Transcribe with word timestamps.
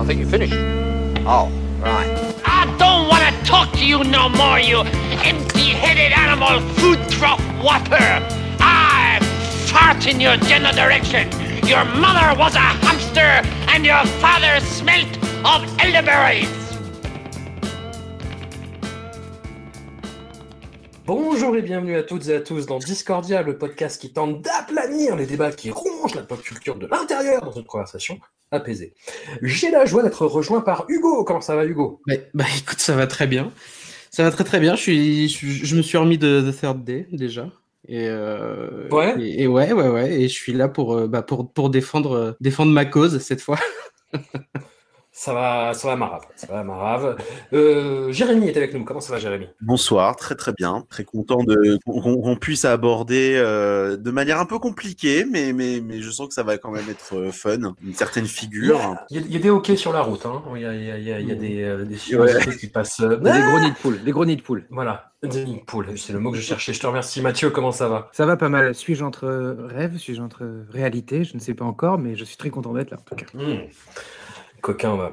I 0.00 0.04
think 0.06 0.18
you 0.18 0.26
finished. 0.26 0.54
Oh, 1.26 1.52
right. 1.82 2.08
I 2.46 2.64
don't 2.78 3.06
want 3.06 3.22
to 3.22 3.44
talk 3.44 3.70
to 3.72 3.84
you 3.84 4.02
no 4.02 4.30
more, 4.30 4.58
you 4.58 4.80
empty-headed 4.80 6.12
animal 6.16 6.60
food 6.76 6.98
trough 7.10 7.38
whopper. 7.62 8.08
I 8.60 9.18
fart 9.68 10.06
in 10.06 10.18
your 10.18 10.38
general 10.38 10.72
direction. 10.72 11.28
Your 11.66 11.84
mother 11.84 12.38
was 12.40 12.54
a 12.54 12.68
hamster 12.80 13.44
and 13.68 13.84
your 13.84 14.02
father 14.22 14.58
smelt 14.64 15.12
of 15.44 15.68
elderberries. 15.78 16.48
Bonjour 21.04 21.56
et 21.56 21.62
bienvenue 21.62 21.96
à 21.96 22.04
toutes 22.04 22.28
et 22.28 22.36
à 22.36 22.40
tous 22.40 22.64
dans 22.64 22.78
Discordia, 22.78 23.42
le 23.42 23.58
podcast 23.58 24.00
qui 24.00 24.14
tente 24.14 24.40
d'aplanir 24.40 25.16
les 25.16 25.26
débats 25.26 25.52
qui 25.52 25.70
rongent 25.70 26.14
la 26.14 26.22
pop 26.22 26.40
culture 26.40 26.76
de 26.76 26.86
l'intérieur 26.86 27.42
dans 27.42 27.52
une 27.52 27.64
conversation 27.64 28.18
apaisée. 28.50 28.94
J'ai 29.42 29.70
la 29.70 29.84
joie 29.84 30.02
d'être 30.02 30.26
rejoint 30.26 30.60
par 30.60 30.86
Hugo. 30.88 31.24
Comment 31.24 31.40
ça 31.40 31.56
va, 31.56 31.64
Hugo? 31.64 32.00
Bah, 32.06 32.14
bah, 32.34 32.44
écoute, 32.58 32.80
ça 32.80 32.96
va 32.96 33.06
très 33.06 33.26
bien. 33.26 33.52
Ça 34.10 34.24
va 34.24 34.30
très 34.30 34.44
très 34.44 34.60
bien. 34.60 34.74
Je, 34.74 34.80
suis, 34.80 35.28
je, 35.28 35.46
je 35.46 35.76
me 35.76 35.82
suis 35.82 35.98
remis 35.98 36.18
de 36.18 36.50
The 36.50 36.60
Third 36.60 36.84
Day 36.84 37.06
déjà. 37.12 37.50
Et, 37.88 38.06
euh, 38.08 38.88
ouais. 38.90 39.14
Et, 39.20 39.42
et, 39.42 39.46
ouais, 39.46 39.72
ouais, 39.72 39.88
ouais. 39.88 40.20
Et 40.20 40.28
je 40.28 40.34
suis 40.34 40.52
là 40.52 40.68
pour, 40.68 40.94
euh, 40.94 41.06
bah, 41.06 41.22
pour, 41.22 41.52
pour 41.52 41.70
défendre, 41.70 42.12
euh, 42.12 42.32
défendre 42.40 42.72
ma 42.72 42.84
cause 42.84 43.18
cette 43.18 43.40
fois. 43.40 43.58
Ça 45.12 45.34
va, 45.34 45.74
ça 45.74 45.88
va, 45.88 45.96
Marave. 45.96 46.22
Ça 46.36 46.46
va, 46.46 46.62
Marave. 46.62 47.16
Euh, 47.52 48.12
Jérémy 48.12 48.48
est 48.48 48.56
avec 48.56 48.72
nous. 48.72 48.84
Comment 48.84 49.00
ça 49.00 49.12
va, 49.12 49.18
Jérémy? 49.18 49.48
Bonsoir, 49.60 50.14
très 50.14 50.36
très 50.36 50.52
bien. 50.52 50.86
Très 50.88 51.04
content 51.04 51.42
de 51.42 51.78
qu'on 51.84 52.34
qu 52.34 52.38
puisse 52.38 52.64
aborder 52.64 53.34
euh, 53.36 53.96
de 53.96 54.10
manière 54.12 54.38
un 54.38 54.46
peu 54.46 54.60
compliquée, 54.60 55.26
mais, 55.28 55.52
mais, 55.52 55.80
mais 55.84 56.00
je 56.00 56.10
sens 56.10 56.28
que 56.28 56.34
ça 56.34 56.44
va 56.44 56.58
quand 56.58 56.70
même 56.70 56.88
être 56.88 57.16
euh, 57.16 57.32
fun. 57.32 57.74
Une 57.84 57.94
certaine 57.94 58.26
figure. 58.26 58.96
Il 59.10 59.16
y 59.16 59.18
a, 59.18 59.26
il 59.26 59.32
y 59.32 59.36
a 59.36 59.40
des 59.40 59.50
hockey 59.50 59.76
sur 59.76 59.92
la 59.92 60.02
route. 60.02 60.24
Hein. 60.26 60.42
Il, 60.54 60.62
y 60.62 60.64
a, 60.64 60.74
il, 60.74 60.84
y 60.84 60.90
a, 60.90 60.98
il, 60.98 61.04
y 61.04 61.12
a, 61.12 61.20
il 61.20 61.28
y 61.28 61.32
a 61.32 61.34
des, 61.34 61.62
euh, 61.64 61.84
des 61.84 62.16
ouais. 62.16 62.56
qui 62.56 62.68
passent. 62.68 63.00
Euh... 63.00 63.16
Des 63.16 63.30
gros 63.30 63.60
nids 63.60 63.72
de 63.72 63.76
poule. 63.76 64.02
Des 64.04 64.12
gros 64.12 64.24
nids 64.24 64.36
de 64.36 64.42
poule. 64.42 64.64
Voilà. 64.70 65.12
Des 65.24 65.44
nids 65.44 65.56
de 65.56 65.64
poule. 65.64 65.98
C'est 65.98 66.12
le 66.12 66.20
mot 66.20 66.30
que 66.30 66.36
je 66.36 66.42
cherchais. 66.42 66.72
Je 66.72 66.80
te 66.80 66.86
remercie, 66.86 67.20
Mathieu. 67.20 67.50
Comment 67.50 67.72
ça 67.72 67.88
va? 67.88 68.10
Ça 68.12 68.26
va 68.26 68.36
pas 68.36 68.48
mal. 68.48 68.76
Suis-je 68.76 69.04
entre 69.04 69.56
rêve 69.66 69.96
Suis-je 69.98 70.22
entre 70.22 70.46
réalité 70.70 71.24
Je 71.24 71.34
ne 71.34 71.40
sais 71.40 71.54
pas 71.54 71.64
encore, 71.64 71.98
mais 71.98 72.14
je 72.14 72.24
suis 72.24 72.36
très 72.36 72.50
content 72.50 72.72
d'être 72.72 72.92
là, 72.92 72.98
en 72.98 73.04
tout 73.04 73.16
cas. 73.16 73.26
Mmh. 73.34 73.66
Coquin, 74.60 74.96
va. 74.96 75.12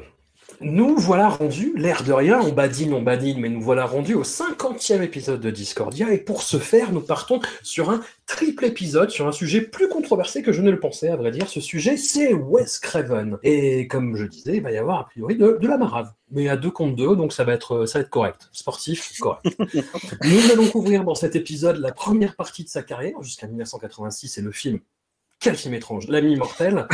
Nous 0.59 0.97
voilà 0.97 1.29
rendus, 1.29 1.73
l'air 1.75 2.03
de 2.03 2.11
rien, 2.11 2.39
on 2.41 2.51
badine, 2.51 2.91
on 2.93 3.01
badine, 3.03 3.39
mais 3.39 3.49
nous 3.49 3.61
voilà 3.61 3.85
rendus 3.85 4.15
au 4.15 4.23
50e 4.23 5.03
épisode 5.03 5.39
de 5.39 5.51
Discordia, 5.51 6.11
et 6.11 6.17
pour 6.17 6.41
ce 6.41 6.57
faire, 6.57 6.91
nous 6.91 7.01
partons 7.01 7.39
sur 7.61 7.91
un 7.91 8.01
triple 8.25 8.65
épisode, 8.65 9.11
sur 9.11 9.27
un 9.27 9.31
sujet 9.31 9.61
plus 9.61 9.87
controversé 9.87 10.41
que 10.41 10.51
je 10.51 10.63
ne 10.63 10.71
le 10.71 10.79
pensais, 10.79 11.09
à 11.09 11.15
vrai 11.15 11.29
dire. 11.29 11.47
Ce 11.47 11.61
sujet, 11.61 11.95
c'est 11.95 12.33
Wes 12.33 12.79
Craven. 12.79 13.37
Et 13.43 13.87
comme 13.87 14.15
je 14.15 14.25
disais, 14.25 14.57
il 14.57 14.63
va 14.63 14.71
y 14.71 14.77
avoir 14.77 15.01
a 15.01 15.05
priori 15.05 15.35
de, 15.35 15.59
de 15.61 15.67
la 15.67 15.77
marave. 15.77 16.11
Mais 16.31 16.49
à 16.49 16.57
deux 16.57 16.71
contre 16.71 16.95
deux, 16.95 17.15
donc 17.15 17.33
ça 17.33 17.43
va 17.43 17.53
être, 17.53 17.85
ça 17.85 17.99
va 17.99 18.03
être 18.03 18.09
correct. 18.09 18.49
Sportif, 18.51 19.19
correct. 19.19 19.45
nous 20.23 20.51
allons 20.51 20.67
couvrir 20.69 21.03
dans 21.03 21.15
cet 21.15 21.35
épisode 21.35 21.77
la 21.77 21.91
première 21.91 22.35
partie 22.35 22.63
de 22.63 22.69
sa 22.69 22.81
carrière, 22.81 23.21
jusqu'à 23.21 23.45
1986, 23.45 24.39
et 24.39 24.41
le 24.41 24.51
film 24.51 24.79
quel 25.39 25.55
film 25.55 25.73
étrange, 25.73 26.07
l'ami 26.07 26.35
mortel. 26.35 26.87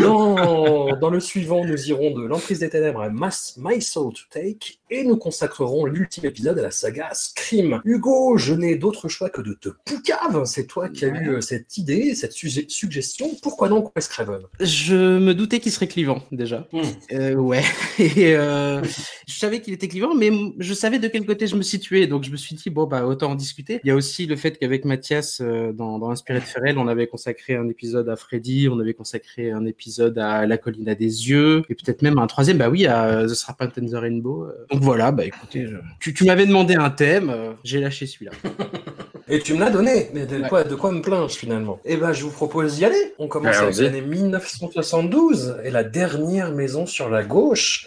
Dans, 0.00 1.10
le 1.10 1.20
suivant, 1.20 1.64
nous 1.64 1.88
irons 1.88 2.10
de 2.10 2.26
l'emprise 2.26 2.58
des 2.58 2.70
ténèbres 2.70 3.00
à 3.00 3.10
My 3.10 3.80
Soul 3.80 4.12
to 4.12 4.22
Take 4.30 4.79
et 4.90 5.04
nous 5.04 5.16
consacrerons 5.16 5.86
l'ultime 5.86 6.26
épisode 6.26 6.58
à 6.58 6.62
la 6.62 6.70
saga 6.70 7.10
Scream. 7.12 7.80
Hugo, 7.84 8.36
je 8.36 8.54
n'ai 8.54 8.76
d'autre 8.76 9.08
choix 9.08 9.30
que 9.30 9.40
de 9.40 9.54
te 9.54 9.68
poucave. 9.84 10.44
C'est 10.44 10.66
toi 10.66 10.88
qui 10.88 11.04
as 11.04 11.08
eu 11.08 11.40
cette 11.40 11.78
idée, 11.78 12.14
cette 12.14 12.32
suggestion. 12.32 13.30
Pourquoi 13.42 13.68
donc 13.68 13.94
Wes 13.94 14.08
Craven? 14.08 14.40
Je 14.58 15.18
me 15.18 15.32
doutais 15.32 15.60
qu'il 15.60 15.70
serait 15.70 15.86
clivant 15.86 16.22
déjà. 16.32 16.66
Mm. 16.72 16.80
Euh, 17.12 17.34
ouais. 17.34 17.62
Et 17.98 18.34
euh, 18.34 18.82
je 18.82 19.34
savais 19.34 19.60
qu'il 19.60 19.72
était 19.72 19.88
clivant, 19.88 20.14
mais 20.14 20.30
je 20.58 20.74
savais 20.74 20.98
de 20.98 21.08
quel 21.08 21.24
côté 21.24 21.46
je 21.46 21.56
me 21.56 21.62
situais. 21.62 22.06
Donc 22.06 22.24
je 22.24 22.30
me 22.30 22.36
suis 22.36 22.56
dit 22.56 22.70
bon 22.70 22.86
bah 22.86 23.06
autant 23.06 23.30
en 23.30 23.34
discuter. 23.36 23.80
Il 23.84 23.88
y 23.88 23.90
a 23.90 23.94
aussi 23.94 24.26
le 24.26 24.36
fait 24.36 24.58
qu'avec 24.58 24.84
Mathias 24.84 25.40
euh, 25.40 25.72
dans, 25.72 25.98
dans 25.98 26.10
Inspiré 26.10 26.40
de 26.40 26.44
Ferrel, 26.44 26.78
on 26.78 26.88
avait 26.88 27.06
consacré 27.06 27.54
un 27.54 27.68
épisode 27.68 28.08
à 28.08 28.16
Freddy, 28.16 28.68
on 28.68 28.80
avait 28.80 28.94
consacré 28.94 29.52
un 29.52 29.64
épisode 29.66 30.18
à 30.18 30.46
La 30.46 30.58
colline 30.58 30.88
à 30.88 30.94
des 30.94 31.28
yeux, 31.28 31.62
et 31.68 31.74
peut-être 31.74 32.02
même 32.02 32.18
un 32.18 32.26
troisième, 32.26 32.58
bah 32.58 32.68
oui, 32.68 32.86
à 32.86 33.24
The 33.24 33.34
Serpent 33.34 33.68
and 33.80 33.86
the 33.86 33.94
Rainbow. 33.94 34.48
Donc 34.70 34.79
voilà, 34.80 35.12
bah 35.12 35.24
écoutez, 35.24 35.66
je... 35.66 35.76
tu, 35.98 36.14
tu 36.14 36.24
m'avais 36.24 36.46
demandé 36.46 36.74
un 36.74 36.90
thème, 36.90 37.30
euh, 37.30 37.52
j'ai 37.64 37.80
lâché 37.80 38.06
celui-là. 38.06 38.32
Et 39.32 39.38
tu 39.38 39.54
me 39.54 39.60
l'as 39.60 39.70
donné, 39.70 40.10
mais 40.12 40.26
de, 40.26 40.40
ouais. 40.40 40.48
quoi, 40.48 40.64
de 40.64 40.74
quoi 40.74 40.90
me 40.90 41.00
plaindre 41.00 41.30
finalement? 41.30 41.78
Eh 41.84 41.96
ben, 41.96 42.12
je 42.12 42.24
vous 42.24 42.32
propose 42.32 42.74
d'y 42.74 42.84
aller. 42.84 43.14
On 43.20 43.28
commence 43.28 43.58
avec 43.58 43.76
l'année 43.76 44.00
1972 44.00 45.58
et 45.62 45.70
la 45.70 45.84
dernière 45.84 46.50
maison 46.50 46.84
sur 46.84 47.08
la 47.08 47.22
gauche, 47.22 47.86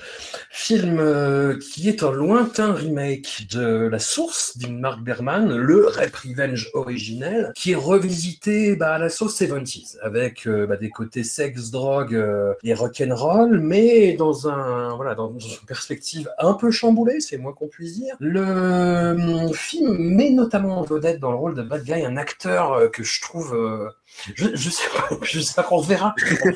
film 0.52 1.00
euh, 1.00 1.60
qui 1.60 1.90
est 1.90 2.02
un 2.02 2.12
lointain 2.12 2.72
remake 2.72 3.48
de 3.52 3.88
La 3.88 4.00
Source 4.00 4.58
d'Ingmar 4.58 5.00
Bergman, 5.00 5.54
le 5.54 5.88
Rap 5.88 6.16
Revenge 6.16 6.70
originel, 6.74 7.52
qui 7.56 7.72
est 7.72 7.76
revisité 7.76 8.78
bah, 8.78 8.94
à 8.94 9.00
la 9.00 9.10
sauce 9.10 9.42
70s 9.42 9.98
avec 10.02 10.48
euh, 10.48 10.66
bah, 10.66 10.78
des 10.78 10.92
côtés 10.92 11.26
sexe, 11.26 11.72
drogue 11.72 12.16
euh, 12.16 12.54
et 12.64 12.74
rock'n'roll, 12.74 13.60
mais 13.60 14.14
dans 14.14 14.48
un 14.48 14.96
voilà 14.96 15.14
dans 15.14 15.38
une 15.38 15.58
perspective 15.68 16.30
un 16.40 16.54
peu 16.54 16.72
chamboulée, 16.84 17.22
c'est 17.22 17.38
moins 17.38 17.54
qu'on 17.54 17.70
puisse 17.70 17.96
dire. 17.96 18.16
Le 18.20 18.42
euh, 18.42 19.54
film 19.54 19.96
met 19.98 20.32
notamment 20.32 20.80
en 20.80 20.84
vedette 20.84 21.20
dans 21.20 21.32
le 21.32 21.38
rôle 21.38 21.56
de 21.56 21.62
Bad 21.62 21.84
Guy 21.84 22.04
un 22.04 22.18
acteur 22.18 22.74
euh, 22.74 22.88
que 22.90 23.04
je 23.04 23.22
trouve 23.22 23.56
euh, 23.56 23.90
je, 24.36 24.48
je 24.54 24.70
sais 24.70 24.90
pas 24.90 25.16
je 25.22 25.40
sais 25.40 25.54
pas 25.54 25.64
qu'on 25.64 25.82
verra. 25.82 26.14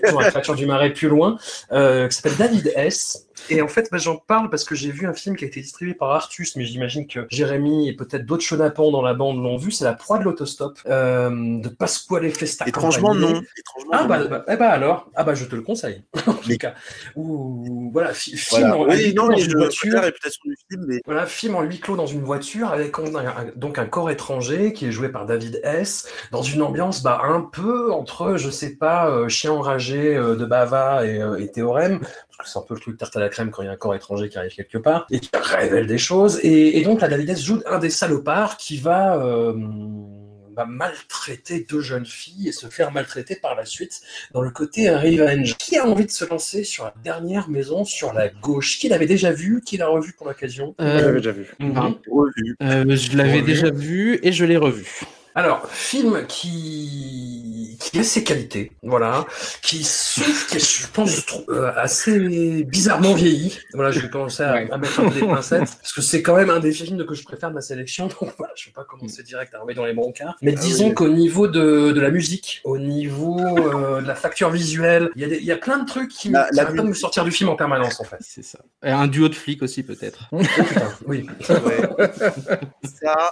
Sur 0.08 0.22
la 0.22 0.30
créature 0.30 0.56
du 0.56 0.66
marais 0.66 0.94
plus 0.94 1.10
loin 1.10 1.38
euh, 1.72 2.08
qui 2.08 2.16
s'appelle 2.16 2.38
David 2.38 2.72
S. 2.76 3.28
Et 3.50 3.62
en 3.62 3.68
fait 3.68 3.88
bah, 3.92 3.98
j'en 3.98 4.18
parle 4.18 4.50
parce 4.50 4.64
que 4.64 4.76
j'ai 4.76 4.92
vu 4.92 5.08
un 5.08 5.14
film 5.14 5.36
qui 5.36 5.46
a 5.46 5.48
été 5.48 5.62
distribué 5.62 5.94
par 5.94 6.12
Artus 6.12 6.56
mais 6.56 6.66
j'imagine 6.66 7.08
que 7.08 7.28
Jérémy 7.30 7.88
et 7.88 7.94
peut-être 7.94 8.26
d'autres 8.26 8.44
chenapans 8.44 8.92
dans 8.92 9.02
la 9.02 9.14
bande 9.14 9.42
l'ont 9.42 9.58
vu 9.58 9.72
c'est 9.72 9.86
La 9.86 9.94
proie 9.94 10.18
de 10.18 10.24
l'autostop 10.24 10.80
euh, 10.88 11.60
de 11.60 11.70
Pasquale 11.70 12.30
Festa 12.32 12.68
étrangement 12.68 13.14
non. 13.14 13.42
Étrangement 13.58 13.92
ah 13.92 14.04
bah, 14.06 14.24
bah, 14.26 14.46
eh 14.48 14.56
bah, 14.56 14.70
alors. 14.70 15.10
Ah 15.16 15.24
bah 15.24 15.36
je 15.36 15.46
te 15.46 15.56
le 15.56 15.62
conseille. 15.62 16.04
En 16.28 16.34
tout 16.34 16.58
cas. 16.58 16.74
Ou 17.16 17.90
voilà 17.94 18.14
fi 18.14 18.36
voilà. 18.50 18.72
film 18.74 18.82
en 18.82 18.86
oui, 18.86 19.14
non, 19.14 19.28
mais 19.28 19.40
je 19.40 19.56
voiture. 19.56 19.94
la 19.94 20.02
réputation 20.02 20.42
du 20.46 20.56
film 20.70 20.86
mais... 20.88 21.02
voilà 21.06 21.26
film 21.26 21.56
en 21.56 21.62
huis 21.62 21.80
clos 21.80 21.96
dans 21.96 22.06
une 22.06 22.24
voiture 22.24 22.70
avec 22.70 22.98
un, 23.00 23.16
un, 23.16 23.52
donc 23.56 23.78
un 23.78 23.86
corps 23.86 24.12
étranger 24.12 24.74
qui 24.74 24.88
est 24.88 24.92
joué 24.92 25.10
par 25.10 25.26
David 25.26 25.62
S. 25.64 26.08
Dans 26.32 26.42
une 26.42 26.62
ambiance 26.62 27.02
bah, 27.04 27.22
un 27.24 27.42
peu 27.52 27.92
entre, 27.92 28.38
je 28.38 28.50
sais 28.50 28.76
pas, 28.76 29.10
euh, 29.10 29.28
Chien 29.30 29.52
enragé 29.52 30.16
euh, 30.16 30.36
de 30.36 30.46
Bava 30.46 31.06
et, 31.06 31.22
euh, 31.22 31.38
et 31.38 31.52
Théorème, 31.52 32.00
parce 32.00 32.38
que 32.40 32.50
c'est 32.50 32.60
un 32.60 32.62
peu 32.68 32.76
le 32.76 32.80
truc 32.80 32.98
tarte 32.98 33.16
à 33.16 33.20
la 33.20 33.30
crème 33.30 33.52
quand 33.52 33.62
il 33.64 33.66
y 33.66 33.70
a 33.70 33.72
un 33.72 33.78
corps 33.78 33.96
étranger 33.96 34.30
qui 34.30 34.38
arrive 34.38 34.54
quelque 34.54 34.78
part, 34.78 35.08
et 35.10 35.20
qui 35.20 35.30
révèle 35.34 35.88
des 35.88 35.98
choses. 35.98 36.40
Et, 36.44 36.80
et 36.80 36.84
donc, 36.84 37.02
la 37.02 37.08
David 37.08 37.30
S 37.30 37.44
joue 37.44 37.62
un 37.66 37.80
des 37.80 37.90
salopards 37.90 38.58
qui 38.58 38.78
va 38.78 39.18
va 40.58 40.66
maltraiter 40.66 41.66
deux 41.70 41.82
jeunes 41.82 42.06
filles 42.06 42.50
et 42.50 42.52
se 42.52 42.68
faire 42.68 42.92
maltraiter 42.92 43.36
par 43.36 43.56
la 43.56 43.64
suite 43.64 44.02
dans 44.34 44.42
le 44.42 44.50
côté 44.50 44.90
revenge. 44.90 45.56
Qui 45.58 45.78
a 45.78 45.86
envie 45.86 46.06
de 46.06 46.12
se 46.12 46.26
lancer 46.26 46.64
sur 46.64 46.86
la 46.86 46.94
dernière 47.04 47.48
maison 47.48 47.86
sur 47.86 48.12
la 48.12 48.28
gauche? 48.30 48.80
Qui 48.80 48.90
l'avait 48.90 49.06
déjà 49.06 49.32
vu? 49.32 49.62
Qui 49.62 49.78
l'a 49.78 49.88
revu 49.88 50.14
pour 50.14 50.28
l'occasion? 50.28 50.74
Euh, 50.82 51.00
J'avais 51.00 51.18
déjà 51.18 51.32
vu. 51.32 51.54
Mm 51.60 51.72
-hmm. 51.72 51.96
revu. 52.10 52.56
Euh, 52.64 52.96
je 52.96 53.18
l'avais 53.18 53.44
déjà 53.44 53.70
vu 53.70 54.20
et 54.24 54.32
je 54.32 54.46
l'ai 54.46 54.58
revu. 54.58 55.02
Alors, 55.38 55.70
film 55.70 56.26
qui, 56.28 57.78
qui 57.80 58.00
a 58.00 58.04
ses 58.04 58.24
qualités, 58.24 58.72
voilà, 58.82 59.24
qui 59.62 59.84
souffre, 59.84 60.48
qui 60.48 60.58
est, 60.58 60.82
je 60.82 60.88
pense, 60.88 61.28
euh, 61.50 61.72
assez 61.76 62.64
bizarrement 62.64 63.14
vieilli. 63.14 63.60
Voilà, 63.76 63.92
je 63.92 64.00
vais 64.00 64.10
commencer 64.10 64.42
à, 64.42 64.54
ouais. 64.54 64.72
à 64.72 64.80
mettre 64.80 65.00
un 65.00 65.10
peu 65.10 65.20
des 65.20 65.28
pincettes, 65.28 65.78
parce 65.80 65.94
que 65.94 66.02
c'est 66.02 66.24
quand 66.24 66.36
même 66.36 66.50
un 66.50 66.60
des 66.60 66.72
films 66.72 67.06
que 67.06 67.14
je 67.14 67.24
préfère 67.24 67.50
de 67.50 67.54
ma 67.54 67.62
sélection, 67.62 68.08
donc 68.20 68.34
voilà, 68.36 68.52
je 68.56 68.66
vais 68.66 68.72
pas 68.72 68.84
commencer 68.84 69.22
direct 69.22 69.54
à 69.54 69.60
remettre 69.60 69.80
dans 69.80 69.86
les 69.86 69.94
brancards. 69.94 70.36
Mais 70.42 70.56
ah 70.58 70.60
disons 70.60 70.88
oui. 70.88 70.94
qu'au 70.96 71.10
niveau 71.10 71.48
de, 71.48 71.92
de 71.92 72.02
la 72.02 72.10
musique, 72.10 72.62
au 72.64 72.80
niveau 72.80 73.40
euh, 73.40 74.02
de 74.02 74.08
la 74.08 74.16
facture 74.16 74.50
visuelle, 74.50 75.12
il 75.16 75.32
y, 75.32 75.46
y 75.46 75.52
a 75.52 75.58
plein 75.58 75.78
de 75.78 75.86
trucs 75.86 76.10
qui 76.10 76.30
la, 76.30 76.48
la 76.52 76.66
pas 76.66 76.72
de 76.72 76.82
me 76.82 76.94
sortir 76.96 77.24
du 77.24 77.32
film 77.32 77.52
en 77.52 77.56
permanence, 77.56 78.02
en 78.02 78.06
fait. 78.06 78.18
C'est 78.22 78.44
ça. 78.44 78.58
Et 78.84 78.90
un 78.90 79.06
duo 79.06 79.30
de 79.30 79.36
flics 79.36 79.62
aussi, 79.62 79.84
peut-être. 79.84 80.30
oh, 80.32 80.40
putain, 80.40 80.92
oui. 81.06 81.28
ça, 82.84 83.32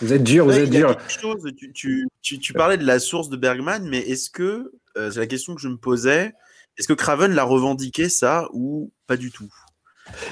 vous 0.00 0.12
êtes 0.12 0.22
dur, 0.22 0.44
vous 0.44 0.58
êtes 0.58 0.70
dur. 0.70 0.96
Chose, 1.08 1.42
tu, 1.56 1.72
tu, 1.72 2.08
tu, 2.20 2.38
tu, 2.38 2.52
parlais 2.52 2.76
de 2.76 2.84
la 2.84 2.98
source 2.98 3.28
de 3.28 3.36
Bergman, 3.36 3.86
mais 3.88 3.98
est-ce 3.98 4.30
que, 4.30 4.72
euh, 4.96 5.10
c'est 5.10 5.20
la 5.20 5.26
question 5.26 5.54
que 5.54 5.60
je 5.60 5.68
me 5.68 5.76
posais, 5.76 6.32
est-ce 6.78 6.88
que 6.88 6.92
Craven 6.92 7.32
l'a 7.32 7.44
revendiqué 7.44 8.08
ça 8.08 8.48
ou 8.52 8.92
pas 9.06 9.16
du 9.16 9.30
tout? 9.30 9.52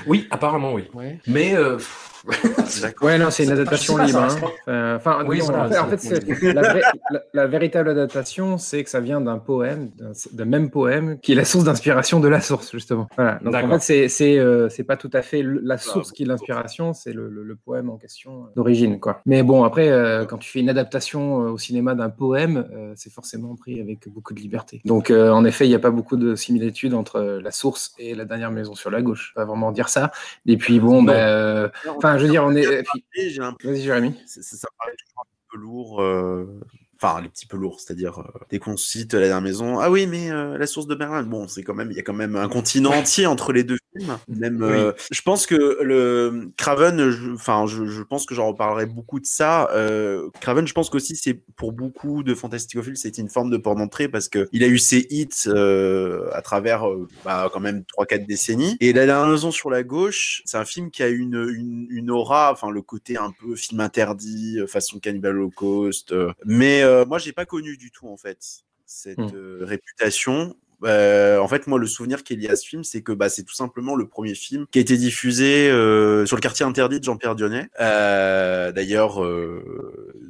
Oui, 0.06 0.26
apparemment 0.31 0.75
oui. 0.75 0.88
Mais 1.26 1.55
euh, 1.55 1.79
ouais, 3.02 3.19
non, 3.19 3.31
c'est 3.31 3.44
une 3.44 3.50
adaptation 3.52 3.96
libre. 3.99 4.20
Hein. 4.67 4.96
Enfin, 4.96 5.25
oui, 5.26 5.40
en, 5.43 5.46
fait, 5.88 6.52
la, 6.52 6.62
vraie- 6.62 6.82
la- 7.11 7.22
la 7.32 7.46
véritable 7.46 7.88
adaptation, 7.90 8.58
c'est 8.58 8.84
que 8.84 8.90
ça 8.90 9.00
vient 9.00 9.20
d'un 9.20 9.38
poème, 9.38 9.90
d'un 10.32 10.44
même 10.44 10.70
poème, 10.70 11.19
qui 11.20 11.32
est 11.32 11.34
la 11.34 11.44
source 11.44 11.64
d'inspiration 11.64 12.20
de 12.20 12.28
la 12.28 12.40
source, 12.40 12.70
justement. 12.72 13.08
Voilà. 13.17 13.38
Donc 13.43 13.55
en 13.55 13.69
fait, 13.72 13.81
c'est 13.81 14.08
c'est 14.08 14.38
euh, 14.38 14.69
pas 14.87 14.96
tout 14.96 15.11
à 15.12 15.22
fait 15.22 15.43
la 15.44 15.78
source 15.78 16.12
qui 16.12 16.22
est 16.25 16.26
l'inspiration, 16.26 16.93
c'est 16.94 17.12
le, 17.12 17.28
le- 17.28 17.43
le 17.44 17.56
poème 17.56 17.90
en 17.90 17.96
question 17.96 18.44
euh, 18.44 18.52
d'origine, 18.56 19.00
quoi. 19.00 19.20
Mais 19.26 19.43
bon, 19.43 19.64
après, 19.64 19.88
euh, 19.88 20.25
quand 20.25 20.38
tu 20.38 20.50
fais 20.50 20.61
une 20.61 20.69
adaptation 20.70 21.43
euh, 21.46 21.50
au 21.50 21.58
cinéma 21.58 21.94
d'un 21.94 22.11
poème, 22.11 22.66
c'est 22.96 23.12
forcément 23.12 23.55
pris 23.56 23.81
avec 23.81 24.08
beaucoup 24.08 24.34
de 24.34 24.40
liberté. 24.40 24.81
Donc, 24.84 25.11
en 25.11 25.44
effet, 25.44 25.66
il 25.66 25.69
n'y 25.69 25.75
a 25.75 25.78
pas 25.81 25.90
beaucoup 25.90 26.16
de 26.16 26.34
similitudes 26.34 26.94
entre 26.94 27.20
la 27.43 27.50
source 27.50 27.94
et 27.99 28.14
la 28.14 28.25
dernière 28.25 28.50
maison 28.50 28.75
sur 28.75 28.90
la 28.90 29.02
gauche. 29.02 29.32
Pas 29.34 29.44
vraiment 29.44 29.73
dire 29.73 29.88
ça. 29.88 30.11
Et 30.46 30.56
puis 30.56 30.81
bon, 30.81 31.02
ben, 31.02 31.12
euh, 31.14 31.69
enfin, 32.11 32.19
je 32.19 32.25
veux 32.25 32.31
dire, 32.31 32.45
on 32.45 32.55
est. 32.55 32.65
l'impression 32.65 33.73
Vas-y, 33.73 33.83
Jérémy. 33.83 34.21
ça, 34.27 34.69
paraît 34.79 34.97
toujours 34.97 35.21
un 35.21 35.51
peu 35.51 35.59
lourd. 35.59 36.03
euh, 36.03 36.61
Enfin, 37.02 37.20
les 37.23 37.29
petits 37.31 37.47
peu 37.47 37.56
lourds, 37.56 37.81
c'est-à-dire 37.81 38.19
euh, 38.19 38.38
dès 38.50 38.58
qu'on 38.58 38.76
cite 38.76 39.14
la 39.14 39.20
dernière 39.20 39.41
maison, 39.41 39.79
ah 39.81 39.91
oui, 39.91 40.06
mais 40.06 40.31
euh, 40.31 40.58
la 40.58 40.67
source 40.67 40.87
de 40.87 40.94
Berlin, 40.94 41.23
bon, 41.23 41.49
c'est 41.49 41.62
quand 41.62 41.73
même, 41.75 41.91
il 41.91 41.97
y 41.97 42.00
a 42.00 42.02
quand 42.02 42.12
même 42.12 42.37
un 42.37 42.49
continent 42.49 42.91
entier 42.93 43.26
entre 43.26 43.52
les 43.55 43.64
deux 43.64 43.79
films. 43.97 44.19
Même, 44.29 44.62
euh, 44.62 44.93
je 45.11 45.20
pense 45.23 45.47
que 45.47 45.79
le 45.82 46.50
Craven, 46.56 47.11
je- 47.11 47.32
enfin, 47.32 47.67
je, 47.67 47.87
je 47.87 48.02
pense 48.02 48.25
que 48.26 48.35
j'en 48.35 48.47
reparlerai 48.49 48.87
beaucoup 48.87 49.19
de 49.19 49.26
ça. 49.26 49.69
Euh, 49.73 50.29
Craven, 50.41 50.67
je 50.67 50.73
pense 50.75 50.91
qu'aussi 50.91 51.17
c'est 51.17 51.35
pour 51.56 51.73
beaucoup 51.73 52.23
de 52.23 52.35
fantasticophiles, 52.35 52.97
c'était 52.97 53.20
une 53.23 53.29
forme 53.31 53.50
de 53.50 53.56
port 53.56 53.75
d'entrée 53.75 54.08
parce 54.08 54.29
que 54.29 54.49
il 54.52 54.62
a 54.62 54.69
eu 54.69 54.79
ses 54.79 55.06
hits 55.11 55.29
euh, 55.49 56.29
à 56.32 56.43
travers, 56.43 56.88
euh, 56.88 57.08
bah, 57.25 57.50
quand 57.52 57.61
même 57.61 57.82
3-4 57.99 58.26
décennies. 58.26 58.76
Et 58.81 58.93
la 58.93 59.06
dernière 59.06 59.29
maison 59.29 59.50
sur 59.50 59.70
la 59.70 59.82
gauche, 59.82 60.43
c'est 60.44 60.58
un 60.58 60.64
film 60.64 60.91
qui 60.91 61.02
a 61.02 61.08
une, 61.08 61.35
une, 61.55 61.87
une 61.91 62.11
aura, 62.11 62.52
enfin 62.52 62.70
le 62.70 62.82
côté 62.82 63.17
un 63.17 63.32
peu 63.41 63.56
film 63.56 63.81
interdit, 63.81 64.58
façon 64.69 64.99
Cannibal 65.00 65.37
Holocaust. 65.37 66.12
euh. 66.12 66.31
mais 66.44 66.82
euh, 66.90 67.04
moi, 67.06 67.19
j'ai 67.19 67.32
pas 67.32 67.46
connu 67.46 67.76
du 67.76 67.90
tout 67.90 68.08
en 68.08 68.16
fait 68.16 68.38
cette 68.87 69.19
Hmm. 69.19 69.31
euh, 69.34 69.58
réputation. 69.62 70.56
Euh, 70.82 71.37
en 71.38 71.46
fait, 71.46 71.66
moi, 71.66 71.78
le 71.78 71.87
souvenir 71.87 72.25
qu'il 72.25 72.42
y 72.42 72.48
a 72.48 72.52
à 72.52 72.56
ce 72.56 72.66
film, 72.66 72.84
c'est 72.84 73.02
que 73.02 73.12
bah, 73.12 73.28
c'est 73.28 73.42
tout 73.44 73.54
simplement 73.54 73.94
le 73.96 74.08
premier 74.08 74.34
film 74.34 74.64
qui 74.70 74.78
a 74.78 74.82
été 74.82 74.96
diffusé 74.96 75.70
euh, 75.70 76.25
sur 76.25 76.37
le 76.37 76.40
quartier 76.40 76.64
interdit 76.64 76.98
de 76.98 77.04
Jean-Pierre 77.04 77.34
Dionnet. 77.37 77.69
Euh, 77.81 78.72
D'ailleurs, 78.72 79.20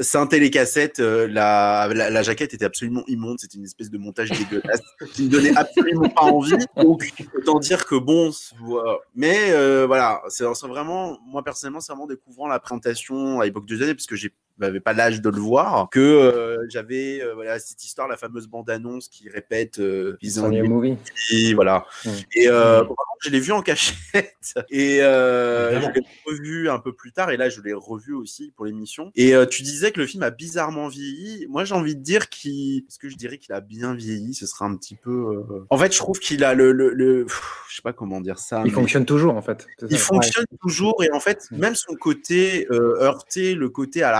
synthé 0.00 0.40
les 0.40 0.50
cassettes, 0.50 1.00
euh, 1.00 1.26
la, 1.28 1.88
la, 1.94 2.10
la 2.10 2.22
jaquette 2.22 2.54
était 2.54 2.64
absolument 2.64 3.04
immonde. 3.06 3.38
C'était 3.40 3.58
une 3.58 3.64
espèce 3.64 3.90
de 3.90 3.98
montage 3.98 4.30
dégueulasse 4.30 4.80
qui 5.12 5.24
ne 5.24 5.28
donnait 5.28 5.56
absolument 5.56 6.08
pas 6.08 6.22
envie. 6.22 6.52
Donc, 6.76 7.12
autant 7.36 7.58
dire 7.58 7.86
que 7.86 7.94
bon, 7.96 8.32
c'est- 8.32 8.54
voilà. 8.60 8.98
mais 9.14 9.50
voilà, 9.86 10.22
c'est 10.28 10.44
c'est 10.54 10.66
vraiment, 10.66 11.18
moi 11.26 11.42
personnellement, 11.42 11.80
c'est 11.80 11.92
vraiment 11.92 12.06
découvrant 12.06 12.48
la 12.48 12.58
présentation 12.58 13.40
à 13.40 13.44
l'époque 13.44 13.66
de 13.66 13.76
Dionnet, 13.76 13.94
parce 13.94 14.06
que 14.06 14.16
j'ai 14.16 14.32
j'avais 14.60 14.80
pas 14.80 14.92
l'âge 14.92 15.20
de 15.20 15.28
le 15.30 15.38
voir, 15.38 15.88
que 15.90 15.98
euh, 16.00 16.58
j'avais 16.70 17.20
euh, 17.22 17.34
voilà 17.34 17.58
cette 17.58 17.84
histoire, 17.84 18.06
la 18.08 18.16
fameuse 18.16 18.46
bande-annonce 18.46 19.08
qui 19.08 19.28
répète 19.28 19.78
euh, 19.80 20.16
Ils 20.22 20.40
ont 20.40 20.48
Movie. 20.50 20.96
et 21.32 21.54
voilà. 21.54 21.84
Mm. 22.04 22.08
Et 22.36 22.48
euh, 22.48 22.82
bon, 22.82 22.88
contre, 22.88 23.00
je 23.22 23.30
l'ai 23.30 23.40
vu 23.40 23.52
en 23.52 23.62
cachette 23.62 24.34
et 24.70 25.02
euh, 25.02 25.80
je 25.80 25.86
l'ai 25.88 26.06
revu 26.26 26.68
un 26.68 26.78
peu 26.78 26.92
plus 26.92 27.12
tard 27.12 27.30
et 27.30 27.36
là 27.36 27.48
je 27.48 27.60
l'ai 27.60 27.72
revu 27.72 28.14
aussi 28.14 28.52
pour 28.56 28.64
l'émission. 28.66 29.10
Et 29.16 29.34
euh, 29.34 29.46
tu 29.46 29.62
disais 29.62 29.90
que 29.92 30.00
le 30.00 30.06
film 30.06 30.22
a 30.22 30.30
bizarrement 30.30 30.88
vieilli. 30.88 31.46
Moi 31.48 31.64
j'ai 31.64 31.74
envie 31.74 31.96
de 31.96 32.02
dire 32.02 32.28
qu'il, 32.28 32.78
est-ce 32.88 32.98
que 32.98 33.08
je 33.08 33.16
dirais 33.16 33.38
qu'il 33.38 33.52
a 33.54 33.60
bien 33.60 33.94
vieilli? 33.94 34.34
Ce 34.34 34.46
sera 34.46 34.66
un 34.66 34.76
petit 34.76 34.94
peu. 34.96 35.10
euh, 35.50 35.66
En 35.70 35.78
fait, 35.78 35.92
je 35.92 35.98
trouve 35.98 36.18
qu'il 36.18 36.44
a 36.44 36.54
le, 36.54 36.72
le, 36.72 36.90
le... 36.90 37.24
Pff, 37.26 37.64
je 37.68 37.76
sais 37.76 37.82
pas 37.82 37.92
comment 37.92 38.20
dire 38.20 38.38
ça. 38.38 38.58
Il 38.60 38.66
mais- 38.66 38.70
fonctionne 38.70 39.04
toujours, 39.04 39.34
en 39.36 39.42
fait. 39.42 39.66
Il 39.90 39.98
fonctionne 39.98 40.44
toujours 40.60 41.02
et 41.02 41.10
en 41.12 41.20
fait 41.20 41.48
même 41.50 41.74
son 41.74 41.94
côté 41.94 42.66
euh, 42.70 42.96
heurté, 43.00 43.54
le 43.54 43.68
côté 43.68 44.02
à 44.02 44.12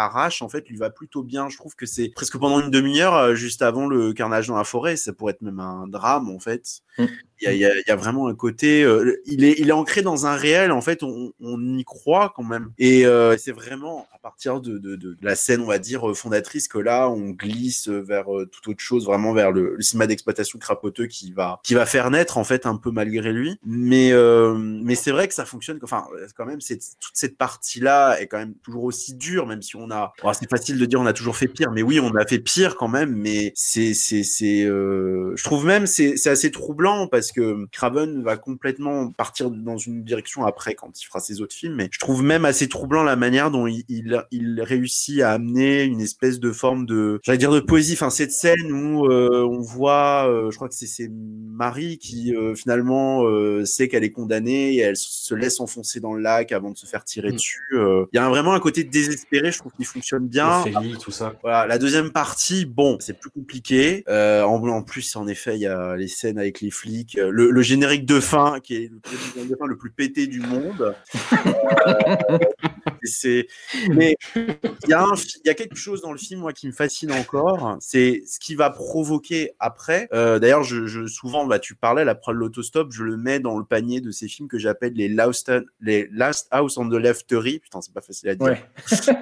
en 0.43 0.49
fait 0.49 0.69
lui 0.69 0.77
va 0.77 0.91
plutôt 0.91 1.23
bien. 1.23 1.49
Je 1.49 1.57
trouve 1.57 1.75
que 1.75 1.87
c'est 1.87 2.11
presque 2.11 2.39
pendant 2.39 2.61
une 2.61 2.71
demi-heure 2.71 3.15
euh, 3.15 3.35
juste 3.35 3.63
avant 3.63 3.87
le 3.87 4.13
carnage 4.13 4.49
dans 4.49 4.57
la 4.57 4.65
forêt, 4.65 4.97
ça 4.97 5.13
pourrait 5.13 5.33
être 5.33 5.43
même 5.43 5.61
un 5.61 5.87
drame 5.87 6.31
en 6.31 6.39
fait. 6.39 6.81
Mm. 6.99 7.05
Il 7.41 7.51
y, 7.53 7.57
y 7.57 7.61
y 7.61 7.91
a 7.91 7.97
vraiment 7.97 8.29
un 8.29 8.35
côté, 8.35 8.83
euh, 8.85 9.17
il 9.27 9.45
est 9.45 9.57
il 9.59 9.69
est 9.69 9.73
ancré 9.73 10.03
dans 10.03 10.27
un 10.27 10.37
réel 10.37 10.71
en 10.73 10.81
fait, 10.81 11.03
on, 11.03 11.33
on 11.41 11.77
y 11.77 11.85
croit 11.85 12.33
quand 12.37 12.45
même 12.45 12.71
et 12.79 13.07
euh, 13.07 13.37
c'est 13.37 13.53
vraiment 13.53 14.07
à 14.15 14.19
partir 14.19 14.61
de, 14.61 14.79
de, 14.79 14.97
de 14.97 15.17
la 15.23 15.35
scène 15.37 15.61
on 15.61 15.67
va 15.67 15.79
dire 15.79 16.09
euh, 16.09 16.15
fondatrice 16.15 16.69
que 16.69 16.79
là 16.79 17.09
on 17.11 17.31
glisse 17.31 17.89
vers 17.89 18.35
euh, 18.35 18.47
toute 18.47 18.69
autre 18.69 18.81
chose, 18.83 19.05
vraiment 19.07 19.33
vers 19.33 19.53
le, 19.53 19.75
le 19.77 19.83
cinéma 19.83 20.07
d'exploitation 20.07 20.59
crapoteux 20.59 21.07
qui 21.07 21.33
va 21.33 21.61
qui 21.65 21.75
va 21.75 21.87
faire 21.87 22.11
naître 22.11 22.39
en 22.39 22.45
fait 22.45 22.67
un 22.67 22.77
peu 22.77 22.91
malgré 22.91 23.33
lui. 23.33 23.59
Mais 23.65 24.13
euh, 24.13 24.55
mais 24.57 24.95
c'est 24.95 25.11
vrai 25.11 25.29
que 25.29 25.35
ça 25.35 25.45
fonctionne. 25.45 25.79
Enfin, 25.83 26.07
quand 26.37 26.47
même, 26.47 26.61
c'est 26.61 26.79
toute 26.79 27.13
cette 27.15 27.37
partie-là 27.37 28.21
est 28.21 28.27
quand 28.27 28.39
même 28.39 28.55
toujours 28.63 28.85
aussi 28.85 29.15
dure, 29.15 29.47
même 29.47 29.63
si 29.63 29.77
on 29.77 29.91
a. 29.91 30.13
c'est 30.33 30.49
facile 30.49 30.79
de 30.79 30.87
dire 30.87 31.01
on 31.01 31.07
a 31.07 31.13
toujours 31.13 31.37
fait 31.37 31.49
pire, 31.49 31.71
mais 31.73 31.83
oui, 31.83 32.01
on 32.01 32.15
a 32.17 32.27
fait 32.27 32.39
pire 32.39 32.77
quand 32.77 32.89
même. 32.89 33.15
Mais 33.15 33.53
c'est 33.55 33.95
c'est 33.95 34.23
c'est. 34.23 34.65
euh, 34.65 35.33
je 35.37 35.45
trouve 35.45 35.67
même 35.67 35.87
c'est 35.87 36.17
c'est 36.17 36.31
assez 36.31 36.51
troublant 36.51 37.07
parce 37.09 37.24
que 37.33 37.67
Craven 37.73 38.23
va 38.23 38.37
complètement 38.37 39.11
partir 39.11 39.51
dans 39.51 39.77
une 39.79 40.05
direction 40.05 40.45
après 40.45 40.75
quand 40.75 41.01
il 41.01 41.05
fera 41.05 41.21
ses 41.21 41.41
autres 41.41 41.55
films. 41.55 41.75
Mais 41.77 41.89
je 41.91 41.99
trouve 41.99 42.23
même 42.23 42.45
assez 42.45 42.69
troublant 42.69 43.03
la 43.03 43.17
manière 43.17 43.51
dont 43.51 43.67
il 43.67 43.85
il, 43.89 44.23
il 44.31 44.61
réussit 44.63 45.21
à 45.23 45.33
amener 45.33 45.83
une 45.85 46.01
espèce 46.01 46.41
de 46.41 46.53
forme 46.53 46.87
de 46.87 47.21
j'allais 47.23 47.39
dire 47.39 47.53
de 47.53 47.61
poésie. 47.61 47.95
Enfin, 47.95 48.11
cette 48.11 48.33
scène 48.33 48.73
où 48.73 49.07
euh, 49.11 49.43
on 49.45 49.61
voit, 49.61 50.29
euh, 50.29 50.51
je 50.51 50.57
crois 50.57 50.69
que 50.69 50.75
c'est 50.75 50.87
c'est 50.87 51.11
Marie 51.11 51.99
qui 51.99 52.35
euh, 52.35 52.55
finalement 52.55 53.25
euh, 53.25 53.65
sait 53.65 53.89
qu'elle 53.89 54.05
est 54.05 54.11
condamnée 54.11 54.75
et 54.75 54.79
elle 54.79 54.97
se 54.97 55.35
laisse 55.35 55.61
enfoncer 55.61 56.01
dans 56.01 56.13
le 56.15 56.21
lac 56.23 56.53
avant 56.53 56.71
de 56.71 56.77
se 56.77 56.87
faire 56.87 57.05
tirer 57.05 57.31
Mm. 57.31 57.35
dessus. 57.35 57.61
euh. 57.75 58.05
Il 58.13 58.17
y 58.17 58.19
a 58.19 58.27
un- 58.27 58.29
vraiment 58.29 58.53
un 58.53 58.61
côté 58.61 58.85
désespéré, 58.85 59.51
je 59.53 59.59
trouve 59.59 59.73
qu'il 59.73 59.87
fonctionne 59.87 60.27
bien. 60.27 60.61
Ophélie, 60.61 60.97
tout 60.99 61.11
ça. 61.11 61.35
Voilà, 61.43 61.67
la 61.67 61.79
deuxième 61.79 62.11
partie, 62.11 62.65
bon, 62.67 62.97
c'est 63.01 63.19
plus 63.19 63.31
compliqué. 63.31 64.05
Euh, 64.09 64.43
en, 64.43 64.63
en 64.69 64.83
plus, 64.83 65.17
en 65.17 65.27
effet, 65.27 65.55
il 65.57 65.61
y 65.61 65.67
a 65.67 65.97
les 65.97 66.09
scènes 66.09 66.39
avec 66.39 66.61
les 66.61 66.71
flics, 66.71 67.14
euh, 67.19 67.31
le, 67.31 67.51
le 67.51 67.63
générique 67.63 68.05
de 68.07 68.21
fin 68.21 68.61
qui 68.61 68.75
est 68.77 68.91
le 68.91 69.01
générique 69.35 69.51
de 69.53 69.57
fin 69.57 69.67
le 69.67 69.77
plus 69.77 69.91
pété 69.91 70.27
du 70.27 70.41
monde. 70.41 70.95
Euh, 71.33 72.37
c'est, 73.03 73.47
mais 73.91 74.17
il 74.35 74.57
y 74.89 74.93
a 74.93 75.03
un, 75.05 75.15
fi- 75.17 75.41
il 75.45 75.49
y 75.49 75.51
a 75.51 75.55
quelque 75.55 75.77
chose 75.77 76.01
dans 76.01 76.13
le 76.13 76.19
film 76.19 76.41
moi 76.41 76.53
qui 76.53 76.67
me 76.67 76.73
fascine 76.73 77.13
encore, 77.13 77.77
c'est 77.81 78.23
ce 78.27 78.39
qui 78.39 78.55
va 78.55 78.71
provoquer 78.71 79.53
après. 79.59 80.09
Euh, 80.13 80.39
D'ailleurs, 80.39 80.63
je, 80.63 80.87
je 80.87 81.07
souvent, 81.07 81.47
bah, 81.47 81.59
tu 81.59 81.75
parlais 81.75 82.05
la 82.05 82.15
preuve 82.15 82.37
de 82.37 82.41
l'autostop, 82.41 82.93
je 82.93 83.05
le 83.05 83.17
mets 83.17 83.41
dans 83.41 83.59
le 83.59 83.65
panier 83.65 84.01
de 84.01 84.11
ces 84.11 84.29
films 84.29 84.49
que 84.49 84.59
j'appelle 84.59 84.95
les 84.95 85.09
Last, 85.09 85.53
les 85.81 86.09
Last 86.13 86.49
House 86.51 86.77
on 86.79 86.89
the 86.89 86.95
Leftery. 86.95 87.59
Putain, 87.61 87.81
c'est 87.81 87.93
pas 87.93 88.01
facile 88.01 88.31
à 88.31 88.35
dire. 88.35 88.47
Ouais. 88.47 88.65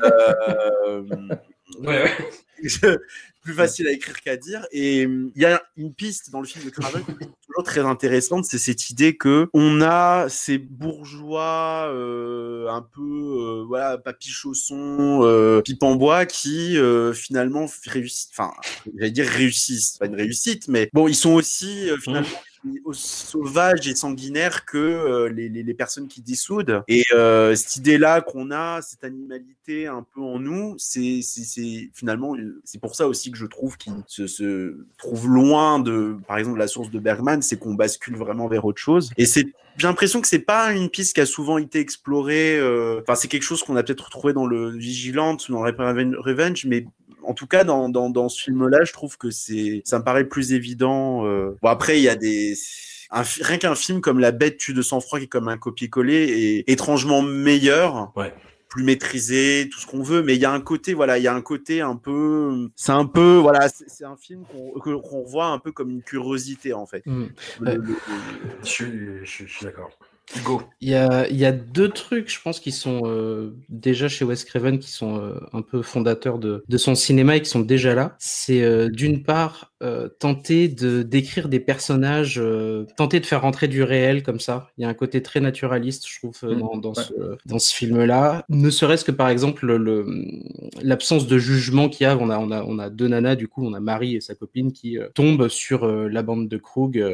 Euh, 0.05 1.03
Plus 3.43 3.55
facile 3.55 3.89
à 3.89 3.91
écrire 3.91 4.21
qu'à 4.21 4.37
dire. 4.37 4.65
Et 4.71 5.05
hum, 5.05 5.33
il 5.35 5.43
y 5.43 5.47
a 5.47 5.61
une 5.77 5.93
piste 5.93 6.31
dans 6.31 6.41
le 6.41 6.47
film 6.47 6.65
de 6.65 6.71
Craven 6.71 7.05
qui 7.05 7.11
est 7.11 7.29
toujours 7.49 7.65
très 7.65 7.81
intéressante, 7.81 8.45
c'est 8.45 8.59
cette 8.59 8.89
idée 8.89 9.17
que 9.17 9.49
on 9.53 9.81
a 9.83 10.29
ces 10.29 10.59
bourgeois 10.59 11.91
euh, 11.93 12.69
un 12.69 12.83
peu 12.83 13.03
euh, 13.03 13.65
voilà 13.67 13.99
papy 13.99 14.31
chausson, 14.31 15.23
euh, 15.25 15.61
pipe 15.61 15.83
en 15.83 15.97
bois 15.97 16.25
qui 16.25 16.77
finalement 17.15 17.67
réussissent. 17.85 18.31
Enfin, 18.31 18.53
j'allais 18.97 19.11
dire 19.11 19.27
réussissent, 19.27 19.99
pas 19.99 20.07
une 20.07 20.15
réussite, 20.15 20.69
mais 20.69 20.89
bon, 20.93 21.09
ils 21.09 21.17
sont 21.17 21.33
aussi 21.33 21.89
finalement 22.01 22.29
aussi 22.85 23.27
sauvages 23.27 23.89
et 23.89 23.95
sanguinaires 23.95 24.65
que 24.65 24.79
euh, 24.79 25.29
les, 25.29 25.49
les, 25.49 25.63
les 25.63 25.75
personnes 25.75 26.09
qui 26.09 26.21
dissoudent. 26.21 26.83
Et 26.89 27.05
euh, 27.13 27.55
cette 27.55 27.77
idée-là 27.77 28.21
qu'on 28.21 28.51
a, 28.51 28.81
cette 28.83 29.05
animalité 29.05 29.87
un 29.87 30.05
peu 30.15 30.21
en 30.21 30.39
nous, 30.39 30.75
c'est 30.79 31.21
finalement 31.95 32.35
c'est 32.65 32.81
pour 32.81 32.95
ça 32.95 33.09
aussi 33.09 33.31
que 33.31 33.39
je 33.39 33.47
trouve 33.47 33.77
qu'il 33.77 33.95
se, 34.07 34.27
se 34.27 34.77
trouve 34.99 35.29
loin 35.29 35.79
de, 35.79 36.17
par 36.27 36.39
exemple, 36.39 36.59
la 36.59 36.69
source 36.69 36.91
de 36.91 36.99
Bergman, 36.99 37.43
c'est 37.43 37.59
qu'on 37.59 37.75
bascule 37.75 38.17
vraiment 38.17 38.49
vers 38.49 38.65
autre 38.65 38.81
chose. 38.81 39.11
Et 39.17 39.27
c'est 39.27 39.47
j'ai 39.79 39.87
l'impression 39.87 40.21
que 40.21 40.27
c'est 40.27 40.39
pas 40.39 40.73
une 40.73 40.91
piste 40.91 41.15
qui 41.15 41.23
a 41.23 41.27
souvent 41.27 41.57
été 41.57 41.81
explorée. 41.81 42.59
euh, 42.59 43.01
Enfin, 43.01 43.15
c'est 43.15 43.29
quelque 43.29 43.43
chose 43.43 43.63
qu'on 43.63 43.75
a 43.77 43.83
peut-être 43.83 44.05
retrouvé 44.05 44.35
dans 44.35 44.47
le 44.47 44.69
Vigilante, 44.71 45.51
dans 45.51 45.63
Revenge, 45.63 46.67
mais 46.67 46.85
en 47.25 47.35
tout 47.35 47.47
cas, 47.47 47.65
dans, 47.65 47.89
dans, 47.89 48.11
dans 48.11 48.29
ce 48.29 48.43
film-là, 48.45 48.85
je 48.85 48.93
trouve 48.93 49.17
que 49.19 49.31
c'est, 49.31 49.83
ça 49.85 49.99
me 49.99 50.05
paraît 50.05 50.25
plus 50.25 50.53
évident. 50.53 51.27
euh. 51.27 51.57
Bon, 51.63 51.69
après, 51.69 51.99
il 51.99 52.03
y 52.03 52.09
a 52.09 52.17
des, 52.17 52.55
un 53.11 53.23
rien 53.41 53.59
qu'un 53.59 53.75
film 53.75 54.01
comme 54.01 54.19
La 54.21 54.33
Bête 54.33 54.57
tue 54.59 54.75
de 54.75 54.83
sang-froid, 54.83 55.19
qui 55.19 55.27
est 55.27 55.29
comme 55.29 55.49
un 55.49 55.59
copier-coller, 55.59 56.65
est 56.67 56.71
étrangement 56.71 57.23
meilleur. 57.23 58.13
Ouais. 58.17 58.33
plus 58.69 58.85
maîtrisé, 58.85 59.69
tout 59.71 59.79
ce 59.79 59.87
qu'on 59.87 60.03
veut, 60.03 60.23
mais 60.23 60.35
il 60.35 60.41
y 60.41 60.47
a 60.47 60.51
un 60.51 60.61
côté, 60.63 60.95
voilà, 60.95 61.19
il 61.19 61.23
y 61.25 61.27
a 61.29 61.35
un 61.35 61.43
côté 61.43 61.83
un 61.83 61.95
peu, 61.97 62.71
c'est 62.75 62.93
un 62.93 63.05
peu, 63.05 63.37
voilà, 63.37 63.69
c'est 63.69 64.05
un 64.07 64.17
film 64.17 64.45
qu'on 64.51 64.81
qu'on 64.81 65.23
revoit 65.25 65.49
un 65.49 65.59
peu 65.59 65.73
comme 65.73 65.91
une 65.91 66.03
curiosité 66.03 66.73
en 66.73 66.87
fait. 66.87 67.05
Mm. 67.05 67.25
Le- 67.61 67.67
Ouais. 67.67 67.75
le- 67.77 67.83
le- 67.83 67.97
Je 68.65 68.85
je 69.25 69.45
je 69.45 69.53
suis 69.53 69.65
d'accord. 69.67 69.91
Go. 70.45 70.63
Il 70.81 70.89
y 70.89 70.95
a, 70.95 71.29
il 71.29 71.37
y 71.37 71.45
a 71.45 71.53
deux 71.53 71.91
trucs, 71.91 72.31
je 72.31 72.41
pense, 72.41 72.59
qui 72.59 72.73
sont 72.73 73.03
euh, 73.05 73.55
déjà 73.69 74.09
chez 74.09 74.25
Wes 74.25 74.45
Craven, 74.45 74.79
qui 74.79 74.91
sont 74.91 75.19
euh, 75.19 75.39
un 75.53 75.63
peu 75.63 75.83
fondateurs 75.83 76.39
de, 76.39 76.65
de 76.67 76.77
son 76.79 76.95
cinéma 76.95 77.37
et 77.37 77.43
qui 77.43 77.51
sont 77.51 77.61
déjà 77.61 77.95
là. 77.95 78.17
C'est 78.19 78.63
euh, 78.63 78.89
d'une 78.89 79.23
part 79.23 79.72
euh, 79.83 80.09
tenter 80.09 80.69
de 80.69 81.03
d'écrire 81.03 81.49
des 81.49 81.61
personnages, 81.61 82.39
euh, 82.39 82.85
tenter 82.97 83.21
de 83.21 83.27
faire 83.27 83.43
rentrer 83.43 83.69
du 83.69 83.83
réel 83.83 84.23
comme 84.23 84.41
ça. 84.41 84.69
Il 84.79 84.83
y 84.83 84.85
a 84.85 84.89
un 84.89 84.95
côté 84.95 85.23
très 85.23 85.41
naturaliste, 85.41 86.07
je 86.09 86.19
trouve, 86.19 86.37
euh, 86.45 86.55
Mm, 86.55 86.59
dans, 86.61 86.77
dans 86.77 86.93
ouais. 86.95 87.03
ce, 87.03 87.13
dans 87.47 87.59
ce 87.59 87.75
film-là. 87.75 88.45
Ne 88.49 88.71
serait-ce 88.71 89.05
que 89.05 89.11
par 89.13 89.29
exemple 89.29 89.67
le- 89.67 90.07
l'absence 90.83 91.27
de 91.27 91.39
jugement 91.39 91.89
qu'il 91.89 92.05
y 92.05 92.07
a. 92.07 92.17
On 92.17 92.31
a, 92.31 92.39
on, 92.39 92.51
a, 92.51 92.63
on 92.65 92.79
a 92.79 92.91
deux 92.91 93.09
nanas, 93.09 93.35
du 93.37 93.49
coup, 93.49 93.65
on 93.67 93.75
a 93.75 93.81
Marie 93.81 94.17
et 94.17 94.21
sa 94.21 94.35
copine 94.35 94.73
qui 94.73 94.99
tombent 95.15 95.49
sur 95.49 95.87
la 95.87 96.23
bande 96.23 96.49
de 96.49 96.57
Krug 96.59 97.05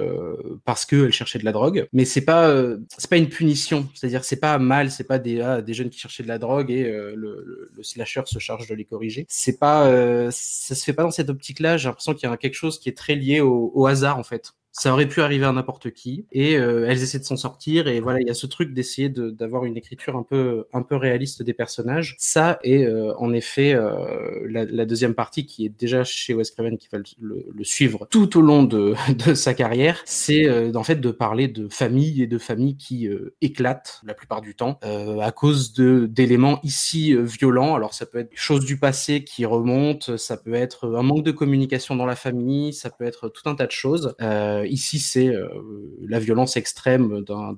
parce 0.64 0.84
qu'elles 0.86 1.12
cherchaient 1.12 1.38
de 1.38 1.44
la 1.44 1.52
drogue. 1.52 1.86
Mais 1.92 2.04
c'est 2.04 2.24
pas, 2.24 2.54
c'est 2.96 3.08
pas 3.10 3.16
une 3.16 3.28
punition. 3.28 3.88
C'est-à-dire, 3.94 4.24
c'est 4.24 4.36
pas 4.40 4.58
mal, 4.58 4.90
c'est 4.90 5.04
pas 5.04 5.18
des, 5.18 5.40
ah, 5.40 5.62
des 5.62 5.74
jeunes 5.74 5.90
qui 5.90 5.98
cherchaient 5.98 6.22
de 6.22 6.28
la 6.28 6.38
drogue 6.38 6.70
et 6.70 6.84
le, 6.84 7.14
le- 7.16 7.70
le 7.74 7.82
slasher 7.82 8.22
se 8.26 8.38
charge 8.38 8.68
de 8.68 8.74
les 8.74 8.84
corriger. 8.84 9.24
C'est 9.28 9.58
pas, 9.58 9.84
ça 10.30 10.74
se 10.74 10.84
fait 10.84 10.92
pas 10.92 11.02
dans 11.02 11.10
cette 11.10 11.30
optique-là. 11.30 11.76
J'ai 11.76 11.88
l'impression 11.88 12.14
qu'il 12.14 12.28
y 12.28 12.32
a 12.32 12.36
quelque 12.36 12.54
chose 12.58 12.78
qui 12.80 12.88
est 12.88 12.96
très 12.98 13.14
lié 13.14 13.40
au, 13.40 13.72
au 13.74 13.86
hasard, 13.86 14.18
en 14.18 14.24
fait. 14.24 14.52
Ça 14.72 14.92
aurait 14.92 15.08
pu 15.08 15.20
arriver 15.22 15.44
à 15.44 15.52
n'importe 15.52 15.90
qui. 15.90 16.26
Et 16.30 16.56
euh, 16.56 16.86
elles 16.88 17.02
essaient 17.02 17.18
de 17.18 17.24
s'en 17.24 17.36
sortir. 17.36 17.88
Et 17.88 17.98
voilà 18.00 18.20
il 18.20 18.26
y 18.28 18.30
a 18.30 18.34
ce 18.34 18.46
truc 18.46 18.72
d'essayer 18.72 19.08
de- 19.08 19.30
d'avoir 19.30 19.64
une 19.64 19.76
écriture 19.76 20.16
un 20.16 20.22
peu 20.22 20.66
un 20.72 20.82
peu 20.82 20.94
réaliste 20.94 21.42
des 21.42 21.52
personnages. 21.54 22.14
Ça 22.18 22.60
et 22.62 22.84
euh, 22.86 23.12
en 23.18 23.32
effet 23.32 23.74
euh, 23.74 24.46
la, 24.48 24.64
la 24.66 24.84
deuxième 24.86 25.14
partie 25.14 25.46
qui 25.46 25.66
est 25.66 25.68
déjà 25.68 26.04
chez 26.04 26.32
Wes 26.34 26.48
Craven 26.52 26.78
qui 26.78 26.88
va 26.92 26.98
le, 26.98 27.04
le- 27.20 27.46
le 27.52 27.64
suivre 27.64 28.06
tout 28.10 28.36
au 28.38 28.40
long 28.40 28.62
de, 28.62 28.94
de 29.26 29.34
sa 29.34 29.54
carrière 29.54 30.00
c'est 30.04 30.46
euh, 30.48 30.70
en 30.74 30.84
fait 30.84 30.96
de 31.00 31.10
parler 31.10 31.48
de 31.48 31.68
famille 31.68 32.22
et 32.22 32.26
de 32.28 32.38
familles 32.38 32.76
qui 32.76 33.08
euh, 33.08 33.34
éclatent 33.40 34.00
la 34.04 34.14
plupart 34.14 34.42
du 34.42 34.54
temps 34.54 34.78
euh, 34.84 35.18
à 35.20 35.32
cause 35.32 35.72
de 35.72 36.06
d'éléments 36.06 36.60
ici 36.62 37.16
violents. 37.16 37.74
Alors 37.74 37.94
ça 37.94 38.06
peut 38.06 38.18
être 38.18 38.30
des 38.30 38.36
choses 38.36 38.64
du 38.64 38.78
passé 38.78 39.24
qui 39.24 39.44
remontent. 39.44 40.16
Ça 40.16 40.36
peut 40.36 40.54
être 40.54 40.94
un 40.94 41.02
manque 41.02 41.24
de 41.24 41.30
communication 41.32 41.96
dans 41.96 42.06
la 42.06 42.16
famille. 42.16 42.72
Ça 42.72 42.90
peut 42.90 43.04
être 43.04 43.28
tout 43.28 43.48
un 43.48 43.54
tas 43.54 43.66
de 43.66 43.72
choses. 43.72 44.14
Euh, 44.20 44.57
ici, 44.66 44.98
c'est 44.98 45.28
euh, 45.28 45.48
la 46.06 46.18
violence 46.18 46.56
extrême 46.56 47.24
d'un 47.24 47.56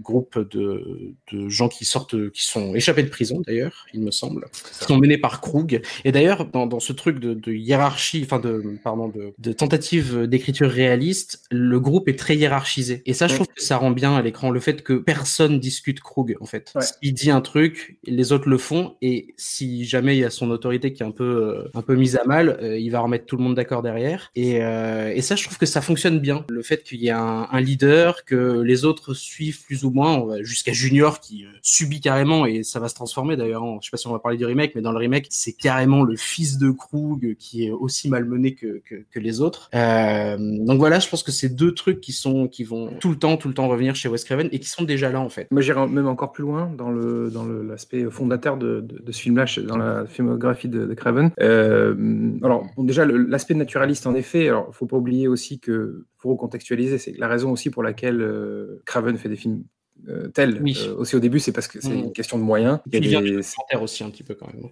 groupe 0.00 0.38
de, 0.38 1.14
de 1.32 1.48
gens 1.48 1.68
qui 1.68 1.84
sortent, 1.84 2.30
qui 2.30 2.44
sont 2.44 2.74
échappés 2.74 3.02
de 3.02 3.08
prison 3.08 3.42
d'ailleurs, 3.46 3.86
il 3.92 4.00
me 4.00 4.10
semble, 4.10 4.46
qui 4.78 4.84
sont 4.84 4.98
menés 4.98 5.18
par 5.18 5.40
Krug. 5.40 5.82
Et 6.04 6.12
d'ailleurs, 6.12 6.46
dans, 6.46 6.66
dans 6.66 6.80
ce 6.80 6.92
truc 6.92 7.18
de, 7.18 7.34
de 7.34 7.52
hiérarchie, 7.52 8.22
enfin 8.24 8.38
de 8.38 8.62
pardon, 8.82 9.08
de, 9.08 9.32
de 9.38 9.52
tentative 9.52 10.26
d'écriture 10.26 10.70
réaliste, 10.70 11.42
le 11.50 11.78
groupe 11.80 12.08
est 12.08 12.18
très 12.18 12.36
hiérarchisé. 12.36 13.02
Et 13.06 13.12
ça, 13.12 13.26
je 13.28 13.34
trouve 13.34 13.48
que 13.48 13.62
ça 13.62 13.76
rend 13.76 13.90
bien 13.90 14.14
à 14.14 14.22
l'écran 14.22 14.50
le 14.50 14.60
fait 14.60 14.82
que 14.82 14.94
personne 14.94 15.60
discute 15.60 16.00
Krug 16.00 16.36
en 16.40 16.46
fait. 16.46 16.72
Ouais. 16.74 16.84
Il 17.02 17.14
dit 17.14 17.30
un 17.30 17.40
truc, 17.40 17.98
les 18.04 18.32
autres 18.32 18.48
le 18.48 18.58
font, 18.58 18.96
et 19.02 19.34
si 19.36 19.84
jamais 19.84 20.16
il 20.16 20.20
y 20.20 20.24
a 20.24 20.30
son 20.30 20.50
autorité 20.50 20.92
qui 20.92 21.02
est 21.02 21.06
un 21.06 21.10
peu 21.10 21.24
euh, 21.24 21.70
un 21.74 21.82
peu 21.82 21.96
mise 21.96 22.16
à 22.16 22.24
mal, 22.24 22.58
euh, 22.62 22.78
il 22.78 22.90
va 22.90 23.00
remettre 23.00 23.26
tout 23.26 23.36
le 23.36 23.42
monde 23.42 23.54
d'accord 23.54 23.82
derrière. 23.82 24.30
Et, 24.34 24.62
euh, 24.62 25.12
et 25.14 25.22
ça, 25.22 25.36
je 25.36 25.44
trouve 25.44 25.58
que 25.58 25.66
ça 25.66 25.80
fonctionne 25.80 26.18
bien. 26.20 26.31
Le 26.48 26.62
fait 26.62 26.82
qu'il 26.82 27.00
y 27.00 27.08
ait 27.08 27.10
un, 27.10 27.60
leader, 27.60 28.24
que 28.24 28.60
les 28.60 28.84
autres 28.84 29.14
suivent 29.14 29.64
plus 29.64 29.84
ou 29.84 29.90
moins, 29.90 30.26
jusqu'à 30.42 30.72
Junior 30.72 31.20
qui 31.20 31.44
euh, 31.44 31.48
subit 31.62 32.00
carrément, 32.00 32.46
et 32.46 32.62
ça 32.62 32.80
va 32.80 32.88
se 32.88 32.94
transformer 32.94 33.36
d'ailleurs. 33.36 33.62
en- 33.62 33.80
Je 33.80 33.86
sais 33.86 33.90
pas 33.90 33.96
si 33.96 34.06
on 34.06 34.12
va 34.12 34.18
parler 34.18 34.38
du 34.38 34.44
remake, 34.44 34.72
mais 34.74 34.82
dans 34.82 34.92
le 34.92 34.98
remake, 34.98 35.26
c'est 35.30 35.52
carrément 35.52 36.02
le 36.02 36.16
fils 36.16 36.58
de 36.58 36.70
Krug 36.70 37.36
qui 37.38 37.66
est 37.66 37.70
aussi 37.70 38.08
malmené 38.08 38.54
que, 38.54 38.80
que, 39.10 39.20
les 39.20 39.40
autres. 39.40 39.70
Euh, 39.74 40.36
donc 40.38 40.78
voilà, 40.78 40.98
je 40.98 41.08
pense 41.08 41.22
que 41.22 41.30
c'est 41.30 41.48
deux 41.48 41.72
trucs 41.74 42.00
qui 42.00 42.12
sont 42.12 42.48
qui 42.48 42.64
vont 42.64 42.90
tout 42.98 43.10
le 43.10 43.16
temps, 43.16 43.36
tout 43.36 43.48
le 43.48 43.54
temps 43.54 43.68
revenir 43.68 43.94
chez 43.94 44.08
Wes 44.08 44.24
Craven 44.24 44.48
et 44.50 44.58
qui 44.58 44.68
sont 44.68 44.82
déjà 44.82 45.10
là 45.12 45.20
en 45.20 45.28
fait. 45.28 45.46
Moi, 45.52 45.62
j'irais 45.62 45.86
même 45.86 46.08
encore 46.08 46.32
plus 46.32 46.42
loin 46.42 46.72
dans 46.76 46.90
le 46.90 47.30
dans 47.30 47.44
l'aspect 47.44 48.04
fondateur 48.10 48.56
de, 48.56 48.80
de, 48.80 49.12
ce 49.12 49.20
film-là, 49.20 49.44
dans 49.66 49.76
la 49.76 50.06
filmographie 50.06 50.68
de, 50.68 50.86
de 50.86 50.94
Craven. 50.94 51.30
Euh, 51.40 52.32
alors, 52.42 52.66
déjà, 52.78 53.04
l'aspect 53.04 53.54
naturaliste, 53.54 54.06
en 54.06 54.14
effet. 54.14 54.48
Alors, 54.48 54.74
faut 54.74 54.86
pas 54.86 54.96
oublier 54.96 55.28
aussi 55.28 55.58
que 55.58 56.04
faut 56.22 56.30
recontextualiser. 56.30 56.98
C'est 56.98 57.18
la 57.18 57.28
raison 57.28 57.50
aussi 57.52 57.68
pour 57.70 57.82
laquelle 57.82 58.20
euh, 58.22 58.80
Craven 58.86 59.16
fait 59.18 59.28
des 59.28 59.36
films 59.36 59.64
euh, 60.08 60.28
tels. 60.28 60.60
Oui. 60.62 60.76
euh, 60.86 60.94
aussi 60.96 61.16
au 61.16 61.20
début, 61.20 61.38
c'est 61.40 61.52
parce 61.52 61.68
que 61.68 61.80
c'est 61.80 61.90
Mhm. 61.90 62.04
une 62.04 62.12
question 62.12 62.38
de 62.38 62.42
moyens. 62.42 62.78
Il 62.86 62.94
y 62.94 62.96
a 62.96 63.00
vient 63.00 63.20
des- 63.22 63.30
documentaire 63.36 63.82
aussi 63.82 64.02
un 64.04 64.10
petit 64.10 64.22
peu 64.22 64.34
quand 64.34 64.46
même. 64.52 64.64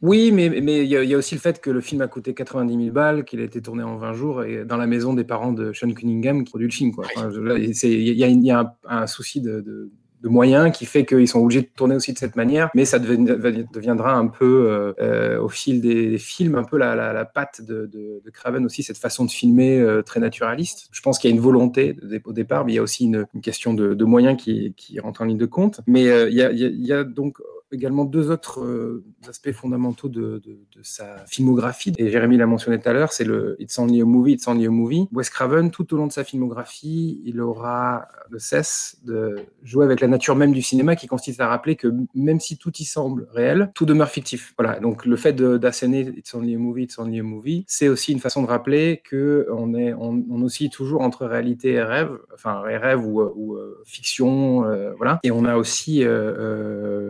Oui, 0.00 0.30
mais 0.30 0.48
mais 0.60 0.84
il 0.84 0.88
y, 0.88 0.96
a- 0.96 1.02
il 1.02 1.10
y 1.10 1.14
a 1.14 1.18
aussi 1.18 1.34
le 1.34 1.40
fait 1.40 1.60
que 1.60 1.70
le 1.70 1.80
film 1.80 2.00
a 2.02 2.06
coûté 2.06 2.32
90 2.32 2.76
000 2.84 2.92
balles, 2.92 3.24
qu'il 3.24 3.40
a 3.40 3.42
été 3.44 3.60
tourné 3.60 3.82
en 3.82 3.96
20 3.96 4.12
jours 4.12 4.44
et 4.44 4.64
dans 4.64 4.76
la 4.76 4.86
maison 4.86 5.12
des 5.12 5.24
parents 5.24 5.52
de 5.52 5.72
Sean 5.72 5.90
Cunningham 5.92 6.44
qui 6.44 6.50
produit 6.50 6.68
le 6.68 6.72
film. 6.72 6.92
quoi. 6.92 7.06
Enfin, 7.16 7.30
Il 7.32 7.72
y 8.16 8.22
a, 8.22 8.28
il 8.28 8.44
y 8.44 8.50
a 8.52 8.60
un, 8.60 8.72
un 9.02 9.06
souci 9.08 9.40
de, 9.40 9.60
de- 9.60 9.90
de 10.22 10.28
moyens 10.28 10.76
qui 10.76 10.84
fait 10.86 11.04
qu'ils 11.04 11.28
sont 11.28 11.40
obligés 11.40 11.62
de 11.62 11.68
tourner 11.74 11.94
aussi 11.94 12.12
de 12.12 12.18
cette 12.18 12.36
manière, 12.36 12.70
mais 12.74 12.84
ça 12.84 12.98
devien- 12.98 13.66
deviendra 13.72 14.14
un 14.14 14.26
peu 14.26 14.68
euh, 14.68 14.92
euh, 15.00 15.40
au 15.40 15.48
fil 15.48 15.80
des, 15.80 16.18
films, 16.18 16.56
un 16.56 16.64
peu 16.64 16.76
la, 16.76 16.94
la, 16.94 17.12
la 17.12 17.24
patte 17.24 17.62
de, 17.62 17.86
de, 17.86 18.20
de 18.24 18.30
Craven 18.30 18.64
aussi, 18.64 18.82
cette 18.82 18.98
façon 18.98 19.24
de 19.24 19.30
filmer 19.30 19.78
euh, 19.78 20.02
très 20.02 20.20
naturaliste. 20.20 20.88
Je 20.92 21.00
pense 21.02 21.18
qu'il 21.18 21.30
y 21.30 21.32
a 21.32 21.36
une 21.36 21.42
volonté 21.42 21.96
au 22.24 22.32
départ, 22.32 22.64
mais 22.64 22.72
il 22.72 22.76
y 22.76 22.78
a 22.78 22.82
aussi 22.82 23.04
une, 23.04 23.26
une 23.34 23.40
question 23.40 23.74
de, 23.74 23.94
de 23.94 24.04
moyens 24.04 24.36
qui, 24.42 24.74
qui 24.76 24.98
rentre 25.00 25.22
en 25.22 25.24
ligne 25.26 25.38
de 25.38 25.46
compte. 25.46 25.80
Mais 25.86 26.08
euh, 26.08 26.28
il 26.28 26.36
y, 26.36 26.42
a, 26.42 26.50
y 26.52 26.64
y 26.64 26.92
a 26.92 27.04
donc 27.04 27.38
également 27.72 28.04
deux 28.04 28.30
autres 28.30 28.60
euh, 28.60 29.04
aspects 29.28 29.52
fondamentaux 29.52 30.08
de, 30.08 30.40
sa 30.82 31.24
filmographie. 31.26 31.92
Et 31.98 32.10
Jérémy 32.10 32.36
l'a 32.36 32.46
mentionné 32.46 32.78
tout 32.78 32.88
à 32.88 32.92
l'heure, 32.92 33.12
c'est 33.12 33.24
le 33.24 33.56
It's 33.58 33.78
Only 33.78 34.00
a 34.00 34.04
Movie, 34.04 34.32
It's 34.34 34.46
Only 34.46 34.66
a 34.66 34.70
Movie. 34.70 35.08
Wes 35.12 35.28
Craven, 35.28 35.70
tout 35.70 35.92
au 35.92 35.96
long 35.96 36.06
de 36.06 36.12
sa 36.12 36.24
filmographie, 36.24 37.20
il 37.24 37.40
aura 37.40 38.06
de 38.30 38.38
cesse 38.38 38.98
de 39.04 39.36
jouer 39.62 39.84
avec 39.84 40.00
la 40.00 40.08
nature 40.08 40.36
même 40.36 40.52
du 40.52 40.62
cinéma 40.62 40.96
qui 40.96 41.06
consiste 41.06 41.40
à 41.40 41.48
rappeler 41.48 41.76
que 41.76 41.92
même 42.14 42.40
si 42.40 42.58
tout 42.58 42.72
y 42.78 42.84
semble 42.84 43.26
réel, 43.32 43.70
tout 43.74 43.86
demeure 43.86 44.08
fictif. 44.08 44.54
Voilà. 44.58 44.78
Donc 44.80 45.04
le 45.04 45.16
fait 45.16 45.32
d'asséner 45.34 46.12
It's 46.16 46.34
Only 46.34 46.54
a 46.54 46.58
Movie, 46.58 46.84
It's 46.84 46.98
Only 46.98 47.20
a 47.20 47.22
Movie, 47.22 47.64
c'est 47.66 47.88
aussi 47.88 48.12
une 48.12 48.20
façon 48.20 48.42
de 48.42 48.48
rappeler 48.48 49.02
que 49.04 49.48
on 49.50 49.74
est 49.74 49.94
on, 49.94 50.24
oscille 50.42 50.70
toujours 50.70 51.02
entre 51.02 51.26
réalité 51.26 51.72
et 51.72 51.82
rêve, 51.82 52.16
enfin 52.32 52.60
rêve 52.60 53.04
ou, 53.04 53.20
euh, 53.20 53.34
euh, 53.54 53.82
fiction, 53.84 54.64
voilà. 54.96 55.18
Et 55.24 55.30
on 55.30 55.44
a 55.44 55.56
aussi 55.56 56.04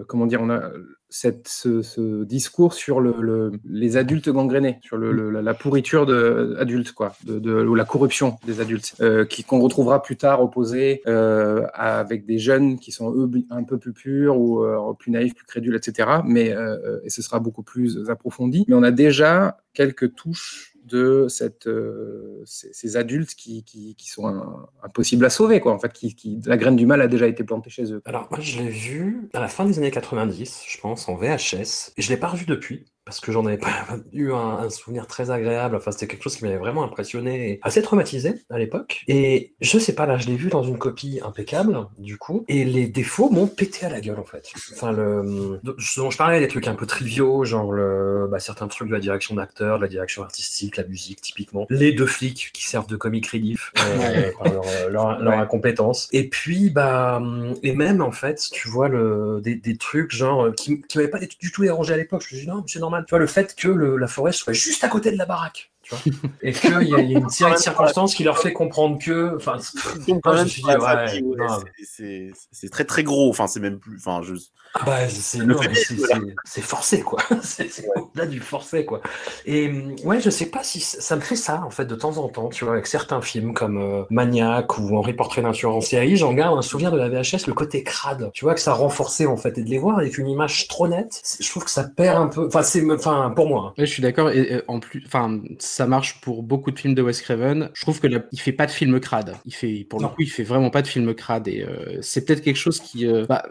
comment 0.07 0.27
dire, 0.27 0.43
a 0.51 0.71
cette, 1.11 1.49
ce, 1.49 1.81
ce 1.81 2.25
discours 2.25 2.75
sur 2.75 3.01
le, 3.01 3.15
le- 3.21 3.53
les 3.65 3.97
adultes 3.97 4.29
gangrénés, 4.29 4.79
sur 4.83 4.99
le, 4.99 5.11
le- 5.11 5.31
la, 5.41 5.55
pourriture 5.55 6.05
de, 6.05 6.55
adultes, 6.59 6.93
quoi, 6.93 7.15
de, 7.25 7.39
de- 7.39 7.65
ou 7.65 7.75
la 7.75 7.87
corruption 7.87 8.37
des 8.47 8.61
adultes, 8.61 8.95
euh, 9.01 9.25
qui 9.25 9.43
qu'on 9.43 9.61
retrouvera 9.61 10.03
plus 10.03 10.17
tard 10.17 10.43
opposé 10.43 11.01
euh, 11.07 11.67
avec 11.73 12.27
des 12.27 12.39
jeunes 12.39 12.79
qui 12.79 12.93
sont 12.93 13.11
eux 13.17 13.31
un 13.49 13.65
peu 13.65 13.79
plus 13.79 13.95
purs 13.95 14.39
ou 14.39 14.63
euh, 14.65 14.93
plus 14.99 15.11
naïfs, 15.11 15.35
plus 15.35 15.47
crédules, 15.47 15.77
etc. 15.77 16.11
Mais 16.27 16.55
et 17.05 17.09
ce 17.11 17.23
sera 17.23 17.39
beaucoup 17.41 17.63
plus 17.63 18.11
approfondi. 18.11 18.65
Mais 18.69 18.75
on 18.75 18.83
a 18.83 18.91
déjà 18.91 19.57
quelques 19.73 20.15
touches 20.15 20.68
de 20.89 21.29
euh, 21.67 22.43
ces, 22.45 22.97
adultes 22.97 23.35
qui, 23.35 23.65
qui, 23.65 24.09
sont 24.09 24.43
impossibles 24.83 25.25
à 25.25 25.31
sauver, 25.31 25.61
quoi. 25.61 25.73
En 25.73 25.79
fait, 25.79 25.93
qui, 25.93 26.15
qui, 26.15 26.41
la 26.45 26.57
graine 26.57 26.77
du 26.77 26.87
mal 26.87 27.01
a 27.01 27.09
déjà 27.09 27.27
été 27.27 27.45
plantée 27.45 27.71
chez 27.71 27.93
eux. 27.93 28.03
Alors, 28.05 28.29
moi, 28.31 28.41
je 28.41 28.59
l'ai 28.59 28.69
vu 28.69 29.29
à 29.35 29.41
la 29.41 29.49
fin 29.49 29.65
des 29.65 29.79
années 29.79 29.91
90, 29.91 30.65
je 30.67 30.81
pense, 30.81 31.09
en 31.09 31.17
VHS. 31.17 31.93
Et 31.97 32.03
je 32.03 32.09
l'ai 32.09 32.17
pas 32.17 32.29
revu 32.29 32.47
depuis, 32.47 32.87
parce 33.09 33.21
que 33.21 33.33
j'en 33.33 33.47
avais 33.47 33.57
pas 33.57 33.71
eu 34.13 34.33
un, 34.33 34.59
un 34.59 34.69
souvenir 34.71 35.07
très 35.07 35.31
agréable. 35.31 35.77
Enfin, 35.77 35.93
c'était 35.93 36.07
quelque 36.07 36.23
chose 36.23 36.37
qui 36.37 36.45
m'avait 36.45 36.59
vraiment 36.59 36.85
impressionné 36.85 37.53
et 37.53 37.61
assez 37.63 37.81
traumatisé 37.81 38.35
à 38.51 38.59
l'époque. 38.59 39.03
Et 39.09 39.55
je 39.63 39.79
sais 39.79 39.95
pas, 39.95 40.05
là, 40.05 40.19
je 40.19 40.27
l'ai 40.27 40.37
vu 40.37 40.51
dans 40.51 40.63
une 40.63 40.77
copie 40.77 41.19
impeccable, 41.25 41.87
du 41.97 42.19
coup. 42.19 42.45
Et 42.49 42.65
les 42.65 42.87
défauts 42.87 43.31
m'ont 43.31 43.47
pété 43.47 43.87
à 43.87 43.89
la 43.89 44.03
gueule, 44.03 44.19
en 44.19 44.25
fait. 44.25 44.53
Enfin, 44.75 44.93
le, 44.93 45.59
ce 45.79 46.01
dont 46.01 46.11
je 46.11 46.19
parlais, 46.19 46.39
des 46.39 46.49
trucs 46.49 46.69
un 46.69 46.75
peu 46.75 46.85
triviaux, 46.85 47.45
genre 47.45 47.73
le, 47.73 48.29
bah, 48.31 48.39
certains 48.41 48.69
trucs 48.69 48.89
de 48.89 48.93
la 48.93 49.01
direction 49.01 49.35
d'acteur, 49.35 49.79
de 49.79 49.83
la 49.83 49.89
direction 49.89 50.23
artistique, 50.23 50.77
la 50.77 50.85
musique, 50.85 51.23
typiquement. 51.23 51.67
Les 51.71 51.93
deux 51.93 52.07
flics 52.07 52.51
qui 52.53 52.65
servent 52.65 52.89
de 52.89 52.97
comic 52.97 53.27
relief 53.29 53.73
euh, 53.79 54.31
par 54.39 54.53
leur, 54.53 54.65
leur, 54.91 55.19
leur 55.21 55.29
Ouais. 55.35 55.37
incompétence. 55.39 56.09
Et 56.13 56.29
puis, 56.29 56.69
bah, 56.71 57.17
hum, 57.17 57.55
et 57.63 57.75
même, 57.75 58.03
en 58.03 58.11
fait, 58.13 58.43
tu 58.53 58.69
vois, 58.69 58.89
le, 58.89 59.41
des, 59.43 59.55
des 59.55 59.77
trucs, 59.79 60.11
genre, 60.11 60.47
euh, 60.47 60.53
qui, 60.53 60.83
qui 60.83 60.99
m'avaient 60.99 61.09
pas 61.11 61.19
du 61.21 61.53
tout 61.53 61.63
dérangé 61.63 61.95
à 61.95 61.97
l'époque. 61.97 62.23
Je 62.29 62.35
me 62.35 62.39
suis 62.41 62.47
dit, 62.47 62.53
non, 62.53 62.63
c'est 62.67 62.79
normal. 62.81 62.98
Tu 63.07 63.19
le 63.19 63.27
fait 63.27 63.55
que 63.55 63.69
la 63.69 64.07
forêt 64.07 64.33
soit 64.33 64.53
juste 64.53 64.85
à 64.85 64.89
côté 64.89 65.11
de 65.11 65.17
la 65.17 65.27
baraque. 65.27 65.71
Tu 65.89 66.11
vois 66.11 66.31
et 66.43 66.53
qu'il 66.53 66.71
y, 66.71 66.75
a- 66.75 66.83
il 66.83 67.11
y 67.11 67.17
a 67.17 67.19
une 67.19 67.29
série 67.29 67.53
de 67.53 67.57
circonstances 67.59 68.15
qui 68.15 68.25
leur 68.25 68.39
fait 68.39 68.53
comprendre 68.53 68.99
que. 68.99 69.35
Enfin, 69.37 69.59
c'est- 72.53 72.69
très 72.71 72.85
très 72.85 73.03
gros. 73.05 73.31
Enfin, 73.31 73.47
c'est 73.47 73.61
même 73.61 73.79
plus. 73.79 73.97
Enfin, 73.97 74.21
je. 74.23 74.35
Ah 74.75 74.83
bah, 74.85 75.09
c'est 76.45 76.61
forcé, 76.61 77.01
quoi. 77.01 77.19
C'est 77.43 77.71
au-delà 77.97 78.27
du 78.27 78.39
forfait, 78.41 78.85
quoi. 78.85 79.01
Et 79.47 79.71
ouais, 80.05 80.21
je 80.21 80.29
sais 80.29 80.47
pas 80.47 80.63
si 80.63 80.81
ça 80.81 81.17
me 81.17 81.21
fait 81.23 81.37
ça, 81.37 81.63
en 81.65 81.71
fait, 81.71 81.87
de 81.87 81.95
temps 81.95 82.19
en 82.19 82.29
temps, 82.29 82.49
tu 82.51 82.65
vois, 82.65 82.75
avec 82.75 82.87
certains 82.87 83.23
films 83.23 83.55
comme 83.55 83.79
euh, 83.79 84.03
Maniac 84.11 84.79
ou 84.79 84.95
Henri 84.97 85.15
Portrait 85.15 85.41
d'un 85.43 85.53
tueur 85.53 85.75
en 85.75 85.81
série, 85.81 86.17
j'en 86.17 86.35
garde 86.35 86.57
un 86.59 86.63
souvenir 86.63 86.93
de 86.93 86.99
la 86.99 87.09
VHS, 87.09 87.47
le 87.47 87.55
côté 87.55 87.83
crade, 87.83 88.31
tu 88.35 88.45
vois, 88.45 88.55
que 88.55 88.61
ça 88.61 88.75
renforçait, 88.75 89.27
en 89.27 89.37
fait, 89.39 89.57
et 89.59 89.63
de 89.63 89.71
les 89.71 89.79
voir 89.79 89.99
avec 89.99 90.19
une 90.19 90.29
image 90.29 90.69
trop 90.69 90.87
nette, 90.87 91.23
je 91.41 91.49
trouve 91.49 91.65
que 91.65 91.71
ça 91.71 91.85
perd 91.85 92.19
un 92.21 92.27
peu, 92.29 92.47
enfin, 92.47 92.63
c'est, 92.63 92.85
enfin, 92.93 93.33
pour 93.35 93.49
moi. 93.49 93.69
hein. 93.71 93.75
Ouais, 93.79 93.87
je 93.87 93.93
suis 93.93 94.03
d'accord. 94.03 94.31
Et, 94.31 94.41
et 94.57 94.63
en 94.69 94.81
plus, 94.81 95.03
enfin, 95.07 95.41
ça 95.79 95.87
marche 95.87 96.21
pour 96.21 96.43
beaucoup 96.43 96.73
de 96.73 96.79
films 96.79 96.95
de 96.95 97.03
Wes 97.03 97.23
Craven. 97.23 97.71
Je 97.73 97.83
trouve 97.83 98.01
que 98.01 98.09
là, 98.09 98.19
il 98.33 98.41
fait 98.41 98.53
pas 98.53 98.67
de 98.67 98.73
film 98.73 98.99
crade. 98.99 99.37
Il 99.45 99.55
fait, 99.55 99.87
pour 99.89 100.01
le 100.01 100.09
coup, 100.09 100.23
il 100.23 100.31
fait 100.31 100.43
vraiment 100.43 100.71
pas 100.71 100.83
de 100.83 100.89
film 100.89 101.15
crade. 101.15 101.47
Et 101.47 101.63
euh, 101.63 101.99
c'est 102.03 102.25
peut-être 102.25 102.41
quelque 102.43 102.57
chose 102.57 102.81
qui, 102.81 103.07
euh, 103.07 103.27
bah, 103.29 103.45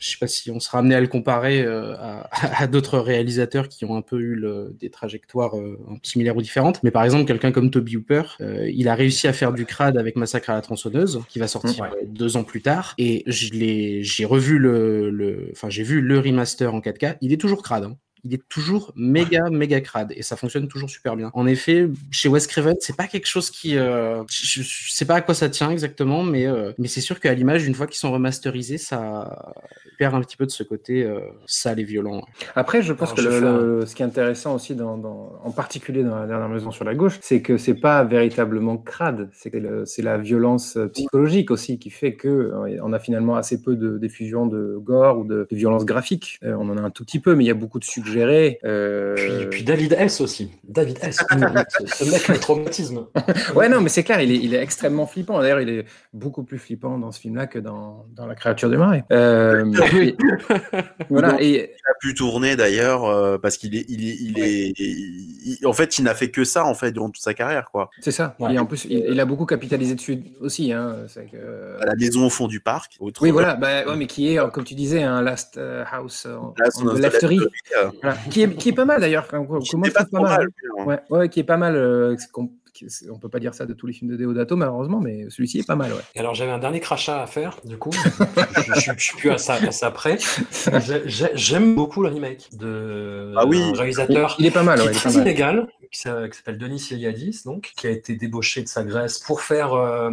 je 0.00 0.08
sais 0.10 0.16
pas 0.18 0.26
si 0.26 0.50
on 0.50 0.60
sera 0.60 0.78
amené 0.78 0.94
à 0.94 1.00
le 1.00 1.08
comparer 1.08 1.60
euh, 1.60 1.94
à, 1.98 2.28
à 2.62 2.66
d'autres 2.66 2.98
réalisateurs 2.98 3.68
qui 3.68 3.84
ont 3.84 3.96
un 3.96 4.00
peu 4.02 4.18
eu 4.18 4.34
le, 4.34 4.74
des 4.80 4.88
trajectoires 4.88 5.58
euh, 5.58 5.78
similaires 6.02 6.36
ou 6.38 6.42
différentes. 6.42 6.82
Mais 6.82 6.90
par 6.90 7.04
exemple, 7.04 7.26
quelqu'un 7.26 7.52
comme 7.52 7.70
Toby 7.70 7.96
Hooper, 7.98 8.22
il 8.40 8.88
a 8.88 8.94
réussi 8.94 9.28
à 9.28 9.34
faire 9.34 9.52
du 9.52 9.66
crade 9.66 9.98
avec 9.98 10.16
Massacre 10.16 10.48
à 10.50 10.54
la 10.54 10.62
tronçonneuse, 10.62 11.20
qui 11.28 11.38
va 11.38 11.48
sortir 11.48 11.84
Ouais. 11.84 11.90
deux 12.06 12.36
ans 12.38 12.44
plus 12.44 12.62
tard. 12.62 12.94
Et 12.96 13.24
j'ai 13.26 14.24
revu 14.24 14.58
le, 14.58 15.10
le, 15.10 15.50
enfin, 15.52 15.68
j'ai 15.68 15.82
vu 15.82 16.00
le 16.00 16.18
remaster 16.18 16.74
en 16.74 16.80
4K. 16.80 17.16
Il 17.20 17.32
est 17.32 17.36
toujours 17.36 17.62
crade. 17.62 17.84
hein. 17.84 17.96
Il 18.28 18.34
est 18.34 18.46
toujours 18.48 18.92
méga, 18.94 19.48
méga 19.50 19.80
crade 19.80 20.12
et 20.14 20.22
ça 20.22 20.36
fonctionne 20.36 20.68
toujours 20.68 20.90
super 20.90 21.16
bien. 21.16 21.30
En 21.32 21.46
effet, 21.46 21.88
chez 22.10 22.28
Wes 22.28 22.46
Craven, 22.46 22.74
c'est 22.80 22.94
pas 22.96 23.06
quelque 23.06 23.26
chose 23.26 23.50
qui, 23.50 23.76
euh, 23.78 24.22
je, 24.30 24.60
je 24.62 24.92
sais 24.92 25.06
pas 25.06 25.14
à 25.14 25.20
quoi 25.22 25.34
ça 25.34 25.48
tient 25.48 25.70
exactement, 25.70 26.22
mais 26.22 26.46
euh, 26.46 26.72
mais 26.76 26.88
c'est 26.88 27.00
sûr 27.00 27.20
qu'à 27.20 27.32
l'image, 27.32 27.66
une 27.66 27.74
fois 27.74 27.86
qu'ils 27.86 27.96
sont 27.96 28.12
remasterisés, 28.12 28.76
ça 28.76 29.54
perd 29.98 30.14
un 30.14 30.20
petit 30.20 30.36
peu 30.36 30.44
de 30.44 30.50
ce 30.50 30.62
côté 30.62 31.02
euh, 31.04 31.20
sale 31.46 31.80
et 31.80 31.84
violent. 31.84 32.22
Après, 32.54 32.82
je 32.82 32.92
pense 32.92 33.08
Alors, 33.12 33.16
que 33.16 33.22
je 33.22 33.28
le- 33.28 33.40
fais 33.40 33.46
un- 33.46 33.58
le- 33.60 33.86
ce 33.86 33.94
qui 33.94 34.02
est 34.02 34.06
intéressant 34.06 34.54
aussi, 34.54 34.74
dans, 34.74 34.98
dans- 34.98 35.40
en 35.42 35.50
particulier 35.50 36.04
dans 36.04 36.18
la 36.18 36.26
dernière 36.26 36.48
maison 36.50 36.70
sur 36.70 36.84
la 36.84 36.94
gauche, 36.94 37.18
c'est 37.22 37.40
que 37.40 37.56
c'est 37.56 37.74
pas 37.74 38.04
véritablement 38.04 38.76
crade. 38.76 39.30
C'est 39.32 39.50
c'est 39.86 40.02
la 40.02 40.18
violence 40.18 40.76
euh, 40.76 40.88
psychologique 40.88 41.50
aussi 41.50 41.78
qui 41.78 41.90
fait 41.90 42.14
que 42.14 42.28
euh, 42.28 42.78
on 42.82 42.92
a 42.92 42.98
finalement 42.98 43.36
assez 43.36 43.62
peu 43.62 43.74
de 43.74 43.96
diffusion 43.96 44.46
de 44.46 44.76
gore 44.78 45.18
ou 45.18 45.24
de, 45.24 45.46
de 45.50 45.56
violence 45.56 45.84
graphique. 45.86 46.38
Euh, 46.44 46.54
on 46.60 46.68
en 46.68 46.76
a 46.76 46.82
un 46.82 46.90
tout 46.90 47.04
petit 47.04 47.18
peu, 47.20 47.34
mais 47.34 47.44
il 47.44 47.46
y 47.46 47.50
a 47.50 47.54
beaucoup 47.54 47.78
de 47.78 47.84
euh, 48.64 49.14
Puis, 49.14 49.46
puis 49.50 49.62
David 49.64 49.94
S 49.98 50.20
aussi. 50.20 50.50
David 50.64 50.98
S. 51.02 51.18
ce, 51.28 52.10
mec, 52.10 52.28
le 52.28 52.38
traumatisme. 52.38 53.06
Ouais, 53.54 53.68
non, 53.68 53.80
mais 53.80 53.88
c'est 53.88 54.02
clair, 54.04 54.20
il 54.20 54.30
est, 54.32 54.36
il 54.36 54.54
est 54.54 54.62
extrêmement 54.62 55.06
flippant. 55.06 55.40
D'ailleurs, 55.40 55.60
il 55.60 55.68
est 55.68 55.84
beaucoup 56.12 56.44
plus 56.44 56.58
flippant 56.58 56.98
dans 56.98 57.12
ce 57.12 57.20
film-là 57.20 57.46
que 57.46 57.58
dans, 57.58 58.06
dans 58.14 58.26
La 58.26 58.34
créature 58.34 58.70
du 58.70 58.76
marais. 58.76 59.04
Euh, 59.12 59.64
et- 59.94 60.16
voilà, 61.08 61.36
et 61.40 61.48
Il 61.48 61.90
a 61.90 61.94
pu 62.00 62.14
tourner 62.14 62.56
d'ailleurs 62.56 63.04
euh, 63.04 63.38
parce 63.38 63.56
qu'il 63.56 63.74
est, 63.76 63.84
il 63.88 64.08
est, 64.08 64.16
il 64.20 64.38
est, 64.38 64.72
il- 64.78 65.58
en 65.66 65.72
fait, 65.72 65.98
il 65.98 66.04
n'a 66.04 66.14
fait 66.14 66.30
que 66.30 66.44
ça 66.44 66.64
en 66.64 66.74
fait 66.74 66.92
durant 66.92 67.10
toute 67.10 67.22
sa 67.22 67.34
carrière 67.34 67.70
quoi. 67.70 67.90
c'est 68.00 68.10
ça. 68.10 68.36
Ouais. 68.38 68.54
Et 68.54 68.58
en 68.58 68.66
plus, 68.66 68.84
il, 68.84 68.98
il 69.10 69.20
a 69.20 69.24
beaucoup 69.24 69.46
capitalisé 69.46 69.94
dessus 69.94 70.18
aussi. 70.40 70.72
Hein. 70.72 70.96
C'est 71.08 71.26
que- 71.30 71.80
À 71.80 71.86
la 71.86 71.94
maison 71.96 72.26
au 72.26 72.30
fond 72.30 72.46
du 72.48 72.60
parc. 72.60 72.96
Oui, 73.00 73.30
voilà, 73.30 73.54
bah, 73.54 73.84
ouais, 73.86 73.96
mais 73.96 74.06
qui 74.06 74.32
est, 74.34 74.38
euh, 74.38 74.48
comme 74.48 74.64
tu 74.64 74.74
disais, 74.74 75.02
un 75.02 75.22
Last 75.22 75.56
euh, 75.58 75.84
House 75.90 76.24
euh, 76.26 76.36
Là, 76.58 76.68
on 76.82 76.94
the 76.94 76.98
Leftery. 76.98 77.38
euh, 77.76 77.90
Voilà. 78.02 78.16
Qui, 78.30 78.42
est, 78.42 78.54
qui 78.56 78.68
est 78.70 78.72
pas 78.72 78.84
mal 78.84 79.00
d'ailleurs, 79.00 79.26
pas 79.26 79.38
pas 79.40 80.20
mal. 80.20 80.22
mal. 80.22 80.46
hein. 80.78 80.84
Ouais, 80.84 80.98
ouais, 81.10 81.28
qui 81.28 81.40
est 81.40 81.44
pas 81.44 81.56
mal. 81.56 81.74
euh, 81.76 82.16
on 83.10 83.18
peut 83.18 83.28
pas 83.28 83.40
dire 83.40 83.54
ça 83.54 83.66
de 83.66 83.72
tous 83.74 83.88
les 83.88 83.92
films 83.92 84.12
de 84.12 84.16
Deodato, 84.16 84.54
malheureusement, 84.54 85.00
mais 85.00 85.28
celui-ci 85.30 85.58
est 85.58 85.66
pas 85.66 85.74
mal. 85.74 85.90
Ouais. 85.92 85.98
Et 86.14 86.20
alors 86.20 86.34
j'avais 86.36 86.52
un 86.52 86.58
dernier 86.60 86.78
crachat 86.78 87.20
à 87.20 87.26
faire, 87.26 87.58
du 87.64 87.76
coup, 87.76 87.90
je, 87.92 88.80
je, 88.80 88.90
je 88.96 89.02
suis 89.04 89.16
plus 89.16 89.30
à 89.30 89.38
ça, 89.38 89.54
à 89.54 89.72
ça 89.72 89.90
près. 89.90 90.18
J'ai- 90.86 91.02
j'ai- 91.06 91.30
J'aime 91.34 91.74
beaucoup 91.74 92.02
le 92.02 92.08
remake 92.08 92.50
de 92.52 93.32
Ah 93.36 93.46
oui. 93.46 93.60
un 93.60 93.70
Il, 93.72 93.76
réalisateur 93.76 94.36
il 94.38 94.46
est 94.46 94.50
pas 94.52 94.62
mal. 94.62 94.78
qui 94.78 94.84
Ouais, 94.86 94.92
est 94.92 94.94
il 94.94 94.96
est 94.96 95.02
pas 95.02 95.08
très 95.10 95.18
mal. 95.18 95.26
illégal, 95.26 95.68
qui 95.90 95.98
s'a- 96.00 96.28
qui 96.28 96.36
s'appelle 96.38 96.58
Denis 96.58 96.86
Iliadis, 96.92 97.42
donc, 97.44 97.72
qui 97.76 97.88
a 97.88 97.90
été 97.90 98.14
débauché 98.14 98.62
de 98.62 98.68
sa 98.68 98.84
Grèce 98.84 99.18
pour 99.18 99.40
faire 99.40 99.72
euh, 99.72 100.10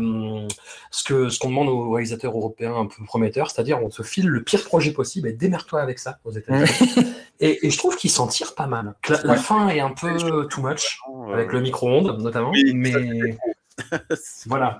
ce 0.89 1.04
que 1.04 1.30
ce 1.30 1.38
qu'on 1.38 1.50
demande 1.50 1.68
aux 1.70 1.92
réalisateurs 1.92 2.36
européens 2.36 2.75
un 2.75 2.88
peu 2.88 3.04
prometteurs, 3.06 3.51
c'est-à-dire 3.51 3.80
on 3.84 3.89
te 3.89 4.01
file 4.01 4.27
le 4.27 4.42
pire 4.42 4.63
projet 4.63 4.92
possible 4.92 5.27
et 5.27 5.34
démerde-toi 5.34 5.82
avec 5.82 6.00
ça 6.00 6.18
aux 6.25 6.32
États-Unis. 6.32 6.65
et, 7.39 7.65
et 7.65 7.70
je 7.70 7.77
trouve 7.77 7.96
qu'il 7.98 8.10
s'en 8.10 8.27
tire 8.27 8.56
pas 8.56 8.68
mal. 8.68 8.94
La, 9.10 9.22
la 9.24 9.34
Ouais. 9.34 9.38
fin 9.39 9.68
est 9.70 9.80
un 9.80 9.92
peu 9.92 10.48
too 10.48 10.62
much 10.62 11.00
avec 11.34 11.51
le 11.51 11.62
micro-ondes 11.62 12.20
notamment, 12.22 12.51
Oui, 12.51 12.72
mais 12.74 13.38
voilà, 14.48 14.79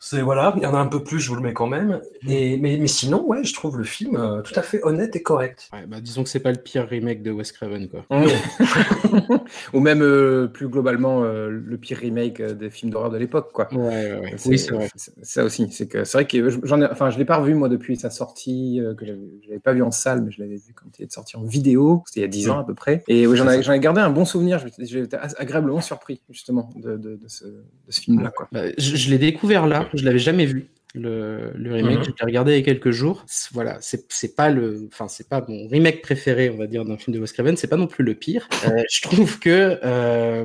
c'est 0.00 0.20
voilà, 0.20 0.52
il 0.56 0.62
y 0.62 0.66
en 0.66 0.74
a 0.74 0.78
un 0.78 0.86
peu 0.86 1.02
plus, 1.02 1.18
je 1.20 1.28
vous 1.30 1.36
le 1.36 1.40
mets 1.40 1.54
quand 1.54 1.66
même. 1.66 2.00
Et, 2.28 2.56
mais, 2.58 2.76
mais 2.78 2.86
sinon, 2.86 3.24
ouais, 3.26 3.42
je 3.44 3.54
trouve 3.54 3.78
le 3.78 3.84
film 3.84 4.16
euh, 4.16 4.42
tout 4.42 4.52
à 4.56 4.62
fait 4.62 4.82
honnête 4.84 5.16
et 5.16 5.22
correct. 5.22 5.68
Ouais, 5.72 5.86
bah, 5.86 6.00
disons 6.00 6.22
que 6.22 6.28
c'est 6.28 6.40
pas 6.40 6.52
le 6.52 6.58
pire 6.58 6.86
remake 6.88 7.22
de 7.22 7.30
Wes 7.30 7.50
Craven, 7.52 7.88
quoi. 7.88 8.04
Ou 9.72 9.80
même 9.80 10.02
euh, 10.02 10.46
plus 10.46 10.68
globalement 10.68 11.22
euh, 11.24 11.48
le 11.48 11.78
pire 11.78 11.98
remake 11.98 12.42
des 12.42 12.70
films 12.70 12.90
d'horreur 12.92 13.10
de 13.10 13.16
l'époque, 13.16 13.50
quoi. 13.52 13.72
Ouais, 13.72 14.18
ouais, 14.20 14.36
Oui, 14.46 14.58
c'est 14.58 14.72
vrai. 14.72 14.88
Ça 15.22 15.44
aussi, 15.44 15.70
c'est 15.72 15.88
que 15.88 16.04
c'est 16.04 16.18
vrai 16.18 16.26
que 16.26 16.48
je- 16.50 16.58
j'en 16.64 16.80
ai, 16.80 16.86
enfin, 16.86 17.10
je 17.10 17.18
l'ai 17.18 17.24
pas 17.24 17.38
revu 17.38 17.54
moi 17.54 17.68
depuis 17.68 17.96
sa 17.96 18.10
sortie, 18.10 18.80
que 18.98 19.06
j'avais- 19.06 19.18
je 19.42 19.48
l'avais 19.48 19.60
pas 19.60 19.72
vu 19.72 19.82
en 19.82 19.90
salle, 19.90 20.22
mais 20.22 20.30
je 20.30 20.40
l'avais 20.40 20.56
vu 20.56 20.74
quand 20.74 20.86
il 20.98 21.04
est 21.04 21.12
sorti 21.12 21.36
en 21.36 21.42
vidéo, 21.44 22.02
c'était 22.06 22.20
il 22.20 22.22
y 22.22 22.26
a 22.26 22.28
10 22.28 22.50
ans 22.50 22.58
à 22.58 22.64
peu 22.64 22.74
près. 22.74 23.02
Et 23.08 23.26
oui, 23.26 23.36
j'en 23.36 23.48
ai, 23.48 23.80
gardé 23.80 24.00
un 24.00 24.10
bon 24.10 24.24
souvenir. 24.24 24.62
J'ai 24.78 25.00
été 25.00 25.16
agréablement 25.38 25.80
surpris 25.80 26.20
justement 26.30 26.70
de, 26.76 26.96
de, 26.96 27.16
de 27.16 27.28
ce, 27.28 27.44
de 27.44 27.62
ce 27.88 28.00
film-là, 28.00 28.30
quoi. 28.36 28.48
Bah, 28.52 28.62
je 28.78 28.96
je 28.96 29.10
l'ai 29.10 29.18
découvert 29.18 29.66
là, 29.66 29.88
je 29.94 30.04
l'avais 30.04 30.18
jamais 30.18 30.46
vu. 30.46 30.66
Le, 30.96 31.50
le 31.56 31.74
remake, 31.74 31.98
Mhm. 31.98 32.04
je 32.04 32.10
l'ai 32.10 32.24
regardé 32.24 32.52
il 32.52 32.58
y 32.58 32.60
a 32.60 32.64
quelques 32.64 32.92
jours. 32.92 33.24
Voilà, 33.52 33.78
c'est 33.80 34.06
c'est 34.12 34.36
pas 34.36 34.48
le, 34.48 34.88
enfin 34.92 35.08
c'est 35.08 35.28
pas 35.28 35.44
mon 35.48 35.66
remake 35.66 36.02
préféré, 36.02 36.50
on 36.50 36.56
va 36.56 36.68
dire, 36.68 36.84
d'un 36.84 36.96
film 36.96 37.16
de 37.16 37.20
Wes 37.20 37.32
Craven. 37.32 37.56
C'est 37.56 37.66
pas 37.66 37.76
non 37.76 37.88
plus 37.88 38.04
le 38.04 38.14
pire. 38.14 38.48
Euh, 38.68 38.80
je 38.90 39.02
trouve 39.02 39.40
que 39.40 39.80
euh, 39.84 40.44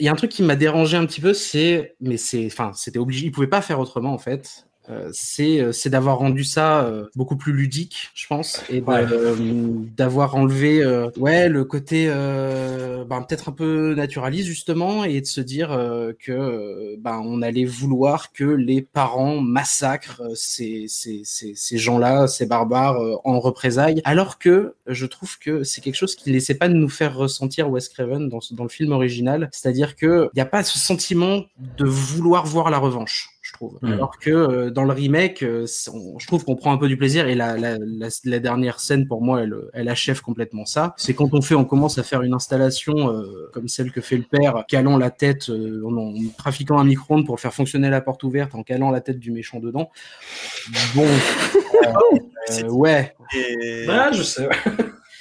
il 0.00 0.06
y 0.06 0.08
a 0.08 0.12
un 0.12 0.16
truc 0.16 0.32
qui 0.32 0.42
m'a 0.42 0.56
dérangé 0.56 0.96
un 0.96 1.06
petit 1.06 1.20
peu, 1.20 1.32
c'est, 1.32 1.94
mais 2.00 2.16
c'est, 2.16 2.44
enfin 2.46 2.72
c'était 2.74 2.98
obligé, 2.98 3.26
il 3.26 3.30
pouvait 3.30 3.46
pas 3.46 3.62
faire 3.62 3.78
autrement 3.78 4.12
en 4.12 4.18
fait. 4.18 4.66
Euh, 4.90 5.08
c'est 5.14 5.60
euh, 5.60 5.72
c'est 5.72 5.88
d'avoir 5.88 6.18
rendu 6.18 6.44
ça 6.44 6.84
euh, 6.84 7.06
beaucoup 7.16 7.36
plus 7.36 7.54
ludique, 7.54 8.10
je 8.14 8.26
pense, 8.26 8.62
et 8.68 8.82
Ouais. 8.86 9.06
euh, 9.10 9.34
d'avoir 9.96 10.34
enlevé 10.36 10.82
euh, 10.82 11.08
ouais 11.16 11.48
le 11.48 11.64
côté 11.64 12.06
euh, 12.08 13.04
ben, 13.06 13.22
peut-être 13.22 13.48
un 13.48 13.52
peu 13.52 13.94
naturaliste 13.94 14.46
justement 14.46 15.04
et 15.04 15.22
de 15.22 15.26
se 15.26 15.40
dire 15.40 15.72
euh, 15.72 16.12
que 16.18 16.96
ben 16.98 17.22
on 17.24 17.40
allait 17.40 17.64
vouloir 17.64 18.30
que 18.32 18.44
les 18.44 18.82
parents 18.82 19.40
massacrent 19.40 20.22
ces 20.34 20.84
ces 20.88 21.22
ces, 21.24 21.54
ces 21.54 21.78
gens-là, 21.78 22.26
ces 22.26 22.44
barbares 22.44 23.00
euh, 23.02 23.16
en 23.24 23.40
représailles, 23.40 24.02
alors 24.04 24.38
que 24.38 24.74
je 24.86 25.06
trouve 25.06 25.38
que 25.38 25.62
c'est 25.64 25.80
quelque 25.80 25.94
chose 25.96 26.14
qui 26.14 26.28
ne 26.28 26.34
laissait 26.34 26.56
pas 26.56 26.68
de 26.68 26.74
nous 26.74 26.90
faire 26.90 27.16
ressentir 27.16 27.70
Wes 27.70 27.88
Craven 27.88 28.28
dans 28.28 28.40
dans 28.50 28.64
le 28.64 28.68
film 28.68 28.92
original, 28.92 29.48
c'est-à-dire 29.52 29.96
que 29.96 30.28
il 30.34 30.36
n'y 30.36 30.42
a 30.42 30.46
pas 30.46 30.62
ce 30.62 30.78
sentiment 30.78 31.44
de 31.56 31.84
vouloir 31.86 32.44
voir 32.46 32.70
la 32.70 32.78
revanche 32.78 33.30
trouve. 33.54 33.78
Mm. 33.82 33.92
Alors 33.94 34.18
que 34.18 34.30
euh, 34.30 34.70
dans 34.70 34.84
le 34.84 34.92
remake, 34.92 35.42
euh, 35.42 35.64
on- 35.92 36.18
je 36.18 36.26
trouve 36.26 36.44
qu'on 36.44 36.56
prend 36.56 36.72
un 36.72 36.76
peu 36.76 36.88
du 36.88 36.96
plaisir 36.98 37.26
et 37.28 37.34
la, 37.34 37.56
la, 37.56 37.78
la, 37.78 38.08
la 38.24 38.38
dernière 38.38 38.78
scène 38.80 39.06
pour 39.08 39.22
moi, 39.22 39.40
elle, 39.42 39.54
elle 39.72 39.88
achève 39.88 40.20
complètement 40.20 40.66
ça. 40.66 40.94
C'est 40.98 41.14
quand 41.14 41.32
on 41.32 41.40
fait, 41.40 41.54
on 41.54 41.64
commence 41.64 41.96
à 41.98 42.02
faire 42.02 42.20
une 42.22 42.34
installation 42.34 43.10
euh, 43.10 43.48
comme 43.52 43.68
celle 43.68 43.90
que 43.92 44.00
fait 44.02 44.16
le 44.18 44.24
père, 44.24 44.64
calant 44.68 44.98
la 44.98 45.10
tête, 45.10 45.48
euh, 45.48 45.82
en, 45.86 45.96
en 45.96 46.14
trafiquant 46.36 46.78
un 46.78 46.84
micro-ondes 46.84 47.24
pour 47.24 47.40
faire 47.40 47.54
fonctionner 47.54 47.88
la 47.88 48.00
porte 48.02 48.22
ouverte, 48.24 48.54
en 48.54 48.62
calant 48.62 48.90
la 48.90 49.00
tête 49.00 49.18
du 49.18 49.30
méchant 49.32 49.60
dedans. 49.60 49.90
Bon, 50.94 51.06
euh, 51.86 52.18
euh, 52.64 52.68
ouais. 52.70 53.14
Et- 53.34 53.86
Ah, 53.88 54.10
je 54.12 54.22
sais. 54.22 54.48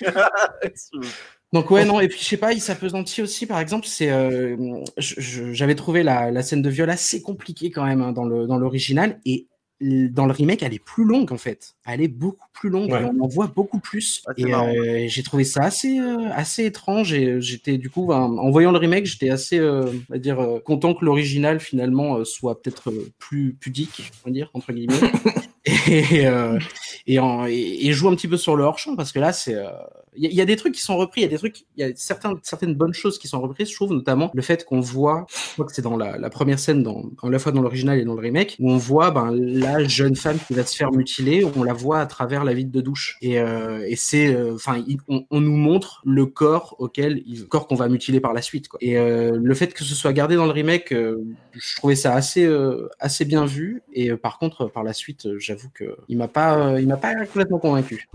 Donc 1.54 1.70
ouais 1.72 1.86
non 1.86 2.00
et 2.00 2.08
puis 2.08 2.20
je 2.20 2.26
sais 2.26 2.38
pas 2.38 2.52
il 2.52 2.60
s'apesantit 2.60 3.22
aussi 3.22 3.46
par 3.46 3.60
exemple 3.60 3.86
c'est 3.88 4.10
euh, 4.12 4.58
j'avais 4.98 5.76
trouvé 5.76 6.02
la, 6.04 6.32
la 6.32 6.42
scène 6.42 6.64
de 6.64 6.70
viol 6.70 6.90
assez 6.90 7.22
compliquée 7.22 7.70
quand 7.70 7.86
même 7.86 8.02
hein, 8.02 8.12
dans 8.12 8.26
le 8.26 8.48
dans 8.48 8.58
l'original 8.58 9.20
et 9.26 9.48
dans 9.82 10.26
le 10.26 10.32
remake 10.32 10.64
elle 10.64 10.74
est 10.74 10.84
plus 10.84 11.04
longue 11.04 11.32
en 11.32 11.38
fait. 11.38 11.76
Elle 11.86 12.02
est 12.02 12.08
beaucoup 12.08 12.48
plus 12.54 12.70
longue 12.70 12.90
Ouais. 12.92 13.02
et 13.02 13.06
on 13.06 13.20
en 13.24 13.28
voit 13.28 13.48
beaucoup 13.48 13.80
plus 13.80 14.24
Ah, 14.26 14.32
et 14.38 14.54
euh, 14.54 15.06
j'ai 15.08 15.22
trouvé 15.24 15.44
ça 15.44 15.64
assez 15.64 16.00
euh, 16.00 16.30
assez 16.32 16.66
étrange 16.66 17.14
et 17.14 17.40
j'étais 17.42 17.78
du 17.78 17.90
coup 17.90 18.12
en, 18.12 18.38
en 18.38 18.50
voyant 18.50 18.72
le 18.72 18.78
remake 18.80 19.06
j'étais 19.06 19.30
assez 19.30 19.60
va 19.60 20.18
dire 20.18 20.60
content 20.66 20.94
que 20.96 21.06
l'original 21.06 21.60
finalement 21.60 22.24
soit 22.26 22.62
peut-être 22.62 22.92
plus 23.20 23.56
pudique 23.60 24.12
on 24.26 24.30
va 24.30 24.34
dire 24.34 24.50
entre 24.54 24.72
guillemets 24.74 24.96
et, 25.88 26.28
euh, 26.28 26.60
et, 27.08 27.20
en- 27.20 27.46
et- 27.48 27.88
et 27.88 27.94
joue 27.94 28.10
un 28.10 28.16
petit 28.16 28.28
peu 28.28 28.38
sur 28.38 28.56
le 28.56 28.64
hors 28.64 28.78
champ 28.80 28.96
parce 28.96 29.12
que 29.14 29.20
là 29.20 29.32
c'est 29.32 29.56
euh, 29.56 29.70
il 30.16 30.26
il 30.26 30.34
y 30.34 30.42
a 30.42 30.46
des 30.46 30.56
trucs 30.58 30.74
qui 30.76 30.82
sont 30.82 30.98
repris, 30.98 31.22
il 31.22 31.24
y 31.24 31.28
a 31.28 31.30
des 31.30 31.38
trucs, 31.38 31.62
il 31.78 31.82
y 31.82 31.84
a 31.84 31.92
certains, 31.96 32.38
certaines 32.44 32.76
bonnes 32.76 32.94
choses 32.94 33.18
qui 33.18 33.28
sont 33.28 33.42
reprises. 33.42 33.70
Je 33.70 33.76
trouve 33.76 33.94
notamment 33.94 34.30
le 34.34 34.42
fait 34.44 34.64
qu'on 34.66 34.80
voit, 34.80 35.26
je 35.30 35.54
crois 35.54 35.66
que 35.66 35.74
c'est 35.74 35.82
dans 35.82 35.98
la, 35.98 36.30
première 36.30 36.60
scène, 36.60 36.84
dans, 36.84 37.06
à 37.24 37.30
la 37.30 37.40
fois 37.40 37.52
dans 37.52 37.62
l'original 37.62 37.98
et 38.00 38.06
dans 38.06 38.14
le 38.14 38.22
remake, 38.22 38.56
où 38.60 38.70
on 38.72 38.78
voit 38.78 39.10
ben, 39.12 39.32
la 39.34 39.84
jeune 39.84 40.16
femme 40.16 40.38
qui 40.48 40.54
va 40.54 40.66
se 40.66 40.76
faire 40.76 40.92
mutiler, 40.92 41.46
on 41.56 41.64
la 41.64 41.74
voit 41.74 42.00
à 42.00 42.06
travers 42.06 42.44
la 42.44 42.54
vitre 42.54 42.72
de 42.72 42.82
douche. 42.82 43.18
Et, 43.22 43.40
euh, 43.40 43.84
et 43.88 43.96
c'est, 43.96 44.34
euh, 44.36 44.54
enfin, 44.56 44.84
on, 45.08 45.42
nous 45.42 45.58
montre 45.58 46.02
le 46.06 46.26
corps 46.28 46.76
auquel, 46.80 47.24
il- 47.26 47.48
corps 47.48 47.68
qu'on 47.68 47.76
va 47.76 47.90
mutiler 47.90 48.20
par 48.20 48.34
la 48.34 48.42
suite. 48.44 48.68
Quoi. 48.68 48.78
Et 48.82 48.98
euh, 48.98 49.32
le 49.42 49.54
fait 49.56 49.74
que 49.74 49.84
ce 49.84 49.96
soit 49.96 50.14
gardé 50.14 50.36
dans 50.36 50.46
le 50.46 50.52
remake, 50.52 50.92
euh, 50.92 51.24
je 51.54 51.76
trouvais 51.78 51.96
ça 51.96 52.14
assez, 52.14 52.46
euh, 52.46 52.88
assez 53.00 53.26
bien 53.26 53.46
vu. 53.46 53.82
Et 53.94 54.12
euh, 54.12 54.18
par 54.18 54.38
contre, 54.40 54.68
par 54.68 54.84
la 54.84 54.94
suite, 54.94 55.26
euh, 55.26 55.40
j'avoue 55.56 55.70
que 55.74 55.96
il 56.10 56.18
m'a 56.18 56.28
pas, 56.28 56.58
euh, 56.58 56.82
il 56.82 56.88
m'a 56.88 56.98
pas 56.98 57.14
complètement 57.26 57.60
convaincu. 57.60 58.08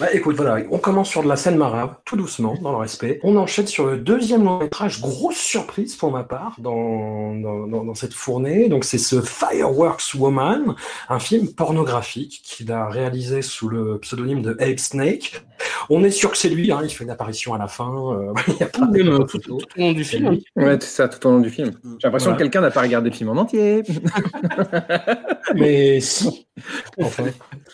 Bah 0.00 0.12
écoute, 0.12 0.36
voilà, 0.36 0.64
on 0.70 0.78
commence 0.78 1.08
sur 1.08 1.22
de 1.22 1.28
la 1.28 1.36
scène 1.36 1.56
marave, 1.56 1.94
tout 2.04 2.16
doucement, 2.16 2.54
dans 2.60 2.72
le 2.72 2.78
respect. 2.78 3.20
On 3.22 3.36
enchaîne 3.36 3.66
sur 3.66 3.86
le 3.86 3.98
deuxième 3.98 4.44
long 4.44 4.58
métrage, 4.58 5.00
grosse 5.00 5.36
surprise 5.36 5.94
pour 5.96 6.10
ma 6.10 6.24
part, 6.24 6.56
dans, 6.58 7.34
dans, 7.34 7.66
dans- 7.66 7.84
dans 7.84 7.94
cette 7.94 8.14
fournée. 8.14 8.68
Donc 8.68 8.84
c'est 8.84 8.98
ce 8.98 9.20
Fireworks 9.20 10.14
Woman, 10.18 10.74
un 11.08 11.18
film 11.18 11.48
pornographique 11.52 12.40
qu'il 12.44 12.72
a 12.72 12.88
réalisé 12.88 13.42
sous 13.42 13.68
le 13.68 13.98
pseudonyme 13.98 14.42
de 14.42 14.56
Ape 14.60 14.78
Snake. 14.80 15.44
On 15.90 16.02
est 16.02 16.10
sûr 16.10 16.30
que 16.30 16.36
c'est 16.36 16.48
lui, 16.48 16.72
hein, 16.72 16.80
il 16.82 16.90
fait 16.90 17.04
une 17.04 17.10
apparition 17.10 17.54
à 17.54 17.58
la 17.58 17.68
fin. 17.68 17.92
Euh, 18.12 18.32
il 18.48 18.56
y 18.58 18.62
a 18.62 18.66
pas 18.66 18.86
de 18.86 19.02
euh, 19.02 19.18
tout, 19.24 19.38
tout 19.38 19.54
au 19.58 19.60
long 19.80 19.92
du 19.92 20.04
film. 20.04 20.38
Ouais, 20.56 20.76
c'est 20.80 20.86
ça, 20.88 21.08
tout 21.08 21.24
au 21.26 21.30
long 21.30 21.40
du 21.40 21.50
film. 21.50 21.70
J'ai 21.84 21.90
l'impression 22.08 22.30
Voilà. 22.30 22.36
que 22.38 22.42
quelqu'un 22.42 22.60
n'a 22.62 22.70
pas 22.70 22.80
regardé 22.82 23.10
le 23.10 23.14
film 23.16 23.30
en 23.30 23.36
entier. 23.36 23.82
Mais 25.54 26.00
si. 26.00 26.23
Enfin, 27.02 27.24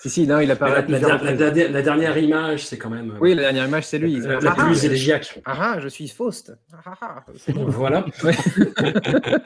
si, 0.01 0.11
si, 0.11 0.27
non, 0.27 0.41
il 0.41 0.49
la, 0.49 0.55
apparaît. 0.55 0.73
la- 0.73 0.79
à 0.79 0.83
plusieurs 0.83 1.09
la- 1.11 1.17
reprises. 1.19 1.39
la- 1.41 1.51
la- 1.55 1.69
la 1.69 1.83
dernière 1.83 2.17
image, 2.19 2.65
c'est 2.67 2.79
quand 2.79 2.91
même. 2.91 3.11
euh, 3.13 3.19
Oui, 3.21 3.35
la 3.35 3.43
dernière 3.43 3.67
image, 3.67 3.85
c'est 3.85 3.99
lui. 3.99 4.19
la, 4.21 4.39
Ah, 4.39 4.41
la 4.41 4.55
ah, 4.59 4.65
plus 4.65 4.85
élégiaque. 4.85 5.41
ah, 5.45 5.75
ah, 5.75 5.81
je 5.81 5.89
suis 5.89 6.09
Faust. 6.09 6.53
Ah, 6.73 6.79
ah, 6.87 6.97
ah. 7.03 7.25
Bon. 7.49 7.65
Voilà. 7.67 8.05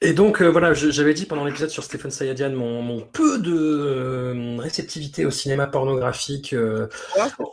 Et 0.00 0.12
donc, 0.12 0.42
euh, 0.42 0.48
voilà, 0.50 0.74
j'avais 0.74 1.14
dit 1.14 1.24
pendant 1.24 1.46
l'épisode 1.46 1.70
sur 1.70 1.82
Stephen 1.82 2.10
Sayadian 2.10 2.50
mon, 2.50 2.82
mon 2.82 3.00
peu 3.00 3.38
de 3.38 3.54
euh, 3.56 4.56
réceptivité 4.58 5.24
au 5.24 5.30
cinéma 5.30 5.66
pornographique 5.66 6.52
euh, 6.52 6.88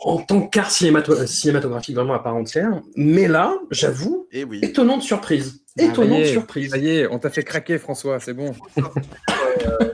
en 0.04 0.18
tant 0.18 0.42
qu'art 0.48 0.70
cinémato- 0.70 1.26
cinématographique 1.28 1.96
vraiment 1.96 2.14
à 2.14 2.20
part 2.20 2.36
entière. 2.36 2.82
Mais 2.98 3.30
là, 3.30 3.54
j'avoue, 3.70 4.28
Et 4.34 4.44
oui. 4.44 4.60
étonnante 4.64 5.02
surprise. 5.02 5.64
Ah, 5.80 5.84
Étonnante 5.84 6.26
surprise. 6.26 6.72
Ça 6.72 6.78
y 6.78 6.90
est, 6.90 7.08
on 7.08 7.20
t'a 7.20 7.30
fait 7.30 7.44
craquer, 7.44 7.78
François, 7.78 8.20
c'est 8.20 8.34
bon. 8.34 8.54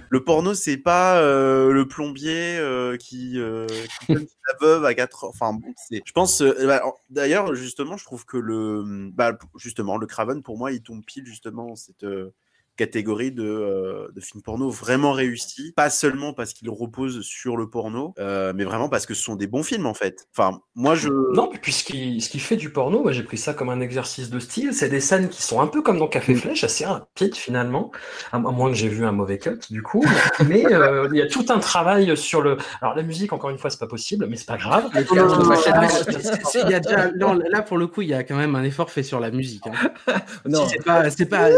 Le 0.09 0.23
porno, 0.23 0.53
c'est 0.53 0.77
pas 0.77 1.19
euh, 1.21 1.71
le 1.71 1.87
plombier 1.87 2.57
euh, 2.57 2.97
qui, 2.97 3.39
euh, 3.39 3.67
donne 4.09 4.27
la 4.47 4.53
veuve 4.67 4.85
à 4.85 4.93
4 4.93 5.25
heures. 5.25 5.29
Enfin, 5.29 5.53
bon. 5.53 5.73
Je 5.91 6.11
pense. 6.13 6.41
euh, 6.41 6.53
bah, 6.65 6.81
D'ailleurs, 7.09 7.53
justement, 7.55 7.97
je 7.97 8.05
trouve 8.05 8.25
que 8.25 8.37
le. 8.37 9.09
Bah, 9.13 9.37
justement, 9.57 9.97
le 9.97 10.07
Craven, 10.07 10.41
pour 10.41 10.57
moi, 10.57 10.71
il 10.71 10.81
tombe 10.81 11.03
pile 11.05 11.25
justement 11.25 11.75
cette 11.75 12.03
euh, 12.03 12.33
catégorie 12.77 13.31
de, 13.31 13.43
euh, 13.43 14.07
de 14.15 14.21
films 14.21 14.41
porno 14.41 14.69
vraiment 14.69 15.11
réussis. 15.11 15.73
Pas 15.75 15.89
seulement 15.89 16.33
parce 16.33 16.53
qu'il 16.53 16.69
repose 16.69 17.21
sur 17.21 17.57
le 17.57 17.69
porno, 17.69 18.13
euh, 18.19 18.53
mais 18.55 18.63
vraiment 18.63 18.87
parce 18.89 19.05
que 19.05 19.13
ce 19.13 19.21
sont 19.23 19.35
des 19.35 19.47
bons 19.47 19.63
films, 19.63 19.85
en 19.85 19.93
fait. 19.93 20.27
Enfin, 20.35 20.59
moi, 20.75 20.95
je. 20.95 21.09
Non, 21.33 21.51
puis 21.61 21.73
ce 21.73 21.83
qui, 21.83 22.21
ce 22.21 22.29
qui 22.29 22.39
fait 22.39 22.55
du 22.55 22.69
porno, 22.69 23.01
moi, 23.01 23.11
j'ai 23.11 23.23
pris 23.23 23.37
ça 23.37 23.53
comme 23.53 23.69
un 23.69 23.81
exercice 23.81 24.29
de 24.29 24.39
style. 24.39 24.73
C'est 24.73 24.89
des 24.89 25.01
scènes 25.01 25.29
qui 25.29 25.41
sont 25.41 25.59
un 25.59 25.67
peu 25.67 25.81
comme 25.81 25.97
dans 25.99 26.07
Café 26.07 26.35
Flèche, 26.35 26.63
assez 26.63 26.85
rapides 26.85 27.35
finalement, 27.35 27.91
à, 28.31 28.39
moins 28.39 28.69
que 28.69 28.75
j'ai 28.77 28.87
vu 28.89 29.05
un 29.05 29.11
mauvais 29.11 29.39
cut 29.39 29.59
du 29.69 29.81
coup. 29.81 30.03
Mais 30.47 30.65
euh, 30.73 31.07
il 31.11 31.17
y 31.17 31.21
a 31.21 31.27
tout 31.27 31.45
un 31.49 31.59
travail 31.59 32.15
sur 32.15 32.41
le. 32.41 32.57
Alors 32.81 32.95
la 32.95 33.03
musique, 33.03 33.33
encore 33.33 33.49
une 33.49 33.57
fois, 33.57 33.69
c'est 33.69 33.79
pas 33.79 33.87
possible, 33.87 34.27
mais 34.27 34.37
c'est 34.37 34.45
pas 34.47 34.57
grave. 34.57 34.85
Non, 34.93 35.15
non, 35.25 35.35
non, 35.39 35.43
non, 35.49 35.55
c'est- 35.55 36.45
c'est- 36.45 36.61
il 36.61 36.69
y 36.69 36.73
a 36.73 36.79
déjà- 36.79 37.11
non, 37.11 37.33
là, 37.33 37.61
pour 37.61 37.77
le 37.77 37.87
coup, 37.87 38.01
il 38.01 38.09
y 38.09 38.13
a 38.13 38.23
quand 38.23 38.35
même 38.35 38.55
un 38.55 38.63
effort 38.63 38.91
fait 38.91 39.03
sur 39.03 39.19
la 39.19 39.31
musique. 39.31 39.65
hein. 39.67 39.71
Non, 40.45 40.65
C'est 40.67 40.83
pas, 40.83 41.09
c'est 41.09 41.25
pas, 41.25 41.49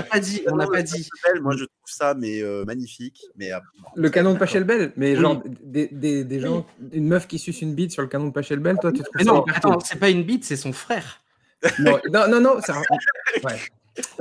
n'a 0.00 0.08
pas 0.08 0.20
dit, 0.20 0.42
on 0.50 0.56
n'a 0.56 0.66
pas 0.66 0.82
dit. 0.82 1.08
Moi, 1.42 1.52
je 1.56 1.64
trouve 1.64 1.70
ça 1.86 2.14
mais 2.14 2.42
euh, 2.42 2.64
magnifique. 2.64 3.22
Mais 3.36 3.52
euh, 3.52 3.58
le 3.96 4.10
canon 4.10 4.34
de 4.34 4.38
Pachelbel, 4.38 4.92
mais 4.96 5.14
Oui. 5.14 5.20
genre 5.20 5.42
des, 5.62 5.88
des, 5.92 6.24
des 6.24 6.40
gens, 6.40 6.66
une 6.92 7.06
meuf 7.08 7.26
qui 7.26 7.38
suce 7.38 7.62
une 7.62 7.74
bite 7.74 7.92
sur 7.92 8.02
le 8.02 8.08
canon 8.08 8.28
de 8.28 8.32
Pachelbel, 8.32 8.76
toi 8.80 8.92
tu 8.92 9.02
trouves 9.02 9.12
Mais 9.16 9.24
ça 9.24 9.32
non, 9.32 9.44
attends, 9.54 9.80
c'est 9.80 9.98
pas 9.98 10.10
une 10.10 10.22
bite, 10.24 10.44
c'est 10.44 10.56
son 10.56 10.72
frère. 10.72 11.22
non, 11.78 11.98
non, 12.12 12.28
non, 12.28 12.40
non, 12.40 12.60
ça... 12.60 12.80
ouais. 13.44 13.56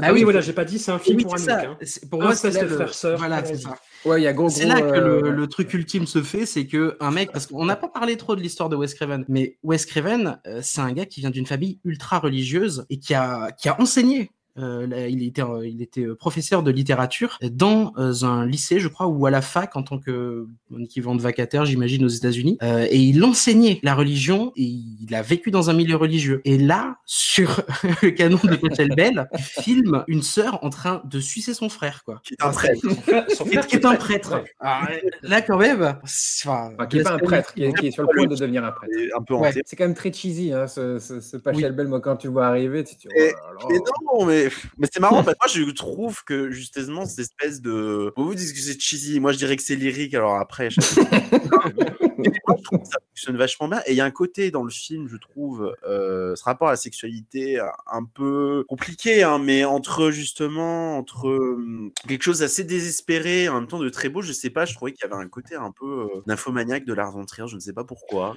Ah 0.02 0.12
oui, 0.12 0.24
voilà, 0.24 0.42
j'ai 0.42 0.52
pas 0.52 0.65
dit, 0.65 0.80
c'est 0.80 0.92
un 0.92 1.00
film 1.00 1.18
Oui, 1.18 1.24
pour 1.24 1.38
ça. 1.38 1.62
hein. 1.62 1.78
Pour 2.10 2.22
Un 2.22 2.26
moi, 2.26 2.36
c'est 2.36 2.60
le 2.60 2.68
frère-sœur, 2.68 3.18
Voilà, 3.18 3.46
c'est 3.46 3.56
ça. 3.56 3.76
Ouais, 4.04 4.20
il 4.20 4.24
y 4.24 4.28
a 4.28 4.34
gros, 4.34 4.50
C'est 4.50 4.65
là 4.65 4.82
que 4.82 5.00
le, 5.00 5.28
euh, 5.28 5.32
le 5.32 5.48
truc 5.48 5.74
ultime 5.74 6.06
se 6.08 6.22
fait, 6.24 6.46
c'est 6.46 6.65
que 6.65 6.98
un 7.00 7.12
mec, 7.12 7.32
parce 7.32 7.46
qu'on 7.48 7.63
n'a 7.65 7.76
pas 7.76 7.88
parlé 7.88 8.18
trop 8.18 8.36
de 8.36 8.42
l'histoire 8.42 8.68
de 8.68 8.76
Wes 8.76 8.94
Craven, 8.94 9.24
mais 9.30 9.58
Wes 9.63 9.86
Craven, 9.86 10.39
euh, 10.48 10.60
c'est 10.63 10.82
un 10.82 10.92
gars 10.92 11.06
qui 11.06 11.22
vient 11.22 11.30
d'une 11.30 11.46
famille 11.46 11.80
ultra 11.86 12.20
religieuse 12.20 12.86
et 12.89 12.98
qui 13.00 13.13
a, 13.13 13.52
qui 13.52 13.70
a 13.70 13.80
enseigné. 13.80 14.32
Euh, 14.60 14.86
là, 14.88 15.08
il 15.08 15.24
était, 15.24 15.41
euh, 15.41 15.65
il 15.67 15.82
était 15.82 16.06
professeur 16.17 16.63
de 16.63 16.72
littérature 16.72 17.38
dans 17.52 17.93
euh, 17.98 18.13
un 18.24 18.45
lycée, 18.45 18.80
je 18.80 18.88
crois, 18.88 19.08
ou 19.08 19.26
à 19.26 19.32
la 19.32 19.41
fac 19.41 19.76
en 19.76 19.84
tant 19.84 20.00
que 20.00 20.48
équivalent 20.80 21.15
de 21.15 21.22
vacataire, 21.22 21.65
j'imagine, 21.65 22.04
aux 22.06 22.10
États-Unis. 22.10 22.58
Euh, 22.62 22.86
et 22.89 22.98
il 22.98 23.24
enseignait 23.24 23.80
la 23.84 23.95
religion 23.95 24.52
et 24.56 24.63
il 24.63 25.13
a 25.15 25.22
vécu 25.22 25.50
dans 25.52 25.69
un 25.69 25.74
milieu 25.74 25.95
religieux. 25.95 26.41
Et 26.45 26.58
là, 26.58 26.98
sur 27.06 27.62
le 28.04 28.10
canon 28.12 28.39
de 28.43 28.56
Pachelbel, 28.56 29.28
il 29.34 29.39
filme 29.63 30.04
une 30.08 30.22
sœur 30.22 30.63
en 30.63 30.69
train 30.69 31.02
de 31.06 31.19
sucer 31.19 31.54
son 31.54 31.69
frère, 31.69 32.04
quoi. 32.04 32.22
qui 32.24 32.34
est 32.34 32.43
un 32.43 32.52
prêtre. 32.52 32.82
Son 33.30 33.43
Qui 33.45 33.52
frère 33.52 33.63
est, 33.63 33.67
qui 33.67 33.76
est 33.78 33.86
un 33.86 33.91
Ouais. 33.91 33.98
prêtre. 33.98 34.43
Ah, 34.60 34.88
là, 35.24 35.41
quand 35.41 35.58
même, 35.58 35.98
c'est- 36.06 36.48
enfin, 36.48 36.72
enfin, 36.74 36.86
qui 36.88 37.00
est 37.00 37.04
pas 37.04 37.13
un 37.13 37.17
prêtre, 37.19 37.54
qui 37.54 37.63
est, 37.63 37.74
qui 37.74 37.88
est 37.88 37.91
sur 37.91 38.04
le 38.04 38.10
point 38.13 38.26
de 38.28 38.36
devenir 38.36 38.63
un 38.65 38.72
prêtre. 38.72 38.91
C'est 38.95 39.13
un 39.17 39.22
peu 39.24 39.34
Ouais. 39.36 39.50
hanté. 39.50 39.62
C'est 39.65 39.76
quand 39.76 39.86
même 39.86 39.93
très 39.95 40.12
cheesy, 40.12 40.52
hein, 40.52 40.67
ce, 40.67 41.00
ce, 41.00 41.19
ce 41.22 41.38
Pachelbel. 41.38 41.88
Moi, 41.88 42.02
quand 42.02 42.17
tu 42.17 42.28
le 42.28 42.34
vois 42.34 42.48
arriver, 42.48 42.84
tu 42.84 42.95
te 42.95 43.02
dis, 43.02 43.08
oh 43.10 43.17
Et- 43.17 43.26
là 43.28 43.32
là. 43.32 43.65
Mais 43.69 43.78
non, 44.19 44.26
mais, 44.26 44.49
mais 44.78 44.88
c'est 44.92 45.00
marrant, 45.00 45.24
parce 45.24 45.38
que 45.54 45.60
moi 45.60 45.68
je 45.68 45.72
trouve 45.72 46.24
que 46.24 46.52
justement 46.52 47.06
cette 47.06 47.20
espèce 47.20 47.62
de. 47.62 48.14
Vous 48.18 48.26
vous 48.26 48.36
dites 48.36 48.54
que 48.54 48.60
c'est 48.60 48.80
cheesy, 48.80 49.20
moi 49.20 49.32
je 49.32 49.38
dirais 49.38 49.56
que 49.56 49.64
c'est 49.64 49.76
lyrique, 49.76 50.14
alors 50.14 50.36
après. 50.38 50.70
je- 50.70 50.80
Mais 52.22 52.28
moi, 52.46 52.58
je 52.58 52.64
trouve 52.64 52.80
que 52.82 52.86
ça 52.86 52.98
fonctionne 53.10 53.38
vachement 53.38 53.70
bien. 53.70 53.80
Et 53.86 53.92
il 53.92 53.96
y 53.96 54.02
a 54.02 54.06
un 54.06 54.12
côté 54.12 54.52
dans 54.52 54.64
le 54.66 54.70
film, 54.70 55.08
je 55.08 55.16
trouve, 55.16 55.74
euh, 55.88 56.36
ce 56.36 56.44
rapport 56.44 56.68
à 56.68 56.72
la 56.72 56.76
sexualité 56.78 57.60
euh, 57.62 57.66
un 57.90 58.04
peu 58.04 58.66
compliqué, 58.68 59.24
hein, 59.24 59.40
mais 59.40 59.64
entre 59.64 60.12
justement, 60.12 60.98
entre 60.98 61.30
euh, 61.30 61.92
quelque 62.10 62.24
chose 62.24 62.40
d'assez 62.40 62.66
désespéré, 62.66 63.48
en 63.48 63.56
même 63.62 63.68
temps 63.68 63.80
de 63.80 63.88
très 63.88 64.10
beau, 64.10 64.22
je 64.22 64.34
sais 64.34 64.50
pas, 64.50 64.66
je 64.66 64.74
trouvais 64.76 64.92
qu'il 64.92 65.08
y 65.10 65.14
avait 65.14 65.22
un 65.24 65.30
côté 65.30 65.56
un 65.56 65.72
peu 65.72 65.86
euh, 66.14 66.22
nymphomaniaque 66.28 66.84
de 66.84 66.94
Lars 66.94 67.14
von 67.14 67.24
Trier, 67.26 67.48
je 67.48 67.56
ne 67.56 67.62
sais 67.62 67.72
pas 67.72 67.86
pourquoi. 67.86 68.36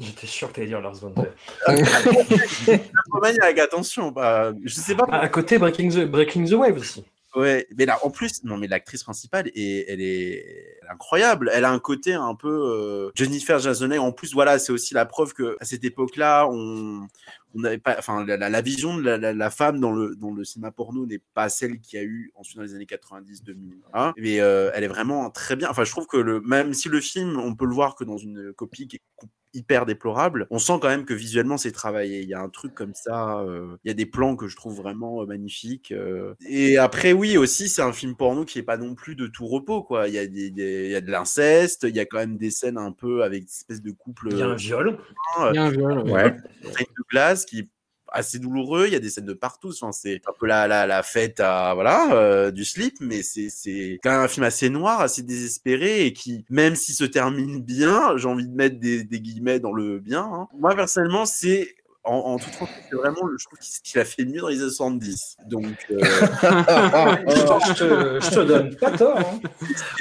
J'étais 0.00 0.28
sûr 0.28 0.46
que 0.50 0.54
t'allais 0.54 0.68
dire 0.68 0.80
Lars 0.80 0.94
von 0.94 1.10
Trier. 1.12 1.32
Nymphomaniaque, 2.68 3.58
attention, 3.58 4.12
bah, 4.12 4.52
je 4.64 4.74
sais 4.74 4.94
pas 4.94 5.06
À 5.10 5.22
à 5.22 5.28
Breaking 5.58 5.90
the, 5.90 6.04
Breaking 6.10 6.46
the 6.46 6.52
Wave 6.52 6.76
aussi. 6.78 7.04
Ouais, 7.36 7.66
mais 7.76 7.84
là, 7.84 7.98
en 8.04 8.10
plus, 8.10 8.44
non, 8.44 8.56
mais 8.56 8.68
l'actrice 8.68 9.02
principale, 9.02 9.48
est, 9.56 9.86
elle, 9.88 10.00
est, 10.00 10.78
incroyable. 10.88 11.50
Elle 11.52 11.64
a 11.64 11.72
un 11.72 11.80
côté 11.80 12.14
un 12.14 12.36
peu 12.36 12.48
euh, 12.48 13.10
Jennifer 13.16 13.58
Jason 13.58 13.90
En 13.98 14.12
plus, 14.12 14.32
voilà, 14.34 14.60
c'est 14.60 14.70
aussi 14.70 14.94
la 14.94 15.04
preuve 15.04 15.32
que 15.34 15.56
à 15.58 15.64
cette 15.64 15.82
époque-là, 15.82 16.46
on 16.48 17.08
n'avait 17.56 17.78
pas, 17.78 17.96
enfin, 17.98 18.24
la, 18.24 18.36
la- 18.36 18.60
vision 18.60 18.96
de 18.96 19.02
la, 19.02 19.32
la- 19.32 19.50
femme 19.50 19.80
dans 19.80 19.90
le 19.90 20.14
dans 20.14 20.30
le 20.30 20.44
cinéma 20.44 20.70
porno 20.70 21.06
n'est 21.06 21.20
pas 21.34 21.48
celle 21.48 21.80
qu'il 21.80 21.98
y 21.98 22.02
a 22.02 22.04
eu 22.04 22.30
ensuite 22.36 22.56
dans 22.58 22.62
les 22.62 22.74
années 22.76 22.86
90, 22.86 23.42
2000. 23.42 23.78
hein. 23.94 24.12
mais 24.16 24.38
euh, 24.40 24.70
elle 24.72 24.84
est 24.84 24.88
vraiment 24.88 25.28
très 25.30 25.56
bien. 25.56 25.68
Enfin, 25.68 25.82
je 25.82 25.90
trouve 25.90 26.06
que 26.06 26.16
le 26.16 26.40
même 26.40 26.72
si 26.72 26.88
le 26.88 27.00
film, 27.00 27.36
on 27.40 27.56
peut 27.56 27.66
le 27.66 27.74
voir 27.74 27.96
que 27.96 28.04
dans 28.04 28.16
une 28.16 28.52
copie 28.52 28.86
qui 28.86 28.96
est 28.96 29.26
hyper 29.54 29.86
déplorable, 29.86 30.46
on 30.50 30.58
sent 30.58 30.74
quand 30.82 30.88
même 30.88 31.04
que 31.04 31.14
visuellement 31.14 31.56
c'est 31.56 31.72
travaillé. 31.72 32.20
Il 32.22 32.28
y 32.28 32.34
a 32.34 32.40
un 32.40 32.48
truc 32.48 32.74
comme 32.74 32.94
ça, 32.94 33.38
euh, 33.40 33.76
il 33.84 33.88
y 33.88 33.90
a 33.90 33.94
des 33.94 34.06
plans 34.06 34.36
que 34.36 34.48
je 34.48 34.56
trouve 34.56 34.76
vraiment 34.76 35.22
euh, 35.22 35.26
magnifiques. 35.26 35.92
euh. 35.92 36.34
Et 36.48 36.76
après, 36.78 37.12
oui, 37.12 37.36
aussi, 37.36 37.68
c'est 37.68 37.82
un 37.82 37.92
film 37.92 38.16
porno 38.16 38.44
qui 38.44 38.58
est 38.58 38.62
pas 38.62 38.76
non 38.76 38.94
plus 38.94 39.16
de 39.16 39.26
tout 39.26 39.46
repos, 39.46 39.82
quoi. 39.82 40.08
Il 40.08 40.14
y 40.14 40.18
a, 40.18 40.26
des, 40.26 40.50
des- 40.50 40.84
il 40.86 40.90
y 40.90 40.96
a 40.96 41.00
de 41.00 41.10
l'inceste, 41.10 41.86
il 41.88 41.94
y 41.94 42.00
a 42.00 42.04
quand 42.06 42.18
même 42.18 42.36
des 42.36 42.50
scènes 42.50 42.78
un 42.78 42.92
peu 42.92 43.22
avec 43.22 43.42
une 43.42 43.48
espèce 43.48 43.80
de 43.82 43.90
couple. 43.92 44.28
Il 44.32 44.38
y 44.38 44.42
a 44.42 44.46
un 44.46 44.50
euh, 44.50 44.56
viol. 44.56 44.98
Il 45.50 45.54
y 45.54 45.58
a 45.58 45.64
un 45.64 45.70
viol, 45.70 45.98
ouais. 46.10 46.30
De 46.64 47.02
glace 47.10 47.44
qui 47.44 47.60
est 47.60 47.68
assez 48.14 48.38
douloureux. 48.38 48.86
Il 48.86 48.92
y 48.92 48.96
a 48.96 49.00
des 49.00 49.10
scènes 49.10 49.26
de 49.26 49.34
partout. 49.34 49.70
Enfin, 49.70 49.92
c'est 49.92 50.22
un 50.26 50.32
peu 50.38 50.46
la, 50.46 50.66
la, 50.66 50.86
la 50.86 51.02
fête 51.02 51.40
à, 51.40 51.74
voilà, 51.74 52.14
euh, 52.14 52.50
du 52.50 52.64
slip, 52.64 52.94
mais 53.00 53.22
c'est, 53.22 53.48
c'est 53.50 53.98
quand 54.02 54.10
même 54.10 54.20
un 54.20 54.28
film 54.28 54.44
assez 54.44 54.70
noir, 54.70 55.00
assez 55.00 55.22
désespéré 55.22 56.06
et 56.06 56.12
qui, 56.12 56.44
même 56.48 56.76
s'il 56.76 56.94
se 56.94 57.04
termine 57.04 57.60
bien, 57.60 58.16
j'ai 58.16 58.28
envie 58.28 58.48
de 58.48 58.54
mettre 58.54 58.78
des, 58.78 59.04
des 59.04 59.20
guillemets 59.20 59.60
dans 59.60 59.72
le 59.72 59.98
bien. 59.98 60.22
hein. 60.22 60.48
Moi, 60.58 60.74
personnellement, 60.74 61.26
c'est, 61.26 61.74
en, 62.04 62.14
en 62.14 62.38
toute 62.38 62.54
franchise, 62.54 62.74
c'est 62.90 62.96
vraiment, 62.96 63.24
le- 63.26 63.36
je 63.38 63.44
trouve 63.46 63.58
qu'il 63.58 63.82
qu'il 63.82 64.00
a 64.00 64.04
fait 64.04 64.24
mieux 64.24 64.40
dans 64.40 64.48
les 64.48 64.60
années 64.60 64.70
70. 64.70 65.36
Donc, 65.46 65.64
euh, 65.90 65.98
je, 66.00 67.74
te, 67.74 68.20
je 68.20 68.30
te 68.34 68.40
donne 68.40 68.76
pas 68.76 68.96
tort. 68.96 69.18
hein. 69.18 69.40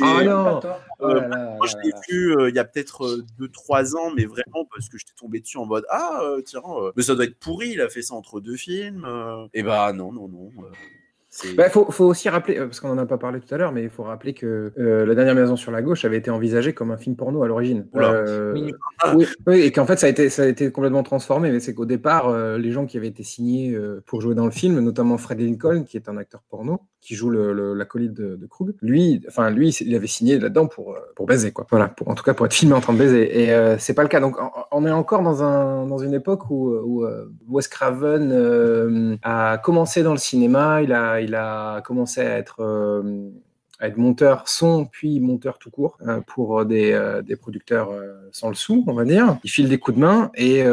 Ah 0.01 0.23
non 0.23 0.43
Pas 0.55 0.59
tort. 0.61 0.81
Oh 0.99 1.07
là 1.13 1.27
là 1.27 1.55
Moi, 1.57 1.65
je 1.67 1.75
l'ai 1.83 1.91
vu 2.09 2.37
euh, 2.37 2.49
il 2.49 2.55
y 2.55 2.59
a 2.59 2.65
peut-être 2.65 3.19
2-3 3.39 3.95
ans, 3.95 4.11
mais 4.15 4.25
vraiment 4.25 4.65
parce 4.73 4.89
que 4.89 4.97
j'étais 4.97 5.13
tombé 5.17 5.39
dessus 5.39 5.57
en 5.57 5.65
mode 5.65 5.85
Ah, 5.89 6.19
euh, 6.23 6.41
tiens, 6.41 6.61
euh, 6.67 6.91
mais 6.95 7.03
ça 7.03 7.15
doit 7.15 7.25
être 7.25 7.39
pourri, 7.39 7.69
il 7.71 7.81
a 7.81 7.89
fait 7.89 8.01
ça 8.01 8.13
entre 8.15 8.39
deux 8.39 8.55
films. 8.57 9.05
euh. 9.05 9.47
Et 9.53 9.63
bah, 9.63 9.91
non, 9.93 10.11
non, 10.11 10.27
non. 10.27 10.49
C'est- 11.35 11.55
Bah, 11.55 11.67
faut, 11.69 11.89
faut 11.91 12.05
aussi 12.05 12.29
rappeler, 12.29 12.59
euh, 12.59 12.65
parce 12.67 12.79
qu'on 12.79 12.89
en 12.91 12.97
a 12.99 13.05
pas 13.07 13.17
parlé 13.17 13.39
tout 13.39 13.53
à 13.53 13.57
l'heure, 13.57 13.71
mais 13.71 13.81
il 13.83 13.89
faut 13.89 14.03
rappeler 14.03 14.33
que 14.35 14.71
euh, 14.77 15.05
La 15.05 15.15
dernière 15.15 15.33
maison 15.35 15.55
sur 15.55 15.71
la 15.71 15.81
gauche 15.81 16.05
avait 16.05 16.17
été 16.17 16.29
envisagée 16.29 16.73
comme 16.73 16.91
un 16.91 16.97
film 16.97 17.15
porno 17.15 17.41
à 17.43 17.47
l'origine. 17.47 17.87
Euh, 17.95 18.53
Oui. 18.53 18.73
oui, 19.15 19.25
oui, 19.47 19.61
et 19.61 19.71
qu'en 19.71 19.85
fait 19.87 19.97
ça 19.97 20.05
a 20.05 20.09
été, 20.09 20.29
ça 20.29 20.43
a 20.43 20.45
été 20.45 20.71
complètement 20.71 21.01
transformé. 21.03 21.51
Mais 21.51 21.59
c'est 21.59 21.73
qu'au 21.73 21.85
départ, 21.85 22.29
euh, 22.29 22.57
les 22.59 22.71
gens 22.71 22.85
qui 22.85 22.97
avaient 22.97 23.07
été 23.07 23.23
signés 23.23 23.73
euh, 23.73 24.01
pour 24.05 24.21
jouer 24.21 24.35
dans 24.35 24.45
le 24.45 24.51
film, 24.51 24.79
notamment 24.79 25.17
Fred 25.17 25.39
Lincoln, 25.41 25.83
qui 25.85 25.97
est 25.97 26.07
un 26.07 26.17
acteur 26.17 26.43
porno, 26.49 26.79
qui 27.03 27.15
joue 27.15 27.29
l'acolyte 27.29 28.13
de, 28.13 28.37
de 28.37 28.45
Krug, 28.47 28.73
lui, 28.81 29.21
enfin 29.27 29.49
lui, 29.49 29.69
il 29.69 29.93
avait 29.93 30.07
signé 30.07 30.39
là-dedans 30.39 30.67
pour 30.67 30.93
euh, 30.93 30.99
pour 31.15 31.25
baiser 31.25 31.51
quoi. 31.51 31.67
Voilà, 31.69 31.89
pour, 31.89 32.07
en 32.07 32.15
tout 32.15 32.23
cas 32.23 32.33
pour 32.33 32.45
être 32.45 32.53
filmé 32.53 32.73
en 32.73 32.81
train 32.81 32.93
de 32.93 32.99
baiser. 32.99 33.43
Et 33.43 33.51
euh, 33.51 33.77
c'est 33.77 33.93
pas 33.93 34.03
le 34.03 34.07
cas. 34.07 34.21
Donc 34.21 34.37
on 34.71 34.85
est 34.85 34.91
encore 34.91 35.21
dans 35.21 35.43
un 35.43 35.85
dans 35.85 35.97
une 35.97 36.13
époque 36.13 36.49
où, 36.49 36.69
où 36.69 37.03
euh, 37.03 37.29
Wes 37.49 37.67
Craven 37.67 38.31
euh, 38.31 39.17
a 39.21 39.57
commencé 39.57 40.01
dans 40.01 40.13
le 40.13 40.17
cinéma. 40.17 40.81
Il 40.81 40.93
a 40.93 41.19
il 41.19 41.35
a 41.35 41.81
commencé 41.81 42.21
à 42.21 42.37
être 42.37 42.61
euh, 42.61 43.29
être 43.87 43.97
monteur 43.97 44.47
son, 44.47 44.85
puis 44.85 45.19
monteur 45.19 45.57
tout 45.57 45.69
court 45.69 45.97
euh, 46.07 46.21
pour 46.21 46.65
des, 46.65 46.99
des 47.25 47.35
producteurs 47.35 47.89
sans 48.31 48.49
le 48.49 48.55
sou, 48.55 48.83
on 48.87 48.93
va 48.93 49.05
dire. 49.05 49.37
Il 49.43 49.49
file 49.49 49.69
des 49.69 49.77
coups 49.77 49.97
de 49.97 50.01
main. 50.01 50.31
Et, 50.35 50.63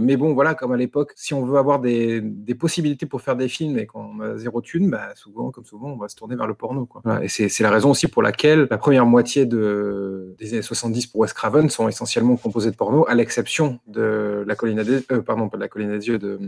mais 0.00 0.16
bon, 0.16 0.34
voilà, 0.34 0.54
comme 0.54 0.72
à 0.72 0.76
l'époque, 0.76 1.12
si 1.16 1.34
on 1.34 1.44
veut 1.44 1.58
avoir 1.58 1.80
des, 1.80 2.20
des 2.20 2.54
possibilités 2.54 3.06
pour 3.06 3.22
faire 3.22 3.36
des 3.36 3.48
films 3.48 3.78
et 3.78 3.86
qu'on 3.86 4.20
a 4.20 4.36
zéro 4.36 4.60
thune, 4.60 4.90
bah, 4.90 5.10
souvent, 5.14 5.50
comme 5.50 5.64
souvent, 5.64 5.88
on 5.88 5.96
va 5.96 6.08
se 6.08 6.16
tourner 6.16 6.36
vers 6.36 6.46
le 6.46 6.54
porno. 6.54 6.86
Quoi. 6.86 7.02
Et 7.22 7.28
c'est 7.28 7.62
la 7.62 7.70
raison 7.70 7.90
aussi 7.90 8.08
pour 8.08 8.22
laquelle 8.22 8.66
la 8.70 8.78
première 8.78 9.06
moitié 9.06 9.46
de, 9.46 10.34
des 10.38 10.52
années 10.52 10.62
70 10.62 11.06
pour 11.08 11.20
Wes 11.20 11.32
Craven 11.32 11.68
sont 11.70 11.88
essentiellement 11.88 12.36
composées 12.36 12.70
de 12.70 12.76
porno, 12.76 13.06
à 13.08 13.14
l'exception 13.14 13.78
de 13.86 14.44
la 14.46 14.54
colline 14.54 14.82
des, 14.82 15.00
pardon, 15.22 15.46
de 15.52 15.58
la 15.58 15.68
colline 15.68 15.90
des 15.90 16.08
yeux, 16.08 16.18
de, 16.18 16.38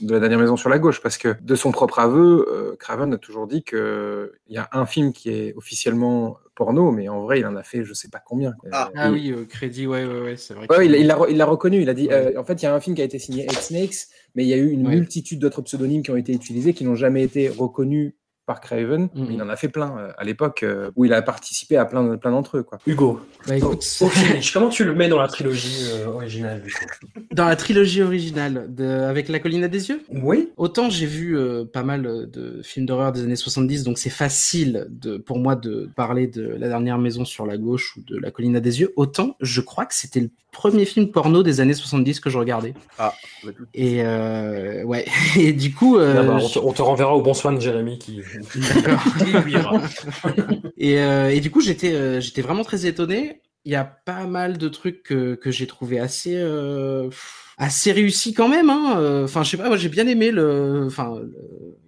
de 0.00 0.12
la 0.12 0.20
dernière 0.20 0.38
maison 0.38 0.56
sur 0.56 0.68
la 0.68 0.78
gauche, 0.78 1.00
parce 1.00 1.18
que 1.18 1.36
de 1.40 1.54
son 1.54 1.72
propre 1.72 1.98
aveu, 1.98 2.46
euh, 2.50 2.76
Craven 2.78 3.12
a 3.14 3.18
toujours 3.18 3.46
dit 3.46 3.62
qu'il 3.62 4.30
y 4.48 4.56
a 4.56 4.68
un 4.72 4.86
film 4.86 5.12
qui 5.12 5.30
est 5.30 5.53
officiellement 5.56 6.36
porno, 6.54 6.90
mais 6.90 7.08
en 7.08 7.22
vrai, 7.22 7.40
il 7.40 7.46
en 7.46 7.56
a 7.56 7.62
fait 7.62 7.84
je 7.84 7.92
sais 7.92 8.08
pas 8.08 8.22
combien. 8.24 8.54
Ah, 8.72 8.90
ah 8.94 9.10
oui, 9.10 9.32
euh, 9.32 9.44
crédit, 9.44 9.86
ouais, 9.86 10.04
ouais, 10.04 10.20
ouais 10.20 10.36
c'est 10.36 10.54
vrai. 10.54 10.66
Ouais, 10.70 10.86
il 10.86 11.06
l'a 11.06 11.18
il 11.28 11.42
reconnu, 11.42 11.82
il 11.82 11.88
a 11.88 11.94
dit, 11.94 12.08
euh, 12.10 12.38
en 12.38 12.44
fait, 12.44 12.62
il 12.62 12.64
y 12.64 12.68
a 12.68 12.74
un 12.74 12.80
film 12.80 12.96
qui 12.96 13.02
a 13.02 13.04
été 13.04 13.18
signé 13.18 13.44
X 13.44 13.68
Snakes, 13.68 13.94
mais 14.34 14.44
il 14.44 14.48
y 14.48 14.54
a 14.54 14.56
eu 14.56 14.70
une 14.70 14.88
multitude 14.88 15.38
d'autres 15.38 15.62
pseudonymes 15.62 16.02
qui 16.02 16.10
ont 16.10 16.16
été 16.16 16.32
utilisés, 16.32 16.74
qui 16.74 16.84
n'ont 16.84 16.96
jamais 16.96 17.22
été 17.22 17.48
reconnus 17.48 18.14
par 18.46 18.60
Craven. 18.60 19.06
Mm-hmm. 19.06 19.26
Il 19.30 19.42
en 19.42 19.48
a 19.48 19.56
fait 19.56 19.68
plein 19.68 19.96
euh, 19.98 20.12
à 20.18 20.24
l'époque 20.24 20.62
euh, 20.62 20.90
où 20.96 21.04
il 21.04 21.12
a 21.12 21.22
participé 21.22 21.76
à 21.76 21.84
plein, 21.84 22.16
plein 22.16 22.30
d'entre 22.30 22.58
eux. 22.58 22.62
Quoi. 22.62 22.78
Hugo, 22.86 23.20
bah, 23.46 23.56
écoute, 23.56 23.84
comment 24.52 24.68
tu 24.68 24.84
le 24.84 24.94
mets 24.94 25.08
dans 25.08 25.18
la 25.18 25.28
trilogie 25.28 25.86
euh, 25.92 26.06
originale 26.06 26.62
Dans 27.32 27.46
la 27.46 27.56
trilogie 27.56 28.02
originale 28.02 28.66
de... 28.68 28.84
avec 28.84 29.28
La 29.28 29.38
colline 29.38 29.64
à 29.64 29.68
des 29.68 29.88
yeux? 29.88 30.02
Oui. 30.10 30.50
Autant 30.56 30.90
j'ai 30.90 31.06
vu 31.06 31.36
pas 31.72 31.82
mal 31.82 32.30
de 32.30 32.60
films 32.62 32.86
d'horreur 32.86 33.12
des 33.12 33.22
années 33.22 33.36
70, 33.36 33.84
donc 33.84 33.98
c'est 33.98 34.10
facile 34.10 34.86
de, 34.90 35.16
pour 35.16 35.38
moi 35.38 35.56
de 35.56 35.90
parler 35.96 36.26
de 36.26 36.42
La 36.58 36.68
dernière 36.68 36.98
maison 36.98 37.24
sur 37.24 37.46
la 37.46 37.56
gauche 37.56 37.96
ou 37.96 38.02
de 38.02 38.18
La 38.18 38.30
colline 38.30 38.56
à 38.56 38.60
des 38.60 38.80
yeux, 38.80 38.92
autant 38.96 39.36
je 39.40 39.60
crois 39.60 39.86
que 39.86 39.94
c'était 39.94 40.20
le 40.20 40.30
premier 40.52 40.84
film 40.84 41.10
porno 41.10 41.42
des 41.42 41.60
années 41.60 41.74
70 41.74 42.20
que 42.20 42.30
je 42.30 42.38
regardais. 42.38 42.74
Ah, 42.98 43.12
et 43.74 44.02
ouais. 44.84 45.04
Et 45.36 45.52
du 45.52 45.74
coup, 45.74 45.98
bah, 45.98 46.38
on, 46.62 46.72
te, 46.72 46.82
renverra 46.82 47.16
au 47.16 47.22
bon 47.22 47.34
soin 47.34 47.52
de 47.52 47.60
Jérémy 47.60 47.98
qui, 47.98 48.20
et, 50.76 50.98
euh, 50.98 51.30
et, 51.30 51.40
du 51.40 51.50
coup, 51.50 51.60
j'étais 51.60 51.92
euh, 51.92 52.20
j'étais 52.20 52.42
vraiment 52.42 52.64
très 52.64 52.86
étonné. 52.86 53.42
Il 53.64 53.72
y 53.72 53.76
a 53.76 53.84
pas 53.84 54.26
mal 54.26 54.58
de 54.58 54.68
trucs 54.68 55.02
que, 55.02 55.34
que 55.34 55.50
j'ai 55.50 55.66
trouvé 55.66 55.98
assez 55.98 56.36
euh, 56.36 57.08
assez 57.58 57.92
réussi 57.92 58.34
quand 58.34 58.48
même. 58.48 58.70
Hein. 58.70 59.22
Enfin, 59.24 59.42
je 59.42 59.50
sais 59.50 59.56
pas, 59.56 59.68
moi 59.68 59.76
j'ai 59.76 59.88
bien 59.88 60.06
aimé 60.06 60.30
le, 60.30 60.84
enfin, 60.86 61.20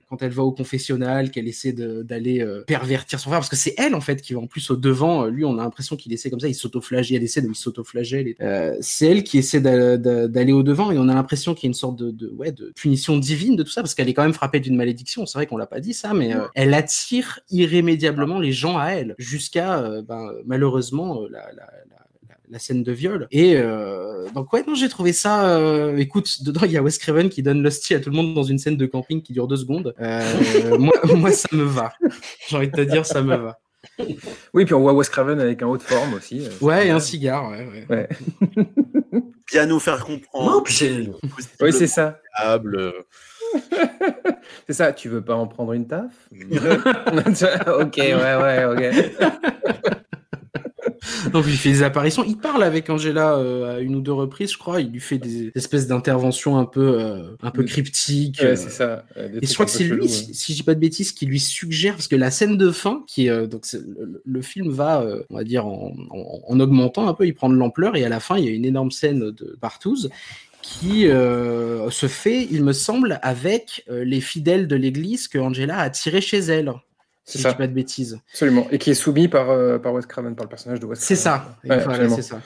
quand 0.09 0.23
elle 0.23 0.31
va 0.31 0.45
au 0.45 0.53
confessionnal, 0.53 1.31
qu'elle 1.31 1.49
essaie 1.49 1.73
d'aller 1.73 2.41
euh, 2.41 2.63
pervertir 2.63 3.19
son 3.19 3.31
frère, 3.31 3.41
parce 3.41 3.49
que 3.49 3.57
c'est 3.57 3.75
elle 3.77 3.95
en 3.95 4.01
fait 4.01 4.23
qui 4.23 4.35
va 4.35 4.41
en 4.41 4.47
plus 4.47 4.71
au 4.71 4.77
devant. 4.77 5.27
Lui, 5.27 5.45
on 5.45 5.59
a 5.59 5.63
l'impression 5.63 5.97
qu'il 5.97 6.13
essaie 6.13 6.31
comme 6.31 6.39
ça, 6.41 6.49
il 6.49 6.55
s'autoflagelle, 6.55 7.17
elle 7.17 7.25
essaie 7.25 7.43
de 7.43 7.49
lui 7.49 7.57
s'autoflageller. 7.57 8.37
Euh, 8.41 8.77
c'est 8.81 9.07
elle 9.07 9.25
qui 9.25 9.39
essaie 9.39 9.61
d'aller 9.61 10.53
au 10.53 10.63
devant 10.63 10.93
et 10.93 10.99
on 10.99 11.09
a 11.09 11.15
l'impression 11.15 11.55
qu'il 11.55 11.65
y 11.65 11.69
a 11.69 11.71
une 11.71 11.75
sorte 11.75 11.97
de, 11.97 12.29
ouais, 12.31 12.53
de 12.53 12.73
punition 12.77 13.17
divine 13.17 13.57
de 13.57 13.63
tout 13.65 13.71
ça, 13.71 13.83
parce 13.83 13.95
qu'elle 13.95 14.09
est 14.09 14.15
quand 14.15 14.23
même 14.23 14.33
frappée 14.33 14.61
d'une 14.61 14.77
malédiction. 14.77 15.27
C'est 15.27 15.39
vrai 15.39 15.47
qu'on 15.47 15.57
l'a 15.57 15.67
pas 15.67 15.81
dit 15.81 15.95
ça, 15.95 16.15
mais 16.15 16.35
euh, 16.35 16.47
elle 16.55 16.75
attire 16.75 17.41
irrémédiablement 17.51 18.39
les 18.39 18.53
gens 18.53 18.79
à 18.79 18.91
elle, 18.91 19.15
jusqu'à 19.19 19.83
ben, 20.03 20.31
malheureusement 20.45 21.23
la, 21.31 21.41
la 21.53 21.67
la 21.91 21.96
scène 22.59 22.83
de 22.83 22.93
viol. 22.93 23.27
Et 23.31 23.57
euh, 23.57 24.29
donc 24.35 24.53
ouais, 24.53 24.65
non, 24.67 24.75
j'ai 24.75 24.89
trouvé 24.89 25.13
ça. 25.13 25.49
Euh, 25.49 25.97
écoute, 25.97 26.43
dedans 26.43 26.63
il 26.65 26.73
y 26.73 26.77
a 26.77 26.83
Wes 26.83 26.99
Craven 26.99 27.29
qui 27.29 27.43
donne 27.43 27.63
l'hostie 27.63 27.95
à 27.95 28.01
tout 28.01 28.11
le 28.11 28.17
monde 28.17 28.35
dans 28.35 28.43
une 28.43 28.59
scène 28.59 28.77
de 28.77 28.87
camping 28.87 29.23
qui 29.23 29.33
dure 29.33 29.47
deux 29.47 29.57
secondes. 29.57 29.95
Euh, 30.01 30.79
moi, 30.79 30.95
moi, 31.15 31.33
ça 31.33 31.49
me 31.53 31.65
va. 31.65 31.93
J'ai 32.49 32.57
envie 32.57 32.69
de 32.69 32.77
te 32.77 32.81
dire, 32.83 33.07
ça 33.07 33.23
me 33.23 33.37
va. 33.37 33.59
Oui, 34.53 34.65
puis 34.65 34.75
on 34.75 34.81
voit 34.81 34.93
Wes 34.95 35.09
Craven 35.09 35.41
avec 35.41 35.63
un 35.63 35.67
haut 35.67 35.77
de 35.77 35.83
forme 35.83 36.15
aussi. 36.15 36.49
Ouais, 36.61 36.89
et 36.89 36.91
un 36.91 37.01
cigare, 37.01 37.51
ouais. 37.51 37.87
ouais. 37.89 38.09
Bien 39.53 39.67
nous 39.67 39.79
faire 39.79 40.05
comprendre. 40.05 40.57
Non, 40.57 40.63
puis 40.63 40.75
c'est. 40.75 41.09
Oui, 41.61 41.73
c'est 41.73 41.87
ça. 41.87 42.19
c'est 44.67 44.73
ça, 44.73 44.93
tu 44.93 45.09
veux 45.09 45.23
pas 45.23 45.35
en 45.35 45.47
prendre 45.47 45.73
une 45.73 45.87
taf? 45.87 46.13
Ok, 46.33 47.97
ouais, 47.97 48.15
ouais, 48.15 48.65
ok. 48.65 50.03
Donc 51.33 51.45
il 51.47 51.57
fait 51.57 51.71
des 51.71 51.83
apparitions. 51.83 52.25
Il 52.25 52.37
parle 52.37 52.63
avec 52.63 52.91
Angela 52.91 53.37
euh, 53.37 53.77
à 53.77 53.81
une 53.81 53.97
ou 53.97 54.01
deux 54.01 54.13
reprises, 54.13 54.53
je 54.53 54.59
crois. 54.59 54.81
Il 54.81 54.91
lui 54.91 55.01
fait 55.01 55.19
des 55.19 55.51
espèces 55.55 55.87
d'interventions 55.87 56.59
un 56.59 56.65
peu, 56.65 57.01
euh, 57.01 57.37
un 57.43 57.51
peu 57.51 57.63
mm. 57.63 57.67
cryptiques. 57.67 58.41
Ouais, 58.43 58.57
c'est 58.57 58.71
ça. 58.71 59.05
et 59.17 59.47
je 59.47 59.55
crois 59.55 59.67
que 59.67 59.73
c'est 59.73 59.85
lui, 59.85 60.09
si, 60.09 60.53
je 60.53 60.57
dis 60.57 60.63
pas 60.63 60.75
de 60.75 60.81
bêtises, 60.81 61.13
qui 61.13 61.27
lui 61.27 61.41
suggère 61.41 61.95
parce 61.95 62.09
que 62.09 62.17
la 62.17 62.31
scène 62.31 62.57
de 62.57 62.71
fin, 62.71 63.05
qui 63.07 63.27
est 63.27 63.31
euh, 63.31 63.47
donc 63.47 63.65
le, 64.25 64.43
film 64.43 64.71
va, 64.71 65.05
on 65.31 65.37
va 65.37 65.45
dire 65.45 65.67
en, 65.67 65.95
en, 66.11 66.61
augmentant 66.61 67.09
un 67.09 67.15
peu, 67.15 67.27
il 67.27 67.35
prend 67.35 67.49
de 67.49 67.57
l'ampleur 67.57 67.97
et 67.97 68.05
à 68.05 68.09
la 68.09 68.21
fin 68.21 68.39
il 68.39 68.45
y 68.45 68.49
a 68.49 68.51
une 68.51 68.65
énorme 68.65 68.91
scène 68.91 69.31
de 69.31 69.57
partouze 69.61 70.11
qui 70.63 71.05
se 71.05 72.07
fait, 72.09 72.47
il 72.51 72.65
me 72.65 72.73
semble, 72.73 73.19
avec 73.23 73.85
les 73.89 74.21
fidèles 74.21 74.67
de 74.67 74.77
l'église 74.77 75.29
que 75.29 75.39
Angela 75.39 75.79
a 75.79 75.91
tiré 75.91 76.21
chez 76.21 76.39
elle 76.39 76.73
si 77.27 77.39
je 77.39 77.49
dis 77.49 77.55
pas 77.55 77.67
de 77.67 77.73
bêtises. 77.73 78.21
Absolument. 78.31 78.69
Et 78.71 78.79
qui 78.79 78.91
est 78.91 78.95
soumis 78.95 79.27
par, 79.27 79.51
euh, 79.51 79.79
par 79.79 79.93
Wes 79.93 80.07
Craven, 80.07 80.37
par 80.37 80.45
le 80.45 80.49
personnage 80.49 80.79
de 80.79 80.87
Wes 80.87 80.99
C'est 80.99 81.17
ça. 81.17 81.59
c'est 81.65 82.23
ça. 82.23 82.41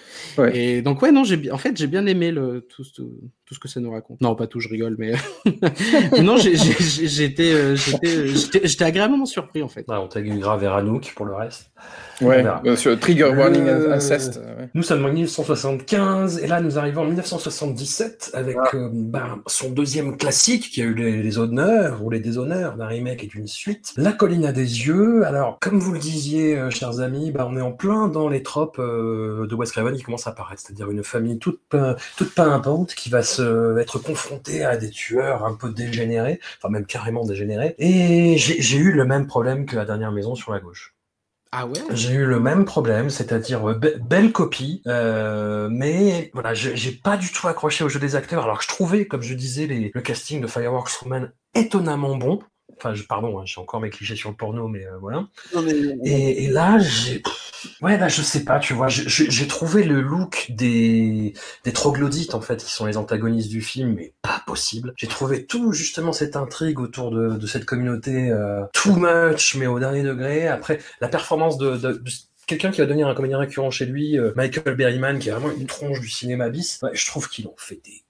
Et 0.52 0.80
donc, 0.80 1.02
ouais, 1.02 1.12
non, 1.12 1.22
j'ai 1.22 1.50
en 1.52 1.58
fait, 1.58 1.76
j'ai 1.76 1.86
bien 1.86 2.06
aimé 2.06 2.32
le, 2.32 2.62
tout, 2.62 2.82
tout, 2.94 3.30
tout, 3.50 3.54
ce 3.54 3.60
que 3.60 3.68
ça 3.68 3.80
nous 3.80 3.90
raconte. 3.90 4.20
Non, 4.20 4.36
pas 4.36 4.46
tout, 4.46 4.60
je 4.60 4.68
rigole, 4.68 4.94
mais. 4.96 5.14
non, 6.22 6.36
euh, 6.36 7.76
j'étais 7.76 7.76
j'étais 7.76 8.84
agréablement 8.84 9.26
surpris, 9.26 9.62
en 9.62 9.68
fait. 9.68 9.84
on 9.88 10.06
t'a 10.06 10.22
grave 10.22 10.60
vers 10.60 10.74
Anouk 10.74 11.12
pour 11.16 11.26
le 11.26 11.34
reste. 11.34 11.72
Ouais, 12.20 12.44
bien 12.62 12.76
sûr. 12.76 12.98
Trigger 12.98 13.32
Warning 13.36 13.68
Incest. 13.68 14.40
Nous 14.74 14.82
sommes 14.82 15.04
en 15.04 15.08
1975, 15.08 16.38
et 16.38 16.46
là, 16.46 16.60
nous 16.60 16.78
arrivons 16.78 17.02
en 17.02 17.06
1977 17.06 18.30
avec 18.34 18.56
euh, 18.74 18.88
ben, 18.92 19.40
son 19.46 19.70
deuxième 19.70 20.16
classique 20.16 20.70
qui 20.70 20.82
a 20.82 20.84
eu 20.84 20.94
les, 20.94 21.38
honneurs 21.38 22.04
ou 22.04 22.10
les 22.10 22.20
déshonneurs 22.20 22.76
d'un 22.76 22.86
remake 22.86 23.24
et 23.24 23.26
d'une 23.26 23.46
suite, 23.46 23.92
La 23.96 24.12
colline 24.12 24.44
à 24.44 24.52
des 24.52 24.86
yeux. 24.86 25.24
Alors, 25.24 25.58
comme 25.60 25.78
vous 25.78 25.92
le 25.92 25.98
disiez, 25.98 26.56
euh, 26.56 26.70
chers 26.70 27.00
amis, 27.00 27.30
ben, 27.30 27.48
on 27.50 27.56
est 27.56 27.62
en 27.62 27.72
plein 27.72 28.08
dans 28.08 28.28
les 28.28 28.42
tropes 28.42 28.78
euh, 28.78 29.46
de 29.46 29.54
Wes 29.54 29.70
Craven 29.70 29.96
qui 29.96 30.02
commencent 30.02 30.26
à 30.26 30.30
apparaître, 30.30 30.62
c'est-à-dire 30.64 30.90
une 30.90 31.02
famille 31.02 31.38
toute, 31.38 31.60
toute 32.16 32.34
pimpante 32.34 32.94
qui 32.94 33.08
va 33.08 33.22
se, 33.22 33.39
être 33.40 33.98
confrontée 33.98 34.64
à 34.64 34.76
des 34.76 34.90
tueurs 34.90 35.44
un 35.44 35.54
peu 35.54 35.70
dégénérés, 35.70 36.40
enfin 36.58 36.70
même 36.70 36.86
carrément 36.86 37.24
dégénérés. 37.24 37.74
Et 37.78 38.36
j'ai 38.38 38.76
eu 38.76 38.92
le 38.92 39.04
même 39.04 39.26
problème 39.26 39.66
que 39.66 39.76
la 39.76 39.84
dernière 39.84 40.12
maison 40.12 40.34
sur 40.34 40.52
la 40.52 40.60
gauche. 40.60 40.94
Ah 41.52 41.66
ouais? 41.66 41.80
J'ai 41.90 42.12
eu 42.14 42.26
le 42.26 42.38
même 42.38 42.64
problème, 42.64 43.10
c'est-à-dire 43.10 43.68
euh, 43.68 43.80
belle 44.00 44.30
copie, 44.30 44.82
euh, 44.86 45.68
mais 45.68 46.30
voilà, 46.32 46.54
j'ai 46.54 46.92
pas 46.92 47.16
du 47.16 47.32
tout 47.32 47.48
accroché 47.48 47.82
au 47.82 47.88
jeu 47.88 47.98
des 47.98 48.14
acteurs. 48.14 48.44
Alors 48.44 48.58
que 48.58 48.64
je 48.64 48.68
trouvais, 48.68 49.06
comme 49.06 49.22
je 49.22 49.34
disais, 49.34 49.66
les, 49.66 49.90
le 49.92 50.00
casting 50.00 50.40
de 50.40 50.46
Fireworks 50.46 51.02
Woman 51.02 51.32
étonnamment 51.54 52.16
bon. 52.16 52.40
Enfin, 52.80 52.94
je, 52.94 53.02
pardon, 53.02 53.38
hein, 53.38 53.42
j'ai 53.44 53.60
encore 53.60 53.80
mes 53.80 53.90
clichés 53.90 54.16
sur 54.16 54.30
le 54.30 54.36
porno, 54.36 54.66
mais 54.66 54.86
euh, 54.86 54.96
voilà. 55.00 55.26
Et, 56.02 56.48
là, 56.48 56.78
j'ai. 56.78 57.22
Ouais, 57.82 57.98
là, 57.98 58.08
je 58.08 58.22
sais 58.22 58.42
pas, 58.44 58.58
tu 58.58 58.72
vois, 58.72 58.88
j'ai 58.88 59.46
trouvé 59.46 59.84
le 59.84 60.00
look 60.00 60.46
des, 60.48 61.34
des 61.64 61.72
troglodytes, 61.72 62.34
en 62.34 62.40
fait, 62.40 62.64
qui 62.64 62.72
sont 62.72 62.86
les 62.86 62.96
antagonistes 62.96 63.50
du 63.50 63.60
film, 63.60 63.94
mais 63.94 64.14
pas 64.22 64.42
possible. 64.46 64.94
J'ai 64.96 65.08
trouvé 65.08 65.44
tout, 65.44 65.72
justement, 65.72 66.12
cette 66.12 66.36
intrigue 66.36 66.80
autour 66.80 67.10
de, 67.10 67.36
de 67.36 67.46
cette 67.46 67.66
communauté 67.66 68.30
euh, 68.30 68.62
too 68.72 68.96
much, 68.96 69.56
mais 69.56 69.66
au 69.66 69.78
dernier 69.78 70.02
degré. 70.02 70.48
Après, 70.48 70.78
la 71.02 71.08
performance 71.08 71.58
de, 71.58 71.76
de, 71.76 72.02
quelqu'un 72.46 72.70
qui 72.70 72.80
va 72.80 72.86
devenir 72.86 73.08
un 73.08 73.14
comédien 73.14 73.38
récurrent 73.38 73.70
chez 73.70 73.84
lui, 73.84 74.18
euh, 74.18 74.32
Michael 74.36 74.74
Berryman, 74.74 75.18
qui 75.18 75.28
est 75.28 75.32
vraiment 75.32 75.54
une 75.54 75.66
tronche 75.66 76.00
du 76.00 76.08
cinéma 76.08 76.48
bis, 76.48 76.80
je 76.94 77.06
trouve 77.06 77.28
qu'il 77.28 77.46
en 77.46 77.54
fait 77.58 77.80
des 77.84 78.02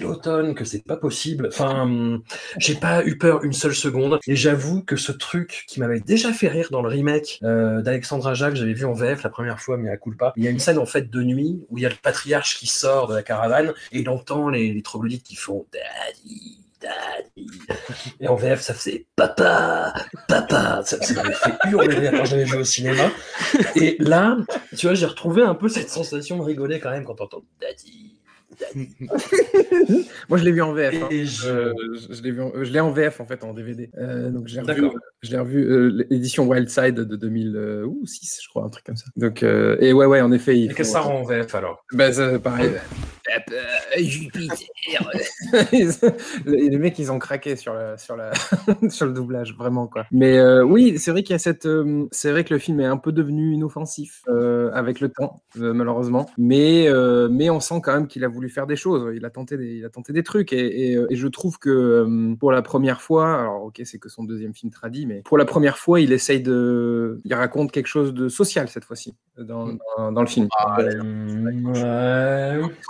l'automne 0.00 0.54
que 0.54 0.64
c'est 0.64 0.84
pas 0.84 0.96
possible. 0.96 1.48
Enfin, 1.48 2.20
j'ai 2.58 2.74
pas 2.74 3.04
eu 3.04 3.18
peur 3.18 3.44
une 3.44 3.52
seule 3.52 3.74
seconde. 3.74 4.18
Et 4.26 4.36
j'avoue 4.36 4.82
que 4.82 4.96
ce 4.96 5.12
truc 5.12 5.64
qui 5.68 5.80
m'avait 5.80 6.00
déjà 6.00 6.32
fait 6.32 6.48
rire 6.48 6.68
dans 6.70 6.82
le 6.82 6.88
remake 6.88 7.40
euh, 7.42 7.82
d'Alexandra 7.82 8.34
j'avais 8.34 8.72
vu 8.72 8.84
en 8.84 8.92
VF 8.92 9.22
la 9.22 9.30
première 9.30 9.60
fois, 9.60 9.76
mais 9.76 9.90
à 9.90 9.96
coup 9.96 10.12
pas. 10.14 10.32
Il 10.36 10.44
y 10.44 10.48
a 10.48 10.50
une 10.50 10.58
scène 10.58 10.78
en 10.78 10.86
fait 10.86 11.10
de 11.10 11.22
nuit 11.22 11.64
où 11.68 11.78
il 11.78 11.82
y 11.82 11.86
a 11.86 11.88
le 11.88 11.96
patriarche 12.00 12.58
qui 12.58 12.66
sort 12.66 13.08
de 13.08 13.14
la 13.14 13.22
caravane 13.22 13.72
et 13.92 14.00
il 14.00 14.08
entend 14.08 14.48
les, 14.48 14.82
troglodytes 14.82 15.22
qui 15.22 15.36
font 15.36 15.66
Daddy. 15.72 16.60
Daddy. 16.80 17.50
Et 18.20 18.28
en 18.28 18.34
VF, 18.34 18.60
ça 18.60 18.74
faisait 18.74 19.06
papa, 19.16 19.94
papa. 20.28 20.82
Ça, 20.84 20.98
m'avait 21.14 21.34
fait 21.34 21.54
hurler 21.70 22.10
quand 22.10 22.24
j'avais 22.24 22.44
vu 22.44 22.56
au 22.56 22.64
cinéma. 22.64 23.10
Et 23.76 23.96
là, 24.00 24.36
tu 24.76 24.86
vois, 24.86 24.94
j'ai 24.94 25.06
retrouvé 25.06 25.42
un 25.42 25.54
peu 25.54 25.68
cette 25.68 25.88
sensation 25.88 26.36
de 26.36 26.42
rigoler 26.42 26.80
quand 26.80 26.90
même 26.90 27.04
quand 27.04 27.14
t'entends 27.14 27.42
Daddy. 27.60 28.13
Moi, 30.28 30.38
je 30.38 30.44
l'ai 30.44 30.52
vu 30.52 30.62
en 30.62 30.72
VF. 30.72 30.94
Hein. 31.02 31.08
Je, 31.10 32.22
l'ai 32.22 32.30
vu, 32.30 32.42
je 32.62 32.72
l'ai 32.72 32.80
en 32.80 32.90
VF 32.90 33.20
en 33.20 33.26
fait 33.26 33.44
en 33.44 33.52
DVD. 33.52 33.90
Euh, 33.98 34.30
donc 34.30 34.48
j'ai 34.48 34.60
revu, 34.60 34.90
je 35.22 35.30
l'ai 35.30 35.38
revu 35.38 35.64
euh, 35.64 36.06
l'édition 36.10 36.46
Wildside 36.46 36.94
de 36.94 37.16
2006, 37.16 38.40
je 38.42 38.48
crois, 38.48 38.64
un 38.64 38.68
truc 38.68 38.84
comme 38.84 38.96
ça. 38.96 39.06
Donc 39.16 39.42
et 39.42 39.92
ouais, 39.92 40.06
ouais, 40.06 40.20
en 40.20 40.32
effet. 40.32 40.58
Et 40.58 40.68
que 40.68 40.84
ça 40.84 41.00
rend 41.00 41.20
en 41.20 41.24
VF 41.24 41.54
alors? 41.54 41.84
Ben, 41.92 42.38
pareil. 42.38 42.72
Jupiter. 43.96 44.54
les 46.46 46.78
mecs, 46.78 46.98
ils 46.98 47.10
ont 47.10 47.18
craqué 47.18 47.56
sur, 47.56 47.74
la, 47.74 47.96
sur, 47.96 48.16
la, 48.16 48.32
sur 48.88 49.06
le 49.06 49.12
doublage, 49.12 49.54
vraiment 49.56 49.86
quoi. 49.86 50.06
Mais 50.10 50.38
euh, 50.38 50.62
oui, 50.62 50.98
c'est 50.98 51.10
vrai 51.10 51.22
qu'il 51.22 51.32
y 51.32 51.36
a 51.36 51.38
cette, 51.38 51.66
euh, 51.66 52.06
c'est 52.10 52.30
vrai 52.30 52.44
que 52.44 52.52
le 52.52 52.60
film 52.60 52.80
est 52.80 52.86
un 52.86 52.96
peu 52.96 53.12
devenu 53.12 53.54
inoffensif 53.54 54.22
euh, 54.28 54.70
avec 54.72 55.00
le 55.00 55.08
temps, 55.08 55.42
malheureusement. 55.56 56.26
Mais 56.38 56.88
mais 57.30 57.50
on 57.50 57.60
sent 57.60 57.80
quand 57.82 57.94
même 57.94 58.06
qu'il 58.06 58.24
a 58.24 58.28
voulu 58.28 58.43
faire 58.48 58.66
des 58.66 58.76
choses. 58.76 59.12
Il 59.16 59.24
a 59.24 59.30
tenté 59.30 59.56
des, 59.56 59.76
il 59.76 59.84
a 59.84 59.90
tenté 59.90 60.12
des 60.12 60.22
trucs 60.22 60.52
et, 60.52 60.92
et, 60.92 61.16
je 61.16 61.28
trouve 61.28 61.58
que 61.58 62.34
pour 62.38 62.52
la 62.52 62.62
première 62.62 63.00
fois, 63.00 63.40
alors 63.40 63.64
ok, 63.64 63.80
c'est 63.84 63.98
que 63.98 64.08
son 64.08 64.24
deuxième 64.24 64.54
film 64.54 64.72
traduit, 64.72 65.06
mais 65.06 65.22
pour 65.24 65.38
la 65.38 65.44
première 65.44 65.78
fois, 65.78 66.00
il 66.00 66.12
essaye 66.12 66.40
de, 66.40 67.20
il 67.24 67.34
raconte 67.34 67.72
quelque 67.72 67.86
chose 67.86 68.14
de 68.14 68.28
social 68.28 68.68
cette 68.68 68.84
fois-ci 68.84 69.14
dans, 69.38 69.66
mm. 69.66 69.78
dans, 70.12 70.20
le 70.20 70.26
film. 70.26 70.48
Ah, 70.58 70.76
ouais. 70.78 70.94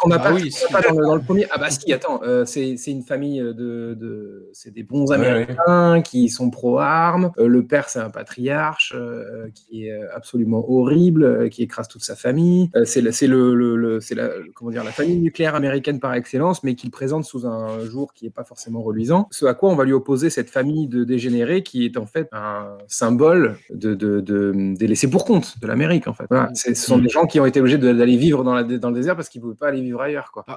On 0.05 0.09
n'a 0.09 0.17
ah 0.17 0.19
pas, 0.19 0.33
oui, 0.33 0.51
pas 0.71 0.81
dans, 0.81 0.99
le, 0.99 1.07
dans, 1.07 1.15
le, 1.15 1.23
premier. 1.23 1.47
Ah 1.51 1.59
bah 1.59 1.71
si, 1.71 1.93
attends, 1.93 2.21
c'est 2.45 2.75
une 2.87 3.03
famille 3.03 3.41
de, 3.41 3.95
de 3.95 4.49
c'est 4.53 4.73
des 4.73 4.83
bons 4.83 5.13
Américains 5.13 6.03
qui 6.03 6.29
sont 6.29 6.51
pro-armes. 6.51 7.33
Euh, 7.39 7.49
le 7.49 7.67
père, 7.67 7.89
c'est 7.89 7.99
un 7.99 8.11
patriarche 8.11 8.93
euh, 8.95 9.49
qui 9.55 9.87
est 9.87 10.01
absolument 10.15 10.65
horrible, 10.69 11.25
euh, 11.25 11.49
qui 11.49 11.63
écrase 11.63 11.89
toute 11.89 12.03
sa 12.03 12.17
famille. 12.17 12.71
c'est 12.85 13.01
le, 13.01 13.55
le, 13.55 13.77
le 13.77 14.01
la, 14.15 14.31
comment 14.55 14.71
dire, 14.71 14.85
la 14.85 14.93
famille 14.93 15.19
nucléaire 15.19 15.44
américaine 15.53 16.01
par 16.01 16.15
excellence, 16.15 16.63
mais 16.63 16.75
qu'il 16.77 16.91
présente 16.91 17.25
sous 17.25 17.47
un 17.47 17.81
jour 17.85 18.15
qui 18.15 18.25
n'est 18.25 18.31
pas 18.31 18.45
forcément 18.45 18.83
reluisant. 18.83 19.27
Ce 19.33 19.45
à 19.47 19.55
quoi 19.55 19.71
on 19.71 19.75
va 19.77 19.85
lui 19.85 19.93
opposer 19.93 20.31
cette 20.31 20.49
famille 20.49 20.87
de 20.87 21.03
dégénérés 21.03 21.63
qui 21.63 21.85
est 21.85 21.97
en 21.97 22.07
fait 22.07 22.29
un 22.33 22.79
symbole 22.87 23.57
de, 23.71 23.95
de, 23.95 24.21
de 24.21 24.75
des 24.75 24.87
laissés 24.87 25.11
pour 25.11 25.25
compte 25.25 25.61
de 25.61 25.67
l'Amérique, 25.67 26.07
en 26.07 26.15
fait. 26.15 26.27
Voilà. 26.31 26.51
Ce 26.55 26.73
sont 26.75 26.99
des 26.99 27.09
gens 27.09 27.27
qui 27.27 27.41
ont 27.41 27.47
été 27.47 27.59
obligés 27.59 27.79
d'aller 27.79 28.17
vivre 28.17 28.45
dans, 28.45 28.55
la, 28.55 28.63
dans 28.63 28.91
le 28.91 28.95
désert 28.95 29.17
parce 29.17 29.29
qu'ils 29.29 29.41
ne 29.41 29.47
pouvaient 29.47 29.57
pas 29.57 29.69
aller 29.69 29.81
vivre 29.81 30.01
ailleurs, 30.01 30.31
quoi. 30.33 30.45
Ah, 30.47 30.57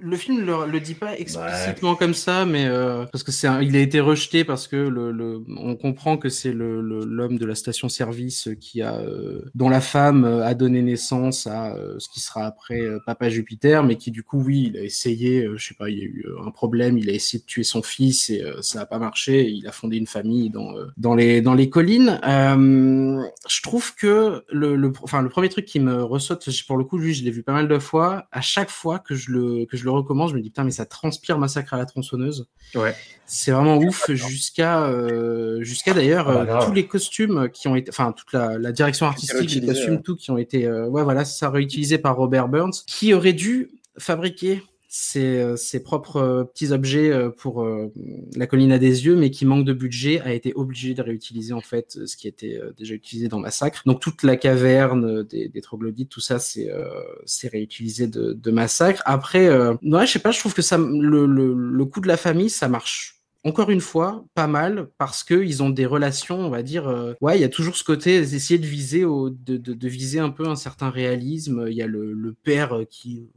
le 0.00 0.16
film 0.16 0.44
le, 0.44 0.70
le 0.70 0.80
dit 0.80 0.94
pas 0.94 1.16
explicitement 1.16 1.94
comme 1.94 2.14
ça, 2.14 2.46
mais 2.46 2.66
parce 3.12 3.22
que 3.22 3.30
c'est 3.30 3.48
il 3.62 3.76
a 3.76 3.80
été 3.80 4.00
rejeté 4.00 4.44
parce 4.44 4.66
que 4.66 4.76
le, 4.76 5.12
le 5.12 5.42
on 5.58 5.76
comprend 5.76 6.16
que 6.16 6.28
c'est 6.28 6.52
le, 6.52 6.80
l'homme 6.80 7.36
de 7.36 7.44
la 7.44 7.54
station-service 7.54 8.48
qui 8.60 8.80
a, 8.80 8.96
euh, 8.96 9.42
dont 9.54 9.68
la 9.68 9.80
femme 9.80 10.24
euh, 10.24 10.44
a 10.44 10.54
donné 10.54 10.80
naissance 10.80 11.46
à 11.46 11.74
euh, 11.74 11.96
ce 11.98 12.08
qui 12.08 12.20
sera 12.20 12.46
après 12.46 12.80
Papa 13.04 13.28
Jupiter, 13.28 13.82
mais 13.82 13.96
qui 13.96 14.10
du 14.10 14.22
coup, 14.24 14.42
oui, 14.42 14.70
il 14.72 14.78
a 14.78 14.82
essayé, 14.82 15.48
je 15.54 15.64
sais 15.64 15.74
pas, 15.74 15.88
il 15.90 15.98
y 15.98 16.02
a 16.02 16.04
eu 16.04 16.26
un 16.44 16.50
problème, 16.50 16.98
il 16.98 17.08
a 17.08 17.12
essayé 17.12 17.40
de 17.40 17.46
tuer 17.46 17.62
son 17.64 17.82
fils 17.82 18.30
et 18.30 18.42
ça 18.62 18.80
n'a 18.80 18.86
pas 18.86 18.98
marché. 18.98 19.48
il 19.48 19.66
a 19.66 19.72
fondé 19.72 19.96
une 19.96 20.06
famille 20.06 20.50
dans 20.50 20.74
dans 20.96 21.14
les 21.14 21.40
dans 21.40 21.54
les 21.54 21.70
collines. 21.70 22.18
je 22.24 23.62
trouve 23.62 23.94
que 23.94 24.44
le, 24.50 24.76
le, 24.76 24.92
enfin 25.02 25.22
le 25.22 25.28
premier 25.28 25.48
truc 25.48 25.66
qui 25.66 25.80
me 25.80 26.02
ressorte, 26.02 26.48
pour 26.66 26.76
le 26.76 26.84
coup, 26.84 26.98
lui, 26.98 27.14
je 27.14 27.24
l'ai 27.24 27.30
vu 27.30 27.42
pas 27.42 27.52
mal 27.52 27.68
de 27.68 27.78
fois. 27.78 28.26
À 28.32 28.40
chaque 28.40 28.70
fois 28.70 28.98
que 28.98 29.14
je 29.14 29.30
le 29.30 29.66
que 29.66 29.76
je 29.76 29.84
le 29.84 29.90
recommence, 29.90 30.30
je 30.30 30.36
me 30.36 30.40
dis 30.40 30.50
putain, 30.50 30.64
mais 30.64 30.70
ça 30.70 30.86
transpire 30.86 31.38
massacre 31.38 31.74
à 31.74 31.76
la 31.76 31.86
tronçonneuse. 31.86 32.48
Ouais. 32.74 32.94
C'est 33.26 33.50
vraiment 33.52 33.78
ouf 33.78 34.10
jusqu'à 34.10 34.84
euh, 34.86 35.62
jusqu'à 35.62 35.94
d'ailleurs 35.94 36.28
Ah 36.28 36.44
bah, 36.44 36.62
euh, 36.62 36.66
tous 36.66 36.72
les 36.72 36.86
costumes 36.86 37.48
qui 37.52 37.68
ont 37.68 37.76
été, 37.76 37.90
enfin 37.90 38.12
toute 38.12 38.32
la, 38.32 38.58
la 38.58 38.72
direction 38.72 39.06
artistique, 39.06 39.54
les 39.54 39.66
costumes, 39.66 39.94
ouais. 39.94 40.02
tout 40.02 40.16
qui 40.16 40.30
ont 40.30 40.38
été, 40.38 40.66
euh, 40.66 40.86
ouais 40.88 41.02
voilà, 41.02 41.24
ça 41.24 41.50
réutilisé 41.50 41.98
par 41.98 42.16
Robert 42.16 42.48
Burns, 42.48 42.72
qui 42.86 43.14
aurait 43.14 43.32
dû 43.32 43.70
fabriquer 43.98 44.62
ses, 44.96 45.38
euh, 45.40 45.56
propres 45.82 46.18
euh, 46.18 46.44
petits 46.44 46.70
objets 46.70 47.10
euh, 47.10 47.28
pour 47.28 47.66
la 48.36 48.46
colline 48.46 48.70
à 48.70 48.78
des 48.78 49.06
yeux, 49.06 49.16
mais 49.16 49.30
qui 49.30 49.44
manque 49.44 49.64
de 49.64 49.72
budget, 49.72 50.20
a 50.20 50.32
été 50.32 50.52
obligé 50.54 50.94
de 50.94 51.02
réutiliser 51.02 51.52
en 51.52 51.60
fait 51.60 51.98
ce 52.06 52.16
qui 52.16 52.28
était 52.28 52.60
déjà 52.76 52.94
utilisé 52.94 53.28
dans 53.28 53.40
Massacre. 53.40 53.82
Donc 53.86 54.00
toute 54.00 54.22
la 54.22 54.36
caverne 54.36 55.24
des, 55.24 55.50
troglodytes, 55.60 56.10
tout 56.10 56.20
ça, 56.20 56.38
c'est 56.38 56.70
euh, 56.70 56.86
réutilisé 57.50 58.06
de, 58.06 58.50
Massacre. 58.50 59.02
Après, 59.04 59.46
euh, 59.46 59.74
ouais, 59.82 60.06
je 60.06 60.12
sais 60.12 60.18
pas, 60.20 60.30
je 60.30 60.38
trouve 60.38 60.54
que 60.54 60.62
ça, 60.62 60.78
le, 60.78 61.26
le, 61.26 61.54
le 61.54 61.84
coup 61.84 62.00
de 62.00 62.06
la 62.06 62.16
famille, 62.16 62.50
ça 62.50 62.68
marche 62.68 63.20
encore 63.46 63.68
une 63.68 63.82
fois, 63.82 64.24
pas 64.34 64.46
mal, 64.46 64.88
parce 64.96 65.22
que 65.22 65.34
ils 65.34 65.62
ont 65.62 65.68
des 65.68 65.84
relations, 65.84 66.40
on 66.40 66.48
va 66.48 66.62
dire. 66.62 67.14
ouais, 67.20 67.36
il 67.36 67.42
y 67.42 67.44
a 67.44 67.50
toujours 67.50 67.76
ce 67.76 67.84
côté 67.84 68.20
d'essayer 68.20 68.58
de 68.58 68.64
viser, 68.66 69.02
de, 69.02 69.88
viser 69.88 70.18
un 70.18 70.30
peu 70.30 70.48
un 70.48 70.56
certain 70.56 70.88
réalisme. 70.88 71.66
Il 71.68 71.74
y 71.74 71.82
a 71.82 71.86
le, 71.86 72.34
père 72.42 72.84
qui, 72.88 73.28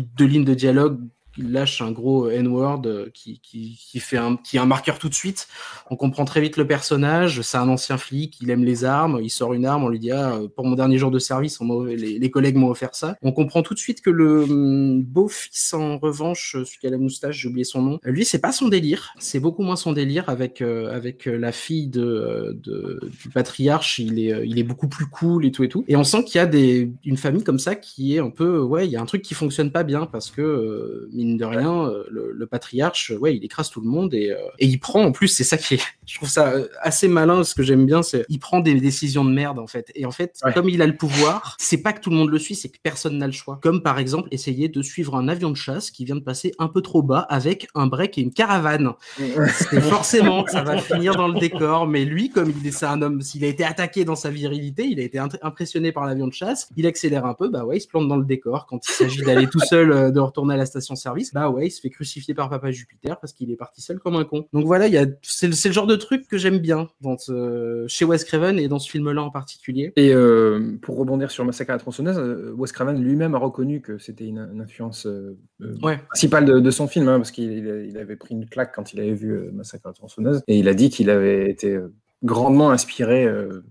deux 0.00 0.26
lignes 0.26 0.44
de 0.44 0.54
dialogue, 0.54 0.98
il 1.38 1.52
lâche 1.52 1.80
un 1.80 1.92
gros 1.92 2.28
N-word 2.28 2.82
euh, 2.86 3.08
qui, 3.12 3.40
qui, 3.40 3.78
qui 3.80 4.00
fait 4.00 4.16
un, 4.16 4.36
qui 4.36 4.56
est 4.56 4.60
un 4.60 4.66
marqueur 4.66 4.98
tout 4.98 5.08
de 5.08 5.14
suite. 5.14 5.48
On 5.90 5.96
comprend 5.96 6.24
très 6.24 6.40
vite 6.40 6.56
le 6.56 6.66
personnage. 6.66 7.42
C'est 7.42 7.58
un 7.58 7.68
ancien 7.68 7.98
flic, 7.98 8.38
il 8.40 8.50
aime 8.50 8.64
les 8.64 8.84
armes. 8.84 9.20
Il 9.22 9.30
sort 9.30 9.54
une 9.54 9.66
arme, 9.66 9.84
on 9.84 9.88
lui 9.88 9.98
dit 9.98 10.10
ah, 10.10 10.40
pour 10.56 10.66
mon 10.66 10.74
dernier 10.74 10.98
jour 10.98 11.10
de 11.10 11.18
service, 11.18 11.60
les, 11.60 12.30
collègues 12.30 12.56
m'ont 12.56 12.70
offert 12.70 12.94
ça. 12.94 13.16
On 13.22 13.32
comprend 13.32 13.62
tout 13.62 13.74
de 13.74 13.78
suite 13.78 14.00
que 14.00 14.10
le 14.10 14.44
hum, 14.44 15.02
beau-fils, 15.02 15.74
en 15.74 15.98
revanche, 15.98 16.52
celui 16.52 16.78
qui 16.80 16.86
a 16.86 16.90
la 16.90 16.98
moustache, 16.98 17.36
j'ai 17.36 17.48
oublié 17.48 17.64
son 17.64 17.82
nom, 17.82 17.98
euh, 18.06 18.10
lui, 18.10 18.24
c'est 18.24 18.38
pas 18.38 18.52
son 18.52 18.68
délire. 18.68 19.14
C'est 19.18 19.40
beaucoup 19.40 19.62
moins 19.62 19.76
son 19.76 19.92
délire 19.92 20.28
avec, 20.28 20.62
euh, 20.62 20.94
avec 20.94 21.26
euh, 21.26 21.36
la 21.36 21.52
fille 21.52 21.88
de, 21.88 22.02
euh, 22.02 23.00
du 23.22 23.28
patriarche. 23.28 23.98
Il 23.98 24.18
est, 24.18 24.32
euh, 24.32 24.44
il 24.44 24.58
est 24.58 24.64
beaucoup 24.64 24.88
plus 24.88 25.06
cool 25.06 25.44
et 25.46 25.52
tout 25.52 25.64
et 25.64 25.68
tout. 25.68 25.84
Et 25.88 25.96
on 25.96 26.04
sent 26.04 26.24
qu'il 26.24 26.38
y 26.38 26.42
a 26.42 26.46
des, 26.46 26.92
une 27.04 27.16
famille 27.16 27.44
comme 27.44 27.58
ça 27.58 27.74
qui 27.74 28.16
est 28.16 28.18
un 28.18 28.30
peu, 28.30 28.60
ouais, 28.60 28.86
il 28.86 28.90
y 28.90 28.96
a 28.96 29.00
un 29.00 29.06
truc 29.06 29.22
qui 29.22 29.34
fonctionne 29.34 29.70
pas 29.70 29.82
bien 29.82 30.06
parce 30.06 30.30
que, 30.30 30.42
euh, 30.42 31.10
mine 31.24 31.36
de 31.36 31.44
rien, 31.44 31.86
euh, 31.88 32.04
le, 32.10 32.32
le 32.32 32.46
patriarche, 32.46 33.12
ouais, 33.20 33.36
il 33.36 33.44
écrase 33.44 33.70
tout 33.70 33.80
le 33.80 33.88
monde 33.88 34.14
et, 34.14 34.30
euh, 34.30 34.36
et 34.58 34.66
il 34.66 34.78
prend, 34.78 35.02
en 35.04 35.12
plus, 35.12 35.28
c'est 35.28 35.44
ça 35.44 35.56
qui 35.56 35.74
est, 35.74 35.80
je 36.06 36.16
trouve 36.16 36.28
ça 36.28 36.48
euh, 36.52 36.68
assez 36.80 37.08
malin, 37.08 37.44
ce 37.44 37.54
que 37.54 37.62
j'aime 37.62 37.86
bien, 37.86 38.02
c'est, 38.02 38.24
il 38.28 38.38
prend 38.38 38.60
des 38.60 38.74
décisions 38.74 39.24
de 39.24 39.30
merde, 39.30 39.58
en 39.58 39.66
fait. 39.66 39.90
Et 39.94 40.04
en 40.06 40.10
fait, 40.10 40.38
Ouais. 40.44 40.52
comme 40.52 40.68
il 40.68 40.80
a 40.82 40.86
le 40.86 40.96
pouvoir, 40.96 41.56
c'est 41.58 41.78
pas 41.82 41.92
que 41.92 42.00
tout 42.00 42.10
le 42.10 42.16
monde 42.16 42.30
le 42.30 42.38
suit, 42.38 42.54
c'est 42.54 42.68
que 42.68 42.78
personne 42.82 43.18
n'a 43.18 43.26
le 43.26 43.32
choix. 43.32 43.58
Comme 43.62 43.82
par 43.82 43.98
exemple, 43.98 44.28
essayer 44.32 44.68
de 44.68 44.82
suivre 44.82 45.14
un 45.16 45.28
avion 45.28 45.50
de 45.50 45.56
chasse 45.56 45.90
qui 45.90 46.04
vient 46.04 46.16
de 46.16 46.20
passer 46.20 46.52
un 46.58 46.68
peu 46.68 46.80
trop 46.82 47.02
bas 47.02 47.20
avec 47.28 47.68
un 47.74 47.86
break 47.86 48.18
et 48.18 48.22
une 48.22 48.32
caravane. 48.32 48.92
C'est 49.16 49.80
forcément, 49.80 50.44
ça 50.48 50.62
va 50.62 50.78
finir 50.78 51.14
dans 51.16 51.28
le 51.28 51.38
décor, 51.38 51.86
mais 51.86 52.04
lui, 52.04 52.30
comme 52.30 52.52
il 52.60 52.66
est, 52.66 52.70
c'est 52.72 52.86
un 52.86 53.00
homme, 53.02 53.20
s'il 53.20 53.44
a 53.44 53.48
été 53.48 53.64
attaqué 53.64 54.04
dans 54.04 54.16
sa 54.16 54.30
virilité, 54.30 54.84
il 54.84 54.98
a 55.00 55.02
été 55.02 55.18
impressionné 55.42 55.92
par 55.92 56.06
l'avion 56.06 56.26
de 56.26 56.32
chasse, 56.32 56.68
il 56.76 56.86
accélère 56.86 57.26
un 57.26 57.34
peu, 57.34 57.48
bah 57.48 57.64
ouais, 57.64 57.76
il 57.76 57.80
se 57.80 57.88
plante 57.88 58.08
dans 58.08 58.16
le 58.16 58.24
décor. 58.24 58.66
Quand 58.66 58.80
il 58.86 58.92
s'agit 58.92 59.22
d'aller 59.22 59.46
tout 59.46 59.60
seul, 59.60 60.12
de 60.12 60.20
retourner 60.20 60.54
à 60.54 60.56
la 60.56 60.66
station-service, 61.20 61.34
bah 61.34 61.50
ouais, 61.50 61.66
il 61.66 61.70
se 61.70 61.80
fait 61.80 61.90
crucifier 61.90 62.34
par 62.34 62.48
Papa 62.48 62.70
Jupiter 62.70 63.18
parce 63.20 63.32
qu'il 63.32 63.50
est 63.50 63.56
parti 63.56 63.80
seul 63.82 63.98
comme 63.98 64.16
un 64.16 64.24
con. 64.24 64.46
Donc 64.52 64.64
voilà, 64.66 64.86
il 64.86 64.92
y 64.94 64.98
a, 64.98 65.06
c'est, 65.22 65.46
le- 65.48 65.52
c'est 65.52 65.68
le 65.68 65.74
genre 65.74 65.86
de 65.86 65.96
truc 65.96 66.26
que 66.28 66.38
j'aime 66.38 66.58
bien 66.58 66.88
dans 67.00 67.16
ce- 67.18 67.84
chez 67.88 68.04
Wes 68.04 68.24
Craven 68.24 68.58
et 68.58 68.68
dans 68.68 68.78
ce 68.78 68.90
film-là 68.90 69.22
en 69.22 69.30
particulier. 69.30 69.92
Et 69.96 70.12
euh, 70.14 70.76
pour 70.82 70.96
rebondir 70.96 71.30
sur 71.30 71.44
Massacre 71.44 71.70
à 71.70 71.74
la 71.74 71.78
tronçonneuse, 71.78 72.18
euh, 72.18 72.52
Wes 72.56 72.72
Craven 72.72 73.00
lui-même 73.02 73.34
a 73.34 73.38
reconnu 73.38 73.80
que 73.80 73.98
c'était 73.98 74.26
une, 74.26 74.48
une 74.52 74.60
influence 74.60 75.06
euh, 75.06 75.36
Ouais. 75.82 75.98
principale 76.08 76.44
de, 76.44 76.58
de 76.60 76.70
son 76.70 76.88
film, 76.88 77.08
hein, 77.08 77.18
parce 77.18 77.30
qu'il 77.30 77.52
il- 77.52 77.86
il 77.90 77.98
avait 77.98 78.16
pris 78.16 78.34
une 78.34 78.46
claque 78.48 78.74
quand 78.74 78.92
il 78.92 79.00
avait 79.00 79.14
vu 79.14 79.50
Massacre 79.52 79.86
à 79.86 79.90
la 79.90 79.94
tronçonneuse, 79.94 80.42
et 80.48 80.58
il 80.58 80.68
a 80.68 80.74
dit 80.74 80.90
qu'il 80.90 81.10
avait 81.10 81.50
été 81.50 81.78
grandement 82.22 82.70
inspiré 82.70 83.24
euh, 83.24 83.62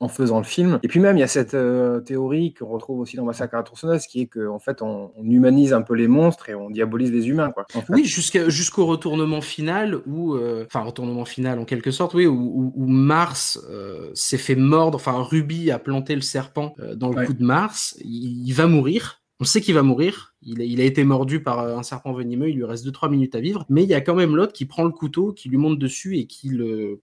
en 0.00 0.08
faisant 0.08 0.38
le 0.38 0.44
film. 0.44 0.80
Et 0.82 0.88
puis 0.88 1.00
même, 1.00 1.16
il 1.16 1.20
y 1.20 1.22
a 1.22 1.28
cette 1.28 1.54
euh, 1.54 2.00
théorie 2.00 2.52
qu'on 2.52 2.66
retrouve 2.66 2.98
aussi 3.00 3.16
dans 3.16 3.24
Massacre 3.24 3.54
à 3.54 3.58
la 3.58 3.62
tronçonneuse, 3.62 4.06
qui 4.06 4.20
est 4.22 4.26
qu'en 4.26 4.58
fait, 4.58 4.82
on, 4.82 5.12
on 5.16 5.24
humanise 5.24 5.72
un 5.72 5.82
peu 5.82 5.94
les 5.94 6.08
monstres 6.08 6.48
et 6.50 6.54
on 6.54 6.68
diabolise 6.68 7.12
les 7.12 7.28
humains. 7.28 7.50
Quoi, 7.52 7.64
en 7.74 7.80
fait. 7.80 7.92
Oui, 7.92 8.04
jusqu'au 8.04 8.86
retournement 8.86 9.40
final 9.40 10.00
où, 10.06 10.34
euh, 10.34 10.64
enfin 10.66 10.80
retournement 10.80 11.24
final 11.24 11.58
en 11.58 11.64
quelque 11.64 11.90
sorte, 11.90 12.12
oui, 12.14 12.26
où, 12.26 12.34
où- 12.34 12.72
où 12.74 12.86
Mars 12.86 13.58
euh, 13.70 14.10
s'est 14.14 14.36
fait 14.38 14.56
mordre, 14.56 14.96
enfin 14.96 15.22
Ruby 15.22 15.70
a 15.70 15.78
planté 15.78 16.14
le 16.14 16.22
serpent 16.22 16.74
euh, 16.80 16.94
dans 16.96 17.08
le 17.10 17.16
Ouais. 17.18 17.26
cou 17.26 17.32
de 17.32 17.44
Mars, 17.44 17.96
il, 18.00 18.46
il 18.48 18.52
va 18.52 18.66
mourir. 18.66 19.22
On 19.44 19.46
sait 19.46 19.60
qu'il 19.60 19.74
va 19.74 19.82
mourir. 19.82 20.34
Il 20.40 20.80
a, 20.80 20.84
été 20.84 21.04
mordu 21.04 21.42
par 21.42 21.58
euh, 21.58 21.76
un 21.76 21.82
serpent 21.82 22.14
venimeux. 22.14 22.48
Il 22.48 22.56
lui 22.56 22.64
reste 22.64 22.86
2-3 22.86 23.10
minutes 23.10 23.34
à 23.34 23.40
vivre. 23.40 23.66
Mais 23.68 23.82
il 23.82 23.90
y 23.90 23.92
a 23.92 24.00
quand 24.00 24.14
même 24.14 24.34
l'autre 24.34 24.54
qui 24.54 24.64
prend 24.64 24.84
le 24.84 24.90
couteau, 24.90 25.34
qui 25.34 25.50
lui 25.50 25.58
monte 25.58 25.78
dessus 25.78 26.16
et 26.16 26.24
qui 26.24 26.48
le, 26.48 26.98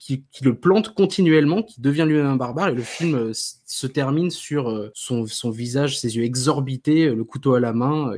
plante 0.59 0.95
continuellement, 0.95 1.61
qui 1.61 1.81
devient 1.81 2.05
lui-même 2.07 2.25
un 2.25 2.37
barbare. 2.37 2.69
Et 2.69 2.73
le 2.73 2.81
film 2.81 3.13
euh, 3.13 3.31
se 3.31 3.85
termine 3.85 4.31
sur 4.31 4.71
euh, 4.71 4.89
son, 4.95 5.51
visage, 5.51 5.99
ses 5.99 6.17
yeux 6.17 6.23
exorbités, 6.23 7.13
le 7.13 7.23
couteau 7.23 7.53
à 7.53 7.59
la 7.59 7.73
main 7.73 8.11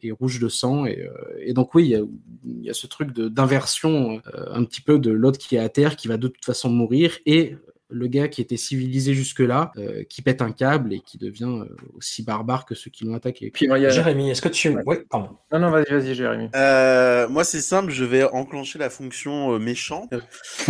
et, 0.00 0.12
rouge 0.12 0.38
de 0.38 0.48
sang. 0.48 0.86
Et, 0.86 1.52
donc 1.52 1.74
oui, 1.74 1.86
il 1.86 1.90
y 1.90 1.96
a, 1.96 2.02
il 2.44 2.62
y 2.62 2.70
a 2.70 2.74
ce 2.74 2.86
truc 2.86 3.10
d'inversion 3.10 4.20
un 4.52 4.62
petit 4.62 4.82
peu 4.82 5.00
de 5.00 5.10
l'autre 5.10 5.38
qui 5.38 5.56
est 5.56 5.58
à 5.58 5.68
terre, 5.68 5.96
qui 5.96 6.06
va 6.06 6.16
de 6.16 6.28
toute 6.28 6.44
façon 6.44 6.70
mourir, 6.70 7.18
et 7.26 7.56
le 7.90 8.06
gars 8.06 8.28
qui 8.28 8.40
était 8.40 8.56
civilisé 8.56 9.14
jusque-là, 9.14 9.70
euh, 9.76 10.04
qui 10.04 10.22
pète 10.22 10.40
un 10.42 10.52
câble 10.52 10.92
et 10.94 11.00
qui 11.00 11.18
devient 11.18 11.44
euh, 11.68 11.76
aussi 11.94 12.22
barbare 12.22 12.64
que 12.64 12.74
ceux 12.74 12.90
qui 12.90 13.04
l'ont 13.04 13.14
attaqué. 13.14 13.50
Puis 13.50 13.70
a... 13.70 13.88
Jérémy, 13.90 14.30
est-ce 14.30 14.42
que 14.42 14.48
tu. 14.48 14.76
Oui, 14.86 14.96
pardon. 15.10 15.36
Non, 15.52 15.58
non, 15.58 15.70
vas-y, 15.70 15.90
vas-y, 15.90 16.14
Jérémy. 16.14 16.48
Euh, 16.56 17.28
moi, 17.28 17.44
c'est 17.44 17.60
simple, 17.60 17.90
je 17.92 18.04
vais 18.04 18.24
enclencher 18.24 18.78
la 18.78 18.90
fonction 18.90 19.54
euh, 19.54 19.58
méchant. 19.58 20.08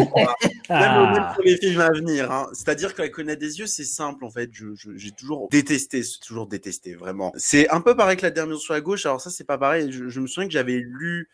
Même, 0.71 1.13
même 1.13 1.27
pour 1.35 1.43
les 1.45 1.57
films 1.59 1.81
à 1.81 1.91
venir. 1.91 2.31
hein. 2.33 2.49
C'est-à-dire 2.53 2.95
qu'avec 2.95 3.13
Connaître 3.13 3.41
des 3.41 3.59
yeux, 3.59 3.67
c'est 3.67 3.85
simple 3.85 4.25
en 4.25 4.31
fait. 4.31 4.49
Je- 4.53 4.75
je- 4.75 4.97
J'ai 4.97 5.11
toujours 5.11 5.49
détesté, 5.51 6.03
toujours 6.25 6.47
détesté, 6.47 6.95
vraiment. 6.95 7.33
C'est 7.37 7.69
un 7.69 7.81
peu 7.81 7.95
pareil 7.97 8.17
que 8.17 8.23
la 8.23 8.31
dernière 8.31 8.57
sur 8.57 8.73
la 8.75 8.81
gauche. 8.81 9.05
Alors 9.07 9.21
ça, 9.21 9.31
c'est 9.31 9.45
pas 9.45 9.59
pareil. 9.59 9.93
Je, 9.93 10.09
je 10.09 10.21
me 10.21 10.27
souviens 10.27 10.47
que 10.49 10.53
j'avais 10.53 10.79
lu 10.79 11.29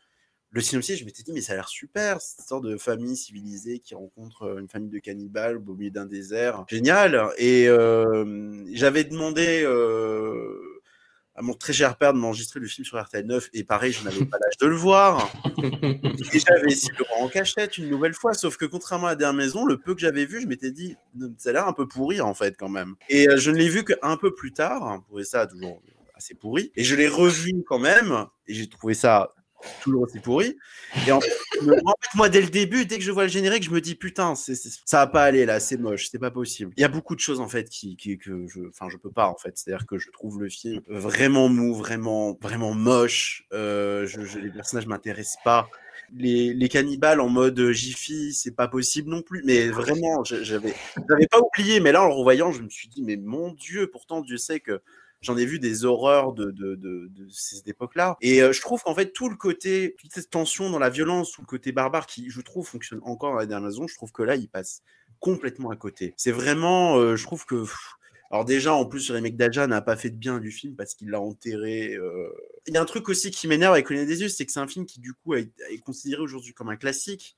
le 0.52 0.60
synopsis, 0.60 0.98
je 0.98 1.04
m'étais 1.04 1.22
dit, 1.22 1.32
mais 1.32 1.40
ça 1.40 1.52
a 1.52 1.56
l'air 1.56 1.68
super, 1.68 2.20
cette 2.20 2.46
sorte 2.46 2.64
de 2.64 2.76
famille 2.76 3.16
civilisée 3.16 3.78
qui 3.78 3.94
rencontre 3.94 4.42
euh, 4.42 4.58
une 4.58 4.68
famille 4.68 4.90
de 4.90 4.98
cannibales 4.98 5.56
au 5.56 5.74
milieu 5.74 5.90
d'un 5.90 6.06
désert. 6.06 6.64
Génial. 6.68 7.30
Et 7.38 7.68
euh, 7.68 8.64
j'avais 8.72 9.04
demandé 9.04 9.62
euh, 9.62 10.80
à 11.40 11.42
mon 11.42 11.54
très 11.54 11.72
cher 11.72 11.96
père 11.96 12.12
de 12.12 12.18
m'enregistrer 12.18 12.60
le 12.60 12.66
film 12.66 12.84
sur 12.84 13.00
RTL 13.00 13.24
9 13.24 13.50
et 13.54 13.64
pareil, 13.64 13.92
je 13.92 14.04
n'avais 14.04 14.24
pas 14.26 14.38
l'âge 14.38 14.58
de 14.60 14.66
le 14.66 14.74
voir. 14.74 15.32
et 15.62 16.38
j'avais 16.38 16.66
essayé 16.66 16.92
de 16.92 16.98
le 16.98 17.04
voir 17.06 17.20
en 17.20 17.28
cachette 17.28 17.78
une 17.78 17.88
nouvelle 17.88 18.14
fois, 18.14 18.34
sauf 18.34 18.56
que 18.56 18.66
contrairement 18.66 19.06
à 19.06 19.10
la 19.10 19.16
dernière 19.16 19.44
maison, 19.46 19.64
le 19.64 19.78
peu 19.78 19.94
que 19.94 20.00
j'avais 20.00 20.26
vu, 20.26 20.40
je 20.42 20.46
m'étais 20.46 20.72
dit, 20.72 20.96
ça 21.38 21.50
a 21.50 21.52
l'air 21.52 21.68
un 21.68 21.72
peu 21.72 21.86
pourri 21.86 22.20
en 22.20 22.34
fait 22.34 22.56
quand 22.58 22.68
même. 22.68 22.96
Et 23.08 23.28
euh, 23.28 23.36
je 23.36 23.50
ne 23.50 23.56
l'ai 23.56 23.68
vu 23.68 23.84
qu'un 23.84 24.16
peu 24.16 24.34
plus 24.34 24.52
tard, 24.52 24.98
je 25.00 25.06
trouvais 25.06 25.24
ça 25.24 25.46
toujours 25.46 25.80
assez 26.14 26.34
pourri, 26.34 26.72
et 26.76 26.84
je 26.84 26.94
l'ai 26.94 27.08
revu 27.08 27.62
quand 27.66 27.78
même, 27.78 28.26
et 28.46 28.52
j'ai 28.52 28.68
trouvé 28.68 28.92
ça 28.92 29.32
toujours 29.82 30.02
aussi 30.02 30.18
pourri. 30.18 30.56
Et 31.06 31.12
en 31.12 31.20
moi, 32.14 32.28
dès 32.28 32.40
le 32.40 32.48
début, 32.48 32.86
dès 32.86 32.98
que 32.98 33.04
je 33.04 33.12
vois 33.12 33.24
le 33.24 33.28
générique, 33.28 33.64
je 33.64 33.70
me 33.70 33.80
dis 33.80 33.94
putain, 33.94 34.34
ça 34.34 34.52
va 34.92 35.06
pas 35.06 35.24
aller 35.24 35.46
là, 35.46 35.60
c'est 35.60 35.76
moche, 35.76 36.08
c'est 36.10 36.18
pas 36.18 36.30
possible. 36.30 36.72
Il 36.76 36.80
y 36.80 36.84
a 36.84 36.88
beaucoup 36.88 37.14
de 37.14 37.20
choses 37.20 37.40
en 37.40 37.48
fait 37.48 37.68
qui, 37.68 37.96
que 37.96 38.46
je, 38.46 38.68
enfin, 38.68 38.88
je 38.90 38.96
peux 38.96 39.10
pas 39.10 39.26
en 39.26 39.36
fait. 39.36 39.56
C'est-à-dire 39.56 39.86
que 39.86 39.98
je 39.98 40.10
trouve 40.10 40.42
le 40.42 40.48
film 40.48 40.80
vraiment 40.88 41.48
mou, 41.48 41.74
vraiment, 41.74 42.36
vraiment 42.40 42.74
moche. 42.74 43.46
Euh, 43.52 44.06
je, 44.06 44.38
les 44.38 44.50
personnages 44.50 44.86
m'intéressent 44.86 45.42
pas. 45.44 45.68
Les, 46.16 46.54
les, 46.54 46.68
cannibales 46.68 47.20
en 47.20 47.28
mode 47.28 47.70
Jiffy, 47.70 48.32
c'est 48.32 48.56
pas 48.56 48.66
possible 48.66 49.10
non 49.10 49.22
plus. 49.22 49.42
Mais 49.44 49.68
vraiment, 49.68 50.24
j'avais, 50.24 50.74
j'avais 51.08 51.26
pas 51.28 51.38
oublié. 51.38 51.78
Mais 51.78 51.92
là, 51.92 52.02
en 52.02 52.08
le 52.08 52.14
revoyant, 52.14 52.50
je 52.50 52.62
me 52.62 52.68
suis 52.68 52.88
dit, 52.88 53.02
mais 53.02 53.16
mon 53.16 53.52
Dieu, 53.52 53.88
pourtant, 53.88 54.20
Dieu 54.20 54.36
sait 54.36 54.58
que 54.58 54.80
J'en 55.22 55.36
ai 55.36 55.44
vu 55.44 55.58
des 55.58 55.84
horreurs 55.84 56.32
de, 56.32 57.10
cette 57.30 57.68
époque-là. 57.68 58.16
Et 58.22 58.42
euh, 58.42 58.52
je 58.52 58.60
trouve 58.60 58.82
qu'en 58.82 58.94
fait, 58.94 59.12
tout 59.12 59.28
le 59.28 59.36
côté, 59.36 59.94
toute 59.98 60.12
cette 60.12 60.30
tension 60.30 60.70
dans 60.70 60.78
la 60.78 60.88
violence, 60.88 61.32
tout 61.32 61.42
le 61.42 61.46
côté 61.46 61.72
barbare 61.72 62.06
qui, 62.06 62.30
je 62.30 62.40
trouve, 62.40 62.66
fonctionne 62.66 63.00
encore 63.02 63.32
dans 63.32 63.38
la 63.38 63.46
dernière 63.46 63.68
maison, 63.68 63.86
je 63.86 63.94
trouve 63.94 64.12
que 64.12 64.22
là, 64.22 64.36
il 64.36 64.48
passe 64.48 64.82
complètement 65.18 65.70
à 65.70 65.76
côté. 65.76 66.14
C'est 66.16 66.32
vraiment, 66.32 66.96
euh, 66.96 67.16
je 67.16 67.24
trouve 67.24 67.44
que. 67.44 67.64
alors 68.30 68.46
déjà, 68.46 68.72
en 68.72 68.86
plus, 68.86 69.10
le 69.10 69.16
remake 69.16 69.36
d'Aja 69.36 69.66
n'a 69.66 69.82
pas 69.82 69.96
fait 69.96 70.08
de 70.08 70.16
bien 70.16 70.38
du 70.38 70.50
film 70.50 70.74
parce 70.74 70.94
qu'il 70.94 71.10
l'a 71.10 71.20
enterré. 71.20 71.94
Euh. 71.94 72.32
Il 72.66 72.74
y 72.74 72.78
a 72.78 72.82
un 72.82 72.86
truc 72.86 73.10
aussi 73.10 73.30
qui 73.30 73.46
m'énerve 73.46 73.74
avec 73.74 73.86
Colin 73.86 74.04
des 74.04 74.22
yeux, 74.22 74.30
c'est 74.30 74.46
que 74.46 74.52
c'est 74.52 74.60
un 74.60 74.68
film 74.68 74.86
qui 74.86 75.00
du 75.00 75.12
coup 75.12 75.34
est 75.34 75.52
considéré 75.84 76.22
aujourd'hui 76.22 76.54
comme 76.54 76.70
un 76.70 76.76
classique. 76.76 77.36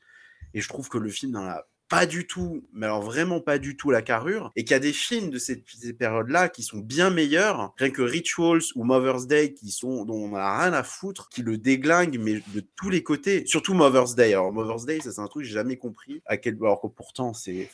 Et 0.54 0.60
je 0.60 0.68
trouve 0.68 0.88
que 0.88 0.98
le 0.98 1.08
film 1.08 1.32
dans 1.32 1.44
la 1.44 1.66
pas 1.92 2.06
du 2.06 2.26
tout, 2.26 2.64
mais 2.72 2.86
alors 2.86 3.02
vraiment 3.02 3.40
pas 3.40 3.58
du 3.58 3.76
tout 3.76 3.90
la 3.90 4.00
carrure, 4.00 4.50
et 4.56 4.64
qu'il 4.64 4.70
y 4.70 4.74
a 4.74 4.78
des 4.78 4.94
films 4.94 5.28
de 5.28 5.38
cette, 5.38 5.62
période-là 5.98 6.48
qui 6.48 6.62
sont 6.62 6.78
bien 6.78 7.10
meilleurs, 7.10 7.74
rien 7.76 7.90
que 7.90 8.00
Rituals 8.00 8.62
ou 8.76 8.84
Mother's 8.84 9.26
Day, 9.26 9.52
qui 9.52 9.70
sont, 9.70 10.06
dont 10.06 10.14
on 10.14 10.34
a 10.34 10.62
rien 10.62 10.72
à 10.72 10.84
foutre, 10.84 11.28
qui 11.28 11.42
le 11.42 11.58
déglinguent, 11.58 12.18
mais 12.18 12.42
de 12.54 12.64
tous 12.76 12.88
les 12.88 13.02
côtés. 13.02 13.44
Surtout 13.44 13.74
Mother's 13.74 14.14
Day. 14.14 14.32
Alors 14.32 14.54
Mother's 14.54 14.86
Day, 14.86 15.00
ça 15.00 15.12
c'est 15.12 15.20
un 15.20 15.26
truc 15.26 15.42
que 15.42 15.48
j'ai 15.48 15.54
jamais 15.54 15.76
compris, 15.76 16.22
à 16.24 16.38
quel, 16.38 16.56
alors 16.62 16.80
que 16.80 16.86
pourtant 16.86 17.34
c'est, 17.34 17.68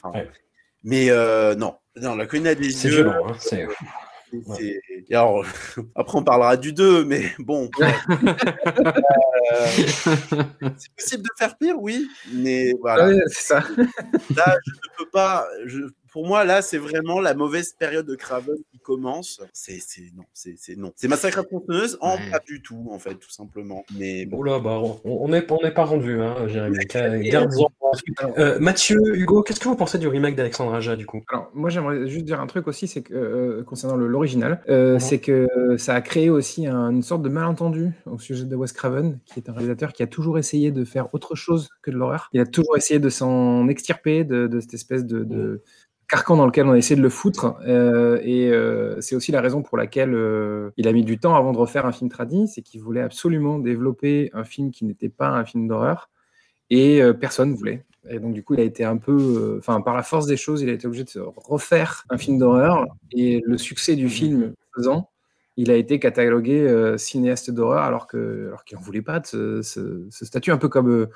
mais 0.82 1.10
euh, 1.10 1.54
non, 1.54 1.76
non, 1.94 2.16
la 2.16 2.26
connue 2.26 2.56
des 2.56 2.84
yeux. 2.84 2.90
Violent, 2.90 3.28
hein, 3.28 3.36
c'est 3.38 3.68
alors, 5.10 5.44
après, 5.94 6.18
on 6.18 6.22
parlera 6.22 6.56
du 6.56 6.72
2, 6.72 7.04
mais 7.04 7.22
bon. 7.38 7.70
Euh, 7.80 7.90
c'est 10.76 10.92
possible 10.96 11.22
de 11.22 11.28
faire 11.38 11.56
pire, 11.58 11.76
oui, 11.80 12.08
mais 12.32 12.72
voilà. 12.80 13.10
c'est 13.28 13.42
ça. 13.42 13.60
Là, 14.36 14.56
je 14.66 14.72
ne 14.72 14.96
peux 14.98 15.10
pas. 15.10 15.46
Je, 15.66 15.80
pour 16.12 16.26
moi, 16.26 16.44
là, 16.44 16.62
c'est 16.62 16.78
vraiment 16.78 17.20
la 17.20 17.34
mauvaise 17.34 17.72
période 17.72 18.06
de 18.06 18.14
Craven 18.14 18.56
qui 18.70 18.78
commence. 18.78 19.40
C'est 19.52 19.78
non, 20.14 20.24
c'est 20.32 20.76
non. 20.76 20.92
C'est 20.96 21.08
Massacre 21.08 21.38
à 21.38 21.44
tronçonneuse 21.44 21.98
en 22.00 22.16
pas 22.30 22.40
du 22.46 22.62
tout, 22.62 22.88
en 22.90 22.98
fait, 22.98 23.14
tout 23.14 23.30
simplement. 23.30 23.84
Mais 23.96 24.26
bon. 24.26 24.38
Oula, 24.38 24.58
bah, 24.58 24.80
on 25.04 25.28
n'est 25.28 25.46
on 25.50 25.70
pas 25.70 25.84
rendu, 25.84 26.20
hein, 26.20 26.46
Jérémy. 26.46 26.78
Euh, 28.36 28.58
Mathieu, 28.60 29.00
Hugo, 29.14 29.42
qu'est-ce 29.42 29.60
que 29.60 29.68
vous 29.68 29.76
pensez 29.76 29.98
du 29.98 30.08
remake 30.08 30.36
d'Alexandre 30.36 30.74
Aja, 30.74 30.96
du 30.96 31.06
coup? 31.06 31.22
Alors, 31.28 31.50
moi, 31.54 31.70
j'aimerais 31.70 32.06
juste 32.08 32.24
dire 32.24 32.40
un 32.40 32.46
truc 32.46 32.68
aussi, 32.68 32.86
c'est 32.86 33.02
que 33.02 33.14
euh, 33.14 33.62
concernant 33.64 33.96
l'original, 33.96 34.62
euh, 34.68 34.94
mhm. 34.94 35.00
c'est 35.00 35.18
que 35.18 35.48
ça 35.78 35.94
a 35.94 36.00
créé 36.00 36.28
aussi 36.28 36.66
une 36.66 37.02
sorte 37.02 37.22
de 37.22 37.28
malentendu 37.28 37.92
au 38.06 38.18
sujet 38.18 38.44
de 38.44 38.56
Wes 38.56 38.72
Craven, 38.72 39.18
qui 39.24 39.38
est 39.38 39.48
un 39.48 39.52
réalisateur 39.52 39.92
qui 39.92 40.02
a 40.02 40.06
toujours 40.06 40.38
essayé 40.38 40.70
de 40.70 40.84
faire 40.84 41.08
autre 41.14 41.34
chose 41.34 41.68
que 41.82 41.90
de 41.90 41.96
l'horreur. 41.96 42.28
Il 42.32 42.40
a 42.40 42.46
toujours 42.46 42.76
essayé 42.76 43.00
de 43.00 43.08
s'en 43.08 43.68
extirper 43.68 44.24
de, 44.24 44.60
cette 44.60 44.74
espèce 44.74 45.04
de, 45.04 45.24
de 45.24 45.62
carcan 46.08 46.36
dans 46.36 46.46
lequel 46.46 46.66
on 46.66 46.72
a 46.72 46.78
essayé 46.78 46.96
de 46.96 47.02
le 47.02 47.10
foutre. 47.10 47.56
Euh, 47.66 48.18
et 48.22 48.50
euh, 48.50 49.00
c'est 49.00 49.14
aussi 49.14 49.30
la 49.30 49.40
raison 49.40 49.62
pour 49.62 49.76
laquelle 49.76 50.14
euh, 50.14 50.70
il 50.76 50.88
a 50.88 50.92
mis 50.92 51.04
du 51.04 51.18
temps 51.18 51.34
avant 51.36 51.52
de 51.52 51.58
refaire 51.58 51.86
un 51.86 51.92
film 51.92 52.10
tradit, 52.10 52.48
c'est 52.48 52.62
qu'il 52.62 52.80
voulait 52.80 53.02
absolument 53.02 53.58
développer 53.58 54.30
un 54.32 54.44
film 54.44 54.70
qui 54.70 54.84
n'était 54.84 55.10
pas 55.10 55.28
un 55.28 55.44
film 55.44 55.68
d'horreur, 55.68 56.10
et 56.70 57.00
personne 57.18 57.54
voulait. 57.54 57.84
Et 58.10 58.18
donc 58.18 58.34
du 58.34 58.42
coup, 58.42 58.54
il 58.54 58.60
a 58.60 58.64
été 58.64 58.84
un 58.84 58.96
peu, 58.96 59.56
enfin 59.58 59.80
par 59.80 59.94
la 59.96 60.02
force 60.02 60.26
des 60.26 60.36
choses, 60.36 60.62
il 60.62 60.68
a 60.68 60.72
été 60.72 60.86
obligé 60.86 61.04
de 61.04 61.20
refaire 61.36 62.04
un 62.10 62.18
film 62.18 62.38
d'horreur. 62.38 62.86
Et 63.12 63.42
le 63.46 63.56
succès 63.56 63.96
du 63.96 64.08
film 64.10 64.52
faisant, 64.76 65.08
il 65.56 65.70
a 65.70 65.76
été 65.76 65.98
catalogué 65.98 66.94
cinéaste 66.98 67.50
d'horreur 67.50 67.82
alors 67.84 68.06
que 68.06 68.48
alors 68.48 68.64
qu'il 68.64 68.76
n'en 68.76 68.84
voulait 68.84 69.02
pas 69.02 69.20
de 69.20 69.26
ce, 69.26 69.62
ce, 70.10 70.24
statut, 70.26 70.52
un 70.52 70.58
peu 70.58 70.68
comme 70.68 71.08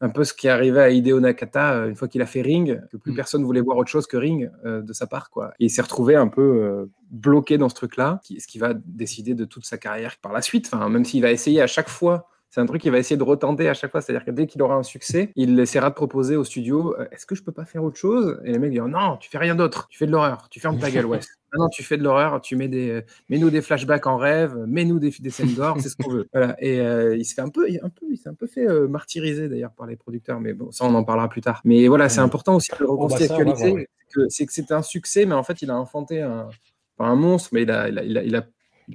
un 0.00 0.08
peu 0.08 0.24
ce 0.24 0.32
qui 0.32 0.46
est 0.46 0.50
arrivé 0.50 0.80
à 0.80 0.90
Hideo 0.90 1.20
Nakata 1.20 1.74
euh, 1.74 1.88
une 1.88 1.96
fois 1.96 2.08
qu'il 2.08 2.22
a 2.22 2.26
fait 2.26 2.40
Ring, 2.40 2.80
que 2.90 2.96
plus 2.96 3.12
mm. 3.12 3.16
personne 3.16 3.44
voulait 3.44 3.60
voir 3.60 3.76
autre 3.76 3.90
chose 3.90 4.06
que 4.06 4.16
Ring 4.16 4.50
euh, 4.64 4.80
de 4.80 4.92
sa 4.92 5.06
part. 5.06 5.30
Quoi. 5.30 5.52
Et 5.60 5.66
il 5.66 5.70
s'est 5.70 5.82
retrouvé 5.82 6.16
un 6.16 6.28
peu 6.28 6.40
euh, 6.40 6.86
bloqué 7.10 7.58
dans 7.58 7.68
ce 7.68 7.74
truc-là, 7.74 8.20
ce 8.24 8.46
qui 8.46 8.58
va 8.58 8.72
décider 8.74 9.34
de 9.34 9.44
toute 9.44 9.66
sa 9.66 9.76
carrière 9.76 10.16
par 10.16 10.32
la 10.32 10.40
suite. 10.40 10.70
Enfin, 10.72 10.88
même 10.88 11.04
s'il 11.04 11.22
va 11.22 11.30
essayer 11.30 11.60
à 11.60 11.66
chaque 11.66 11.90
fois 11.90 12.29
c'est 12.50 12.60
un 12.60 12.66
truc 12.66 12.82
qu'il 12.82 12.90
va 12.90 12.98
essayer 12.98 13.16
de 13.16 13.22
retenter 13.22 13.68
à 13.68 13.74
chaque 13.74 13.92
fois. 13.92 14.00
C'est-à-dire 14.00 14.24
que 14.24 14.32
dès 14.32 14.46
qu'il 14.46 14.60
aura 14.60 14.74
un 14.74 14.82
succès, 14.82 15.30
il 15.36 15.58
essaiera 15.60 15.88
de 15.88 15.94
proposer 15.94 16.34
au 16.34 16.42
studio 16.42 16.96
est-ce 17.12 17.24
que 17.24 17.36
je 17.36 17.44
peux 17.44 17.52
pas 17.52 17.64
faire 17.64 17.84
autre 17.84 17.96
chose? 17.96 18.40
Et 18.44 18.52
les 18.52 18.58
mecs 18.58 18.72
disent 18.72 18.80
non, 18.80 19.16
tu 19.18 19.30
fais 19.30 19.38
rien 19.38 19.54
d'autre, 19.54 19.86
tu 19.88 19.98
fais 19.98 20.06
de 20.06 20.10
l'horreur, 20.10 20.48
tu 20.50 20.58
fermes 20.58 20.78
ta 20.78 20.90
gueule, 20.90 21.06
ouais. 21.06 21.20
Non, 21.58 21.68
tu 21.68 21.82
fais 21.82 21.96
de 21.96 22.04
l'horreur, 22.04 22.40
tu 22.40 22.54
mets 22.54 22.68
des, 22.68 23.02
mets-nous 23.28 23.50
des 23.50 23.60
flashbacks 23.60 24.06
en 24.06 24.16
rêve, 24.16 24.56
mets-nous 24.68 25.00
des, 25.00 25.10
des 25.10 25.30
scènes 25.30 25.54
d'or, 25.54 25.80
c'est 25.80 25.88
ce 25.88 25.96
qu'on 25.96 26.08
veut. 26.08 26.28
Voilà. 26.32 26.54
Et 26.60 26.78
euh, 26.78 27.16
il 27.16 27.24
se 27.24 27.34
fait 27.34 27.40
un 27.40 27.48
peu, 27.48 27.66
un 27.66 27.88
peu, 27.88 28.06
il 28.08 28.16
s'est 28.16 28.28
un 28.28 28.34
peu 28.34 28.46
fait 28.46 28.68
euh, 28.68 28.86
martyriser 28.86 29.48
d'ailleurs 29.48 29.72
par 29.72 29.88
les 29.88 29.96
producteurs, 29.96 30.38
mais 30.38 30.52
bon, 30.52 30.70
ça 30.70 30.84
on 30.84 30.94
en 30.94 31.02
parlera 31.02 31.28
plus 31.28 31.40
tard. 31.40 31.60
Mais 31.64 31.88
voilà, 31.88 32.08
c'est 32.08 32.20
important 32.20 32.54
aussi 32.54 32.70
de 32.78 32.84
recontextualiser. 32.84 33.88
C'est 34.28 34.46
que 34.46 34.52
c'est 34.52 34.70
un 34.70 34.82
succès, 34.82 35.26
mais 35.26 35.34
en 35.34 35.42
fait, 35.42 35.60
il 35.62 35.70
a 35.70 35.76
enfanté 35.76 36.20
un, 36.20 36.48
pas 36.96 37.06
un 37.06 37.16
monstre, 37.16 37.50
mais 37.52 37.62
il 37.62 37.70
a, 37.72 37.88
il 37.88 37.98
a, 37.98 38.04
il 38.04 38.16
a, 38.16 38.22
il 38.22 38.36
a 38.36 38.46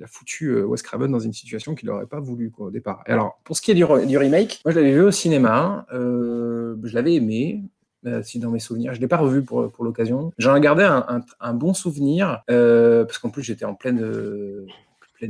foutu 0.07 0.49
euh, 0.49 0.65
Wes 0.65 0.81
Craven 0.81 1.11
dans 1.11 1.19
une 1.19 1.33
situation 1.33 1.75
qu'il 1.75 1.89
n'aurait 1.89 2.05
pas 2.05 2.19
voulu 2.19 2.51
au 2.57 2.71
départ. 2.71 3.03
Alors, 3.05 3.39
pour 3.43 3.55
ce 3.55 3.61
qui 3.61 3.71
est 3.71 3.75
du, 3.75 3.83
remake, 3.85 4.61
moi 4.65 4.71
je 4.71 4.79
l'avais 4.79 4.93
vu 4.93 5.01
au 5.01 5.11
cinéma, 5.11 5.85
euh, 5.93 6.75
je 6.83 6.93
l'avais 6.93 7.13
aimé, 7.13 7.63
euh, 8.05 8.21
si 8.23 8.39
dans 8.39 8.51
mes 8.51 8.59
souvenirs. 8.59 8.93
Je 8.93 8.99
ne 8.99 9.01
l'ai 9.01 9.07
pas 9.07 9.17
revu 9.17 9.43
pour, 9.43 9.71
l'occasion. 9.79 10.31
J'en 10.37 10.55
ai 10.55 10.61
gardé 10.61 10.83
un, 10.83 11.53
bon 11.53 11.73
souvenir, 11.73 12.43
euh, 12.49 13.05
parce 13.05 13.17
qu'en 13.17 13.29
plus 13.29 13.43
j'étais 13.43 13.65
en 13.65 13.75
pleine, 13.75 14.03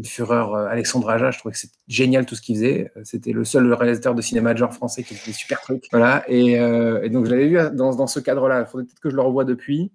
fureur. 0.03 0.55
Alexandre 0.55 1.09
Aja, 1.09 1.31
je 1.31 1.39
trouvais 1.39 1.53
que 1.53 1.59
c'était 1.59 1.77
génial 1.87 2.25
tout 2.25 2.35
ce 2.35 2.41
qu'il 2.41 2.55
faisait. 2.55 2.91
C'était 3.03 3.31
le 3.31 3.45
seul 3.45 3.71
réalisateur 3.71 4.13
de 4.13 4.21
cinéma 4.21 4.53
de 4.53 4.57
genre 4.57 4.73
français 4.73 5.03
qui 5.03 5.15
faisait 5.15 5.31
des 5.31 5.37
super 5.37 5.61
trucs. 5.61 5.87
Voilà. 5.91 6.25
Et, 6.27 6.53
et 6.53 7.09
donc 7.09 7.25
je 7.25 7.31
l'avais 7.31 7.47
vu 7.47 7.57
dans, 7.73 7.95
dans 7.95 8.07
ce 8.07 8.19
cadre-là. 8.19 8.61
Il 8.61 8.65
faudrait 8.65 8.85
peut-être 8.85 8.99
que 8.99 9.09
je 9.09 9.15
le 9.15 9.21
revoie 9.21 9.45
depuis. 9.45 9.91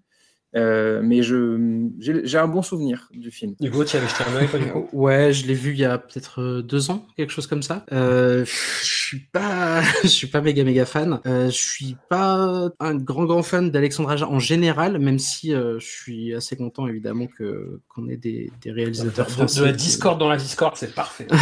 Euh, 0.56 1.00
mais 1.02 1.22
je 1.22 1.88
j'ai 2.00 2.38
un 2.38 2.48
bon 2.48 2.62
souvenir 2.62 3.08
du 3.12 3.30
film. 3.30 3.54
Du 3.60 3.70
coup, 3.70 3.84
tu 3.84 3.96
avais 3.96 4.08
jeté 4.08 4.24
un 4.24 4.34
œil, 4.36 4.48
Ouais, 4.92 5.32
je 5.32 5.46
l'ai 5.46 5.54
vu 5.54 5.70
il 5.70 5.78
y 5.78 5.84
a 5.84 5.96
peut-être 5.98 6.42
euh, 6.42 6.60
deux 6.62 6.90
ans, 6.90 7.06
quelque 7.16 7.30
chose 7.30 7.46
comme 7.46 7.62
ça. 7.62 7.84
Euh, 7.92 8.44
je 8.44 8.84
suis 8.84 9.20
pas, 9.20 9.80
je 10.02 10.08
suis 10.08 10.26
pas 10.26 10.40
méga 10.40 10.64
méga 10.64 10.84
fan. 10.86 11.20
Euh, 11.26 11.46
je 11.46 11.56
suis 11.56 11.96
pas 12.08 12.70
un 12.80 12.94
grand 12.96 13.26
grand 13.26 13.44
fan 13.44 13.70
d'Alexandre 13.70 14.10
Aja 14.10 14.28
en 14.28 14.40
général, 14.40 14.98
même 14.98 15.20
si 15.20 15.54
euh, 15.54 15.78
je 15.78 15.86
suis 15.86 16.34
assez 16.34 16.56
content 16.56 16.88
évidemment 16.88 17.28
que 17.28 17.80
qu'on 17.88 18.08
ait 18.08 18.16
des, 18.16 18.50
des 18.60 18.72
réalisateurs 18.72 19.26
de, 19.26 19.30
français. 19.30 19.60
De 19.60 19.66
la 19.66 19.72
Discord 19.72 20.18
dans 20.18 20.28
la 20.28 20.36
Discord, 20.36 20.74
c'est 20.76 20.94
parfait. 20.94 21.28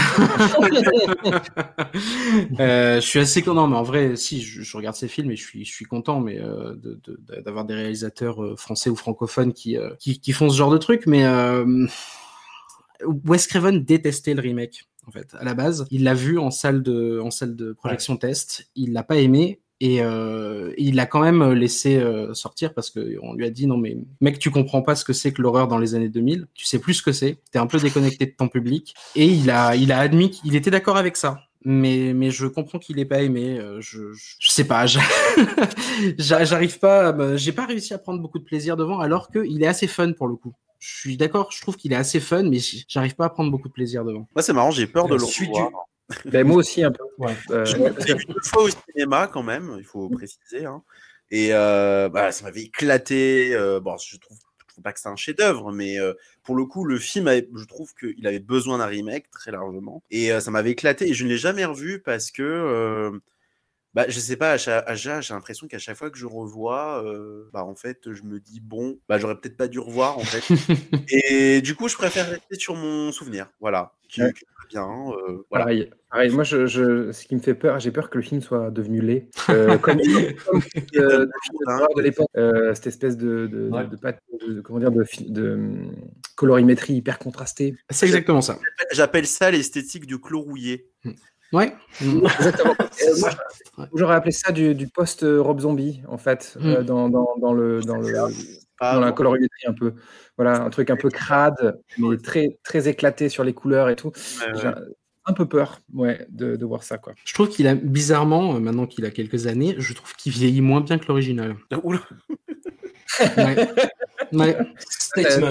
je 2.59 3.01
suis 3.01 3.21
assez 3.21 3.41
content, 3.43 3.67
mais 3.69 3.77
en 3.77 3.83
vrai, 3.83 4.17
si 4.17 4.43
je, 4.43 4.61
je, 4.61 4.77
regarde 4.77 4.97
ces 4.97 5.09
films 5.09 5.31
et 5.31 5.37
je 5.37 5.43
suis 5.47 5.65
je 5.65 5.73
suis 5.73 5.87
content, 5.87 6.21
mais 6.21 6.39
d'avoir 7.43 7.65
de, 7.65 7.69
des 7.69 7.75
réalisateurs 7.75 8.59
français 8.59 8.91
ou 8.91 8.98
francophones 8.99 9.53
qui, 9.53 9.77
euh, 9.77 9.91
qui, 9.99 10.21
qui, 10.21 10.33
font 10.33 10.51
ce 10.51 10.57
genre 10.57 10.71
de 10.71 10.79
truc, 10.79 11.07
mais 11.07 11.25
euh, 11.25 11.87
Wes 13.05 13.47
Craven 13.47 13.85
détestait 13.85 14.35
le 14.35 14.41
remake. 14.41 14.89
En 15.07 15.11
fait, 15.11 15.35
à 15.39 15.45
la 15.45 15.55
base, 15.55 15.87
il 15.91 16.05
l'a 16.05 16.15
vu 16.15 16.39
en 16.39 16.51
salle 16.51 16.83
de, 16.83 17.21
en 17.23 17.31
salle 17.31 17.57
de 17.57 17.73
projection 17.73 18.17
test, 18.17 18.69
il 18.75 18.93
l'a 18.93 19.03
pas 19.03 19.17
aimé, 19.17 19.61
et 19.81 20.03
euh, 20.03 20.73
il 20.77 20.97
l'a 20.97 21.07
quand 21.07 21.21
même 21.21 21.53
laissé 21.53 21.97
euh, 21.97 22.35
sortir 22.35 22.75
parce 22.75 22.91
qu'on 22.91 23.35
lui 23.35 23.47
a 23.47 23.51
dit 23.51 23.69
non 23.69 23.77
mais 23.77 23.97
mec 24.21 24.41
tu 24.41 24.51
comprends 24.51 24.83
pas 24.83 24.97
ce 24.97 25.05
que 25.05 25.13
c'est 25.13 25.33
que 25.33 25.41
l'horreur 25.41 25.69
dans 25.69 25.79
les 25.79 25.95
années 25.95 26.09
2000, 26.09 26.49
tu 26.53 26.65
sais 26.67 26.81
plus 26.81 26.95
ce 26.95 27.03
que 27.03 27.13
c'est, 27.13 27.39
t'es 27.53 27.61
un 27.61 27.67
peu 27.67 27.79
déconnecté 27.79 28.27
de 28.27 28.33
ton 28.37 28.49
public. 28.49 28.95
Et 29.15 29.27
il 29.27 29.51
a 29.51 29.77
il 29.77 29.93
a 29.93 30.01
admis 30.01 30.31
qu'il 30.31 30.57
était 30.57 30.71
d'accord 30.71 30.97
avec 30.97 31.17
ça 31.17 31.48
mais, 31.65 32.13
mais 32.15 32.31
je 32.31 32.47
comprends 32.47 32.79
qu'il 32.79 32.99
ait 32.99 33.05
pas 33.05 33.23
aimé. 33.23 33.59
Euh, 33.59 33.81
je, 33.81 34.13
je, 34.13 34.51
sais 34.51 34.65
pas, 34.65 34.87
j'arrive 36.19 36.79
pas, 36.79 37.37
j'ai 37.37 37.53
pas 37.53 37.67
réussi 37.67 37.95
à 37.95 37.99
prendre 37.99 38.21
beaucoup 38.21 38.39
de 38.39 38.45
plaisir 38.45 38.77
devant, 38.77 39.01
alors 39.01 39.31
qu'il 39.31 39.63
est 39.63 39.67
assez 39.67 39.87
fun 39.87 40.13
pour 40.13 40.29
le 40.29 40.37
coup. 40.37 40.55
Je 40.79 40.97
suis 40.97 41.17
d'accord, 41.17 41.51
je 41.51 41.61
trouve 41.61 41.77
qu'il 41.77 41.93
est 41.93 41.97
assez 41.97 42.21
fun, 42.21 42.45
mais 42.45 42.59
j'arrive 42.89 43.17
pas 43.17 43.27
à 43.27 43.31
prendre 43.31 43.51
beaucoup 43.51 43.69
de 43.69 43.73
plaisir 43.73 44.05
devant. 44.05 44.29
Moi, 44.35 44.43
c'est 44.43 44.53
marrant, 44.53 44.71
j'ai 44.71 44.87
peur 44.87 45.09
de 45.09 45.17
le 45.17 45.25
revoir. 45.25 45.73
Ben, 46.25 46.47
moi 46.47 46.57
aussi, 46.57 46.83
un 46.83 46.93
peu. 46.93 47.05
Ouais. 47.19 47.35
Euh, 47.51 47.65
j'ai 47.65 48.15
vu 48.15 48.25
une 48.29 48.45
fois 48.45 48.63
au 48.63 48.69
cinéma, 48.69 49.27
quand 49.27 49.43
même, 49.43 49.77
il 49.79 49.85
faut 49.85 50.09
préciser. 50.09 50.65
Hein. 50.65 50.83
Et 51.31 51.49
euh, 51.53 52.09
bah, 52.09 52.33
ça 52.33 52.45
m'avait 52.45 52.63
éclaté. 52.63 53.55
Euh, 53.55 53.81
bon, 53.81 53.97
je 53.99 54.17
trouve 54.19 54.39
pas 54.81 54.93
que 54.93 55.01
c'est 55.01 55.09
un 55.09 55.17
chef-d'œuvre, 55.17 55.73
mais 55.73 55.99
euh, 55.99 56.15
pour 56.43 56.57
le 56.57 56.65
coup, 56.65 56.85
le 56.85 56.99
film, 56.99 57.29
je 57.29 57.65
trouve 57.65 57.95
qu'il 57.95 58.27
avait 58.27 58.39
besoin 58.39 58.79
d'un 58.79 58.87
remake 58.87 59.31
très 59.31 59.51
largement. 59.51 60.03
Et 60.11 60.31
ça 60.41 60.51
m'avait 60.51 60.71
éclaté. 60.71 61.09
Et 61.11 61.15
je 61.15 61.25
ne 61.25 61.29
l'ai 61.29 61.39
jamais 61.39 61.65
revu 61.65 62.01
parce 62.01 62.31
que 62.31 63.21
bah, 63.95 64.05
je 64.09 64.21
sais 64.21 64.37
pas, 64.37 64.53
à 64.53 64.95
j'ai 64.95 65.11
l'impression 65.31 65.67
qu'à 65.67 65.79
chaque 65.79 65.97
fois 65.97 66.11
que 66.11 66.19
je 66.19 66.27
revois, 66.27 67.03
euh, 67.05 67.49
bah, 67.53 67.65
en 67.65 67.75
fait, 67.75 68.13
je 68.13 68.23
me 68.23 68.39
dis, 68.39 68.61
bon, 68.61 68.99
bah, 69.09 69.19
j'aurais 69.19 69.37
peut-être 69.37 69.57
pas 69.57 69.69
dû 69.69 69.79
revoir, 69.79 70.19
en 70.19 70.25
fait. 70.25 70.43
et 71.09 71.61
du 71.63 71.75
coup, 71.75 71.89
je 71.89 71.97
préfère 71.97 72.29
rester 72.29 72.59
sur 72.59 72.75
mon 72.75 73.13
souvenir, 73.13 73.51
voilà, 73.61 73.95
qui, 74.09 74.21
est 74.21 74.33
bien. 74.69 74.87
Euh, 74.87 75.45
voilà. 75.51 75.65
Pareil, 75.65 75.91
pareil, 76.11 76.31
moi, 76.31 76.45
je, 76.45 76.67
je, 76.67 77.13
ce 77.13 77.25
qui 77.27 77.35
me 77.35 77.41
fait 77.41 77.55
peur, 77.55 77.79
j'ai 77.81 77.91
peur 77.91 78.11
que 78.11 78.19
le 78.19 78.23
film 78.23 78.41
soit 78.41 78.71
devenu 78.71 79.01
laid. 79.01 79.29
Euh, 79.49 79.79
comme, 79.79 79.99
comme 80.47 80.63
euh, 80.97 81.27
de 81.97 82.03
l'époque, 82.03 82.29
cette 82.75 82.87
espèce 82.87 83.17
de, 83.17 83.47
de, 83.47 83.71
de, 83.71 84.55
de, 84.55 84.61
comment 84.61 84.79
dire, 84.79 84.93
de, 84.93 85.05
de, 85.29 85.55
hum, 85.55 85.97
colorimétrie 86.37 86.95
hyper 86.95 87.19
contrastée. 87.19 87.75
C'est 87.91 88.07
exactement 88.07 88.43
ça. 88.43 88.59
J'appelle 88.93 89.27
ça 89.27 89.51
l'esthétique 89.51 90.07
du 90.07 90.21
chlore 90.21 90.45
rouillé. 90.45 90.91
Hum. 91.53 91.59
Ouais. 91.59 91.73
Exactement. 92.01 92.75
J'aurais 93.95 94.15
appelé 94.17 94.33
ça 94.33 94.53
du, 94.53 94.75
du 94.75 94.89
post-Rob 94.89 95.61
Zombie, 95.61 96.03
en 96.09 96.19
fait, 96.19 96.57
mm. 96.61 96.67
euh, 96.67 96.83
dans, 96.83 97.09
dans, 97.09 97.37
dans, 97.41 97.53
le, 97.53 97.81
dans, 97.81 97.97
le, 97.97 98.13
dans 98.81 99.01
la 99.01 99.13
colorimétrie 99.13 99.67
un 99.67 99.73
peu. 99.73 99.95
Voilà, 100.37 100.63
un 100.63 100.71
truc 100.71 100.91
un 100.91 100.97
peu 100.97 101.11
crade, 101.11 101.81
mais 101.99 102.17
très, 102.17 102.59
très 102.63 102.89
éclaté 102.89 103.29
sur 103.29 103.45
les 103.45 103.55
couleurs 103.55 103.89
et 103.89 103.97
tout. 103.97 104.13
J'ai 104.55 104.71
un 105.29 105.33
peu 105.35 105.47
peur 105.47 105.81
ouais, 105.93 106.27
de, 106.31 106.57
de, 106.57 106.65
voir 106.65 106.83
ça. 106.83 106.97
Quoi. 106.97 107.13
Je 107.25 107.35
trouve 107.35 107.49
qu'il 107.49 107.67
a, 107.69 107.75
bizarrement, 107.75 108.57
euh, 108.57 108.61
maintenant 108.61 108.87
qu'il 108.87 109.05
a 109.05 109.11
quelques 109.11 109.47
années, 109.47 109.75
je 109.79 109.93
trouve 109.93 110.15
qu'il 110.17 110.33
vieillit 110.33 110.63
moins 110.63 110.81
bien 110.81 110.99
que 110.99 111.07
l'original. 111.07 111.57
Oula 111.83 112.01
ouais. 113.37 113.69
Ouais. 114.33 114.57
Statement. 114.79 115.49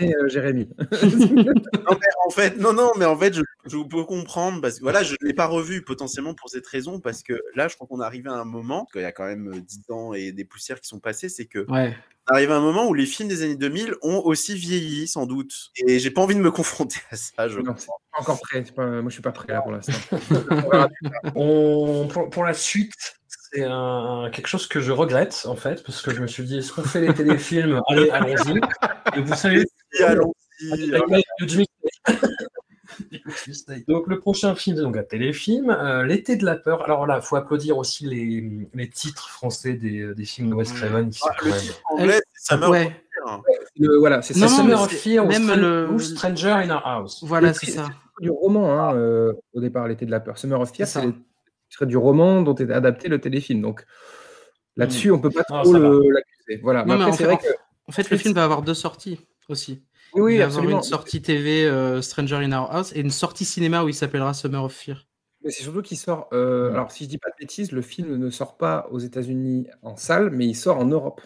Euh, 0.00 0.28
Jérémy. 0.28 0.68
non, 0.78 1.96
mais 2.00 2.08
en 2.26 2.30
fait, 2.30 2.58
non, 2.58 2.72
non, 2.72 2.92
mais 2.96 3.04
en 3.04 3.16
fait, 3.16 3.34
je, 3.34 3.42
je 3.66 3.78
peux 3.78 4.04
comprendre 4.04 4.60
parce 4.60 4.78
que 4.78 4.82
voilà, 4.82 5.02
je 5.02 5.14
ne 5.20 5.26
l'ai 5.26 5.34
pas 5.34 5.46
revu 5.46 5.82
potentiellement 5.82 6.34
pour 6.34 6.50
cette 6.50 6.66
raison 6.66 7.00
parce 7.00 7.22
que 7.22 7.40
là, 7.54 7.68
je 7.68 7.74
crois 7.74 7.86
qu'on 7.86 8.00
est 8.00 8.04
arrivé 8.04 8.28
à 8.28 8.34
un 8.34 8.44
moment, 8.44 8.86
qu'il 8.92 9.02
y 9.02 9.04
a 9.04 9.12
quand 9.12 9.24
même 9.24 9.60
10 9.60 9.82
euh, 9.90 9.94
ans 9.94 10.14
et 10.14 10.32
des 10.32 10.44
poussières 10.44 10.80
qui 10.80 10.88
sont 10.88 11.00
passées, 11.00 11.28
c'est 11.28 11.46
que 11.46 11.70
ouais. 11.70 11.96
on 12.30 12.34
arrive 12.34 12.50
à 12.50 12.56
un 12.56 12.60
moment 12.60 12.86
où 12.86 12.94
les 12.94 13.06
films 13.06 13.28
des 13.28 13.42
années 13.42 13.56
2000 13.56 13.94
ont 14.02 14.20
aussi 14.24 14.54
vieilli, 14.54 15.08
sans 15.08 15.26
doute. 15.26 15.70
Et 15.86 15.98
j'ai 15.98 16.10
pas 16.10 16.20
envie 16.20 16.34
de 16.34 16.40
me 16.40 16.50
confronter 16.50 17.00
à 17.10 17.16
ça. 17.16 17.48
Je 17.48 17.58
non, 17.60 17.74
pas 17.74 18.20
encore 18.20 18.40
prêt. 18.40 18.62
Pas... 18.74 18.86
Moi, 18.86 19.08
je 19.08 19.14
suis 19.14 19.22
pas 19.22 19.32
prêt 19.32 19.52
là 19.52 19.62
pour 19.62 19.72
l'instant. 19.72 19.92
on... 21.34 22.06
pour, 22.08 22.30
pour 22.30 22.44
la 22.44 22.54
suite, 22.54 22.92
c'est 23.52 23.64
un, 23.64 24.30
quelque 24.32 24.48
chose 24.48 24.66
que 24.66 24.80
je 24.80 24.92
regrette 24.92 25.44
en 25.46 25.56
fait, 25.56 25.82
parce 25.84 26.02
que 26.02 26.12
je 26.12 26.20
me 26.20 26.26
suis 26.26 26.44
dit, 26.44 26.58
est-ce 26.58 26.72
qu'on 26.72 26.82
fait 26.82 27.00
les 27.00 27.14
téléfilms? 27.14 27.80
Allez, 27.88 28.10
allons-y. 28.10 28.60
Et 29.16 29.20
vous 29.20 29.34
savez, 29.34 29.64
allons-y. 30.00 31.66
Donc 33.88 34.06
le 34.06 34.18
prochain 34.18 34.54
film, 34.54 34.76
donc 34.76 34.96
un 34.96 35.02
téléfilm, 35.02 35.70
euh, 35.70 36.04
L'été 36.04 36.36
de 36.36 36.44
la 36.44 36.56
peur. 36.56 36.82
Alors 36.82 37.06
là, 37.06 37.20
il 37.22 37.26
faut 37.26 37.36
applaudir 37.36 37.78
aussi 37.78 38.06
les, 38.06 38.68
les 38.74 38.88
titres 38.88 39.28
français 39.28 39.74
des, 39.74 40.14
des, 40.14 40.24
films 40.24 40.50
de 40.50 40.54
Wes 40.54 40.72
Craven. 40.72 41.10
Qui 41.10 41.20
ah, 41.24 41.34
le 41.44 41.52
titre 41.52 41.82
anglais, 41.90 42.20
c'est 42.32 42.54
Summer 42.54 42.70
ouais. 42.70 42.86
of 42.86 42.92
Fear. 43.26 43.42
Le, 43.78 43.98
voilà, 43.98 44.22
c'est 44.22 44.34
ça. 44.34 44.48
Summer 44.48 44.80
of 44.80 44.90
Fear 44.90 45.26
même 45.26 45.52
le... 45.54 45.98
Stranger 45.98 46.50
in 46.50 46.70
Our 46.70 46.86
House. 46.86 47.24
Voilà, 47.24 47.54
c'est 47.54 47.70
ça. 47.70 47.88
Du 48.20 48.30
roman, 48.30 48.70
hein, 48.72 48.94
euh, 48.94 49.32
au 49.54 49.60
départ, 49.60 49.88
L'été 49.88 50.06
de 50.06 50.10
la 50.10 50.20
peur. 50.20 50.38
Summer 50.38 50.60
of 50.60 50.72
Fear, 50.72 50.86
c'est 50.86 51.02
du 51.82 51.96
roman 51.96 52.42
dont 52.42 52.54
est 52.54 52.70
adapté 52.70 53.08
le 53.08 53.20
téléfilm. 53.20 53.60
Donc 53.60 53.84
là-dessus, 54.76 55.10
on 55.10 55.18
peut 55.18 55.30
pas 55.30 55.42
Ah, 55.50 55.62
trop 55.62 55.72
ça 55.72 55.78
l'accuser. 55.78 56.60
Voilà. 56.62 56.84
Mais 56.84 56.92
Non, 56.92 56.98
mais 56.98 57.04
après, 57.04 57.10
en 57.10 57.12
c'est 57.12 57.24
fait, 57.24 57.24
vrai 57.24 57.38
que 57.38 57.58
En 57.88 57.92
fait, 57.92 58.10
le 58.10 58.16
film 58.16 58.34
va 58.34 58.44
avoir 58.44 58.62
deux 58.62 58.74
sorties 58.74 59.20
aussi. 59.48 59.82
Oui, 60.14 60.38
va 60.38 60.44
avoir 60.44 60.58
absolument. 60.58 60.78
une 60.78 60.82
sortie 60.82 61.22
TV 61.22 61.66
euh, 61.66 62.02
Stranger 62.02 62.36
in 62.36 62.52
Our 62.52 62.70
House 62.74 62.92
et 62.94 63.00
une 63.00 63.10
sortie 63.10 63.44
cinéma 63.44 63.84
où 63.84 63.88
il 63.88 63.94
s'appellera 63.94 64.34
Summer 64.34 64.62
of 64.64 64.72
Fear. 64.72 65.06
Mais 65.44 65.50
c'est 65.50 65.62
surtout 65.62 65.82
qu'il 65.82 65.98
sort. 65.98 66.28
euh. 66.32 66.72
Alors, 66.72 66.90
si 66.90 67.04
je 67.04 67.08
dis 67.10 67.18
pas 67.18 67.28
de 67.30 67.34
bêtises, 67.38 67.72
le 67.72 67.82
film 67.82 68.16
ne 68.16 68.30
sort 68.30 68.56
pas 68.56 68.86
aux 68.90 68.98
États-Unis 68.98 69.66
en 69.82 69.96
salle, 69.96 70.30
mais 70.30 70.46
il 70.46 70.54
sort 70.54 70.78
en 70.78 70.86
Europe 70.86 71.20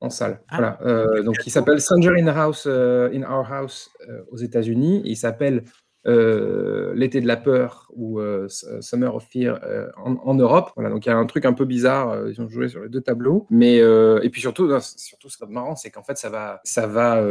en 0.00 0.10
salle. 0.10 0.40
Ah. 0.48 0.56
Voilà. 0.58 0.78
Euh, 0.82 1.22
donc, 1.22 1.36
il 1.44 1.50
s'appelle 1.50 1.80
Stranger 1.80 2.12
in, 2.20 2.26
House, 2.28 2.66
in 2.66 3.22
Our 3.22 3.52
House 3.52 3.90
aux 4.30 4.36
États-Unis. 4.36 5.02
et 5.04 5.10
Il 5.10 5.16
s'appelle 5.16 5.64
euh, 6.06 6.92
L'été 6.94 7.20
de 7.20 7.26
la 7.26 7.36
peur 7.36 7.90
ou 7.94 8.20
euh, 8.20 8.48
Summer 8.80 9.14
of 9.14 9.26
Fear 9.30 9.60
euh, 9.64 9.88
en, 9.96 10.16
en 10.16 10.34
Europe. 10.34 10.70
Voilà. 10.76 10.90
Donc, 10.90 11.06
il 11.06 11.08
y 11.08 11.12
a 11.12 11.16
un 11.16 11.26
truc 11.26 11.44
un 11.44 11.52
peu 11.52 11.64
bizarre. 11.64 12.28
Ils 12.28 12.40
ont 12.40 12.48
joué 12.48 12.68
sur 12.68 12.82
les 12.82 12.88
deux 12.88 13.00
tableaux. 13.00 13.46
Mais 13.50 13.76
et 13.76 14.30
puis 14.30 14.40
surtout, 14.40 14.66
non, 14.66 14.80
surtout, 14.80 15.28
ce 15.28 15.36
qui 15.36 15.44
est 15.44 15.48
marrant, 15.48 15.76
c'est 15.76 15.90
qu'en 15.90 16.02
fait, 16.02 16.18
ça 16.18 16.30
va, 16.30 16.60
ça 16.64 16.86
va, 16.86 17.22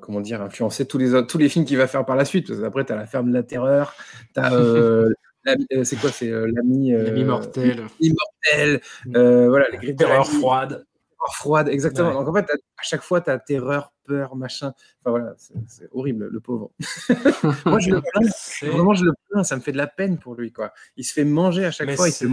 comment 0.00 0.20
dire, 0.20 0.42
influencer 0.42 0.86
tous 0.86 0.98
les 0.98 1.26
tous 1.26 1.38
les 1.38 1.48
films 1.48 1.64
qu'il 1.64 1.78
va 1.78 1.86
faire 1.86 2.04
par 2.04 2.16
la 2.16 2.24
suite. 2.24 2.48
Parce 2.48 2.60
qu'après, 2.60 2.84
t'as 2.84 2.96
la 2.96 3.06
ferme 3.06 3.28
de 3.28 3.34
la 3.34 3.42
terreur. 3.42 3.94
T'as 4.34 4.50
c'est 5.84 5.96
quoi 5.96 6.10
C'est 6.10 6.30
l'ami. 6.30 6.92
L'ami 6.92 7.24
mortel. 7.24 7.86
Immortel, 8.00 8.80
euh, 9.16 9.48
voilà, 9.48 9.68
les 9.70 9.78
griffes 9.78 9.96
Terreur 9.96 10.26
froide. 10.26 10.84
Froide, 11.32 11.68
exactement. 11.68 12.08
Ouais. 12.08 12.14
Donc 12.14 12.28
en 12.28 12.34
fait, 12.34 12.50
à 12.50 12.82
chaque 12.82 13.02
fois, 13.02 13.20
tu 13.20 13.30
as 13.30 13.38
terreur, 13.38 13.92
peur, 14.04 14.36
machin. 14.36 14.72
Enfin 15.00 15.10
voilà, 15.10 15.34
c'est 15.36 15.88
horrible, 15.92 16.28
le 16.30 16.40
pauvre. 16.40 16.70
Moi, 17.66 17.78
je 17.78 17.90
le 17.90 18.00
plains, 18.00 18.70
vraiment, 18.72 18.94
je 18.94 19.04
le 19.04 19.12
plains, 19.28 19.44
ça 19.44 19.56
me 19.56 19.60
fait 19.60 19.72
de 19.72 19.76
la 19.76 19.86
peine 19.86 20.18
pour 20.18 20.34
lui, 20.34 20.52
quoi. 20.52 20.72
Il 20.96 21.04
se 21.04 21.12
fait 21.12 21.24
manger 21.24 21.66
à 21.66 21.70
chaque 21.70 21.86
Mais 21.86 21.96
fois, 21.96 22.08
il 22.08 22.12
se. 22.12 22.26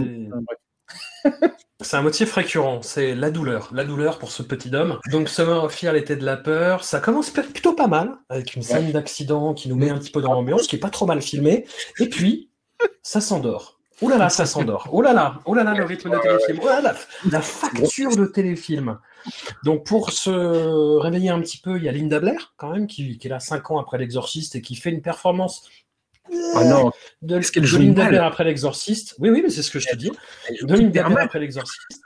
C'est 1.80 1.96
un 1.96 2.02
motif 2.02 2.32
récurrent, 2.32 2.80
c'est 2.82 3.14
la 3.14 3.30
douleur, 3.30 3.70
la 3.72 3.84
douleur 3.84 4.18
pour 4.18 4.30
ce 4.30 4.42
petit 4.42 4.74
homme. 4.74 4.98
Donc 5.10 5.28
Summer 5.28 5.64
of 5.64 5.74
Fear, 5.74 5.92
l'été 5.92 6.16
de 6.16 6.24
la 6.24 6.36
peur, 6.36 6.82
ça 6.82 7.00
commence 7.00 7.30
plutôt 7.30 7.74
pas 7.74 7.88
mal, 7.88 8.16
avec 8.28 8.54
une 8.54 8.62
scène 8.62 8.90
d'accident 8.92 9.54
qui 9.54 9.68
nous 9.68 9.76
met 9.76 9.90
un 9.90 9.98
petit 9.98 10.10
peu 10.10 10.22
dans 10.22 10.32
l'ambiance, 10.32 10.66
qui 10.66 10.76
est 10.76 10.80
pas 10.80 10.90
trop 10.90 11.06
mal 11.06 11.20
filmée, 11.20 11.66
et 11.98 12.08
puis 12.08 12.50
ça 13.02 13.20
s'endort. 13.20 13.77
Ouh 14.00 14.08
là 14.08 14.16
là, 14.16 14.28
ça 14.28 14.46
s'endort. 14.46 14.88
Oh 14.92 15.02
là 15.02 15.12
là, 15.12 15.40
oh 15.44 15.54
là 15.54 15.64
là, 15.64 15.74
le 15.74 15.84
rythme 15.84 16.10
de 16.10 16.18
téléfilm. 16.18 16.60
Oh 16.62 16.66
là 16.66 16.80
là, 16.80 16.94
la 17.30 17.42
facture 17.42 18.16
de 18.16 18.26
téléfilm. 18.26 18.98
Donc 19.64 19.84
pour 19.84 20.12
se 20.12 20.30
réveiller 20.98 21.30
un 21.30 21.40
petit 21.40 21.58
peu, 21.58 21.76
il 21.76 21.84
y 21.84 21.88
a 21.88 21.92
Linda 21.92 22.20
Blair 22.20 22.54
quand 22.56 22.70
même 22.70 22.86
qui, 22.86 23.18
qui 23.18 23.26
est 23.26 23.30
là 23.30 23.40
5 23.40 23.70
ans 23.72 23.78
après 23.78 23.98
l'exorciste 23.98 24.54
et 24.54 24.62
qui 24.62 24.76
fait 24.76 24.90
une 24.90 25.02
performance 25.02 25.68
Ah 26.54 26.64
non, 26.64 26.92
de, 27.22 27.40
Linda 27.76 28.08
Blair 28.08 28.24
après 28.24 28.44
l'exorciste. 28.44 29.16
Oui, 29.18 29.30
oui, 29.30 29.40
mais 29.42 29.50
c'est 29.50 29.62
ce 29.62 29.70
que 29.70 29.80
je 29.80 29.88
te 29.88 29.96
dis. 29.96 30.12
De 30.62 30.74
Linda 30.74 31.08
Blair 31.08 31.24
après 31.24 31.40
l'exorciste. 31.40 32.00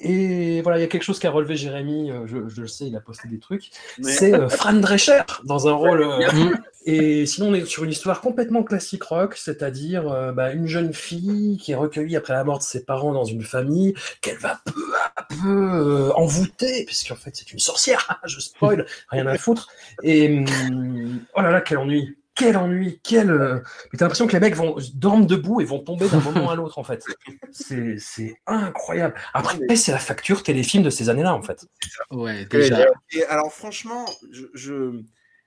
Et 0.00 0.60
voilà, 0.62 0.78
il 0.78 0.82
y 0.82 0.84
a 0.84 0.88
quelque 0.88 1.02
chose 1.04 1.18
qu'a 1.18 1.30
relevé 1.30 1.56
Jérémy, 1.56 2.10
euh, 2.10 2.26
je, 2.26 2.48
je 2.48 2.60
le 2.60 2.66
sais, 2.68 2.86
il 2.86 2.96
a 2.96 3.00
posté 3.00 3.28
des 3.28 3.38
trucs. 3.38 3.70
Mais- 3.98 4.12
C'est 4.12 4.34
euh, 4.34 4.48
Fran 4.48 4.74
Drescher 4.74 5.22
dans 5.44 5.68
un 5.68 5.72
rôle. 5.72 6.02
euh, 6.02 6.18
Mm. 6.32 6.54
et 6.84 7.24
sinon, 7.26 7.48
on 7.48 7.54
est 7.54 7.64
sur 7.64 7.84
une 7.84 7.90
histoire 7.90 8.20
complètement 8.20 8.62
classique 8.62 9.02
rock, 9.04 9.34
c'est-à-dire 9.36 10.08
euh, 10.10 10.32
bah, 10.32 10.52
une 10.52 10.66
jeune 10.66 10.92
fille 10.92 11.56
qui 11.58 11.72
est 11.72 11.76
recueillie 11.76 12.14
après 12.16 12.34
la 12.34 12.44
mort 12.44 12.58
de 12.58 12.62
ses 12.62 12.84
parents 12.84 13.12
dans 13.12 13.24
une 13.24 13.42
famille, 13.42 13.94
qu'elle 14.20 14.38
va 14.38 14.60
peu 14.64 14.92
à 15.16 15.22
peu 15.24 16.12
envoûter, 16.14 16.84
puisqu'en 16.84 17.16
fait 17.16 17.30
c'est 17.34 17.52
une 17.52 17.58
sorcière, 17.58 18.20
je 18.26 18.38
spoil, 18.40 18.86
rien 19.08 19.26
à 19.26 19.38
foutre. 19.38 19.68
Et 20.02 20.28
hum, 20.68 21.20
oh 21.34 21.40
là 21.40 21.50
là, 21.50 21.60
quel 21.62 21.78
ennui! 21.78 22.16
Quel 22.36 22.56
ennui, 22.56 23.00
quel. 23.02 23.30
euh, 23.30 23.60
Mais 23.92 23.98
t'as 23.98 24.04
l'impression 24.04 24.26
que 24.26 24.32
les 24.34 24.40
mecs 24.40 24.54
vont 24.54 24.76
dorment 24.94 25.26
debout 25.26 25.60
et 25.60 25.64
vont 25.64 25.78
tomber 25.80 26.08
d'un 26.08 26.20
moment 26.20 26.50
à 26.50 26.54
l'autre 26.56 26.78
en 26.78 26.84
fait. 26.84 27.02
C'est 27.50 27.98
c'est 27.98 28.36
incroyable. 28.46 29.14
Après, 29.32 29.58
c'est 29.76 29.92
la 29.92 29.98
facture 29.98 30.42
téléfilm 30.42 30.82
de 30.84 30.90
ces 30.90 31.08
années-là 31.08 31.34
en 31.34 31.42
fait. 31.42 31.66
Ouais, 32.10 32.46
Que- 32.48 32.58
déjà. 32.58 32.86
Et 33.12 33.24
alors, 33.24 33.52
franchement, 33.52 34.04
je, 34.30 34.44
je- 34.54 35.00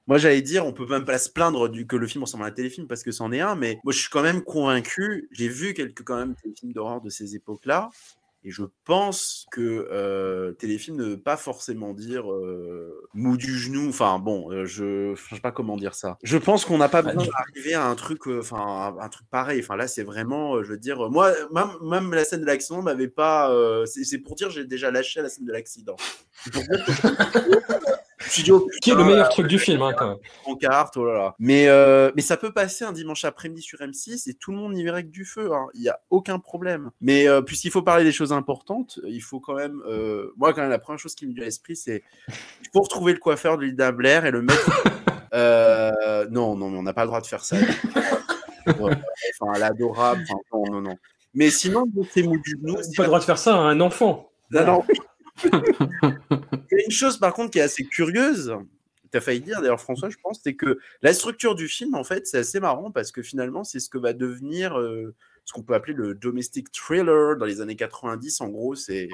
moi 0.07 0.17
j'allais 0.17 0.41
dire, 0.41 0.65
on 0.65 0.73
peut 0.73 0.87
même 0.87 1.05
pas 1.05 1.19
se 1.19 1.29
plaindre 1.29 1.69
du, 1.69 1.85
que 1.85 1.95
le 1.95 2.07
film 2.07 2.23
ressemble 2.23 2.43
à 2.43 2.47
un 2.47 2.51
téléfilm 2.51 2.87
parce 2.87 3.03
que 3.03 3.11
c'en 3.11 3.31
est 3.31 3.41
un, 3.41 3.53
mais 3.55 3.79
moi 3.83 3.93
je 3.93 3.99
suis 3.99 4.09
quand 4.09 4.23
même 4.23 4.41
convaincu. 4.41 5.29
J'ai 5.31 5.47
vu 5.47 5.75
quelques 5.75 6.03
quand 6.03 6.17
même 6.17 6.33
téléfilms 6.41 6.73
d'horreur 6.73 7.01
de 7.01 7.09
ces 7.11 7.35
époques-là. 7.35 7.89
Et 8.43 8.51
je 8.51 8.63
pense 8.85 9.45
que 9.51 9.87
euh, 9.91 10.53
téléfilm 10.53 10.95
ne 10.95 11.03
veut 11.03 11.21
pas 11.21 11.35
forcément 11.35 11.93
dire 11.93 12.31
euh, 12.31 13.07
mou 13.13 13.35
du 13.35 13.57
genou. 13.57 13.89
Enfin 13.89 14.17
bon, 14.17 14.49
euh, 14.51 14.65
je 14.65 15.13
je 15.15 15.35
sais 15.35 15.41
pas 15.41 15.51
comment 15.51 15.75
dire 15.75 15.93
ça. 15.93 16.17
Je 16.23 16.37
pense 16.37 16.63
qu'on 16.63 16.77
n'a 16.77 16.87
pas 16.87 17.01
besoin 17.01 17.25
d'arriver 17.25 17.73
à 17.73 17.85
un 17.85 17.95
truc, 17.95 18.27
euh, 18.27 18.39
enfin 18.39 18.95
un, 18.97 19.03
un 19.03 19.09
truc 19.09 19.27
pareil. 19.29 19.59
Enfin 19.61 19.75
là, 19.75 19.87
c'est 19.89 20.03
vraiment, 20.03 20.55
euh, 20.55 20.63
je 20.63 20.71
veux 20.71 20.77
dire, 20.77 21.09
moi 21.09 21.33
même, 21.53 21.71
même 21.81 22.13
la 22.13 22.23
scène 22.23 22.41
de 22.41 22.45
l'accident 22.45 22.81
m'avait 22.81 23.09
pas. 23.09 23.53
c'est 23.85 24.05
c'est 24.05 24.19
pour 24.19 24.35
dire, 24.35 24.49
j'ai 24.49 24.65
déjà 24.65 24.89
lâché 24.89 25.21
la 25.21 25.29
scène 25.29 25.45
de 25.45 25.51
l'accident. 25.51 25.97
C'est 26.43 26.53
pour 26.53 26.63
dire 26.63 26.85
que 26.85 26.91
oh, 28.51 28.67
Qui 28.81 28.91
est 28.91 28.95
le 28.95 29.03
meilleur 29.03 29.29
truc 29.29 29.47
du 29.47 29.57
film, 29.59 29.81
hein, 29.81 29.93
quand 29.97 30.07
même. 30.09 30.17
en 30.45 30.55
carte, 30.55 30.97
oh 30.97 31.05
là 31.05 31.13
là. 31.13 31.35
Mais, 31.39 31.67
euh, 31.67 32.11
mais 32.15 32.21
ça 32.21 32.37
peut 32.37 32.51
passer 32.51 32.83
un 32.85 32.91
dimanche 32.91 33.25
après-midi 33.25 33.61
sur 33.61 33.79
M6 33.79 34.29
et 34.29 34.33
tout 34.33 34.51
le 34.51 34.57
monde 34.57 34.73
n'y 34.73 34.83
verrait 34.83 35.03
que 35.03 35.09
du 35.09 35.25
feu. 35.25 35.51
hein. 35.53 35.67
Il 35.73 35.81
n'y 35.81 35.89
a 35.89 35.99
aucun 36.09 36.39
problème. 36.39 36.91
Mais 37.01 37.27
euh, 37.27 37.41
puisqu'il 37.41 37.71
faut 37.71 37.81
parler 37.81 38.03
des 38.03 38.11
choses 38.11 38.33
importantes, 38.33 38.99
il 39.05 39.21
faut 39.21 39.39
quand 39.39 39.55
même. 39.55 39.81
euh, 39.87 40.33
moi, 40.37 40.53
quand 40.53 40.61
même, 40.61 40.69
la 40.69 40.79
première 40.79 40.99
chose 40.99 41.15
qui 41.15 41.25
me 41.27 41.33
vient 41.33 41.43
à 41.43 41.45
l'esprit, 41.45 41.75
c'est 41.75 42.03
il 42.27 42.69
faut 42.73 42.81
retrouver 42.81 43.13
le 43.13 43.19
coiffeur 43.19 43.57
de 43.57 43.63
Linda 43.65 43.91
Blair 43.91 44.25
et 44.25 44.31
le 44.31 44.41
mettre. 44.41 44.83
Non, 46.31 46.55
non, 46.55 46.69
mais 46.69 46.77
on 46.77 46.83
n'a 46.83 46.93
pas 46.93 47.01
le 47.03 47.07
droit 47.07 47.21
de 47.21 47.27
faire 47.27 47.43
ça. 47.43 47.55
Enfin, 48.67 49.53
elle 49.55 49.61
est 49.61 49.65
adorable. 49.65 50.23
Enfin, 50.29 50.39
non, 50.53 50.71
non, 50.73 50.81
non. 50.89 50.95
Mais 51.33 51.49
sinon, 51.49 51.85
c'est 52.11 52.23
mou 52.23 52.37
du 52.37 52.51
genou. 52.51 52.75
Pas 52.95 53.03
le 53.03 53.07
droit 53.07 53.19
de 53.19 53.23
faire 53.23 53.37
ça 53.37 53.55
à 53.55 53.59
un 53.59 53.79
enfant. 53.79 54.29
Non, 54.51 54.65
non. 54.65 54.83
Il 55.43 56.77
y 56.77 56.81
a 56.81 56.85
une 56.85 56.91
chose 56.91 57.17
par 57.17 57.33
contre 57.33 57.51
qui 57.51 57.59
est 57.59 57.63
assez 57.63 57.83
curieuse, 57.83 58.55
tu 59.11 59.17
as 59.17 59.21
failli 59.21 59.41
dire 59.41 59.61
d'ailleurs 59.61 59.81
François, 59.81 60.09
je 60.09 60.17
pense, 60.21 60.39
c'est 60.43 60.55
que 60.55 60.79
la 61.01 61.13
structure 61.13 61.55
du 61.55 61.67
film, 61.67 61.95
en 61.95 62.03
fait, 62.03 62.27
c'est 62.27 62.37
assez 62.37 62.59
marrant 62.59 62.91
parce 62.91 63.11
que 63.11 63.21
finalement, 63.21 63.63
c'est 63.63 63.79
ce 63.79 63.89
que 63.89 63.97
va 63.97 64.13
devenir 64.13 64.77
euh, 64.77 65.15
ce 65.45 65.53
qu'on 65.53 65.63
peut 65.63 65.73
appeler 65.73 65.93
le 65.93 66.13
domestic 66.13 66.71
thriller 66.71 67.37
dans 67.37 67.45
les 67.45 67.61
années 67.61 67.75
90. 67.75 68.41
En 68.41 68.49
gros, 68.49 68.75
c'est 68.75 69.09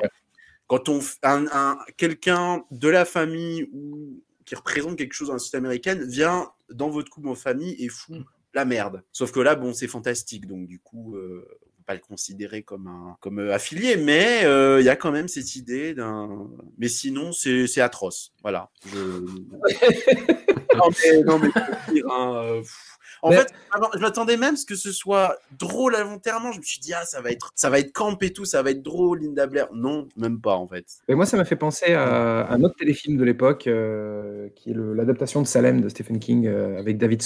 quand 0.67 0.89
on 0.89 0.99
un, 1.23 1.45
un 1.51 1.77
quelqu'un 1.97 2.65
de 2.71 2.89
la 2.89 3.05
famille 3.05 3.69
ou 3.71 4.21
qui 4.45 4.55
représente 4.55 4.97
quelque 4.97 5.13
chose 5.13 5.27
dans 5.27 5.33
la 5.33 5.39
société 5.39 5.57
américaine 5.57 6.05
vient 6.07 6.51
dans 6.69 6.89
votre 6.89 7.09
couple 7.09 7.29
en 7.29 7.35
famille 7.35 7.75
et 7.79 7.89
fout 7.89 8.23
la 8.53 8.65
merde. 8.65 9.03
Sauf 9.11 9.31
que 9.31 9.39
là, 9.39 9.55
bon, 9.55 9.73
c'est 9.73 9.87
fantastique, 9.87 10.47
donc 10.47 10.67
du 10.67 10.79
coup, 10.79 11.15
euh, 11.15 11.47
pas 11.85 11.93
le 11.93 11.99
considérer 11.99 12.63
comme 12.63 12.87
un 12.87 13.17
comme 13.19 13.39
euh, 13.39 13.53
affilié, 13.53 13.97
mais 13.97 14.43
euh, 14.43 14.79
il 14.79 14.85
y 14.85 14.89
a 14.89 14.95
quand 14.95 15.11
même 15.11 15.27
cette 15.27 15.55
idée 15.55 15.93
d'un. 15.93 16.49
Mais 16.77 16.87
sinon, 16.87 17.31
c'est 17.31 17.81
atroce. 17.81 18.33
Voilà. 18.41 18.69
Je... 18.87 18.97
non 20.75 20.89
mais 20.89 21.23
non 21.23 21.39
mais 21.39 21.49
faut 21.51 21.93
dire, 21.93 22.05
hein, 22.09 22.35
euh, 22.43 22.59
pff. 22.61 22.97
En 23.25 23.31
Mais- 23.31 23.37
fait, 23.37 23.51
avant, 23.71 23.87
je 23.95 23.99
m'attendais 23.99 24.37
même 24.37 24.53
à 24.53 24.57
ce 24.57 24.65
que 24.67 24.75
ce 24.75 24.91
soit 24.91 25.35
drôle 25.57 25.95
involontairement. 25.95 26.51
Je 26.51 26.59
me 26.59 26.63
suis 26.63 26.79
dit, 26.79 26.93
ah, 26.93 27.03
ça 27.05 27.21
va 27.21 27.31
être, 27.31 27.51
ça 27.55 27.71
va 27.71 27.79
être 27.79 27.91
camp 27.91 28.15
et 28.21 28.31
tout, 28.31 28.45
ça 28.45 28.61
va 28.61 28.69
être 28.69 28.83
drôle, 28.83 29.21
Linda 29.21 29.47
Blair. 29.47 29.67
Non, 29.73 30.07
même 30.15 30.39
pas, 30.39 30.55
en 30.55 30.67
fait. 30.67 30.85
Et 31.07 31.15
moi, 31.15 31.25
ça 31.25 31.35
m'a 31.37 31.43
fait 31.45 31.55
penser 31.55 31.93
à 31.93 32.47
un 32.51 32.63
autre 32.63 32.75
téléfilm 32.77 33.17
de 33.17 33.23
l'époque, 33.23 33.65
euh, 33.65 34.49
qui 34.55 34.69
est 34.69 34.75
l'adaptation 34.75 35.41
de 35.41 35.47
Salem 35.47 35.81
de 35.81 35.89
Stephen 35.89 36.19
King 36.19 36.45
euh, 36.45 36.77
avec 36.77 36.99
David 36.99 37.23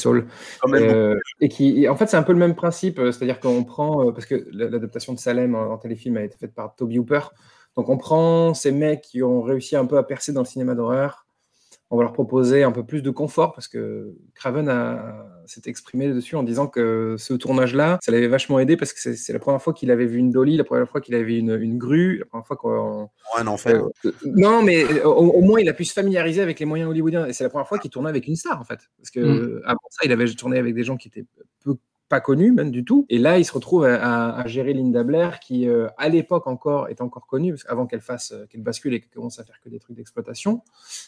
même. 0.70 0.84
Euh, 0.84 1.20
et 1.41 1.50
qui, 1.50 1.84
et 1.84 1.89
en 1.89 1.95
fait, 1.97 2.08
c'est 2.08 2.18
un 2.18 2.24
peu 2.24 2.32
le 2.34 2.39
même 2.39 2.56
principe, 2.56 2.95
c'est-à-dire 2.97 3.41
qu'on 3.41 3.66
prend, 3.66 4.12
parce 4.14 4.26
que 4.26 4.47
la- 4.54 4.70
l'adaptation 4.70 5.12
de 5.14 5.20
Salem 5.20 5.54
en, 5.56 5.74
en 5.74 5.78
téléfilm 5.78 6.16
a 6.16 6.24
été 6.24 6.38
faite 6.38 6.54
par 6.56 6.76
Toby 6.76 6.97
Hooper, 7.00 7.20
donc 7.76 7.89
on 7.89 7.97
prend 7.97 8.54
ces 8.54 8.72
mecs 8.72 9.02
qui 9.02 9.22
ont 9.22 9.41
réussi 9.41 9.76
un 9.76 9.86
peu 9.86 9.97
à 9.97 10.04
percer 10.04 10.32
dans 10.32 10.41
le 10.41 10.45
cinéma 10.47 10.76
d'horreur, 10.76 11.26
on 11.91 11.97
va 11.97 12.04
leur 12.04 12.14
proposer 12.14 12.62
un 12.64 12.72
peu 12.72 12.86
plus 12.86 13.02
de 13.02 13.10
confort, 13.10 13.52
parce 13.54 13.68
que 13.68 14.14
Craven 14.36 14.70
a, 14.70 15.26
s'est 15.50 15.62
exprimé 15.66 16.10
dessus 16.10 16.36
en 16.36 16.43
disant 16.43 16.68
que 16.68 17.16
ce 17.18 17.34
tournage-là, 17.34 18.00
ça 18.02 18.12
l'avait 18.12 18.28
vachement 18.28 18.60
aidé, 18.60 18.78
parce 18.78 18.93
que 18.93 19.14
c'est 19.16 19.34
la 19.34 19.39
première 19.39 19.62
fois 19.62 19.74
qu'il 19.74 19.91
avait 19.91 20.06
vu 20.06 20.18
une 20.18 20.32
dolly, 20.32 20.58
la 20.58 20.64
première 20.64 20.89
fois 20.89 21.02
qu'il 21.02 21.16
avait 21.16 21.24
vu 21.24 21.38
une, 21.38 21.60
une 21.62 21.78
grue, 21.78 22.18
la 22.20 22.26
première 22.26 22.45
fois 22.47 22.58
qu'on 22.58 23.10
un 23.38 23.47
enfer. 23.47 23.84
euh, 24.06 24.12
non, 24.26 24.62
mais 24.64 24.84
euh, 24.84 25.04
au, 25.06 25.30
au 25.32 25.41
moins 25.41 25.60
il 25.60 25.70
a 25.70 25.74
pu 25.74 25.86
se 25.86 25.93
familiariser 25.93 26.41
avec 26.41 26.60
les 26.60 26.66
moyens 26.66 26.89
hollywoodiens. 26.89 27.26
Et 27.28 27.34
c'est 27.34 27.43
la 27.43 27.50
première 27.50 27.68
fois 27.68 27.78
qu'il 27.80 27.91
tournait 27.91 28.10
avec 28.10 28.28
une 28.28 28.36
star, 28.36 28.60
en 28.60 28.64
fait. 28.64 28.80
Parce 28.97 29.10
que 29.10 29.20
Mm. 29.20 29.39
euh, 29.39 29.62
avant 29.66 29.80
ça, 29.89 30.06
il 30.06 30.12
avait 30.12 30.28
tourné 30.28 30.58
avec 30.58 30.74
des 30.74 30.84
gens 30.84 30.97
qui 30.97 31.08
étaient 31.10 31.26
peu 31.64 31.76
pas 32.10 32.20
connus, 32.20 32.51
même 32.51 32.72
du 32.72 32.84
tout. 32.84 33.05
Et 33.10 33.20
là, 33.20 33.38
il 33.38 33.45
se 33.45 33.53
retrouve 33.53 33.86
à, 33.86 33.95
à- 34.01 34.41
à 34.41 34.47
gérer 34.47 34.74
Linda 34.74 35.03
Blair, 35.03 35.39
qui 35.39 35.68
euh, 35.68 35.88
à 35.97 36.10
l'époque 36.10 36.47
encore 36.47 36.89
est 36.89 37.01
encore 37.01 37.28
connue, 37.28 37.51
parce 37.53 37.64
qu'avant 37.64 37.86
qu'elle 37.86 38.01
fasse, 38.01 38.32
euh, 38.34 38.45
qu'elle 38.49 38.62
bascule 38.64 38.93
et 38.95 38.99
qu'elle 38.99 39.10
commence 39.12 39.39
à 39.39 39.43
faire 39.43 39.60
que 39.64 39.70
des 39.70 39.80
trucs 39.80 39.95
d'exploitation, 39.95 40.62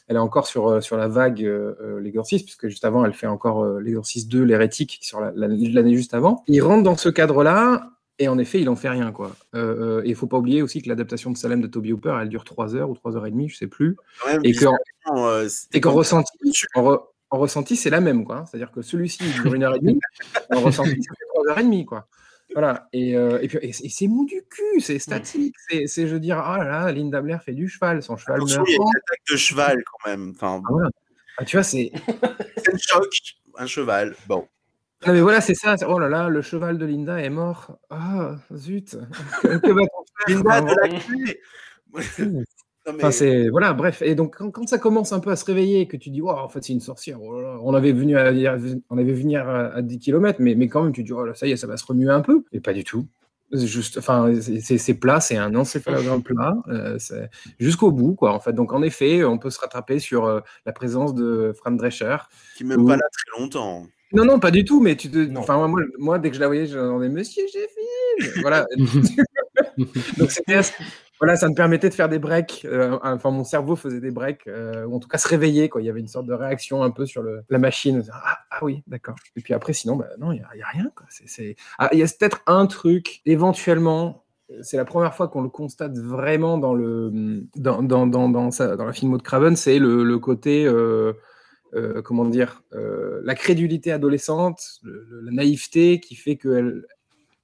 elle 0.07 0.15
est 0.15 0.19
encore 0.19 0.47
sur, 0.47 0.67
euh, 0.67 0.81
sur 0.81 0.95
la 0.97 1.07
vague 1.07 1.43
euh, 1.43 1.99
L'Exorciste, 1.99 2.45
puisque 2.45 2.67
juste 2.67 2.85
avant, 2.85 3.03
elle 3.03 3.13
fait 3.13 3.27
encore 3.27 3.63
euh, 3.63 3.79
L'Exorciste 3.81 4.31
2, 4.31 4.43
l'hérétique, 4.43 5.01
la- 5.19 5.31
la- 5.35 5.47
l'année 5.47 5.95
juste 5.95 6.13
avant. 6.13 6.43
Il 6.47 6.61
rentre 6.61 6.83
dans 6.83 6.95
ce 6.97 7.09
cadre-là, 7.09 7.89
et 8.19 8.27
en 8.27 8.37
effet, 8.37 8.61
il 8.61 8.69
en 8.69 8.75
fait 8.75 8.89
rien, 8.89 9.11
quoi. 9.11 9.31
Et 9.55 10.09
il 10.09 10.13
faut 10.15 10.27
pas 10.27 10.37
oublier 10.37 10.61
aussi 10.61 10.79
que 10.83 10.87
l'adaptation 10.89 11.31
de 11.31 11.37
Salem 11.37 11.59
de 11.59 11.65
Toby 11.67 11.91
Hooper, 11.91 12.15
elle 12.21 12.29
dure 12.29 12.43
3 12.43 12.75
heures 12.75 12.89
ou 12.91 12.93
3 12.93 13.17
heures 13.17 13.25
et 13.25 13.31
demie, 13.31 13.49
je 13.49 13.57
sais 13.57 13.65
plus. 13.67 13.97
Et 14.43 14.53
qu'en 14.53 15.89
même- 15.89 15.97
ressenti, 15.97 16.31
en, 16.75 16.83
re- 16.83 17.01
en 17.31 17.37
ressenti, 17.39 17.75
c'est 17.75 17.89
la 17.89 18.01
même, 18.01 18.25
quoi. 18.25 18.45
C'est-à-dire 18.49 18.71
que 18.71 18.81
celui-ci 18.81 19.19
il 19.25 19.33
dure 19.41 19.53
une 19.53 19.63
heure 19.63 19.75
et 19.75 19.79
demie, 19.79 19.99
en 20.51 20.59
ressenti, 20.61 21.01
ça 21.03 21.13
fait 21.17 21.25
3 21.33 21.49
heures 21.49 21.59
et 21.59 21.63
demie, 21.63 21.85
quoi. 21.85 22.07
Voilà. 22.53 22.89
Et, 22.93 23.15
euh, 23.15 23.39
et 23.41 23.47
puis, 23.47 23.59
et 23.61 23.71
c'est 23.73 23.85
et 23.85 23.89
c'est 23.89 24.07
mou 24.07 24.25
du 24.25 24.43
cul, 24.49 24.81
c'est 24.81 24.99
statique. 24.99 25.55
C'est, 25.69 25.87
c'est, 25.87 26.07
je 26.07 26.13
veux 26.13 26.19
dire, 26.19 26.37
ah 26.39 26.57
là 26.57 26.65
là, 26.85 26.91
Linda 26.91 27.21
Blair 27.21 27.41
fait 27.41 27.53
du 27.53 27.69
cheval, 27.69 28.03
son 28.03 28.17
cheval 28.17 28.37
Attention, 28.37 28.57
meurt. 28.57 28.69
il 28.69 28.73
y 28.73 28.75
a 28.75 28.81
une 28.81 28.89
attaque 28.89 29.21
de 29.31 29.37
cheval 29.37 29.83
quand 29.85 30.09
même. 30.09 30.31
Enfin, 30.35 30.61
Ah, 30.63 30.67
voilà. 30.69 30.89
Ah, 31.37 31.45
tu 31.45 31.55
vois, 31.55 31.63
c'est. 31.63 31.91
c'est 32.57 32.73
le 32.73 32.77
choc, 32.79 33.07
un 33.57 33.65
cheval. 33.67 34.15
Bon. 34.27 34.47
Non, 35.07 35.13
mais 35.13 35.21
voilà, 35.21 35.39
c'est 35.41 35.55
ça. 35.55 35.75
Oh 35.87 35.97
là 35.97 36.09
là, 36.09 36.27
le 36.29 36.41
cheval 36.41 36.77
de 36.77 36.85
Linda 36.85 37.19
est 37.21 37.29
mort. 37.29 37.77
Ah, 37.89 38.35
zut. 38.53 38.97
que 39.41 39.57
que 39.57 39.71
va-t-on 39.71 40.03
faire? 40.27 40.37
Linda 40.37 40.49
Enfin, 40.49 40.61
de 40.61 40.75
la 40.81 40.99
clé. 40.99 41.41
Non, 42.87 42.93
mais- 42.93 42.99
Enfin, 42.99 43.11
c'est 43.11 43.49
voilà, 43.49 43.73
bref. 43.73 44.01
Et 44.01 44.15
donc 44.15 44.37
quand, 44.37 44.49
quand 44.51 44.67
ça 44.67 44.79
commence 44.79 45.13
un 45.13 45.19
peu 45.19 45.29
à 45.29 45.35
se 45.35 45.45
réveiller, 45.45 45.87
que 45.87 45.97
tu 45.97 46.09
dis, 46.09 46.21
Wow, 46.21 46.31
en 46.31 46.49
fait, 46.49 46.63
c'est 46.63 46.73
une 46.73 46.79
sorcière. 46.79 47.21
oh 47.21 47.39
là 47.39 47.53
là, 47.53 47.57
on 47.61 47.73
avait 47.73 47.91
venu 47.91 48.17
à, 48.17 48.31
on 48.89 48.97
avait 48.97 49.13
venu 49.13 49.37
à, 49.37 49.73
à 49.73 49.81
10 49.81 49.99
km, 49.99 50.37
mais, 50.39 50.55
mais 50.55 50.67
quand 50.67 50.83
même, 50.83 50.91
tu 50.93 51.03
dis, 51.03 51.13
oh 51.13 51.23
là, 51.25 51.33
ça 51.35 51.45
y 51.47 51.51
est, 51.51 51.57
ça 51.57 51.67
va 51.67 51.77
se 51.77 51.85
remuer 51.85 52.09
un 52.09 52.21
peu. 52.21 52.43
Et 52.51 52.59
pas 52.59 52.73
du 52.73 52.83
tout. 52.83 53.05
C'est 53.53 53.67
Juste, 53.67 53.97
enfin, 53.97 54.31
c'est- 54.39 54.93
plat, 54.93 55.19
c'est 55.19 55.35
un 55.37 55.53
encéphalogramme 55.55 56.23
plat, 56.23 56.55
euh, 56.69 56.97
jusqu'au 57.59 57.91
bout, 57.91 58.15
quoi. 58.15 58.33
En 58.33 58.39
fait, 58.39 58.53
donc 58.53 58.71
en 58.73 58.81
effet, 58.81 59.23
on 59.25 59.37
peut 59.37 59.49
se 59.49 59.59
rattraper 59.59 59.99
sur 59.99 60.25
euh, 60.25 60.39
la 60.65 60.71
présence 60.71 61.13
de 61.13 61.51
Fran 61.57 61.71
Drescher. 61.71 62.15
qui 62.55 62.63
même 62.63 62.85
pas 62.87 62.95
là 62.95 63.03
très 63.11 63.39
longtemps. 63.41 63.85
Non, 64.13 64.25
non, 64.25 64.39
pas 64.39 64.51
du 64.51 64.63
tout, 64.65 64.79
mais 64.81 64.95
tu 64.95 65.09
te. 65.11 65.37
Enfin, 65.37 65.67
moi, 65.67 65.81
moi, 65.99 66.17
dès 66.19 66.29
que 66.29 66.35
je 66.35 66.41
la 66.41 66.47
voyais, 66.47 66.65
je 66.65 66.77
demandais 66.77 67.09
Monsieur 67.09 67.43
Sheffield 67.47 68.35
Voilà. 68.41 68.65
Donc, 70.17 70.31
c'était 70.31 70.55
assez- 70.55 70.73
Voilà, 71.21 71.35
ça 71.35 71.47
me 71.47 71.53
permettait 71.53 71.89
de 71.89 71.93
faire 71.93 72.09
des 72.09 72.17
breaks. 72.17 72.65
euh, 72.65 72.97
enfin, 73.03 73.29
mon 73.29 73.43
cerveau 73.43 73.75
faisait 73.75 73.99
des 73.99 74.09
breaks, 74.09 74.47
euh, 74.47 74.85
ou 74.85 74.95
en 74.95 74.99
tout 74.99 75.07
cas 75.07 75.19
se 75.19 75.27
réveiller, 75.27 75.69
quoi. 75.69 75.79
Il 75.79 75.85
y 75.85 75.89
avait 75.89 75.99
une 75.99 76.07
sorte 76.07 76.25
de 76.25 76.33
réaction 76.33 76.81
un 76.81 76.89
peu 76.89 77.05
sur 77.05 77.21
le, 77.21 77.43
la 77.47 77.59
machine. 77.59 78.03
Ah, 78.11 78.39
ah 78.49 78.59
oui, 78.63 78.81
d'accord. 78.87 79.13
Et 79.35 79.41
puis 79.41 79.53
après, 79.53 79.71
sinon, 79.73 79.97
bah, 79.97 80.07
non, 80.17 80.31
il 80.31 80.37
n'y 80.37 80.41
a, 80.63 80.67
rien, 80.67 80.91
quoi. 80.95 81.05
Ah, 81.77 81.89
il 81.93 81.99
y 81.99 82.03
a 82.03 82.07
peut-être 82.07 82.41
un 82.47 82.65
truc, 82.65 83.21
éventuellement. 83.27 84.25
C'est 84.63 84.77
la 84.77 84.83
première 84.83 85.13
fois 85.13 85.27
qu'on 85.27 85.43
le 85.43 85.49
constate 85.49 85.95
vraiment 85.95 86.57
dans 86.57 86.73
le 86.73 87.45
dans, 87.55 87.83
dans, 87.83 88.07
dans, 88.07 88.27
dans, 88.27 88.49
la 88.59 88.91
filmo 88.91 89.17
de 89.17 89.21
Craven, 89.21 89.55
c'est 89.55 89.77
le, 89.77 90.03
le 90.03 90.19
côté 90.19 90.65
euh, 90.65 91.13
comment 92.03 92.25
dire, 92.25 92.63
la 92.71 93.35
crédulité 93.35 93.91
adolescente, 93.91 94.79
le- 94.83 95.05
le- 95.07 95.21
la 95.21 95.31
naïveté 95.31 95.99
qui 96.01 96.15
fait 96.15 96.35
que 96.35 96.49
elle- 96.49 96.85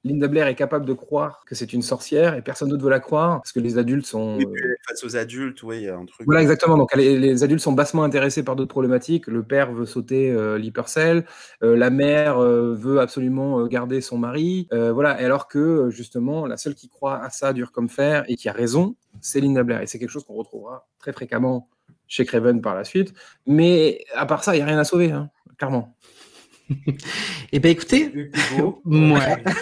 Linda 0.08 0.28
Blair 0.28 0.48
est 0.48 0.56
capable 0.56 0.86
de 0.86 0.94
croire 0.94 1.44
que 1.46 1.56
c'est 1.56 1.74
une 1.74 1.82
sorcière 1.82 2.36
et 2.36 2.42
personne 2.42 2.70
d'autre 2.70 2.84
veut 2.84 2.90
la 2.90 3.00
croire 3.00 3.42
parce 3.42 3.52
que 3.52 3.60
les 3.60 3.78
adultes 3.78 4.06
sont. 4.06 4.40
Euh, 4.40 4.76
face 4.88 5.04
aux 5.04 5.16
adultes, 5.18 5.62
oui, 5.64 5.78
il 5.78 5.84
y 5.84 5.90
a 5.90 5.98
un 5.98 6.06
truc. 6.06 6.26
voilà, 6.26 6.42
exactement. 6.42 6.78
Donc, 6.78 6.96
les, 6.96 7.20
les 7.20 7.44
adultes 7.44 7.62
sont 7.62 7.74
bassement 7.74 8.04
intéressés 8.04 8.44
par 8.44 8.56
d'autres 8.56 8.70
problématiques. 8.70 9.28
Le 9.28 9.44
père 9.44 9.72
veut 9.72 9.86
sauter 9.86 10.32
euh, 10.32 10.58
l'hypercell. 10.58 11.26
Euh, 11.64 11.76
la 11.76 11.90
mère 11.90 12.38
euh, 12.38 12.74
veut 12.74 13.00
absolument 13.00 13.60
euh, 13.60 13.68
garder 13.68 14.02
son 14.02 14.18
mari. 14.18 14.68
Voilà. 14.72 15.22
Et 15.22 15.26
alors 15.26 15.48
que, 15.48 15.90
justement, 15.90 16.46
la 16.46 16.58
seule 16.58 16.76
qui 16.76 16.90
croit 16.90 17.22
à 17.22 17.30
ça 17.30 17.54
dur 17.54 17.72
comme 17.72 17.90
fer 17.90 18.24
et 18.28 18.36
qui 18.36 18.50
a 18.50 18.54
raison, 18.54 18.96
c'est 19.22 19.42
Linda 19.42 19.64
Blair. 19.64 19.82
Et 19.82 19.88
c'est 19.88 20.00
quelque 20.00 20.10
chose 20.10 20.24
qu'on 20.24 20.36
retrouvera 20.36 20.88
très 21.00 21.14
fréquemment 21.14 21.70
chez 22.08 22.26
Craven 22.26 22.62
par 22.62 22.76
la 22.76 22.84
suite. 22.84 23.14
Mais 23.46 24.04
à 24.16 24.26
part 24.26 24.44
ça, 24.44 24.56
il 24.56 24.60
n'y 24.60 24.64
a 24.64 24.66
rien 24.66 24.80
à 24.80 24.84
sauver, 24.84 25.12
hein, 25.12 25.30
clairement. 25.58 25.96
Eh 27.52 27.60
ben 27.60 27.72
écoutez. 27.72 28.12
Ouais. 28.86 29.44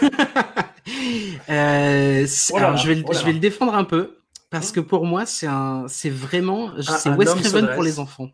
Euh, 1.50 2.28
Oh 2.52 2.58
alors, 2.58 2.78
je, 2.78 2.88
vais 2.88 2.96
le, 2.96 3.04
oh 3.08 3.14
je 3.14 3.26
vais 3.26 3.34
le 3.34 3.40
défendre 3.40 3.74
un 3.76 3.84
peu 3.84 4.20
parce 4.50 4.72
que 4.72 4.80
pour 4.80 5.06
moi 5.06 5.26
c'est 5.26 5.48
un 5.48 5.86
c'est 5.88 6.10
vraiment 6.10 6.72
c'est 6.80 7.10
Wes 7.10 7.34
Craven 7.34 7.70
pour 7.74 7.84
les 7.84 8.00
enfants. 8.00 8.30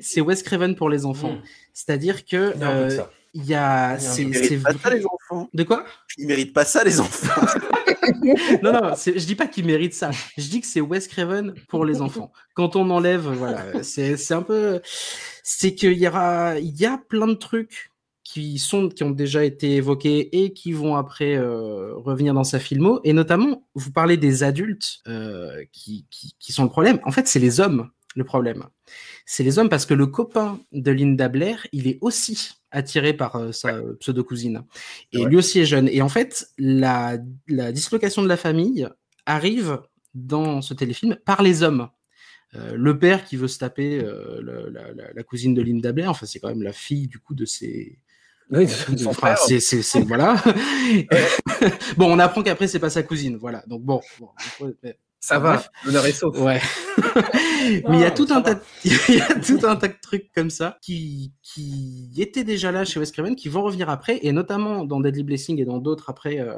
c'est 0.00 0.20
Wes 0.20 0.42
Craven 0.42 0.74
pour 0.76 0.88
les 0.88 1.04
enfants. 1.04 1.36
C'est-à-dire 1.72 2.24
que 2.24 2.54
euh. 2.60 3.02
Il 3.34 3.44
y 3.44 3.54
a 3.54 3.98
Ils 4.18 4.28
méritent 4.28 4.62
pas 4.62 4.72
ça, 4.72 4.90
les 4.94 5.04
enfants. 5.04 5.48
de 5.52 5.62
quoi? 5.64 5.84
Ils 6.18 6.26
méritent 6.26 6.52
pas 6.52 6.64
ça, 6.64 6.84
les 6.84 7.00
enfants. 7.00 7.46
Non 8.62 8.72
non, 8.72 8.94
je 8.94 9.24
dis 9.26 9.34
pas 9.34 9.46
qu'il 9.46 9.66
mérite 9.66 9.94
ça. 9.94 10.10
Je 10.36 10.48
dis 10.48 10.60
que 10.60 10.66
c'est 10.66 10.80
Wes 10.80 11.08
Craven 11.08 11.54
pour 11.68 11.84
les 11.84 12.00
enfants. 12.00 12.32
Quand 12.54 12.76
on 12.76 12.88
enlève 12.90 13.26
voilà, 13.28 13.82
c'est 13.82 14.16
c'est 14.16 14.34
un 14.34 14.42
peu 14.42 14.80
c'est 15.42 15.74
qu'il 15.74 15.94
y 15.94 16.06
aura 16.08 16.58
il 16.58 16.78
y 16.80 16.86
a 16.86 16.98
plein 17.08 17.26
de 17.26 17.34
trucs 17.34 17.90
qui 18.22 18.58
sont 18.58 18.88
qui 18.88 19.02
ont 19.04 19.10
déjà 19.10 19.44
été 19.44 19.76
évoqués 19.76 20.44
et 20.44 20.52
qui 20.52 20.72
vont 20.72 20.96
après 20.96 21.34
euh, 21.36 21.94
revenir 21.96 22.34
dans 22.34 22.44
sa 22.44 22.58
filmo 22.58 23.00
et 23.04 23.12
notamment 23.12 23.66
vous 23.74 23.90
parlez 23.90 24.16
des 24.16 24.42
adultes 24.42 25.00
euh, 25.08 25.62
qui, 25.72 26.06
qui 26.10 26.34
qui 26.38 26.52
sont 26.52 26.62
le 26.64 26.70
problème 26.70 27.00
en 27.04 27.10
fait 27.10 27.28
c'est 27.28 27.38
les 27.40 27.60
hommes 27.60 27.90
le 28.16 28.24
problème 28.24 28.64
c'est 29.26 29.42
les 29.44 29.58
hommes 29.58 29.68
parce 29.68 29.86
que 29.86 29.94
le 29.94 30.06
copain 30.06 30.60
de 30.72 30.90
Linda 30.90 31.28
Blair 31.28 31.66
il 31.72 31.86
est 31.88 31.98
aussi 32.00 32.52
attiré 32.70 33.12
par 33.14 33.36
euh, 33.36 33.52
sa 33.52 33.80
pseudo 34.00 34.22
cousine 34.24 34.64
et 35.12 35.18
Ouais. 35.18 35.28
lui 35.28 35.36
aussi 35.36 35.60
est 35.60 35.66
jeune 35.66 35.88
et 35.88 36.02
en 36.02 36.08
fait 36.08 36.48
la 36.58 37.18
la 37.48 37.72
dislocation 37.72 38.22
de 38.22 38.28
la 38.28 38.36
famille 38.36 38.88
arrive 39.26 39.80
dans 40.14 40.60
ce 40.62 40.74
téléfilm 40.74 41.16
par 41.24 41.42
les 41.42 41.62
hommes 41.62 41.88
euh, 42.56 42.74
le 42.76 42.98
père 42.98 43.24
qui 43.24 43.36
veut 43.36 43.48
se 43.48 43.58
taper 43.58 43.98
euh, 44.00 44.40
le- 44.40 44.70
la, 44.70 44.92
la- 44.92 45.12
la 45.12 45.22
cousine 45.24 45.54
de 45.54 45.62
Linda 45.62 45.90
Blair, 45.92 46.10
enfin 46.10 46.24
c'est 46.26 46.38
quand 46.38 46.48
même 46.50 46.62
la 46.62 46.72
fille 46.72 47.08
du 47.08 47.18
coup 47.18 47.34
de 47.34 47.44
ses. 47.46 47.98
Oui, 48.50 48.68
son 48.68 49.06
Enfin, 49.08 49.34
frère. 49.34 49.38
c'est, 49.60 50.00
voilà. 50.02 50.36
bon, 51.96 52.12
on 52.12 52.18
apprend 52.20 52.42
qu'après 52.42 52.68
c'est 52.68 52.78
pas 52.78 52.90
sa 52.90 53.02
cousine, 53.02 53.36
voilà. 53.36 53.64
Donc 53.66 53.82
bon, 53.82 54.00
Ça 55.26 55.38
va, 55.38 55.64
l'honneur 55.84 56.04
est 56.06 56.12
sauf. 56.12 56.38
ouais. 56.38 56.60
Mais 57.88 57.96
il 57.96 58.00
y 58.00 58.04
a 58.04 58.10
tout 58.10 58.26
un 58.30 58.42
tas, 58.42 58.54
de- 58.54 58.60
il 58.84 59.14
y 59.14 59.20
a 59.20 59.34
tout 59.40 59.60
un 59.66 59.76
tas 59.76 59.88
de 59.88 59.94
trucs 60.02 60.30
comme 60.34 60.50
ça 60.50 60.76
qui 60.82 61.32
qui 61.42 62.10
étaient 62.18 62.44
déjà 62.44 62.70
là 62.72 62.84
chez 62.84 63.00
Wes 63.00 63.10
Craven, 63.10 63.34
qui 63.36 63.48
vont 63.48 63.62
revenir 63.62 63.88
après, 63.88 64.18
et 64.22 64.32
notamment 64.32 64.84
dans 64.84 65.00
Deadly 65.00 65.22
Blessing 65.22 65.60
et 65.60 65.64
dans 65.64 65.78
d'autres 65.78 66.10
après 66.10 66.40
euh, 66.40 66.54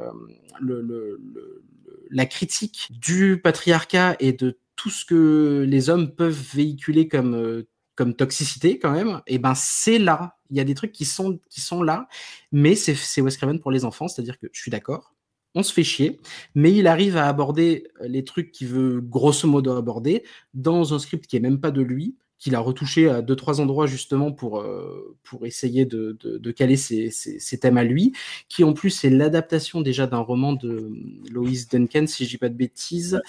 le, 0.59 0.81
le- 0.81 1.17
le- 1.33 1.63
le- 1.85 2.03
la 2.09 2.25
critique 2.25 2.87
du 2.89 3.39
patriarcat 3.41 4.15
et 4.19 4.33
de 4.33 4.59
tout 4.75 4.89
ce 4.89 5.05
que 5.05 5.65
les 5.67 5.89
hommes 5.89 6.11
peuvent 6.15 6.39
véhiculer 6.53 7.07
comme, 7.07 7.35
euh, 7.35 7.67
comme 7.95 8.13
toxicité 8.15 8.79
quand 8.79 8.91
même, 8.91 9.21
et 9.27 9.39
ben 9.39 9.53
c'est 9.55 9.97
là. 9.99 10.35
Il 10.49 10.55
y 10.57 10.59
a 10.59 10.63
des 10.63 10.75
trucs 10.75 10.91
qui 10.93 11.03
sont, 11.05 11.39
qui 11.49 11.59
sont 11.61 11.83
là, 11.83 12.07
mais 12.51 12.75
c'est 12.75 13.21
Wes 13.21 13.35
Craven 13.37 13.59
pour 13.59 13.71
les 13.71 13.83
enfants, 13.85 14.07
c'est-à-dire 14.07 14.37
que 14.39 14.47
je 14.53 14.61
suis 14.61 14.71
d'accord, 14.71 15.13
on 15.57 15.63
se 15.63 15.73
fait 15.73 15.83
chier, 15.83 16.19
mais 16.55 16.71
il 16.71 16.87
arrive 16.87 17.17
à 17.17 17.27
aborder 17.27 17.87
les 18.01 18.23
trucs 18.23 18.51
qu'il 18.51 18.67
veut 18.67 19.01
grosso 19.01 19.47
modo 19.47 19.75
aborder 19.75 20.23
dans 20.53 20.93
un 20.93 20.99
script 20.99 21.25
qui 21.27 21.35
est 21.35 21.41
même 21.41 21.59
pas 21.59 21.71
de 21.71 21.81
lui, 21.81 22.15
qu'il 22.39 22.53
a 22.55 22.59
retouché 22.59 23.09
à 23.09 23.21
deux 23.21 23.35
trois 23.35 23.61
endroits 23.61 23.87
justement 23.87 24.31
pour 24.31 24.59
euh, 24.59 25.17
pour 25.23 25.45
essayer 25.45 25.85
de, 25.85 26.15
de, 26.21 26.51
caler 26.51 26.77
ses, 26.77 27.09
ses, 27.09 27.59
thèmes 27.59 27.77
à 27.77 27.83
lui, 27.83 28.13
qui 28.47 28.63
en 28.63 28.73
plus 28.73 29.03
est 29.03 29.09
l'adaptation 29.09 29.81
déjà 29.81 30.05
d'un 30.05 30.19
roman 30.19 30.53
de 30.53 30.91
Lois 31.31 31.49
Duncan 31.71 32.05
si 32.05 32.25
je 32.25 32.29
dis 32.29 32.37
pas 32.37 32.49
de 32.49 32.53
bêtises, 32.53 33.19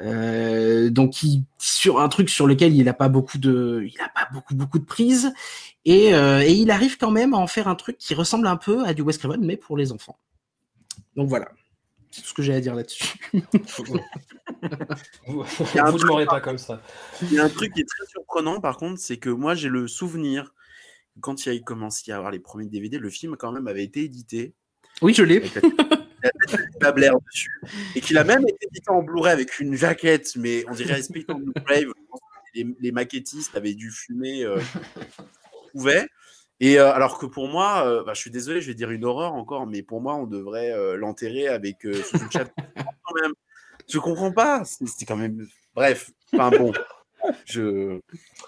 euh, 0.00 0.88
donc 0.88 1.10
qui, 1.10 1.44
sur 1.58 2.00
un 2.00 2.08
truc 2.08 2.30
sur 2.30 2.46
lequel 2.46 2.74
il 2.74 2.84
n'a 2.84 2.94
pas 2.94 3.08
beaucoup 3.08 3.38
de 3.38 3.86
il 3.86 4.00
a 4.00 4.08
pas 4.08 4.28
beaucoup 4.32 4.54
beaucoup 4.54 4.78
de 4.78 4.86
prise 4.86 5.32
et, 5.84 6.14
euh, 6.14 6.40
et 6.40 6.52
il 6.52 6.70
arrive 6.70 6.96
quand 6.96 7.10
même 7.10 7.34
à 7.34 7.38
en 7.38 7.46
faire 7.46 7.68
un 7.68 7.74
truc 7.74 7.98
qui 7.98 8.14
ressemble 8.14 8.46
un 8.46 8.56
peu 8.56 8.84
à 8.86 8.94
du 8.94 9.02
Wes 9.02 9.18
Craven 9.18 9.44
mais 9.44 9.58
pour 9.58 9.76
les 9.76 9.92
enfants. 9.92 10.16
Donc 11.16 11.28
voilà. 11.28 11.48
C'est 12.10 12.22
tout 12.22 12.28
ce 12.28 12.34
que 12.34 12.42
j'ai 12.42 12.54
à 12.54 12.60
dire 12.60 12.74
là-dessus. 12.74 13.18
vous 13.32 13.40
ne 15.28 16.06
m'aurez 16.06 16.26
pas 16.26 16.40
comme 16.40 16.58
ça. 16.58 16.82
Il 17.22 17.32
y 17.32 17.38
a 17.38 17.44
un 17.44 17.48
truc 17.48 17.74
qui 17.74 17.80
est 17.82 17.88
très 17.88 18.06
surprenant, 18.06 18.60
par 18.60 18.76
contre, 18.76 18.98
c'est 18.98 19.18
que 19.18 19.30
moi, 19.30 19.54
j'ai 19.54 19.68
le 19.68 19.86
souvenir, 19.88 20.54
quand 21.20 21.44
il 21.46 21.56
a 21.56 21.58
commencé 21.60 22.10
à 22.12 22.16
avoir 22.16 22.30
les 22.30 22.38
premiers 22.38 22.66
DVD, 22.66 22.98
le 22.98 23.10
film, 23.10 23.36
quand 23.36 23.52
même, 23.52 23.66
avait 23.66 23.84
été 23.84 24.04
édité. 24.04 24.54
Oui, 25.02 25.12
je 25.14 25.22
l'ai. 25.22 25.42
La 26.80 26.92
Blair 26.92 27.12
dessus. 27.26 27.60
Et 27.94 28.00
qu'il 28.00 28.18
a 28.18 28.24
même 28.24 28.42
été 28.42 28.66
édité 28.66 28.90
en 28.90 29.02
Blu-ray 29.02 29.32
avec 29.32 29.60
une 29.60 29.74
jaquette, 29.74 30.34
mais 30.36 30.64
on 30.68 30.74
dirait 30.74 31.00
Blu-ray. 31.10 31.86
Les, 32.54 32.66
les, 32.80 32.92
maquettistes 32.92 33.54
avaient 33.56 33.74
dû 33.74 33.90
fumer. 33.90 34.42
Euh, 34.42 34.58
pouvait. 35.72 36.08
Et 36.60 36.78
euh, 36.78 36.92
alors 36.92 37.18
que 37.18 37.26
pour 37.26 37.48
moi, 37.48 37.86
euh, 37.86 38.02
bah, 38.04 38.14
je 38.14 38.20
suis 38.20 38.30
désolé, 38.30 38.60
je 38.60 38.68
vais 38.68 38.74
dire 38.74 38.90
une 38.90 39.04
horreur 39.04 39.34
encore, 39.34 39.66
mais 39.66 39.82
pour 39.82 40.00
moi, 40.00 40.16
on 40.16 40.26
devrait 40.26 40.72
euh, 40.72 40.96
l'enterrer 40.96 41.48
avec 41.48 41.82
sous 41.82 42.18
une 42.18 42.30
chape. 42.30 42.50
quand 42.76 43.14
même. 43.20 43.32
Je 43.88 43.98
comprends 43.98 44.32
pas. 44.32 44.62
C'est 44.64 45.06
quand 45.06 45.16
même. 45.16 45.46
Bref. 45.74 46.10
Enfin 46.34 46.50
bon. 46.56 46.72
Je. 47.44 48.00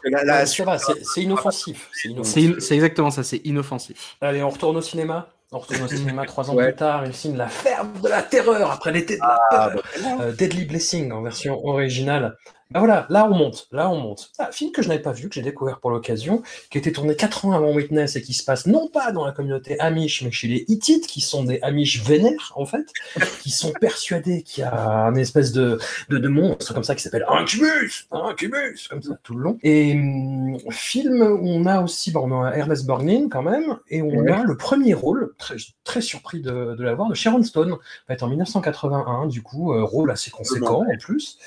c'est 0.46 1.22
inoffensif. 1.22 1.90
C'est 1.92 2.74
exactement 2.74 3.10
ça, 3.10 3.22
c'est 3.22 3.38
inoffensif. 3.38 4.16
Allez, 4.20 4.42
on 4.42 4.50
retourne 4.50 4.76
au 4.76 4.82
cinéma. 4.82 5.28
On 5.52 5.58
retourne 5.58 5.82
au 5.82 5.88
cinéma 5.88 6.26
trois 6.26 6.48
ans 6.50 6.56
plus 6.56 6.74
tard, 6.74 7.04
il 7.06 7.14
signe 7.14 7.36
La 7.36 7.48
ferme 7.48 8.00
de 8.00 8.08
la 8.08 8.22
terreur 8.22 8.70
après 8.70 8.92
l'été 8.92 9.16
de 9.16 9.20
la 9.20 9.40
ah, 9.50 9.70
peur. 9.70 9.82
Bah, 10.18 10.32
Deadly 10.32 10.64
Blessing 10.64 11.10
en 11.10 11.22
version 11.22 11.64
originale. 11.64 12.36
Ben 12.70 12.78
voilà, 12.78 13.06
là 13.10 13.26
on 13.28 13.34
monte, 13.34 13.66
là 13.72 13.90
on 13.90 13.98
monte. 13.98 14.30
Un 14.38 14.52
film 14.52 14.70
que 14.70 14.80
je 14.80 14.88
n'avais 14.88 15.02
pas 15.02 15.12
vu, 15.12 15.28
que 15.28 15.34
j'ai 15.34 15.42
découvert 15.42 15.80
pour 15.80 15.90
l'occasion, 15.90 16.42
qui 16.70 16.78
était 16.78 16.92
tourné 16.92 17.16
4 17.16 17.46
ans 17.46 17.52
avant 17.52 17.72
Witness 17.72 18.14
et 18.14 18.22
qui 18.22 18.32
se 18.32 18.44
passe 18.44 18.66
non 18.66 18.86
pas 18.88 19.10
dans 19.10 19.26
la 19.26 19.32
communauté 19.32 19.78
Amish, 19.80 20.22
mais 20.22 20.30
chez 20.30 20.46
les 20.46 20.64
Hittites, 20.68 21.08
qui 21.08 21.20
sont 21.20 21.42
des 21.42 21.58
Amish 21.62 22.02
vénères 22.04 22.52
en 22.54 22.66
fait, 22.66 22.92
qui 23.42 23.50
sont 23.50 23.72
persuadés 23.80 24.42
qu'il 24.42 24.62
y 24.62 24.64
a 24.64 25.06
un 25.06 25.16
espèce 25.16 25.50
de, 25.50 25.78
de, 26.10 26.18
de 26.18 26.28
monstre 26.28 26.72
comme 26.72 26.84
ça 26.84 26.94
qui 26.94 27.02
s'appelle 27.02 27.26
Incubus, 27.28 28.06
Incubus, 28.12 28.86
comme 28.88 29.02
ça 29.02 29.18
tout 29.24 29.34
le 29.34 29.42
long. 29.42 29.58
Et 29.64 29.94
hum, 29.94 30.58
film 30.70 31.22
où 31.22 31.48
on 31.48 31.66
a 31.66 31.80
aussi, 31.80 32.12
bon, 32.12 32.30
on 32.30 32.44
a 32.44 32.52
Ernest 32.52 32.86
Borgnine 32.86 33.28
quand 33.28 33.42
même, 33.42 33.78
et 33.88 34.00
on 34.00 34.26
a 34.26 34.44
le 34.44 34.56
premier 34.56 34.94
rôle, 34.94 35.34
très, 35.38 35.56
très 35.82 36.00
surpris 36.00 36.40
de, 36.40 36.76
de 36.76 36.84
l'avoir, 36.84 37.08
de 37.08 37.14
Sharon 37.14 37.42
Stone, 37.42 37.76
en 38.22 38.28
1981, 38.28 39.26
du 39.26 39.42
coup, 39.42 39.72
euh, 39.72 39.84
rôle 39.84 40.10
assez 40.10 40.30
conséquent 40.30 40.84
en 40.86 40.98
plus. 40.98 41.38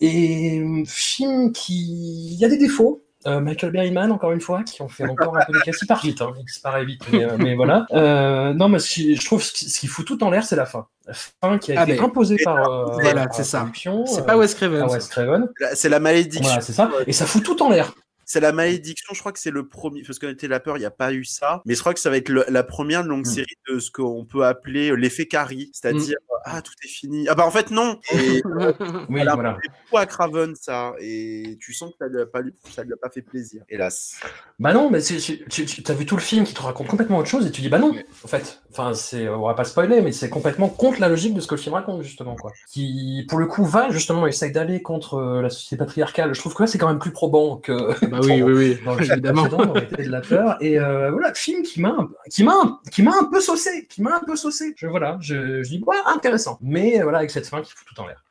Et 0.00 0.61
film 0.86 1.52
qui. 1.52 2.32
Il 2.32 2.38
y 2.38 2.44
a 2.44 2.48
des 2.48 2.58
défauts. 2.58 3.02
Euh, 3.24 3.38
Michael 3.38 3.70
Berryman, 3.70 4.10
encore 4.10 4.32
une 4.32 4.40
fois, 4.40 4.64
qui 4.64 4.82
ont 4.82 4.88
fait 4.88 5.08
encore 5.08 5.36
un 5.36 5.44
peu 5.44 5.52
de 5.52 5.60
casse. 5.60 5.78
Il 5.80 5.86
part 5.86 6.02
vite, 6.02 6.20
hein. 6.20 6.32
il 6.36 6.44
disparaît 6.44 6.84
vite, 6.84 7.02
mais, 7.12 7.24
euh, 7.24 7.54
voilà. 7.54 7.86
Euh, 7.92 8.52
non, 8.52 8.68
mais 8.68 8.80
je 8.80 9.24
trouve 9.24 9.40
ce 9.40 9.52
qui, 9.52 9.86
fout 9.86 10.04
tout 10.04 10.24
en 10.24 10.30
l'air, 10.30 10.42
c'est 10.42 10.56
la 10.56 10.66
fin. 10.66 10.88
La 11.06 11.14
fin 11.14 11.58
qui 11.58 11.72
a 11.72 11.82
ah, 11.82 11.84
été 11.84 12.00
imposée 12.00 12.36
par. 12.42 12.94
voilà, 12.94 13.28
c'est 13.30 13.44
ça. 13.44 13.70
C'est 14.06 14.26
pas 14.26 14.36
Wes 14.36 14.54
Craven. 14.54 15.48
C'est 15.74 15.88
la 15.88 16.00
malédiction. 16.00 16.42
Voilà, 16.42 16.60
c'est 16.60 16.72
ça. 16.72 16.90
Et 17.06 17.12
ça 17.12 17.26
fout 17.26 17.44
tout 17.44 17.62
en 17.62 17.70
l'air 17.70 17.94
c'est 18.32 18.40
la 18.40 18.52
malédiction. 18.52 19.12
Je 19.12 19.20
crois 19.20 19.32
que 19.32 19.38
c'est 19.38 19.50
le 19.50 19.68
premier, 19.68 20.02
parce 20.04 20.18
qu'on 20.18 20.30
était 20.30 20.48
la 20.48 20.58
peur, 20.58 20.78
il 20.78 20.80
n'y 20.80 20.86
a 20.86 20.90
pas 20.90 21.12
eu 21.12 21.22
ça. 21.22 21.60
Mais 21.66 21.74
je 21.74 21.80
crois 21.80 21.92
que 21.92 22.00
ça 22.00 22.08
va 22.08 22.16
être 22.16 22.30
la 22.30 22.62
première 22.62 23.02
longue 23.02 23.26
hmm. 23.26 23.30
série 23.30 23.58
de 23.68 23.78
ce 23.78 23.90
qu'on 23.90 24.24
peut 24.24 24.46
appeler 24.46 24.90
euh, 24.90 24.94
l'effet 24.94 25.26
Carrie, 25.26 25.70
c'est-à-dire 25.74 26.16
hmm. 26.30 26.36
ah 26.46 26.62
tout 26.62 26.72
est 26.82 26.88
fini. 26.88 27.28
Ah 27.28 27.34
bah 27.34 27.44
en 27.44 27.50
fait 27.50 27.70
non. 27.70 28.00
Et, 28.10 28.42
oui, 29.10 29.22
voilà. 29.22 29.58
à 29.94 30.06
Craven 30.06 30.54
ça, 30.54 30.94
et 30.98 31.58
tu 31.60 31.74
sens 31.74 31.90
que 31.90 31.96
ça 31.98 32.08
lui 32.08 32.22
a 32.22 32.26
pas, 32.26 32.40
ça 32.70 32.84
lui 32.84 32.94
a 32.94 32.96
pas 32.96 33.10
fait 33.10 33.20
plaisir, 33.20 33.64
hélas. 33.68 34.18
Bah 34.58 34.72
non, 34.72 34.88
mais 34.90 35.02
tu, 35.02 35.84
as 35.86 35.94
vu 35.94 36.06
tout 36.06 36.16
le 36.16 36.22
film 36.22 36.44
qui 36.44 36.54
te 36.54 36.62
raconte 36.62 36.86
complètement 36.86 37.18
autre 37.18 37.28
chose 37.28 37.46
et 37.46 37.50
tu 37.50 37.60
dis 37.60 37.68
bah 37.68 37.78
non, 37.78 37.92
en 38.24 38.28
fait. 38.28 38.62
Enfin 38.70 38.94
c'est, 38.94 39.28
on 39.28 39.46
va 39.46 39.52
pas 39.52 39.64
spoiler, 39.64 40.00
mais 40.00 40.12
c'est 40.12 40.30
complètement 40.30 40.70
contre 40.70 41.00
la 41.00 41.10
logique 41.10 41.34
de 41.34 41.40
ce 41.42 41.48
que 41.48 41.54
le 41.54 41.60
film 41.60 41.74
raconte 41.74 42.02
justement 42.02 42.36
quoi. 42.36 42.50
Qui 42.70 43.26
pour 43.28 43.38
le 43.38 43.46
coup 43.46 43.66
va 43.66 43.90
justement 43.90 44.26
essaye 44.26 44.52
d'aller 44.52 44.80
contre 44.80 45.16
euh, 45.16 45.42
la 45.42 45.50
société 45.50 45.76
patriarcale. 45.76 46.34
Je 46.34 46.40
trouve 46.40 46.54
que 46.54 46.62
là 46.62 46.66
c'est 46.66 46.78
quand 46.78 46.88
même 46.88 46.98
plus 46.98 47.12
probant 47.12 47.58
que. 47.58 47.92
Bah 48.06 48.20
oui, 48.22 48.42
oui, 48.42 48.52
oui, 48.52 48.78
dans 48.84 48.94
le 48.94 49.04
évidemment. 49.04 49.48
de 49.48 50.08
la 50.08 50.20
peur. 50.20 50.56
Et 50.60 50.78
euh, 50.78 51.10
voilà, 51.10 51.34
film 51.34 51.62
qui 51.62 51.80
m'a, 51.80 51.96
qui 52.30 52.44
m'a, 52.44 52.80
qui 52.90 53.02
m'a 53.02 53.16
un 53.18 53.24
peu 53.24 53.40
saucé, 53.40 53.86
qui 53.88 54.02
m'a 54.02 54.16
un 54.16 54.24
peu 54.24 54.36
saucé. 54.36 54.74
Je 54.76 54.86
voilà, 54.86 55.18
je, 55.20 55.62
je 55.62 55.68
dis 55.68 55.82
ouais, 55.86 55.96
intéressant. 56.06 56.58
Mais 56.60 57.00
voilà, 57.02 57.18
avec 57.18 57.30
cette 57.30 57.46
fin 57.46 57.62
qui 57.62 57.72
fout 57.72 57.86
tout 57.86 58.00
en 58.00 58.06
l'air. 58.06 58.24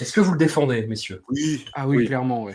Est-ce 0.00 0.12
que 0.12 0.20
vous 0.20 0.32
le 0.32 0.38
défendez, 0.38 0.86
messieurs? 0.86 1.22
Oui. 1.28 1.64
Ah 1.72 1.86
oui, 1.86 2.06
clairement, 2.06 2.44
oui. 2.44 2.52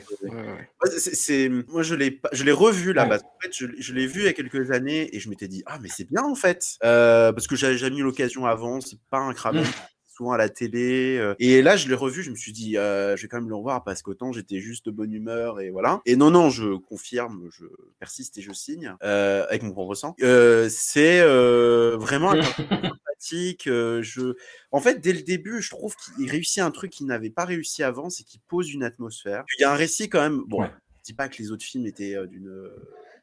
C'est, 0.97 1.49
moi, 1.69 1.83
je 1.83 1.95
l'ai, 1.95 2.19
je 2.33 2.43
l'ai 2.43 2.51
revu 2.51 2.93
là. 2.93 3.05
Parce 3.05 3.23
en 3.23 3.37
fait, 3.41 3.51
je, 3.53 3.67
je 3.77 3.93
l'ai 3.93 4.07
vu 4.07 4.21
il 4.21 4.25
y 4.25 4.27
a 4.27 4.33
quelques 4.33 4.71
années 4.71 5.15
et 5.15 5.19
je 5.19 5.29
m'étais 5.29 5.47
dit 5.47 5.63
ah 5.65 5.79
mais 5.81 5.89
c'est 5.89 6.09
bien 6.09 6.23
en 6.23 6.35
fait 6.35 6.77
euh, 6.83 7.31
parce 7.31 7.47
que 7.47 7.55
j'avais 7.55 7.77
jamais 7.77 7.97
eu 7.97 8.03
l'occasion 8.03 8.45
avant. 8.45 8.81
C'est 8.81 8.99
pas 9.09 9.19
un 9.19 9.33
crabe 9.33 9.63
à 10.27 10.37
la 10.37 10.49
télé. 10.49 11.17
Euh. 11.17 11.35
Et 11.39 11.61
là, 11.61 11.77
je 11.77 11.87
l'ai 11.87 11.95
revu, 11.95 12.23
je 12.23 12.31
me 12.31 12.35
suis 12.35 12.51
dit, 12.51 12.77
euh, 12.77 13.15
je 13.15 13.21
vais 13.21 13.27
quand 13.27 13.39
même 13.39 13.49
le 13.49 13.55
revoir 13.55 13.83
parce 13.83 14.01
qu'autant 14.01 14.31
j'étais 14.31 14.59
juste 14.59 14.85
de 14.85 14.91
bonne 14.91 15.13
humeur 15.13 15.59
et 15.59 15.69
voilà. 15.69 16.01
Et 16.05 16.15
non, 16.15 16.31
non, 16.31 16.49
je 16.49 16.75
confirme, 16.75 17.49
je 17.51 17.65
persiste 17.99 18.37
et 18.37 18.41
je 18.41 18.51
signe 18.51 18.95
euh, 19.03 19.45
avec 19.47 19.63
mon 19.63 19.71
propre 19.71 19.95
sang. 19.95 20.15
c'est 20.69 21.21
vraiment 21.95 22.33
sympathique. 22.41 23.63
je... 23.65 24.33
En 24.71 24.79
fait, 24.81 24.99
dès 24.99 25.13
le 25.13 25.21
début, 25.21 25.61
je 25.61 25.69
trouve 25.69 25.95
qu'il 25.95 26.29
réussit 26.29 26.61
un 26.61 26.71
truc 26.71 26.91
qu'il 26.91 27.07
n'avait 27.07 27.29
pas 27.29 27.45
réussi 27.45 27.83
avant, 27.83 28.09
c'est 28.09 28.23
qu'il 28.23 28.41
pose 28.41 28.71
une 28.71 28.83
atmosphère. 28.83 29.43
Il 29.57 29.61
y 29.61 29.65
a 29.65 29.71
un 29.71 29.75
récit 29.75 30.09
quand 30.09 30.21
même. 30.21 30.43
Bon, 30.47 30.63
je 30.63 30.69
dis 31.03 31.13
pas 31.13 31.29
que 31.29 31.37
les 31.41 31.51
autres 31.51 31.63
films 31.63 31.85
étaient 31.85 32.15
d'une 32.27 32.69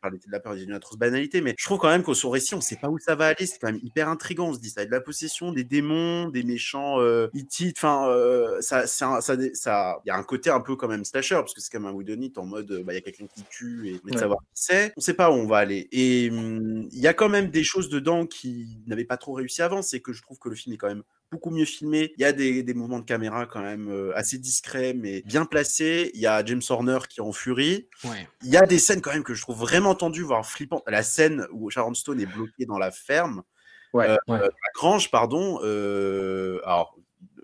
parler 0.07 0.19
de 0.25 0.31
la 0.31 0.41
peur 0.41 0.55
d'une 0.55 0.73
atroce 0.73 0.99
banalité, 0.99 1.41
mais 1.41 1.55
je 1.59 1.65
trouve 1.65 1.79
quand 1.79 1.89
même 1.89 2.03
qu'au 2.03 2.15
son 2.15 2.31
récit, 2.31 2.55
on 2.55 2.61
sait 2.61 2.77
pas 2.77 2.89
où 2.89 2.99
ça 2.99 3.15
va 3.15 3.27
aller. 3.27 3.47
C'est 3.47 3.59
quand 3.59 3.71
même 3.71 3.81
hyper 3.83 4.09
intriguant. 4.09 4.49
On 4.49 4.55
se 4.55 4.61
dit, 4.61 4.71
ça 4.71 4.83
a 4.83 4.85
de 4.85 4.91
la 4.91 5.01
possession, 5.01 5.53
des 5.53 5.65
démons, 5.65 6.29
des 6.29 6.43
méchants 6.43 7.01
euh, 7.01 7.29
Enfin, 7.77 8.09
euh, 8.09 8.61
ça, 8.61 8.87
ça, 8.87 9.21
ça, 9.21 10.01
il 10.05 10.09
y 10.09 10.11
a 10.11 10.17
un 10.17 10.23
côté 10.23 10.51
un 10.51 10.61
peu 10.61 10.77
quand 10.77 10.89
même 10.89 11.05
slasher, 11.05 11.37
parce 11.37 11.55
que 11.55 11.61
c'est 11.61 11.71
quand 11.71 11.81
même 11.81 11.91
un 11.91 11.95
Whodunit 11.95 12.33
en 12.37 12.47
mode, 12.47 12.83
bah, 12.85 12.93
il 12.93 12.97
y 12.97 12.99
a 12.99 13.01
quelqu'un 13.01 13.27
qui 13.27 13.43
tue 13.51 13.89
et 13.89 14.13
de 14.13 14.19
savoir 14.19 14.39
qui 14.41 14.63
c'est. 14.63 14.93
On 14.97 15.01
sait 15.01 15.15
pas 15.15 15.31
où 15.31 15.35
on 15.35 15.47
va 15.47 15.59
aller. 15.59 15.89
Et 15.93 16.31
hum, 16.31 16.89
il 16.93 17.01
y 17.01 17.09
a 17.09 17.15
quand 17.15 17.29
même 17.29 17.51
des 17.51 17.65
choses 17.65 17.89
dedans 17.89 18.27
qui 18.27 18.79
n'avaient 18.87 19.05
pas 19.05 19.17
trop 19.17 19.33
réussi 19.33 19.63
avant. 19.63 19.83
C'est 19.83 20.01
que 20.01 20.13
je 20.13 20.23
trouve 20.23 20.39
que 20.39 20.49
le 20.49 20.55
film 20.55 20.75
est 20.75 20.79
quand 20.79 20.89
même 20.89 21.03
beaucoup 21.31 21.51
mieux 21.51 21.64
filmé. 21.64 22.12
Il 22.16 22.22
y 22.22 22.24
a 22.24 22.33
des, 22.33 22.62
des 22.62 22.74
mouvements 22.74 22.99
de 22.99 23.05
caméra 23.05 23.47
quand 23.47 23.62
même 23.62 23.89
euh, 23.89 24.16
assez 24.16 24.39
discrets, 24.39 24.95
mais 24.95 25.22
bien 25.22 25.45
placés. 25.45 26.11
Il 26.14 26.20
y 26.20 26.27
a 26.27 26.45
James 26.45 26.62
Horner 26.68 26.99
qui 27.09 27.20
est 27.20 27.22
en 27.22 27.33
furie. 27.33 27.89
Il 28.43 28.51
y 28.51 28.57
a 28.57 28.66
des 28.66 28.79
scènes 28.79 29.01
quand 29.01 29.12
même 29.12 29.24
que 29.24 29.35
je 29.35 29.43
trouve 29.43 29.59
vraiment 29.59 29.95
tendues, 29.95 30.22
voire 30.22 30.47
flippantes. 30.47 30.85
La 30.87 31.03
scène 31.03 31.47
où 31.53 31.70
Sharon 31.70 31.95
Stone 31.95 32.20
est 32.20 32.27
bloquée 32.27 32.66
dans 32.66 32.79
la 32.79 32.91
ferme. 32.91 33.43
Ouais, 33.93 34.09
euh, 34.11 34.16
la 34.29 34.51
grange, 34.74 35.11
pardon. 35.11 35.61
Euh, 35.62 36.61
alors, 36.64 36.96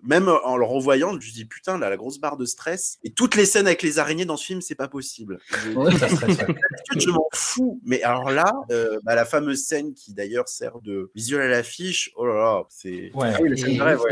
même 0.03 0.29
en 0.29 0.57
le 0.57 0.65
revoyant, 0.65 1.11
je 1.21 1.29
me 1.29 1.33
dis 1.33 1.45
putain, 1.45 1.79
là, 1.79 1.89
la 1.89 1.97
grosse 1.97 2.19
barre 2.19 2.37
de 2.37 2.45
stress. 2.45 2.99
Et 3.05 3.11
toutes 3.11 3.37
les 3.37 3.47
scènes 3.47 3.67
avec 3.67 3.83
les 3.83 3.99
araignées 3.99 4.25
dans 4.25 4.37
ce 4.37 4.47
film, 4.47 4.61
c'est 4.61 4.75
pas 4.75 4.89
possible. 4.89 5.39
Je, 5.65 5.71
m'en 7.11 7.27
fous? 7.33 7.81
Mais 7.85 8.03
alors 8.03 8.31
là, 8.31 8.53
euh, 8.71 8.99
bah, 9.05 9.15
la 9.15 9.25
fameuse 9.25 9.65
scène 9.65 9.95
qui 9.95 10.13
d'ailleurs 10.13 10.49
sert 10.49 10.81
de 10.81 11.11
visuel 11.15 11.43
à 11.43 11.49
l'affiche, 11.49 12.11
oh 12.17 12.27
là 12.27 12.35
là, 12.35 12.63
c'est. 12.69 13.11
Ouais, 13.15 13.33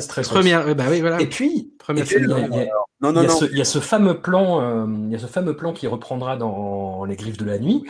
très 0.09 0.22
Première, 0.22 0.74
bah 0.74 0.84
oui, 0.88 1.01
voilà. 1.01 1.20
Et 1.20 1.26
puis, 1.26 1.72
première 1.78 2.07
scène, 2.07 2.26
non, 3.03 3.12
non, 3.12 3.22
il, 3.22 3.57
y 3.57 3.62
a 3.62 3.64
ce, 3.64 3.78
fameux 3.78 4.20
plan, 4.20 4.61
euh, 4.61 4.86
il 5.07 5.12
y 5.12 5.14
a 5.14 5.18
ce 5.18 5.26
fameux 5.26 5.57
plan 5.57 5.72
qui 5.72 5.86
reprendra 5.86 6.36
dans 6.36 7.07
Les 7.07 7.16
Griffes 7.16 7.38
de 7.38 7.47
la 7.47 7.59
Nuit. 7.59 7.82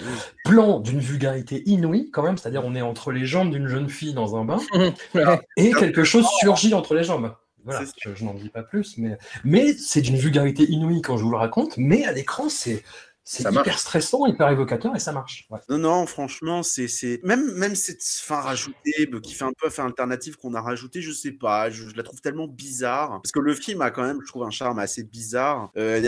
Plan 0.44 0.78
d'une 0.78 1.00
vulgarité 1.00 1.64
inouïe, 1.66 2.10
quand 2.12 2.22
même, 2.22 2.38
c'est-à-dire 2.38 2.62
on 2.64 2.76
est 2.76 2.80
entre 2.80 3.10
les 3.10 3.26
jambes 3.26 3.50
d'une 3.50 3.66
jeune 3.66 3.88
fille 3.88 4.14
dans 4.14 4.36
un 4.36 4.44
bain 4.44 4.58
et 5.56 5.72
quelque 5.72 6.04
chose 6.04 6.26
surgit 6.38 6.74
entre 6.74 6.94
les 6.94 7.02
jambes. 7.02 7.32
Voilà, 7.64 7.84
je, 8.14 8.24
n'en 8.24 8.34
dis 8.34 8.48
pas 8.48 8.62
plus, 8.62 8.96
mais, 8.98 9.18
mais 9.44 9.74
c'est 9.74 10.00
d'une 10.00 10.16
vulgarité 10.16 10.64
inouïe 10.64 11.02
quand 11.02 11.16
je 11.16 11.24
vous 11.24 11.30
le 11.30 11.36
raconte, 11.36 11.76
mais 11.76 12.04
à 12.04 12.12
l'écran, 12.12 12.48
c'est 12.48 12.82
C'est 13.22 13.48
hyper 13.48 13.78
stressant, 13.78 14.26
hyper 14.26 14.48
évocateur 14.48 14.96
et 14.96 14.98
ça 14.98 15.12
marche. 15.12 15.46
Non, 15.68 15.78
non, 15.78 16.06
franchement, 16.06 16.62
c'est 16.62 17.20
même 17.22 17.52
même 17.54 17.74
cette 17.74 18.02
fin 18.02 18.40
rajoutée 18.40 19.06
bah, 19.06 19.18
qui 19.22 19.34
fait 19.34 19.44
un 19.44 19.52
peu 19.60 19.68
fin 19.70 19.86
alternative 19.86 20.36
qu'on 20.36 20.54
a 20.54 20.60
rajoutée, 20.60 21.00
je 21.00 21.12
sais 21.12 21.32
pas, 21.32 21.70
je, 21.70 21.94
la 21.94 22.02
trouve 22.02 22.20
tellement 22.20 22.48
bizarre. 22.48 23.20
Parce 23.22 23.32
que 23.32 23.40
le 23.40 23.54
film 23.54 23.82
a 23.82 23.90
quand 23.90 24.02
même, 24.02 24.20
je 24.22 24.26
trouve, 24.26 24.44
un 24.44 24.50
charme 24.50 24.78
assez 24.78 25.04
bizarre. 25.04 25.70
Euh, 25.76 26.00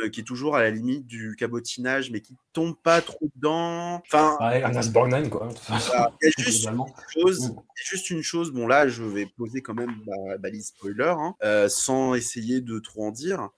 euh, 0.00 0.08
qui 0.08 0.20
est 0.20 0.24
toujours 0.24 0.56
à 0.56 0.62
la 0.62 0.70
limite 0.70 1.06
du 1.06 1.36
cabotinage, 1.36 2.10
mais 2.10 2.20
qui 2.20 2.36
tombe 2.52 2.74
pas 2.82 3.00
trop 3.00 3.28
dedans. 3.36 4.02
Enfin, 4.06 4.36
ouais, 4.40 4.62
un 4.62 4.90
Borgnine, 4.90 5.30
quoi. 5.30 5.48
Il 5.68 5.74
y 5.74 6.28
a 6.28 6.30
juste 6.38 6.66
une 6.66 6.84
chose. 7.08 7.50
Mm. 7.50 7.56
juste 7.74 8.10
une 8.10 8.22
chose. 8.22 8.50
Bon, 8.50 8.66
là, 8.66 8.88
je 8.88 9.04
vais 9.04 9.26
poser 9.26 9.62
quand 9.62 9.74
même 9.74 9.94
ma 10.06 10.36
balise 10.38 10.68
spoiler, 10.68 11.14
hein, 11.16 11.34
euh, 11.44 11.68
sans 11.68 12.14
essayer 12.14 12.60
de 12.60 12.78
trop 12.78 13.06
en 13.06 13.10
dire. 13.10 13.48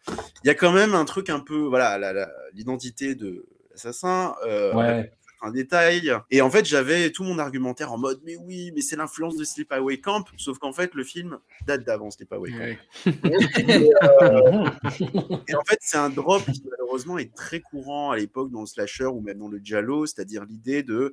Il 0.44 0.48
y 0.48 0.50
a 0.50 0.54
quand 0.54 0.72
même 0.72 0.94
un 0.94 1.04
truc 1.04 1.30
un 1.30 1.40
peu, 1.40 1.60
voilà, 1.60 1.98
l'identité 2.52 3.14
de 3.14 3.46
l'assassin. 3.70 4.34
Euh, 4.46 4.74
ouais 4.74 5.10
un 5.42 5.50
détail. 5.50 6.12
Et 6.30 6.40
en 6.40 6.50
fait, 6.50 6.64
j'avais 6.64 7.10
tout 7.10 7.24
mon 7.24 7.38
argumentaire 7.38 7.92
en 7.92 7.98
mode, 7.98 8.20
mais 8.24 8.36
oui, 8.36 8.72
mais 8.74 8.80
c'est 8.80 8.96
l'influence 8.96 9.36
de 9.36 9.44
Sleepaway 9.44 10.00
Camp. 10.00 10.24
Sauf 10.36 10.58
qu'en 10.58 10.72
fait, 10.72 10.94
le 10.94 11.04
film 11.04 11.38
date 11.66 11.84
d'avant 11.84 12.10
Sleepaway 12.10 12.50
Camp. 12.50 13.12
et, 13.68 13.90
euh, 14.02 14.68
et, 15.48 15.54
en 15.54 15.64
fait, 15.64 15.78
c'est 15.80 15.98
un 15.98 16.10
drop 16.10 16.44
qui 16.44 16.62
malheureusement 16.70 17.18
est 17.18 17.34
très 17.34 17.60
courant 17.60 18.10
à 18.10 18.16
l'époque 18.16 18.50
dans 18.50 18.60
le 18.60 18.66
slasher 18.66 19.06
ou 19.06 19.20
même 19.20 19.38
dans 19.38 19.48
le 19.48 19.58
giallo, 19.58 20.06
c'est-à-dire 20.06 20.44
l'idée 20.44 20.82
de 20.82 21.12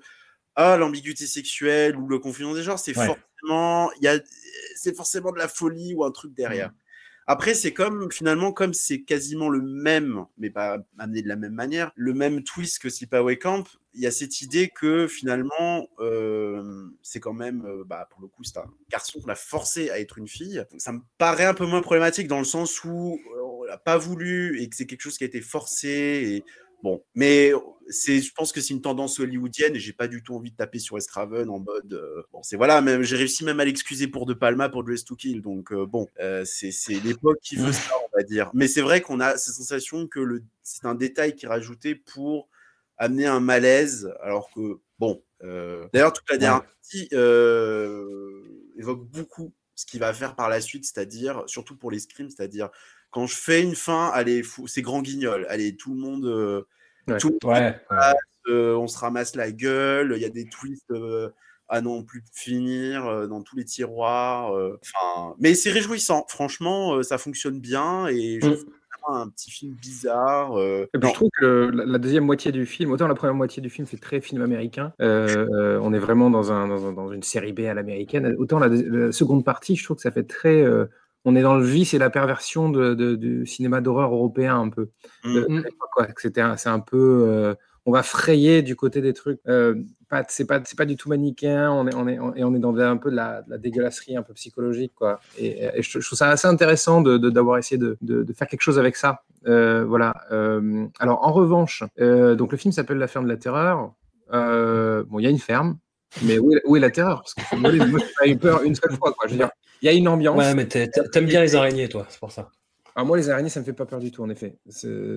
ah 0.55 0.77
l'ambiguïté 0.77 1.25
sexuelle 1.25 1.95
ou 1.95 2.07
le 2.07 2.19
confusion 2.19 2.53
des 2.53 2.61
genres, 2.61 2.77
c'est 2.77 2.93
forcément 2.93 3.91
il 3.99 4.03
y 4.03 4.07
a 4.07 4.19
c'est 4.75 4.95
forcément 4.95 5.31
de 5.31 5.37
la 5.37 5.47
folie 5.47 5.93
ou 5.95 6.03
un 6.03 6.11
truc 6.11 6.33
derrière. 6.33 6.69
Mm. 6.69 6.75
Après, 7.25 7.53
c'est 7.53 7.73
comme 7.73 8.11
finalement, 8.11 8.51
comme 8.51 8.73
c'est 8.73 9.01
quasiment 9.01 9.49
le 9.49 9.61
même, 9.61 10.25
mais 10.37 10.49
pas 10.49 10.79
amené 10.99 11.21
de 11.21 11.27
la 11.27 11.37
même 11.37 11.53
manière, 11.53 11.91
le 11.95 12.13
même 12.13 12.43
twist 12.43 12.79
que 12.79 12.89
Sleepaway 12.89 13.37
Camp, 13.37 13.63
il 13.93 14.01
y 14.01 14.07
a 14.07 14.11
cette 14.11 14.41
idée 14.41 14.69
que 14.69 15.07
finalement, 15.07 15.87
euh, 15.99 16.85
c'est 17.01 17.19
quand 17.19 17.33
même, 17.33 17.65
euh, 17.65 17.83
bah, 17.85 18.07
pour 18.09 18.21
le 18.21 18.27
coup, 18.27 18.43
c'est 18.43 18.57
un 18.57 18.69
garçon 18.89 19.19
qu'on 19.19 19.29
a 19.29 19.35
forcé 19.35 19.89
à 19.89 19.99
être 19.99 20.17
une 20.17 20.27
fille. 20.27 20.65
Donc, 20.71 20.81
ça 20.81 20.91
me 20.91 21.01
paraît 21.17 21.45
un 21.45 21.53
peu 21.53 21.65
moins 21.65 21.81
problématique 21.81 22.27
dans 22.27 22.39
le 22.39 22.45
sens 22.45 22.83
où 22.83 23.19
euh, 23.35 23.41
on 23.41 23.63
l'a 23.63 23.77
pas 23.77 23.97
voulu 23.97 24.61
et 24.61 24.69
que 24.69 24.75
c'est 24.75 24.85
quelque 24.85 25.01
chose 25.01 25.17
qui 25.17 25.23
a 25.23 25.27
été 25.27 25.41
forcé. 25.41 25.89
Et 25.89 26.43
Bon, 26.81 27.01
mais 27.15 27.53
c'est, 27.87 28.19
je 28.19 28.33
pense 28.33 28.51
que 28.51 28.59
c'est 28.59 28.73
une 28.73 28.81
tendance 28.81 29.17
hollywoodienne 29.17 29.73
et 29.73 29.79
j'ai 29.79 29.93
pas 29.93 30.09
du 30.09 30.21
tout 30.21 30.35
envie 30.35 30.51
de 30.51 30.57
taper 30.57 30.79
sur 30.79 30.97
Estraven 30.97 31.49
en 31.49 31.59
mode. 31.59 31.93
Euh, 31.93 32.23
bon, 32.33 32.43
c'est 32.43 32.57
voilà, 32.57 32.81
même 32.81 33.03
j'ai 33.03 33.15
réussi 33.15 33.45
même 33.45 33.61
à 33.61 33.63
l'excuser 33.63 34.09
pour 34.09 34.25
De 34.25 34.33
Palma 34.33 34.67
pour 34.67 34.83
Dress 34.83 35.05
to 35.05 35.15
Kill, 35.15 35.41
donc 35.41 35.73
bon, 35.73 36.09
c'est, 36.43 36.71
c'est 36.71 37.01
l'époque 37.05 37.39
qui 37.41 37.55
veut 37.55 37.71
ça, 37.71 37.89
on 38.13 38.17
va 38.17 38.23
dire. 38.23 38.51
Mais 38.53 38.67
c'est 38.67 38.81
vrai 38.81 38.99
qu'on 38.99 39.21
a 39.21 39.37
cette 39.37 39.53
sensation 39.53 40.07
que 40.07 40.19
le, 40.19 40.43
c'est 40.61 40.85
un 40.85 40.93
détail 40.93 41.37
qui 41.37 41.45
est 41.45 41.47
rajouté 41.47 41.95
pour 41.95 42.49
amener 43.03 43.25
un 43.25 43.39
malaise, 43.39 44.13
alors 44.21 44.49
que 44.53 44.79
bon. 44.99 45.21
D'ailleurs, 45.41 46.13
toute 46.13 46.29
la 46.29 46.37
dernière 46.37 46.63
partie 46.63 47.09
évoque 48.77 49.05
beaucoup 49.09 49.53
ce 49.75 49.85
qu'il 49.85 49.99
va 49.99 50.13
faire 50.13 50.35
par 50.35 50.49
la 50.49 50.61
suite, 50.61 50.85
c'est-à-dire 50.85 51.43
surtout 51.47 51.75
pour 51.75 51.91
les 51.91 51.99
scrims, 51.99 52.29
c'est-à-dire 52.29 52.69
quand 53.11 53.27
je 53.27 53.35
fais 53.35 53.61
une 53.61 53.75
fin, 53.75 54.09
allez, 54.13 54.43
c'est 54.65 54.81
grand 54.81 55.01
guignol. 55.01 55.45
Allez, 55.49 55.75
tout 55.75 55.93
le 55.93 55.99
monde, 55.99 56.25
euh, 56.25 56.63
tout 57.19 57.37
euh, 58.49 58.75
on 58.75 58.87
se 58.87 58.97
ramasse 58.97 59.35
la 59.35 59.51
gueule. 59.51 60.13
Il 60.15 60.21
y 60.21 60.25
a 60.25 60.29
des 60.29 60.49
twists 60.49 60.91
euh, 60.91 61.29
à 61.69 61.81
non 61.81 62.03
plus 62.03 62.23
finir 62.33 63.27
dans 63.27 63.41
tous 63.41 63.55
les 63.55 63.65
tiroirs. 63.65 64.51
Enfin, 64.51 65.35
mais 65.39 65.53
c'est 65.53 65.69
réjouissant. 65.69 66.25
Franchement, 66.27 67.01
ça 67.03 67.17
fonctionne 67.17 67.59
bien 67.59 68.07
et 68.07 68.39
je 68.41 68.49
mm. 68.49 68.65
Un 69.07 69.29
petit 69.29 69.51
film 69.51 69.73
bizarre. 69.73 70.57
je 70.57 71.13
trouve 71.13 71.29
que 71.39 71.71
la, 71.73 71.97
deuxième 71.97 72.25
moitié 72.25 72.51
du 72.51 72.65
film, 72.65 72.91
autant 72.91 73.07
la 73.07 73.15
première 73.15 73.35
moitié 73.35 73.61
du 73.61 73.69
film 73.69 73.87
fait 73.87 73.97
très 73.97 74.21
film 74.21 74.41
américain, 74.41 74.93
on 74.99 75.93
est 75.93 75.99
vraiment 75.99 76.29
dans, 76.29 76.51
un, 76.51 76.67
dans, 76.67 77.11
une 77.11 77.23
série 77.23 77.53
B 77.53 77.61
à 77.61 77.73
l'américaine, 77.73 78.35
autant 78.37 78.59
la, 78.59 78.67
la, 78.67 79.11
seconde 79.11 79.43
partie, 79.43 79.75
je 79.75 79.83
trouve 79.83 79.97
que 79.97 80.03
ça 80.03 80.11
fait 80.11 80.23
très 80.23 80.65
on 81.25 81.35
est 81.35 81.41
dans 81.41 81.55
le 81.55 81.65
vice 81.65 81.93
et 81.93 81.97
la 81.97 82.09
perversion 82.09 82.69
de, 82.69 82.93
du 83.15 83.45
cinéma 83.45 83.81
d'horreur 83.81 84.13
européen 84.13 84.59
un 84.59 84.69
peu. 84.69 84.89
Mm. 85.23 85.61
c'est 86.17 86.69
un 86.69 86.79
peu, 86.79 87.25
euh, 87.29 87.55
on 87.85 87.91
va 87.91 88.03
frayer 88.03 88.61
du 88.61 88.75
côté 88.75 89.01
des 89.01 89.13
trucs. 89.13 89.39
Euh, 89.47 89.75
pas, 90.13 90.25
c'est 90.29 90.45
pas, 90.45 90.61
c'est 90.65 90.77
pas 90.77 90.85
du 90.85 90.95
tout 90.95 91.09
manichéen. 91.09 91.71
On 91.71 91.87
est, 91.87 91.95
on 91.95 92.07
est, 92.07 92.39
et 92.39 92.43
on 92.43 92.53
est 92.55 92.59
dans 92.59 92.75
un 92.77 92.97
peu 92.97 93.11
de 93.11 93.15
la, 93.15 93.43
dégueulasserie 93.57 94.15
un 94.15 94.23
peu 94.23 94.33
psychologique, 94.33 94.93
quoi. 94.95 95.19
Et, 95.37 95.69
je, 95.81 95.99
trouve 95.99 96.17
ça 96.17 96.29
assez 96.29 96.47
intéressant 96.47 97.01
de, 97.01 97.17
d'avoir 97.17 97.57
essayé 97.57 97.77
de, 97.77 97.97
de, 98.01 98.33
faire 98.33 98.47
quelque 98.47 98.61
chose 98.61 98.79
avec 98.79 98.95
ça. 98.95 99.23
Euh, 99.45 99.83
voilà. 99.85 100.13
alors 100.99 101.25
en 101.25 101.31
revanche, 101.31 101.83
donc 101.97 102.51
le 102.51 102.57
film 102.57 102.71
s'appelle 102.71 102.97
La 102.97 103.07
ferme 103.07 103.25
de 103.25 103.29
la 103.29 103.37
terreur. 103.37 103.93
bon, 104.31 105.19
il 105.19 105.23
y 105.23 105.27
a 105.27 105.31
une 105.31 105.39
ferme. 105.39 105.77
Mais 106.21 106.37
où 106.37 106.75
est, 106.75 106.79
la 106.79 106.91
terreur? 106.91 107.23
Parce 107.23 107.33
que 107.33 107.55
moi, 107.55 107.71
j'ai 107.71 108.31
eu 108.31 108.37
peur 108.37 108.61
une 108.63 108.75
seule 108.75 108.95
fois. 108.97 109.13
Quoi. 109.13 109.27
Je 109.27 109.31
veux 109.31 109.37
dire, 109.37 109.49
il 109.81 109.87
y 109.87 109.89
a 109.89 109.93
une 109.93 110.07
ambiance. 110.07 110.37
Ouais, 110.37 110.53
mais 110.53 110.67
t'aimes 110.67 111.25
bien 111.25 111.41
les 111.41 111.55
araignées, 111.55 111.89
toi, 111.89 112.05
c'est 112.09 112.19
pour 112.19 112.31
ça. 112.31 112.49
Alors 112.95 113.07
moi, 113.07 113.17
les 113.17 113.29
araignées, 113.29 113.49
ça 113.49 113.59
me 113.59 113.65
fait 113.65 113.73
pas 113.73 113.85
peur 113.85 113.99
du 113.99 114.11
tout, 114.11 114.23
en 114.23 114.29
effet. 114.29 114.57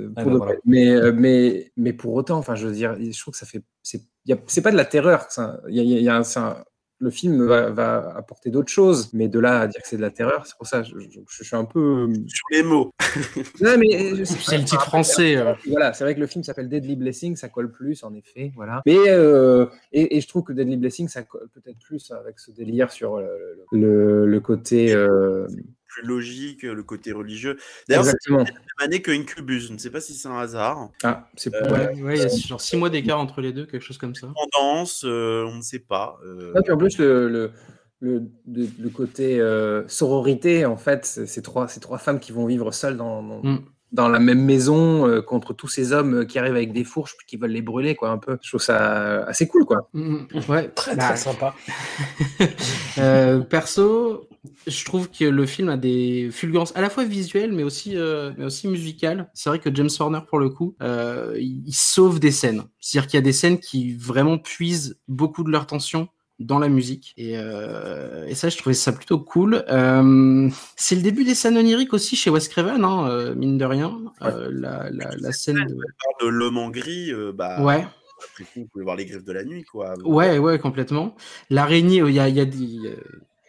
Bah 0.09 0.25
mais, 0.65 0.89
euh, 0.91 1.13
mais, 1.13 1.73
mais 1.77 1.93
pour 1.93 2.15
autant, 2.15 2.39
enfin, 2.39 2.55
je 2.55 2.67
veux 2.67 2.73
dire, 2.73 2.97
je 2.99 3.21
trouve 3.21 3.33
que 3.33 3.39
ça 3.39 3.47
fait. 3.47 3.63
C'est 3.83 4.63
pas 4.63 4.73
de 4.73 4.77
la 4.77 4.85
terreur. 4.85 5.29
Il 5.69 5.75
y 5.77 5.99
a, 5.99 6.01
y 6.01 6.09
a 6.09 6.17
un, 6.17 6.25
le 6.99 7.11
film 7.11 7.45
va, 7.45 8.15
apporter 8.17 8.51
d'autres 8.51 8.73
choses, 8.73 9.13
mais 9.13 9.29
de 9.29 9.39
là 9.39 9.61
à 9.61 9.67
dire 9.67 9.83
que 9.83 9.89
c'est 9.89 9.97
de 9.97 10.03
la 10.03 10.11
terreur, 10.11 10.47
c'est 10.47 10.57
pour 10.57 10.67
ça, 10.67 10.83
je, 10.83 10.95
je, 10.99 11.45
suis 11.45 11.57
un 11.57 11.65
peu. 11.65 12.09
Euh, 12.09 12.15
Sur 12.27 12.47
les 12.51 12.63
mots. 12.63 12.91
mais 13.61 14.13
euh, 14.13 14.25
c'est 14.25 14.59
le 14.59 14.65
titre 14.65 14.85
français. 14.85 15.37
Euh. 15.37 15.53
Voilà, 15.69 15.93
c'est 15.93 16.05
vrai 16.05 16.15
que 16.15 16.21
le 16.21 16.27
film 16.27 16.43
s'appelle 16.43 16.69
Deadly 16.69 16.97
Blessing, 16.97 17.37
ça 17.37 17.49
colle 17.49 17.71
plus, 17.71 18.03
en 18.03 18.15
effet, 18.15 18.53
voilà. 18.55 18.83
Mais 18.87 18.97
et, 19.93 20.21
je 20.21 20.29
trouve 20.29 20.45
que 20.45 20.53
Deadly 20.53 20.77
Blessing, 20.77 21.09
ça 21.09 21.23
colle 21.23 21.49
peut-être 21.53 21.79
plus 21.79 22.11
avec 22.11 22.39
ce 22.39 22.51
délire 22.51 22.91
sur 22.91 23.23
le, 23.73 24.41
côté 24.41 24.95
logique, 26.03 26.63
le 26.63 26.83
côté 26.83 27.13
religieux. 27.13 27.57
D'ailleurs, 27.89 28.05
c'est 28.05 28.31
la 28.31 28.39
même 28.39 28.47
année 28.79 29.03
que 29.03 29.11
Incubus. 29.11 29.69
Je 29.69 29.73
ne 29.73 29.79
sais 29.79 29.91
pas 29.91 30.01
si 30.01 30.15
c'est 30.15 30.29
un 30.29 30.39
hasard. 30.39 30.91
Ah, 31.03 31.29
c'est 31.37 31.55
euh, 31.55 31.95
ouais, 31.97 32.17
il 32.17 32.23
y 32.23 32.25
a 32.25 32.29
genre 32.29 32.61
six 32.61 32.77
mois 32.77 32.91
d'écart 32.91 33.19
entre 33.19 33.41
les 33.41 33.53
deux, 33.53 33.67
quelque 33.67 33.83
chose 33.83 33.99
comme 33.99 34.15
ça. 34.15 34.33
Tendance, 34.53 35.05
euh, 35.05 35.45
on 35.47 35.57
ne 35.57 35.63
sait 35.63 35.79
pas. 35.79 36.19
Euh... 36.25 36.55
en 36.71 36.77
plus, 36.77 36.99
le, 36.99 37.29
le, 38.01 38.23
le, 38.47 38.89
côté 38.91 39.41
euh, 39.41 39.87
sororité, 39.89 40.65
en 40.67 40.77
fait, 40.77 41.05
c'est 41.05 41.43
trois, 41.43 41.67
trois 41.67 41.99
femmes 41.99 42.21
qui 42.21 42.33
vont 42.33 42.47
vivre 42.47 42.73
seules 42.73 42.97
dans, 42.97 43.23
mm 43.23 43.65
dans 43.97 44.09
la 44.09 44.19
même 44.19 44.45
maison 44.45 45.09
euh, 45.09 45.23
contre 45.23 45.55
tous 45.55 45.69
ces 45.69 45.93
hommes 45.93 46.27
qui 46.27 46.39
arrivent 46.39 46.55
avec 46.55 46.73
des 46.73 46.85
fourches 46.85 47.17
qui 47.27 47.37
veulent 47.37 47.51
les 47.51 47.63
brûler 47.63 47.95
quoi 47.95 48.11
un 48.11 48.19
peu. 48.19 48.39
Je 48.43 48.51
trouve 48.51 48.61
ça 48.61 49.25
assez 49.25 49.49
cool 49.49 49.65
quoi. 49.65 49.89
Mm, 49.95 50.17
mm. 50.17 50.27
ouais. 50.49 50.69
Très 50.69 50.97
très 50.97 51.09
bah, 51.09 51.17
sympa. 51.17 51.55
Euh, 52.99 53.41
perso 53.41 54.27
je 54.67 54.85
trouve 54.85 55.11
que 55.11 55.25
le 55.25 55.45
film 55.45 55.69
a 55.69 55.77
des 55.77 56.31
fulgurances 56.31 56.75
à 56.77 56.81
la 56.81 56.89
fois 56.89 57.05
visuelles 57.05 57.53
mais 57.53 57.63
aussi 57.63 57.97
euh, 57.97 58.33
mais 58.39 58.45
aussi 58.45 58.69
musicales. 58.69 59.29
C'est 59.35 59.51
vrai 59.51 59.59
que 59.59 59.75
James 59.75 59.91
Horner 59.99 60.21
pour 60.27 60.39
le 60.39 60.49
coup 60.49 60.75
il, 60.81 61.63
il 61.67 61.75
sauve 61.75 62.21
des 62.21 62.31
scènes. 62.31 62.65
C'est-à-dire 62.81 63.09
qu'il 63.09 63.19
y 63.19 63.23
a 63.23 63.23
des 63.23 63.33
scènes 63.33 63.59
qui 63.59 63.95
vraiment 63.95 64.39
puisent 64.39 64.99
beaucoup 65.09 65.45
de 65.45 65.51
leur 65.51 65.67
tension 65.67 66.09
dans 66.39 66.59
la 66.59 66.69
musique. 66.69 67.15
Et, 67.17 67.35
euh, 67.37 68.27
et, 68.27 68.35
ça, 68.35 68.49
je 68.49 68.57
trouvais 68.57 68.75
ça 68.75 68.93
plutôt 68.93 69.19
cool. 69.19 69.65
Euh, 69.69 70.49
c'est 70.77 70.95
le 70.95 71.03
début 71.03 71.25
des 71.25 71.35
scènes 71.35 71.57
oniriques 71.57 71.95
aussi 71.95 72.17
chez 72.17 72.31
Wes 72.31 72.49
Craven, 72.49 72.85
hein, 72.85 73.09
euh, 73.09 73.35
mine 73.35 73.59
de 73.59 73.65
rien. 73.65 73.99
La, 74.21 74.91
la, 74.91 75.11
la, 75.17 75.33
scène 75.33 75.65
de, 75.67 75.77
de 76.25 76.29
l'homme 76.29 76.59
en 76.59 76.71
gris, 76.71 77.13
bah. 77.35 77.63
Ouais. 77.63 77.87
Après 78.33 78.45
coup, 78.45 78.61
vous 78.61 78.67
pouvez 78.67 78.85
voir 78.85 78.97
les 78.97 79.05
griffes 79.05 79.25
de 79.25 79.33
la 79.33 79.45
nuit, 79.45 79.65
quoi. 79.65 79.95
Ouais, 80.05 80.39
ouais, 80.39 80.59
complètement. 80.59 81.15
L'araignée, 81.51 81.99
il 81.99 82.15
y 82.15 82.21
a, 82.21 82.29
y 82.29 82.41
a 82.41 82.45
des 82.45 82.97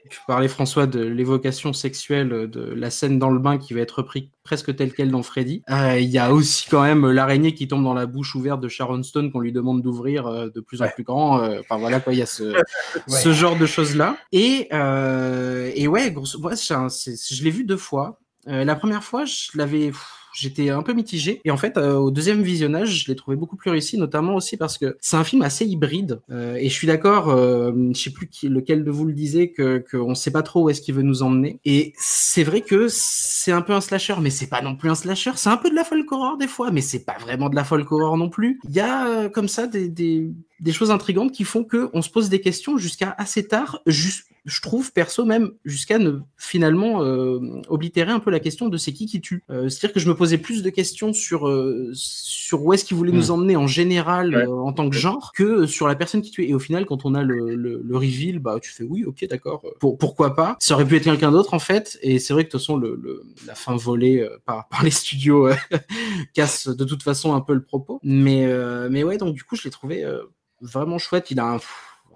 tu 0.10 0.20
parlais 0.28 0.48
François 0.48 0.88
de 0.88 1.02
l'évocation 1.02 1.74
sexuelle 1.74 2.50
de 2.50 2.62
la 2.62 2.90
scène 2.90 3.20
dans 3.20 3.30
le 3.30 3.40
bain 3.40 3.58
qui 3.58 3.74
va 3.74 3.82
être 3.82 4.00
repris 4.00 4.32
presque 4.44 4.76
telle 4.76 4.94
quelle 4.94 5.12
dans 5.12 5.24
Freddy. 5.24 5.62
Euh, 5.70 6.00
il 6.00 6.10
y 6.10 6.18
a 6.18 6.34
aussi 6.34 6.68
quand 6.70 6.82
même 6.82 7.06
l'araignée 7.12 7.54
qui 7.54 7.68
tombe 7.68 7.84
dans 7.84 7.94
la 7.94 8.06
bouche 8.06 8.34
ouverte 8.34 8.62
de 8.62 8.70
Sharon 8.70 9.04
Stone 9.04 9.32
qu'on 9.32 9.42
lui 9.42 9.52
demande 9.52 9.82
d'ouvrir 9.82 10.26
euh, 10.26 10.50
de 10.50 10.62
plus 10.62 10.82
en 10.82 10.88
plus 10.88 11.04
grand. 11.04 11.42
Euh, 11.42 11.60
enfin 11.60 11.78
voilà 11.78 12.00
quoi, 12.00 12.14
il 12.14 12.20
y 12.20 12.22
a 12.22 12.26
ce, 12.26 12.56
ce 13.08 13.34
genre 13.34 13.58
de 13.58 13.66
choses 13.66 13.96
là. 13.96 14.18
Et, 14.32 14.70
et 14.72 15.88
ouais, 15.88 16.12
grosso, 16.12 16.40
ouais, 16.40 16.56
je 16.56 17.44
l'ai 17.44 17.52
vu 17.52 17.66
deux 17.66 17.78
fois. 17.78 18.20
la 18.46 18.76
première 18.76 19.04
fois, 19.04 19.26
je 19.26 19.50
l'avais 19.56 19.92
j'étais 20.38 20.70
un 20.70 20.84
peu 20.84 20.94
mitigé. 20.94 21.42
Et 21.46 21.52
en 21.52 21.58
fait, 21.58 21.78
euh, 21.78 21.96
au 21.96 22.12
deuxième 22.12 22.42
visionnage, 22.42 23.04
je 23.04 23.08
l'ai 23.08 23.16
trouvé 23.16 23.36
beaucoup 23.36 23.56
plus 23.56 23.72
réussi, 23.72 23.98
notamment 23.98 24.36
aussi 24.36 24.58
parce 24.58 24.78
que 24.78 24.98
c'est 25.02 25.18
un 25.18 25.24
film 25.24 25.42
assez 25.42 25.66
hybride. 25.66 26.22
Euh, 26.30 26.56
et 26.56 26.70
je 26.70 26.74
suis 26.74 26.88
d'accord, 26.88 27.30
euh, 27.30 27.72
je 27.94 28.00
sais 28.00 28.12
plus 28.12 28.28
qui, 28.28 28.48
lequel 28.50 28.84
de 28.84 28.92
vous 28.92 29.06
le 29.06 29.14
disait, 29.14 29.50
que 29.50 29.84
qu'on 29.92 30.16
sait 30.16 30.32
pas 30.32 30.44
trop 30.44 30.64
où 30.64 30.70
est-ce 30.70 30.82
qu'il 30.82 30.96
veut 30.96 31.02
nous 31.02 31.24
emmener. 31.24 31.60
Et 31.66 31.94
c'est 31.98 32.44
vrai 32.44 32.62
que 32.62 32.88
c'est 32.90 33.52
un 33.52 33.62
peu 33.62 33.74
un 33.74 33.82
slasher, 33.82 34.16
mais 34.22 34.30
c'est 34.30 34.48
pas 34.48 34.62
non 34.62 34.76
plus 34.76 34.90
un 34.90 34.96
slasher. 34.96 35.32
C'est 35.36 35.50
un 35.50 35.58
peu 35.58 35.70
de 35.70 35.76
la 35.76 35.84
folk 35.84 36.12
horror 36.12 36.38
des 36.38 36.48
fois, 36.48 36.72
mais 36.72 36.82
c'est 36.82 37.06
pas 37.06 37.18
vraiment 37.20 37.50
de 37.50 37.56
la 37.56 37.64
folk 37.64 37.92
horror 37.92 38.18
non 38.18 38.30
plus. 38.30 38.60
Il 38.70 38.76
y 38.76 38.80
a 38.80 39.08
euh, 39.08 39.30
comme 39.30 39.48
ça 39.48 39.68
des, 39.68 39.90
des, 39.90 40.32
des 40.60 40.72
choses 40.74 40.92
intrigantes 40.92 41.32
qui 41.32 41.44
font 41.44 41.64
que 41.64 41.90
on 41.94 42.02
se 42.02 42.10
pose 42.10 42.30
des 42.30 42.42
questions 42.42 42.78
jusqu'à 42.78 43.14
assez 43.18 43.48
tard, 43.48 43.80
juste 43.86 44.26
je 44.46 44.62
trouve 44.62 44.94
perso 44.94 45.26
même 45.26 45.52
jusqu'à 45.66 45.98
ne 46.00 46.20
finalement 46.38 47.04
euh, 47.04 47.38
oblitérer 47.68 48.12
un 48.14 48.20
peu 48.22 48.32
la 48.32 48.40
question 48.40 48.70
de 48.70 48.78
c'est 48.78 48.94
qui 48.94 49.06
qui 49.06 49.20
tue. 49.20 49.44
Euh, 49.50 49.68
C'est-à-dire 49.68 49.94
que 49.94 50.00
je 50.00 50.08
me 50.08 50.16
posais 50.16 50.38
plus 50.38 50.64
de 50.64 50.70
questions 50.70 51.12
sur 51.12 51.50
euh, 51.50 51.90
sur 51.94 52.64
où 52.64 52.72
est-ce 52.72 52.86
qu'il 52.86 52.96
voulait 52.96 53.12
nous 53.12 53.30
emmener 53.30 53.58
en 53.58 53.68
général 53.68 54.34
Ouais. 54.34 54.44
euh, 54.48 54.52
en 54.62 54.72
tant 54.72 54.90
que 54.90 54.96
genre 54.96 55.34
que 55.36 55.66
sur 55.66 55.86
la 55.86 55.96
personne 55.96 56.22
qui 56.22 56.32
tue. 56.32 56.46
Et 56.46 56.54
au 56.54 56.60
final, 56.60 56.86
quand 56.86 57.04
on 57.06 57.14
a 57.14 57.24
le, 57.24 57.56
le, 57.56 57.82
le 57.84 57.98
reveal, 57.98 58.40
bah 58.40 58.58
tu 58.62 58.72
fais 58.72 58.86
oui, 58.86 59.04
ok, 59.04 59.26
d'accord, 59.30 59.64
euh, 59.66 59.72
pour, 59.82 59.98
pourquoi 59.98 60.34
pas. 60.34 60.56
Ça 60.62 60.76
aurait 60.76 60.86
pu 60.88 60.96
être 60.96 61.04
quelqu'un 61.04 61.34
d'autre 61.34 61.54
en 61.54 61.60
fait. 61.60 62.00
Et 62.02 62.18
c'est 62.18 62.32
vrai 62.32 62.44
que 62.44 62.48
de 62.48 62.52
toute 62.52 62.62
façon, 62.62 62.78
le, 62.78 62.98
le- 63.02 63.24
la 63.46 63.54
fin 63.56 63.76
volée 63.76 64.22
euh, 64.22 64.30
par, 64.46 64.70
par 64.70 64.82
les 64.82 64.92
studios 64.92 65.48
euh, 65.50 65.56
casse 66.34 66.70
de 66.70 66.86
toute 66.86 67.04
façon 67.04 67.34
un 67.36 67.42
peu 67.42 67.54
le 67.54 67.64
propos. 67.64 68.00
Mais 68.02 68.46
euh, 68.46 68.88
mais 68.90 69.04
ouais, 69.04 69.18
donc 69.18 69.36
du 69.36 69.44
coup, 69.44 69.58
je 69.58 69.64
l'ai 69.66 69.72
trouvé 69.72 70.06
euh, 70.06 70.22
vraiment 70.62 70.98
chouette. 70.98 71.32
Il 71.32 71.40
a 71.40 71.46
un, 71.46 71.60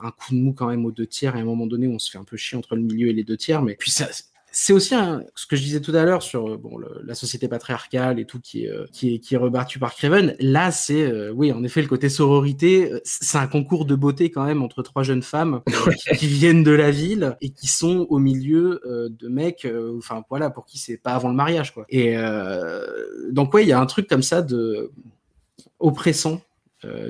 un 0.01 0.11
coup 0.11 0.31
de 0.33 0.39
mou 0.39 0.53
quand 0.53 0.67
même 0.67 0.85
aux 0.85 0.91
deux 0.91 1.07
tiers. 1.07 1.35
Et 1.35 1.39
à 1.39 1.41
un 1.41 1.45
moment 1.45 1.67
donné, 1.67 1.87
on 1.87 1.99
se 1.99 2.09
fait 2.11 2.17
un 2.17 2.23
peu 2.23 2.37
chier 2.37 2.57
entre 2.57 2.75
le 2.75 2.81
milieu 2.81 3.07
et 3.09 3.13
les 3.13 3.23
deux 3.23 3.37
tiers. 3.37 3.61
Mais 3.61 3.75
puis 3.75 3.91
ça, 3.91 4.07
c'est 4.53 4.73
aussi 4.73 4.93
un- 4.95 5.23
ce 5.33 5.47
que 5.47 5.55
je 5.55 5.61
disais 5.61 5.79
tout 5.79 5.95
à 5.95 6.03
l'heure 6.03 6.21
sur 6.21 6.49
euh, 6.49 6.57
bon, 6.57 6.77
le- 6.77 7.01
la 7.05 7.15
société 7.15 7.47
patriarcale 7.47 8.19
et 8.19 8.25
tout 8.25 8.41
qui 8.41 8.65
est, 8.65 8.69
euh, 8.69 8.85
qui 8.91 9.15
est, 9.15 9.19
qui 9.19 9.35
est 9.35 9.37
rebattu 9.37 9.79
par 9.79 9.95
Craven. 9.95 10.35
Là, 10.41 10.71
c'est, 10.71 11.03
euh, 11.03 11.31
oui, 11.31 11.53
en 11.53 11.63
effet, 11.63 11.81
le 11.81 11.87
côté 11.87 12.09
sororité, 12.09 12.91
c'est 13.05 13.37
un 13.37 13.47
concours 13.47 13.85
de 13.85 13.95
beauté 13.95 14.29
quand 14.29 14.43
même 14.43 14.61
entre 14.61 14.83
trois 14.83 15.03
jeunes 15.03 15.23
femmes 15.23 15.61
qui, 15.97 16.17
qui 16.17 16.27
viennent 16.27 16.63
de 16.63 16.71
la 16.71 16.91
ville 16.91 17.37
et 17.39 17.51
qui 17.51 17.67
sont 17.67 18.07
au 18.09 18.19
milieu 18.19 18.81
euh, 18.85 19.07
de 19.07 19.29
mecs, 19.29 19.63
euh, 19.63 19.97
enfin 19.97 20.25
voilà, 20.29 20.49
pour 20.49 20.65
qui 20.65 20.79
c'est 20.79 20.97
pas 20.97 21.13
avant 21.13 21.29
le 21.29 21.35
mariage, 21.35 21.73
quoi. 21.73 21.85
Et 21.87 22.17
donc, 23.29 23.53
ouais, 23.53 23.63
il 23.63 23.69
y 23.69 23.73
a 23.73 23.79
un 23.79 23.85
truc 23.85 24.07
comme 24.09 24.23
ça 24.23 24.41
de 24.41 24.91
oppressant 25.79 26.41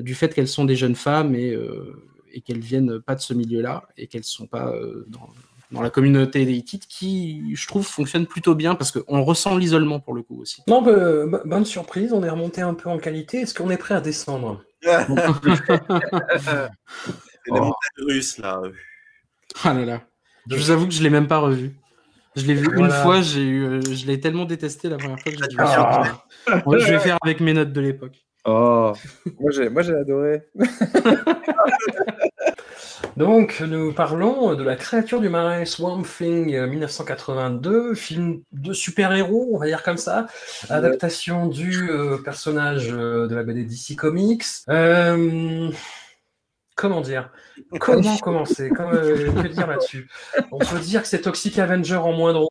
du 0.01 0.15
fait 0.15 0.33
qu'elles 0.33 0.47
sont 0.47 0.65
des 0.65 0.75
jeunes 0.75 0.95
femmes 0.95 1.35
et, 1.35 1.51
euh, 1.53 1.93
et 2.33 2.41
qu'elles 2.41 2.59
viennent 2.59 2.99
pas 3.01 3.15
de 3.15 3.21
ce 3.21 3.33
milieu-là 3.33 3.83
et 3.97 4.07
qu'elles 4.07 4.23
sont 4.23 4.47
pas 4.47 4.69
euh, 4.69 5.05
dans, 5.09 5.29
dans 5.71 5.81
la 5.81 5.89
communauté 5.89 6.45
des 6.45 6.53
Hittites 6.53 6.87
qui, 6.87 7.55
je 7.55 7.67
trouve, 7.67 7.85
fonctionne 7.87 8.25
plutôt 8.25 8.55
bien 8.55 8.75
parce 8.75 8.91
qu'on 8.91 9.23
ressent 9.23 9.57
l'isolement 9.57 9.99
pour 9.99 10.13
le 10.13 10.21
coup 10.23 10.41
aussi. 10.41 10.61
Non, 10.67 10.81
bah, 10.81 11.25
bo- 11.25 11.39
bonne 11.45 11.65
surprise, 11.65 12.11
on 12.13 12.23
est 12.23 12.29
remonté 12.29 12.61
un 12.61 12.73
peu 12.73 12.89
en 12.89 12.97
qualité. 12.97 13.41
Est-ce 13.41 13.53
qu'on 13.53 13.69
est 13.69 13.77
prêt 13.77 13.95
à 13.95 14.01
descendre? 14.01 14.63
Les 14.83 14.97
Oh. 17.49 17.55
montagnes 17.55 18.05
russes, 18.07 18.37
là. 18.37 18.61
Ah 19.63 19.73
là 19.73 19.85
là. 19.85 20.01
Je 20.49 20.55
vous 20.57 20.71
avoue 20.71 20.87
que 20.87 20.93
je 20.93 21.03
l'ai 21.03 21.09
même 21.09 21.27
pas 21.27 21.39
revu. 21.39 21.75
Je 22.35 22.45
l'ai 22.45 22.53
vu 22.53 22.67
une 22.77 22.89
fois, 22.89 23.21
j'ai 23.21 23.43
eu, 23.43 23.65
euh, 23.65 23.81
je 23.81 24.05
l'ai 24.05 24.19
tellement 24.19 24.45
détesté 24.45 24.89
la 24.89 24.97
première 24.97 25.19
fois 25.19 25.31
que 25.31 25.37
j'ai 25.37 25.47
dû. 25.47 25.55
Ah. 25.59 26.23
Ouais, 26.65 26.79
je 26.79 26.91
vais 26.91 26.99
faire 26.99 27.17
avec 27.21 27.39
mes 27.41 27.53
notes 27.53 27.73
de 27.73 27.81
l'époque. 27.81 28.23
Oh, 28.45 28.93
moi 29.39 29.51
j'ai, 29.51 29.69
moi 29.69 29.81
j'ai 29.81 29.95
adoré. 29.95 30.43
Donc, 33.17 33.61
nous 33.61 33.93
parlons 33.93 34.55
de 34.55 34.63
la 34.63 34.75
créature 34.75 35.19
du 35.19 35.29
marais 35.29 35.65
Swamp 35.65 36.03
Thing 36.03 36.55
euh, 36.55 36.65
1982, 36.67 37.93
film 37.93 38.41
de 38.51 38.73
super-héros, 38.73 39.49
on 39.53 39.57
va 39.57 39.65
dire 39.67 39.83
comme 39.83 39.97
ça, 39.97 40.27
adaptation 40.69 41.47
du 41.47 41.89
euh, 41.89 42.17
personnage 42.23 42.89
euh, 42.91 43.27
de 43.27 43.35
la 43.35 43.43
BD 43.43 43.63
DC 43.65 43.95
Comics. 43.97 44.45
Euh, 44.69 45.69
comment 46.75 47.01
dire? 47.01 47.31
Comment 47.79 48.17
commencer? 48.21 48.69
Comment, 48.69 48.93
euh, 48.93 49.31
Que 49.43 49.47
dire 49.47 49.67
là-dessus? 49.67 50.09
On 50.51 50.59
peut 50.59 50.79
dire 50.79 51.01
que 51.01 51.07
c'est 51.07 51.21
Toxic 51.21 51.59
Avenger 51.59 51.97
en 51.97 52.13
moins 52.13 52.33
drôle. 52.33 52.47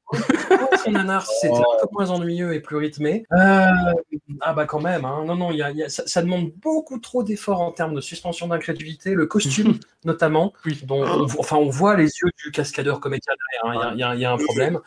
Son 0.92 0.98
nanar, 0.98 1.26
si 1.26 1.32
c'était 1.40 1.54
un 1.58 1.86
peu 1.86 1.88
moins 1.92 2.10
ennuyeux 2.10 2.54
et 2.54 2.60
plus 2.60 2.76
rythmé. 2.76 3.24
Euh, 3.32 3.66
ah 4.40 4.52
bah 4.52 4.64
quand 4.66 4.80
même, 4.80 5.04
hein. 5.04 5.24
non, 5.26 5.36
non, 5.36 5.50
il 5.50 5.58
y 5.58 5.62
a- 5.62 5.70
il 5.70 5.76
y 5.76 5.82
a- 5.82 5.88
ça, 5.88 6.02
ça 6.06 6.22
demande 6.22 6.50
beaucoup 6.62 6.98
trop 6.98 7.22
d'efforts 7.22 7.60
en 7.60 7.72
termes 7.72 7.94
de 7.94 8.00
suspension 8.00 8.46
d'incrédulité, 8.48 9.14
le 9.14 9.26
costume 9.26 9.78
notamment, 10.04 10.52
dont 10.84 11.02
on, 11.04 11.26
enfin, 11.38 11.56
on 11.56 11.68
voit 11.68 11.96
les 11.96 12.04
yeux 12.04 12.30
du 12.44 12.50
cascadeur 12.50 13.00
comédien 13.00 13.32
derrière, 13.62 13.82
hein. 13.82 13.92
il 13.94 14.00
y, 14.00 14.02
a- 14.02 14.14
y 14.14 14.20
y 14.20 14.24
un 14.24 14.36
problème. 14.36 14.80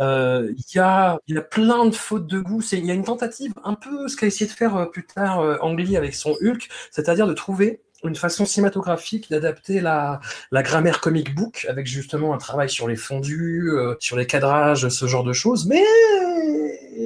Euh, 0.00 0.52
Il 0.56 0.76
y, 0.76 0.78
a, 0.78 1.18
il 1.26 1.34
y 1.34 1.38
a 1.38 1.42
plein 1.42 1.86
de 1.86 1.94
fautes 1.94 2.26
de 2.26 2.38
goût, 2.40 2.62
il 2.72 2.84
y 2.86 2.90
a 2.90 2.94
une 2.94 3.04
tentative, 3.04 3.52
un 3.64 3.74
peu 3.74 4.08
ce 4.08 4.16
qu'a 4.16 4.26
essayé 4.26 4.46
de 4.50 4.54
faire 4.54 4.76
euh, 4.76 4.86
plus 4.86 5.06
tard 5.06 5.40
Ang 5.62 5.76
Lee 5.78 5.96
avec 5.96 6.14
son 6.14 6.34
Hulk, 6.42 6.68
c'est-à-dire 6.90 7.26
de 7.26 7.32
trouver 7.34 7.80
une 8.04 8.16
façon 8.16 8.44
cinématographique 8.46 9.30
d'adapter 9.30 9.80
la, 9.80 10.20
la 10.50 10.62
grammaire 10.62 11.00
comic 11.00 11.34
book 11.34 11.66
avec 11.68 11.86
justement 11.86 12.32
un 12.34 12.38
travail 12.38 12.68
sur 12.70 12.88
les 12.88 12.96
fondus, 12.96 13.70
euh, 13.70 13.94
sur 14.00 14.16
les 14.16 14.26
cadrages, 14.26 14.88
ce 14.88 15.06
genre 15.06 15.24
de 15.24 15.32
choses. 15.32 15.66
Mais 15.66 15.82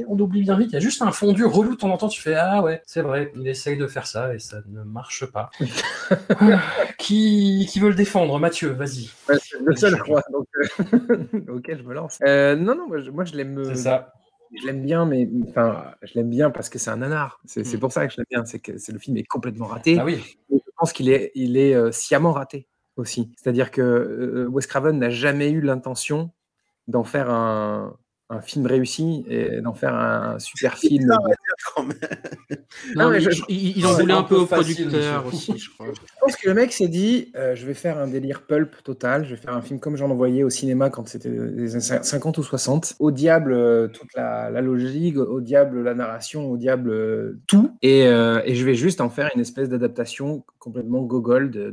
on 0.09 0.19
oublie 0.19 0.43
bien 0.43 0.57
vite, 0.57 0.71
il 0.71 0.75
y 0.75 0.77
a 0.77 0.81
juste 0.81 1.03
un 1.03 1.13
fondu 1.13 1.45
relou 1.45 1.73
de 1.75 1.79
temps 1.79 1.91
en 1.91 1.97
temps, 1.97 2.09
tu 2.09 2.21
fais 2.21 2.35
Ah 2.35 2.63
ouais, 2.63 2.83
c'est 2.87 3.01
vrai, 3.03 3.33
il 3.37 3.47
essaye 3.47 3.77
de 3.77 3.87
faire 3.87 4.07
ça 4.07 4.35
et 4.35 4.39
ça 4.39 4.59
ne 4.69 4.83
marche 4.83 5.25
pas. 5.27 5.51
Qui, 6.99 7.67
qui 7.71 7.81
veut 7.81 7.89
le 7.91 7.95
défendre 7.95 8.39
Mathieu, 8.39 8.71
vas-y. 8.71 9.11
Ouais, 9.29 9.37
le 9.65 9.77
seul, 9.77 9.97
je 9.97 10.03
crois. 10.03 10.23
Donc, 10.33 10.47
euh, 10.57 10.67
ok, 11.57 11.71
je 11.77 11.83
me 11.83 11.95
lance. 11.95 12.19
Euh, 12.25 12.57
non, 12.57 12.75
non, 12.75 12.89
moi 12.89 12.99
je, 13.01 13.11
moi, 13.11 13.25
je 13.25 13.35
l'aime. 13.37 13.63
C'est 13.65 13.75
ça. 13.77 14.13
Je 14.57 14.67
l'aime 14.67 14.83
bien, 14.83 15.05
mais 15.05 15.29
enfin, 15.49 15.85
je 16.03 16.13
l'aime 16.15 16.31
bien 16.31 16.51
parce 16.51 16.69
que 16.69 16.79
c'est 16.79 16.91
un 16.91 16.99
nanar. 16.99 17.41
C'est 17.45 17.67
Mm. 17.75 17.79
pour 17.81 17.93
ça 17.93 18.07
que 18.07 18.13
je 18.13 18.19
l'aime 18.19 18.27
bien. 18.31 18.45
C'est 18.45 18.59
que 18.61 18.73
le 18.73 18.99
film 18.99 19.17
est 19.17 19.25
complètement 19.25 19.67
raté. 19.67 19.99
Ah 20.01 20.05
oui. 20.05 20.39
Et 20.53 20.63
pense 20.77 20.93
qu'il 20.93 21.09
est, 21.09 21.33
il 21.35 21.57
est 21.57 21.75
euh, 21.75 21.93
sciemment 21.93 22.33
raté 22.33 22.69
aussi. 22.97 23.33
C'est-à-dire 23.37 23.71
que 23.71 23.83
euh, 23.83 24.47
Wes 24.49 24.67
Craven 24.67 24.99
n'a 24.99 25.11
jamais 25.11 25.51
eu 25.51 25.61
l'intention 25.61 26.31
d'en 26.89 27.05
faire 27.05 27.31
un, 27.31 27.97
un 28.31 28.41
film 28.41 28.67
réussi 28.67 29.25
et 29.29 29.61
d'en 29.61 29.75
faire 29.75 29.95
un 29.95 30.39
super 30.39 30.79
film. 30.79 31.13
quand 31.75 31.83
même. 31.85 31.97
Non, 32.97 33.11
mais 33.11 33.19
mais 33.19 33.21
je- 33.21 33.43
il, 33.49 33.79
il 33.79 33.87
en 33.87 33.93
voulait 33.95 34.13
un 34.15 34.19
un 34.19 34.23
peu 34.23 34.37
peu 34.37 34.41
au 34.43 34.47
producteur 34.47 35.27
aussi, 35.27 35.57
je 35.59 35.71
crois. 35.71 35.87
Je 35.95 36.01
pense 36.21 36.37
que 36.37 36.49
le 36.49 36.55
mec 36.55 36.73
s'est 36.73 36.89
dit 36.89 37.33
euh, 37.37 37.55
je 37.55 37.67
vais 37.67 37.75
faire 37.75 37.99
un 37.99 38.07
délire 38.07 38.43
pulp 38.47 38.83
total, 38.83 39.25
je 39.25 39.31
vais 39.35 39.41
faire 39.41 39.55
un 39.55 39.63
film 39.63 39.81
comme 39.81 39.97
j'en 39.97 40.11
envoyais 40.11 40.43
au 40.43 40.51
cinéma 40.51 40.91
quand 40.91 41.07
c'était 41.09 41.31
les 41.31 41.73
années 41.75 42.03
50 42.03 42.39
ou 42.39 42.43
60. 42.43 42.95
Au 42.99 43.11
diable 43.11 43.53
euh, 43.53 43.89
toute 43.89 44.13
la, 44.15 44.51
la 44.51 44.61
logique, 44.61 45.17
au 45.17 45.41
diable 45.41 45.83
la 45.83 45.95
narration, 45.95 46.51
au 46.51 46.57
diable 46.57 46.91
euh, 46.91 47.41
tout. 47.47 47.77
Et, 47.83 48.07
euh, 48.07 48.41
et 48.45 48.55
je 48.55 48.65
vais 48.65 48.75
juste 48.75 49.01
en 49.01 49.11
faire 49.11 49.31
une 49.35 49.41
espèce 49.41 49.69
d'adaptation 49.69 50.45
complètement 50.59 51.03
gogol 51.03 51.51
de- 51.51 51.71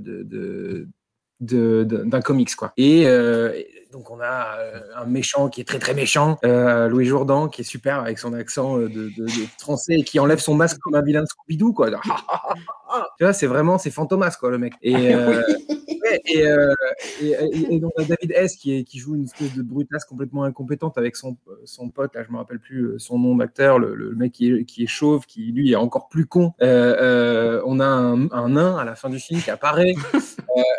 d'un 1.41 2.21
comics 2.21 2.55
quoi. 2.55 2.71
Et, 2.77 3.03
euh, 3.07 3.51
donc 3.91 4.09
on 4.09 4.21
a 4.21 4.57
euh, 4.59 4.79
un 4.95 5.05
méchant 5.05 5.49
qui 5.49 5.59
est 5.59 5.65
très 5.65 5.79
très 5.79 5.93
méchant, 5.93 6.37
euh, 6.45 6.87
Louis 6.87 7.05
Jourdan 7.05 7.49
qui 7.49 7.61
est 7.61 7.65
super 7.65 7.99
avec 7.99 8.19
son 8.19 8.31
accent 8.33 8.77
de, 8.77 8.87
de- 8.87 9.09
de 9.25 9.47
français 9.59 9.95
et 9.99 10.03
qui 10.03 10.17
enlève 10.19 10.39
son 10.39 10.53
masque 10.53 10.77
comme 10.79 10.95
un 10.95 11.01
vilain 11.01 11.25
Scooby-Doo 11.25 11.73
quoi. 11.73 11.89
tu 13.17 13.23
vois, 13.23 13.33
c'est 13.33 13.47
vraiment 13.47 13.77
c'est 13.77 13.91
Fantomas 13.91 14.37
quoi 14.39 14.49
le 14.51 14.59
mec. 14.59 14.73
Et, 14.81 15.13
euh, 15.13 15.41
ouais, 16.11 16.21
et, 16.25 16.45
euh, 16.47 16.73
et, 17.21 17.27
et- 17.29 17.73
et 17.75 17.79
donc 17.79 17.91
on 17.97 18.03
a 18.03 18.05
David 18.05 18.31
S 18.35 18.55
qui, 18.55 18.75
est, 18.77 18.83
qui 18.83 18.99
joue 18.99 19.15
une 19.15 19.23
espèce 19.23 19.53
de 19.55 19.61
brutasse 19.61 20.05
complètement 20.05 20.43
incompétente 20.43 20.97
avec 20.97 21.15
son, 21.15 21.37
son 21.65 21.89
pote, 21.89 22.15
là 22.15 22.23
je 22.27 22.31
me 22.31 22.37
rappelle 22.37 22.59
plus 22.59 22.83
euh, 22.85 22.99
son 22.99 23.17
nom 23.19 23.35
d'acteur, 23.35 23.79
le, 23.79 23.95
le 23.95 24.15
mec 24.15 24.31
qui 24.31 24.51
est, 24.51 24.65
qui 24.65 24.83
est 24.83 24.87
chauve, 24.87 25.25
qui 25.25 25.51
lui 25.51 25.71
est 25.71 25.75
encore 25.75 26.07
plus 26.09 26.25
con. 26.25 26.53
Euh, 26.61 26.95
euh, 26.99 27.61
on 27.65 27.79
a 27.79 27.85
un, 27.85 28.29
un 28.31 28.49
nain 28.49 28.77
à 28.77 28.83
la 28.85 28.95
fin 28.95 29.09
du 29.09 29.19
film 29.19 29.41
qui 29.41 29.49
apparaît, 29.51 29.93
euh, 30.15 30.19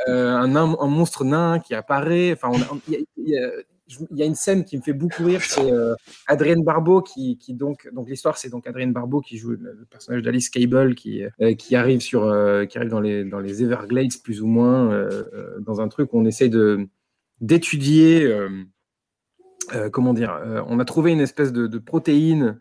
euh, 0.08 0.28
un, 0.36 0.48
nain- 0.48 0.76
un 0.80 0.86
monstre 0.86 1.24
nain 1.24 1.58
qui 1.60 1.74
apparaît. 1.74 2.32
Enfin, 2.32 2.48
on 2.52 2.60
a- 2.60 2.78
il 2.88 2.94
y 2.94 2.96
a- 2.96 3.00
il 3.16 3.28
y 3.28 3.36
a- 3.38 3.50
je- 3.50 3.62
il 4.10 4.18
y 4.18 4.22
a 4.22 4.26
une 4.26 4.34
scène 4.34 4.64
qui 4.64 4.76
me 4.76 4.82
fait 4.82 4.92
beaucoup 4.92 5.24
rire, 5.24 5.40
c'est 5.42 5.70
euh, 5.70 5.94
Adrienne 6.26 6.62
Barbeau 6.62 7.02
qui, 7.02 7.38
donc 7.50 7.88
donc 7.92 8.08
l'histoire 8.08 8.36
c'est 8.38 8.48
donc 8.48 8.66
Adrienne 8.66 8.92
Barbeau 8.92 9.20
qui 9.20 9.38
joue 9.38 9.50
le, 9.50 9.86
personnage 9.90 10.22
d'Alice 10.22 10.50
Cable 10.50 10.94
qui 10.94 11.24
euh, 11.24 11.54
arrive 11.72 12.00
sur 12.00 12.24
euh, 12.24 12.64
qui 12.64 12.78
arrive 12.78 12.90
dans 12.90 13.00
les 13.00 13.24
dans 13.24 13.40
les 13.40 13.62
Everglades 13.62 14.12
plus 14.22 14.42
ou 14.42 14.46
moins 14.46 15.06
dans 15.60 15.80
un 15.80 15.88
truc 15.88 16.12
où 16.12 16.18
on 16.18 16.24
essaye 16.24 16.50
de 16.50 16.88
d'étudier 17.40 18.30
comment 19.92 20.14
dire 20.14 20.38
on 20.68 20.78
a 20.78 20.84
trouvé 20.84 21.12
une 21.12 21.20
espèce 21.20 21.52
de, 21.52 21.78
protéine 21.78 22.60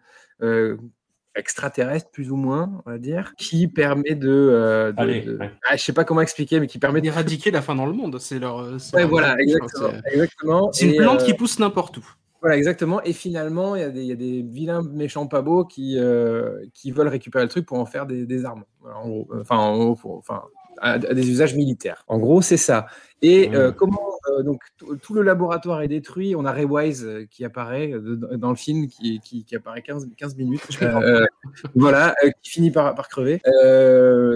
extraterrestre 1.35 2.09
plus 2.11 2.31
ou 2.31 2.35
moins 2.35 2.81
on 2.85 2.91
va 2.91 2.97
dire 2.97 3.33
qui 3.37 3.67
permet 3.67 4.15
de, 4.15 4.29
euh, 4.29 4.91
de- 4.91 4.99
Allez, 4.99 5.21
de- 5.21 5.37
ouais. 5.37 5.51
ah, 5.69 5.75
je 5.77 5.83
sais 5.83 5.93
pas 5.93 6.03
comment 6.03 6.21
expliquer 6.21 6.59
mais 6.59 6.67
qui 6.67 6.79
permet 6.79 6.99
de 6.99 7.05
D'éradiquer 7.05 7.51
la 7.51 7.61
fin 7.61 7.75
dans 7.75 7.85
le 7.85 7.93
monde, 7.93 8.19
c'est 8.19 8.39
leur. 8.39 8.57
Ouais, 8.93 9.01
leur- 9.01 9.09
voilà, 9.09 9.35
exactement. 9.39 10.71
c'est- 10.71 10.85
une 10.85 10.95
plante 10.95 11.21
euh, 11.21 11.25
qui 11.25 11.33
pousse 11.33 11.59
n'importe 11.59 11.97
où. 11.97 12.05
Voilà, 12.41 12.57
exactement. 12.57 13.01
Et 13.03 13.13
finalement, 13.13 13.75
il 13.75 13.81
y, 13.81 13.83
a 13.83 13.89
des- 13.89 14.01
il 14.01 14.07
y 14.07 14.11
a 14.11 14.15
des 14.15 14.41
vilains 14.41 14.81
méchants 14.81 15.27
pas 15.27 15.41
beaux 15.41 15.63
qui, 15.65 15.97
euh, 15.99 16.57
qui 16.73 16.91
veulent 16.91 17.07
récupérer 17.07 17.43
le 17.43 17.49
truc 17.49 17.65
pour 17.65 17.77
en 17.79 17.85
faire 17.85 18.05
des, 18.05 18.25
des 18.25 18.45
armes. 18.45 18.63
Voilà, 18.79 18.97
en 18.97 19.09
gros. 19.09 19.27
Enfin, 19.41 19.57
en 19.57 19.77
gros, 19.93 20.17
enfin, 20.17 20.41
à, 20.81 20.93
à 20.93 20.97
des 20.97 21.29
usages 21.29 21.55
militaires. 21.55 22.03
En 22.07 22.17
gros, 22.19 22.41
c'est 22.41 22.57
ça. 22.57 22.87
Et 23.21 23.49
Mmh. 23.49 23.55
euh, 23.55 23.71
comment 23.71 24.01
euh, 24.31 24.41
donc 24.43 24.61
tout- 24.77 25.13
le 25.13 25.21
laboratoire 25.21 25.81
est 25.83 25.87
détruit. 25.87 26.35
On 26.35 26.43
a 26.45 26.51
Ray 26.51 26.65
Wise 26.65 27.05
euh, 27.05 27.25
qui 27.29 27.45
apparaît 27.45 27.89
de- 27.89 28.15
dans 28.35 28.49
le 28.49 28.55
film, 28.55 28.87
qui, 28.87 29.19
qui, 29.19 29.43
qui 29.45 29.55
apparaît 29.55 29.81
15, 29.83 30.09
15 30.17 30.35
minutes. 30.37 30.61
Euh, 30.81 31.25
voilà, 31.75 32.15
qui 32.41 32.49
finit 32.51 32.71
par, 32.71 32.95
par 32.95 33.07
crever. 33.09 33.39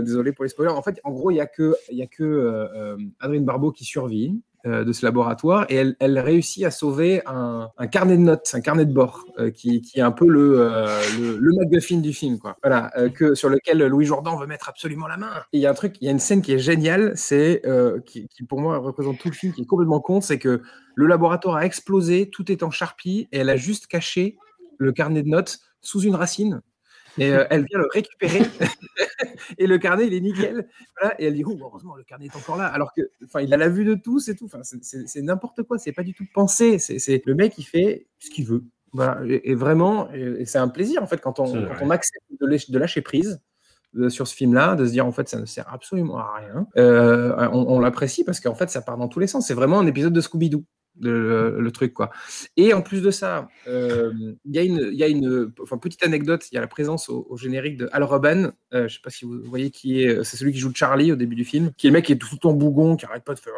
Désolé 0.04 0.32
pour 0.34 0.43
les 0.43 0.50
spoilers. 0.50 0.72
En 0.72 0.82
fait, 0.84 1.00
en 1.04 1.12
gros, 1.12 1.32
il 1.32 1.36
y 1.36 1.41
a 1.41 1.48
que, 1.48 1.76
il 1.91 1.98
y 1.98 2.04
a 2.04 2.08
que 2.08 2.96
Adrien 3.20 3.41
Barbeau 3.41 3.72
qui 3.72 3.84
survit. 3.86 4.39
De 4.66 4.91
ce 4.91 5.05
laboratoire 5.05 5.66
et 5.70 5.76
elle, 5.99 6.20
réussit 6.20 6.63
à 6.63 6.72
sauver 6.72 7.22
un, 7.26 7.70
un, 7.78 7.88
carnet 7.88 8.18
de 8.18 8.22
notes, 8.22 8.49
un 8.53 8.61
carnet 8.61 8.86
de 8.86 8.93
bord 8.93 9.26
qui, 9.53 9.82
qui, 9.82 9.99
est 9.99 10.01
un 10.01 10.11
peu 10.11 10.28
le, 10.28 10.70
le, 11.20 11.38
le 11.38 11.51
MacGuffin 11.57 11.97
du 11.97 12.13
film, 12.13 12.39
quoi. 12.39 12.57
Voilà, 12.63 12.91
que, 13.13 13.36
sur 13.36 13.49
lequel 13.49 13.86
Louis 13.86 14.05
Jourdan 14.05 14.38
veut 14.38 14.47
mettre 14.47 14.70
absolument 14.70 15.07
la 15.07 15.18
main. 15.18 15.32
il 15.53 15.61
y 15.61 15.68
a 15.68 15.72
un 15.72 15.74
truc, 15.74 15.97
il 16.01 16.05
y 16.05 16.07
a 16.07 16.11
une 16.11 16.20
scène 16.20 16.41
qui 16.41 16.53
est 16.53 16.59
géniale, 16.59 17.13
c'est 17.16 17.61
qui, 18.05 18.28
qui, 18.28 18.43
pour 18.43 18.59
moi 18.59 18.78
représente 18.78 19.20
tout 19.20 19.30
le 19.30 19.36
film, 19.36 19.53
qui 19.53 19.61
est 19.61 19.66
complètement 19.66 19.99
con, 19.99 20.22
c'est 20.22 20.39
que 20.39 20.61
le 20.95 21.07
laboratoire 21.07 21.57
a 21.57 21.66
explosé, 21.66 22.30
tout 22.30 22.51
est 22.51 22.63
en 22.63 22.72
charpie 22.72 23.28
et 23.32 23.39
elle 23.39 23.49
a 23.49 23.57
juste 23.57 23.88
caché 23.88 24.38
le 24.78 24.91
carnet 24.91 25.24
de 25.24 25.30
notes 25.30 25.59
sous 25.82 26.01
une 26.01 26.16
racine. 26.16 26.61
Et 27.18 27.32
euh, 27.32 27.45
elle 27.49 27.66
vient 27.66 27.80
le 27.80 27.88
récupérer. 27.91 28.41
et 29.57 29.68
le 29.68 29.78
carnet, 29.78 30.07
il 30.07 30.13
est 30.13 30.20
nickel. 30.20 30.68
et 31.20 31.26
elle 31.26 31.34
dit 31.34 31.43
oh, 31.45 31.57
heureusement, 31.61 31.95
le 31.95 32.03
carnet 32.03 32.26
est 32.26 32.36
encore 32.36 32.57
là. 32.57 32.66
Alors 32.66 32.93
que, 32.93 33.01
enfin, 33.24 33.41
il 33.41 33.53
a 33.53 33.57
la 33.57 33.70
vue 33.70 33.86
de 33.86 33.95
tous 33.95 34.28
et 34.28 34.36
tout. 34.36 34.45
Enfin, 34.45 34.61
c'est 34.63 35.22
n'importe 35.22 35.63
quoi. 35.63 35.78
C'est 35.78 35.93
pas 35.93 36.03
du 36.03 36.13
tout 36.13 36.26
pensé. 36.34 36.80
C'est 36.80 37.22
le 37.26 37.36
mec, 37.36 37.57
il 37.57 37.63
fait 37.63 38.07
ce 38.20 38.30
qu'il 38.30 38.45
veut. 38.45 38.63
Voilà. 38.93 39.20
Et, 39.28 39.55
vraiment, 39.55 40.09
et, 40.13 40.45
c'est 40.45 40.57
un 40.57 40.70
plaisir 40.70 41.03
en 41.03 41.07
fait 41.07 41.20
quand 41.20 41.39
on, 41.39 41.51
quand 41.51 41.76
on 41.82 41.89
accepte 41.89 42.24
de, 42.39 42.80
lâcher 42.80 43.01
prise 43.01 43.41
euh, 43.97 44.07
sur 44.07 44.26
ce 44.26 44.34
film-là, 44.34 44.76
de 44.76 44.86
se 44.86 44.91
dire 44.91 45.05
en 45.05 45.11
fait 45.11 45.28
ça 45.28 45.38
ne 45.38 45.45
sert 45.45 45.68
absolument 45.74 46.18
à 46.18 46.38
rien. 46.38 46.66
Euh, 46.78 47.36
on, 47.51 47.66
on 47.68 47.80
l'apprécie 47.82 48.24
parce 48.24 48.39
qu'en 48.39 48.55
fait 48.55 48.70
ça 48.70 48.82
part 48.82 48.97
dans 48.97 49.09
tous 49.09 49.20
les 49.20 49.28
sens. 49.28 49.47
C'est 49.47 49.53
vraiment 49.53 49.80
un 49.80 49.86
épisode 49.86 50.13
de 50.13 50.22
Scooby-Doo 50.22 50.63
le, 51.02 51.70
truc 51.72 51.93
quoi. 51.93 52.10
Et 52.58 52.74
en 52.74 52.82
plus 52.82 53.02
de 53.02 53.12
ça, 53.12 53.50
euh, 53.68 54.12
il 54.46 54.56
y 54.56 54.60
a 54.60 54.64
une, 54.64 54.89
y 54.93 55.04
a 55.04 55.08
une 55.08 55.52
enfin, 55.62 55.78
petite 55.78 56.04
anecdote. 56.04 56.46
Il 56.52 56.56
y 56.56 56.58
a 56.58 56.62
la 56.62 56.68
présence 56.68 57.10
au, 57.10 57.36
générique 57.38 57.78
de 57.78 57.89
Al 57.91 58.04
Robin. 58.04 58.54
Euh, 58.74 58.88
je 58.88 58.96
sais 58.96 59.02
pas 59.04 59.10
si 59.10 59.26
vous 59.26 59.41
voyez 59.43 59.72
qui 59.72 60.02
est. 60.02 60.24
C'est 60.24 60.38
celui 60.38 60.54
qui 60.54 60.60
joue 60.60 60.72
Charlie 60.74 61.12
au 61.12 61.16
début 61.16 61.36
du 61.36 61.46
film, 61.46 61.72
qui 61.78 61.88
est 61.88 61.89
le 61.89 61.96
mec 61.96 62.06
qui 62.06 62.14
est 62.14 62.18
tout 62.18 62.28
le 62.32 62.38
temps 62.38 62.54
bougon, 62.54 62.96
qui 62.96 63.06
arrête 63.06 63.24
pas 63.24 63.34
de 63.34 63.39
faire 63.39 63.54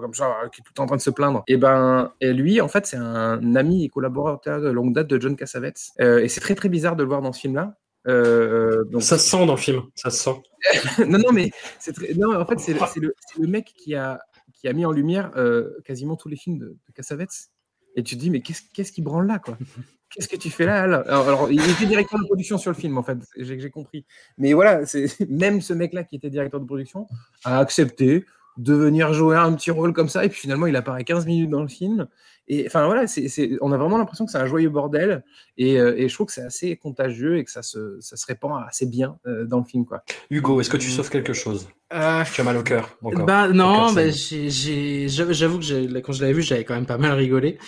comme 0.00 0.14
ça, 0.14 0.34
qui 0.52 0.60
est 0.60 0.64
tout 0.64 0.72
le 0.72 0.74
temps 0.74 0.84
en 0.84 0.86
train 0.86 0.96
de 0.96 1.02
se 1.02 1.10
plaindre. 1.10 1.44
Et 1.46 1.56
ben, 1.56 2.12
et 2.20 2.32
lui, 2.32 2.60
en 2.60 2.68
fait, 2.68 2.86
c'est 2.86 2.96
un 2.96 3.54
ami 3.54 3.84
et 3.84 3.88
collaborateur 3.88 4.60
de 4.60 4.70
longue 4.70 4.94
date 4.94 5.08
de 5.08 5.20
John 5.20 5.36
Cassavetes. 5.36 5.90
Euh, 6.00 6.18
et 6.20 6.28
c'est 6.28 6.40
très 6.40 6.54
très 6.54 6.68
bizarre 6.68 6.96
de 6.96 7.02
le 7.02 7.08
voir 7.08 7.22
dans 7.22 7.32
ce 7.32 7.40
film-là. 7.40 7.76
donc... 8.06 9.02
Ça 9.02 9.18
se 9.18 9.30
sent 9.30 9.46
dans 9.46 9.54
le 9.54 9.60
film, 9.60 9.82
ça 9.94 10.10
se 10.10 10.24
sent. 10.24 10.42
non, 11.06 11.18
non, 11.18 11.32
mais 11.32 11.50
c'est 11.78 11.92
très... 11.92 12.14
non, 12.14 12.34
en 12.34 12.46
fait, 12.46 12.58
c'est 12.58 12.74
le, 12.98 13.14
le, 13.38 13.46
mec 13.46 13.72
qui 13.76 13.94
a, 13.94 14.20
qui 14.60 14.68
a 14.68 14.72
mis 14.72 14.84
en 14.84 14.92
lumière 14.92 15.30
euh, 15.36 15.80
quasiment 15.84 16.16
tous 16.16 16.28
les 16.28 16.36
films 16.36 16.58
de, 16.58 16.66
de 16.66 16.92
Cassavetes. 16.94 17.50
Et 17.96 18.02
tu 18.02 18.14
te 18.14 18.20
dis, 18.20 18.30
mais 18.30 18.40
qu'est-ce 18.40 18.92
qui 18.92 19.02
branle 19.02 19.26
là, 19.26 19.38
quoi? 19.38 19.58
Qu'est-ce 20.12 20.28
que 20.28 20.36
tu 20.36 20.50
fais 20.50 20.66
là, 20.66 20.82
alors, 20.82 21.52
il 21.52 21.60
était 21.70 21.86
directeur 21.86 22.18
de 22.18 22.24
production 22.24 22.58
sur 22.58 22.72
le 22.72 22.76
film, 22.76 22.98
en 22.98 23.04
fait, 23.04 23.18
j'ai 23.36 23.70
compris. 23.70 24.04
Mais 24.38 24.54
voilà, 24.54 24.84
c'est 24.84 25.06
même 25.30 25.60
ce 25.60 25.72
mec-là 25.72 26.02
qui 26.02 26.16
était 26.16 26.30
directeur 26.30 26.58
de 26.60 26.66
production 26.66 27.06
a 27.44 27.60
accepté 27.60 28.24
de 28.56 28.74
venir 28.74 29.12
jouer 29.12 29.36
un 29.36 29.52
petit 29.54 29.70
rôle 29.70 29.92
comme 29.92 30.08
ça, 30.08 30.24
et 30.24 30.28
puis 30.28 30.40
finalement, 30.40 30.66
il 30.66 30.76
apparaît 30.76 31.04
15 31.04 31.26
minutes 31.26 31.50
dans 31.50 31.62
le 31.62 31.68
film. 31.68 32.06
Et 32.48 32.64
enfin 32.66 32.84
voilà, 32.86 33.06
c'est 33.06 33.28
on 33.60 33.70
a 33.70 33.76
vraiment 33.76 33.96
l'impression 33.96 34.26
que 34.26 34.32
c'est 34.32 34.38
un 34.38 34.46
joyeux 34.46 34.70
bordel, 34.70 35.22
et, 35.56 35.78
euh, 35.78 35.94
et 35.96 36.08
je 36.08 36.14
trouve 36.14 36.26
que 36.26 36.32
c'est 36.32 36.42
assez 36.42 36.76
contagieux 36.76 37.38
et 37.38 37.44
que 37.44 37.50
ça 37.50 37.62
se, 37.62 37.98
ça 38.00 38.16
se 38.16 38.26
répand 38.26 38.60
assez 38.66 38.86
bien 38.86 39.18
euh, 39.26 39.44
dans 39.44 39.58
le 39.58 39.64
film. 39.64 39.84
Quoi. 39.84 40.02
Hugo, 40.30 40.60
est-ce 40.60 40.68
que 40.68 40.76
tu 40.76 40.90
sauves 40.90 41.10
quelque 41.10 41.32
chose? 41.32 41.68
Euh, 41.92 42.24
Tu 42.32 42.40
as 42.40 42.44
mal 42.44 42.56
au 42.56 42.62
cœur 42.64 42.98
Bah 43.02 43.48
non, 43.48 43.92
bah, 43.92 44.10
j'avoue 44.10 45.58
que 45.60 46.00
quand 46.00 46.12
je 46.12 46.20
l'avais 46.22 46.32
vu, 46.32 46.42
j'avais 46.42 46.64
quand 46.64 46.74
même 46.74 46.86
pas 46.86 46.98
mal 46.98 47.12
rigolé. 47.12 47.58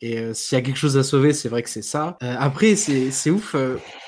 Et 0.00 0.34
s'il 0.34 0.58
y 0.58 0.60
a 0.60 0.62
quelque 0.62 0.76
chose 0.76 0.98
à 0.98 1.02
sauver, 1.04 1.32
c'est 1.32 1.48
vrai 1.48 1.62
que 1.62 1.70
c'est 1.70 1.80
ça. 1.80 2.18
après, 2.20 2.74
c'est 2.76 3.30
ouf. 3.30 3.54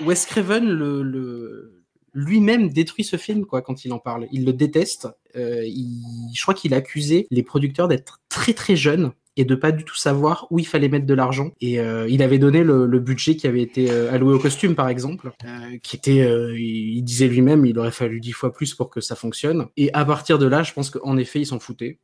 Wes 0.05 0.27
Craven, 0.27 0.69
le, 0.69 1.03
le 1.03 1.76
lui-même 2.17 2.71
détruit 2.71 3.05
ce 3.05 3.17
film 3.17 3.45
quoi 3.45 3.63
quand 3.63 3.85
il 3.85 3.93
en 3.93 3.99
parle. 3.99 4.27
Il 4.33 4.45
le 4.45 4.53
déteste. 4.53 5.09
il, 5.35 6.03
je 6.35 6.43
crois 6.43 6.55
qu'il 6.55 6.75
accusait 6.75 7.27
les 7.31 7.43
producteurs 7.43 7.89
d'être 7.89 8.21
très 8.29 8.55
très 8.55 8.75
jeunes 8.75 9.13
et 9.37 9.45
de 9.45 9.55
pas 9.55 9.73
du 9.73 9.85
tout 9.85 9.95
savoir 9.97 10.47
où 10.51 10.59
il 10.59 10.67
fallait 10.67 10.89
mettre 10.89 11.07
de 11.07 11.15
l'argent. 11.15 11.51
Et 11.61 11.79
euh, 11.79 12.09
il 12.09 12.23
avait 12.23 12.39
donné 12.39 12.65
le, 12.65 12.99
budget 12.99 13.37
qui 13.37 13.47
avait 13.47 13.63
été 13.63 13.91
euh, 13.91 14.13
alloué 14.13 14.35
au 14.35 14.39
costume, 14.39 14.75
par 14.75 14.89
exemple, 14.89 15.33
euh, 15.45 15.79
qui 15.83 15.97
était, 15.97 16.23
euh, 16.23 16.59
il 16.59 17.03
disait 17.03 17.29
lui-même, 17.29 17.67
il 17.67 17.79
aurait 17.79 17.91
fallu 17.91 18.21
dix 18.21 18.33
fois 18.33 18.53
plus 18.53 18.75
pour 18.75 18.91
que 18.91 19.01
ça 19.01 19.15
fonctionne. 19.15 19.67
Et 19.77 19.93
à 19.93 20.05
partir 20.05 20.39
de 20.39 20.47
là, 20.47 20.63
je 20.63 20.73
pense 20.73 20.91
qu'en 20.91 21.17
effet, 21.17 21.41
il 21.41 21.47
s'en 21.47 21.61
foutait. 21.61 21.99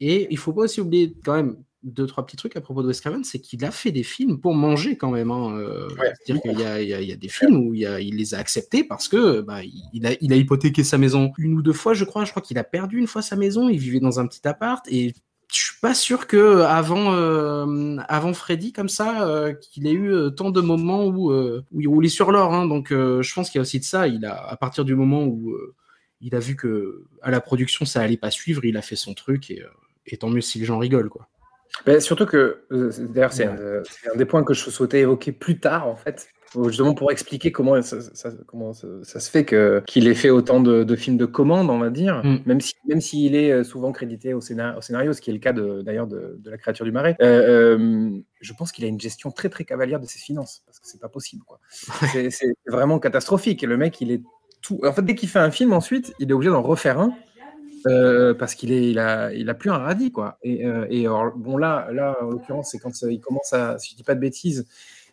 Et 0.00 0.26
il 0.30 0.38
faut 0.38 0.52
pas 0.52 0.62
aussi 0.62 0.80
oublier 0.80 1.14
quand 1.24 1.34
même 1.34 1.56
deux 1.84 2.06
trois 2.06 2.24
petits 2.24 2.36
trucs 2.36 2.56
à 2.56 2.60
propos 2.60 2.82
de 2.82 2.88
Wes 2.88 3.00
Craven, 3.00 3.24
c'est 3.24 3.40
qu'il 3.40 3.64
a 3.64 3.70
fait 3.70 3.92
des 3.92 4.02
films 4.02 4.40
pour 4.40 4.54
manger 4.54 4.96
quand 4.96 5.10
même. 5.10 5.30
Hein. 5.30 5.58
C'est-à-dire 6.24 6.42
qu'il 6.42 6.58
y 6.58 6.64
a, 6.64 6.82
y, 6.82 7.10
y 7.10 7.16
des 7.16 7.28
films 7.28 7.56
où 7.56 7.74
il, 7.74 7.86
a, 7.86 8.00
il, 8.00 8.16
les 8.16 8.34
a 8.34 8.38
acceptés 8.38 8.84
parce 8.84 9.06
que 9.06 9.42
bah, 9.42 9.60
il, 9.92 10.06
a, 10.06 10.12
il 10.20 10.32
a 10.32 10.36
hypothéqué 10.36 10.82
sa 10.82 10.98
maison 10.98 11.32
une 11.38 11.54
ou 11.54 11.62
deux 11.62 11.72
fois, 11.72 11.94
je 11.94 12.04
crois. 12.04 12.24
Je 12.24 12.30
crois 12.30 12.42
qu'il 12.42 12.58
a 12.58 12.64
perdu 12.64 12.98
une 12.98 13.06
fois 13.06 13.22
sa 13.22 13.36
maison. 13.36 13.68
Il 13.68 13.78
vivait 13.78 14.00
dans 14.00 14.18
un 14.18 14.26
petit 14.26 14.46
appart 14.48 14.86
et 14.88 15.12
je 15.52 15.60
suis 15.60 15.80
pas 15.80 15.94
sûr 15.94 16.26
que 16.26 16.62
avant 16.62 17.12
euh, 17.12 17.96
avant 18.08 18.32
Freddy 18.32 18.72
comme 18.72 18.88
ça 18.88 19.28
euh, 19.28 19.52
qu'il 19.52 19.86
ait 19.86 19.92
eu 19.92 20.12
euh, 20.12 20.30
tant 20.30 20.50
de 20.50 20.60
moments 20.60 21.06
où 21.06 21.32
où 21.32 21.80
il 21.80 21.86
roulait 21.86 22.08
sur 22.08 22.32
l'or 22.32 22.52
hein. 22.52 22.66
donc 22.66 22.88
je 22.90 23.34
pense 23.34 23.50
qu'il 23.50 23.58
y 23.58 23.60
a 23.60 23.62
aussi 23.62 23.78
de 23.78 23.84
ça 23.84 24.08
il 24.08 24.24
a 24.24 24.34
à 24.34 24.56
partir 24.56 24.84
du 24.84 24.94
moment 24.94 25.24
où 25.24 25.54
il 26.20 26.34
a 26.34 26.38
vu 26.40 26.56
que 26.56 27.04
à 27.22 27.30
la 27.30 27.40
production 27.40 27.84
ça 27.84 28.00
allait 28.00 28.16
pas 28.16 28.30
suivre 28.30 28.64
il 28.64 28.76
a 28.76 28.82
fait 28.82 28.96
son 28.96 29.14
truc 29.14 29.50
et, 29.50 29.62
et 30.06 30.16
tant 30.16 30.28
mieux 30.28 30.40
si 30.40 30.58
les 30.58 30.64
gens 30.64 30.78
rigolent 30.78 31.08
quoi 31.08 31.28
ben, 31.86 32.00
surtout 32.00 32.26
que 32.26 32.64
d'ailleurs 32.70 33.32
c'est 33.32 33.46
un, 33.46 33.56
un, 34.12 34.16
des 34.16 34.24
points 34.24 34.44
que 34.44 34.54
je 34.54 34.70
souhaitais 34.70 35.00
évoquer 35.00 35.32
plus 35.32 35.58
tard 35.58 35.88
en 35.88 35.96
fait 35.96 36.28
justement 36.68 36.94
pour 36.94 37.10
expliquer 37.10 37.52
comment 37.52 37.80
ça, 37.82 38.00
ça 38.00 38.30
comment 38.46 38.72
ça, 38.72 38.86
ça, 39.02 39.20
se 39.20 39.30
fait 39.30 39.44
que 39.44 39.82
qu'il 39.86 40.08
ait 40.08 40.14
fait 40.14 40.30
autant 40.30 40.60
de, 40.60 40.84
de, 40.84 40.96
films 40.96 41.16
de 41.16 41.26
commande, 41.26 41.70
on 41.70 41.78
va 41.78 41.90
dire, 41.90 42.22
mm. 42.24 42.40
même 42.46 42.60
si 42.60 42.74
même 42.86 43.00
s'il 43.00 43.34
est 43.34 43.50
euh, 43.50 43.64
souvent 43.64 43.92
crédité 43.92 44.34
au, 44.34 44.40
scénar, 44.40 44.78
au, 44.78 44.80
scénario, 44.80 45.12
ce 45.12 45.20
qui 45.20 45.30
est 45.30 45.32
le 45.32 45.38
cas 45.38 45.52
d'ailleurs 45.52 46.06
de, 46.06 46.36
de, 46.38 46.50
la 46.50 46.58
créature 46.58 46.84
du 46.84 46.92
marais. 46.92 47.16
Euh, 47.20 47.78
euh, 47.78 48.10
je 48.40 48.52
pense 48.52 48.72
qu'il 48.72 48.84
a 48.84 48.88
une 48.88 49.00
gestion 49.00 49.30
très 49.30 49.48
très 49.48 49.64
cavalière 49.64 50.00
de 50.00 50.06
ses 50.06 50.18
finances 50.18 50.62
parce 50.66 50.78
que 50.78 50.86
c'est 50.86 51.00
pas 51.00 51.08
possible 51.08 51.42
quoi. 51.44 51.60
c'est 52.30 52.54
vraiment 52.66 52.98
catastrophique. 52.98 53.62
le 53.62 53.76
mec, 53.76 54.00
il 54.00 54.12
est 54.12 54.22
tout. 54.62 54.80
En 54.84 54.92
fait, 54.92 55.02
dès 55.02 55.14
qu'il 55.14 55.28
fait 55.28 55.38
un 55.38 55.50
film, 55.50 55.72
ensuite, 55.72 56.14
il 56.18 56.30
est 56.30 56.34
obligé 56.34 56.50
d'en 56.50 56.62
refaire 56.62 56.98
un. 57.00 57.12
Euh, 57.86 58.34
parce 58.34 58.54
qu'il 58.54 58.72
est, 58.72 58.90
il 58.90 58.98
a, 58.98 59.32
il 59.32 59.50
a 59.50 59.54
plus 59.54 59.70
un 59.70 59.78
radis 59.78 60.10
quoi. 60.10 60.38
Et, 60.42 60.66
euh, 60.66 60.86
et 60.90 61.06
alors, 61.06 61.32
bon 61.36 61.56
là, 61.56 61.88
là 61.92 62.16
en 62.22 62.30
l'occurrence, 62.30 62.70
c'est 62.70 62.78
quand 62.78 62.90
il 63.02 63.20
commence 63.20 63.52
à, 63.52 63.78
si 63.78 63.92
je 63.92 63.96
dis 63.96 64.02
pas 64.04 64.14
de 64.14 64.20
bêtises, 64.20 64.66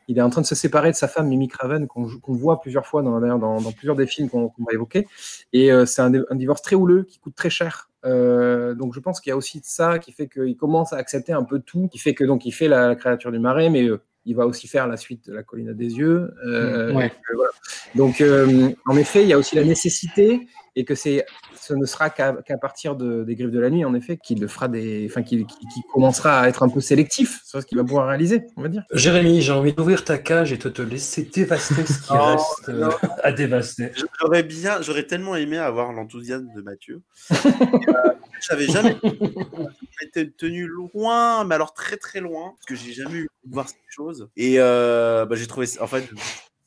il 0.07 0.17
est 0.17 0.21
en 0.21 0.29
train 0.29 0.41
de 0.41 0.45
se 0.45 0.55
séparer 0.55 0.91
de 0.91 0.95
sa 0.95 1.07
femme 1.07 1.27
Mimi 1.27 1.47
Craven 1.47 1.87
qu'on 1.87 2.33
voit 2.33 2.59
plusieurs 2.59 2.85
fois 2.85 3.01
dans, 3.01 3.19
dans, 3.19 3.61
dans 3.61 3.71
plusieurs 3.71 3.95
des 3.95 4.07
films 4.07 4.29
qu'on 4.29 4.47
va 4.57 4.73
évoquer. 4.73 5.07
Et 5.53 5.71
euh, 5.71 5.85
c'est 5.85 6.01
un, 6.01 6.11
un, 6.29 6.35
divorce 6.35 6.61
très 6.61 6.75
houleux 6.75 7.03
qui 7.03 7.19
coûte 7.19 7.35
très 7.35 7.49
cher. 7.49 7.89
Donc 8.03 8.93
je 8.93 8.99
pense 8.99 9.21
qu'il 9.21 9.29
y 9.29 9.33
a 9.33 9.37
aussi 9.37 9.61
ça 9.63 9.99
qui 9.99 10.11
fait 10.11 10.27
qu'il 10.27 10.57
commence 10.57 10.91
à 10.91 10.97
accepter 10.97 11.33
un 11.33 11.43
peu 11.43 11.59
tout, 11.59 11.87
qui 11.87 11.99
fait 11.99 12.13
que 12.13 12.23
donc 12.23 12.45
il 12.45 12.51
fait 12.51 12.67
la 12.67 12.95
créature 12.95 13.31
du 13.31 13.39
marais, 13.39 13.69
mais 13.69 13.89
il 14.25 14.35
va 14.35 14.45
aussi 14.45 14.67
faire 14.67 14.87
la 14.87 14.97
suite 14.97 15.29
de 15.29 15.33
la 15.33 15.43
colline 15.43 15.73
des 15.73 15.97
yeux. 15.97 16.33
Euh, 16.45 16.93
ouais. 16.93 17.11
voilà. 17.33 17.51
Donc 17.95 18.21
euh, 18.21 18.69
en 18.85 18.95
effet, 18.97 19.23
il 19.23 19.27
y 19.27 19.33
a 19.33 19.37
aussi 19.37 19.55
la 19.55 19.63
nécessité 19.63 20.47
et 20.75 20.85
que 20.85 20.95
c'est 20.95 21.25
ce 21.55 21.73
ne 21.73 21.85
sera 21.85 22.09
qu'à 22.09 22.33
partir 22.59 22.95
de, 22.95 23.23
des 23.23 23.35
griffes 23.35 23.51
de 23.51 23.59
la 23.59 23.69
nuit, 23.69 23.85
en 23.85 23.93
effet, 23.93 24.17
qu'il 24.17 24.47
fera 24.47 24.67
des, 24.67 25.05
enfin, 25.09 25.21
qu'il 25.21 25.45
commencera 25.93 26.41
à 26.41 26.47
être 26.47 26.63
un 26.63 26.69
peu 26.69 26.79
sélectif 26.79 27.41
sur 27.45 27.61
ce 27.61 27.65
qu'il 27.65 27.77
va 27.77 27.83
pouvoir 27.83 28.07
réaliser, 28.07 28.43
on 28.57 28.61
va 28.61 28.67
dire. 28.67 28.83
Jérémy, 28.93 29.41
j'ai 29.41 29.51
envie 29.51 29.73
d'ouvrir 29.73 30.03
ta 30.03 30.17
cage 30.17 30.51
et 30.53 30.57
de 30.57 30.69
te 30.69 30.81
laisser 30.81 31.23
dévaster 31.23 31.85
ce 31.85 32.01
qui 32.01 32.09
oh, 32.11 32.23
reste 32.23 32.69
euh, 32.69 32.89
à 33.23 33.31
dévaster. 33.31 33.91
J'aurais 34.19 34.43
bien, 34.43 34.81
j'aurais 34.81 35.05
tellement 35.05 35.35
aimé 35.35 35.57
avoir 35.57 35.91
l'enthousiasme 35.91 36.47
de 36.55 36.61
Mathieu. 36.61 37.01
euh, 37.31 38.11
J'avais 38.41 38.67
jamais 38.67 38.97
été 40.01 40.31
tenu 40.31 40.65
loin, 40.65 41.43
mais 41.43 41.55
alors 41.55 41.73
très 41.73 41.97
très 41.97 42.21
loin, 42.21 42.53
parce 42.55 42.65
que 42.65 42.75
j'ai 42.75 42.93
jamais 42.93 43.19
eu 43.19 43.29
voir 43.49 43.69
cette 43.69 43.77
chose. 43.89 44.29
Et 44.35 44.55
euh, 44.57 45.25
bah, 45.25 45.35
j'ai 45.35 45.47
trouvé, 45.47 45.67
en 45.79 45.87
fait, 45.87 46.09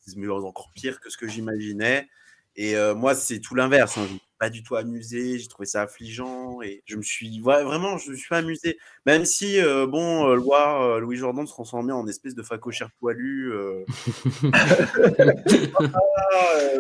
c'est 0.07 0.29
encore 0.29 0.71
pire 0.75 1.01
que 1.01 1.11
ce 1.11 1.17
que 1.17 1.27
j'imaginais. 1.27 2.09
Et 2.57 2.77
euh, 2.77 2.95
moi, 2.95 3.15
c'est 3.15 3.41
tout 3.41 3.55
l'inverse. 3.55 3.99
Hein. 3.99 4.07
Pas 4.45 4.51
du 4.51 4.63
tout 4.63 4.77
amusé. 4.77 5.39
J'ai 5.39 5.49
trouvé 5.49 5.65
ça 5.65 5.81
affligeant 5.81 6.61
et 6.61 6.83
je 6.85 6.97
me 6.97 7.03
suis 7.03 7.41
ouais, 7.41 7.65
vraiment, 7.65 7.97
je 7.97 8.11
me 8.11 8.17
suis 8.17 8.35
amusé. 8.35 8.77
Même 9.07 9.25
si 9.25 9.59
euh, 9.59 9.87
bon, 9.87 10.29
euh, 10.29 10.35
Loire, 10.35 11.01
Louis 11.01 11.17
Jordan 11.17 11.47
se 11.47 11.53
transformait 11.53 11.95
en 11.95 12.07
espèce 12.07 12.35
de 12.35 12.43
facochère 12.43 12.91
poilu. 13.01 13.55
ah, 14.53 14.65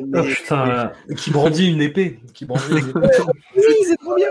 mais, 0.06 0.18
oh, 0.18 0.24
putain, 0.24 0.92
mais... 1.08 1.14
qui 1.14 1.30
brandit 1.30 1.72
une 1.72 1.80
épée. 1.80 2.20
Qui 2.34 2.44
brandit 2.44 2.64
une 2.68 2.88
épée. 2.88 3.00
oui, 3.56 3.74
c'est 3.86 3.96
trop 3.96 4.14
bien. 4.14 4.28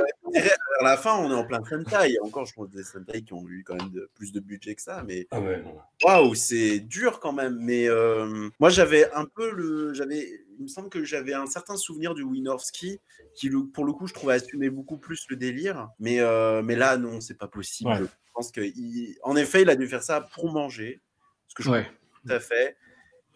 À 0.79 0.83
la 0.83 0.97
fin, 0.97 1.15
on 1.17 1.31
est 1.31 1.35
en 1.35 1.45
plein 1.45 1.63
Sentai. 1.63 2.17
Encore, 2.21 2.45
je 2.45 2.53
pense 2.53 2.69
des 2.69 2.83
Sentai 2.83 3.23
qui 3.23 3.33
ont 3.33 3.47
eu 3.47 3.63
quand 3.63 3.75
même 3.75 3.91
de, 3.91 4.09
plus 4.15 4.31
de 4.31 4.39
budget 4.39 4.75
que 4.75 4.81
ça. 4.81 5.03
Mais 5.07 5.27
ah 5.31 5.39
ouais, 5.39 5.63
waouh, 6.03 6.35
c'est 6.35 6.79
dur 6.79 7.19
quand 7.19 7.33
même. 7.33 7.57
Mais 7.59 7.87
euh, 7.87 8.49
moi, 8.59 8.69
j'avais 8.69 9.11
un 9.13 9.25
peu 9.25 9.51
le, 9.51 9.93
j'avais, 9.93 10.27
il 10.57 10.63
me 10.63 10.67
semble 10.67 10.89
que 10.89 11.03
j'avais 11.03 11.33
un 11.33 11.45
certain 11.45 11.77
souvenir 11.77 12.13
du 12.13 12.23
Winorski 12.23 12.99
qui, 13.35 13.49
pour 13.73 13.85
le 13.85 13.93
coup, 13.93 14.07
je 14.07 14.13
trouvais 14.13 14.33
assumer 14.35 14.69
beaucoup 14.69 14.97
plus 14.97 15.25
le 15.29 15.35
délire. 15.35 15.89
Mais 15.99 16.19
euh, 16.19 16.61
mais 16.61 16.75
là, 16.75 16.97
non, 16.97 17.21
c'est 17.21 17.37
pas 17.37 17.47
possible. 17.47 17.89
Ouais. 17.91 17.99
Je 18.01 18.31
pense 18.33 18.51
que, 18.51 18.61
il... 18.61 19.17
en 19.23 19.35
effet, 19.35 19.61
il 19.61 19.69
a 19.69 19.75
dû 19.75 19.87
faire 19.87 20.03
ça 20.03 20.21
pour 20.21 20.51
manger, 20.51 21.01
ce 21.47 21.55
que 21.55 21.63
je 21.63 21.69
ouais. 21.69 21.87
tout 22.25 22.31
à 22.33 22.39
fait. 22.39 22.77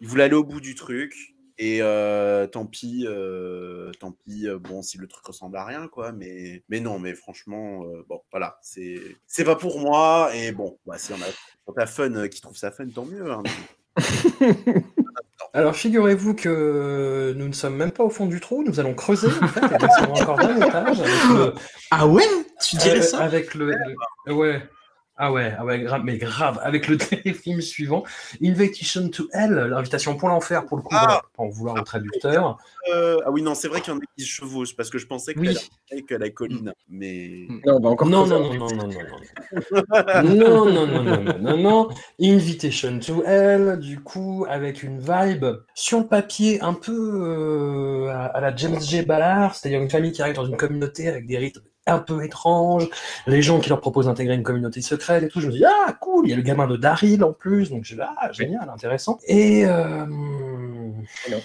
Il 0.00 0.08
voulait 0.08 0.24
aller 0.24 0.34
au 0.34 0.44
bout 0.44 0.60
du 0.60 0.74
truc 0.74 1.14
Et 1.58 1.82
euh, 1.82 2.46
tant 2.46 2.66
pis, 2.66 3.04
euh, 3.08 3.90
tant 3.98 4.12
pis. 4.12 4.46
bon, 4.60 4.82
si 4.82 4.96
le 4.98 5.08
truc 5.08 5.24
ressemble 5.26 5.56
à 5.56 5.64
rien, 5.64 5.88
quoi. 5.88 6.12
Mais, 6.12 6.62
mais 6.68 6.80
non, 6.80 6.98
mais 6.98 7.14
franchement, 7.14 7.84
bon, 8.08 8.20
voilà, 8.30 8.58
c'est, 8.62 9.00
c'est 9.26 9.44
pas 9.44 9.56
pour 9.56 9.80
moi. 9.80 10.30
Et 10.34 10.52
bon, 10.52 10.78
bah, 10.86 10.98
si 10.98 11.12
on 11.12 11.16
a, 11.16 11.26
quand 11.66 11.72
t'as 11.72 11.86
fun, 11.86 12.28
qui 12.28 12.40
trouve 12.40 12.56
ça 12.56 12.70
fun, 12.70 12.88
tant 12.88 13.04
mieux. 13.06 13.30
hein. 13.30 13.42
Alors, 15.54 15.74
figurez-vous 15.74 16.34
que 16.34 17.32
nous 17.36 17.48
ne 17.48 17.52
sommes 17.52 17.74
même 17.76 17.90
pas 17.90 18.04
au 18.04 18.10
fond 18.10 18.26
du 18.26 18.38
trou, 18.40 18.62
nous 18.66 18.80
allons 18.80 18.94
creuser, 18.94 19.28
en 19.42 19.48
fait, 19.48 19.74
et 19.74 19.78
descendre 19.78 20.20
encore 20.22 20.36
d'un 20.36 20.56
étage 20.56 21.00
avec 21.00 21.24
le, 21.34 21.54
Ah 21.90 22.06
ouais? 22.06 22.22
Tu 22.62 22.76
dirais 22.76 22.98
euh, 22.98 23.02
ça? 23.02 23.20
avec 23.20 23.54
le, 23.54 23.72
le- 24.26 24.32
ouais. 24.34 24.62
Ah 25.20 25.32
ouais, 25.32 25.52
ah 25.58 25.64
ouais, 25.64 25.80
grave, 25.80 26.02
mais 26.04 26.16
grave, 26.16 26.60
avec 26.62 26.86
le 26.86 26.96
téléfilm 26.96 27.60
suivant, 27.60 28.04
Invitation 28.42 29.08
to 29.08 29.28
Hell, 29.32 29.50
l'invitation 29.68 30.16
pour 30.16 30.28
l'enfer, 30.28 30.64
pour 30.64 30.76
le 30.76 30.82
coup, 30.84 30.94
Ah. 30.96 31.22
en 31.38 31.48
vouloir 31.48 31.74
au 31.76 31.82
traducteur. 31.82 32.56
Euh, 32.94 33.18
ah 33.26 33.30
oui, 33.32 33.42
non, 33.42 33.54
c'est 33.56 33.66
vrai 33.66 33.80
qu'il 33.80 33.92
y 33.92 33.96
en 33.96 33.98
a 33.98 34.02
qui 34.16 34.24
se 34.24 34.28
chevauchent 34.30 34.76
parce 34.76 34.90
que 34.90 34.98
je 34.98 35.06
pensais 35.08 35.34
que 35.34 35.40
Oui. 35.40 35.56
avec 35.90 36.10
la 36.10 36.30
colline, 36.30 36.72
mais. 36.88 37.46
Non, 37.66 37.80
bah 37.80 37.88
encore 37.88 38.08
non, 38.08 38.26
non, 38.28 38.40
non, 38.40 38.54
non, 38.54 38.68
non, 38.76 38.88
non. 40.22 40.22
Non, 40.22 40.64
non, 40.72 40.86
non, 40.86 41.02
non, 41.02 41.22
non, 41.22 41.38
non, 41.40 41.56
non. 41.56 41.88
Invitation 42.20 43.00
to 43.00 43.24
Hell, 43.24 43.78
du 43.80 44.00
coup, 44.00 44.46
avec 44.48 44.82
une 44.84 45.00
vibe 45.00 45.46
sur 45.74 45.98
le 45.98 46.06
papier 46.06 46.60
un 46.62 46.74
peu 46.74 46.92
euh, 46.94 48.08
à, 48.12 48.26
à 48.26 48.40
la 48.40 48.54
James 48.54 48.80
J. 48.80 49.02
Ballard, 49.02 49.54
c'est-à-dire 49.56 49.80
une 49.80 49.90
famille 49.90 50.12
qui 50.12 50.22
arrive 50.22 50.36
dans 50.36 50.46
une 50.46 50.56
communauté 50.56 51.08
avec 51.08 51.26
des 51.26 51.38
rites 51.38 51.58
un 51.88 51.98
peu 51.98 52.24
étranges, 52.24 52.88
les 53.26 53.42
gens 53.42 53.60
qui 53.60 53.68
leur 53.68 53.80
proposent 53.80 54.06
d'intégrer 54.06 54.34
une 54.34 54.42
communauté 54.42 54.80
secrète 54.80 55.22
et 55.22 55.28
tout. 55.28 55.40
Je 55.40 55.48
me 55.48 55.52
dis, 55.52 55.64
ah, 55.64 55.92
cool, 56.00 56.26
il 56.26 56.30
y 56.30 56.32
a 56.32 56.36
le 56.36 56.42
gamin 56.42 56.66
de 56.66 56.76
Daryl 56.76 57.22
en 57.24 57.32
plus, 57.32 57.70
donc 57.70 57.84
je 57.84 57.94
dis, 57.94 58.00
ah, 58.00 58.32
génial, 58.32 58.68
intéressant. 58.68 59.18
Et. 59.26 59.64
Euh... 59.66 60.06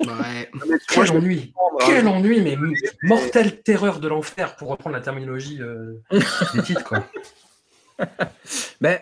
Ouais. 0.00 0.50
Quel 0.88 1.10
ennui! 1.10 1.54
hein. 1.56 1.76
Quel 1.86 2.08
ennui, 2.08 2.42
mais 2.42 2.56
mortelle 3.02 3.62
terreur 3.62 3.98
de 3.98 4.08
l'enfer, 4.08 4.54
pour 4.56 4.68
reprendre 4.68 4.94
la 4.94 5.02
terminologie 5.02 5.60
euh, 5.60 6.02
des 6.54 6.62
titres, 6.62 6.84
quoi. 6.84 7.04
Ben, 8.80 8.98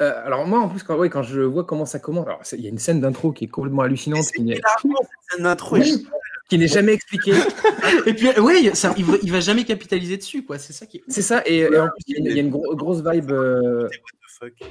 euh, 0.00 0.26
alors 0.26 0.46
moi, 0.46 0.60
en 0.60 0.68
plus, 0.68 0.82
quand, 0.82 0.96
ouais, 0.96 1.10
quand 1.10 1.22
je 1.22 1.40
vois 1.40 1.64
comment 1.64 1.86
ça 1.86 1.98
commence, 1.98 2.26
il 2.52 2.60
y 2.60 2.66
a 2.66 2.70
une 2.70 2.78
scène 2.78 3.00
d'intro 3.00 3.32
qui 3.32 3.44
est 3.44 3.48
complètement 3.48 3.82
hallucinante, 3.82 4.26
qui 4.34 4.42
n'est 4.42 4.56
Hilarant, 4.56 5.00
cette 5.02 5.32
scène 5.36 5.44
d'intro 5.44 5.76
est 5.76 5.80
Oui. 5.80 6.06
qui 6.48 6.58
n'est 6.58 6.68
jamais 6.68 6.92
expliquée. 6.92 7.32
Et 8.06 8.14
puis, 8.14 8.28
ça, 8.74 8.94
il, 8.96 9.04
va, 9.04 9.14
il 9.22 9.32
va 9.32 9.40
jamais 9.40 9.64
capitaliser 9.64 10.16
dessus, 10.16 10.44
quoi. 10.44 10.58
C'est 10.58 10.72
ça 10.72 10.86
qui 10.86 10.98
est. 10.98 11.02
C'est 11.08 11.22
ça, 11.22 11.42
et, 11.46 11.58
et 11.58 11.78
en 11.78 11.88
plus, 11.88 12.02
il 12.06 12.14
y 12.14 12.16
a 12.16 12.20
une, 12.20 12.26
il 12.26 12.36
y 12.36 12.38
a 12.38 12.42
une 12.42 12.50
gro- 12.50 12.74
grosse 12.76 13.02
vibe. 13.04 13.30
euh. 13.32 13.88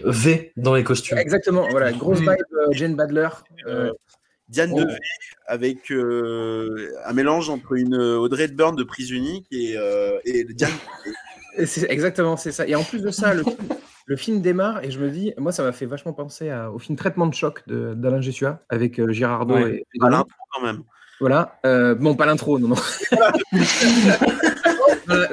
V 0.05 0.53
dans 0.55 0.75
les 0.75 0.83
costumes. 0.85 1.17
exactement, 1.17 1.67
voilà, 1.69 1.91
grosse 1.91 2.19
Oui. 2.19 2.27
vibe 2.27 2.45
euh, 2.57 2.67
Jane 2.71 2.95
Badler. 2.95 3.27
euh, 3.67 3.91
Diane 4.47 4.71
Oh. 4.73 4.79
Devey 4.79 4.95
avec 5.45 5.91
euh, 5.91 6.93
un 7.05 7.11
mélange 7.11 7.49
entre 7.49 7.73
une 7.73 7.93
Audrey 7.95 8.45
Hepburn 8.45 8.77
de 8.77 8.83
prise 8.85 9.11
unique 9.11 9.45
et, 9.51 9.75
euh, 9.77 10.19
et 10.23 10.45
Diane. 10.45 10.71
C'est 11.65 11.89
exactement, 11.91 12.37
c'est 12.37 12.51
ça. 12.51 12.67
Et 12.67 12.75
en 12.75 12.83
plus 12.83 13.01
de 13.01 13.11
ça, 13.11 13.33
le, 13.33 13.43
le 14.05 14.15
film 14.15 14.41
démarre 14.41 14.83
et 14.83 14.91
je 14.91 14.99
me 14.99 15.09
dis, 15.09 15.33
moi, 15.37 15.51
ça 15.51 15.63
m'a 15.63 15.71
fait 15.71 15.85
vachement 15.85 16.13
penser 16.13 16.49
à- 16.49 16.71
au 16.71 16.79
film 16.79 16.97
Traitement 16.97 17.27
de 17.27 17.33
choc 17.33 17.63
d'Alain 17.67 18.21
Gessua 18.21 18.59
avec 18.69 18.99
euh, 18.99 19.11
Girardot 19.11 19.55
Ouais. 19.55 19.83
et, 19.93 19.99
quand 19.99 20.09
même. 20.63 20.83
Voilà. 21.19 21.59
Euh, 21.65 21.95
bon, 21.95 22.15
pas 22.15 22.25
l'intro, 22.27 22.59
non, 22.59 22.67
non. 22.69 22.75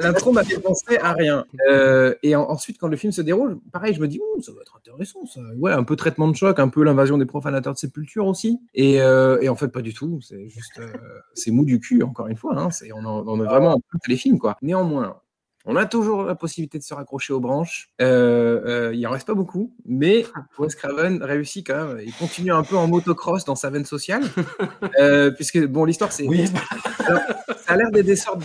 L'intro 0.01 0.31
m'a 0.31 0.43
fait 0.43 0.59
penser 0.59 0.97
à 1.01 1.13
rien. 1.13 1.45
Euh, 1.69 2.15
et 2.23 2.35
en- 2.35 2.49
ensuite, 2.49 2.77
quand 2.79 2.87
le 2.87 2.95
film 2.97 3.11
se 3.11 3.21
déroule, 3.21 3.59
pareil, 3.71 3.93
je 3.93 3.99
me 3.99 4.07
dis, 4.07 4.19
ça 4.41 4.51
va 4.53 4.61
être 4.61 4.75
intéressant, 4.77 5.25
ça. 5.25 5.41
Ouais, 5.57 5.71
un 5.73 5.83
peu 5.83 5.95
traitement 5.95 6.27
de 6.27 6.35
choc, 6.35 6.59
un 6.59 6.69
peu 6.69 6.83
l'invasion 6.83 7.17
des 7.17 7.25
profanateurs 7.25 7.73
de 7.73 7.77
sépulture 7.77 8.25
aussi. 8.25 8.59
Et, 8.73 9.01
euh, 9.01 9.37
et 9.41 9.49
en 9.49 9.55
fait, 9.55 9.67
pas 9.67 9.81
du 9.81 9.93
tout. 9.93 10.19
C'est 10.21 10.47
juste, 10.49 10.79
c'est 11.33 11.51
mou 11.51 11.65
du 11.65 11.79
cul, 11.79 12.03
encore 12.03 12.27
une 12.27 12.37
fois. 12.37 12.57
Hein. 12.57 12.71
C'est, 12.71 12.91
on, 12.93 13.03
en- 13.05 13.27
on 13.27 13.41
est 13.43 13.45
vraiment 13.47 13.73
en 13.75 13.79
plein 13.79 13.99
téléfilm, 14.03 14.39
quoi. 14.39 14.57
Néanmoins, 14.61 15.19
on 15.65 15.75
a 15.75 15.85
toujours 15.85 16.23
la 16.23 16.35
possibilité 16.35 16.77
de 16.77 16.83
se 16.83 16.93
raccrocher 16.93 17.33
aux 17.33 17.39
branches. 17.39 17.89
Euh, 18.01 18.61
euh, 18.89 18.95
il 18.95 19.05
en 19.07 19.11
reste 19.11 19.27
pas 19.27 19.33
beaucoup, 19.33 19.73
mais 19.85 20.25
Wes 20.59 20.75
Craven 20.75 21.21
réussit 21.23 21.65
quand 21.65 21.85
même. 21.87 22.01
Il 22.05 22.13
continue 22.13 22.51
un 22.53 22.63
peu 22.63 22.77
en 22.77 22.87
motocross 22.87 23.45
dans 23.45 23.55
sa 23.55 23.69
veine 23.69 23.85
sociale, 23.85 24.23
Euh, 24.99 25.31
puisque 25.31 25.65
bon, 25.65 25.85
l'histoire 25.85 26.11
c'est, 26.11 26.27
Oui, 26.27 26.45
alors, 27.05 27.21
ça 27.65 27.73
a 27.73 27.77
l'air 27.77 27.91
d'être 27.91 28.05
des 28.05 28.15
sortes 28.15 28.39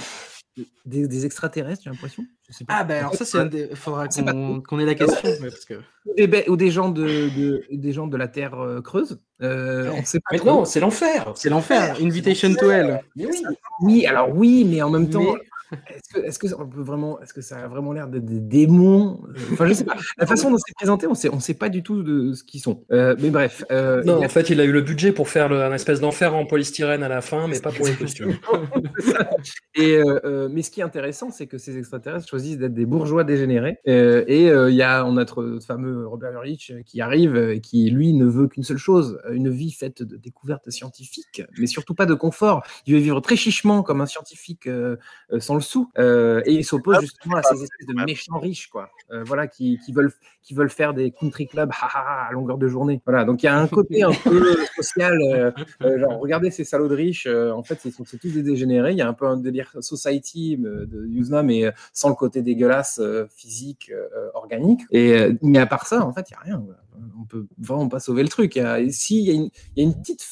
de- 0.56 0.64
des, 0.84 1.06
des 1.06 1.26
extraterrestres, 1.26 1.82
j'ai 1.84 1.90
l'impression. 1.90 2.24
Ah, 2.66 2.82
ben 2.82 2.98
alors 2.98 3.14
ça, 3.14 3.24
c'est 3.24 3.38
un 3.38 3.46
des. 3.46 3.68
Faudra 3.76 4.08
qu'on 4.08 4.60
qu'on 4.60 4.80
ait 4.80 4.84
la 4.84 4.96
question. 4.96 5.28
ouais, 5.30 5.38
parce 5.48 5.64
que... 5.64 5.74
Ou 6.06 6.14
des, 6.26 6.44
ou 6.48 6.56
des 6.56 6.70
gens 6.72 6.88
de, 6.90 7.04
de- 7.04 7.64
des 7.70 7.92
gens 7.92 8.08
de 8.08 8.16
la 8.16 8.26
Terre 8.26 8.58
euh, 8.60 8.80
creuse. 8.82 9.20
Euh, 9.42 9.90
on 9.94 10.04
sait 10.04 10.18
pas 10.18 10.30
Mais 10.32 10.38
trop. 10.38 10.48
non, 10.50 10.64
c'est 10.64 10.80
l'enfer. 10.80 11.32
C'est 11.36 11.48
l'enfer. 11.50 11.96
Invitation 12.00 12.52
to 12.54 12.68
Hell. 12.70 13.00
Mais 13.14 13.26
oui. 13.26 13.42
Oui, 13.82 14.06
alors 14.06 14.34
oui, 14.34 14.66
mais 14.68 14.82
en 14.82 14.90
même 14.90 15.08
temps, 15.08 15.20
Mais- 15.34 15.40
est-ce 15.88 16.14
que, 16.14 16.26
est-ce 16.26 16.38
que 16.38 16.46
on 16.60 16.66
peut 16.68 16.80
vraiment, 16.82 17.20
est-ce 17.20 17.32
que 17.34 17.40
ça 17.40 17.58
a 17.58 17.68
vraiment 17.68 17.92
l'air 17.92 18.08
d'être 18.08 18.24
des 18.24 18.40
démons 18.40 19.20
Enfin, 19.52 19.66
je 19.66 19.72
sais 19.74 19.84
pas. 19.84 19.96
La 20.18 20.26
façon 20.26 20.50
dont 20.50 20.56
c'est 20.58 20.74
présenté, 20.74 21.06
on 21.06 21.14
sait, 21.14 21.28
on 21.32 21.40
sait 21.40 21.54
pas 21.54 21.68
du 21.68 21.82
tout 21.82 22.02
de 22.02 22.32
ce 22.32 22.42
qu'ils 22.44 22.60
sont. 22.60 22.84
Euh, 22.92 23.14
mais 23.20 23.30
bref. 23.30 23.64
euh, 23.70 24.02
Non, 24.04 24.20
a- 24.20 24.26
en 24.26 24.28
fait, 24.28 24.50
il 24.50 24.60
a 24.60 24.64
eu 24.64 24.72
le 24.72 24.80
budget 24.82 25.12
pour 25.12 25.28
faire 25.28 25.48
le- 25.48 25.62
un 25.62 25.72
espèce 25.72 26.00
d'enfer 26.00 26.34
en 26.34 26.46
polystyrène 26.46 27.02
à 27.02 27.08
la 27.08 27.20
fin, 27.20 27.46
mais 27.48 27.60
pas 27.60 27.70
pour 27.72 27.86
les 27.86 27.94
costumes. 27.94 28.34
Et 29.74 29.96
euh, 29.96 30.20
euh, 30.24 30.48
mais 30.50 30.62
ce 30.62 30.70
qui 30.70 30.80
est 30.80 30.84
intéressant, 30.84 31.30
c'est 31.30 31.46
que 31.46 31.58
ces 31.58 31.78
extraterrestres 31.78 32.28
choisissent 32.28 32.58
d'être 32.58 32.74
des 32.74 32.86
bourgeois 32.86 33.24
dégénérés. 33.24 33.78
Euh, 33.88 34.24
et 34.26 34.50
euh, 34.50 34.70
il 34.70 34.76
y 34.76 34.82
a 34.82 35.04
on 35.06 35.10
a 35.16 35.20
notre 35.20 35.58
fameux 35.66 36.06
Robert 36.06 36.32
Ulrich 36.32 36.70
euh, 36.74 36.82
qui 36.84 37.00
arrive, 37.00 37.36
euh, 37.36 37.58
qui 37.58 37.90
lui 37.90 38.12
ne 38.14 38.24
veut 38.24 38.48
qu'une 38.48 38.62
seule 38.64 38.78
chose 38.78 39.20
une 39.30 39.50
vie 39.50 39.70
faite 39.70 40.02
de 40.02 40.16
découvertes 40.16 40.70
scientifiques, 40.70 41.42
mais 41.58 41.66
surtout 41.66 41.94
pas 41.94 42.06
de 42.06 42.14
confort. 42.14 42.62
Il 42.86 42.94
veut 42.94 43.00
vivre 43.00 43.20
très 43.20 43.36
chichement 43.36 43.82
comme 43.82 44.00
un 44.00 44.06
scientifique 44.06 44.66
euh, 44.66 44.96
euh, 45.32 45.40
sans 45.40 45.59
le 45.60 45.64
sou. 45.64 45.90
Euh, 45.98 46.42
et 46.46 46.52
il 46.54 46.64
s'oppose 46.64 47.00
justement 47.00 47.36
à 47.36 47.42
ces 47.42 47.62
espèces 47.62 47.86
de 47.86 47.94
méchants 48.04 48.38
riches, 48.38 48.68
quoi. 48.68 48.90
Euh, 49.12 49.22
voilà, 49.24 49.46
qui, 49.46 49.78
qui 49.84 49.92
veulent 49.92 50.12
qui 50.42 50.54
veulent 50.54 50.70
faire 50.70 50.94
des 50.94 51.10
country 51.12 51.46
clubs 51.46 51.70
à 51.80 52.30
longueur 52.32 52.56
de 52.58 52.66
journée. 52.66 53.02
Voilà, 53.06 53.24
donc 53.24 53.42
il 53.42 53.46
y 53.46 53.48
a 53.48 53.56
un 53.58 53.68
côté 53.68 54.02
un 54.02 54.10
peu 54.24 54.56
social. 54.76 55.16
euh, 55.22 55.52
euh, 55.82 55.98
genre, 56.00 56.18
regardez 56.18 56.50
ces 56.50 56.64
salauds 56.64 56.88
de 56.88 56.94
riches, 56.96 57.26
euh, 57.26 57.52
en 57.52 57.62
fait, 57.62 57.78
c'est 57.80 57.92
c'est 58.06 58.18
tous 58.18 58.32
des 58.32 58.42
dégénérés. 58.42 58.92
Il 58.92 58.96
y 58.98 59.02
a 59.02 59.08
un 59.08 59.12
peu 59.12 59.26
un 59.26 59.36
délire 59.36 59.70
society 59.80 60.58
euh, 60.64 60.86
de 60.86 61.06
Yuzna, 61.06 61.42
mais 61.42 61.66
euh, 61.66 61.70
sans 61.92 62.08
le 62.08 62.14
côté 62.14 62.42
dégueulasse 62.42 62.98
euh, 63.02 63.26
physique, 63.36 63.90
euh, 63.94 64.28
organique. 64.34 64.80
Et, 64.90 65.12
euh, 65.14 65.34
mais 65.42 65.58
à 65.58 65.66
part 65.66 65.86
ça, 65.86 66.04
en 66.04 66.12
fait, 66.12 66.26
il 66.30 66.32
n'y 66.32 66.36
a 66.38 66.40
rien. 66.40 66.62
voilà. 66.64 66.80
On 67.20 67.24
peut 67.24 67.46
vraiment 67.58 67.88
pas 67.88 68.00
sauver 68.00 68.22
le 68.22 68.28
truc. 68.28 68.56
Il 68.56 68.62
y 68.62 68.64
a, 68.64 68.78
si, 68.90 69.18
il 69.22 69.26
y 69.26 69.30
a 69.30 69.34
une, 69.34 69.50
il 69.76 69.82
y 69.84 69.86
a 69.86 69.88
une 69.90 70.00
petite 70.00 70.26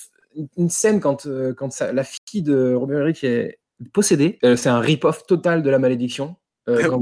une- 0.56 0.70
scène 0.70 1.00
quand, 1.00 1.26
euh, 1.26 1.52
quand 1.52 1.70
ça- 1.72 1.92
la 1.92 2.04
fille 2.04 2.42
de 2.42 2.72
Robert 2.74 3.00
Ulrich 3.00 3.24
est 3.24 3.58
possédée. 3.92 4.38
Euh, 4.44 4.56
c'est 4.56 4.68
un 4.68 4.80
rip-off 4.80 5.26
total 5.26 5.62
de 5.62 5.70
la 5.70 5.78
malédiction. 5.78 6.36
Euh, 6.68 6.88
quand, 6.88 7.00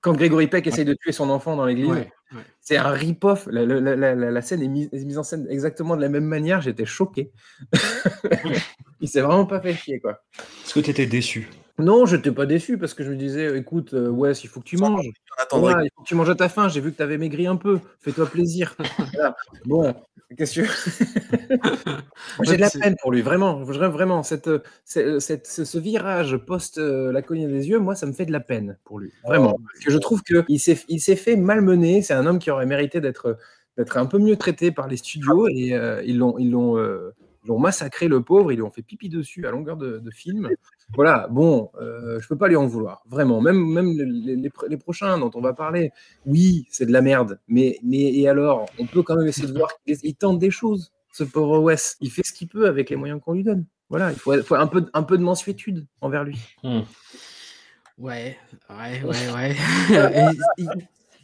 quand 0.00 0.12
Grégory 0.12 0.46
Peck 0.46 0.66
essaye 0.66 0.84
de 0.84 0.94
tuer 0.94 1.12
son 1.12 1.28
enfant 1.30 1.56
dans 1.56 1.66
l'église, 1.66 1.88
Ouais, 1.88 2.10
ouais. 2.34 2.42
c'est 2.60 2.76
un 2.76 2.90
rip-off. 2.90 3.48
La, 3.50 3.64
la- 3.64 3.80
la- 3.96 4.14
la- 4.14 4.30
la 4.30 4.42
scène 4.42 4.62
est 4.62 4.68
mise, 4.68 4.88
est 4.92 5.04
mise 5.04 5.18
en 5.18 5.22
scène 5.24 5.46
exactement 5.50 5.96
de 5.96 6.02
la 6.02 6.08
même 6.08 6.24
manière. 6.24 6.60
J'étais 6.60 6.84
choqué. 6.86 7.32
Il 9.00 9.08
s'est 9.08 9.20
vraiment 9.20 9.46
pas 9.46 9.60
fait 9.60 9.74
chier, 9.74 10.00
quoi. 10.00 10.20
Est-ce 10.64 10.74
que 10.74 10.80
tu 10.80 10.90
étais 10.90 11.06
déçu? 11.06 11.48
Non, 11.78 12.06
je 12.06 12.16
n'étais 12.16 12.32
pas 12.32 12.44
déçu 12.44 12.76
parce 12.76 12.92
que 12.92 13.04
je 13.04 13.10
me 13.10 13.16
disais, 13.16 13.56
écoute, 13.56 13.94
euh, 13.94 14.08
ouais, 14.08 14.32
il 14.32 14.48
faut 14.48 14.60
que 14.60 14.64
tu 14.64 14.76
manges. 14.76 15.06
On 15.38 15.42
attendrait 15.42 15.72
Voilà, 15.72 15.84
il 15.86 15.90
faut 15.94 16.02
que 16.02 16.08
tu 16.08 16.14
manges 16.16 16.30
à 16.30 16.34
ta 16.34 16.48
faim. 16.48 16.68
J'ai 16.68 16.80
vu 16.80 16.90
que 16.90 16.96
tu 16.96 17.02
avais 17.02 17.18
maigri 17.18 17.46
un 17.46 17.56
peu. 17.56 17.78
Fais-toi 18.00 18.26
plaisir. 18.26 18.74
Voilà. 19.14 19.36
Bon, 19.64 19.94
qu'est-ce 20.36 20.60
que 20.60 20.66
J'ai 22.42 22.56
de 22.56 22.60
la 22.60 22.70
peine 22.70 22.96
pour 23.00 23.12
lui, 23.12 23.22
vraiment. 23.22 23.62
Vraiment, 23.62 24.22
cette, 24.24 24.50
cette- 24.84 25.20
cette- 25.20 25.46
ce, 25.46 25.78
virage 25.78 26.36
post 26.36 26.78
euh, 26.78 27.12
la 27.12 27.22
colline 27.22 27.48
des 27.50 27.68
yeux, 27.68 27.78
moi, 27.78 27.94
ça 27.94 28.06
me 28.06 28.12
fait 28.12 28.26
de 28.26 28.32
la 28.32 28.40
peine 28.40 28.76
pour 28.84 28.98
lui. 28.98 29.12
Vraiment. 29.24 29.56
Parce 29.72 29.84
que 29.84 29.92
je 29.92 29.98
trouve 29.98 30.22
qu'il 30.22 30.60
s'est 30.60 30.78
il 30.88 31.00
s'est 31.00 31.16
fait 31.16 31.36
malmener. 31.36 32.02
C'est 32.02 32.14
un 32.14 32.26
homme 32.26 32.40
qui 32.40 32.50
aurait 32.50 32.66
mérité 32.66 33.00
d'être 33.00 33.38
un 33.94 34.06
peu 34.06 34.18
mieux 34.18 34.36
traité 34.36 34.72
par 34.72 34.88
les 34.88 34.96
studios 34.96 35.46
et 35.48 35.74
euh, 35.74 36.02
ils 36.04 36.18
l'ont 36.18 36.36
euh, 36.76 37.14
ils 37.44 37.48
l'ont 37.48 37.60
massacré 37.60 38.08
le 38.08 38.20
pauvre, 38.22 38.50
ils 38.52 38.56
lui 38.56 38.62
ont 38.62 38.70
fait 38.72 38.82
pipi 38.82 39.08
dessus 39.08 39.46
à 39.46 39.52
longueur 39.52 39.76
de, 39.76 39.98
de 39.98 40.10
film. 40.10 40.48
Voilà, 40.94 41.28
bon, 41.30 41.70
euh, 41.80 42.18
je 42.20 42.26
peux 42.28 42.36
pas 42.36 42.48
lui 42.48 42.56
en 42.56 42.66
vouloir, 42.66 43.02
vraiment. 43.08 43.40
Même, 43.42 43.58
même 43.72 43.92
les, 43.96 44.36
les- 44.36 44.50
les 44.68 44.76
prochains 44.78 45.18
dont 45.18 45.30
on 45.34 45.40
va 45.40 45.52
parler, 45.52 45.90
oui, 46.24 46.66
c'est 46.70 46.86
de 46.86 46.92
la 46.92 47.02
merde, 47.02 47.38
mais, 47.46 47.78
mais 47.82 48.12
et 48.14 48.26
alors, 48.28 48.66
on 48.78 48.86
peut 48.86 49.02
quand 49.02 49.14
même 49.16 49.26
essayer 49.28 49.46
de 49.48 49.52
voir 49.56 49.70
qu'il 49.86 49.96
il 50.02 50.14
tente 50.14 50.38
des 50.38 50.50
choses, 50.50 50.92
ce 51.12 51.24
pauvre 51.24 51.58
Wes. 51.60 51.96
Il 52.00 52.10
fait 52.10 52.22
ce 52.24 52.32
qu'il 52.32 52.48
peut 52.48 52.66
avec 52.66 52.88
les 52.90 52.96
moyens 52.96 53.20
qu'on 53.22 53.34
lui 53.34 53.44
donne. 53.44 53.66
Voilà, 53.90 54.12
il 54.12 54.18
faut, 54.18 54.34
faut 54.42 54.54
un, 54.54 54.66
peu, 54.66 54.86
un 54.94 55.02
peu 55.02 55.18
de 55.18 55.22
mensuétude 55.22 55.86
envers 56.00 56.24
lui. 56.24 56.38
Ouais, 57.98 58.38
ouais, 58.70 59.02
ouais, 59.04 59.32
ouais. 59.34 59.56
Et 60.14 60.36
Il 60.58 60.70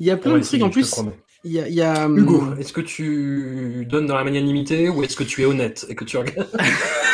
il 0.01 0.07
y 0.07 0.11
a 0.11 0.17
plein 0.17 0.37
de 0.39 0.43
trucs 0.45 0.63
en 0.63 0.71
plus. 0.71 0.91
promets. 0.91 1.19
Il 1.45 1.53
y 1.53 1.61
a, 1.61 1.69
il 1.69 1.75
y 1.75 1.83
a, 1.83 2.07
hum, 2.07 2.19
Hugo, 2.19 2.43
est-ce 2.59 2.73
que 2.73 2.81
tu 2.81 3.87
donnes 3.89 4.07
dans 4.07 4.17
la 4.17 4.25
magnanimité 4.25 4.89
ou 4.89 5.03
est-ce 5.05 5.15
que 5.17 5.25
tu 5.25 5.43
es 5.43 5.45
honnête 5.45 5.87
et 5.89 5.95
que 5.95 6.05
tu 6.05 6.17
regardes? 6.17 6.49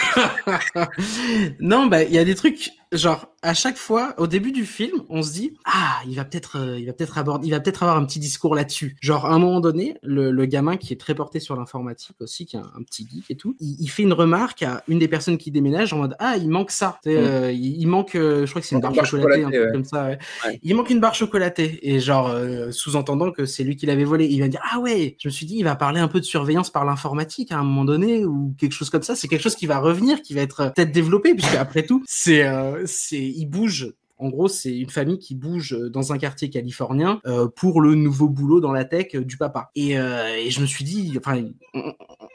non, 1.60 1.86
bah, 1.86 2.02
il 2.02 2.12
y 2.12 2.18
a 2.18 2.24
des 2.24 2.34
trucs. 2.34 2.70
Genre 2.92 3.30
à 3.42 3.54
chaque 3.54 3.76
fois, 3.76 4.14
au 4.18 4.26
début 4.26 4.52
du 4.52 4.66
film, 4.66 5.02
on 5.08 5.22
se 5.22 5.32
dit 5.32 5.54
ah 5.64 6.00
il 6.06 6.16
va 6.16 6.24
peut-être, 6.24 6.58
euh, 6.58 6.78
il 6.78 6.86
va 6.86 6.92
peut-être 6.92 7.16
aborder, 7.16 7.46
il 7.46 7.50
va 7.50 7.60
peut-être 7.60 7.82
avoir 7.82 7.96
un 7.96 8.04
petit 8.04 8.18
discours 8.18 8.54
là-dessus. 8.54 8.96
Genre 9.00 9.24
à 9.24 9.32
un 9.32 9.38
moment 9.38 9.60
donné, 9.60 9.96
le, 10.02 10.30
le, 10.30 10.44
gamin 10.44 10.76
qui 10.76 10.92
est 10.92 11.00
très 11.00 11.14
porté 11.14 11.40
sur 11.40 11.56
l'informatique 11.56 12.16
aussi, 12.20 12.44
qui 12.44 12.56
est 12.56 12.60
un, 12.60 12.82
petit 12.82 13.08
geek 13.10 13.30
et 13.30 13.36
tout, 13.36 13.56
il, 13.60 13.76
il, 13.80 13.88
fait 13.88 14.02
une 14.02 14.12
remarque 14.12 14.62
à 14.62 14.82
une 14.88 14.98
des 14.98 15.08
personnes 15.08 15.38
qui 15.38 15.50
déménage 15.50 15.92
en 15.92 15.98
mode 15.98 16.16
ah 16.18 16.36
il 16.36 16.48
manque 16.48 16.70
ça, 16.70 16.98
mm. 17.06 17.08
euh, 17.08 17.52
il, 17.52 17.80
il, 17.80 17.86
manque, 17.86 18.14
euh, 18.14 18.44
je 18.44 18.50
crois 18.50 18.60
que 18.60 18.66
c'est 18.66 18.74
une 18.74 18.82
barre, 18.82 19.06
chocolatée, 19.06 19.44
un 19.44 19.50
truc 19.50 19.72
comme 19.72 19.84
ça. 19.84 20.06
Ouais. 20.06 20.18
Ouais. 20.44 20.60
Il 20.62 20.74
manque 20.74 20.90
une 20.90 21.00
barre 21.00 21.14
chocolatée 21.14 21.78
et 21.82 22.00
genre 22.00 22.28
euh, 22.28 22.70
sous-entendant 22.72 23.30
que 23.30 23.46
c'est 23.46 23.64
lui 23.64 23.76
qui 23.76 23.86
l'avait 23.86 24.04
volé. 24.04 24.26
Il 24.26 24.40
va 24.40 24.48
dire 24.48 24.60
ah 24.70 24.80
ouais, 24.80 25.16
je 25.18 25.28
me 25.28 25.32
suis 25.32 25.46
dit 25.46 25.56
il 25.56 25.64
va 25.64 25.76
parler 25.76 26.00
un 26.00 26.08
peu 26.08 26.20
de 26.20 26.24
surveillance 26.24 26.70
par 26.70 26.84
l'informatique 26.84 27.52
à 27.52 27.58
un 27.58 27.64
moment 27.64 27.84
donné 27.84 28.24
ou 28.24 28.54
quelque 28.58 28.72
chose 28.72 28.90
comme 28.90 29.02
ça. 29.02 29.16
C'est 29.16 29.28
quelque 29.28 29.42
chose 29.42 29.56
qui 29.56 29.66
va 29.66 29.78
revenir, 29.78 30.20
qui 30.20 30.34
va 30.34 30.42
être 30.42 30.72
peut-être 30.74 30.92
développé 30.92 31.34
puisque 31.34 31.54
après 31.54 31.84
tout 31.84 32.02
c'est 32.06 32.44
c'est 32.86 33.22
il 33.22 33.46
bouge 33.46 33.94
en 34.20 34.28
gros, 34.28 34.48
c'est 34.48 34.76
une 34.76 34.90
famille 34.90 35.18
qui 35.18 35.34
bouge 35.34 35.74
dans 35.90 36.12
un 36.12 36.18
quartier 36.18 36.50
californien 36.50 37.22
euh, 37.26 37.48
pour 37.48 37.80
le 37.80 37.94
nouveau 37.94 38.28
boulot 38.28 38.60
dans 38.60 38.70
la 38.72 38.84
tech 38.84 39.16
du 39.16 39.38
papa. 39.38 39.70
Et, 39.74 39.98
euh, 39.98 40.46
je 40.46 40.60
me 40.60 40.66
suis 40.66 40.84
dit, 40.84 41.16
enfin, 41.16 41.42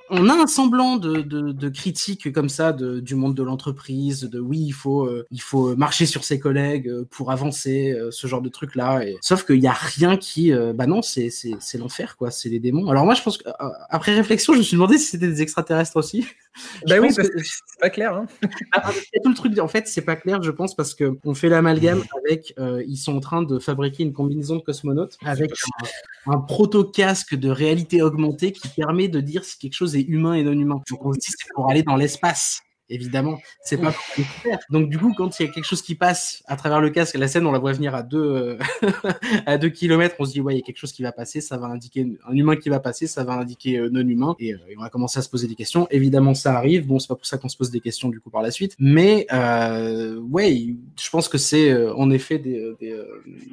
on, 0.10 0.30
a 0.30 0.34
un 0.34 0.48
semblant 0.48 0.98
de, 0.98 1.22
de, 1.22 1.52
de 1.52 1.70
critique 1.70 2.32
comme 2.32 2.50
ça 2.50 2.74
de, 2.74 3.00
du 3.00 3.16
monde 3.16 3.36
de 3.36 3.44
l'entreprise, 3.44 4.22
de 4.22 4.40
oui, 4.40 4.60
il 4.60 4.72
faut, 4.74 5.06
euh, 5.06 5.26
il 5.32 5.42
faut 5.42 5.76
marcher 5.76 6.06
sur 6.06 6.24
ses 6.24 6.40
collègues 6.40 6.92
pour 7.10 7.32
avancer, 7.32 7.92
euh, 7.92 8.12
ce 8.12 8.28
genre 8.28 8.42
de 8.42 8.50
truc 8.50 8.76
là. 8.76 9.02
Et... 9.06 9.18
Sauf 9.22 9.46
qu'il 9.46 9.60
n'y 9.60 9.68
a 9.68 9.74
rien 9.74 10.18
qui, 10.18 10.52
euh, 10.52 10.74
bah 10.74 10.88
non, 10.88 11.02
c'est 11.02 11.30
c'est 11.30 11.78
l'enfer 11.78 12.18
quoi, 12.18 12.32
c'est 12.32 12.50
les 12.50 12.60
démons. 12.60 12.90
Alors 12.90 13.06
moi, 13.06 13.14
je 13.14 13.22
pense 13.22 13.38
qu'après 13.38 14.16
réflexion, 14.16 14.54
je 14.54 14.60
me 14.60 14.64
suis 14.64 14.76
demandé 14.76 14.98
si 14.98 15.08
c'était 15.08 15.28
des 15.28 15.42
extraterrestres 15.42 15.98
aussi. 15.98 16.26
bah 16.88 16.96
oui, 17.02 17.14
parce 17.14 17.28
que, 17.28 17.34
que 17.34 17.44
c'est 17.44 17.80
pas 17.80 17.90
clair. 17.90 18.14
Hein. 18.14 18.26
tout 19.24 19.30
le 19.30 19.36
truc. 19.36 19.60
En 19.60 19.68
fait, 19.68 19.88
c'est 19.88 20.02
pas 20.02 20.16
clair, 20.16 20.42
je 20.42 20.52
pense, 20.52 20.76
parce 20.76 20.94
que 20.94 21.18
on 21.24 21.34
fait 21.34 21.50
la 21.50 21.58
amalgame 21.58 22.04
avec, 22.24 22.54
euh, 22.60 22.84
ils 22.88 22.98
sont 22.98 23.16
en 23.16 23.20
train 23.20 23.42
de 23.42 23.60
fabriquer 23.60 24.04
une 24.04 24.14
combinaison 24.14 24.58
de 24.58 24.62
cosmonautes 24.62 25.18
avec 25.26 25.52
un, 26.28 26.34
un 26.34 26.40
proto-casque 26.40 27.36
de 27.36 27.50
réalité 27.50 28.02
augmentée 28.02 28.52
qui 28.52 28.68
permet 28.70 29.08
de 29.08 29.20
dire 29.20 29.44
si 29.44 29.58
quelque 29.58 29.74
chose 29.74 29.95
humain 30.02 30.34
et 30.34 30.44
non 30.44 30.54
humain. 30.54 30.82
Donc 30.90 31.06
on 31.06 31.14
se 31.14 31.20
dit 31.20 31.28
c'est 31.30 31.54
pour 31.54 31.70
aller 31.70 31.84
dans 31.84 31.96
l'espace 31.96 32.65
évidemment, 32.90 33.40
c'est 33.64 33.78
pas 33.78 33.92
pour 33.92 34.26
faire. 34.26 34.60
Donc 34.70 34.90
du 34.90 34.98
coup, 34.98 35.14
quand 35.16 35.40
il 35.40 35.46
y 35.46 35.50
a 35.50 35.52
quelque 35.52 35.66
chose 35.66 35.82
qui 35.82 35.96
passe 35.96 36.44
à 36.48 36.56
travers 36.56 36.82
le 36.82 36.90
casque, 36.90 37.16
la 37.16 37.28
scène, 37.28 37.46
on 37.46 37.52
la 37.52 37.60
voit 37.60 37.74
venir 37.74 37.96
à 37.96 38.04
deux 38.04 38.20
euh, 38.24 38.58
à 39.46 39.58
deux 39.58 39.70
kilomètres, 39.70 40.16
on 40.20 40.26
se 40.26 40.34
dit 40.34 40.42
ouais, 40.42 40.54
il 40.54 40.58
y 40.58 40.62
a 40.62 40.64
quelque 40.64 40.78
chose 40.78 40.92
qui 40.92 41.04
va 41.04 41.12
passer, 41.12 41.42
ça 41.42 41.58
va 41.58 41.68
indiquer 41.68 42.08
un 42.28 42.34
humain 42.34 42.56
qui 42.56 42.70
va 42.70 42.80
passer, 42.80 43.08
ça 43.08 43.24
va 43.24 43.34
indiquer 43.34 43.78
euh, 43.78 43.90
non 43.90 44.08
humain, 44.08 44.36
et, 44.40 44.54
euh, 44.54 44.58
et, 44.70 44.78
on 44.78 44.82
va 44.82 44.90
commencer 44.90 45.20
à 45.20 45.22
se 45.22 45.30
poser 45.30 45.48
des 45.48 45.56
questions. 45.56 45.88
Évidemment, 45.92 46.34
ça 46.34 46.56
arrive. 46.56 46.86
Bon, 46.88 47.00
c'est 47.00 47.08
pas 47.08 47.16
pour 47.16 47.26
ça 47.26 47.38
qu'on 47.38 47.50
se 47.50 47.58
pose 47.58 47.72
des 47.72 47.80
questions 47.80 48.10
du 48.10 48.20
coup 48.20 48.30
par 48.30 48.42
la 48.42 48.52
suite, 48.52 48.76
mais 48.80 49.26
euh, 49.34 50.20
ouais, 50.20 50.76
je 51.02 51.10
pense 51.10 51.28
que 51.28 51.38
c'est 51.38 51.76
en 51.92 52.10
effet 52.12 52.40
des, 52.40 52.74
des, 52.80 53.02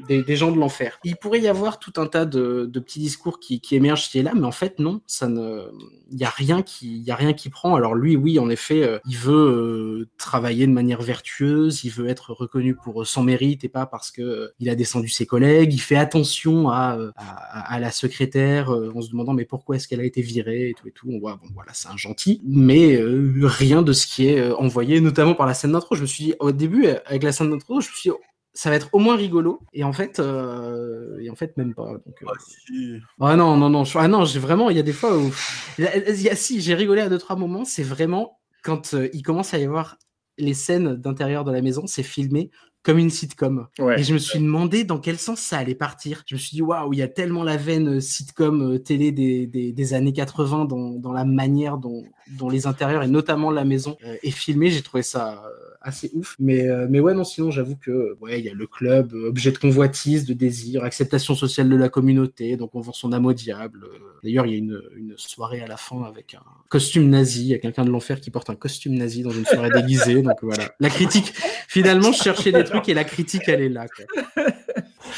des, 0.09 0.23
des, 0.23 0.37
gens 0.37 0.51
de 0.53 0.59
l'enfer. 0.59 0.99
Il 1.05 1.17
pourrait 1.17 1.41
y 1.41 1.49
avoir 1.49 1.79
tout 1.79 1.93
un 1.97 2.07
tas 2.07 2.25
de, 2.25 2.69
de 2.71 2.81
petits 2.81 3.01
discours 3.01 3.41
qui, 3.41 3.61
qui 3.61 3.77
émergent 3.77 4.09
qui 4.09 4.19
est 4.19 4.23
là, 4.23 4.33
mais 4.35 4.47
en 4.47 4.53
fait 4.53 4.79
non, 4.79 5.01
ça 5.07 5.29
ne, 5.29 5.63
il 6.11 6.19
y 6.19 6.25
a 6.25 6.31
rien 6.31 6.63
qui, 6.63 6.97
il 6.97 7.03
y 7.03 7.11
a 7.11 7.17
rien 7.17 7.33
qui 7.33 7.49
prend. 7.49 7.75
Alors 7.75 7.95
lui, 7.95 8.17
oui, 8.17 8.39
en 8.39 8.51
effet, 8.51 9.01
il 9.07 9.17
veut 9.23 10.03
euh, 10.03 10.09
travailler 10.19 10.67
de 10.67 10.73
manière 10.73 11.03
vertueuse, 11.03 11.85
il 11.85 11.91
veut 11.91 12.09
être 12.09 12.33
reconnu 12.33 12.75
pour 12.75 13.07
son 13.07 13.23
mérite 13.23 13.65
et 13.65 13.69
pas 13.69 13.87
parce 13.87 14.11
que 14.11 14.23
euh, 14.23 14.55
il 14.59 14.69
a 14.69 14.75
descendu 14.75 15.09
ses 15.09 15.27
collègues, 15.27 15.73
il 15.73 15.81
fait 15.81 15.97
attention 15.97 16.69
à, 16.69 16.99
à, 17.17 17.75
à 17.75 17.81
la 17.81 17.91
secrétaire 17.91 18.71
euh, 18.71 18.93
en 18.95 19.01
se 19.01 19.11
demandant 19.11 19.33
mais 19.35 19.45
pourquoi 19.45 19.77
est-ce 19.77 19.89
qu'elle 19.89 20.01
a 20.01 20.05
été 20.05 20.23
virée 20.23 20.71
et 20.71 20.75
tout 20.75 20.89
et 20.89 20.93
tout. 20.93 21.09
On 21.11 21.19
voit 21.19 21.37
bon 21.37 21.49
voilà 21.55 21.73
c'est 21.75 21.89
un 21.89 21.97
gentil, 21.97 22.41
mais 22.45 22.97
euh, 22.97 23.33
rien 23.43 23.83
de 23.83 23.93
ce 23.93 24.07
qui 24.07 24.29
est 24.29 24.51
envoyé, 24.53 25.01
notamment 25.01 25.35
par 25.35 25.47
la 25.47 25.55
scène 25.55 25.73
d'intro. 25.73 25.95
Je 25.95 26.03
me 26.03 26.07
suis 26.07 26.25
dit 26.25 26.35
au 26.41 26.53
début 26.53 26.87
avec 27.07 27.23
la 27.23 27.33
scène 27.33 27.51
d'intro, 27.51 27.81
je 27.81 27.89
me 27.89 27.95
suis 27.95 28.11
dit 28.11 28.17
ça 28.55 28.71
va 28.71 28.77
être 28.77 28.89
au 28.93 28.99
moins 28.99 29.17
rigolo 29.17 29.61
et 29.73 29.83
en 29.85 29.93
fait 29.93 30.19
euh, 30.19 31.19
et 31.21 31.31
en 31.31 31.35
fait 31.35 31.57
même 31.57 31.75
pas 31.75 31.87
donc 31.87 32.23
euh... 32.23 32.27
ah, 32.29 32.33
si. 32.67 32.99
ah 33.21 33.37
non 33.37 33.57
non 33.57 33.71
non 33.71 33.85
ah 33.95 34.09
non 34.09 34.25
j'ai 34.25 34.39
vraiment 34.39 34.69
il 34.69 34.77
y 34.77 34.81
a 34.81 34.83
des 34.83 34.93
fois 34.93 35.17
où 35.17 35.33
il 35.79 35.85
y 36.21 36.29
a, 36.29 36.37
si 36.37 36.61
j'ai 36.61 36.75
rigolé 36.75 37.01
à 37.01 37.09
deux 37.09 37.19
trois 37.19 37.37
moments 37.37 37.65
c'est 37.65 37.83
vraiment 37.83 38.41
quand 38.63 38.95
euh, 38.95 39.09
il 39.13 39.23
commence 39.23 39.55
à 39.55 39.59
y 39.59 39.65
avoir 39.65 39.99
les 40.39 40.55
scènes 40.55 40.97
d'intérieur 40.97 41.45
de 41.45 41.53
la 41.53 41.61
maison 41.61 41.87
c'est 41.87 42.03
filmé 42.03 42.51
comme 42.83 42.99
une 42.99 43.11
sitcom. 43.11 43.69
Ouais. 43.79 44.01
Et 44.01 44.03
je 44.03 44.13
me 44.13 44.19
suis 44.19 44.41
demandé 44.41 44.83
dans 44.83 44.99
quel 44.99 45.17
sens 45.17 45.39
ça 45.41 45.59
allait 45.59 45.77
partir. 45.77 46.25
Je 46.27 46.35
me 46.35 46.41
suis 46.41 46.57
dit, 46.57 46.63
waouh, 46.63 46.93
il 46.93 46.99
y 46.99 47.03
a 47.03 47.07
tellement 47.07 47.45
la 47.45 47.57
veine 47.57 48.01
sitcom 48.01 48.81
télé 48.81 49.13
des, 49.13 49.47
des, 49.47 49.73
des 49.73 49.95
années 49.95 50.13
80 50.13 50.65
dans, 50.65 50.91
dans, 50.91 51.13
la 51.13 51.25
manière 51.25 51.79
dont, 51.79 52.03
dont 52.37 52.49
les 52.49 52.67
intérieurs 52.67 53.05
et 53.05 53.09
notamment 53.09 53.53
la 53.53 53.65
maison 53.65 53.97
euh, 54.05 54.17
est 54.25 54.33
filmée. 54.33 54.71
J'ai 54.71 54.83
trouvé 54.83 55.05
ça 55.05 55.45
assez 55.85 56.11
ouf. 56.15 56.37
Mais, 56.39 56.69
euh, 56.69 56.87
mais 56.89 57.01
ouais, 57.01 57.15
non, 57.15 57.25
sinon, 57.25 57.51
j'avoue 57.51 57.77
que, 57.77 58.17
ouais, 58.21 58.39
il 58.39 58.45
y 58.45 58.49
a 58.49 58.55
le 58.55 58.67
club, 58.67 59.15
euh, 59.15 59.29
objet 59.29 59.53
de 59.53 59.59
convoitise, 59.59 60.25
de 60.25 60.35
désir, 60.35 60.85
acceptation 60.85 61.35
sociale 61.35 61.69
de 61.69 61.77
la 61.77 61.89
communauté, 61.89 62.57
donc 62.57 62.75
on 62.75 62.81
vend 62.81 62.93
son 62.93 63.13
âme 63.13 63.27
au 63.27 63.33
diable. 63.33 63.87
D'ailleurs, 64.23 64.47
il 64.47 64.53
y 64.53 64.55
a 64.55 64.59
une, 64.59 64.83
une 64.97 65.15
soirée 65.17 65.61
à 65.61 65.67
la 65.67 65.77
fin 65.77 66.03
avec 66.03 66.35
un 66.35 66.43
costume 66.69 67.09
nazi, 67.09 67.43
il 67.43 67.49
y 67.49 67.55
a 67.55 67.59
quelqu'un 67.59 67.85
de 67.85 67.91
l'enfer 67.91 68.21
qui 68.21 68.31
porte 68.31 68.51
un 68.51 68.57
costume 68.57 68.95
nazi 68.95 69.23
dans 69.23 69.31
une 69.31 69.47
soirée 69.47 69.71
déguisée, 69.71 70.23
donc 70.23 70.39
voilà. 70.43 70.73
La 70.81 70.91
critique, 70.91 71.33
finalement, 71.69 72.13
je 72.13 72.23
cherchais 72.23 72.53
des 72.53 72.65
trucs 72.65 72.89
et 72.89 72.95
la 72.95 73.05
critique, 73.05 73.43
elle 73.47 73.63
est 73.63 73.69
là, 73.69 73.87
quoi. 73.89 74.45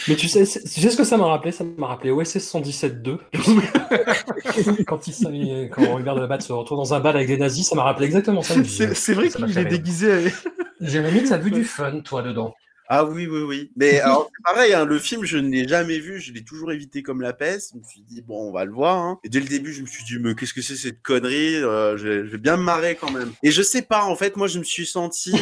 Mais 0.08 0.16
tu 0.16 0.28
sais, 0.28 0.44
tu 0.44 0.80
sais 0.80 0.90
ce 0.90 0.96
que 0.96 1.04
ça 1.04 1.16
m'a 1.16 1.26
rappelé 1.26 1.52
Ça 1.52 1.64
m'a 1.64 1.86
rappelé 1.86 2.10
OSS 2.10 2.36
117.2. 2.36 3.18
quand, 4.86 5.06
il, 5.06 5.70
quand 5.70 5.86
Robert 5.86 6.14
de 6.14 6.20
la 6.20 6.26
Batte 6.26 6.42
se 6.42 6.52
retrouve 6.52 6.78
dans 6.78 6.94
un 6.94 7.00
bal 7.00 7.16
avec 7.16 7.28
des 7.28 7.36
nazis, 7.36 7.68
ça 7.68 7.74
m'a 7.74 7.84
rappelé 7.84 8.06
exactement 8.06 8.42
ça. 8.42 8.54
C'est 8.64 9.14
vrai 9.14 9.28
qu'il 9.28 9.58
est 9.58 9.64
déguisé. 9.64 10.32
Jérémy, 10.80 11.24
t'as 11.24 11.38
vu 11.38 11.50
du 11.50 11.64
fun, 11.64 12.00
toi, 12.00 12.22
dedans? 12.22 12.54
Ah 12.86 13.06
oui, 13.06 13.26
oui, 13.26 13.40
oui. 13.40 13.72
Mais 13.76 14.00
alors, 14.00 14.30
pareil, 14.44 14.74
hein, 14.74 14.84
le 14.84 14.98
film, 14.98 15.24
je 15.24 15.38
ne 15.38 15.48
l'ai 15.48 15.66
jamais 15.66 15.98
vu, 15.98 16.20
je 16.20 16.32
l'ai 16.34 16.44
toujours 16.44 16.70
évité 16.70 17.02
comme 17.02 17.22
la 17.22 17.32
peste. 17.32 17.70
Je 17.72 17.78
me 17.78 17.82
suis 17.82 18.02
dit, 18.02 18.20
bon, 18.20 18.48
on 18.48 18.52
va 18.52 18.66
le 18.66 18.72
voir. 18.72 18.98
Hein. 18.98 19.18
Et 19.24 19.30
dès 19.30 19.40
le 19.40 19.48
début, 19.48 19.72
je 19.72 19.80
me 19.80 19.86
suis 19.86 20.04
dit, 20.04 20.18
mais 20.20 20.34
qu'est-ce 20.34 20.52
que 20.52 20.60
c'est 20.60 20.76
cette 20.76 21.00
connerie? 21.00 21.56
Euh, 21.56 21.96
je, 21.96 22.26
je 22.26 22.30
vais 22.30 22.38
bien 22.38 22.58
me 22.58 22.62
marrer 22.62 22.94
quand 22.94 23.10
même. 23.10 23.32
Et 23.42 23.52
je 23.52 23.62
sais 23.62 23.80
pas, 23.80 24.04
en 24.04 24.16
fait, 24.16 24.36
moi, 24.36 24.48
je 24.48 24.58
me 24.58 24.64
suis 24.64 24.84
senti 24.84 25.34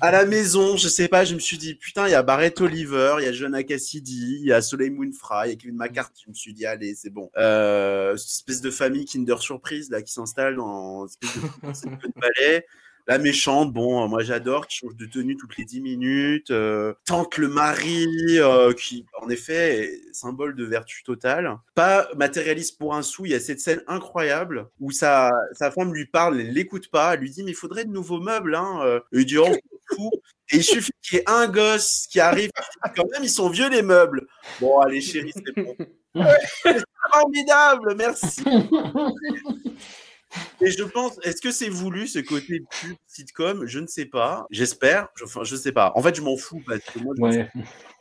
à 0.00 0.10
la 0.10 0.24
maison, 0.24 0.78
je 0.78 0.88
sais 0.88 1.08
pas, 1.08 1.26
je 1.26 1.34
me 1.34 1.40
suis 1.40 1.58
dit, 1.58 1.74
putain, 1.74 2.08
il 2.08 2.12
y 2.12 2.14
a 2.14 2.22
Barrett 2.22 2.58
Oliver, 2.60 3.16
il 3.18 3.24
y 3.24 3.28
a 3.28 3.32
Jonah 3.32 3.62
Cassidy, 3.62 4.38
il 4.40 4.46
y 4.46 4.52
a 4.52 4.62
Soleil 4.62 4.90
Moonfry, 4.90 5.48
il 5.48 5.50
y 5.50 5.52
a 5.52 5.56
Kevin 5.56 5.76
McCarthy. 5.76 6.22
Je 6.24 6.30
me 6.30 6.34
suis 6.34 6.54
dit, 6.54 6.64
allez, 6.64 6.94
c'est 6.94 7.10
bon. 7.10 7.30
Euh, 7.36 8.16
cette 8.16 8.30
espèce 8.30 8.62
de 8.62 8.70
famille 8.70 9.04
Kinder 9.04 9.38
Surprise, 9.40 9.90
là, 9.90 10.00
qui 10.00 10.12
s'installe 10.12 10.56
dans 10.56 11.06
une 11.06 11.28
espèce 11.68 11.82
de, 11.82 11.90
de 11.90 12.12
palais. 12.18 12.66
La 13.08 13.18
méchante, 13.18 13.72
bon, 13.72 14.08
moi 14.08 14.22
j'adore, 14.22 14.66
qui 14.66 14.78
change 14.78 14.96
de 14.96 15.06
tenue 15.06 15.36
toutes 15.36 15.56
les 15.56 15.64
10 15.64 15.80
minutes. 15.80 16.50
Euh, 16.50 16.92
tente 17.04 17.38
le 17.38 17.46
mari, 17.46 18.06
euh, 18.38 18.72
qui 18.72 19.06
en 19.20 19.28
effet 19.28 19.84
est 19.84 20.14
symbole 20.14 20.56
de 20.56 20.64
vertu 20.64 21.04
totale. 21.04 21.56
Pas 21.76 22.08
matérialiste 22.16 22.78
pour 22.78 22.96
un 22.96 23.02
sou, 23.02 23.24
il 23.24 23.32
y 23.32 23.34
a 23.34 23.40
cette 23.40 23.60
scène 23.60 23.82
incroyable 23.86 24.68
où 24.80 24.90
sa, 24.90 25.30
sa 25.52 25.70
femme 25.70 25.94
lui 25.94 26.06
parle, 26.06 26.40
elle 26.40 26.52
l'écoute 26.52 26.90
pas, 26.90 27.14
elle 27.14 27.20
lui 27.20 27.30
dit 27.30 27.44
mais 27.44 27.52
il 27.52 27.56
faudrait 27.56 27.84
de 27.84 27.92
nouveaux 27.92 28.20
meubles. 28.20 28.56
Hein. 28.56 29.00
Et 29.12 29.20
il 29.20 29.26
dit 29.26 29.38
oh, 29.38 29.54
fou. 29.94 30.10
Et 30.50 30.56
il 30.56 30.64
suffit 30.64 30.92
qu'il 31.02 31.18
y 31.18 31.20
ait 31.20 31.30
un 31.30 31.48
gosse 31.48 32.06
qui 32.08 32.20
arrive, 32.20 32.50
quand 32.96 33.10
même 33.12 33.22
ils 33.22 33.30
sont 33.30 33.50
vieux 33.50 33.68
les 33.68 33.82
meubles. 33.82 34.26
Bon 34.60 34.80
allez 34.80 35.00
chérie, 35.00 35.32
c'est 35.34 35.62
bon. 35.62 35.76
c'est 36.62 36.82
formidable, 37.12 37.94
merci. 37.96 38.42
Et 40.60 40.70
je 40.70 40.82
pense, 40.82 41.18
est-ce 41.22 41.40
que 41.40 41.50
c'est 41.50 41.68
voulu 41.68 42.08
ce 42.08 42.18
côté 42.18 42.62
pub 42.80 42.96
sitcom? 43.06 43.66
Je 43.66 43.78
ne 43.78 43.86
sais 43.86 44.06
pas. 44.06 44.46
J'espère. 44.50 45.08
Je, 45.14 45.24
enfin, 45.24 45.44
je 45.44 45.56
sais 45.56 45.72
pas. 45.72 45.92
En 45.94 46.02
fait, 46.02 46.14
je 46.14 46.22
m'en 46.22 46.36
fous 46.36 46.62
parce 46.66 46.80
que 46.80 46.98
moi, 46.98 47.14
je 47.16 47.22
ouais. 47.22 47.50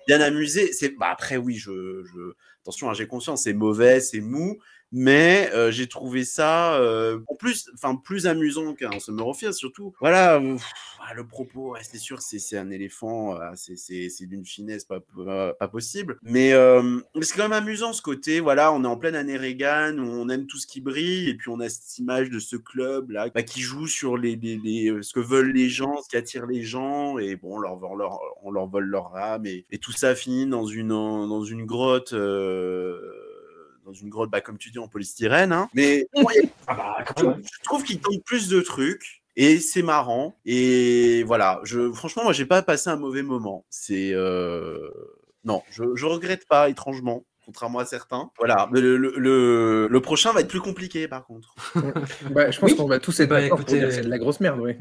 bien 0.07 0.21
amusé. 0.21 0.71
C'est 0.73 0.89
bah, 0.89 1.09
après 1.11 1.37
oui, 1.37 1.55
je, 1.55 2.03
je... 2.03 2.33
attention, 2.61 2.89
hein, 2.89 2.93
j'ai 2.93 3.07
conscience, 3.07 3.43
c'est 3.43 3.53
mauvais, 3.53 3.99
c'est 3.99 4.21
mou, 4.21 4.57
mais 4.97 5.51
euh, 5.53 5.71
j'ai 5.71 5.87
trouvé 5.87 6.23
ça 6.23 6.75
euh, 6.75 7.19
en 7.27 7.35
plus, 7.35 7.69
enfin 7.73 7.97
plus 7.97 8.27
amusant 8.27 8.73
qu'un 8.73 8.97
Summer 8.97 9.27
of 9.27 9.37
Fear, 9.37 9.53
surtout. 9.53 9.93
Voilà, 9.99 10.35
euh, 10.35 10.57
le 11.13 11.27
propos, 11.27 11.75
c'est 11.81 11.97
sûr, 11.97 12.21
c'est 12.21 12.57
un 12.57 12.69
éléphant, 12.69 13.35
euh, 13.35 13.51
c'est 13.55 14.25
d'une 14.25 14.45
finesse 14.45 14.85
pas, 14.85 15.01
pas, 15.59 15.67
possible, 15.67 16.17
mais, 16.23 16.53
euh, 16.53 16.99
c'est 17.21 17.35
quand 17.35 17.43
même 17.43 17.51
amusant 17.51 17.91
ce 17.91 18.01
côté. 18.01 18.39
Voilà, 18.39 18.71
on 18.71 18.85
est 18.85 18.87
en 18.87 18.95
pleine 18.95 19.15
année 19.15 19.35
Reagan, 19.35 19.97
on 19.99 20.29
aime 20.29 20.47
tout 20.47 20.57
ce 20.57 20.65
qui 20.65 20.79
brille, 20.79 21.29
et 21.29 21.35
puis 21.35 21.49
on 21.49 21.59
a 21.59 21.67
cette 21.67 21.99
image 21.99 22.29
de 22.29 22.39
ce 22.39 22.55
club 22.55 23.11
là 23.11 23.29
bah, 23.35 23.43
qui 23.43 23.59
joue 23.59 23.87
sur 23.87 24.15
les, 24.15 24.37
les, 24.37 24.55
les, 24.55 25.03
ce 25.03 25.11
que 25.11 25.19
veulent 25.19 25.51
les 25.51 25.67
gens, 25.67 26.01
ce 26.01 26.07
qui 26.07 26.15
attire 26.15 26.45
les 26.45 26.63
gens, 26.63 27.17
et 27.17 27.35
bon, 27.35 27.57
on 27.57 27.59
leur, 27.59 27.83
on 27.83 27.95
leur, 27.95 28.19
on 28.43 28.51
leur 28.51 28.67
vole 28.67 28.85
leur 28.85 29.13
âme, 29.17 29.45
et, 29.45 29.65
tout 29.81 29.91
ça 29.91 30.15
finit 30.15 30.47
dans 30.47 30.65
une, 30.65 30.87
dans 30.87 31.43
une 31.43 31.65
grotte. 31.65 32.13
Dans 33.85 33.93
une 33.93 34.09
grotte, 34.09 34.31
bah, 34.31 34.41
comme 34.41 34.57
tu 34.57 34.71
dis, 34.71 34.79
en 34.79 34.87
polystyrène. 34.87 35.51
Hein. 35.51 35.69
Mais 35.75 36.07
ah 36.67 36.75
bah, 36.75 36.95
je, 37.17 37.23
je 37.23 37.63
trouve 37.63 37.83
qu'il 37.83 37.99
tente 37.99 38.23
plus 38.25 38.49
de 38.49 38.59
trucs. 38.61 39.21
Et 39.35 39.59
c'est 39.59 39.83
marrant. 39.83 40.39
Et 40.45 41.23
voilà, 41.23 41.59
je, 41.63 41.91
franchement, 41.91 42.23
moi, 42.23 42.33
j'ai 42.33 42.45
pas 42.45 42.61
passé 42.63 42.89
un 42.89 42.95
mauvais 42.95 43.21
moment. 43.21 43.65
C'est. 43.69 44.11
Euh... 44.13 44.89
Non, 45.43 45.61
je, 45.69 45.83
je 45.95 46.05
regrette 46.05 46.47
pas, 46.47 46.69
étrangement. 46.69 47.25
Contrairement 47.45 47.79
à 47.79 47.85
certains. 47.85 48.29
Voilà, 48.37 48.67
le, 48.71 48.97
le, 48.97 49.13
le, 49.17 49.87
le 49.89 50.01
prochain 50.01 50.31
va 50.33 50.41
être 50.41 50.47
plus 50.47 50.61
compliqué 50.61 51.07
par 51.07 51.25
contre. 51.25 51.55
Bah, 52.31 52.49
je 52.51 52.59
pense 52.59 52.71
Oui. 52.71 52.75
qu'on 52.77 52.87
va 52.87 52.99
tous 52.99 53.19
être 53.19 53.29
Bah, 53.29 53.41
écoutez, 53.41 53.91
c'est 53.91 54.01
de 54.01 54.09
la 54.09 54.17
grosse 54.17 54.39
merde, 54.39 54.59
oui. 54.61 54.73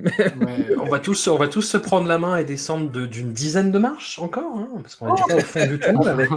on, 0.78 0.86
va 0.88 0.98
tous, 0.98 1.28
on 1.28 1.36
va 1.36 1.48
tous 1.48 1.62
se 1.62 1.76
prendre 1.76 2.06
la 2.08 2.18
main 2.18 2.36
et 2.36 2.44
descendre 2.44 2.90
de- 2.90 3.06
d'une 3.06 3.32
dizaine 3.32 3.70
de 3.70 3.78
marches 3.78 4.18
encore, 4.18 4.56
hein, 4.56 4.68
parce 4.82 4.96
qu'on 4.96 5.14
est 5.14 5.22
déjà 5.28 5.36
au 5.36 5.40
fond 5.40 5.66
du 5.66 5.78
tout 5.80 6.06
avec 6.08 6.30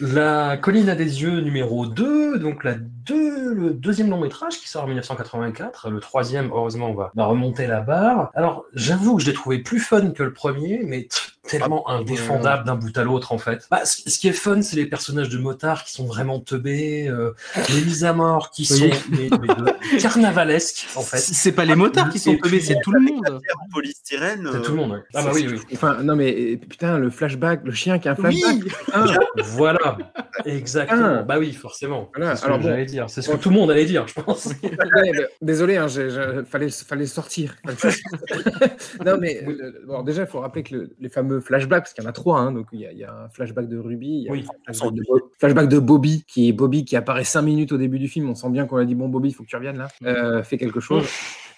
La 0.00 0.56
colline 0.56 0.88
à 0.88 0.94
des 0.94 1.22
yeux 1.22 1.40
numéro 1.40 1.86
2, 1.86 2.38
donc 2.38 2.64
la 2.64 2.74
deux, 2.74 3.52
le 3.54 3.70
deuxième 3.70 4.10
long 4.10 4.20
métrage 4.20 4.58
qui 4.58 4.68
sort 4.68 4.84
en 4.84 4.86
1984, 4.86 5.90
le 5.90 6.00
troisième, 6.00 6.50
heureusement, 6.52 6.90
on 6.90 6.94
va, 6.94 7.12
va 7.14 7.26
remonter 7.26 7.66
la 7.66 7.80
barre. 7.80 8.30
Alors, 8.34 8.64
j'avoue 8.74 9.16
que 9.16 9.22
je 9.22 9.28
l'ai 9.28 9.34
trouvé 9.34 9.58
plus 9.58 9.80
fun 9.80 10.10
que 10.10 10.22
le 10.22 10.32
premier, 10.32 10.80
mais 10.84 11.08
tellement 11.48 11.88
indéfendable 11.90 12.64
d'un 12.64 12.74
bout 12.74 12.96
à 12.96 13.04
l'autre, 13.04 13.32
en 13.32 13.38
fait. 13.38 13.66
Bah, 13.70 13.84
ce, 13.84 14.18
qui 14.18 14.28
est 14.28 14.32
fun, 14.32 14.62
c'est 14.62 14.76
les 14.76 14.86
personnages 14.86 15.28
de 15.28 15.38
motards 15.38 15.84
qui 15.84 15.92
sont 15.92 16.06
vraiment 16.06 16.40
teubés, 16.40 17.06
euh, 17.08 17.32
les 17.70 17.82
mises 17.82 18.04
à 18.04 18.12
mort 18.12 18.50
qui 18.50 18.64
sont 18.64 18.84
Oui. 18.84 18.92
mais- 19.10 19.28
mais 19.40 19.48
de- 19.54 20.00
carnavalesques, 20.00 20.86
en 20.96 21.02
fait. 21.02 21.18
C'est 21.18 21.52
pas 21.52 21.64
les 21.64 21.74
motards 21.74 22.08
qui 22.10 22.18
sont 22.18 22.36
teubés, 22.36 22.60
c'est 22.60 22.78
tout 22.82 22.92
le 22.92 23.00
monde. 23.00 23.40
Polystyrène. 23.72 24.48
C'est 24.52 24.62
tout 24.62 24.70
le 24.72 24.76
monde, 24.78 24.92
ouais. 24.92 24.98
Ah 25.14 25.22
bah 25.22 25.30
oui, 25.34 25.46
oui. 25.50 25.58
Enfin, 25.74 25.98
non, 26.02 26.16
mais 26.16 26.56
putain, 26.56 26.98
le 26.98 27.10
flashback, 27.10 27.60
le 27.64 27.72
chien 27.72 27.98
qui 27.98 28.08
a 28.08 28.12
un 28.12 28.16
Oui. 28.24 28.40
flashback. 28.40 28.78
putain. 28.86 29.06
Voilà, 29.42 29.98
exactement. 30.44 31.16
Ah. 31.20 31.22
Bah 31.22 31.36
oui, 31.38 31.52
forcément. 31.52 32.10
Voilà, 32.14 32.36
C'est 32.36 32.42
ce 32.42 32.46
alors 32.46 32.58
que 32.58 32.62
bon. 32.64 32.68
j'allais 32.70 32.84
dire. 32.86 33.10
C'est 33.10 33.22
ce 33.22 33.30
que 33.30 33.36
tout 33.36 33.50
le 33.50 33.56
monde 33.56 33.70
allait 33.70 33.84
dire, 33.84 34.06
je 34.08 34.14
pense. 34.20 34.46
Ouais, 34.46 35.12
mais 35.12 35.26
désolé, 35.42 35.76
hein, 35.76 35.88
j'ai- 35.88 36.10
j'ai- 36.10 36.44
fallait, 36.48 36.70
fallait 36.70 37.06
sortir. 37.06 37.56
non, 39.04 39.16
mais 39.20 39.42
euh, 39.46 39.72
bon, 39.86 40.02
déjà, 40.02 40.22
il 40.22 40.28
faut 40.28 40.40
rappeler 40.40 40.62
que 40.62 40.74
le- 40.74 40.90
les 41.00 41.08
fameux 41.08 41.33
flashbacks, 41.40 41.84
parce 41.84 41.94
qu'il 41.94 42.02
y 42.04 42.06
en 42.06 42.10
a 42.10 42.12
trois, 42.12 42.38
hein, 42.40 42.52
donc 42.52 42.66
il 42.72 42.80
y, 42.80 42.86
a- 42.86 42.92
il 42.92 42.98
y 42.98 43.04
a 43.04 43.12
un 43.12 43.28
flashback 43.28 43.68
de 43.68 43.78
Ruby, 43.78 44.06
il 44.08 44.22
y 44.24 44.28
a 44.28 44.32
Oui. 44.32 44.44
un 44.68 44.72
flashback 44.72 44.94
de, 44.94 45.02
Bo- 45.08 45.30
flashback 45.38 45.68
de 45.68 45.78
Bobby, 45.78 46.24
qui 46.26 46.48
est 46.48 46.52
Bobby 46.52 46.84
qui 46.84 46.96
apparaît 46.96 47.24
cinq 47.24 47.42
minutes 47.42 47.72
au 47.72 47.78
début 47.78 47.98
du 47.98 48.08
film. 48.08 48.28
On 48.30 48.34
sent 48.34 48.50
bien 48.50 48.66
qu'on 48.66 48.76
a 48.76 48.84
dit 48.84 48.94
bon 48.94 49.08
Bobby, 49.08 49.28
il 49.28 49.32
faut 49.34 49.42
que 49.44 49.48
tu 49.48 49.56
reviennes 49.56 49.78
là, 49.78 49.88
euh, 50.04 50.42
fais 50.42 50.58
quelque 50.58 50.80
chose. 50.80 51.04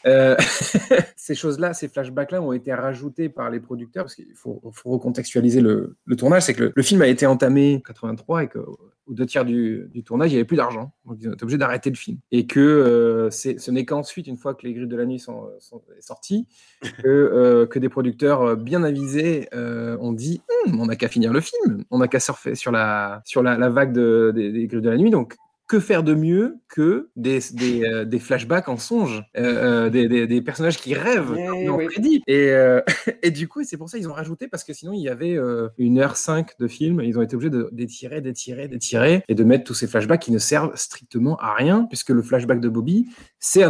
Euh, 0.06 0.36
ces 1.16 1.34
choses-là, 1.34 1.74
ces 1.74 1.88
flashbacks-là 1.88 2.40
ont 2.42 2.52
été 2.52 2.72
rajoutés 2.72 3.28
par 3.28 3.50
les 3.50 3.60
producteurs 3.60 4.04
parce 4.04 4.14
qu'il 4.14 4.34
faut, 4.34 4.60
faut 4.72 4.90
recontextualiser 4.90 5.60
le, 5.60 5.96
le 6.04 6.16
tournage. 6.16 6.42
C'est 6.42 6.54
que 6.54 6.64
le, 6.64 6.72
le 6.74 6.82
film 6.82 7.02
a 7.02 7.08
été 7.08 7.26
entamé 7.26 7.76
en 7.76 7.80
83 7.80 8.44
et 8.44 8.48
qu'aux 8.48 8.78
deux 9.08 9.26
tiers 9.26 9.44
du, 9.44 9.88
du 9.92 10.02
tournage, 10.02 10.30
il 10.30 10.34
n'y 10.34 10.38
avait 10.38 10.44
plus 10.46 10.56
d'argent. 10.56 10.92
Donc 11.04 11.18
ils 11.20 11.28
ont 11.28 11.32
été 11.32 11.42
obligés 11.44 11.58
d'arrêter 11.58 11.90
le 11.90 11.96
film. 11.96 12.18
Et 12.32 12.46
que 12.46 12.60
euh, 12.60 13.30
ce 13.30 13.70
n'est 13.70 13.84
qu'ensuite, 13.84 14.26
une 14.26 14.36
fois 14.36 14.54
que 14.54 14.66
les 14.66 14.74
grilles 14.74 14.88
de 14.88 14.96
la 14.96 15.06
nuit 15.06 15.18
sont, 15.20 15.48
sont 15.60 15.82
sorties, 16.00 16.46
que, 17.02 17.06
euh, 17.08 17.66
que 17.66 17.78
des 17.78 17.88
producteurs 17.88 18.56
bien 18.56 18.82
avisés 18.82 19.48
euh, 19.54 19.96
ont 20.00 20.12
dit 20.12 20.42
Hum, 20.66 20.80
on 20.80 20.86
n'a 20.86 20.96
qu'à 20.96 21.08
finir 21.08 21.32
le 21.32 21.40
film, 21.40 21.84
on 21.90 21.98
n'a 21.98 22.08
qu'à 22.08 22.20
surfer 22.20 22.54
sur 22.54 22.72
la, 22.72 23.22
sur 23.24 23.42
la, 23.42 23.56
la 23.56 23.68
vague 23.68 23.92
de- 23.92 24.32
des, 24.34 24.50
des 24.52 24.66
grilles 24.66 24.82
de 24.82 24.90
la 24.90 24.96
nuit. 24.96 25.10
Donc 25.10 25.36
que 25.68 25.80
faire 25.80 26.02
de 26.04 26.14
mieux 26.14 26.58
que 26.68 27.08
des, 27.16 27.40
des, 27.52 27.82
euh, 27.84 28.04
des 28.04 28.18
flashbacks 28.20 28.68
en 28.68 28.76
songe, 28.76 29.22
euh, 29.36 29.86
euh, 29.86 29.90
des, 29.90 30.06
des- 30.08 30.26
des 30.28 30.40
personnages 30.42 30.78
qui 30.78 30.94
rêvent, 30.94 31.34
Eh 31.36 31.66
comme 31.66 31.76
oui. 31.76 32.22
Et, 32.28 32.50
euh, 32.50 32.80
et 33.22 33.30
du 33.32 33.48
coup, 33.48 33.64
c'est 33.64 33.76
pour 33.76 33.88
ça 33.88 33.98
qu'ils 33.98 34.08
ont 34.08 34.12
rajouté, 34.12 34.46
parce 34.48 34.62
que 34.64 34.72
sinon, 34.72 34.92
il 34.92 35.00
y 35.02 35.08
avait 35.08 35.36
une 35.78 35.98
heure 35.98 36.16
cinq 36.16 36.52
de 36.60 36.68
film, 36.68 37.00
ils 37.02 37.18
ont 37.18 37.22
été 37.22 37.34
obligés 37.34 37.50
d'étirer, 37.72 38.20
d'étirer, 38.20 38.68
d'étirer, 38.68 39.24
et 39.28 39.34
de 39.34 39.44
mettre 39.44 39.64
tous 39.64 39.74
ces 39.74 39.86
flashbacks 39.88 40.22
qui 40.22 40.32
ne 40.32 40.38
servent 40.38 40.76
strictement 40.76 41.36
à 41.38 41.54
rien, 41.54 41.84
puisque 41.84 42.10
le 42.10 42.22
flashback 42.22 42.60
de 42.60 42.68
Bobby, 42.68 43.06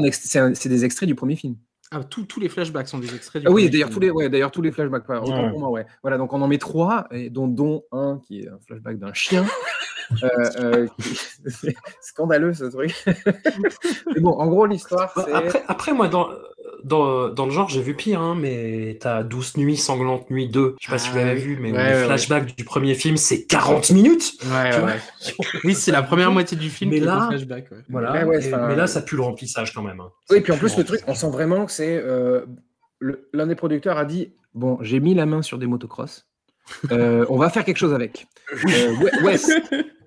ex- 0.04 0.36
c'est 0.54 0.68
des 0.68 0.84
extraits 0.84 1.06
du 1.08 1.14
premier 1.14 1.36
film. 1.36 1.56
Ah, 1.92 2.02
tous- 2.02 2.24
tous 2.24 2.40
les 2.40 2.48
flashbacks 2.48 2.88
sont 2.88 2.98
des 2.98 3.14
extraits 3.14 3.42
du 3.42 3.48
Ah 3.48 3.50
oui, 3.52 3.70
d'ailleurs 3.70 3.90
tous 3.90 4.00
les, 4.00 4.10
ouais, 4.10 4.28
d'ailleurs 4.28 4.50
tous 4.50 4.62
les 4.62 4.72
flashbacks. 4.72 5.08
autant 5.08 5.44
Ouais. 5.44 5.50
pour 5.50 5.60
moi, 5.60 5.70
ouais. 5.70 5.86
Voilà, 6.02 6.18
donc 6.18 6.32
on 6.32 6.42
en 6.42 6.48
met 6.48 6.58
trois, 6.58 7.06
et 7.12 7.30
dont, 7.30 7.46
dont 7.46 7.84
un 7.92 8.20
qui 8.26 8.40
est 8.40 8.48
un 8.48 8.58
flashback 8.66 8.98
d'un 8.98 9.12
chien. 9.12 9.44
Euh, 10.22 10.28
euh, 10.60 10.86
qui- 11.00 11.18
c'est 11.48 11.74
scandaleux 12.00 12.54
ce 12.54 12.62
truc. 12.66 12.94
Mais 14.14 14.20
bon, 14.20 14.30
en 14.38 14.46
gros, 14.46 14.64
l'histoire, 14.64 15.12
Bah, 15.16 15.24
c'est. 15.26 15.32
après, 15.32 15.64
après, 15.66 15.92
moi, 15.92 16.06
dans, 16.06 16.28
dans, 16.86 17.28
dans 17.28 17.44
le 17.46 17.50
genre, 17.50 17.68
j'ai 17.68 17.82
vu 17.82 17.94
pire, 17.94 18.20
hein, 18.20 18.36
mais 18.40 18.96
t'as 19.00 19.22
Douce 19.22 19.56
Nuits, 19.56 19.76
Sanglante 19.76 20.30
Nuit 20.30 20.48
2. 20.48 20.76
Je 20.80 20.86
sais 20.86 20.92
pas 20.92 20.98
si 20.98 21.10
vous 21.10 21.18
Ah, 21.18 21.24
l'avez 21.24 21.40
oui. 21.40 21.46
vu, 21.46 21.58
mais 21.60 21.72
Ouais, 21.72 21.90
le 21.92 21.98
ouais, 22.00 22.04
flashback 22.06 22.56
du 22.56 22.64
premier 22.64 22.94
film, 22.94 23.16
c'est 23.16 23.44
40 23.44 23.90
minutes. 23.90 24.32
Ouais, 24.44 24.70
tu 24.70 24.76
ouais, 24.76 24.80
vois. 24.80 24.88
ouais. 24.90 25.34
Oui, 25.64 25.74
c'est 25.74 25.92
la 25.92 26.02
première 26.02 26.30
moitié 26.32 26.56
du 26.56 26.70
film 26.70 26.90
Mais 26.92 27.00
là- 27.00 27.16
un 27.24 27.28
flashback. 27.28 27.70
ouais. 27.72 27.78
Voilà. 27.90 28.22
Et- 28.22 28.50
mais 28.50 28.76
là, 28.76 28.86
ça 28.86 29.02
pue 29.02 29.16
le 29.16 29.22
remplissage 29.22 29.74
quand 29.74 29.82
même. 29.82 30.00
hein. 30.00 30.10
Oui, 30.30 30.36
Ça 30.38 30.42
puis 30.42 30.52
en 30.52 30.56
plus, 30.58 30.76
le 30.78 30.84
truc, 30.84 31.00
on 31.06 31.14
sent 31.14 31.30
vraiment 31.30 31.66
que 31.66 31.72
c'est. 31.72 31.96
euh, 32.02 32.46
L'un 33.34 33.46
des 33.46 33.56
producteurs 33.56 33.98
a 33.98 34.04
dit 34.06 34.32
Bon, 34.54 34.78
j'ai 34.80 35.00
mis 35.00 35.12
la 35.14 35.26
main 35.26 35.42
sur 35.42 35.58
des 35.58 35.66
motocross. 35.66 36.26
Euh, 36.90 37.26
on 37.28 37.36
va 37.36 37.50
faire 37.50 37.64
quelque 37.64 37.76
chose 37.76 37.92
avec. 37.92 38.26
Euh, 38.68 38.94
Wes, 39.22 39.50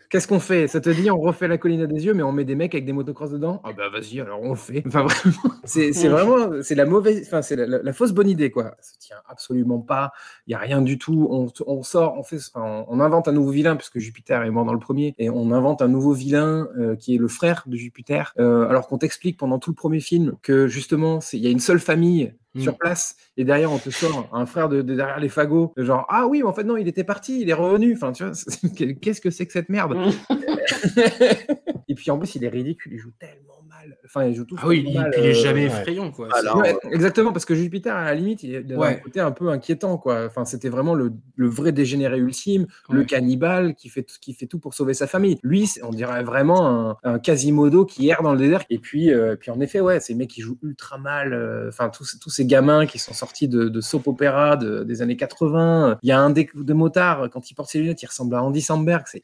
qu'est-ce 0.10 0.28
qu'on 0.28 0.40
fait? 0.40 0.68
Ça 0.68 0.82
te 0.82 0.90
dit, 0.90 1.10
on 1.12 1.20
refait 1.20 1.48
la 1.48 1.58
colline 1.58 1.82
à 1.82 1.88
des 1.88 2.06
yeux, 2.06 2.14
mais 2.14 2.24
on 2.24 2.32
met 2.32 2.46
des 2.46 2.56
mecs 2.56 2.74
avec 2.74 2.86
des 2.86 2.94
motocross 2.94 3.32
dedans? 3.32 3.62
Ah 3.64 3.74
bah 3.74 3.90
vas-y, 3.90 4.20
alors 4.20 4.42
on 4.42 4.50
le 4.50 4.56
fait. 4.56 4.84
Enfin 4.88 5.04
vraiment, 5.04 5.56
c'est 5.64 5.94
c'est 5.94 6.08
vraiment, 6.10 6.62
c'est 6.64 6.76
la 6.76 6.86
mauvaise, 6.86 7.24
enfin 7.28 7.42
c'est 7.42 7.56
la, 7.56 7.66
la- 7.66 7.82
la 7.84 7.94
fausse 7.94 8.12
bonne 8.12 8.30
idée 8.30 8.52
quoi. 8.52 8.76
Ça 8.82 8.94
tient 9.00 9.18
absolument 9.28 9.80
pas. 9.80 10.12
Il 10.48 10.52
y 10.52 10.56
a 10.56 10.58
rien 10.60 10.82
du 10.82 10.98
tout. 10.98 11.28
On, 11.30 11.48
on 11.68 11.84
sort, 11.84 12.16
on 12.18 12.24
fait, 12.24 12.38
enfin, 12.54 12.86
on 12.88 13.00
invente 13.00 13.28
un 13.28 13.32
nouveau 13.32 13.52
vilain 13.52 13.76
puisque 13.76 14.00
Jupiter 14.00 14.44
est 14.44 14.52
mort 14.52 14.66
dans 14.66 14.74
le 14.74 14.80
premier, 14.80 15.14
et 15.18 15.30
on 15.30 15.52
invente 15.52 15.82
un 15.82 15.88
nouveau 15.88 16.14
vilain 16.14 16.68
euh, 16.78 16.96
qui 16.96 17.16
est 17.16 17.20
le 17.20 17.28
frère 17.28 17.64
de 17.68 17.76
Jupiter. 17.78 18.34
Euh, 18.40 18.68
alors 18.68 18.88
qu'on 18.88 18.98
t'explique 18.98 19.38
pendant 19.38 19.60
tout 19.60 19.70
le 19.72 19.76
premier 19.76 20.00
film 20.00 20.34
que 20.42 20.68
justement, 20.68 21.22
c'est- 21.22 21.38
il 21.38 21.44
y 21.44 21.48
a 21.48 21.52
une 21.52 21.60
seule 21.60 21.80
famille 21.80 22.34
Mm. 22.56 22.62
sur 22.62 22.78
place 22.80 23.16
et 23.38 23.44
derrière 23.44 23.72
on 23.72 23.78
te 23.78 23.92
sort 23.92 24.28
un 24.34 24.48
frère 24.48 24.70
de, 24.70 24.82
de 24.82 24.96
derrière 24.96 25.20
les 25.20 25.30
fagots 25.30 25.72
genre 25.78 26.08
ah 26.10 26.26
oui 26.26 26.40
mais 26.40 26.48
en 26.48 26.54
fait 26.54 26.64
non 26.64 26.78
il 26.78 26.88
était 26.88 27.04
parti 27.04 27.42
il 27.42 27.50
est 27.50 27.54
revenu. 27.54 27.94
Enfin 27.94 28.12
tu 28.12 28.24
vois 28.24 28.34
qu'est-ce 29.02 29.22
que 29.22 29.30
c'est 29.30 29.46
que 29.46 29.54
cette 29.54 29.70
merde? 29.70 29.96
Et 31.88 31.96
puis 31.96 32.10
en 32.10 32.18
plus 32.18 32.34
il 32.36 32.44
est 32.44 32.50
ridicule 32.50 32.94
il 32.94 32.98
joue 32.98 33.12
tellement 33.20 33.59
enfin 34.06 34.26
il 34.26 34.36
joue 34.36 34.46
tout 34.46 34.56
Ah 34.60 34.68
oui, 34.68 34.84
il, 34.88 34.94
mal, 34.98 35.12
puis 35.12 35.22
il 35.22 35.28
est 35.28 35.30
euh, 35.32 35.34
jamais 35.34 35.62
ouais. 35.62 35.66
effrayant, 35.68 36.12
quoi. 36.12 36.28
Ouais, 36.56 36.76
exactement, 36.92 37.32
parce 37.32 37.46
que 37.46 37.56
Jupiter, 37.56 37.96
à 37.96 38.06
la 38.06 38.16
limite, 38.16 38.44
il 38.44 38.56
avait 38.56 38.74
un 38.74 38.78
Ouais. 38.78 39.02
côté 39.04 39.20
un 39.20 39.32
peu 39.32 39.50
inquiétant, 39.50 39.98
quoi. 39.98 40.26
Enfin, 40.26 40.46
c'était 40.46 40.70
vraiment 40.70 40.94
le, 40.96 41.12
le 41.36 41.48
vrai 41.48 41.72
dégénéré 41.72 42.18
ultime, 42.20 42.68
le 42.90 43.04
cannibale 43.04 43.76
qui 43.76 43.90
fait, 43.90 44.06
qui 44.22 44.34
fait 44.34 44.46
tout 44.48 44.60
pour 44.60 44.74
sauver 44.74 44.94
sa 44.94 45.08
famille. 45.08 45.38
Lui, 45.44 45.70
on 45.84 45.90
dirait 45.92 46.24
vraiment 46.24 46.90
un, 46.92 46.98
un 47.04 47.20
Quasimodo 47.20 47.86
qui 47.86 48.08
erre 48.10 48.22
dans 48.24 48.34
le 48.34 48.40
désert. 48.40 48.64
Et 48.70 48.80
puis, 48.80 49.12
euh, 49.12 49.36
puis 49.36 49.52
en 49.52 49.60
effet, 49.60 49.80
ouais, 49.80 50.00
ces 50.00 50.16
mecs 50.16 50.30
qui 50.30 50.42
jouent 50.42 50.58
ultra 50.64 50.98
mal. 50.98 51.34
euh, 51.34 51.68
Enfin, 51.70 51.90
tous, 51.90 52.18
tous 52.20 52.30
ces 52.30 52.46
gamins 52.46 52.86
qui 52.86 53.00
sont 53.00 53.14
sortis 53.14 53.48
de, 53.48 53.70
de 53.70 53.82
soap 53.82 54.08
opéra 54.08 54.58
de- 54.58 54.84
des 54.84 55.02
années 55.02 55.18
80. 55.18 55.98
Il 56.02 56.10
y 56.10 56.12
a 56.12 56.20
un 56.20 56.30
des 56.30 56.50
de 56.54 56.74
motard, 56.74 57.30
quand 57.32 57.50
il 57.52 57.54
porte 57.54 57.70
ses 57.70 57.80
lunettes, 57.80 58.02
il 58.04 58.08
ressemble 58.08 58.36
à 58.36 58.44
Andy 58.44 58.62
Samberg. 58.62 59.04
C'est 59.08 59.24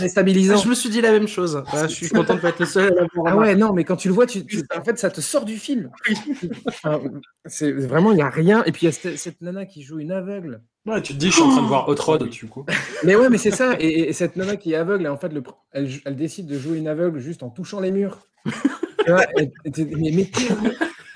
déstabilisant. 0.00 0.54
Ah, 0.56 0.60
je 0.62 0.68
me 0.68 0.74
suis 0.74 0.88
dit 0.90 1.00
la 1.00 1.12
même 1.12 1.28
chose. 1.28 1.62
Je 1.82 1.86
suis 1.88 2.08
content 2.08 2.34
de 2.34 2.40
pas 2.40 2.48
être 2.50 2.60
le 2.60 2.66
seul 2.66 2.98
à 2.98 3.06
Ah 3.26 3.36
ouais, 3.36 3.54
non, 3.54 3.72
mais 3.72 3.83
quand 3.84 3.96
tu 3.96 4.08
le 4.08 4.14
vois, 4.14 4.26
tu, 4.26 4.44
tu- 4.46 4.62
en 4.76 4.82
fait, 4.82 4.98
ça 4.98 5.10
te 5.10 5.20
sort 5.20 5.44
du 5.44 5.56
film. 5.56 5.90
Enfin, 6.68 7.00
c'est 7.46 7.70
vraiment, 7.72 8.10
il 8.12 8.16
n'y 8.16 8.22
a 8.22 8.30
rien. 8.30 8.64
Et 8.64 8.72
puis, 8.72 8.82
il 8.82 8.84
y 8.86 8.88
a 8.88 8.92
cette, 8.92 9.18
cette 9.18 9.40
nana 9.40 9.66
qui 9.66 9.82
joue 9.82 9.98
une 9.98 10.12
aveugle. 10.12 10.62
Ouais, 10.86 11.00
tu 11.00 11.14
te 11.14 11.18
dis, 11.18 11.28
je 11.28 11.32
suis 11.34 11.42
en 11.42 11.50
train 11.50 11.62
de 11.62 11.66
voir 11.68 11.88
Hot 11.88 11.94
Rod, 11.98 12.28
du 12.28 12.46
coup. 12.46 12.64
Mais 13.04 13.16
ouais, 13.16 13.28
mais 13.30 13.38
c'est 13.38 13.50
ça. 13.50 13.74
Et, 13.80 14.08
et 14.08 14.12
cette 14.12 14.36
nana 14.36 14.56
qui 14.56 14.72
est 14.72 14.76
aveugle, 14.76 15.04
et 15.06 15.08
en 15.08 15.16
fait, 15.16 15.32
le, 15.32 15.42
elle, 15.72 15.88
elle 16.04 16.16
décide 16.16 16.46
de 16.46 16.58
jouer 16.58 16.78
une 16.78 16.88
aveugle 16.88 17.20
juste 17.20 17.42
en 17.42 17.50
touchant 17.50 17.80
les 17.80 17.90
murs. 17.92 18.18
Et, 19.06 19.52
et- 19.66 19.84
mais, 19.84 20.10
mais- 20.14 20.30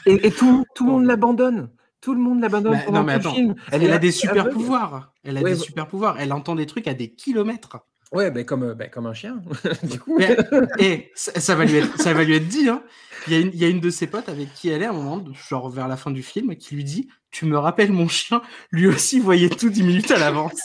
et- 0.05 0.27
et 0.27 0.31
tout, 0.31 0.63
tout 0.75 0.85
le 0.85 0.93
monde 0.93 1.07
l'abandonne. 1.07 1.71
Tout 2.03 2.13
le 2.13 2.21
monde 2.21 2.41
l'abandonne 2.43 2.73
Bah, 2.75 2.83
pendant 2.85 2.99
non, 3.01 3.05
mais 3.07 3.15
le 3.15 3.21
attends. 3.21 3.35
film. 3.35 3.55
Elle, 3.73 3.91
a 3.91 3.97
des 3.99 4.11
super 4.13 4.43
aveugle. 4.43 4.51
pouvoirs. 4.57 5.15
Elle 5.25 5.39
a 5.39 5.41
Ouais, 5.41 5.53
des 5.53 5.57
super 5.57 5.87
pouvoirs. 5.89 6.17
Elle 6.21 6.35
entend 6.35 6.55
des 6.55 6.67
trucs 6.67 6.87
à 6.87 6.93
des 6.93 7.09
kilomètres. 7.11 7.79
Ouais, 8.13 8.31
ben 8.31 8.45
comme, 8.45 8.63
euh, 8.63 8.75
ben 8.75 8.89
comme 8.89 9.07
un 9.07 9.13
chien. 9.15 9.43
du 9.83 9.99
coup. 10.01 10.17
Mais, 10.19 10.37
et 10.79 11.11
ça, 11.15 11.39
ça 11.41 11.55
va 11.55 11.65
lui 11.65 11.77
être, 11.77 12.01
ça 12.01 12.15
va 12.15 12.25
lui 12.25 12.35
être 12.37 12.49
dit. 12.49 12.69
Hein. 12.69 12.83
Il, 13.27 13.33
y 13.35 13.37
a 13.37 13.41
une, 13.41 13.51
il 13.53 13.59
y 13.59 13.65
a 13.65 13.69
une 13.69 13.81
de 13.81 13.91
ses 13.91 14.07
potes 14.07 14.29
avec 14.29 14.55
qui 14.55 14.71
elle 14.71 14.83
est 14.83 14.87
à 14.87 14.91
un 14.91 14.95
moment, 14.95 15.23
genre 15.49 15.69
vers 15.69 15.89
la 15.89 15.97
fin 15.97 16.11
du 16.11 16.23
film, 16.23 16.57
qui 16.57 16.75
lui 16.75 16.85
dit 16.85 17.09
Tu 17.31 17.45
me 17.45 17.59
rappelles 17.59 17.93
mon 17.93 18.09
chien, 18.09 18.41
lui 18.71 18.87
aussi 18.87 19.21
voyait 19.21 19.51
tout 19.51 19.69
10 19.69 19.83
minutes 19.83 20.11
à 20.11 20.19
l'avance. 20.19 20.59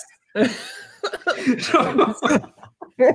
Genre, 1.57 2.15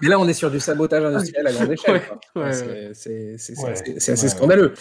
Mais 0.00 0.08
là, 0.08 0.18
on 0.18 0.28
est 0.28 0.34
sur 0.34 0.50
du 0.50 0.60
sabotage 0.60 1.04
industriel 1.04 1.46
à 1.46 1.52
grande 1.52 1.72
échelle. 1.72 1.94
Ouais, 1.94 2.02
quoi. 2.34 2.42
ouais, 2.42 2.52
C'est- 2.52 3.32
ouais. 3.62 3.74
assez 3.96 4.10
Ouais. 4.10 4.28
scandaleux. 4.28 4.74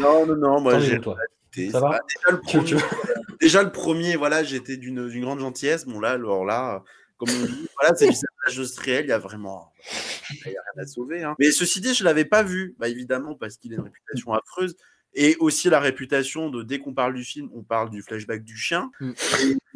Non, 0.00 0.26
non, 0.26 0.36
non, 0.36 0.60
moi 0.60 0.78
j'ai 0.78 1.00
Ça 1.70 1.80
va 1.80 2.00
déjà, 2.08 2.30
le 2.30 2.40
premier, 2.40 2.64
tu- 2.64 2.76
déjà, 3.40 3.62
le 3.62 3.72
premier, 3.72 4.16
voilà, 4.16 4.42
j'étais 4.44 4.76
d'une 4.76 5.08
grande 5.20 5.40
gentillesse. 5.40 5.84
Bon, 5.86 6.00
là, 6.00 6.10
alors 6.12 6.44
là, 6.44 6.82
comme 7.18 7.28
on 7.30 7.44
dit, 7.46 7.68
voilà, 7.78 7.94
c'est 7.94 8.08
du 8.08 8.14
sabotage 8.14 8.58
industriel, 8.58 9.04
il 9.04 9.08
y 9.08 9.12
a 9.12 9.18
vraiment 9.18 9.72
il 10.30 10.52
y 10.52 10.56
a 10.56 10.62
rien 10.74 10.82
à 10.82 10.86
sauver. 10.86 11.22
hein. 11.22 11.34
Mais 11.38 11.50
ceci 11.50 11.80
dit, 11.80 11.94
je 11.94 12.04
l'avais 12.04 12.24
pas 12.24 12.42
vu, 12.42 12.74
bah, 12.78 12.88
évidemment, 12.88 13.34
parce 13.34 13.56
qu'il 13.58 13.72
a 13.72 13.76
une 13.76 13.82
réputation 13.82 14.32
affreuse. 14.32 14.76
Et 15.14 15.36
aussi 15.40 15.68
la 15.68 15.78
réputation 15.78 16.48
de 16.48 16.62
dès 16.62 16.78
qu'on 16.78 16.94
parle 16.94 17.12
du 17.12 17.22
film, 17.22 17.50
on 17.54 17.62
parle 17.62 17.90
du 17.90 18.00
flashback 18.00 18.42
du 18.44 18.56
chien. 18.56 18.90
Mm. 18.98 19.12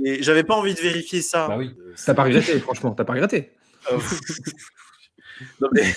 Et, 0.02 0.08
et 0.08 0.22
j'avais 0.22 0.44
pas 0.44 0.54
envie 0.54 0.72
de 0.72 0.80
vérifier 0.80 1.20
ça. 1.20 1.46
Bah 1.48 1.58
oui. 1.58 1.74
Euh, 1.78 1.94
T'as 2.06 2.14
pas 2.14 2.24
regretté, 2.24 2.58
franchement, 2.60 2.92
t'as 2.94 3.04
pas 3.04 3.12
regretté. 3.12 3.50
non, 5.60 5.68
mais 5.72 5.94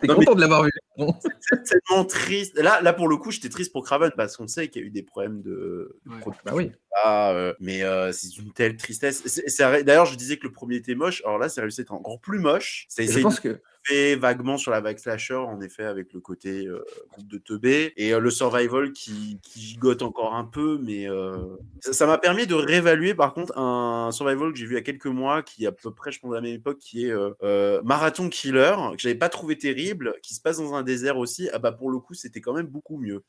T'es 0.00 0.06
content 0.06 0.34
de 0.34 0.40
l'avoir 0.40 0.62
vu. 0.64 0.70
C'est 1.40 1.62
tellement 1.64 2.04
triste. 2.04 2.56
Là, 2.58 2.80
là, 2.80 2.92
pour 2.92 3.08
le 3.08 3.16
coup, 3.16 3.30
j'étais 3.30 3.48
triste 3.48 3.72
pour 3.72 3.84
Craven 3.84 4.12
parce 4.16 4.36
qu'on 4.36 4.46
sait 4.46 4.68
qu'il 4.68 4.82
y 4.82 4.84
a 4.84 4.88
eu 4.88 4.90
des 4.90 5.02
problèmes 5.02 5.42
de. 5.42 5.98
de 6.06 6.10
Ouais. 6.10 6.20
production 6.20 6.42
Bah 6.44 6.54
oui. 6.54 6.70
Là. 7.04 7.32
euh, 7.32 7.54
mais 7.60 7.82
euh, 7.82 8.12
c'est 8.12 8.36
une 8.38 8.52
telle 8.52 8.76
tristesse. 8.76 9.22
D'ailleurs, 9.58 10.06
je 10.06 10.16
disais 10.16 10.36
que 10.36 10.46
le 10.46 10.52
premier 10.52 10.76
était 10.76 10.94
moche. 10.94 11.22
Alors 11.24 11.38
là, 11.38 11.48
c'est 11.48 11.60
réussi 11.60 11.80
à 11.80 11.82
être 11.82 11.92
encore 11.92 12.20
plus 12.20 12.38
moche. 12.38 12.86
C'est 12.88 13.06
Je 13.06 13.20
pense 13.20 13.40
que 13.40 13.60
fait 13.86 14.16
vaguement 14.16 14.58
sur 14.58 14.70
la 14.70 14.80
vague 14.80 14.98
slasher, 14.98 15.34
en 15.34 15.60
effet, 15.60 15.84
avec 15.84 16.12
le 16.12 16.20
côté 16.20 16.66
euh, 16.66 16.84
groupe 17.12 17.28
de 17.28 17.38
teubés. 17.38 17.92
Et 17.96 18.12
euh, 18.12 18.18
le 18.18 18.30
survival 18.30 18.92
qui, 18.92 19.38
qui 19.42 19.60
gigote 19.60 20.02
encore 20.02 20.34
un 20.34 20.44
peu, 20.44 20.78
mais 20.82 21.08
euh, 21.08 21.36
ça 21.80 21.92
ça 21.92 22.06
m'a 22.06 22.18
permis 22.18 22.46
de 22.46 22.54
réévaluer, 22.54 23.14
par 23.14 23.32
contre, 23.34 23.56
un 23.58 24.10
survival 24.12 24.52
que 24.52 24.58
j'ai 24.58 24.66
vu 24.66 24.72
il 24.72 24.76
y 24.76 24.78
a 24.78 24.82
quelques 24.82 25.06
mois, 25.06 25.42
qui 25.42 25.64
est 25.64 25.68
à 25.68 25.72
peu 25.72 25.92
près, 25.92 26.12
je 26.12 26.20
pense, 26.20 26.32
à 26.32 26.36
la 26.36 26.40
même 26.40 26.54
époque, 26.54 26.78
qui 26.78 27.06
est 27.06 27.10
euh, 27.10 27.30
euh, 27.42 27.80
Marathon 27.84 28.28
Killer, 28.28 28.74
que 28.92 28.98
j'avais 28.98 29.14
pas 29.14 29.28
trouvé 29.28 29.56
terrible, 29.56 30.14
qui 30.22 30.34
se 30.34 30.40
passe 30.40 30.58
dans 30.58 30.74
un 30.74 30.82
désert 30.82 31.18
aussi. 31.18 31.48
Ah 31.52 31.58
bah, 31.58 31.72
pour 31.72 31.90
le 31.90 31.98
coup, 31.98 32.14
c'était 32.14 32.40
quand 32.40 32.54
même 32.54 32.66
beaucoup 32.66 32.98
mieux. 32.98 33.22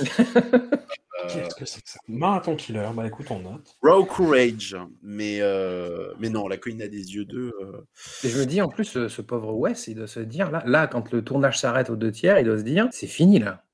Euh, 0.00 0.04
Qu'est-ce 1.28 1.54
que 1.54 1.64
c'est 1.64 1.82
que 1.82 1.90
ça? 1.90 1.98
Marathon 2.08 2.56
Killer, 2.56 2.88
bah 2.94 3.06
écoute, 3.14 3.26
on 3.30 3.38
note. 3.40 3.76
Raw 3.82 4.04
Courage, 4.04 4.76
mais, 5.02 5.38
euh, 5.40 6.12
mais 6.18 6.28
non, 6.28 6.46
la 6.48 6.56
colline 6.56 6.82
a 6.82 6.88
des 6.88 7.14
yeux 7.14 7.24
d'eux. 7.24 7.52
euh, 7.60 7.80
Et 8.24 8.28
je 8.28 8.38
me 8.38 8.44
dis, 8.46 8.60
en 8.60 8.68
plus, 8.68 8.84
ce, 8.84 9.08
ce 9.08 9.22
pauvre 9.22 9.54
Wes, 9.54 9.86
il 9.88 9.94
doit 9.94 10.06
se 10.06 10.20
dire, 10.20 10.50
là, 10.50 10.62
là, 10.66 10.86
quand 10.86 11.10
le 11.12 11.22
tournage 11.22 11.58
s'arrête 11.58 11.90
aux 11.90 11.96
deux 11.96 12.12
tiers, 12.12 12.38
il 12.38 12.44
doit 12.44 12.58
se 12.58 12.62
dire, 12.64 12.88
c'est 12.92 13.06
fini, 13.06 13.38
là. 13.38 13.64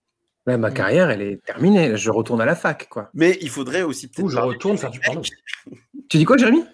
Là, 0.46 0.56
ma 0.56 0.70
carrière, 0.70 1.10
elle 1.10 1.20
est 1.22 1.42
terminée. 1.44 1.96
Je 1.96 2.10
retourne 2.10 2.40
à 2.40 2.46
la 2.46 2.54
fac, 2.56 2.88
quoi. 2.88 3.10
Mais 3.14 3.36
il 3.42 3.50
faudrait 3.50 3.82
aussi 3.82 4.08
peut-être. 4.08 4.24
Ou 4.24 4.28
je 4.30 4.38
retourne 4.38 4.78
faire 4.78 4.90
du 4.90 4.98
porno. 5.00 5.20
Tu 6.08 6.16
dis 6.16 6.24
quoi, 6.24 6.38
Jérémy? 6.38 6.64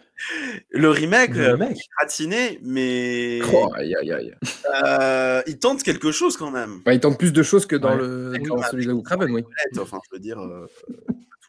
Le 0.71 0.89
remake, 0.89 1.35
Le 1.35 1.41
euh, 1.49 1.53
remake. 1.55 1.77
gratiné, 1.99 2.59
mais 2.63 3.41
Oh, 3.53 3.69
aïe, 3.75 3.95
aïe, 4.01 4.13
aïe. 4.13 4.35
euh, 4.87 5.43
il 5.47 5.59
tente 5.59 5.83
quelque 5.83 6.11
chose 6.11 6.37
quand 6.39 6.51
même. 6.51 6.81
Bah, 6.87 6.95
il 6.95 7.01
tente 7.01 7.19
plus 7.19 7.33
de 7.35 7.43
choses 7.43 7.67
que 7.67 7.77
dans, 7.77 7.91
Ouais. 7.91 7.99
le, 7.99 8.33
dans 8.49 8.63
celui 8.63 8.87
de 8.87 8.95
Craven, 9.03 9.31
oui. 9.31 9.43
Enfin, 9.79 9.99
je 10.11 10.17
veux 10.17 10.21
dire, 10.23 10.39
euh, 10.41 10.67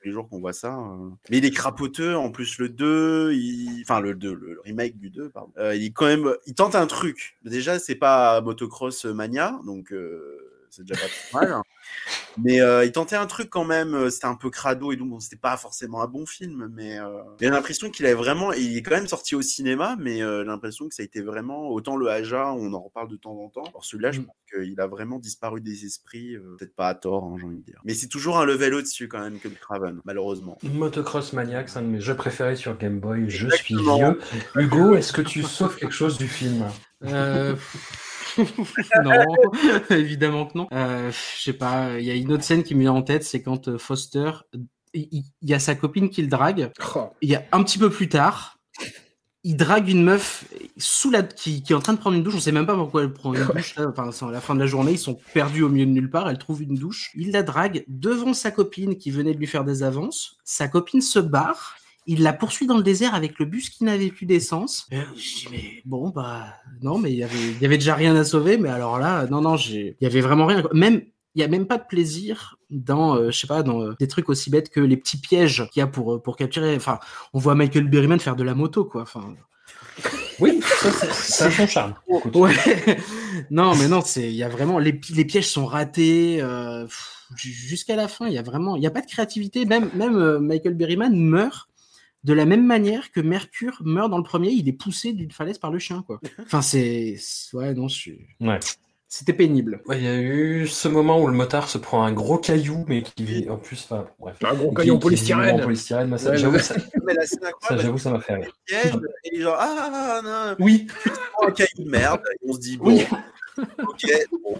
les 0.08 0.14
jours 0.14 0.28
qu'on 0.30 0.40
voit 0.40 0.54
ça. 0.54 0.76
euh. 0.78 1.10
Mais 1.30 1.38
il 1.38 1.46
est 1.46 1.52
crapoteux, 1.52 2.16
en 2.16 2.32
plus 2.32 2.58
le 2.58 2.70
2, 2.70 3.34
il... 3.34 3.82
enfin 3.82 4.00
le 4.00 4.16
2, 4.16 4.34
le 4.34 4.60
remake 4.64 4.98
du 4.98 5.10
2, 5.10 5.30
pardon. 5.30 5.52
Euh, 5.58 5.76
il 5.76 5.94
quand 5.94 6.06
même, 6.06 6.34
il 6.48 6.56
tente 6.56 6.76
un 6.76 6.88
truc. 6.88 7.38
Déjà, 7.44 7.78
c'est 7.80 7.96
pas 7.96 8.42
Motocross 8.42 9.06
Mania, 9.06 9.60
donc 9.66 9.92
euh, 9.92 10.57
c'est 10.78 10.86
déjà 10.86 11.00
pas 11.02 11.08
trop 11.08 11.40
mal. 11.40 11.62
Mais 12.38 12.62
euh, 12.62 12.86
il 12.86 12.92
tentait 12.92 13.16
un 13.16 13.26
truc 13.26 13.50
quand 13.50 13.64
même, 13.66 13.96
euh, 13.96 14.10
c'était 14.12 14.28
un 14.28 14.36
peu 14.36 14.50
crado 14.52 14.92
et 14.92 14.96
donc 14.96 15.10
bon, 15.10 15.20
c'était 15.20 15.38
pas 15.38 15.58
forcément 15.58 16.04
un 16.04 16.08
bon 16.08 16.26
film, 16.26 16.70
mais 16.76 17.00
euh, 17.00 17.08
j'ai 17.40 17.50
l'impression 17.50 17.90
qu'il 17.90 18.06
avait 18.06 18.14
vraiment, 18.14 18.54
il 18.54 18.78
est 18.78 18.84
quand 18.84 18.96
même 18.96 19.08
sorti 19.08 19.34
au 19.36 19.42
cinéma, 19.42 19.96
mais 20.00 20.22
euh, 20.22 20.42
j'ai 20.44 20.48
l'impression 20.48 20.88
que 20.88 20.94
ça 20.94 21.02
a 21.02 21.06
été 21.06 21.22
vraiment, 21.22 21.70
autant 21.70 21.96
le 21.96 22.10
Aja, 22.10 22.52
on 22.54 22.74
en 22.74 22.82
reparle 22.82 23.10
de 23.10 23.16
temps 23.16 23.36
en 23.40 23.50
temps, 23.50 23.64
alors 23.64 23.84
celui-là, 23.84 24.12
je 24.12 24.20
Mm. 24.22 24.26
pense 24.26 24.36
qu'il 24.54 24.80
a 24.80 24.88
vraiment 24.88 25.18
disparu 25.20 25.62
des 25.62 25.86
esprits, 25.86 26.36
euh, 26.36 26.56
peut-être 26.60 26.76
pas 26.76 26.90
à 26.90 26.96
tort, 26.96 27.24
hein, 27.24 27.38
j'ai 27.40 27.46
envie 27.46 27.58
de 27.58 27.64
dire. 27.64 27.82
Mais 27.86 27.94
c'est 27.96 28.08
toujours 28.08 28.38
un 28.38 28.46
level 28.46 28.76
au-dessus 28.76 29.08
quand 29.08 29.20
même 29.20 29.40
que 29.40 29.48
le 29.48 29.56
Craven, 29.56 30.00
malheureusement. 30.06 30.58
Motocross 30.64 31.34
Maniac, 31.34 31.70
c'est 31.70 31.80
un 31.80 31.84
de 31.84 31.88
mes 31.88 32.02
jeux 32.02 32.16
préférés 32.16 32.56
sur 32.56 32.78
Game 32.78 33.00
Boy. 33.00 33.30
Je 33.30 33.46
Exactement. 33.46 33.96
suis 33.96 34.40
vieux. 34.42 34.42
Hugo, 34.64 34.96
est-ce 34.96 35.12
que 35.14 35.22
tu 35.22 35.42
sauves 35.42 35.76
quelque 35.76 35.94
chose 35.94 36.18
du 36.18 36.28
film? 36.28 36.66
Euh, 37.04 37.56
non, 39.04 39.12
évidemment 39.90 40.46
que 40.46 40.58
non. 40.58 40.68
Euh, 40.72 41.12
je 41.12 41.44
sais 41.44 41.54
pas, 41.54 42.00
il 42.00 42.06
y 42.06 42.12
a 42.12 42.16
une 42.16 42.32
autre 42.32 42.44
scène 42.44 42.64
qui 42.64 42.76
me 42.76 42.82
vient 42.82 42.94
en 42.94 43.02
tête, 43.02 43.24
c'est 43.24 43.42
quand 43.42 43.68
euh, 43.68 43.78
Foster, 43.78 44.32
il 44.94 45.24
y 45.42 45.54
a 45.54 45.60
sa 45.60 45.76
copine 45.76 46.10
qui 46.10 46.22
le 46.22 46.28
drague. 46.28 46.72
Oh, 46.96 47.10
Il 47.22 47.30
y 47.30 47.36
a 47.36 47.44
un 47.52 47.64
petit 47.64 47.78
peu 47.78 47.90
plus 47.90 48.10
tard, 48.10 48.58
il 49.48 49.56
drague 49.56 49.88
une 49.88 50.04
meuf 50.04 50.46
sous 50.76 51.10
la 51.10 51.24
qui, 51.24 51.64
qui 51.64 51.72
est 51.72 51.76
en 51.76 51.80
train 51.80 51.94
de 51.94 52.00
prendre 52.00 52.18
une 52.18 52.24
douche. 52.24 52.36
On 52.36 52.40
sait 52.42 52.52
même 52.52 52.66
pas 52.66 52.76
pourquoi 52.76 53.04
elle 53.04 53.14
prend 53.14 53.34
une 53.34 53.46
douche. 53.46 53.76
Enfin, 53.78 54.12
c'est 54.12 54.26
à 54.26 54.32
la 54.32 54.42
fin 54.42 54.56
de 54.56 54.60
la 54.60 54.66
journée, 54.66 54.92
ils 54.92 55.00
sont 55.00 55.18
perdus 55.34 55.64
au 55.64 55.70
milieu 55.70 55.86
de 55.86 55.92
nulle 55.92 56.10
part. 56.10 56.30
Elle 56.30 56.38
trouve 56.38 56.64
une 56.64 56.76
douche. 56.76 57.12
Il 57.16 57.32
la 57.32 57.44
drague 57.44 57.86
devant 57.88 58.34
sa 58.34 58.52
copine 58.52 58.98
qui 58.98 59.10
venait 59.10 59.34
de 59.34 59.40
lui 59.40 59.48
faire 59.48 59.64
des 59.64 59.84
avances. 59.84 60.36
Sa 60.44 60.68
copine 60.68 61.00
se 61.00 61.20
barre. 61.20 61.78
Il 62.10 62.24
la 62.24 62.32
poursuit 62.34 62.66
dans 62.68 62.78
le 62.78 62.84
désert 62.84 63.14
avec 63.16 63.38
le 63.38 63.46
bus 63.46 63.70
qui 63.70 63.84
n'avait 63.84 64.10
plus 64.12 64.26
d'essence. 64.26 64.88
Je 64.92 64.96
dis, 65.22 65.48
mais 65.52 65.82
bon, 65.86 66.10
bah, 66.10 66.46
non, 66.82 66.98
mais 66.98 67.12
il 67.12 67.18
y 67.18 67.24
avait, 67.24 67.52
y 67.62 67.66
avait 67.66 67.78
déjà 67.78 67.96
rien 67.96 68.16
à 68.16 68.24
sauver. 68.24 68.58
Mais 68.58 68.70
alors 68.70 68.98
là, 68.98 69.28
non, 69.28 69.42
non, 69.42 69.58
j'ai, 69.58 69.98
il 70.00 70.04
y 70.04 70.08
avait 70.08 70.22
vraiment 70.22 70.46
rien. 70.46 70.64
Même, 70.74 71.02
il 71.36 71.42
y 71.42 71.44
a 71.44 71.48
même 71.50 71.68
pas 71.68 71.78
de 71.78 71.84
plaisir 71.88 72.58
dans, 72.70 73.16
euh, 73.16 73.30
je 73.30 73.38
sais 73.38 73.46
pas, 73.48 73.62
dans 73.62 73.82
euh, 73.82 73.94
des 74.00 74.08
trucs 74.08 74.30
aussi 74.30 74.50
bêtes 74.50 74.70
que 74.70 74.80
les 74.80 74.96
petits 74.98 75.18
pièges 75.18 75.68
qu'il 75.72 75.82
y 75.82 75.84
a 75.84 75.88
pour, 75.88 76.16
euh, 76.16 76.20
pour 76.22 76.38
capturer. 76.38 76.76
Enfin, 76.78 77.00
on 77.34 77.40
voit 77.40 77.56
Michael 77.56 77.90
Berryman 77.90 78.20
faire 78.20 78.36
de 78.38 78.44
la 78.44 78.56
moto, 78.56 78.86
quoi. 78.86 79.02
Enfin, 79.02 79.36
Oui, 80.40 80.62
ça, 80.64 80.92
c'est- 80.92 81.14
ça 81.14 81.46
a 81.48 81.52
son 81.52 81.68
charme. 81.68 81.94
Ouais. 82.34 82.54
non, 83.52 83.76
mais 83.76 83.88
non, 83.88 84.02
c'est, 84.02 84.30
il 84.30 84.36
y 84.36 84.44
a 84.44 84.50
vraiment, 84.50 84.80
les, 84.80 85.00
les 85.14 85.26
pièges 85.26 85.50
sont 85.50 85.66
ratés, 85.66 86.40
euh, 86.42 86.88
jusqu'à 87.36 87.96
la 87.98 88.08
fin, 88.08 88.28
il 88.28 88.34
y 88.34 88.38
a 88.38 88.44
vraiment, 88.44 88.76
il 88.78 88.84
y 88.84 88.88
a 88.88 88.92
pas 88.92 89.02
de 89.02 89.08
créativité. 89.08 89.66
Même, 89.66 89.90
même 89.94 90.40
Michael 90.40 90.76
Berryman 90.76 91.14
meurt 91.16 91.68
de 92.28 92.34
la 92.34 92.44
même 92.46 92.66
manière 92.66 93.12
que 93.14 93.22
Mercure 93.22 93.78
meurt 93.86 94.12
dans 94.12 94.18
le 94.18 94.24
premier, 94.24 94.50
il 94.50 94.68
est 94.68 94.74
poussé 94.74 95.14
d'une 95.14 95.32
falaise 95.32 95.58
par 95.58 95.72
le 95.72 95.80
chien, 95.80 96.04
quoi. 96.06 96.20
Enfin, 96.46 96.62
c'est, 96.62 97.16
ouais, 97.54 97.74
non, 97.74 97.88
je 97.88 97.96
suis, 97.96 98.20
Ouais. 98.42 98.60
c'était 99.08 99.32
pénible. 99.32 99.82
Ouais, 99.86 99.98
Il 99.98 100.04
y 100.04 100.08
a 100.10 100.18
eu 100.20 100.68
ce 100.68 100.90
moment 100.90 101.22
où 101.22 101.28
le 101.28 101.34
motard 101.34 101.70
se 101.70 101.78
prend 101.78 102.04
un 102.04 102.12
gros 102.12 102.38
caillou, 102.38 102.84
mais 102.90 103.02
qui 103.02 103.24
vit 103.24 103.50
en 103.50 103.56
plus. 103.56 103.82
Enfin, 103.90 104.08
bref. 104.20 104.36
Un 104.44 104.54
gros 104.56 104.74
caillou 104.74 104.96
en 104.96 105.00
polystyrène. 105.00 105.62
En 105.62 105.64
polystyrène, 105.64 106.18
ça, 106.18 106.36
j'avoue, 106.36 106.60
ça, 107.98 108.12
m'a 108.12 108.20
fait 108.20 108.36
rire. 108.36 108.52
et 108.70 108.90
il 109.32 109.40
est 109.40 109.42
genre, 109.44 109.56
ah, 109.58 110.20
non, 110.22 110.56
Oui, 110.66 110.86
un 111.42 111.52
caillou 111.52 111.86
de 111.86 111.90
merde, 111.90 112.20
et 112.44 112.50
on 112.50 112.54
se 112.54 112.60
dit, 112.60 112.76
bon, 112.78 112.88
Oui. 112.88 113.06
Ok, 113.58 114.06
bon. 114.44 114.56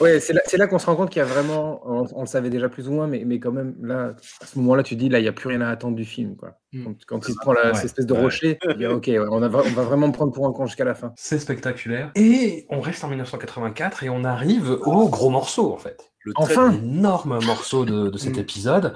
Ouais, 0.00 0.20
c'est 0.20 0.56
là, 0.56 0.66
qu'on 0.68 0.78
se 0.78 0.86
rend 0.86 0.94
compte 0.96 1.10
qu'il 1.10 1.18
y 1.20 1.22
a 1.22 1.26
vraiment, 1.28 1.80
on, 1.84 2.06
on 2.14 2.20
le 2.20 2.26
savait 2.26 2.50
déjà 2.50 2.68
plus 2.68 2.88
ou 2.88 2.92
moins, 2.92 3.06
mais, 3.08 3.24
mais 3.26 3.40
quand 3.40 3.50
même, 3.50 3.74
là, 3.82 4.14
à 4.40 4.46
ce 4.46 4.58
moment-là, 4.60 4.82
tu 4.82 4.94
dis, 4.96 5.08
là, 5.08 5.18
il 5.18 5.22
n'y 5.22 5.28
a 5.28 5.32
plus 5.32 5.48
rien 5.48 5.60
à 5.60 5.68
attendre 5.68 5.96
du 5.96 6.04
film. 6.04 6.36
Quoi. 6.36 6.52
Mm. 6.72 6.84
Quand, 6.84 6.94
quand 7.06 7.28
il 7.28 7.32
se 7.34 7.38
prend 7.40 7.52
la, 7.52 7.68
Ouais, 7.68 7.74
cette 7.74 7.86
espèce 7.86 8.06
de 8.06 8.14
ouais. 8.14 8.20
rocher, 8.20 8.58
tu 8.62 8.74
dis, 8.76 8.86
ok, 8.86 9.06
ouais, 9.08 9.18
on, 9.30 9.42
a- 9.42 9.46
on 9.48 9.48
va 9.48 9.82
vraiment 9.82 10.06
me 10.08 10.12
prendre 10.12 10.32
pour 10.32 10.46
un 10.46 10.52
con 10.52 10.66
jusqu'à 10.66 10.84
la 10.84 10.94
fin. 10.94 11.12
c'est 11.16 11.38
spectaculaire. 11.38 12.10
Et 12.14 12.66
on 12.70 12.80
reste 12.80 13.02
en 13.02 13.08
1984 13.08 14.04
et 14.04 14.08
on 14.10 14.22
arrive 14.24 14.70
au 14.84 15.08
gros 15.08 15.30
morceau, 15.30 15.72
en 15.72 15.78
fait. 15.78 15.98
Le 16.24 16.32
Enfin 16.36 16.72
Énorme 16.72 17.38
morceau 17.44 17.84
de, 17.84 18.08
de 18.08 18.18
cet 18.18 18.36
Mm. 18.36 18.40
épisode. 18.40 18.94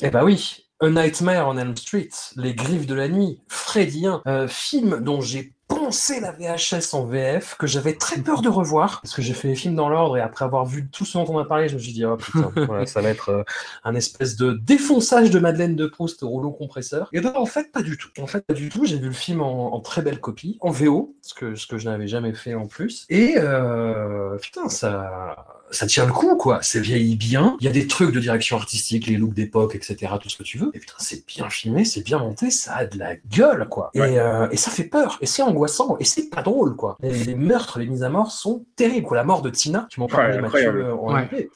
Eh 0.00 0.10
ben 0.10 0.24
oui, 0.24 0.66
A 0.80 0.88
Nightmare 0.88 1.48
on 1.48 1.56
Elm 1.58 1.76
Street, 1.76 2.08
Les 2.36 2.54
Griffes 2.54 2.86
de 2.86 2.94
la 2.94 3.08
Nuit, 3.08 3.40
Freddy 3.48 4.06
1, 4.06 4.22
euh, 4.26 4.48
film 4.48 5.00
dont 5.00 5.20
j'ai 5.20 5.52
poncé 5.88 6.20
la 6.20 6.32
VHS 6.32 6.92
en 6.92 7.06
VF, 7.06 7.56
que 7.58 7.66
j'avais 7.66 7.94
très 7.94 8.20
peur 8.20 8.42
de 8.42 8.50
revoir, 8.50 9.00
parce 9.00 9.14
que 9.14 9.22
j'ai 9.22 9.32
fait 9.32 9.48
les 9.48 9.54
films 9.54 9.74
dans 9.74 9.88
l'ordre, 9.88 10.18
et 10.18 10.20
après 10.20 10.44
avoir 10.44 10.66
vu 10.66 10.86
tout 10.86 11.06
ce 11.06 11.16
dont 11.16 11.24
on 11.30 11.38
a 11.38 11.46
parlé, 11.46 11.66
je 11.70 11.76
me 11.76 11.78
suis 11.78 11.94
dit, 11.94 12.04
oh 12.04 12.18
putain, 12.18 12.52
voilà, 12.66 12.84
ça 12.84 13.00
va 13.00 13.08
être 13.08 13.30
euh, 13.30 13.42
un 13.84 13.94
espèce 13.94 14.36
de 14.36 14.52
défonçage 14.52 15.30
de 15.30 15.38
Madeleine 15.38 15.76
de 15.76 15.86
Proust 15.86 16.22
au 16.22 16.28
rouleau 16.28 16.50
compresseur. 16.50 17.08
Et 17.14 17.22
ben 17.22 17.32
en 17.34 17.46
fait, 17.46 17.72
pas 17.72 17.80
du 17.80 17.96
tout. 17.96 18.10
En 18.20 18.26
fait, 18.26 18.44
pas 18.44 18.52
du 18.52 18.68
tout, 18.68 18.84
j'ai 18.84 18.98
vu 18.98 19.06
le 19.06 19.12
film 19.12 19.40
en, 19.40 19.74
en 19.74 19.80
très 19.80 20.02
belle 20.02 20.20
copie, 20.20 20.58
en 20.60 20.70
VO, 20.70 21.16
ce 21.22 21.32
que, 21.32 21.54
ce 21.54 21.66
que 21.66 21.78
je 21.78 21.88
n'avais 21.88 22.06
jamais 22.06 22.34
fait 22.34 22.54
en 22.54 22.66
plus, 22.66 23.06
et 23.08 23.36
euh, 23.38 24.36
putain, 24.36 24.68
ça 24.68 25.56
ça 25.70 25.86
tient 25.86 26.06
le 26.06 26.12
coup, 26.12 26.36
quoi. 26.36 26.60
C'est 26.62 26.80
vieilli 26.80 27.16
bien. 27.16 27.56
Il 27.60 27.64
y 27.64 27.68
a 27.68 27.72
des 27.72 27.86
trucs 27.86 28.12
de 28.12 28.20
direction 28.20 28.56
artistique, 28.56 29.06
les 29.06 29.16
looks 29.16 29.34
d'époque, 29.34 29.74
etc., 29.74 30.12
tout 30.20 30.28
ce 30.28 30.36
que 30.36 30.42
tu 30.42 30.58
veux. 30.58 30.70
Et 30.74 30.78
putain, 30.78 30.94
c'est 30.98 31.26
bien 31.26 31.48
filmé, 31.50 31.84
c'est 31.84 32.02
bien 32.02 32.18
monté, 32.18 32.50
ça 32.50 32.76
a 32.76 32.86
de 32.86 32.98
la 32.98 33.16
gueule, 33.16 33.68
quoi. 33.68 33.90
Et, 33.94 34.00
euh, 34.00 34.48
et 34.50 34.56
ça 34.56 34.70
fait 34.70 34.84
peur, 34.84 35.18
et 35.20 35.26
c'est 35.26 35.42
angoissant, 35.42 35.77
et 36.00 36.04
c'est 36.04 36.30
pas 36.30 36.42
drôle, 36.42 36.76
quoi. 36.76 36.96
Les, 37.00 37.12
les 37.24 37.34
meurtres, 37.34 37.78
les 37.78 37.86
mises 37.86 38.02
à 38.04 38.08
mort 38.08 38.30
sont 38.30 38.64
terribles, 38.76 39.06
quoi. 39.06 39.16
La 39.16 39.24
mort 39.24 39.42
de 39.42 39.50
Tina, 39.50 39.86
tu 39.90 40.00
m'en 40.00 40.06
parlais, 40.06 40.36
Ouais, 40.36 40.40
Mathieu, 40.42 40.84
euh, 40.86 40.94
en 40.94 41.12
Ouais. 41.14 41.22
anglais. 41.22 41.50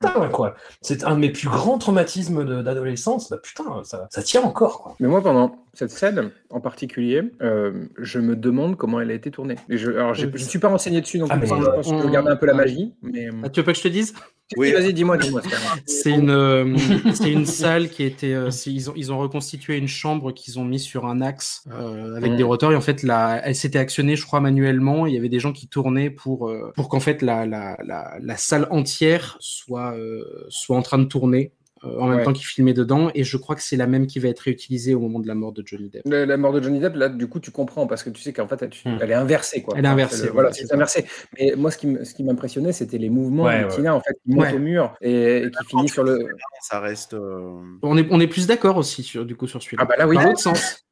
Putain, 0.00 0.28
quoi. 0.30 0.54
C'est 0.80 1.04
un 1.04 1.14
de 1.14 1.20
mes 1.20 1.30
plus 1.30 1.48
grands 1.48 1.76
traumatismes 1.76 2.44
de- 2.44 2.62
d'adolescence. 2.62 3.28
Bah 3.28 3.36
putain, 3.42 3.64
ça, 3.84 4.06
ça 4.10 4.22
tient 4.22 4.42
encore, 4.42 4.82
quoi. 4.82 4.94
Mais 4.98 5.08
moi, 5.08 5.22
pendant 5.22 5.52
cette 5.72 5.90
scène 5.90 6.30
en 6.50 6.60
particulier, 6.60 7.22
euh, 7.42 7.86
je 7.98 8.18
me 8.18 8.36
demande 8.36 8.76
comment 8.76 9.00
elle 9.00 9.10
a 9.10 9.14
été 9.14 9.30
tournée. 9.30 9.56
Et 9.68 9.76
je, 9.78 9.90
alors, 9.92 10.14
j'ai- 10.14 10.30
je 10.34 10.44
ne 10.44 10.48
suis 10.48 10.58
pas 10.58 10.68
renseigné 10.68 11.00
dessus, 11.00 11.18
donc 11.18 11.28
Ah, 11.30 11.38
je 11.42 11.46
pense 11.46 11.90
que 11.90 11.92
je 12.12 12.16
un 12.16 12.36
peu 12.36 12.46
la 12.46 12.54
magie. 12.54 12.92
Mais... 13.02 13.28
euh, 13.28 13.32
Ah, 13.44 13.48
tu 13.48 13.60
veux 13.60 13.64
pas 13.64 13.72
que 13.72 13.78
je 13.78 13.82
te 13.84 13.88
dise? 13.88 14.14
Oui. 14.56 14.72
Vas-y, 14.72 14.92
dis-moi, 14.92 15.16
dis-moi. 15.16 15.42
c'est 15.86 16.10
une, 16.10 16.30
euh, 16.30 16.76
c'est 17.14 17.30
une 17.30 17.46
salle 17.46 17.88
qui 17.88 18.02
était. 18.02 18.34
euh, 18.34 18.50
ils, 18.66 18.90
ont, 18.90 18.94
ils 18.96 19.12
ont 19.12 19.18
reconstitué 19.18 19.76
une 19.76 19.86
chambre 19.86 20.32
qu'ils 20.32 20.58
ont 20.58 20.64
mis 20.64 20.80
sur 20.80 21.06
un 21.06 21.20
axe 21.20 21.62
euh, 21.70 22.16
avec 22.16 22.34
des 22.34 22.42
rotors. 22.42 22.72
Et 22.72 22.74
en 22.76 22.80
fait, 22.80 23.04
la, 23.04 23.40
elle 23.46 23.54
s'était 23.54 23.78
actionnée, 23.78 24.16
je 24.16 24.26
crois, 24.26 24.40
manuellement. 24.40 25.06
Il 25.06 25.14
y 25.14 25.16
avait 25.18 25.28
des 25.28 25.38
gens 25.38 25.52
qui 25.52 25.68
tournaient 25.68 26.10
pour, 26.10 26.48
euh, 26.48 26.72
pour 26.74 26.88
qu'en 26.88 26.98
fait 26.98 27.22
la, 27.22 27.46
la, 27.46 27.76
la, 27.86 28.16
la 28.20 28.36
salle 28.36 28.66
entière 28.70 29.36
soit, 29.38 29.94
euh, 29.96 30.24
soit 30.48 30.76
en 30.76 30.82
train 30.82 30.98
de 30.98 31.04
tourner. 31.04 31.52
En 31.82 32.06
même 32.08 32.18
Ouais. 32.18 32.24
temps 32.24 32.32
qu'ils 32.32 32.44
filmaient 32.44 32.74
dedans, 32.74 33.10
et 33.14 33.24
je 33.24 33.36
crois 33.36 33.56
que 33.56 33.62
c'est 33.62 33.76
la 33.76 33.86
même 33.86 34.06
qui 34.06 34.18
va 34.18 34.28
être 34.28 34.40
réutilisée 34.40 34.94
au 34.94 35.00
moment 35.00 35.18
de 35.18 35.26
la 35.26 35.34
mort 35.34 35.52
de 35.52 35.62
Johnny 35.64 35.88
Depp. 35.88 36.02
La, 36.04 36.26
la 36.26 36.36
mort 36.36 36.52
de 36.52 36.62
Johnny 36.62 36.78
Depp, 36.80 36.94
là, 36.96 37.08
du 37.08 37.26
coup, 37.28 37.40
tu 37.40 37.50
comprends 37.50 37.86
parce 37.86 38.02
que 38.02 38.10
tu 38.10 38.20
sais 38.20 38.32
qu'en 38.32 38.46
fait, 38.46 38.60
elle, 38.62 38.70
tu- 38.70 38.86
Hmm. 38.88 38.98
elle 39.00 39.10
est 39.10 39.14
inversée. 39.14 39.62
Quoi. 39.62 39.74
Elle 39.78 39.84
est 39.84 39.88
inversée, 39.88 40.28
voilà, 40.28 40.52
c'est 40.52 40.72
inversé. 40.74 41.06
Mais 41.38 41.54
moi, 41.56 41.70
ce 41.70 41.78
qui 41.78 42.22
m'impressionnait, 42.24 42.72
c'était 42.72 42.98
les 42.98 43.08
mouvements 43.10 43.44
Ouais, 43.44 43.60
de 43.60 43.64
ouais. 43.66 43.70
Tina, 43.74 43.94
en 43.94 44.00
fait, 44.00 44.12
qui 44.24 44.30
monte 44.34 44.44
Ouais. 44.44 44.54
au 44.54 44.58
mur 44.58 44.94
et, 45.00 45.38
et 45.44 45.50
qui 45.50 45.64
finit 45.68 45.88
sur 45.88 46.04
le. 46.04 46.18
Ça 46.62 46.80
reste. 46.80 47.14
euh, 47.14 47.58
On 47.82 47.96
est, 47.96 48.06
on 48.10 48.20
est 48.20 48.26
plus 48.28 48.46
d'accord 48.46 48.76
aussi 48.76 49.02
sur, 49.02 49.24
du 49.24 49.34
coup 49.36 49.46
sur 49.46 49.62
celui-là. 49.62 49.82
Ah 49.84 49.86
bah 49.86 49.96
là, 49.96 50.06
oui. 50.06 50.16
Dans 50.16 50.24
l'autre 50.24 50.38
sens. 50.40 50.84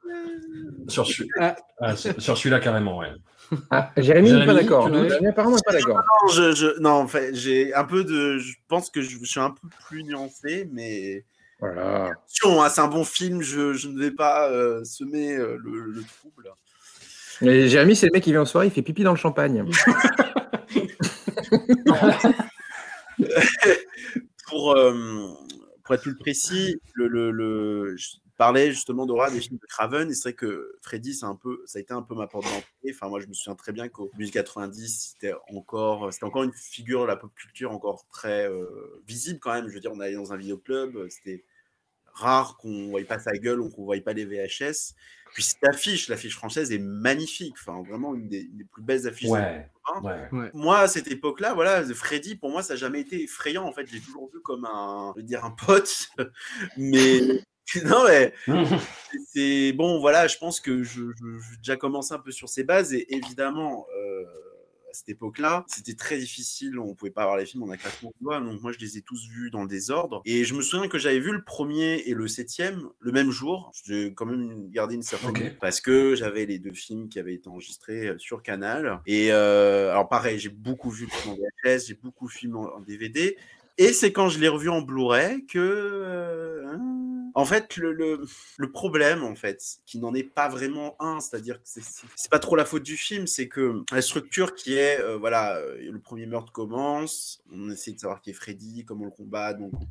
Sur, 0.89 1.07
celui- 1.07 1.29
Ah. 1.39 1.55
Ah, 1.81 1.97
sur, 1.97 2.21
sur 2.21 2.37
celui-là, 2.39 2.61
carrément, 2.61 2.99
ouais. 2.99 3.09
Ah, 3.71 3.91
Jérémy, 3.97 4.33
n'est 4.33 4.47
pas 4.47 4.55
d'accord. 4.55 4.87
apparemment, 4.87 5.57
n'est 5.57 5.63
pas 5.65 5.73
d'accord. 5.73 5.97
Non, 5.97 6.29
je, 6.33 6.55
je- 6.55 6.79
non, 6.81 6.91
en 6.91 7.09
fait, 7.09 7.35
j'ai 7.35 7.75
un 7.75 7.85
peu 7.85 8.05
de. 8.05 8.39
Je 8.39 8.55
pense 8.69 8.91
que 8.91 9.01
je, 9.01 9.17
je 9.19 9.25
suis 9.25 9.41
un 9.41 9.51
peu 9.51 9.69
plus 9.89 10.05
nuancé, 10.05 10.69
mais 10.73 11.25
Voilà. 11.61 12.07
Attention, 12.07 12.63
hein, 12.63 12.69
c'est 12.69 12.81
un 12.83 12.89
bon 12.89 13.05
film, 13.05 13.41
je, 13.43 13.73
je 13.73 13.89
ne 13.89 13.99
vais 13.99 14.11
pas 14.11 14.51
euh, 14.51 14.85
semer 14.85 15.35
euh, 15.37 15.57
le, 15.65 15.91
le 15.91 16.03
trouble. 16.19 16.51
Et 17.41 17.69
Jérémy, 17.69 17.97
c'est 17.97 18.07
le 18.07 18.13
mec 18.13 18.23
qui 18.25 18.33
vient 18.33 18.43
en 18.43 18.47
soirée, 18.47 18.67
il 18.67 18.73
fait 18.73 18.83
pipi 18.83 19.03
dans 19.03 19.13
le 19.13 19.17
champagne. 19.17 19.65
pour, 24.49 24.77
euh, 24.77 25.29
pour 25.85 25.95
être 25.95 26.03
plus 26.03 26.17
précis, 26.17 26.81
le, 26.95 27.09
le, 27.09 27.31
le- 27.31 27.97
je 27.97 28.09
parlais 28.39 28.71
justement 28.71 29.05
d'Aura 29.05 29.31
des 29.31 29.41
films 29.41 29.59
de 29.59 29.67
Craven, 29.67 30.11
et 30.11 30.15
c'est 30.15 30.31
vrai 30.31 30.33
que 30.33 30.79
Freddy, 30.81 31.13
c'est 31.13 31.27
un 31.27 31.35
peu, 31.35 31.63
ça 31.67 31.79
a 31.79 31.83
été 31.83 31.93
un 31.93 32.03
peu 32.03 32.15
ma 32.15 32.27
porte 32.27 32.45
d'entrée. 32.45 32.91
Enfin, 32.91 33.09
moi, 33.09 33.21
je 33.21 33.27
me 33.27 33.35
souviens 33.35 33.57
très 33.57 33.73
bien 33.73 33.89
qu'au 33.89 34.09
début 34.13 34.27
des 34.27 34.31
90, 34.31 35.13
c'était 35.13 35.35
encore, 35.49 36.13
c'était 36.13 36.25
encore 36.25 36.45
une 36.45 36.53
figure 36.53 37.03
de 37.03 37.07
la 37.07 37.17
pop 37.17 37.35
culture 37.35 37.73
encore 37.73 38.07
très 38.09 38.49
euh, 38.49 39.03
visible 39.07 39.41
quand 39.41 39.53
même. 39.53 39.69
Je 39.69 39.75
veux 39.75 39.81
dire, 39.81 39.93
on 39.93 40.01
allait 40.01 40.15
dans 40.15 40.33
un 40.33 40.37
vidéoclub, 40.37 41.09
c'était 41.11 41.45
rare 42.13 42.57
qu'on 42.57 42.89
voyait 42.89 43.07
pas 43.07 43.19
sa 43.19 43.33
gueule 43.33 43.61
ou 43.61 43.71
qu'on 43.71 43.85
voyait 43.85 44.03
pas 44.03 44.13
les 44.13 44.25
VHS. 44.25 44.95
Puis 45.35 45.43
cette 45.43 45.65
affiche, 45.69 46.09
l'affiche 46.09 46.37
française 46.37 46.73
est 46.73 46.79
magnifique. 46.79 47.55
Enfin, 47.61 47.83
vraiment 47.83 48.15
une 48.15 48.29
des, 48.29 48.41
une 48.41 48.57
des 48.57 48.65
plus 48.65 48.83
belles 48.83 49.07
affiches. 49.07 49.29
Ouais. 49.29 49.69
Hein 49.87 50.29
Ouais. 50.33 50.51
moi, 50.55 50.81
à 50.81 50.89
cette 50.89 51.09
époque-là, 51.09 51.55
voilà, 51.55 51.85
Freddy, 51.95 52.37
pour 52.37 52.51
moi, 52.51 52.63
ça 52.63 52.75
n'a 52.75 52.79
jamais 52.79 53.01
été 53.01 53.23
effrayant. 53.23 53.65
En 53.65 53.73
fait, 53.73 53.87
j'ai 53.91 54.01
toujours 54.01 54.31
vu 54.33 54.41
comme 54.41 54.65
un, 54.65 55.13
je 55.17 55.21
veux 55.21 55.27
dire, 55.27 55.45
un 55.45 55.51
pote. 55.51 56.09
Mais 56.77 57.43
non, 57.85 58.05
mais 58.07 58.33
c'est 59.33 59.73
bon, 59.73 60.01
voilà, 60.01 60.27
je 60.27 60.39
pense 60.39 60.61
que 60.61 60.83
je, 60.83 61.03
je- 61.17 61.39
je- 61.39 61.57
déjà 61.59 61.77
commencé 61.77 62.15
un 62.15 62.19
peu 62.19 62.31
sur 62.31 62.49
ces 62.49 62.65
bases. 62.65 62.93
Et 62.95 63.15
évidemment, 63.15 63.87
euh, 63.97 64.23
à 64.91 64.95
cette 64.95 65.11
époque-là, 65.11 65.65
c'était 65.69 65.95
très 65.95 66.17
difficile. 66.19 66.79
On 66.79 66.95
pouvait 66.95 67.11
pas 67.11 67.23
avoir 67.23 67.37
les 67.37 67.45
films 67.45 67.63
en 67.65 67.71
un 67.71 67.77
claquement 67.77 68.09
de 68.09 68.25
doigts. 68.25 68.41
Donc 68.41 68.63
moi, 68.63 68.73
je 68.73 68.79
les 68.79 68.97
ai 68.97 69.03
tous 69.03 69.29
vus 69.29 69.51
dans 69.51 69.63
le 69.63 69.69
désordre. 69.69 70.23
Et 70.25 70.45
je 70.45 70.55
me 70.55 70.63
souviens 70.63 70.89
que 70.89 70.97
j'avais 70.99 71.21
vu 71.21 71.31
le 71.31 71.45
premier 71.45 71.97
et 72.07 72.15
le 72.15 72.27
septième 72.27 72.89
le 73.01 73.13
même 73.13 73.31
jour. 73.31 73.71
J'ai 73.85 74.15
quand 74.15 74.25
même 74.25 74.71
gardé 74.71 74.95
une 74.95 75.03
certaine 75.03 75.31
Ok. 75.31 75.57
parce 75.61 75.83
que 75.83 76.15
j'avais 76.15 76.47
les 76.47 76.59
deux 76.59 76.73
films 76.73 77.11
qui 77.11 77.19
avaient 77.19 77.35
été 77.35 77.49
enregistrés 77.49 78.09
euh, 78.09 78.19
sur 78.19 78.43
Canal. 78.43 79.01
Et 79.07 79.31
euh, 79.31 79.91
alors 79.91 80.09
pareil, 80.09 80.39
j'ai 80.39 80.49
beaucoup 80.49 80.91
vu 80.91 81.05
le 81.05 81.11
film 81.11 81.35
en 81.35 81.37
VHS, 81.37 81.87
j'ai 81.89 81.95
beaucoup 81.95 82.27
vu 82.27 82.35
le 82.37 82.39
film 82.39 82.57
en, 82.57 82.75
en 82.77 82.81
DVD. 82.81 83.37
Et 83.81 83.93
c'est 83.93 84.11
quand 84.11 84.29
je 84.29 84.41
l'ai 84.41 84.49
revu 84.49 84.71
en 84.71 84.81
Blu-ray 84.83 85.47
que, 85.47 85.59
euh, 85.59 86.67
hein, 86.67 87.08
en 87.39 87.45
fait, 87.45 87.77
le, 87.77 88.27
problème, 88.73 89.23
en 89.23 89.37
fait, 89.37 89.63
qui 89.87 90.01
n'en 90.01 90.13
est 90.13 90.25
pas 90.25 90.49
vraiment 90.49 90.97
un, 90.99 91.21
c'est-à-dire 91.21 91.63
que 91.63 91.69
c'est- 91.69 92.29
pas 92.29 92.41
trop 92.41 92.57
la 92.57 92.65
faute 92.65 92.83
du 92.83 92.97
film, 92.97 93.29
c'est 93.29 93.47
que 93.47 93.85
la 93.93 94.03
structure 94.03 94.57
qui 94.57 94.75
est, 94.75 95.01
euh, 95.01 95.17
voilà, 95.17 95.57
euh, 95.59 95.79
le 95.89 96.01
premier 96.01 96.27
meurtre 96.27 96.51
commence, 96.51 97.41
on 97.53 97.71
essaie 97.71 97.93
de 97.93 98.01
savoir 98.01 98.21
qui 98.23 98.31
est 98.31 98.33
Freddy, 98.33 98.85
comment 98.85 99.03
on 99.03 99.07
le 99.07 99.13
combat, 99.13 99.55
donc 99.55 99.71
on 99.73 99.87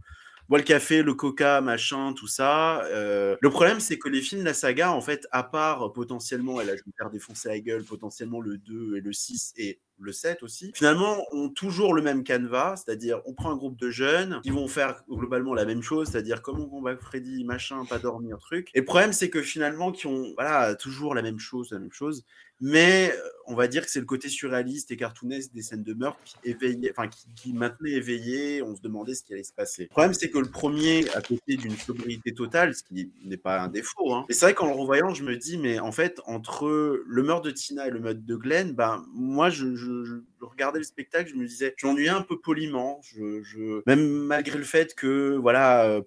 boit 0.49 0.57
le 0.57 0.65
café, 0.65 1.03
le 1.03 1.13
coca, 1.13 1.61
machin, 1.61 2.11
tout 2.11 2.27
ça. 2.27 2.83
Euh, 2.87 3.37
le 3.39 3.49
problème, 3.49 3.79
c'est 3.79 3.97
que 3.97 4.09
les 4.09 4.21
films 4.21 4.41
de 4.41 4.45
la 4.45 4.53
saga, 4.53 4.91
en 4.91 4.99
fait, 4.99 5.25
à 5.31 5.43
part 5.43 5.93
potentiellement, 5.93 6.59
et 6.59 6.65
là 6.65 6.75
je 6.75 6.81
me 6.85 6.91
faire 6.97 7.09
défoncer 7.09 7.47
la 7.47 7.61
gueule, 7.61 7.85
potentiellement 7.85 8.41
le 8.41 8.57
2 8.57 8.97
et 8.97 9.01
le 9.01 9.13
6 9.13 9.53
et 9.55 9.79
le 9.99 10.11
7 10.11 10.43
aussi, 10.43 10.71
finalement, 10.75 11.25
ont 11.31 11.49
toujours 11.49 11.93
le 11.93 12.01
même 12.01 12.23
canevas, 12.23 12.77
c'est-à-dire 12.77 13.21
on 13.25 13.33
prend 13.33 13.51
un 13.51 13.55
groupe 13.55 13.77
de 13.77 13.89
jeunes 13.89 14.41
qui 14.43 14.49
vont 14.49 14.67
faire 14.67 15.03
globalement 15.09 15.53
la 15.53 15.65
même 15.65 15.81
chose, 15.81 16.09
c'est-à-dire 16.09 16.41
comment 16.41 16.65
on 16.65 16.69
combat 16.69 16.97
Freddy, 16.97 17.43
machin, 17.43 17.85
pas 17.85 17.99
dormir, 17.99 18.37
truc. 18.37 18.69
Et 18.73 18.79
le 18.79 18.85
problème, 18.85 19.13
c'est 19.13 19.29
que 19.29 19.41
finalement, 19.41 19.91
qui 19.91 20.07
ont 20.07 20.33
voilà, 20.35 20.75
toujours 20.75 21.15
la 21.15 21.21
même 21.21 21.39
chose, 21.39 21.71
la 21.71 21.79
même 21.79 21.91
chose, 21.91 22.25
mais 22.59 23.11
euh, 23.11 23.21
on 23.45 23.55
va 23.55 23.67
dire 23.67 23.85
que 23.85 23.91
c'est 23.91 23.99
le 23.99 24.05
côté 24.05 24.29
surréaliste 24.29 24.91
et 24.91 24.97
cartoonesque 24.97 25.53
des 25.53 25.61
scènes 25.61 25.83
de 25.83 25.93
meurtre 25.93 26.19
qui 26.25 26.35
éveillait, 26.43 26.91
enfin 26.91 27.07
qui, 27.35 27.53
maintenait 27.53 27.91
éveillé, 27.91 28.61
on 28.61 28.75
se 28.75 28.81
demandait 28.81 29.13
ce 29.15 29.23
qui 29.23 29.33
allait 29.33 29.43
se 29.43 29.53
passer. 29.53 29.83
Le 29.83 29.89
problème, 29.89 30.13
c'est 30.13 30.29
que 30.29 30.37
le 30.39 30.49
premier, 30.49 31.07
à 31.15 31.21
côté 31.21 31.55
d'une 31.55 31.77
sobriété 31.77 32.33
totale, 32.33 32.73
ce 32.75 32.83
qui 32.83 33.11
n'est 33.23 33.37
pas 33.37 33.61
un 33.61 33.67
défaut, 33.69 34.13
hein, 34.13 34.25
et 34.29 34.33
c'est 34.33 34.45
vrai 34.47 34.53
qu'en 34.53 34.67
le 34.67 34.73
revoyant, 34.73 35.13
je 35.13 35.23
me 35.23 35.37
dis, 35.37 35.57
mais 35.57 35.79
en 35.79 35.91
fait, 35.91 36.19
entre 36.25 36.67
le 37.05 37.23
meurtre 37.23 37.43
de 37.43 37.51
Tina 37.51 37.87
et 37.87 37.91
le 37.91 37.99
meurtre 37.99 38.21
de 38.21 38.35
Glenn, 38.35 38.73
ben, 38.73 39.05
moi, 39.13 39.49
je, 39.49 39.75
je- 39.75 40.03
je 40.03 40.15
regardais 40.41 40.79
le 40.79 40.85
spectacle, 40.85 41.29
je 41.29 41.35
me 41.35 41.45
disais, 41.47 41.73
je 41.77 41.87
m'ennuyais 41.87 42.09
un 42.09 42.21
peu 42.21 42.39
poliment, 42.39 42.99
je, 43.03 43.41
je- 43.43 43.81
même 43.85 44.05
malgré 44.07 44.57
le 44.57 44.65
fait 44.65 44.93
que, 44.93 45.35
voilà, 45.37 45.85
euh, 45.85 46.01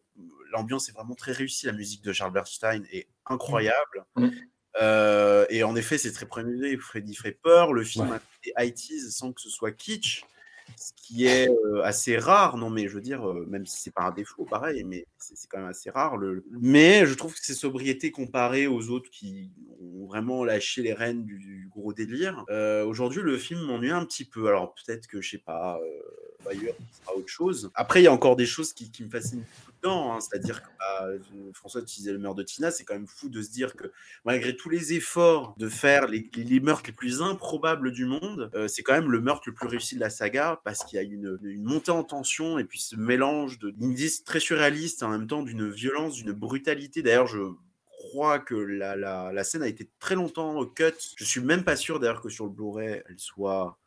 l'ambiance 0.52 0.88
est 0.88 0.92
vraiment 0.92 1.14
très 1.14 1.32
réussie, 1.32 1.66
la 1.66 1.72
musique 1.72 2.02
de 2.02 2.12
Charles 2.12 2.32
Bernstein 2.32 2.84
est 2.92 3.06
incroyable. 3.26 4.04
Mm. 4.16 4.28
Euh, 4.80 5.46
et 5.50 5.62
en 5.62 5.74
effet, 5.76 5.98
c'est 5.98 6.12
très 6.12 6.26
premier 6.26 6.76
Freddy 6.76 7.14
fait 7.14 7.32
peur. 7.32 7.72
Le 7.72 7.82
film 7.84 8.08
Ouais. 8.10 8.18
a 8.54 8.64
été 8.64 8.82
80s 8.82 9.10
sans 9.10 9.32
que 9.32 9.40
ce 9.40 9.50
soit 9.50 9.72
kitsch, 9.72 10.22
ce 10.76 10.92
qui 10.96 11.26
est 11.26 11.48
euh, 11.48 11.82
assez 11.82 12.16
rare. 12.16 12.56
Non, 12.56 12.70
mais 12.70 12.86
je 12.88 12.94
veux 12.94 13.00
dire, 13.00 13.28
euh, 13.28 13.44
même 13.48 13.66
si 13.66 13.80
c'est 13.80 13.92
pas 13.92 14.02
un 14.02 14.12
défaut, 14.12 14.44
pareil, 14.44 14.84
mais 14.84 15.06
c'est 15.18 15.48
quand 15.48 15.58
même 15.58 15.68
assez 15.68 15.90
rare. 15.90 16.16
Le... 16.16 16.44
Mais 16.50 17.04
je 17.06 17.14
trouve 17.14 17.34
que 17.34 17.40
c'est 17.42 17.54
sobriété 17.54 18.10
comparée 18.12 18.66
aux 18.66 18.90
autres 18.90 19.10
qui 19.10 19.50
ont 19.80 20.06
vraiment 20.06 20.44
lâché 20.44 20.82
les 20.82 20.92
rênes 20.94 21.24
du, 21.24 21.38
du 21.38 21.68
gros 21.70 21.92
délire. 21.92 22.44
Aujourd'hui, 22.86 23.22
le 23.22 23.36
film 23.38 23.60
m'ennuie 23.62 23.90
un 23.90 24.04
petit 24.04 24.24
peu. 24.24 24.46
Alors 24.48 24.74
peut-être 24.74 25.06
que 25.08 25.20
je 25.20 25.30
sais 25.30 25.38
pas. 25.38 25.80
Ailleurs, 26.48 26.74
sera 27.00 27.16
autre 27.16 27.28
chose. 27.28 27.70
Après, 27.74 28.00
il 28.00 28.04
y 28.04 28.06
a 28.06 28.12
encore 28.12 28.36
des 28.36 28.46
choses 28.46 28.72
qui, 28.72 28.90
me 29.02 29.10
fascinent 29.10 29.44
tout 29.64 29.72
dedans. 29.82 30.14
hein. 30.14 30.20
C'est-à-dire 30.20 30.62
que 30.62 30.68
bah, 30.78 31.06
euh, 31.06 31.18
François 31.54 31.80
utilisait 31.80 32.12
le 32.12 32.18
meurtre 32.18 32.38
de 32.38 32.42
Tina. 32.42 32.70
C'est 32.70 32.84
quand 32.84 32.94
même 32.94 33.06
fou 33.06 33.28
de 33.28 33.42
se 33.42 33.50
dire 33.50 33.74
que 33.74 33.92
malgré 34.24 34.56
tous 34.56 34.68
les 34.68 34.92
efforts 34.94 35.54
de 35.58 35.68
faire 35.68 36.06
les, 36.06 36.28
meurtres 36.60 36.84
les 36.86 36.92
plus 36.92 37.22
improbables 37.22 37.92
du 37.92 38.06
monde, 38.06 38.50
euh, 38.54 38.68
c'est 38.68 38.82
quand 38.82 38.94
même 38.94 39.10
le 39.10 39.20
meurtre 39.20 39.42
le 39.46 39.54
plus 39.54 39.68
réussi 39.68 39.94
de 39.94 40.00
la 40.00 40.10
saga 40.10 40.60
parce 40.64 40.84
qu'il 40.84 40.96
y 40.96 41.00
a 41.00 41.02
une, 41.02 41.38
montée 41.62 41.90
en 41.90 42.04
tension 42.04 42.58
et 42.58 42.64
puis 42.64 42.80
ce 42.80 42.96
mélange 42.96 43.58
d'indices 43.58 44.24
très 44.24 44.40
surréalistes 44.40 45.02
en 45.02 45.08
même 45.08 45.26
temps 45.26 45.42
d'une 45.42 45.68
violence, 45.70 46.14
d'une 46.14 46.32
brutalité. 46.32 47.02
D'ailleurs, 47.02 47.26
je 47.26 47.40
crois 47.86 48.38
que 48.38 48.54
la, 48.54 48.96
la, 48.96 49.32
la 49.32 49.44
scène 49.44 49.62
a 49.62 49.68
été 49.68 49.88
très 49.98 50.14
longtemps 50.14 50.64
cut. 50.64 50.94
Je 51.16 51.24
suis 51.24 51.40
même 51.40 51.64
pas 51.64 51.76
sûr 51.76 52.00
d'ailleurs 52.00 52.22
que 52.22 52.30
sur 52.30 52.44
le 52.44 52.50
Blu-ray 52.50 53.02
elle 53.08 53.18
soit 53.18 53.79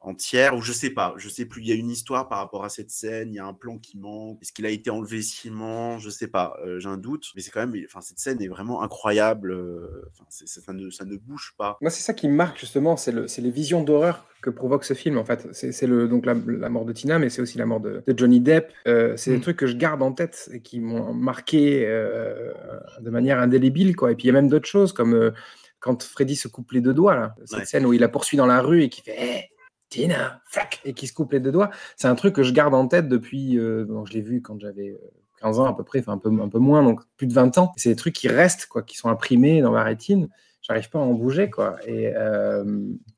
entière 0.00 0.54
ou 0.56 0.60
je 0.62 0.72
sais 0.72 0.90
pas, 0.90 1.14
je 1.16 1.28
sais 1.28 1.44
plus. 1.44 1.60
Il 1.62 1.68
y 1.68 1.72
a 1.72 1.74
une 1.74 1.90
histoire 1.90 2.28
par 2.28 2.38
rapport 2.38 2.64
à 2.64 2.68
cette 2.68 2.90
scène, 2.90 3.32
il 3.32 3.36
y 3.36 3.38
a 3.40 3.44
un 3.44 3.52
plan 3.54 3.78
qui 3.78 3.98
manque. 3.98 4.38
Est-ce 4.40 4.52
qu'il 4.52 4.64
a 4.64 4.70
été 4.70 4.90
enlevé 4.90 5.22
sciemment 5.22 5.98
Je 5.98 6.08
sais 6.08 6.28
pas, 6.28 6.56
euh, 6.64 6.78
j'ai 6.78 6.88
un 6.88 6.96
doute. 6.96 7.26
Mais 7.34 7.42
c'est 7.42 7.50
quand 7.50 7.66
même, 7.66 7.74
enfin 7.86 8.00
cette 8.00 8.18
scène 8.20 8.40
est 8.40 8.48
vraiment 8.48 8.82
incroyable. 8.82 9.50
euh, 9.52 10.04
ça 10.30 10.72
ne 10.72 10.90
ça 10.90 11.04
ne 11.04 11.16
bouge 11.16 11.54
pas. 11.58 11.76
Moi, 11.80 11.90
c'est 11.90 12.02
ça 12.02 12.14
qui 12.14 12.28
me 12.28 12.34
marque 12.34 12.58
justement, 12.60 12.96
c'est 12.96 13.12
le- 13.12 13.26
c'est 13.28 13.42
les 13.42 13.50
visions 13.50 13.82
d'horreur 13.82 14.24
que 14.40 14.50
provoque 14.50 14.84
ce 14.84 14.94
film 14.94 15.18
en 15.18 15.24
fait. 15.24 15.48
C'est 15.52 15.72
c'est 15.72 15.88
le 15.88 16.06
donc 16.06 16.24
la, 16.24 16.34
la 16.46 16.68
mort 16.68 16.84
de 16.84 16.92
Tina, 16.92 17.18
mais 17.18 17.28
c'est 17.28 17.42
aussi 17.42 17.58
la 17.58 17.66
mort 17.66 17.80
de, 17.80 18.02
de 18.06 18.16
Johnny 18.18 18.40
Depp. 18.40 18.72
Euh, 18.86 19.16
c'est 19.16 19.32
des 19.32 19.38
Mm. 19.38 19.40
trucs 19.40 19.56
que 19.56 19.66
je 19.66 19.76
garde 19.76 20.00
en 20.02 20.12
tête 20.12 20.48
et 20.52 20.60
qui 20.60 20.78
m'ont 20.78 21.12
marqué 21.12 21.84
euh, 21.86 22.52
de 23.00 23.10
manière 23.10 23.40
indélébile 23.40 23.96
quoi. 23.96 24.12
Et 24.12 24.14
puis 24.14 24.24
il 24.24 24.26
y 24.28 24.30
a 24.30 24.34
même 24.34 24.48
d'autres 24.48 24.68
choses 24.68 24.92
comme 24.92 25.14
euh, 25.14 25.32
quand 25.80 26.02
Freddy 26.04 26.36
se 26.36 26.46
coupe 26.46 26.70
les 26.72 26.80
deux 26.80 26.94
doigts 26.94 27.16
là, 27.16 27.34
cette 27.44 27.58
Ouais. 27.58 27.64
scène 27.64 27.84
où 27.86 27.92
il 27.92 28.00
la 28.00 28.08
poursuit 28.08 28.36
dans 28.36 28.46
la 28.46 28.60
rue 28.62 28.82
et 28.84 28.88
qui 28.88 29.00
fait 29.02 29.16
Hey, 29.20 29.44
Tina, 29.88 30.40
fuck 30.46 30.80
et 30.84 30.92
qui 30.94 31.06
se 31.06 31.12
coupe 31.12 31.32
les 31.32 31.40
deux 31.40 31.52
doigts. 31.52 31.70
C'est 31.96 32.08
un 32.08 32.14
truc 32.14 32.34
que 32.34 32.42
je 32.42 32.52
garde 32.52 32.74
en 32.74 32.86
tête 32.88 33.08
depuis. 33.08 33.58
euh, 33.58 33.86
je 34.06 34.12
l'ai 34.12 34.22
vu 34.22 34.42
quand 34.42 34.60
j'avais 34.60 34.90
euh, 34.90 35.10
15 35.40 35.60
ans 35.60 35.66
à 35.66 35.74
peu 35.74 35.84
près, 35.84 36.00
enfin 36.00 36.12
un 36.12 36.18
peu 36.18 36.30
un 36.30 36.48
peu 36.48 36.58
moins, 36.58 36.82
donc 36.82 37.00
plus 37.16 37.26
de 37.26 37.32
20 37.32 37.58
ans. 37.58 37.72
C'est 37.76 37.90
des 37.90 37.96
trucs 37.96 38.14
qui 38.14 38.28
restent 38.28 38.66
quoi, 38.66 38.82
qui 38.82 38.96
sont 38.96 39.08
imprimés 39.08 39.62
dans 39.62 39.72
ma 39.72 39.82
rétine 39.82 40.28
j'arrive 40.68 40.90
pas 40.90 40.98
à 40.98 41.02
en 41.02 41.14
bouger 41.14 41.50
quoi. 41.50 41.76
Et, 41.86 42.12
euh, 42.14 42.64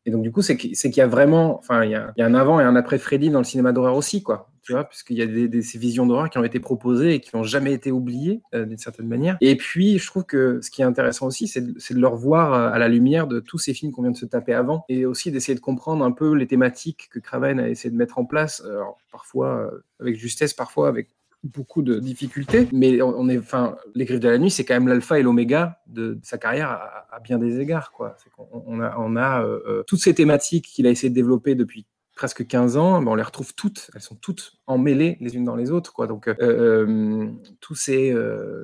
donc 0.06 0.22
du 0.22 0.32
coup 0.32 0.42
c'est 0.42 0.56
qu'- 0.56 0.74
c'est 0.74 0.90
qu'il 0.90 0.98
y 0.98 1.02
a 1.02 1.06
vraiment 1.06 1.58
enfin 1.58 1.84
il 1.84 1.90
y 1.92 1.94
a, 1.94 2.12
un 2.18 2.34
avant 2.34 2.58
et 2.60 2.64
un 2.64 2.74
après 2.76 2.98
Freddy 2.98 3.30
dans 3.30 3.38
le 3.38 3.44
cinéma 3.44 3.72
d'horreur 3.72 3.96
aussi 3.96 4.22
quoi. 4.22 4.48
Tu 4.62 4.72
vois 4.72 4.84
puisqu'il 4.84 5.16
y 5.16 5.22
a 5.22 5.62
ces 5.62 5.78
visions 5.78 6.04
d'horreur 6.06 6.30
qui 6.30 6.38
ont 6.38 6.44
été 6.44 6.60
proposées 6.60 7.14
et 7.14 7.20
qui 7.20 7.34
n'ont 7.34 7.42
jamais 7.44 7.72
été 7.72 7.90
oubliées 7.92 8.42
euh, 8.54 8.66
d'une 8.66 8.76
certaine 8.78 9.06
manière. 9.08 9.36
Et 9.40 9.56
puis 9.56 9.98
je 9.98 10.06
trouve 10.06 10.24
que 10.24 10.60
ce 10.62 10.70
qui 10.70 10.82
est 10.82 10.84
intéressant 10.84 11.26
aussi 11.26 11.46
c'est 11.48 11.60
de, 11.60 11.72
de 11.72 12.00
le 12.00 12.06
revoir 12.08 12.52
euh, 12.54 12.70
à 12.72 12.78
la 12.78 12.88
lumière 12.88 13.26
de 13.26 13.40
tous 13.40 13.58
ces 13.58 13.72
films 13.74 13.92
qu'on 13.92 14.02
vient 14.02 14.10
de 14.10 14.16
se 14.16 14.26
taper 14.26 14.52
avant 14.54 14.84
et 14.88 15.06
aussi 15.06 15.30
d'essayer 15.32 15.54
de 15.54 15.60
comprendre 15.60 16.04
un 16.04 16.12
peu 16.12 16.34
les 16.34 16.46
thématiques 16.46 17.08
que 17.12 17.18
Craven 17.20 17.60
a 17.60 17.68
essayé 17.68 17.90
de 17.90 17.96
mettre 17.96 18.18
en 18.18 18.24
place 18.24 18.62
alors, 18.64 18.98
parfois 19.12 19.70
avec 20.00 20.16
justesse 20.16 20.54
parfois 20.54 20.88
avec 20.88 21.08
beaucoup 21.44 21.82
de 21.82 21.98
difficultés, 21.98 22.68
mais 22.72 23.00
on, 23.02 23.18
on 23.18 23.28
est, 23.28 23.38
enfin, 23.38 23.76
les 23.94 24.04
griffes 24.04 24.20
de 24.20 24.28
la 24.28 24.38
nuit, 24.38 24.50
c'est 24.50 24.64
quand 24.64 24.74
même 24.74 24.88
l'alpha 24.88 25.18
et 25.18 25.22
l'oméga 25.22 25.78
de, 25.86 26.18
sa 26.22 26.38
carrière 26.38 26.70
à, 26.70 27.20
bien 27.20 27.38
des 27.38 27.60
égards, 27.60 27.92
quoi. 27.92 28.16
Qu'on 28.36 28.48
on 28.66 28.80
a, 28.80 28.94
on 28.98 29.16
a 29.16 29.42
euh, 29.42 29.60
euh, 29.66 29.82
toutes 29.86 30.00
ces 30.00 30.14
thématiques 30.14 30.66
qu'il 30.66 30.86
a 30.86 30.90
essayé 30.90 31.08
de 31.08 31.14
développer 31.14 31.54
depuis 31.54 31.86
presque 32.14 32.46
15 32.46 32.76
ans, 32.76 33.00
ben 33.00 33.12
on 33.12 33.14
les 33.14 33.22
retrouve 33.22 33.54
toutes, 33.54 33.90
elles 33.94 34.02
sont 34.02 34.16
toutes 34.16 34.60
emmêlées 34.66 35.16
les 35.20 35.34
unes 35.36 35.44
dans 35.44 35.56
les 35.56 35.70
autres, 35.70 35.94
quoi. 35.94 36.06
Donc, 36.06 36.28
euh, 36.28 37.30
tout, 37.60 37.74
ces, 37.74 38.14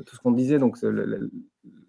tout 0.04 0.14
ce 0.14 0.20
qu'on 0.20 0.32
disait, 0.32 0.58
donc 0.58 0.76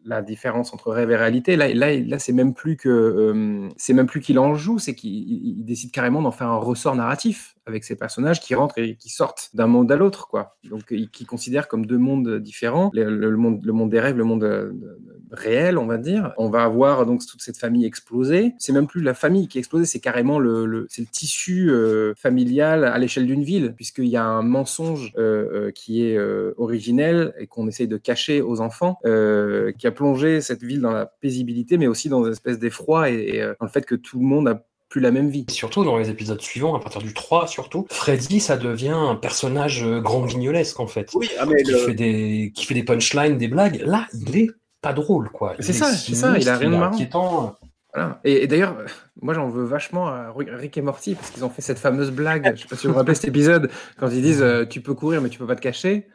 la 0.06 0.22
différence 0.22 0.74
entre 0.74 0.94
rêve 0.94 1.12
et 1.12 1.18
réalité, 1.18 1.58
là, 1.58 1.68
là, 1.74 2.00
là 2.00 2.20
c'est 2.20 2.32
même 2.32 2.54
plus 2.54 2.78
que 2.78 3.68
c'est 3.76 3.92
même 3.92 4.06
plus 4.08 4.22
qu'il 4.22 4.40
en 4.40 4.56
joue, 4.56 4.80
c'est 4.80 4.96
qu'il 4.96 5.12
il- 5.12 5.60
il 5.60 5.66
décide 5.66 5.92
carrément 5.92 6.22
d'en 6.22 6.32
faire 6.32 6.48
un 6.48 6.56
ressort 6.58 6.96
narratif 6.96 7.57
avec 7.68 7.84
ces 7.84 7.96
personnages 7.96 8.40
qui 8.40 8.56
rentrent 8.56 8.78
et 8.78 8.96
qui 8.96 9.10
sortent 9.10 9.50
d'un 9.54 9.68
monde 9.68 9.92
à 9.92 9.96
l'autre, 9.96 10.28
quoi. 10.28 10.58
Donc, 10.70 10.94
qui 11.12 11.26
considère 11.26 11.68
comme 11.68 11.86
deux 11.86 11.98
mondes 11.98 12.40
différents, 12.40 12.92
le, 12.94 13.36
monde, 13.36 13.66
le 13.66 13.74
monde 13.74 13.90
des 13.90 14.00
rêves, 14.00 14.18
le 14.18 14.24
monde 14.24 14.44
euh, 14.44 14.72
réel, 15.32 15.78
on 15.78 15.86
va 15.86 15.98
dire. 15.98 16.34
On 16.38 16.50
va 16.50 16.64
avoir 16.64 17.06
donc 17.06 17.26
toute 17.26 17.42
cette 17.42 17.58
famille 17.58 17.86
explosée. 17.86 18.54
C'est 18.58 18.74
même 18.74 18.88
plus 18.88 19.02
la 19.02 19.14
famille 19.14 19.48
qui 19.48 19.58
est 19.58 19.60
explosée, 19.60 19.86
c'est 19.86 20.00
carrément 20.00 20.40
le, 20.40 20.88
c'est 20.90 21.02
le 21.02 21.08
tissu 21.08 21.70
euh, 21.70 22.14
familial 22.16 22.84
à 22.84 22.98
l'échelle 22.98 23.26
d'une 23.26 23.44
ville, 23.44 23.74
puisqu'il 23.76 23.98
qu'il 23.98 24.12
y 24.12 24.18
a 24.18 24.26
un 24.26 24.44
mensonge 24.44 25.14
qui 25.74 26.04
est 26.04 26.20
originel 26.58 27.34
et 27.40 27.48
qu'on 27.48 27.68
essaye 27.68 27.88
de 27.88 27.98
cacher 27.98 28.42
aux 28.42 28.62
enfants, 28.62 29.00
qui 29.04 29.88
a 29.88 29.92
plongé 29.92 30.42
cette 30.42 30.62
ville 30.62 30.82
dans 30.82 30.92
la 30.92 31.06
paisibilité, 31.06 31.78
mais 31.78 31.88
aussi 31.88 32.10
dans 32.10 32.24
une 32.24 32.32
espèce 32.32 32.60
d'effroi 32.60 33.10
et, 33.10 33.40
dans 33.60 33.66
le 33.66 33.72
fait 33.72 33.86
que 33.86 33.96
tout 33.96 34.20
le 34.20 34.26
monde 34.26 34.48
a 34.48 34.64
plus 34.90 35.02
la 35.02 35.12
même 35.12 35.30
vie. 35.30 35.46
surtout 35.50 35.84
dans 35.84 35.98
les 35.98 36.10
épisodes 36.10 36.42
suivants, 36.42 36.76
à 36.76 36.80
partir 36.80 37.02
du 37.02 37.14
3 37.14 37.48
surtout, 37.48 37.88
Freddy, 37.90 38.40
ça 38.40 38.58
devient 38.58 38.96
un 38.96 39.16
personnage 39.16 39.86
grand 39.86 40.26
guignolesque 40.26 40.80
en 40.80 40.88
fait. 40.88 41.10
Oui, 41.14 41.30
ah, 41.40 41.46
mais 41.46 41.64
qui, 41.64 41.74
fait 41.74 41.94
des, 41.94 42.52
qui 42.56 42.66
fait 42.66 42.74
des 42.74 42.84
punchlines, 42.84 43.38
des 43.38 43.48
blagues. 43.48 43.82
Là, 43.86 44.08
il 44.14 44.38
est 44.38 44.50
pas 44.82 44.94
drôle 44.94 45.30
quoi. 45.30 45.56
C'est 45.60 45.74
ça, 45.74 45.92
c'est 45.92 46.16
ça, 46.16 46.38
il 46.38 46.48
a 46.48 46.58
rien 46.58 46.70
de 46.70 46.78
marrant. 46.78 47.58
Et, 48.24 48.48
d'ailleurs, 48.48 48.78
moi 49.22 49.34
j'en 49.34 49.50
veux 49.50 49.66
vachement 49.66 50.08
à 50.08 50.32
Rick 50.36 50.78
et 50.78 50.82
Morty 50.82 51.16
parce 51.16 51.32
qu'ils 51.32 51.44
ont 51.44 51.50
fait 51.50 51.62
cette 51.62 51.80
fameuse 51.80 52.12
blague, 52.12 52.56
je 52.56 52.62
sais 52.62 52.68
pas 52.68 52.76
si 52.76 52.86
vous 52.86 52.94
vous 52.94 53.00
rappelez 53.00 53.16
cet 53.16 53.26
épisode, 53.26 53.72
quand 53.98 54.10
ils 54.10 54.22
disent 54.22 54.42
euh, 54.42 54.66
tu 54.66 54.82
peux 54.82 54.94
courir 54.94 55.22
mais 55.22 55.30
tu 55.30 55.40
peux 55.40 55.48
pas 55.48 55.56
te 55.56 55.62
cacher. 55.62 56.08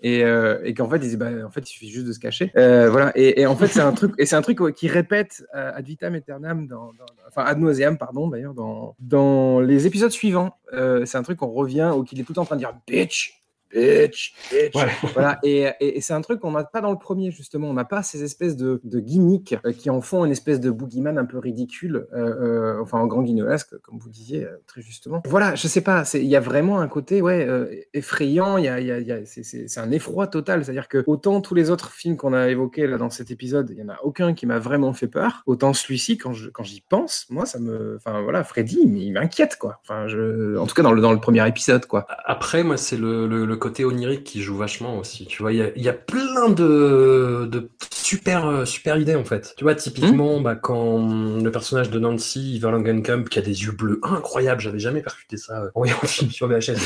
Et, 0.00 0.24
euh, 0.24 0.60
et 0.64 0.74
qu'en 0.74 0.88
bah, 0.88 0.98
fait, 0.98 1.60
il 1.60 1.66
suffit 1.66 1.90
juste 1.90 2.06
de 2.06 2.12
se 2.12 2.18
cacher. 2.18 2.52
Euh, 2.56 2.90
voilà. 2.90 3.12
Et, 3.14 3.46
en 3.46 3.56
fait, 3.56 3.68
c'est 3.68 3.80
un 3.80 3.92
truc, 3.92 4.12
et 4.18 4.26
c'est 4.26 4.36
un 4.36 4.42
truc 4.42 4.58
qui 4.74 4.88
répète 4.88 5.44
ad 5.52 5.84
vitam 5.84 6.14
aeternam, 6.14 6.66
dans, 6.66 6.92
enfin 7.28 7.44
ad 7.44 7.58
nauseam, 7.58 7.98
pardon, 7.98 8.28
d'ailleurs, 8.28 8.54
dans, 8.54 8.94
dans 9.00 9.60
les 9.60 9.86
épisodes 9.86 10.10
suivants. 10.10 10.56
c'est 10.72 11.16
un 11.16 11.22
truc 11.22 11.38
qu'on 11.38 11.52
revient, 11.52 11.92
ou 11.96 12.04
qu'il 12.04 12.20
est 12.20 12.24
tout 12.24 12.32
le 12.32 12.36
temps 12.36 12.42
en 12.42 12.46
train 12.46 12.56
de 12.56 12.60
dire 12.60 12.74
bitch, 12.86 13.45
bitch, 13.76 14.34
bitch. 14.50 14.74
Voilà. 15.14 15.38
Et, 15.42 15.68
et, 15.80 16.00
c'est 16.00 16.12
un 16.12 16.20
truc 16.20 16.40
qu'on 16.40 16.52
n'a 16.52 16.64
pas 16.64 16.80
dans 16.80 16.90
le 16.90 16.98
premier, 16.98 17.30
justement. 17.30 17.68
On 17.68 17.74
n'a 17.74 17.84
pas 17.84 18.02
ces 18.02 18.22
espèces 18.22 18.56
de, 18.56 18.80
de 18.84 19.00
gimmicks 19.00 19.56
euh, 19.64 19.72
qui 19.72 19.90
en 19.90 20.00
font 20.00 20.24
une 20.24 20.32
espèce 20.32 20.60
de 20.60 20.70
boogeyman 20.70 21.18
un 21.18 21.24
peu 21.24 21.38
ridicule, 21.38 22.06
euh, 22.12 22.76
euh, 22.76 22.82
enfin 22.82 22.98
en 22.98 23.06
grand 23.06 23.22
guignolesque, 23.22 23.78
comme 23.82 23.98
vous 23.98 24.10
disiez 24.10 24.46
très 24.66 24.82
justement. 24.82 25.22
Voilà, 25.26 25.54
je 25.54 25.68
sais 25.68 25.80
pas, 25.80 26.04
il 26.14 26.24
y 26.24 26.36
a 26.36 26.40
vraiment 26.40 26.80
un 26.80 26.88
côté 26.88 27.22
ouais, 27.22 27.88
effrayant, 27.94 28.58
y 28.58 28.68
a, 28.68 28.80
y 28.80 29.12
a, 29.12 29.18
c'est 29.24 29.78
un 29.78 29.90
effroi 29.90 30.26
total. 30.26 30.64
C'est-à-dire 30.64 30.88
que 30.88 31.04
autant 31.06 31.40
tous 31.40 31.54
les 31.54 31.70
autres 31.70 31.90
films 31.90 32.16
qu'on 32.16 32.32
a 32.32 32.48
évoqués 32.48 32.86
là, 32.86 32.98
dans 32.98 33.10
cet 33.10 33.30
épisode, 33.30 33.70
il 33.70 33.76
n'y 33.76 33.82
en 33.82 33.92
a 33.92 33.98
aucun 34.02 34.34
qui 34.34 34.46
m'a 34.46 34.58
vraiment 34.58 34.92
fait 34.92 35.08
peur, 35.08 35.42
autant 35.46 35.72
celui-ci, 35.72 36.18
quand 36.18 36.32
j'y 36.32 36.50
quand 36.52 36.64
pense, 36.88 37.26
moi, 37.30 37.46
ça 37.46 37.58
me. 37.58 37.96
Enfin 37.96 38.20
voilà, 38.22 38.44
Freddy, 38.44 38.78
il 38.82 39.12
m'inquiète, 39.12 39.56
quoi. 39.58 39.80
Enfin, 39.82 40.08
je... 40.08 40.56
En 40.56 40.66
tout 40.66 40.74
cas, 40.74 40.82
dans 40.82 40.92
le, 40.92 41.00
dans 41.00 41.12
le 41.12 41.20
premier 41.20 41.46
épisode, 41.46 41.86
quoi. 41.86 42.06
Après, 42.24 42.62
moi, 42.62 42.76
c'est 42.76 42.96
le, 42.96 43.26
le, 43.26 43.44
le 43.44 43.56
côté 43.66 43.84
onirique 43.84 44.22
qui 44.22 44.42
joue 44.42 44.56
vachement 44.56 44.96
aussi. 44.96 45.26
Tu 45.26 45.42
vois, 45.42 45.52
il 45.52 45.58
y 45.58 45.88
a, 45.88 45.92
plein 45.92 46.50
de, 46.50 47.48
de 47.50 47.68
super, 47.92 48.46
euh, 48.46 48.64
super 48.64 48.96
idées 48.96 49.16
en 49.16 49.24
fait. 49.24 49.54
Tu 49.56 49.64
vois, 49.64 49.74
typiquement, 49.74 50.38
hmm. 50.38 50.42
bah, 50.44 50.54
quand 50.54 51.42
le 51.42 51.50
personnage 51.50 51.90
de 51.90 51.98
Nancy 51.98 52.60
Verlangenkamp, 52.60 53.24
qui 53.24 53.40
a 53.40 53.42
des 53.42 53.64
yeux 53.64 53.72
bleus 53.72 53.98
incroyables, 54.04 54.60
j'avais 54.60 54.78
jamais 54.78 55.00
percuté 55.00 55.36
ça 55.36 55.62
euh, 55.62 55.70
en 55.74 55.80
voyant 55.80 55.96
le 56.00 56.06
film 56.16 56.30
sur 56.30 56.46
VHS. 56.46 56.76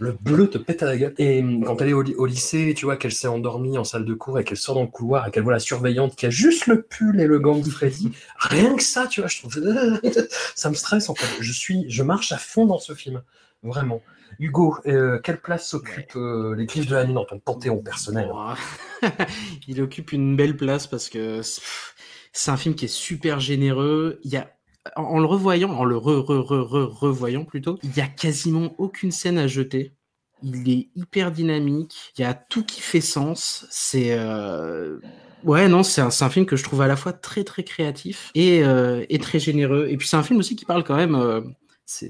le 0.00 0.12
bleu 0.20 0.50
te 0.50 0.58
pète 0.58 0.82
à 0.82 0.86
la 0.86 0.98
gueule. 0.98 1.14
Et 1.16 1.40
hum, 1.40 1.64
quand 1.64 1.80
elle 1.80 1.88
est 1.88 1.94
au, 1.94 2.26
lycée, 2.26 2.74
tu 2.76 2.84
vois, 2.84 2.98
qu'elle 2.98 3.12
s'est 3.12 3.28
endormie 3.28 3.78
en 3.78 3.84
salle 3.84 4.04
de 4.04 4.12
cours 4.12 4.38
et 4.38 4.44
qu'elle 4.44 4.58
sort 4.58 4.74
dans 4.74 4.82
le 4.82 4.88
couloir 4.88 5.26
et 5.26 5.30
qu'elle 5.30 5.44
voit 5.44 5.54
la 5.54 5.60
surveillante 5.60 6.14
qui 6.14 6.26
a 6.26 6.30
juste 6.30 6.66
le 6.66 6.82
pull 6.82 7.20
et 7.20 7.26
le 7.26 7.38
gant 7.38 7.58
de 7.58 7.70
Freddy, 7.70 8.12
rien 8.38 8.76
que 8.76 8.82
ça, 8.82 9.06
tu 9.06 9.22
vois, 9.22 9.28
je 9.28 9.38
trouve 9.38 9.54
ça 10.54 10.68
me 10.68 10.74
stresse 10.74 11.08
en 11.08 11.14
fait. 11.14 11.40
Je 11.40 11.52
suis, 11.52 11.86
je 11.88 12.02
marche 12.02 12.32
à 12.32 12.38
fond 12.38 12.66
dans 12.66 12.78
ce 12.78 12.92
film, 12.92 13.22
vraiment. 13.62 14.02
Hugo, 14.38 14.76
euh, 14.86 15.20
quelle 15.22 15.40
place 15.40 15.68
s'occupe 15.68 16.16
euh, 16.16 16.54
les 16.56 16.66
Griffes 16.66 16.86
de 16.86 16.94
la 16.94 17.04
Nuit 17.04 17.14
dans 17.14 17.24
ton 17.24 17.38
panthéon 17.38 17.78
personnel? 17.78 18.30
Il 19.68 19.80
occupe 19.82 20.12
une 20.12 20.36
belle 20.36 20.56
place 20.56 20.86
parce 20.86 21.08
que 21.08 21.40
c'est 22.32 22.50
un 22.50 22.56
film 22.56 22.74
qui 22.74 22.86
est 22.86 22.88
super 22.88 23.40
généreux. 23.40 24.18
Il 24.24 24.32
y 24.32 24.36
a 24.36 24.50
en 24.96 25.20
le 25.20 25.26
revoyant, 25.26 25.70
en 25.70 25.84
le 25.84 25.96
re, 25.96 26.24
re, 26.26 26.42
re, 26.42 26.98
revoyant 27.00 27.44
plutôt, 27.44 27.78
il 27.84 27.96
y 27.96 28.00
a 28.00 28.08
quasiment 28.08 28.74
aucune 28.78 29.12
scène 29.12 29.38
à 29.38 29.46
jeter. 29.46 29.94
Il 30.42 30.68
est 30.68 30.88
hyper 30.96 31.30
dynamique. 31.30 32.12
Il 32.18 32.22
y 32.22 32.24
a 32.24 32.34
tout 32.34 32.64
qui 32.64 32.80
fait 32.80 33.00
sens. 33.00 33.64
C'est 33.70 34.08
euh, 34.10 34.98
Ouais, 35.44 35.68
non, 35.68 35.84
c'est 35.84 36.00
un, 36.00 36.08
un, 36.08 36.30
film 36.30 36.46
que 36.46 36.56
je 36.56 36.64
trouve 36.64 36.82
à 36.82 36.88
la 36.88 36.96
fois 36.96 37.12
très 37.12 37.44
très 37.44 37.62
créatif 37.62 38.32
et, 38.34 38.62
et 39.08 39.18
très 39.18 39.38
généreux. 39.38 39.86
Et 39.88 39.96
puis 39.96 40.08
c'est 40.08 40.16
un 40.16 40.22
film 40.24 40.40
aussi 40.40 40.56
qui 40.56 40.64
parle 40.64 40.82
quand 40.82 40.96
même 40.96 41.54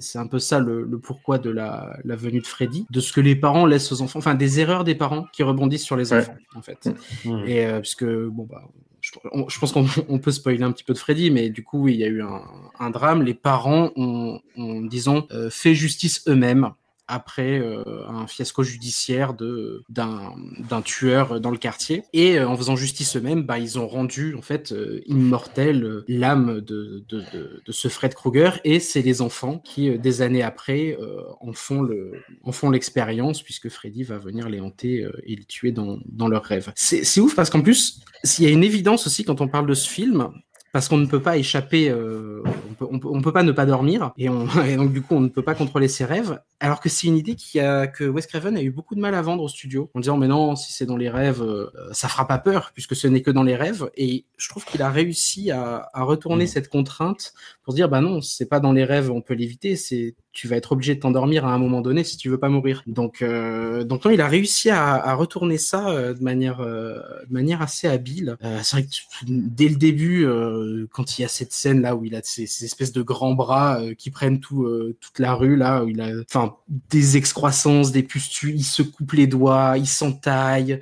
c'est 0.01 0.19
un 0.19 0.27
peu 0.27 0.39
ça 0.39 0.61
le, 0.61 0.87
pourquoi 0.99 1.39
de 1.39 1.51
la, 1.51 1.99
venue 2.05 2.41
de 2.41 2.47
Freddy, 2.47 2.87
de 2.91 3.01
ce 3.01 3.13
que 3.13 3.21
les 3.21 3.37
parents 3.37 3.67
laissent 3.67 3.93
aux 3.93 4.03
enfants, 4.03 4.19
enfin 4.19 4.35
des 4.35 4.61
erreurs 4.61 4.85
des 4.85 4.95
parents 4.95 5.27
qui 5.33 5.43
rebondissent 5.43 5.85
sur 5.85 5.97
les 5.97 6.13
enfants, 6.13 6.37
en 6.55 6.63
fait. 6.63 6.87
Mmh. 7.25 7.31
Mmh. 7.31 7.49
Et 7.49 7.67
euh, 7.67 7.81
puisque, 7.81 8.05
bon, 8.05 8.47
bah, 8.49 8.63
je, 9.03 9.59
pense 9.59 9.73
qu'on 9.73 10.19
peut 10.19 10.31
spoiler 10.31 10.63
un 10.63 10.73
petit 10.73 10.85
peu 10.85 10.93
de 10.93 10.99
Freddy, 10.99 11.31
mais 11.31 11.51
du 11.51 11.65
coup, 11.65 11.89
il 11.89 11.97
y 11.97 12.05
a 12.05 12.07
eu 12.07 12.23
un, 12.23 12.91
drame. 12.91 13.23
Les 13.23 13.35
parents 13.35 13.91
ont, 13.97 14.41
disons, 14.87 15.27
euh, 15.33 15.51
fait 15.51 15.75
justice 15.75 16.23
eux-mêmes 16.29 16.71
après 17.13 17.59
euh, 17.59 17.83
un 18.09 18.27
fiasco 18.27 18.63
judiciaire 18.63 19.35
de 19.35 19.85
d'un 19.89 20.83
tueur 20.83 21.41
dans 21.41 21.51
le 21.51 21.59
quartier. 21.59 22.05
Et 22.13 22.39
euh, 22.39 22.49
en 22.49 22.57
faisant 22.57 22.75
justice 22.75 23.17
eux-mêmes 23.17 23.43
bah, 23.43 23.59
ils 23.59 23.79
ont 23.79 23.87
rendu 23.87 24.35
en 24.35 24.43
fait 24.43 24.73
euh, 24.73 25.03
immortel 25.07 26.03
l'âme 26.09 26.61
de, 26.61 27.05
de, 27.09 27.23
de, 27.65 27.73
ce 27.73 27.89
Fred 27.89 28.15
Krueger. 28.15 28.61
Et 28.65 28.81
c'est 28.81 29.03
les 29.03 29.21
enfants 29.21 29.59
qui 29.59 29.99
des 29.99 30.23
années 30.23 30.43
après 30.43 30.97
en 31.41 31.53
font 31.53 31.83
le 31.83 32.13
en 32.43 32.53
font 32.53 32.71
l'expérience 32.71 33.43
puisque 33.43 33.69
Freddy 33.69 34.03
va 34.03 34.19
venir 34.19 34.49
les 34.49 34.61
hanter 34.61 35.07
et 35.25 35.37
les 35.37 35.45
tuer 35.45 35.73
dans, 35.73 35.99
dans 36.07 36.29
leurs 36.29 36.45
rêves. 36.45 36.73
C'est 36.77 37.21
ouf 37.21 37.35
parce 37.35 37.51
qu'en 37.51 37.61
plus 37.61 38.01
s'il 38.25 38.45
y 38.45 38.49
a 38.49 38.51
une 38.51 38.65
évidence 38.65 39.07
aussi 39.07 39.25
quand 39.25 39.41
on 39.41 39.49
parle 39.49 39.67
de 39.67 39.75
ce 39.75 39.89
film 39.89 40.31
parce 40.73 40.89
qu'on 40.89 40.97
ne 40.97 41.07
peut 41.07 41.21
pas 41.21 41.37
échapper, 41.37 41.93
on, 41.93 42.75
peut, 42.75 42.87
on, 42.91 43.21
peut, 43.21 43.33
pas 43.33 43.43
ne 43.43 43.53
pas 43.53 43.67
dormir, 43.67 44.13
et, 44.17 44.29
donc 44.77 44.93
du 44.93 45.03
coup 45.03 45.15
on 45.15 45.21
ne 45.21 45.29
peut 45.29 45.43
pas 45.43 45.55
contrôler 45.55 45.87
ses 45.87 46.07
rêves, 46.07 46.41
alors 46.63 46.81
que 46.81 46.89
c'est 46.89 47.07
une 47.07 47.17
idée 47.17 47.35
qui 47.35 47.61
a, 47.61 47.87
que 47.87 48.05
Wes 48.05 48.27
Craven 48.27 48.57
a 48.57 48.63
eu 48.63 48.71
beaucoup 48.71 48.95
de 48.95 49.01
mal 49.01 49.15
à 49.15 49.23
vendre 49.23 49.43
au 49.43 49.49
studio, 49.49 49.91
en 49.95 50.01
disant 50.01 50.17
mais 50.17 50.29
non, 50.29 50.57
si 50.57 50.73
c'est 50.73 50.87
dans 50.87 50.97
les 50.97 51.11
rêves, 51.11 51.43
euh, 51.43 51.71
ça 51.93 52.09
fera 52.09 52.27
pas 52.27 52.39
peur, 52.39 52.71
puisque 52.73 52.97
ce 52.97 53.09
n'est 53.09 53.23
que 53.23 53.31
dans 53.31 53.43
les 53.43 53.57
rêves, 53.57 53.91
et 53.97 54.25
je 54.37 54.49
trouve 54.49 54.65
qu'il 54.65 54.81
a 54.83 54.91
réussi 54.91 55.51
à, 55.51 55.91
à 55.93 56.03
retourner 56.05 56.45
mmh. 56.45 56.49
cette 56.49 56.69
contrainte 56.69 57.35
pour 57.65 57.75
dire 57.75 57.89
bah 57.89 58.01
non, 58.01 58.21
c'est 58.21 58.47
pas 58.47 58.61
dans 58.61 58.73
les 58.73 58.85
rêves, 58.85 59.11
on 59.11 59.21
peut 59.21 59.35
l'éviter, 59.35 59.77
c'est 59.77 60.15
tu 60.33 60.49
vas 60.49 60.57
être 60.57 60.73
obligé 60.73 60.95
de 60.95 61.01
t'endormir 61.01 61.45
à 61.45 61.53
un 61.53 61.59
moment 61.59 61.83
donné 61.83 62.05
si 62.05 62.17
tu 62.17 62.31
veux 62.31 62.39
pas 62.39 62.49
mourir. 62.49 62.83
Donc, 62.87 63.21
euh, 63.21 63.85
donc 63.85 64.05
non, 64.05 64.11
il 64.11 64.21
a 64.21 64.29
réussi 64.29 64.71
à, 64.71 64.95
à 64.95 65.15
retourner 65.15 65.59
ça 65.59 65.91
euh, 65.91 66.15
de 66.15 66.23
manière, 66.23 66.61
euh, 66.61 66.99
de 67.29 67.33
manière 67.33 67.61
assez 67.61 67.87
habile. 67.87 68.37
Euh, 68.43 68.61
c'est 68.63 68.77
vrai 68.77 68.87
que 68.87 68.89
dès 69.27 69.69
le 69.69 69.77
début, 69.77 70.25
euh, 70.25 70.87
quand 70.91 71.19
il 71.19 71.23
y 71.23 71.25
a 71.25 71.29
cette 71.29 71.53
scène 71.53 71.83
là 71.83 71.95
où 71.95 72.05
il 72.05 72.15
a 72.15 72.21
ces, 72.25 72.47
ces 72.47 72.65
espèces 72.65 72.93
de 72.93 73.03
grands 73.03 73.35
bras 73.35 73.81
qui 73.99 74.11
prennent 74.11 74.41
tout, 74.41 74.67
toute 75.01 75.19
la 75.19 75.35
rue 75.35 75.57
là, 75.57 75.85
où 75.85 75.89
il 75.89 76.01
a, 76.01 76.11
enfin, 76.29 76.52
des 76.69 77.17
excroissances, 77.17 77.93
des 77.93 78.03
pustules, 78.03 78.57
il 78.57 78.65
se 78.65 78.83
coupe 78.83 79.13
les 79.13 79.27
doigts, 79.27 79.75
il 79.77 79.87
s'entaille, 79.87 80.81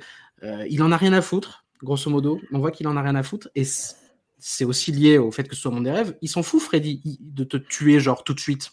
il 0.69 0.81
en 0.81 0.91
a 0.91 0.97
rien 0.97 1.13
à 1.13 1.21
foutre, 1.21 1.65
grosso 1.83 2.09
modo. 2.09 2.39
On 2.51 2.59
voit 2.59 2.71
qu'il 2.71 2.87
en 2.87 2.97
a 2.97 3.01
rien 3.01 3.15
à 3.15 3.23
foutre 3.23 3.49
et 3.55 3.63
c'est 4.39 4.65
aussi 4.65 4.91
lié 4.91 5.17
au 5.17 5.31
fait 5.31 5.47
que 5.47 5.55
ce 5.55 5.61
soit 5.61 5.71
mon 5.71 5.81
des 5.81 5.91
rêves. 5.91 6.17
Il 6.21 6.29
s'en 6.29 6.41
fout, 6.43 6.61
Freddy, 6.61 7.19
de 7.19 7.43
te 7.43 7.57
tuer 7.57 7.99
genre 7.99 8.23
tout 8.23 8.33
de 8.33 8.39
suite 8.39 8.71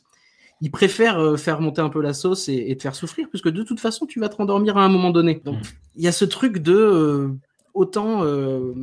il 0.61 0.71
préfère 0.71 1.19
euh, 1.19 1.37
faire 1.37 1.61
monter 1.61 1.81
un 1.81 1.89
peu 1.89 2.01
la 2.03 2.15
sauce 2.15 2.49
et, 2.49 2.77
te 2.77 2.83
faire 2.83 2.95
souffrir, 2.95 3.29
puisque 3.29 3.49
de 3.49 3.63
toute 3.63 3.81
façon, 3.81 4.07
tu 4.07 4.21
vas 4.21 4.29
te 4.29 4.37
rendormir 4.37 4.77
à 4.77 4.85
un 4.85 4.89
moment 4.89 5.11
donné. 5.11 5.41
Donc, 5.45 5.59
il 5.95 6.03
y 6.03 6.09
a 6.09 6.13
ce 6.13 6.25
truc 6.25 6.59
de 6.59 6.75
euh, 6.75 7.29
autant 7.79 8.25
euh, 8.25 8.75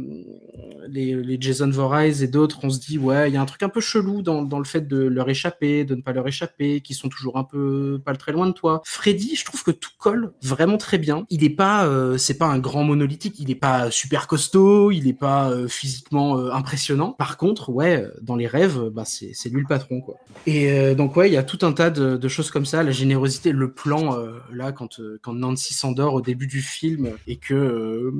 les, 0.88 1.38
Jason 1.39 1.69
Voorhees 1.69 2.23
et 2.23 2.27
d'autres, 2.27 2.59
on 2.63 2.69
se 2.69 2.80
dit, 2.80 2.97
ouais, 2.97 3.30
il 3.30 3.34
y 3.34 3.38
a 3.38 3.41
un 3.41 3.45
truc 3.45 3.61
un 3.61 3.69
peu 3.69 3.81
chelou 3.81 4.22
dans, 4.22 4.57
le 4.57 4.63
fait 4.63 4.88
de 4.88 4.97
leur 4.97 5.30
échapper, 5.30 5.84
de 5.84 5.95
ne 5.95 6.01
pas 6.01 6.13
leur 6.13 6.26
échapper, 6.27 6.80
qui 6.80 6.93
sont 6.93 7.09
toujours 7.09 7.38
un 7.38 7.43
peu 7.43 7.99
pas 8.03 8.15
très 8.15 8.31
loin 8.31 8.47
de 8.47 8.53
toi. 8.53 8.81
Freddy, 8.85 9.35
je 9.35 9.43
trouve 9.43 9.63
que 9.63 9.72
tout 9.72 9.91
colle 9.97 10.31
vraiment 10.41 10.77
très 10.77 10.97
bien. 10.97 11.26
Il 11.30 11.43
est 11.43 11.49
pas, 11.49 11.85
euh, 11.85 12.17
c'est 12.17 12.38
pas 12.38 12.45
un 12.45 12.57
grand 12.57 12.84
monolithique, 12.84 13.38
il 13.39 13.51
est 13.51 13.55
pas 13.55 13.91
super 13.91 14.27
costaud, 14.27 14.91
il 14.91 15.07
est 15.09 15.13
pas 15.13 15.49
euh, 15.49 15.67
physiquement 15.67 16.38
impressionnant. 16.51 17.11
Par 17.11 17.35
contre, 17.35 17.69
ouais, 17.69 18.07
dans 18.22 18.38
les 18.38 18.47
rêves, 18.47 18.89
bah, 18.93 19.03
c'est 19.05 19.49
lui 19.49 19.61
le 19.61 19.67
patron, 19.67 19.99
quoi. 19.99 20.15
Et 20.47 20.95
donc, 20.95 21.17
ouais, 21.17 21.30
il 21.30 21.34
y 21.34 21.38
a 21.38 21.43
tout 21.43 21.65
un 21.65 21.73
tas 21.73 21.89
de, 21.89 22.27
choses 22.30 22.49
comme 22.49 22.65
ça, 22.65 22.81
la 22.81 22.91
générosité, 22.91 23.51
le 23.51 23.72
plan, 23.72 24.17
là, 24.53 24.72
quand, 24.72 25.01
quand 25.22 25.34
Nancy 25.34 25.73
s'endort 25.73 26.13
au 26.13 26.22
début 26.22 26.47
du 26.47 26.61
film 26.61 27.09
et 27.27 27.38
que 27.38 28.13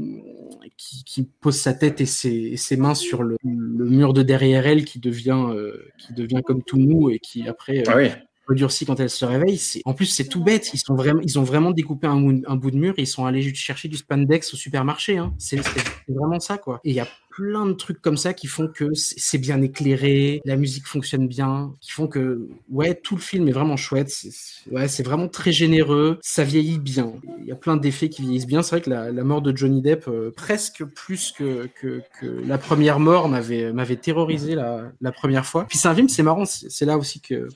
qui, 0.78 1.24
pose 1.42 1.56
sa 1.56 1.74
tête 1.74 2.02
et 2.02 2.06
ses, 2.06 2.78
mains 2.78 2.96
sur 2.96 3.24
le, 3.24 3.38
mur 3.44 4.14
de 4.14 4.24
derrière 4.24 4.68
elle 4.68 4.86
qui 4.86 5.00
devient, 5.00 5.46
euh, 5.50 5.92
qui 5.98 6.14
devient 6.14 6.42
comme 6.44 6.64
tout 6.64 6.78
mou 6.78 7.10
et 7.10 7.20
qui 7.20 7.48
après 7.48 7.88
euh, 7.88 8.10
ah 8.12 8.18
redurcit 8.48 8.86
quand 8.86 9.00
elle 9.00 9.10
se 9.10 9.26
réveille. 9.26 9.60
En 9.86 9.94
plus, 9.94 10.06
c'est 10.06 10.28
tout 10.28 10.44
bête. 10.44 10.72
Ils, 10.74 10.78
sont 10.78 10.96
vraiment, 10.96 11.22
ils 11.24 11.40
ont 11.40 11.44
vraiment 11.44 11.72
découpé 11.72 12.08
un, 12.08 12.56
bout 12.56 12.72
de 12.72 12.78
mur 12.78 12.94
et 12.98 13.02
ils 13.02 13.08
sont 13.08 13.26
allés 13.26 13.54
chercher 13.54 13.88
du 13.88 13.98
spandex 13.98 14.54
au 14.54 14.58
supermarché. 14.58 15.18
Hein. 15.18 15.34
C'est 15.40 15.60
vraiment 16.08 16.40
ça, 16.40 16.58
quoi. 16.58 16.80
Et 16.84 16.92
il 16.92 16.96
y 16.96 17.00
a 17.00 17.08
plein 17.36 17.66
de 17.66 17.74
trucs 17.74 18.02
comme 18.02 18.16
ça 18.16 18.34
qui 18.34 18.48
font 18.48 18.70
que 18.70 18.94
c'est 18.94 19.38
bien 19.38 19.62
éclairé, 19.62 20.42
la 20.46 20.56
musique 20.56 20.88
fonctionne 20.88 21.28
bien, 21.28 21.74
qui 21.82 21.92
font 21.92 22.08
que 22.08 22.48
ouais, 22.70 22.96
tout 22.96 23.16
le 23.16 23.22
film 23.22 23.50
est 23.50 23.52
vraiment 23.52 23.76
chouette. 23.76 24.10
C'est, 24.10 24.72
ouais, 24.72 24.88
vraiment 25.04 25.28
très 25.28 25.52
généreux, 25.52 26.18
ça 26.22 26.46
vieillit 26.46 26.80
bien. 26.80 27.12
Il 27.42 27.46
y 27.46 27.52
a 27.52 27.56
plein 27.56 27.76
d'effets 27.76 28.08
qui 28.08 28.22
vieillissent 28.22 28.48
bien. 28.48 28.62
C'est 28.62 28.78
vrai 28.78 28.82
que 28.82 28.90
la, 28.90 29.24
mort 29.26 29.42
de 29.42 29.56
Johnny 29.56 29.82
Depp, 29.82 30.08
euh, 30.08 30.32
presque 30.34 30.86
plus 30.86 31.34
que, 31.34 31.68
que, 31.82 32.02
la 32.48 32.58
première 32.58 33.02
mort, 33.02 33.28
m'avait, 33.28 33.96
terrorisé 33.98 34.56
la 34.56 35.12
première 35.12 35.46
fois. 35.46 35.66
Puis 35.68 35.78
c'est 35.78 35.90
un 35.90 35.96
film, 35.96 36.08
c'est 36.08 36.24
marrant, 36.24 36.46
c'est 36.46 36.86
là 36.86 36.98
aussi 36.98 37.20
que 37.20 37.50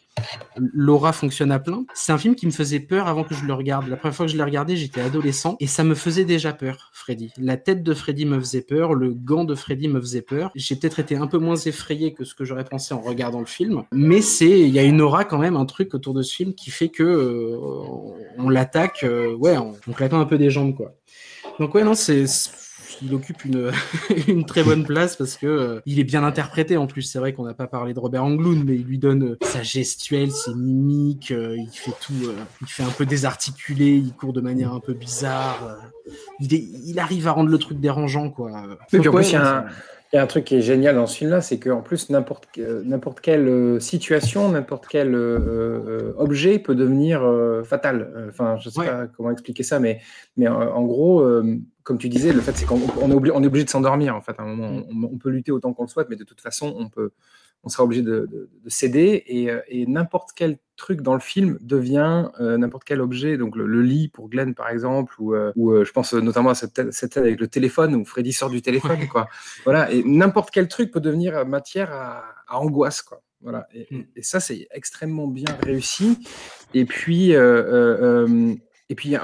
l'aura 0.55 1.13
fonctionne 1.13 1.51
à 1.53 1.59
plein. 1.59 1.85
C'est 1.93 2.11
un 2.11 2.17
film 2.17 2.35
qui 2.35 2.45
me 2.45 2.51
faisait 2.51 2.81
peur 2.81 3.07
avant 3.07 3.23
que 3.23 3.33
je 3.33 3.45
le 3.45 3.53
regarde. 3.53 3.87
La 3.87 3.95
première 3.95 4.15
fois 4.15 4.25
que 4.25 4.31
je 4.31 4.37
l'ai 4.37 4.43
regardé, 4.43 4.75
j'étais 4.75 5.01
adolescent 5.01 5.55
et 5.61 5.67
ça 5.67 5.85
me 5.85 5.95
faisait 5.95 6.25
déjà 6.25 6.51
peur, 6.51 6.91
Freddy. 6.93 7.31
La 7.37 7.55
tête 7.55 7.81
de 7.81 7.93
Freddy 7.93 8.25
me 8.25 8.39
faisait 8.39 8.61
peur, 8.61 8.93
le 8.93 9.13
gant 9.13 9.45
de 9.45 9.55
Freddy 9.55 9.68
me 9.75 9.99
faisait 9.99 10.21
peur. 10.21 10.51
J'ai 10.55 10.75
peut-être 10.75 10.99
été 10.99 11.15
un 11.15 11.27
peu 11.27 11.37
moins 11.37 11.55
effrayé 11.55 12.13
que 12.13 12.23
ce 12.23 12.35
que 12.35 12.45
j'aurais 12.45 12.65
pensé 12.65 12.93
en 12.93 13.01
regardant 13.01 13.39
le 13.39 13.45
film, 13.45 13.83
mais 13.91 14.21
c'est 14.21 14.59
il 14.59 14.69
y 14.69 14.79
a 14.79 14.83
une 14.83 15.01
aura 15.01 15.25
quand 15.25 15.37
même, 15.37 15.55
un 15.55 15.65
truc 15.65 15.93
autour 15.93 16.13
de 16.13 16.21
ce 16.21 16.35
film 16.35 16.53
qui 16.53 16.71
fait 16.71 16.89
que 16.89 17.03
euh, 17.03 17.57
on 18.37 18.49
l'attaque, 18.49 19.03
euh, 19.03 19.33
ouais, 19.35 19.57
en, 19.57 19.73
claquant 19.95 20.19
un 20.19 20.25
peu 20.25 20.37
des 20.37 20.49
jambes 20.49 20.75
quoi. 20.75 20.93
Donc 21.59 21.75
ouais 21.75 21.83
non 21.83 21.93
c'est 21.93 22.25
il 23.01 23.13
occupe 23.13 23.45
une, 23.45 23.71
une 24.27 24.45
très 24.45 24.63
bonne 24.63 24.85
place 24.85 25.15
parce 25.15 25.37
que 25.37 25.47
euh, 25.47 25.81
il 25.85 25.99
est 25.99 26.03
bien 26.03 26.23
interprété 26.23 26.77
en 26.77 26.87
plus. 26.87 27.03
C'est 27.03 27.19
vrai 27.19 27.33
qu'on 27.33 27.45
n'a 27.45 27.53
pas 27.53 27.67
parlé 27.67 27.93
de 27.93 27.99
Robert 27.99 28.23
Englund, 28.23 28.63
mais 28.65 28.75
il 28.75 28.83
lui 28.83 28.97
donne 28.97 29.23
euh, 29.23 29.37
sa 29.41 29.63
gestuelle, 29.63 30.31
ses 30.31 30.53
mimiques, 30.53 31.31
euh, 31.31 31.55
il 31.57 31.69
fait 31.69 31.93
tout, 32.01 32.13
il 32.61 32.67
fait 32.67 32.83
un 32.83 32.89
peu 32.89 33.05
désarticulé, 33.05 33.95
il 33.95 34.13
court 34.13 34.33
de 34.33 34.41
manière 34.41 34.73
un 34.73 34.79
peu 34.79 34.93
bizarre. 34.93 35.77
il, 36.39 36.53
il 36.53 36.99
arrive 36.99 37.27
à 37.27 37.31
rendre 37.31 37.49
le 37.49 37.57
truc 37.57 37.79
dérangeant, 37.79 38.29
quoi. 38.29 38.63
puis 38.87 39.07
en 39.07 39.11
plus, 39.11 39.29
il 39.29 39.33
y 39.33 39.35
a 39.35 39.59
un 39.59 39.65
il 40.11 40.15
y 40.15 40.19
a 40.19 40.23
un 40.23 40.27
truc 40.27 40.45
qui 40.45 40.55
est 40.55 40.61
génial 40.61 40.95
dans 40.95 41.05
ce 41.05 41.17
film-là, 41.17 41.41
c'est 41.41 41.59
qu'en 41.59 41.81
plus, 41.81 42.09
n'importe 42.09 42.47
n'importe 42.57 43.19
quelle 43.21 43.79
situation, 43.79 44.49
n'importe 44.49 44.87
quel 44.87 45.15
objet 46.17 46.57
peut 46.57 46.75
devenir 46.75 47.21
fatal. 47.63 48.27
Enfin, 48.29 48.57
je 48.57 48.69
ne 48.69 48.73
sais 48.73 48.85
pas 48.85 49.07
comment 49.07 49.29
expliquer 49.29 49.63
ça, 49.63 49.79
mais, 49.79 50.01
mais 50.35 50.47
en 50.47 50.83
gros, 50.83 51.23
comme 51.89 51.97
tu 51.97 52.07
disais, 52.07 52.33
le 52.33 52.41
fait, 52.41 52.55
c'est 52.55 52.65
qu'on 52.65 52.77
est, 52.77 53.13
obligé, 53.15 53.35
on 53.35 53.41
est 53.41 53.47
obligé 53.47 53.65
de 53.65 53.69
s'endormir, 53.71 54.15
en 54.15 54.21
fait, 54.21 54.35
à 54.37 54.43
un 54.43 54.45
moment. 54.45 54.85
Mm. 54.91 55.05
On, 55.05 55.17
peut 55.17 55.29
lutter 55.29 55.51
autant 55.51 55.73
qu'on 55.73 55.81
le 55.81 55.89
souhaite, 55.89 56.05
mais 56.07 56.17
de 56.17 56.23
toute 56.23 56.39
façon, 56.39 56.75
on, 56.77 56.87
peut, 56.87 57.13
on 57.63 57.69
sera 57.69 57.83
obligé 57.83 58.01
de, 58.01 58.49
céder. 58.67 59.23
Euh, 59.49 59.61
et, 59.67 59.85
n'importe 59.85 60.29
quel 60.35 60.57
truc 60.75 61.01
dans 61.01 61.13
le 61.13 61.19
film 61.19 61.57
devient 61.61 62.29
euh, 62.39 62.57
n'importe 62.57 62.83
quel 62.85 63.01
objet. 63.01 63.37
Donc, 63.37 63.55
le, 63.55 63.81
lit 63.81 64.07
pour 64.07 64.29
Glenn, 64.29 64.53
par 64.53 64.69
exemple, 64.69 65.13
ou, 65.19 65.33
euh, 65.33 65.51
ou 65.55 65.83
je 65.83 65.91
pense 65.91 66.13
notamment 66.13 66.51
à 66.51 66.55
cette, 66.55 66.91
cette 66.91 67.13
scène 67.13 67.23
avec 67.23 67.39
le 67.39 67.47
téléphone, 67.47 67.95
où 67.95 68.05
Freddy 68.05 68.33
sort 68.33 68.49
du 68.49 68.61
téléphone, 68.61 69.07
quoi. 69.11 69.27
Voilà. 69.65 69.91
Et 69.91 70.03
n'importe 70.03 70.51
quel 70.51 70.67
truc 70.67 70.91
peut 70.91 71.01
devenir 71.01 71.45
matière 71.45 71.91
à, 71.91 72.23
angoisse, 72.49 73.01
quoi. 73.01 73.21
Voilà. 73.41 73.67
Et, 73.73 73.87
mm. 73.89 74.03
et 74.15 74.23
ça, 74.23 74.39
c'est 74.39 74.67
extrêmement 74.71 75.27
bien 75.27 75.55
réussi. 75.63 76.19
Et 76.73 76.85
puis, 76.85 77.31
et 77.31 78.95
puis, 78.95 79.09
il 79.09 79.11
y 79.11 79.15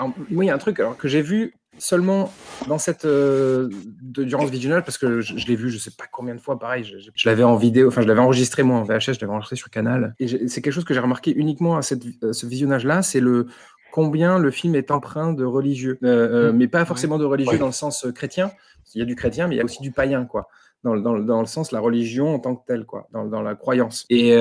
a 0.50 0.54
un 0.54 0.58
truc 0.58 0.80
alors, 0.80 0.98
que 0.98 1.08
j'ai 1.08 1.22
vu 1.22 1.54
seulement 1.78 2.32
dans 2.68 2.78
cette 2.78 3.06
euh, 3.06 3.70
durant 4.02 4.46
ce 4.46 4.52
visionnage 4.52 4.84
parce 4.84 4.98
que 4.98 5.22
je, 5.22 5.48
l'ai 5.48 5.56
vu 5.56 5.70
je 5.70 5.78
sais 5.78 5.92
pas 5.92 6.06
combien 6.10 6.34
de 6.34 6.40
fois 6.40 6.58
pareil 6.58 6.84
je, 6.84 7.30
l'avais 7.30 7.44
en 7.44 7.56
vidéo 7.56 7.90
enfin 7.90 8.02
je 8.02 8.08
l'avais 8.08 8.22
enregistré 8.22 8.64
moi 8.64 8.78
en 8.78 8.84
VHS 8.84 9.14
je 9.14 9.22
l'avais 9.22 9.34
enregistré 9.34 9.56
sur 9.56 9.70
Canal 9.70 10.16
et 10.20 10.48
c'est 10.48 10.62
quelque 10.62 10.74
chose 10.74 10.86
que 10.86 10.94
j'ai 10.94 11.00
remarqué 11.00 11.34
uniquement 11.36 11.76
à, 11.76 11.82
cette, 11.82 12.04
ce 12.32 12.46
visionnage 12.46 12.86
là 12.86 13.02
c'est 13.02 13.20
le 13.20 13.48
combien 13.92 14.40
le 14.40 14.52
film 14.52 14.76
est 14.76 14.92
empreint 14.92 15.34
de 15.34 15.44
religieux 15.44 16.00
euh, 16.04 16.08
euh, 16.48 16.54
mmh. 16.54 16.58
mais 16.58 16.68
pas 16.68 16.86
forcément 16.86 17.18
de 17.18 17.26
religieux 17.26 17.58
dans 17.58 17.68
le 17.68 17.72
sens 17.72 18.08
chrétien 18.16 18.52
il 18.94 19.00
y 19.00 19.02
a 19.02 19.06
du 19.06 19.16
chrétien 19.16 19.48
mais 19.48 19.56
il 19.56 19.58
y 19.58 19.62
a 19.62 19.66
aussi 19.66 19.82
du 19.82 19.92
païen 19.92 20.26
quoi 20.26 20.48
dans, 20.84 20.96
dans, 20.96 21.18
dans, 21.18 21.40
le 21.40 21.48
sens 21.48 21.72
la 21.72 21.80
religion 21.80 22.36
en 22.36 22.40
tant 22.40 22.56
que 22.56 22.64
telle, 22.68 22.86
quoi, 22.86 23.08
dans, 23.12 23.26
dans 23.26 23.42
la 23.42 23.56
croyance. 23.56 24.06
Et 24.12 24.38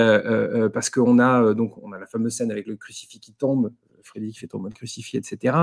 parce 0.74 0.90
qu'on 0.90 1.19
a 1.19 1.55
donc 1.55 1.73
on 1.82 1.90
a 1.93 1.98
la 1.98 2.05
fameuse 2.05 2.35
scène 2.35 2.51
avec 2.51 2.66
le 2.66 2.77
crucifix 2.77 3.19
qui 3.19 3.32
tombe 3.32 3.73
Freddy 4.05 4.32
qui 4.32 4.39
fait 4.39 4.47
ton 4.47 4.59
mode 4.59 4.74
crucifié, 4.74 5.18
etc. 5.18 5.56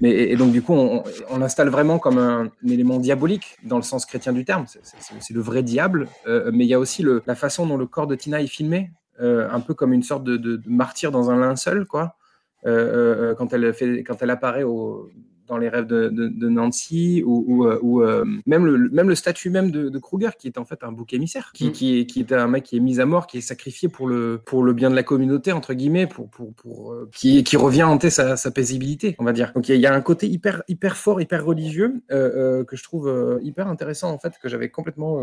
Mais, 0.00 0.10
et, 0.10 0.36
donc, 0.36 0.52
du 0.52 0.62
coup, 0.62 0.72
on, 0.72 1.04
on, 1.30 1.42
installe 1.42 1.68
vraiment 1.68 1.98
comme 1.98 2.18
un, 2.18 2.50
élément 2.66 2.98
diabolique 2.98 3.58
dans 3.64 3.76
le 3.76 3.82
sens 3.82 4.06
chrétien 4.06 4.32
du 4.32 4.44
terme. 4.44 4.66
C'est 4.66 5.34
le 5.34 5.40
vrai 5.40 5.62
diable. 5.62 6.08
Euh, 6.26 6.50
mais 6.52 6.64
il 6.64 6.68
y 6.68 6.74
a 6.74 6.78
aussi 6.78 7.02
le, 7.02 7.22
la 7.26 7.34
façon 7.34 7.66
dont 7.66 7.76
le 7.76 7.86
corps 7.86 8.06
de 8.06 8.14
Tina 8.14 8.40
est 8.40 8.46
filmé, 8.46 8.90
euh, 9.20 9.48
un 9.50 9.60
peu 9.60 9.74
comme 9.74 9.92
une 9.92 10.02
sorte 10.02 10.24
de, 10.24 10.60
martyr 10.66 11.12
dans 11.12 11.30
un 11.30 11.38
linceul, 11.38 11.86
quoi. 11.86 12.16
Euh, 12.64 13.34
quand, 13.34 13.52
elle 13.52 13.74
quand 14.04 14.22
elle 14.22 14.30
apparaît 14.30 14.62
au, 14.62 15.10
dans 15.52 15.58
les 15.58 15.68
rêves 15.68 15.86
de, 15.86 16.48
Nancy, 16.48 17.22
ou, 17.26 17.44
ou, 17.46 17.66
euh, 17.66 17.78
euh, 17.84 18.24
même, 18.46 18.64
le, 18.64 18.88
même 18.88 19.10
le 19.10 19.14
statut 19.14 19.50
même 19.50 19.70
de, 19.70 19.98
Kruger, 19.98 20.30
qui 20.38 20.46
est 20.46 20.56
en 20.56 20.64
fait 20.64 20.82
un 20.82 20.92
bouc 20.92 21.12
émissaire, 21.12 21.52
qui, 21.52 21.68
mm. 21.68 21.72
qui, 21.72 21.98
est, 21.98 22.06
qui 22.06 22.20
est 22.20 22.32
un 22.32 22.48
mec 22.48 22.64
qui 22.64 22.78
est 22.78 22.80
mis 22.80 23.00
à 23.00 23.06
mort, 23.06 23.26
qui 23.26 23.36
est 23.36 23.42
sacrifié 23.42 23.90
pour 23.90 24.08
le, 24.08 24.40
pour 24.42 24.62
le 24.62 24.72
bien 24.72 24.88
de 24.88 24.96
la 24.96 25.02
communauté, 25.02 25.52
entre 25.52 25.74
guillemets, 25.74 26.06
pour, 26.06 26.30
pour, 26.30 26.54
pour 26.54 26.92
euh, 26.92 27.10
qui, 27.14 27.44
qui 27.44 27.58
revient 27.58 27.82
hanter 27.82 28.08
sa, 28.08 28.38
sa 28.38 28.50
paisibilité, 28.50 29.14
on 29.18 29.24
va 29.24 29.34
dire. 29.34 29.52
Donc 29.54 29.68
il 29.68 29.76
y, 29.76 29.86
a 29.86 29.94
un 29.94 30.00
côté 30.00 30.26
hyper, 30.26 30.62
hyper 30.68 30.96
fort, 30.96 31.20
hyper 31.20 31.44
religieux, 31.44 32.02
que 32.08 32.64
je 32.72 32.82
trouve 32.82 33.38
hyper 33.42 33.68
intéressant, 33.68 34.10
en 34.10 34.18
fait, 34.18 34.32
que 34.42 34.48
j'avais 34.48 34.70
complètement 34.70 35.22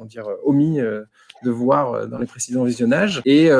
comment 0.00 0.08
dire, 0.08 0.26
omis 0.44 0.78
de 0.78 1.50
voir 1.50 2.08
dans 2.08 2.18
les 2.18 2.26
précédents 2.26 2.64
visionnages. 2.64 3.20
Et, 3.26 3.50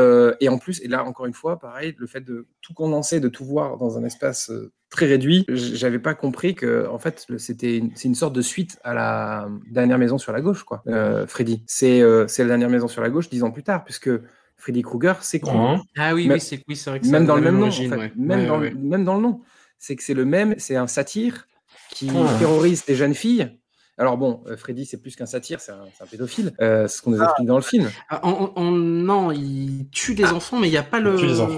et, 0.41 0.49
en 0.49 0.59
plus, 0.59 0.81
et 0.83 0.89
là 0.89 1.05
encore 1.05 1.27
une 1.27 1.35
fois, 1.35 1.59
pareil, 1.59 1.95
le 1.99 2.07
fait 2.07 2.23
de 2.23 2.47
tout 2.63 2.73
condenser, 2.73 3.21
de 3.21 3.29
tout 3.29 3.45
voir 3.45 3.77
dans 3.77 3.99
un 3.99 4.05
espace 4.05 4.51
très 4.91 5.07
réduit. 5.07 5.47
J'avais 5.49 5.99
pas 5.99 6.15
compris 6.15 6.55
que 6.55 6.87
en 6.89 6.99
fait 6.99 7.27
c'était 7.39 7.83
c'est 7.95 8.09
une 8.09 8.15
sorte 8.15 8.35
de 8.35 8.43
suite 8.43 8.79
à 8.85 8.93
la 8.93 9.49
dernière 9.71 9.99
maison 9.99 10.19
sur 10.19 10.33
la 10.33 10.41
gauche 10.41 10.65
quoi. 10.65 10.83
Euh, 10.89 11.27
Freddy, 11.27 11.63
c'est 11.67 12.03
euh, 12.03 12.27
c'est 12.27 12.43
la 12.43 12.49
dernière 12.49 12.69
maison 12.69 12.89
sur 12.89 13.01
la 13.01 13.09
gauche 13.09 13.31
dix 13.31 13.43
ans 13.43 13.53
plus 13.53 13.63
tard 13.63 13.85
puisque 13.85 14.11
Freddy 14.57 14.83
Krueger 14.83 15.23
c'est 15.23 15.41
Krueger. 15.41 15.83
Ah 15.97 16.15
oui, 16.15 16.29
oui 16.31 16.41
c'est 16.41 16.63
oui, 16.69 16.75
vrai 16.85 17.01
que 17.01 17.07
même 17.07 17.25
dans 17.25 17.37
le 17.37 17.43
même 17.43 17.59
nom, 17.59 17.69
en 17.69 17.71
fait. 17.71 18.13
même, 18.17 18.47
dans 18.47 18.59
Le, 18.59 18.75
même 18.75 19.05
dans 19.05 19.15
le 19.15 19.23
nom, 19.23 19.41
c'est 19.79 19.97
que 19.97 20.03
c'est 20.03 20.15
le 20.15 20.25
même, 20.25 20.57
c'est 20.59 20.77
un 20.77 20.89
satire 20.89 21.47
qui 21.91 22.11
ah. 22.15 22.39
terrorise 22.39 22.85
des 22.85 22.97
jeunes 22.97 23.15
filles 23.15 23.57
alors 24.01 24.17
bon, 24.17 24.41
euh, 24.47 24.57
Freddy, 24.57 24.87
c'est 24.87 24.97
plus 24.97 25.15
qu'un 25.15 25.27
satire, 25.27 25.61
c'est 25.61 25.73
un, 25.73 26.07
pédophile. 26.11 26.55
Euh, 26.63 26.89
c'est 26.89 26.97
ce 26.97 27.03
qu'on 27.03 27.11
nous 27.11 27.23
explique 27.23 27.47
dans 27.47 27.57
le 27.57 27.63
film. 27.63 27.91
Ah, 28.09 28.23
non, 28.25 29.31
il 29.31 29.89
tue 29.93 30.15
des 30.15 30.25
enfants, 30.25 30.59
mais 30.59 30.69
il 30.69 30.71
n'y 30.71 30.79
a 30.79 30.83
pas 30.83 31.01
le. 31.01 31.17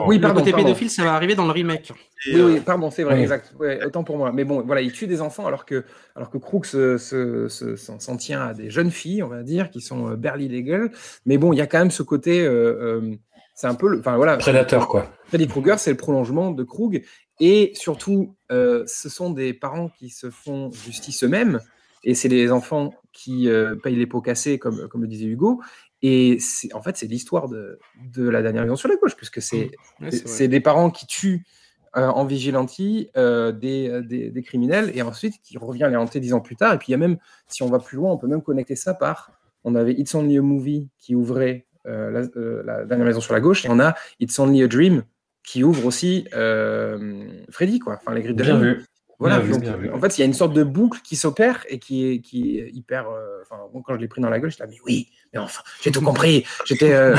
Oui, 0.09 0.19
pardon, 0.19 0.41
côté 0.41 0.53
pédophile, 0.53 0.91
ça 0.91 1.05
va 1.05 1.15
arriver 1.15 1.37
dans 1.37 1.45
le 1.45 1.53
remake. 1.53 1.93
Oui, 2.27 2.41
oui, 2.41 2.61
pardon, 2.61 2.91
c'est 2.91 3.05
vrai, 3.05 3.21
exact. 3.23 3.55
autant 3.87 4.03
pour 4.03 4.17
moi. 4.17 4.33
Mais 4.33 4.43
bon, 4.43 4.61
voilà, 4.63 4.81
il 4.81 4.91
tue 4.91 5.07
des 5.07 5.21
enfants 5.21 5.47
alors 5.47 5.65
que, 5.65 5.85
alors 6.17 6.31
que 6.31 6.39
Crooks 6.39 6.67
s'en 7.47 8.17
tient 8.17 8.43
à 8.43 8.55
des 8.55 8.71
jeunes 8.71 8.91
filles, 8.91 9.23
on 9.23 9.29
va 9.29 9.45
dire, 9.45 9.71
qui 9.71 9.81
sont 9.81 10.11
euh, 10.11 10.17
barely 10.17 10.49
legal. 10.49 10.91
Mais 11.27 11.39
bon, 11.39 11.53
il 11.53 11.59
y 11.59 11.63
a 11.63 11.69
quand 11.69 11.79
même 11.79 11.93
ce 11.93 12.03
côté. 12.03 12.45
c'est 13.55 13.69
un 13.69 13.75
peu. 13.77 14.01
Enfin 14.01 14.17
voilà. 14.17 14.37
Prédateur, 14.37 14.89
quoi. 14.89 15.13
Freddy 15.27 15.47
Krueger, 15.47 15.79
c'est 15.79 15.93
le 15.93 15.97
prolongement 15.97 16.51
de 16.51 16.65
Krug. 16.65 17.05
Et 17.39 17.71
surtout, 17.77 18.35
ce 18.51 18.85
sont 19.09 19.31
des 19.31 19.55
parents 19.55 19.91
qui 19.97 20.11
se 20.11 20.29
font 20.29 20.73
justice 20.73 21.23
eux-mêmes 21.23 21.61
et 22.05 22.15
c'est 22.15 22.29
les 22.29 22.51
enfants 22.51 22.95
qui 23.13 23.49
euh, 23.49 23.77
payent 23.77 23.97
les 23.97 24.07
pots 24.07 24.21
cassés, 24.21 24.59
comme, 24.59 24.89
comme 24.89 25.03
le 25.03 25.09
disait 25.09 25.27
Hugo. 25.27 25.61
Et 26.03 26.39
en 26.73 26.83
fait, 26.83 26.97
c'est 26.97 27.07
l'histoire 27.07 27.49
de, 27.49 27.79
de, 28.13 28.29
la 28.29 28.43
dernière 28.43 28.65
maison 28.65 28.77
sur 28.77 28.89
la 28.89 28.97
gauche, 28.97 29.15
puisque 29.17 29.41
c'est 29.41 29.71
c'est 30.11 30.49
des 30.49 30.61
parents 30.61 30.91
qui 30.91 31.07
tuent 31.07 31.45
euh, 31.97 32.09
en 32.09 32.25
vigilantie 32.25 33.11
euh, 33.17 33.53
des, 33.53 34.03
des, 34.03 34.31
des, 34.31 34.43
criminels 34.43 34.91
et 34.95 35.03
ensuite 35.03 35.41
qui 35.43 35.59
revient 35.59 35.87
les 35.89 35.97
hanter 35.97 36.19
dix 36.19 36.33
ans 36.33 36.41
plus 36.41 36.57
tard. 36.57 36.75
Et 36.75 36.79
puis, 36.79 36.89
il 36.89 36.93
y 36.93 36.95
a 36.95 36.99
même, 36.99 37.19
si 37.47 37.63
on 37.63 37.69
va 37.69 37.79
plus 37.79 37.97
loin, 37.97 38.11
on 38.11 38.19
peut 38.19 38.27
même 38.27 38.43
connecter 38.43 38.75
ça 38.75 38.95
par. 38.95 39.31
On 39.63 39.77
avait 39.77 39.93
It's 39.93 40.13
Only 40.15 40.39
a 40.39 40.43
Movie 40.43 40.89
qui 40.99 41.15
ouvrait 41.15 41.67
la, 41.85 42.11
la, 42.11 42.85
dernière 42.85 43.07
maison 43.07 43.21
sur 43.21 43.35
la 43.35 43.41
gauche, 43.41 43.65
et 43.65 43.69
on 43.69 43.79
a 43.79 43.95
It's 44.19 44.37
Only 44.39 44.63
a 44.63 44.69
Dream 44.69 45.05
qui 45.45 45.63
ouvre 45.63 45.87
aussi 45.87 46.27
Freddy, 46.33 47.79
quoi. 47.79 47.99
Enfin, 48.01 48.13
les 48.15 48.23
grippes 48.23 48.37
de 48.37 48.43
Bien 48.43 48.59
vu. 48.59 48.85
Voilà, 49.23 49.41
en 49.95 50.01
fait, 50.01 50.19
il 50.19 50.21
y 50.21 50.23
a 50.25 50.27
une 50.27 50.35
sorte 50.35 50.53
de 50.53 50.65
boucle 50.65 50.99
qui 51.05 51.15
s'opère 51.15 51.65
et 51.69 51.79
qui 51.79 52.11
est, 52.11 52.19
qui 52.21 52.59
est 52.59 52.71
hyper. 52.73 53.09
Euh, 53.09 53.39
enfin, 53.43 53.63
quand 53.85 53.95
je 53.95 54.01
l'ai 54.01 54.09
pris 54.09 54.21
dans 54.21 54.29
la 54.29 54.41
gueule, 54.41 54.51
je 54.51 54.59
là, 54.59 54.67
mais 54.69 54.79
oui, 54.85 55.11
mais 55.33 55.39
enfin, 55.39 55.63
j'ai 55.81 55.93
tout 55.93 56.01
compris. 56.01 56.45
J'étais. 56.65 56.93
Euh, 56.93 57.15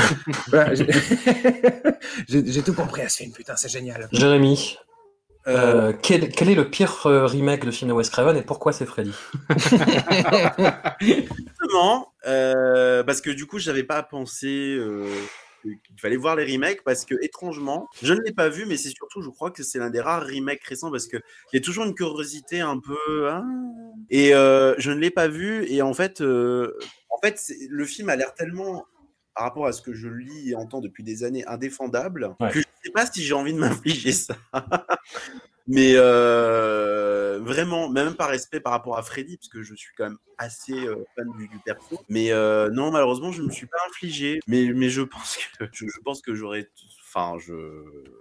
j'ai 2.27 2.61
tout 2.61 2.73
compris 2.73 3.03
à 3.03 3.09
ce 3.09 3.17
film, 3.17 3.31
putain, 3.31 3.55
c'est 3.55 3.69
génial. 3.69 4.09
Jérémy, 4.11 4.77
euh, 5.47 5.93
quel, 6.01 6.29
quel, 6.29 6.49
est 6.49 6.55
le 6.55 6.69
pire 6.69 7.03
remake 7.05 7.63
de 7.63 7.71
film 7.71 7.87
de 7.87 7.93
Wes 7.93 8.09
Craven 8.09 8.35
et 8.35 8.41
pourquoi 8.41 8.73
c'est 8.73 8.85
Freddy? 8.85 9.15
Justement, 10.99 12.11
parce 12.25 13.21
que 13.21 13.29
du 13.29 13.45
coup, 13.45 13.59
j'avais 13.59 13.83
pas 13.83 14.03
pensé 14.03 14.77
qu'il 15.63 15.99
fallait 15.99 16.17
voir 16.17 16.35
les 16.35 16.51
remakes 16.51 16.83
parce 16.83 17.05
que 17.05 17.15
étrangement, 17.21 17.87
je 18.01 18.13
ne 18.13 18.21
l'ai 18.21 18.33
pas 18.33 18.49
vu, 18.49 18.65
mais 18.65 18.77
c'est 18.77 18.89
surtout, 18.89 19.21
je 19.21 19.29
crois 19.29 19.51
que 19.51 19.63
c'est 19.63 19.79
l'un 19.79 19.89
des 19.89 20.01
rares 20.01 20.25
remakes 20.25 20.63
récents 20.63 20.91
parce 20.91 21.07
que 21.07 21.17
il 21.17 21.55
y 21.55 21.57
a 21.57 21.61
toujours 21.61 21.85
une 21.85 21.95
curiosité 21.95 22.61
un 22.61 22.79
peu. 22.79 23.29
Hein. 23.29 23.45
et 24.09 24.33
euh, 24.33 24.75
je 24.77 24.91
ne 24.91 24.99
l'ai 24.99 25.11
pas 25.11 25.27
vu 25.27 25.65
et 25.69 25.81
en 25.81 25.93
fait, 25.93 26.21
euh, 26.21 26.77
en 27.09 27.19
fait, 27.19 27.39
le 27.69 27.85
film 27.85 28.09
a 28.09 28.15
l'air 28.15 28.33
tellement 28.33 28.85
par 29.35 29.45
rapport 29.45 29.65
à 29.65 29.71
ce 29.71 29.81
que 29.81 29.93
je 29.93 30.07
lis 30.07 30.51
et 30.51 30.55
entends 30.55 30.81
depuis 30.81 31.03
des 31.03 31.23
années 31.23 31.45
indéfendable 31.47 32.35
que 32.39 32.53
je 32.53 32.59
ne 32.59 32.83
sais 32.83 32.91
pas 32.91 33.05
si 33.05 33.23
j'ai 33.23 33.33
envie 33.33 33.53
de 33.53 33.59
m'infliger 33.59 34.11
ça. 34.11 34.35
Mais 35.67 35.93
euh, 35.95 37.39
vraiment 37.41 37.89
même 37.89 38.15
par 38.15 38.29
respect 38.29 38.59
par 38.59 38.73
rapport 38.73 38.97
à 38.97 39.03
Freddy, 39.03 39.37
parce 39.37 39.49
que 39.49 39.63
je 39.63 39.75
suis 39.75 39.93
quand 39.97 40.05
même 40.05 40.17
assez 40.37 40.73
euh, 40.73 41.05
fan 41.15 41.27
du, 41.37 41.47
du 41.47 41.59
perso. 41.59 41.99
Mais 42.09 42.31
euh, 42.31 42.69
non, 42.69 42.91
malheureusement, 42.91 43.31
je 43.31 43.41
ne 43.41 43.47
me 43.47 43.51
suis 43.51 43.67
pas 43.67 43.77
infligé. 43.89 44.39
Mais, 44.47 44.71
mais 44.73 44.89
je 44.89 45.01
pense 45.01 45.37
que 45.37 45.65
je, 45.71 45.85
je 45.85 45.99
pense 46.03 46.21
que 46.21 46.33
j'aurais. 46.33 46.69
Enfin, 47.15 47.37
je 47.39 47.53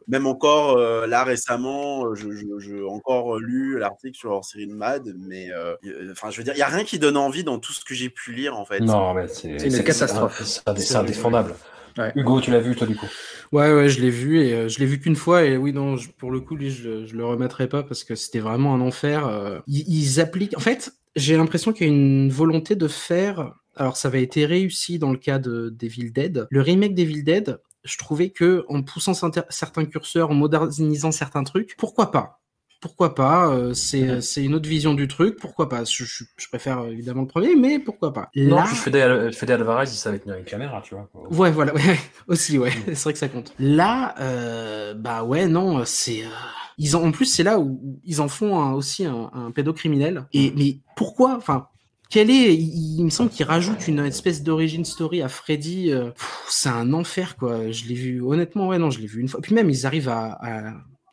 même 0.07 0.27
encore 0.27 0.77
euh, 0.77 1.07
là 1.07 1.25
récemment, 1.25 2.15
je, 2.15 2.31
je, 2.31 2.45
je 2.59 2.85
encore 2.85 3.39
lu 3.39 3.79
l'article 3.79 4.17
sur 4.17 4.31
leur 4.31 4.45
série 4.45 4.67
de 4.67 4.75
Mad, 4.75 5.15
mais 5.17 5.51
euh, 5.51 5.75
enfin, 6.13 6.31
je 6.31 6.37
veux 6.37 6.45
dire, 6.45 6.53
il 6.55 6.59
y 6.59 6.63
a 6.63 6.67
rien 6.67 6.85
qui 6.85 6.99
donne 6.99 7.17
envie 7.17 7.43
dans 7.43 7.59
tout 7.59 7.73
ce 7.73 7.85
que 7.85 7.95
j'ai 7.95 8.11
pu 8.11 8.33
lire 8.33 8.59
en 8.59 8.67
fait. 8.67 8.81
Non, 8.81 9.15
mais 9.15 9.29
c'est 9.29 9.59
C'est 9.59 9.69
une 9.69 9.85
catastrophe. 9.85 10.43
C'est 10.45 10.97
indéfendable. 10.97 11.55
Ouais. 11.99 12.13
Hugo, 12.17 12.41
tu 12.41 12.51
l'as 12.51 12.61
vu 12.61 12.75
toi 12.75 12.87
du 12.87 12.97
coup? 12.97 13.07
Ouais, 13.53 13.73
ouais, 13.73 13.89
je 13.89 14.01
l'ai 14.01 14.11
vu 14.11 14.41
et 14.41 14.55
euh, 14.55 14.69
je 14.69 14.79
l'ai 14.79 14.87
vu 14.87 14.99
qu'une 14.99 15.17
fois 15.17 15.45
et 15.45 15.57
oui, 15.57 15.73
non, 15.73 15.97
je- 15.97 16.09
pour 16.11 16.31
le 16.31 16.41
coup, 16.41 16.57
lui, 16.57 16.71
je, 16.71 17.05
je 17.07 17.15
le 17.15 17.25
remettrai 17.25 17.69
pas 17.69 17.83
parce 17.83 18.05
que 18.05 18.15
c'était 18.15 18.41
vraiment 18.41 18.75
un 18.75 18.81
enfer. 18.81 19.27
euh. 19.27 19.59
Ils, 19.67 19.85
ils 19.89 20.21
appliquent. 20.21 20.57
En 20.57 20.61
fait, 20.61 20.93
j'ai 21.17 21.37
l'impression 21.37 21.73
qu'il 21.73 21.87
y 21.87 21.91
a 21.91 21.93
une 21.93 22.31
volonté 22.31 22.77
de 22.77 22.89
faire. 22.89 23.55
Alors, 23.77 23.97
ça 23.97 24.09
avait 24.09 24.23
été 24.23 24.47
réussi 24.47 24.99
dans 24.99 25.11
le 25.11 25.19
cas 25.19 25.39
de 25.39 25.69
Devil 25.71 26.11
Dead. 26.13 26.47
Le 26.51 26.61
remake 26.61 26.95
Devil 26.95 27.23
Dead, 27.25 27.59
je 27.85 27.99
trouvais 27.99 28.31
que 28.31 28.65
en 28.69 28.83
poussant 28.83 29.15
certains- 29.15 29.45
certains 29.49 29.85
curseurs, 29.87 30.31
en 30.31 30.35
modernisant 30.35 31.11
certains 31.13 31.45
trucs, 31.45 31.77
pourquoi 31.77 32.11
pas? 32.11 32.42
Pourquoi 32.83 33.15
pas 33.15 33.49
euh, 33.55 33.73
C'est 33.73 34.21
c'est 34.21 34.45
une 34.45 34.55
autre 34.55 34.69
vision 34.69 34.93
du 34.93 35.09
truc. 35.09 35.39
Pourquoi 35.41 35.71
pas 35.71 35.85
je, 35.85 36.05
je- 36.05 36.25
je 36.37 36.49
préfère 36.49 36.81
euh, 36.81 36.91
évidemment 36.91 37.23
le 37.23 37.27
premier, 37.29 37.55
mais 37.57 37.79
pourquoi 37.79 38.13
pas 38.13 38.29
Non, 38.37 38.57
Là- 38.57 38.65
puis 38.67 38.77
Fede, 38.77 39.33
Fede 39.33 39.51
Alvarez, 39.53 39.85
il 39.87 39.97
savait 39.97 40.19
tenir 40.19 40.37
une 40.37 40.45
caméra, 40.45 40.83
tu 40.85 40.95
vois. 40.95 41.09
Ouais, 41.31 41.51
voilà, 41.51 41.73
ouais, 41.77 41.99
aussi, 42.29 42.59
ouais, 42.59 42.73
c'est 42.89 43.03
vrai 43.05 43.13
que 43.15 43.19
ça 43.19 43.29
compte. 43.29 43.55
Là, 43.59 44.15
euh, 44.21 44.93
bah 44.93 45.25
ouais, 45.25 45.47
non, 45.47 45.85
c'est. 45.87 46.25
euh, 46.25 46.29
Ils 46.77 46.95
en, 46.97 47.05
en 47.05 47.13
plus, 47.13 47.27
c'est 47.27 47.43
là 47.45 47.59
où 47.59 47.81
ils 48.05 48.21
en 48.21 48.29
font 48.29 48.61
un- 48.61 48.73
aussi 48.75 49.07
un, 49.07 49.31
un 49.33 49.51
pédocriminel. 49.53 50.27
Et 50.35 50.53
mais 50.57 50.81
pourquoi 50.97 51.37
Enfin, 51.37 51.69
quel 52.11 52.29
est 52.31 52.55
il, 52.55 52.99
il 52.99 53.05
me 53.05 53.11
semble 53.11 53.31
qu'ils 53.31 53.47
rajoutent 53.47 53.87
une 53.89 54.01
espèce 54.01 54.43
d'origin 54.43 54.85
story 54.85 55.23
à 55.23 55.29
Freddy. 55.29 55.93
euh, 55.93 56.11
c'est 56.49 56.69
un 56.69 56.93
enfer, 56.93 57.37
quoi. 57.37 57.71
Je 57.71 57.85
l'ai 57.87 57.95
vu, 57.95 58.21
honnêtement, 58.23 58.69
ouais, 58.69 58.79
non, 58.79 58.91
je 58.91 59.01
l'ai 59.01 59.07
vu 59.07 59.21
une 59.21 59.29
fois. 59.29 59.41
Puis 59.41 59.55
même, 59.55 59.71
ils 59.71 59.87
arrivent 59.87 60.09
à. 60.11 60.39
à 60.43 60.73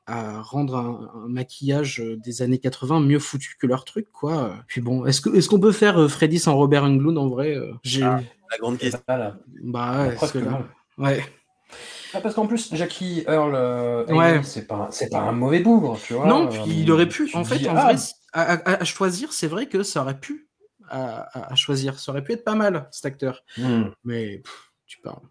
à 0.10 0.42
rendre 0.42 0.76
un, 0.76 1.12
un 1.26 1.28
maquillage 1.28 2.02
euh, 2.02 2.18
des 2.18 2.42
années 2.42 2.58
80 2.60 3.00
mieux 3.02 3.20
foutu 3.20 3.56
que 3.60 3.68
leur 3.68 3.86
truc 3.86 4.12
quoi. 4.12 4.56
Puis 4.68 4.82
bon, 4.82 5.06
est-ce 5.06 5.22
que 5.22 5.30
est-ce 5.36 5.48
qu'on 5.50 5.60
peut 5.60 5.72
faire 5.72 6.00
euh, 6.00 6.08
Freddy 6.08 6.40
sans 6.40 6.56
Robert 6.56 6.84
Englund 6.84 7.18
en 7.18 7.28
vrai 7.28 7.56
euh, 7.56 7.72
J'ai 7.84 8.04
Ah, 8.04 8.22
La 8.52 8.58
grande 8.58 8.78
question. 8.78 9.00
Bah 9.08 10.02
ouais, 10.04 10.16
Presque 10.16 10.20
parce 10.20 10.32
que 10.32 10.38
là- 10.40 10.52
mal. 10.52 10.66
ouais. 10.98 11.24
Ah, 12.14 12.22
parce 12.22 12.34
qu'en 12.34 12.48
plus, 12.48 12.74
Jackie 12.74 13.24
Earl, 13.28 13.54
euh, 13.54 14.04
Ouais. 14.08 14.42
C'est 14.44 14.66
pas, 14.68 14.88
c'est 14.92 15.10
pas 15.12 15.20
un 15.20 15.32
mauvais 15.32 15.60
bougre, 15.60 16.00
tu 16.04 16.16
vois. 16.16 16.26
Non, 16.26 16.48
euh, 16.48 16.64
puis 16.64 16.80
il 16.82 16.92
aurait 16.92 17.08
pu. 17.08 17.30
En 17.36 17.44
fait, 17.44 17.60
dis, 17.60 17.70
en 17.70 17.76
ah, 17.76 17.84
vrai, 17.94 17.96
à, 18.34 18.54
à- 18.54 18.82
à 18.82 18.84
choisir, 18.84 19.32
c'est 19.32 19.46
vrai 19.46 19.68
que 19.68 19.84
ça 19.84 20.02
aurait 20.02 20.20
pu 20.20 20.48
à, 20.90 21.54
choisir. 21.56 22.00
Ça 22.00 22.12
aurait 22.12 22.24
pu 22.24 22.32
être 22.32 22.44
pas 22.44 22.56
mal, 22.56 22.88
cet 22.92 23.06
acteur. 23.06 23.44
hmm, 23.60 23.84
Mais 24.04 24.40
pff, 24.40 24.72
tu 24.88 25.00
parles. 25.02 25.22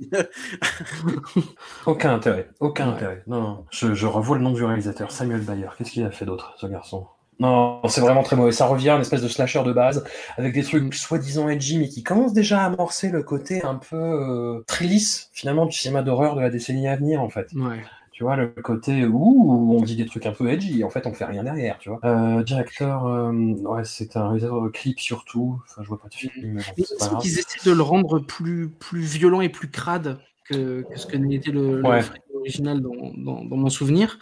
aucun 1.86 2.14
intérêt, 2.14 2.48
aucun 2.60 2.88
Ouais. 2.88 2.94
intérêt. 2.94 3.22
Non, 3.26 3.40
non. 3.40 3.64
Je, 3.70 3.94
je 3.94 4.06
revois 4.06 4.36
le 4.36 4.42
nom 4.42 4.52
du 4.52 4.64
réalisateur, 4.64 5.10
Samuel 5.10 5.40
Bayer. 5.42 5.68
Qu'est-ce 5.78 5.90
qu'il 5.92 6.04
a 6.04 6.10
fait 6.10 6.24
d'autre, 6.26 6.54
ce 6.58 6.66
garçon? 6.66 7.06
Non, 7.40 7.80
c'est 7.88 8.00
vraiment 8.00 8.22
très 8.22 8.36
mauvais. 8.36 8.52
Ça 8.52 8.66
revient 8.66 8.90
à 8.90 8.94
une 8.96 9.00
espèce 9.00 9.22
de 9.22 9.28
slasher 9.28 9.62
de 9.64 9.72
base, 9.72 10.04
avec 10.36 10.52
des 10.54 10.62
trucs 10.62 10.94
soi-disant 10.94 11.48
edgy, 11.48 11.78
mais 11.78 11.88
qui 11.88 12.02
commencent 12.02 12.34
déjà 12.34 12.62
à 12.62 12.66
amorcer 12.66 13.08
le 13.08 13.22
côté 13.22 13.64
un 13.64 13.76
peu 13.76 13.96
euh, 13.96 14.62
très 14.68 14.84
lisse, 14.84 15.30
finalement, 15.32 15.66
du 15.66 15.76
cinéma 15.76 16.02
d'horreur 16.02 16.36
de 16.36 16.40
la 16.40 16.50
décennie 16.50 16.86
à 16.88 16.94
venir, 16.96 17.20
en 17.20 17.30
fait. 17.30 17.48
Ouais. 17.54 17.82
Tu 18.22 18.26
vois, 18.26 18.36
le 18.36 18.50
côté 18.62 19.04
où 19.04 19.74
on 19.76 19.82
dit 19.82 19.96
des 19.96 20.06
trucs 20.06 20.26
un 20.26 20.30
peu 20.30 20.48
edgy, 20.48 20.78
et 20.78 20.84
en 20.84 20.90
fait, 20.90 21.08
on 21.08 21.12
fait 21.12 21.24
rien 21.24 21.42
derrière, 21.42 21.76
tu 21.80 21.88
vois. 21.88 21.98
Euh, 22.04 22.44
directeur, 22.44 23.04
euh, 23.06 23.32
ouais, 23.32 23.82
c'est 23.84 24.16
un 24.16 24.28
réalisateur 24.28 24.62
de 24.62 24.68
clip 24.68 25.00
surtout. 25.00 25.60
Enfin, 25.68 25.82
je 25.82 25.88
vois 25.88 26.00
pas 26.00 26.06
de 26.06 26.14
film, 26.14 26.32
mais 26.54 26.62
bon, 26.78 27.18
qu'ils 27.18 27.40
essaient 27.40 27.68
de 27.68 27.74
le 27.74 27.82
rendre 27.82 28.20
plus, 28.20 28.68
plus 28.68 29.00
violent 29.00 29.40
et 29.40 29.48
plus 29.48 29.68
crade 29.68 30.20
que, 30.48 30.82
que 30.82 30.96
ce 30.96 31.06
que 31.08 31.16
n'était 31.16 31.50
le, 31.50 31.84
Ouais. 31.84 32.02
Original 32.38 32.80
dans, 32.80 33.12
dans, 33.16 33.44
dans 33.44 33.56
mon 33.56 33.70
souvenir. 33.70 34.20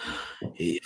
Et 0.59 0.81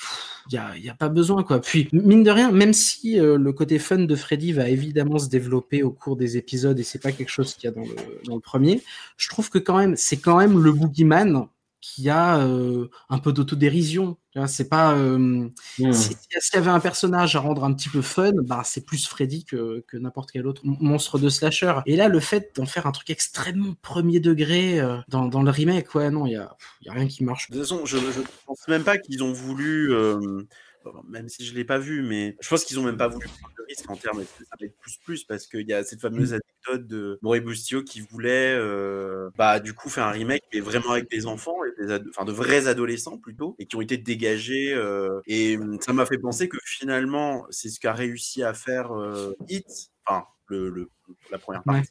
il 0.51 0.55
n'y 0.55 0.59
a, 0.59 0.77
y 0.77 0.89
a 0.91 0.95
pas 0.95 1.09
besoin, 1.09 1.45
quoi. 1.45 1.61
Puis, 1.61 1.89
mine 1.93 2.25
de 2.25 2.33
rien, 2.33 2.51
même 2.51 2.73
si 2.73 3.21
euh, 3.21 3.39
le 3.39 3.53
côté 3.53 3.79
fun 3.79 3.99
de 3.99 4.17
Freddy 4.17 4.53
va 4.53 4.69
évidemment 4.69 5.21
se 5.21 5.29
développer 5.29 5.85
au 5.85 5.93
cours 5.93 6.17
des 6.17 6.37
épisodes, 6.37 6.81
et 6.81 6.83
c'est 6.83 7.01
pas 7.01 7.13
quelque 7.13 7.31
chose 7.31 7.55
qu'il 7.55 7.71
y 7.71 7.73
a 7.73 7.77
dans 7.77 7.83
le, 7.83 7.95
dans 8.25 8.35
le 8.35 8.41
premier, 8.41 8.83
je 9.17 9.29
trouve 9.29 9.51
que 9.51 9.59
quand 9.59 9.79
même, 9.79 9.95
c'est 9.95 10.17
quand 10.17 10.37
même 10.37 10.61
le 10.61 10.73
boogeyman 10.73 11.47
qui 11.87 12.09
a 12.09 12.39
euh, 12.39 12.89
un 13.11 13.19
peu 13.19 13.31
d'autodérision. 13.35 14.17
C'est 14.47 14.71
pas. 14.71 14.95
euh, 14.97 15.49
si- 15.93 16.17
S'il 16.41 16.55
y 16.55 16.57
avait 16.57 16.71
un 16.71 16.81
personnage 16.81 17.37
à 17.37 17.41
rendre 17.41 17.63
un 17.63 17.75
petit 17.75 17.91
peu 17.91 18.01
fun, 18.01 18.33
bah, 18.47 18.63
c'est 18.65 18.87
plus 18.87 19.07
Freddy 19.07 19.45
que, 19.45 19.85
que 19.87 19.99
n'importe 19.99 20.31
quel 20.33 20.47
autre 20.47 20.63
monstre 20.65 21.19
de 21.19 21.29
slasher. 21.29 21.75
Et 21.85 21.97
là, 21.97 22.09
le 22.09 22.21
fait 22.21 22.53
d'en 22.57 22.65
faire 22.65 22.87
un 22.87 22.93
truc 22.93 23.11
extrêmement 23.11 23.75
premier 23.83 24.19
degré 24.19 24.81
euh, 24.81 24.97
dans, 25.09 25.27
dans 25.27 25.43
le 25.43 25.51
remake, 25.51 25.95
ouais, 25.95 26.11
non, 26.11 26.25
il 26.27 26.33
y 26.33 26.37
a, 26.37 26.57
y 26.83 26.89
a 26.89 26.95
rien 26.95 27.07
qui 27.07 27.23
marche. 27.23 27.51
De 27.51 27.57
toute 27.59 27.63
façon, 27.69 27.85
je, 27.85 27.99
je 27.99 28.21
pense 28.47 28.67
même 28.67 28.83
pas 28.83 28.97
qu'ils 28.97 29.23
ont 29.23 29.33
voulu, 29.33 29.93
euh, 29.93 30.43
même 31.09 31.29
si 31.29 31.45
je 31.45 31.55
l'ai 31.55 31.65
pas 31.65 31.79
vu, 31.79 32.03
mais 32.03 32.37
je 32.41 32.49
pense 32.49 32.65
qu'ils 32.65 32.79
ont 32.79 32.83
même 32.83 32.97
pas 32.97 33.09
voulu 33.09 33.27
prendre 33.27 33.55
de 33.59 33.65
risque 33.69 33.89
en 33.91 33.97
termes 33.97 34.21
de 34.21 34.25
ça 34.25 34.57
va 34.61 34.67
être 34.67 34.77
plus 34.79 34.99
plus 35.05 35.25
parce 35.25 35.47
qu'il 35.47 35.69
y 35.69 35.73
a 35.73 35.83
cette 35.85 36.01
fameuse 36.01 36.33
anecdote 36.35 36.87
de 36.87 37.19
Maurice 37.23 37.43
Bustillo 37.43 37.83
qui 37.83 38.01
voulait, 38.01 38.55
euh, 38.57 39.31
bah 39.37 39.61
du 39.61 39.75
coup 39.75 39.89
faire 39.89 40.07
un 40.07 40.11
remake 40.11 40.43
mais 40.53 40.61
vraiment 40.61 40.91
avec 40.91 41.11
des 41.11 41.27
enfants 41.27 41.57
et 41.65 41.83
des 41.87 41.99
enfin 42.11 42.25
de 42.25 42.33
vrais 42.33 42.67
adolescents 42.69 43.19
plutôt 43.19 43.57
et 43.59 43.67
qui 43.67 43.77
ont 43.77 43.81
été 43.81 43.97
dégagés 43.97 44.73
euh, 44.75 45.21
et 45.27 45.57
hum, 45.57 45.81
ça 45.81 45.93
m'a 45.93 46.07
fait 46.07 46.19
penser 46.19 46.49
que 46.49 46.59
finalement 46.65 47.47
c'est 47.51 47.69
ce 47.69 47.81
qu'a 47.81 47.93
réussi 47.93 48.43
à 48.43 48.53
faire 48.55 48.93
euh, 48.93 49.35
Hit, 49.49 49.91
enfin 50.07 50.27
le, 50.49 50.69
le- 50.69 50.91
la 51.31 51.39
première 51.39 51.63
partie. 51.63 51.91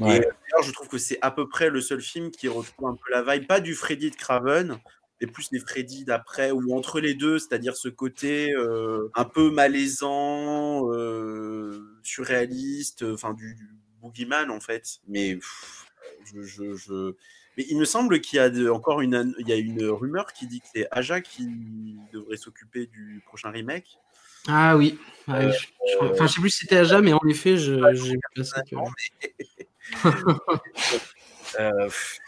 Ouais. 0.00 0.16
Et 0.16 0.18
euh, 0.18 0.20
d'ailleurs, 0.20 0.62
je 0.64 0.72
trouve 0.72 0.88
que 0.88 0.98
c'est 0.98 1.18
à 1.22 1.30
peu 1.30 1.48
près 1.48 1.70
le 1.70 1.80
seul 1.80 2.00
film 2.00 2.30
qui 2.32 2.48
retrouve 2.48 2.88
un 2.88 2.94
peu 2.94 3.10
la 3.12 3.22
vibe, 3.22 3.46
pas 3.46 3.60
du 3.60 3.74
Freddy 3.74 4.10
de 4.10 4.16
Craven, 4.16 4.78
mais 5.20 5.26
plus 5.26 5.48
les 5.52 5.58
Freddy 5.60 6.04
d'après, 6.04 6.50
ou 6.52 6.74
entre 6.76 7.00
les 7.00 7.14
deux, 7.14 7.38
c'est-à-dire 7.38 7.76
ce 7.76 7.88
côté 7.88 8.52
euh, 8.52 9.10
un 9.14 9.24
peu 9.24 9.50
malaisant, 9.50 10.92
euh, 10.92 11.80
surréaliste, 12.02 13.02
enfin 13.02 13.34
du, 13.34 13.54
du 13.54 13.68
boogeyman 14.00 14.50
en 14.50 14.60
fait. 14.60 14.98
Mais 15.08 15.34
pff, 15.34 15.86
je, 16.32 16.42
je, 16.42 16.74
je- 16.76 17.14
Mais 17.56 17.66
il 17.68 17.76
me 17.78 17.84
semble 17.84 18.20
qu'il 18.20 18.36
y 18.36 18.40
a 18.40 18.50
de- 18.50 18.68
encore 18.70 19.00
une, 19.00 19.34
il 19.40 19.48
y 19.48 19.52
a 19.52 19.56
une 19.56 19.84
rumeur 19.84 20.32
qui 20.32 20.46
dit 20.46 20.60
que 20.60 20.66
c'est 20.72 20.86
Aja 20.92 21.20
qui 21.20 21.96
devrait 22.12 22.36
s'occuper 22.36 22.86
du 22.86 23.20
prochain 23.26 23.50
remake. 23.50 23.98
Ah 24.46 24.76
oui. 24.76 24.98
Euh, 25.28 25.50
je, 25.50 25.66
je- 26.00 26.04
enfin, 26.12 26.26
je 26.28 26.34
sais 26.34 26.40
plus 26.40 26.50
si 26.50 26.58
c'était 26.60 26.84
jamais, 26.84 27.10
mais 27.10 27.12
en 27.12 27.28
effet, 27.28 27.56
je-. 27.58 27.74
Euh, 31.58 31.84
pff, 31.86 32.18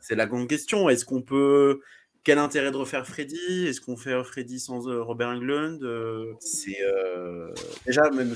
c'est 0.00 0.14
la 0.14 0.26
grande 0.26 0.48
question. 0.48 0.88
Est-ce 0.90 1.04
qu'on 1.04 1.22
peut. 1.22 1.80
Quel 2.24 2.38
intérêt 2.38 2.70
de 2.70 2.76
refaire 2.76 3.06
Freddy? 3.06 3.66
Est-ce 3.66 3.80
qu'on 3.80 3.96
fait 3.96 4.22
Freddy 4.24 4.60
sans 4.60 4.88
euh, 4.88 5.02
Robert 5.02 5.28
Englund 5.28 5.82
Euh, 5.82 6.32
C'est. 6.40 6.82
euh, 6.82 7.48
Déjà, 7.86 8.10
même 8.10 8.34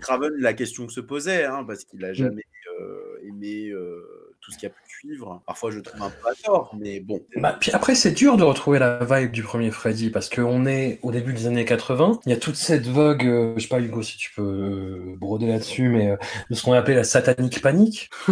Craven, 0.00 0.32
la 0.38 0.52
question 0.54 0.86
que 0.86 0.92
se 0.92 1.00
posait, 1.00 1.44
hein, 1.44 1.64
parce 1.64 1.84
qu'il 1.84 2.04
a 2.04 2.12
jamais 2.12 2.44
euh, 2.80 3.18
aimé 3.28 3.68
euh, 3.70 4.00
tout 4.46 4.52
ce 4.52 4.58
qui 4.58 4.66
a 4.66 4.70
pu 4.70 4.80
suivre. 4.86 5.42
Parfois, 5.44 5.72
je 5.72 5.80
trouve 5.80 6.00
un 6.02 6.10
peu 6.10 6.28
à 6.30 6.34
tort, 6.44 6.72
mais 6.78 7.00
bon. 7.00 7.20
Bah, 7.36 7.56
puis 7.58 7.72
après, 7.72 7.96
c'est 7.96 8.12
dur 8.12 8.36
de 8.36 8.44
retrouver 8.44 8.78
la 8.78 9.00
vibe 9.04 9.32
du 9.32 9.42
premier 9.42 9.72
Freddy 9.72 10.10
parce 10.10 10.28
qu'on 10.30 10.66
est 10.66 11.00
au 11.02 11.10
début 11.10 11.32
des 11.32 11.48
années 11.48 11.64
80. 11.64 12.20
Il 12.26 12.30
y 12.30 12.32
a 12.32 12.36
toute 12.38 12.54
cette 12.54 12.86
vogue, 12.86 13.24
euh, 13.26 13.54
je 13.56 13.62
sais 13.62 13.68
pas, 13.68 13.80
Hugo, 13.80 14.02
si 14.02 14.16
tu 14.18 14.30
peux 14.36 14.42
euh, 14.42 15.16
broder 15.18 15.48
là-dessus, 15.48 15.88
mais 15.88 16.10
euh, 16.12 16.16
de 16.48 16.54
ce 16.54 16.62
qu'on 16.62 16.74
appelait 16.74 16.94
la 16.94 17.02
satanique 17.04 17.60
panique. 17.60 18.08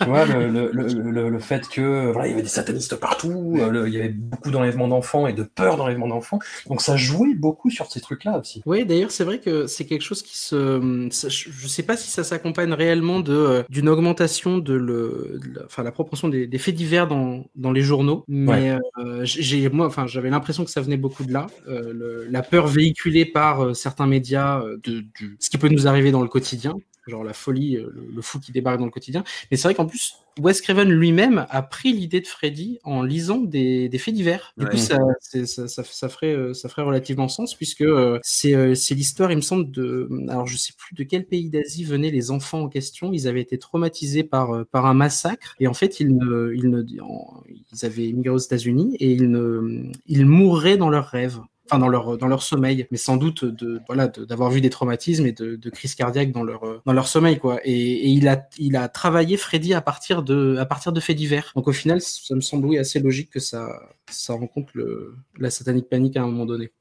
tu 0.00 0.06
vois, 0.06 0.24
le, 0.24 0.48
le, 0.48 0.70
le, 0.72 0.86
le, 1.10 1.28
le 1.28 1.38
fait 1.38 1.68
que 1.68 2.10
voilà, 2.12 2.28
il 2.28 2.30
y 2.30 2.32
avait 2.34 2.42
des 2.42 2.48
satanistes 2.48 2.96
partout, 2.96 3.54
euh, 3.58 3.68
le- 3.70 3.88
il 3.88 3.94
y 3.94 3.98
avait 3.98 4.08
beaucoup 4.08 4.50
d'enlèvements 4.50 4.88
d'enfants 4.88 5.26
et 5.26 5.34
de 5.34 5.42
peur 5.42 5.76
d'enlèvement 5.76 6.08
d'enfants. 6.08 6.38
Donc 6.66 6.80
ça 6.80 6.96
jouait 6.96 7.34
beaucoup 7.34 7.68
sur 7.68 7.90
ces 7.92 8.00
trucs-là 8.00 8.38
aussi. 8.38 8.62
Oui, 8.64 8.86
d'ailleurs, 8.86 9.10
c'est 9.10 9.24
vrai 9.24 9.38
que 9.38 9.66
c'est 9.66 9.84
quelque 9.84 10.02
chose 10.02 10.22
qui 10.22 10.38
se. 10.38 11.08
ça- 11.10 11.28
Je 11.28 11.50
je 11.50 11.68
sais 11.68 11.82
pas 11.82 11.96
si 11.98 12.10
ça 12.10 12.24
s'accompagne 12.24 12.72
réellement 12.72 13.20
de 13.20 13.34
euh, 13.34 13.62
d'une 13.68 13.88
augmentation 13.88 14.58
de 14.58 14.72
le, 14.74 15.40
de 15.42 15.57
enfin 15.66 15.82
la 15.82 15.92
proportion 15.92 16.28
des, 16.28 16.46
des 16.46 16.58
faits 16.58 16.74
divers 16.74 17.06
dans, 17.08 17.44
dans 17.56 17.72
les 17.72 17.82
journaux, 17.82 18.24
mais 18.28 18.76
euh, 18.98 19.20
j'ai 19.24 19.68
moi, 19.68 19.86
enfin 19.86 20.06
j'avais 20.06 20.30
l'impression 20.30 20.64
que 20.64 20.70
ça 20.70 20.80
venait 20.80 20.96
beaucoup 20.96 21.24
de 21.24 21.32
là, 21.32 21.46
euh, 21.68 21.92
le- 21.92 22.26
la 22.30 22.42
peur 22.42 22.66
véhiculée 22.66 23.24
par 23.24 23.62
euh, 23.64 23.74
certains 23.74 24.06
médias 24.06 24.62
de 24.84 25.04
ce 25.38 25.50
qui 25.50 25.58
peut 25.58 25.68
nous 25.68 25.86
arriver 25.86 26.10
dans 26.10 26.22
le 26.22 26.28
quotidien. 26.28 26.74
Genre 27.08 27.24
la 27.24 27.32
folie, 27.32 27.76
euh, 27.76 27.90
le, 27.94 28.06
le 28.14 28.22
fou 28.22 28.38
qui 28.38 28.52
débarque 28.52 28.78
dans 28.78 28.84
le 28.84 28.90
quotidien. 28.90 29.24
Mais 29.50 29.56
c'est 29.56 29.66
vrai 29.68 29.74
qu'en 29.74 29.86
plus, 29.86 30.14
Wes 30.38 30.60
Craven 30.60 30.88
lui-même 30.88 31.46
a 31.50 31.62
pris 31.62 31.92
l'idée 31.92 32.20
de 32.20 32.26
Freddy 32.26 32.78
en 32.84 33.02
lisant 33.02 33.38
des, 33.38 33.88
des 33.88 33.98
faits 33.98 34.14
divers. 34.14 34.52
Du 34.56 34.64
Ouais. 34.64 34.70
coup, 34.70 34.76
ça, 34.76 34.98
ça, 35.46 35.66
ça, 35.68 35.82
ça 35.84 36.08
ferait, 36.08 36.32
euh, 36.34 36.54
ça 36.54 36.68
ferait 36.68 36.82
relativement 36.82 37.28
sens 37.28 37.54
puisque 37.56 37.80
euh, 37.80 38.18
c'est 38.22 38.74
c'est 38.76 38.94
l'histoire, 38.94 39.32
il 39.32 39.36
me 39.36 39.40
semble, 39.42 39.70
de. 39.70 40.08
Alors, 40.28 40.46
je 40.46 40.56
sais 40.56 40.72
plus 40.76 40.94
de 40.94 41.02
quel 41.02 41.26
pays 41.26 41.50
d'Asie 41.50 41.84
venaient 41.84 42.10
les 42.10 42.30
enfants 42.30 42.60
en 42.62 42.68
question. 42.68 43.12
Ils 43.12 43.26
avaient 43.26 43.40
été 43.40 43.58
traumatisés 43.58 44.22
par, 44.24 44.64
par 44.66 44.86
un 44.86 44.94
massacre 44.94 45.54
et 45.58 45.66
en 45.66 45.74
fait, 45.74 45.98
ils, 46.00 46.14
ne, 46.16 46.52
ils, 46.54 46.70
ne, 46.70 46.82
ils 46.82 47.84
avaient 47.84 48.08
immigré 48.08 48.30
aux 48.30 48.38
États-Unis 48.38 48.96
et 49.00 49.10
ils, 49.12 49.30
ne, 49.30 49.90
ils 50.06 50.26
mourraient 50.26 50.76
dans 50.76 50.90
leurs 50.90 51.06
rêves. 51.08 51.40
Enfin 51.68 51.78
dans 51.78 51.88
leur 51.88 52.18
dans 52.18 52.28
leur 52.28 52.42
sommeil, 52.42 52.86
mais 52.90 52.96
sans 52.96 53.16
doute 53.16 53.44
de 53.44 53.80
voilà 53.86 54.08
d'avoir 54.08 54.50
vu 54.50 54.60
des 54.60 54.70
traumatismes 54.70 55.26
et 55.26 55.32
de, 55.32 55.56
de 55.56 55.70
crises 55.70 55.94
cardiaques 55.94 56.32
dans 56.32 56.42
leur 56.42 56.82
dans 56.84 56.92
leur 56.92 57.08
sommeil 57.08 57.38
quoi. 57.38 57.60
Et, 57.64 57.72
et, 57.72 58.08
il 58.08 58.28
a 58.28 58.48
il 58.58 58.76
a 58.76 58.88
travaillé 58.88 59.36
Freddy 59.36 59.74
à 59.74 59.80
partir 59.80 60.22
de 60.22 60.56
à 60.58 60.66
partir 60.66 60.92
de 60.92 61.00
faits 61.00 61.16
divers. 61.16 61.52
Donc 61.54 61.68
au 61.68 61.72
final, 61.72 62.00
ça 62.00 62.34
me 62.34 62.40
semble 62.40 62.66
oui 62.66 62.78
assez 62.78 63.00
logique 63.00 63.30
que 63.30 63.40
ça 63.40 63.68
ça 64.10 64.34
rencontre 64.34 64.70
le, 64.74 65.14
la 65.38 65.50
satanique 65.50 65.88
panique 65.88 66.16
à 66.16 66.22
un 66.22 66.26
moment 66.26 66.46
donné. 66.46 66.72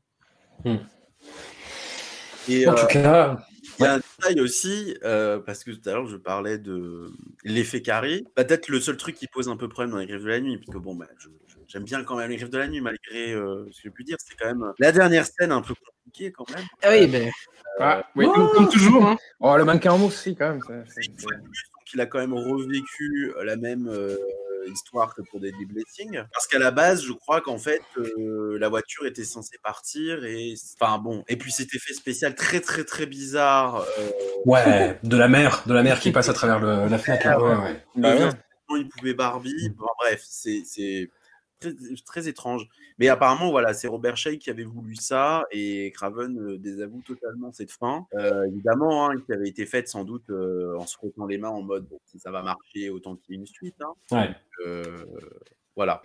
Hmm. 0.64 0.78
Et, 2.50 2.68
En 2.68 2.76
tout 2.76 2.84
euh, 2.84 2.88
cas, 2.88 3.48
Il 3.80 3.84
y 3.84 3.86
a 3.86 3.94
un 3.96 4.00
détail 4.00 4.42
aussi, 4.42 4.98
euh, 5.04 5.40
parce 5.40 5.64
que 5.64 5.72
tout 5.72 5.88
à 5.90 5.94
l'heure 5.94 6.08
je 6.08 6.18
parlais 6.18 6.58
de 6.58 7.12
l'effet 7.44 7.82
carré. 7.82 8.24
Peut-être 8.36 8.68
le 8.70 8.80
seul 8.80 8.98
truc 8.98 9.16
qui 9.16 9.28
pose 9.28 9.50
un 9.50 9.58
peu 9.58 9.68
problème 9.70 9.92
dans 9.92 9.98
les 9.98 10.08
griffes 10.08 10.24
de 10.24 10.28
la 10.30 10.40
nuit, 10.40 10.58
parce 10.58 10.76
que 10.78 10.82
bon, 10.82 10.96
bah, 10.96 11.06
j'aime 11.68 11.84
bien 11.84 12.04
quand 12.04 12.16
même 12.18 12.30
les 12.30 12.38
griffes 12.38 12.50
de 12.50 12.58
la 12.58 12.68
nuit, 12.68 12.82
malgré 12.82 13.34
euh, 13.34 13.66
ce 13.72 13.78
que 13.78 13.82
j'ai 13.84 13.90
pu 13.92 14.04
dire. 14.04 14.18
C'est 14.20 14.36
quand 14.38 14.48
même 14.48 14.64
euh, 14.64 14.72
la 14.80 14.92
dernière 14.92 15.26
scène 15.26 15.52
un 15.52 15.62
peu 15.62 15.74
compliquée 15.76 16.32
quand 16.32 16.50
même. 16.56 16.66
Ah 16.82 16.90
oui, 16.92 17.08
ben, 17.08 17.30
Ah, 17.80 18.08
oui. 18.16 18.26
comme, 18.34 18.50
comme 18.52 18.70
toujours. 18.70 19.06
Hein. 19.06 19.18
Oh, 19.40 19.56
le 19.58 19.66
mannequin 19.66 19.92
en 19.92 19.98
mousse, 20.00 20.16
si, 20.22 20.36
quand 20.36 20.50
même. 20.50 20.62
ça- 20.62 20.74
une 21.02 21.20
fois 21.20 21.36
de 21.36 21.42
plus, 21.44 21.70
donc 21.74 21.94
il 21.94 22.02
a 22.02 22.06
quand 22.08 22.20
même 22.20 22.34
revécu 22.34 23.34
la 23.44 23.56
même 23.58 23.88
euh, 23.88 24.18
histoire 24.70 25.16
que 25.16 25.22
pour 25.22 25.40
Deadly 25.40 25.66
Blessing. 25.66 26.22
Parce 26.34 26.48
qu'à 26.48 26.60
la 26.60 26.72
base, 26.72 27.04
je 27.04 27.14
crois 27.14 27.42
qu'en 27.42 27.58
fait, 27.58 27.82
euh, 27.98 28.58
la 28.60 28.70
voiture 28.70 29.06
était 29.06 29.24
censée 29.24 29.58
partir 29.64 30.24
et. 30.26 30.54
Enfin 30.80 30.98
bon. 31.00 31.24
Et 31.28 31.36
puis 31.38 31.52
cet 31.52 31.74
effet 31.76 31.94
spécial 31.94 32.36
très 32.36 32.60
très 32.60 32.84
très 32.84 33.06
bizarre. 33.06 33.86
euh, 34.00 34.10
ouais, 34.46 35.00
de 35.04 35.18
la 35.18 35.28
mer, 35.28 35.64
de 35.66 35.74
la 35.74 35.84
mer 35.84 36.00
qui 36.00 36.12
passe 36.12 36.30
à 36.30 36.34
travers 36.34 36.60
le- 36.60 36.88
la 36.88 36.98
fenêtre. 36.98 37.26
ouais, 37.42 37.84
Bah 37.96 38.16
il 38.16 38.24
ouais. 38.76 38.86
pouvait 38.98 39.14
Barbie. 39.14 39.70
Bon, 39.78 39.86
bref, 40.00 40.22
c'est 40.28 40.64
très, 41.60 41.74
très 42.06 42.28
étrange. 42.28 42.68
Mais 43.00 43.08
apparemment, 43.10 43.52
voilà, 43.52 43.74
c'est 43.74 43.88
Robert 43.88 44.18
Shea 44.18 44.38
qui 44.38 44.50
avait 44.50 44.64
voulu 44.64 44.96
ça 44.96 45.46
et 45.52 45.92
Craven 45.96 46.38
euh, 46.40 46.58
désavoue 46.58 47.02
totalement 47.06 47.52
cette 47.54 47.72
fin. 47.72 48.06
Euh, 48.16 48.46
évidemment, 48.48 49.10
hein, 49.10 49.16
qui 49.26 49.34
avait 49.34 49.48
été 49.50 49.66
faite 49.66 49.88
sans 49.88 50.04
doute 50.04 50.30
euh, 50.30 50.76
en 50.78 50.86
se 50.86 50.96
frottant 50.96 51.26
les 51.26 51.38
mains 51.38 51.50
en 51.50 51.62
mode 51.62 51.86
bon, 51.88 52.00
si 52.06 52.20
ça 52.20 52.32
va 52.32 52.42
marcher, 52.42 52.90
autant 52.90 53.16
qu'il 53.16 53.36
y 53.36 53.38
ait 53.38 53.42
une 53.42 53.48
suite. 53.48 53.76
hein. 53.82 53.94
Ouais. 54.12 54.36
Voilà. 55.76 56.02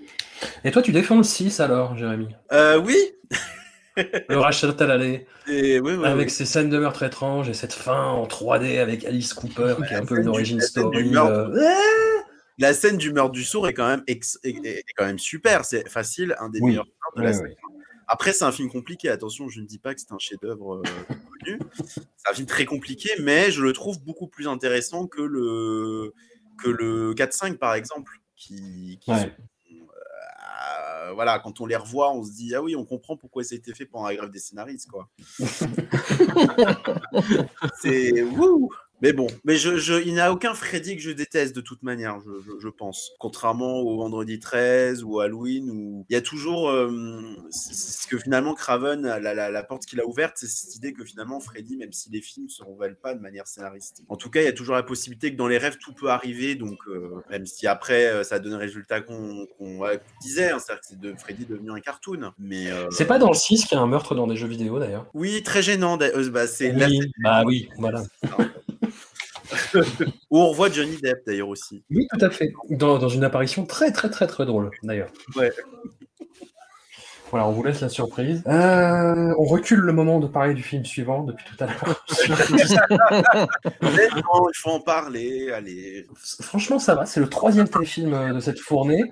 Et 0.65 0.71
toi, 0.71 0.83
tu 0.83 0.93
défends 0.93 1.17
le 1.17 1.23
6 1.23 1.61
alors, 1.61 1.97
Jérémy? 1.97 2.29
Oui. 2.85 2.97
Le 4.31 4.39
rachat 4.39 4.71
à 4.79 4.87
l'allée, 4.87 5.27
Et, 5.47 5.79
oui, 5.79 5.93
oui, 5.99 6.07
avec 6.07 6.29
oui. 6.29 6.31
ces 6.31 6.47
scènes 6.47 6.71
de 6.71 6.79
meurtre 6.79 7.03
étranges 7.03 7.51
et 7.51 7.53
cette 7.53 7.75
fin 7.75 8.05
en 8.05 8.27
3D 8.27 8.79
avec 8.79 9.05
Alice 9.05 9.35
Cooper, 9.35 9.75
qui 9.87 9.93
est 9.93 9.99
un 9.99 10.07
peu 10.07 10.19
une 10.19 10.29
origin 10.29 10.59
story. 10.61 11.13
La 12.63 12.75
scène 12.75 12.97
du 12.97 13.13
meurtre 13.13 13.33
du 13.33 13.43
sourd 13.45 13.67
est 13.67 13.75
quand 13.75 13.89
même, 13.89 14.05
ex- 14.07 14.39
est, 14.45 14.55
est 14.65 14.85
quand 14.97 15.05
même 15.05 15.19
super. 15.19 15.65
C'est 15.65 15.89
facile, 15.89 16.37
un 16.39 16.49
des 16.49 16.61
Oui. 16.61 16.71
meilleurs 16.71 16.87
de 17.17 17.23
la. 17.23 17.33
Après, 18.07 18.33
c'est 18.33 18.45
un 18.45 18.53
film 18.53 18.71
compliqué. 18.71 19.09
Attention, 19.09 19.49
je 19.49 19.61
ne 19.61 19.67
dis 19.67 19.79
pas 19.79 19.95
que 19.95 20.01
c'est 20.01 20.13
un 20.13 20.19
chef-d'œuvre 20.19 20.77
euh, 20.77 20.83
connu. 21.45 21.59
C'est 21.85 22.31
un 22.31 22.35
film 22.35 22.47
très 22.47 22.65
compliqué, 22.65 23.11
mais 23.21 23.51
je 23.51 23.63
le 23.63 23.73
trouve 23.73 24.01
beaucoup 24.03 24.29
plus 24.29 24.47
intéressant 24.49 25.07
que 25.09 25.23
le 25.23 26.13
que 26.63 26.69
le 26.71 27.15
4-5 27.15 27.57
par 27.59 27.75
exemple, 27.75 28.13
qui, 28.37 28.99
qui 29.01 29.11
Ouais. 29.11 29.23
sont, 29.23 29.31
euh, 29.73 31.13
voilà, 31.15 31.39
quand 31.41 31.61
on 31.61 31.67
les 31.67 31.75
revoit, 31.77 32.13
on 32.13 32.23
se 32.23 32.31
dit 32.33 32.55
ah 32.55 32.63
oui, 32.63 32.77
on 32.77 32.85
comprend 32.85 33.17
pourquoi 33.17 33.43
ça 33.45 33.55
a 33.55 33.57
été 33.59 33.75
fait 33.75 33.87
pendant 33.87 34.07
la 34.07 34.15
grève 34.15 34.31
des 34.31 34.39
scénaristes, 34.39 34.89
quoi. 34.89 35.09
c'est 37.81 38.23
wouh. 38.23 38.71
Mais 39.03 39.13
bon, 39.13 39.27
mais 39.45 39.57
je, 39.57 39.79
je, 39.79 39.95
il 39.95 40.15
n'y 40.15 40.21
a 40.21 40.33
aucun 40.33 40.55
Freddy 40.55 40.95
que 40.95 41.03
je 41.03 41.11
déteste 41.11 41.57
de 41.57 41.61
toute 41.61 41.83
manière, 41.83 42.21
je, 42.21 42.41
je, 42.41 42.53
je 42.61 42.69
pense. 42.69 43.11
Contrairement 43.19 43.81
au 43.81 43.97
Vendredi 43.97 44.39
13 44.39 45.03
ou 45.03 45.19
Halloween, 45.19 45.69
où 45.71 46.07
il 46.09 46.13
y 46.13 46.17
a 46.17 46.21
toujours 46.21 46.71
euh, 46.71 47.21
ce 47.51 48.07
que 48.07 48.17
finalement 48.17 48.55
Craven, 48.55 49.03
la, 49.03 49.19
la, 49.35 49.51
la 49.51 49.63
porte 49.65 49.87
qu'il 49.87 50.01
a 50.01 50.07
ouverte, 50.07 50.35
c'est 50.37 50.47
cette 50.47 50.77
idée 50.77 50.93
que 50.93 51.05
finalement 51.05 51.41
Freddy, 51.41 51.77
même 51.77 51.93
si 51.93 52.11
les 52.11 52.21
films 52.21 52.47
ne 52.47 52.51
se 52.51 52.63
révèlent 52.63 52.95
pas 52.95 53.15
de 53.15 53.21
manière 53.21 53.49
scénaristique. 53.49 54.07
En 54.09 54.17
tout 54.17 54.31
cas, 54.31 54.41
il 54.41 54.45
y 54.45 54.49
a 54.49 54.53
toujours 54.53 54.77
la 54.77 54.85
possibilité 54.85 55.33
que 55.33 55.37
dans 55.37 55.49
les 55.49 55.59
rêves, 55.59 55.79
tout 55.79 55.93
peut 55.93 56.11
arriver, 56.11 56.55
donc 56.55 56.79
euh, 56.87 57.21
même 57.29 57.45
si 57.45 57.67
après, 57.67 58.07
euh, 58.07 58.23
ça 58.23 58.39
donne 58.39 58.53
le 58.53 58.59
résultat 58.59 59.01
qu'on 59.01 59.49
ouais, 59.59 59.99
qu'on 59.99 60.21
disait, 60.23 60.51
hein, 60.51 60.61
c'est-à-dire 60.61 60.81
que 60.81 60.87
c'est 60.87 61.01
de 61.01 61.15
Freddy 61.19 61.45
devenu 61.45 61.73
un 61.73 61.81
cartoon. 61.81 62.33
Mais 62.39 62.71
euh, 62.71 62.87
C'est 62.93 63.07
pas 63.07 63.19
dans 63.19 63.31
le 63.31 63.35
6 63.35 63.65
qu'il 63.65 63.77
y 63.77 63.81
a 63.81 63.83
un 63.83 63.89
meurtre 63.89 64.15
dans 64.15 64.29
des 64.29 64.37
jeux 64.37 64.47
vidéo 64.47 64.79
d'ailleurs? 64.79 65.07
Oui, 65.13 65.43
très 65.43 65.61
gênant. 65.61 65.97
bah, 65.97 66.47
c'est 66.47 66.73
Oui, 66.73 67.01
bah 67.19 67.43
oui, 67.45 67.69
voilà. 67.79 68.05
où 70.31 70.39
on 70.39 70.49
revoit 70.49 70.71
Johnny 70.71 70.97
Depp 71.03 71.23
d'ailleurs 71.27 71.49
aussi. 71.49 71.85
Oui, 71.91 72.07
tout 72.13 72.25
à 72.25 72.31
fait. 72.31 72.53
Dans, 72.71 72.99
dans 72.99 73.09
une 73.09 73.25
apparition 73.25 73.65
très 73.67 73.93
très 73.93 74.11
très 74.11 74.27
très 74.27 74.47
drôle 74.47 74.71
d'ailleurs. 74.83 75.11
Ouais. 75.37 75.53
Voilà, 77.33 77.49
on 77.49 77.53
vous 77.53 77.63
laisse 77.63 77.81
la 77.81 77.89
surprise. 77.89 78.43
Euh, 78.47 79.35
on 79.39 79.45
recule 79.45 79.79
le 79.79 79.93
moment 79.95 80.21
de 80.21 80.27
parler 80.27 80.53
du 80.53 80.63
film 80.63 80.85
suivant 80.85 81.23
depuis 81.23 81.47
tout 81.47 81.65
à 81.65 81.67
l'heure. 81.67 82.05
Mais 83.81 84.09
non, 84.17 84.49
il 84.51 84.57
faut 84.57 84.69
en 84.69 84.81
parler. 84.81 85.51
Allez. 85.51 86.07
Franchement, 86.43 86.79
ça 86.79 86.95
va. 86.95 87.07
C'est 87.07 87.21
le 87.21 87.31
troisième 87.31 87.67
téléfilm 87.67 88.13
euh, 88.13 88.35
de 88.35 88.41
cette 88.41 88.61
fournée. 88.61 89.11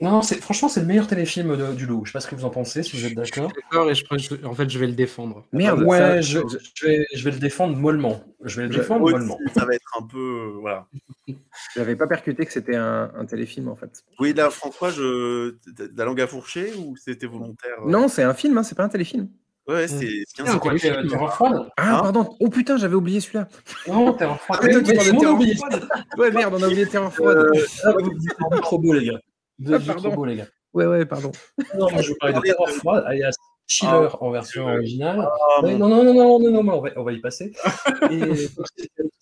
Non, 0.00 0.20
c'est 0.22 0.40
franchement 0.40 0.68
c'est 0.68 0.80
le 0.80 0.86
meilleur 0.86 1.06
téléfilm 1.06 1.56
de- 1.56 1.72
du 1.74 1.86
lot. 1.86 2.02
Je 2.04 2.10
sais 2.10 2.12
pas 2.12 2.20
ce 2.20 2.28
que 2.28 2.34
vous 2.34 2.44
en 2.44 2.50
pensez, 2.50 2.82
si 2.82 2.96
vous 2.96 3.06
êtes 3.06 3.14
d'accord. 3.14 3.50
D'accord, 3.54 3.90
et 3.90 3.94
je, 3.94 4.04
je- 4.18 4.44
en 4.46 4.54
fait, 4.54 4.68
je 4.68 4.78
vais 4.78 4.86
le 4.86 4.92
défendre. 4.92 5.44
Merde, 5.52 5.82
Ouais, 5.82 5.98
ça- 5.98 6.20
je, 6.20 6.38
je 6.74 6.86
vais, 6.86 7.06
je 7.14 7.24
vais 7.24 7.30
le 7.30 7.38
défendre 7.38 7.76
mollement. 7.76 8.22
Je 8.44 8.60
vais 8.60 8.68
le 8.68 8.74
défendre 8.76 9.00
mollement. 9.10 9.38
ça 9.54 9.64
va 9.64 9.74
être 9.74 9.98
un 9.98 10.06
peu. 10.06 10.18
euh, 10.18 10.58
voilà. 10.60 10.86
J'avais 11.74 11.96
pas 11.96 12.06
percuté 12.06 12.44
que 12.46 12.52
c'était 12.52 12.76
un, 12.76 13.10
un 13.16 13.24
téléfilm 13.24 13.68
en 13.68 13.76
fait. 13.76 14.04
Oui, 14.20 14.32
là, 14.34 14.50
François, 14.50 14.90
je... 14.90 15.54
la 15.96 16.04
langue 16.04 16.20
à 16.20 16.26
fourcher 16.26 16.72
ou 16.78 16.94
c'était 16.96 17.26
volontaire 17.26 17.76
euh? 17.84 17.90
Non, 17.90 18.08
c'est 18.08 18.22
un 18.22 18.34
film, 18.34 18.56
hein, 18.58 18.62
c'est 18.62 18.74
pas 18.76 18.84
un 18.84 18.88
téléfilm. 18.88 19.28
Ouais, 19.68 19.88
c'est 19.88 19.98
bien 19.98 20.12
C'est 20.36 20.42
un 20.42 20.46
ça. 20.52 20.58
Quoi, 20.60 20.74
t'es- 20.78 21.08
froide? 21.08 21.68
Ah, 21.76 21.96
Hein? 21.96 22.00
pardon. 22.02 22.36
Oh 22.38 22.48
putain, 22.48 22.76
j'avais 22.76 22.94
oublié 22.94 23.18
celui-là. 23.20 23.48
Non, 23.88 24.12
Terreur 24.12 24.40
froide. 24.40 24.60
Ah. 24.62 26.18
Ouais, 26.18 26.30
merde, 26.30 26.54
on 26.56 26.62
a 26.62 26.66
oublié 26.68 26.86
Terreur 26.86 27.12
froide. 27.12 27.36
Euh, 27.52 27.60
Ah, 27.84 28.56
trop 28.60 28.78
beau, 28.78 28.92
les 28.92 29.06
gars. 29.06 29.18
Vous 29.58 29.74
Ah, 29.74 29.78
pardon. 29.80 30.10
trop 30.10 30.24
les 30.24 30.36
gars. 30.36 30.46
Ouais, 30.74 30.86
ouais, 30.86 31.06
pardon. 31.06 31.32
Non, 31.78 31.90
moi 31.90 32.02
je 32.02 32.12
parlais 32.20 32.34
de 32.34 32.40
Terreur 32.40 32.68
froide, 32.68 33.04
alias 33.06 33.34
Chiller 33.66 34.08
en 34.20 34.30
version 34.30 34.66
Ah. 34.68 34.74
originale. 34.74 35.20
ah, 35.26 35.62
Ouais, 35.62 35.74
non, 35.76 35.88
non, 35.88 36.04
non, 36.04 36.14
non, 36.14 36.38
non, 36.38 36.50
non, 36.50 36.62
mais 36.62 36.72
on 36.72 36.80
va, 36.80 36.90
on 36.96 37.02
va 37.02 37.12
y 37.12 37.20
passer. 37.20 37.52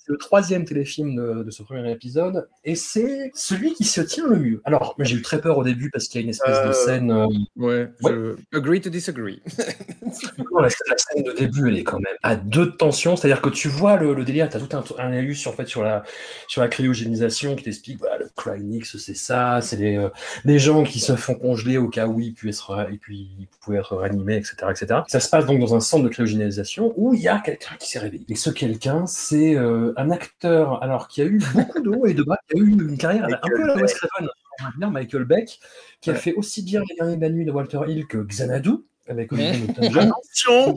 C'est 0.07 0.13
le 0.13 0.19
troisième 0.19 0.67
téléfilm 0.67 1.17
de, 1.17 1.45
de 1.45 1.51
ce 1.51 1.63
premier 1.63 1.91
épisode, 1.91 2.47
et 2.63 2.75
c'est 2.75 3.31
celui 3.35 3.73
qui 3.73 3.85
se 3.85 4.03
tient 4.03 4.27
le 4.29 4.37
mieux. 4.39 4.61
Alors, 4.67 4.95
j'ai 4.99 5.17
eu 5.17 5.23
très 5.23 5.41
peur 5.41 5.57
au 5.57 5.65
début 5.65 5.89
parce 5.91 6.09
qu'il 6.09 6.21
y 6.21 6.23
a 6.23 6.25
une 6.25 6.29
espèce 6.31 6.59
de 6.63 6.69
Euh. 6.69 6.73
scène. 6.75 7.11
euh, 7.11 7.27
Ouais, 7.57 7.89
je... 8.03 8.37
Agree 8.55 8.83
to 8.83 8.91
disagree. 8.91 9.41
non, 10.53 10.59
la, 10.61 10.69
la 10.69 10.97
scène 10.99 11.23
de 11.23 11.33
début, 11.33 11.69
elle 11.69 11.79
est 11.79 11.85
quand 11.85 12.01
même 12.01 12.13
à 12.23 12.37
deux 12.37 12.67
de 12.67 12.73
tension, 12.73 13.17
c'est-à-dire 13.17 13.41
que 13.41 13.49
tu 13.49 13.69
vois 13.69 13.97
le, 13.97 14.13
le 14.13 14.25
délire, 14.25 14.51
tu 14.51 14.59
as 14.59 14.61
tout 14.61 14.77
un, 14.77 14.85
un 15.03 15.13
élu 15.15 15.35
sur, 15.35 15.53
en 15.53 15.55
fait, 15.55 15.67
sur, 15.67 15.83
la, 15.83 16.03
sur 16.49 16.61
la 16.61 16.69
cryogénisation 16.69 17.57
qui 17.57 17.65
t'explique 17.65 17.99
voilà, 17.99 18.19
le 18.19 18.29
Cryonix, 18.37 18.99
c'est 18.99 19.17
ça, 19.17 19.61
c'est 19.63 19.77
les, 19.77 19.97
euh, 19.97 20.11
les 20.45 20.59
gens 20.59 20.85
qui 20.85 21.01
se 21.01 21.17
font 21.17 21.35
congeler 21.35 21.79
au 21.79 21.89
cas 21.89 22.07
où 22.09 22.21
ils, 22.21 22.35
puissent, 22.35 22.63
puis, 23.01 23.31
ils 23.39 23.49
pouvaient 23.63 23.79
être 23.79 23.97
réanimés, 23.97 24.34
etc., 24.37 24.57
etc. 24.71 25.01
Ça 25.09 25.21
se 25.21 25.29
passe 25.29 25.47
donc 25.47 25.61
dans 25.61 25.75
un 25.75 25.81
centre 25.81 26.05
de 26.05 26.09
cryogénisation 26.09 26.93
où 26.97 27.15
il 27.15 27.21
y 27.21 27.29
a 27.29 27.39
quelqu'un 27.39 27.75
qui 27.79 27.89
s'est 27.89 27.99
réveillé. 27.99 28.25
Et 28.29 28.35
ce 28.35 28.51
quelqu'un, 28.51 29.07
c'est 29.07 29.55
euh, 29.55 29.93
un 29.97 30.11
acteur 30.11 30.83
alors 30.83 31.09
qui 31.09 31.23
a 31.23 31.25
eu 31.25 31.41
beaucoup 31.55 31.81
de 31.81 31.91
hauts 31.91 32.07
et 32.07 32.15
de 32.15 32.23
bas, 32.23 32.39
qui 32.49 32.59
a 32.59 32.63
eu 32.63 32.71
une 32.71 32.99
carrière 32.99 33.25
un 33.25 33.49
peu 33.49 33.63
à 33.65 33.67
la 33.67 33.77
Wes 33.77 33.95
Craven, 33.95 34.29
Michael 34.93 35.25
Beck, 35.25 35.59
qui 36.01 36.11
a 36.11 36.15
fait 36.15 36.35
aussi 36.35 36.63
bien 36.63 36.83
Les 36.89 36.97
Derniers 36.97 37.17
de 37.17 37.21
la 37.23 37.31
Nuit 37.31 37.45
de 37.45 37.51
Walter 37.51 37.81
Hill 37.89 38.07
que 38.07 38.19
Xanadu, 38.19 38.73
avec 39.09 39.33
Olivier 39.33 39.59
Newton-John. 39.67 40.11
Attention 40.11 40.75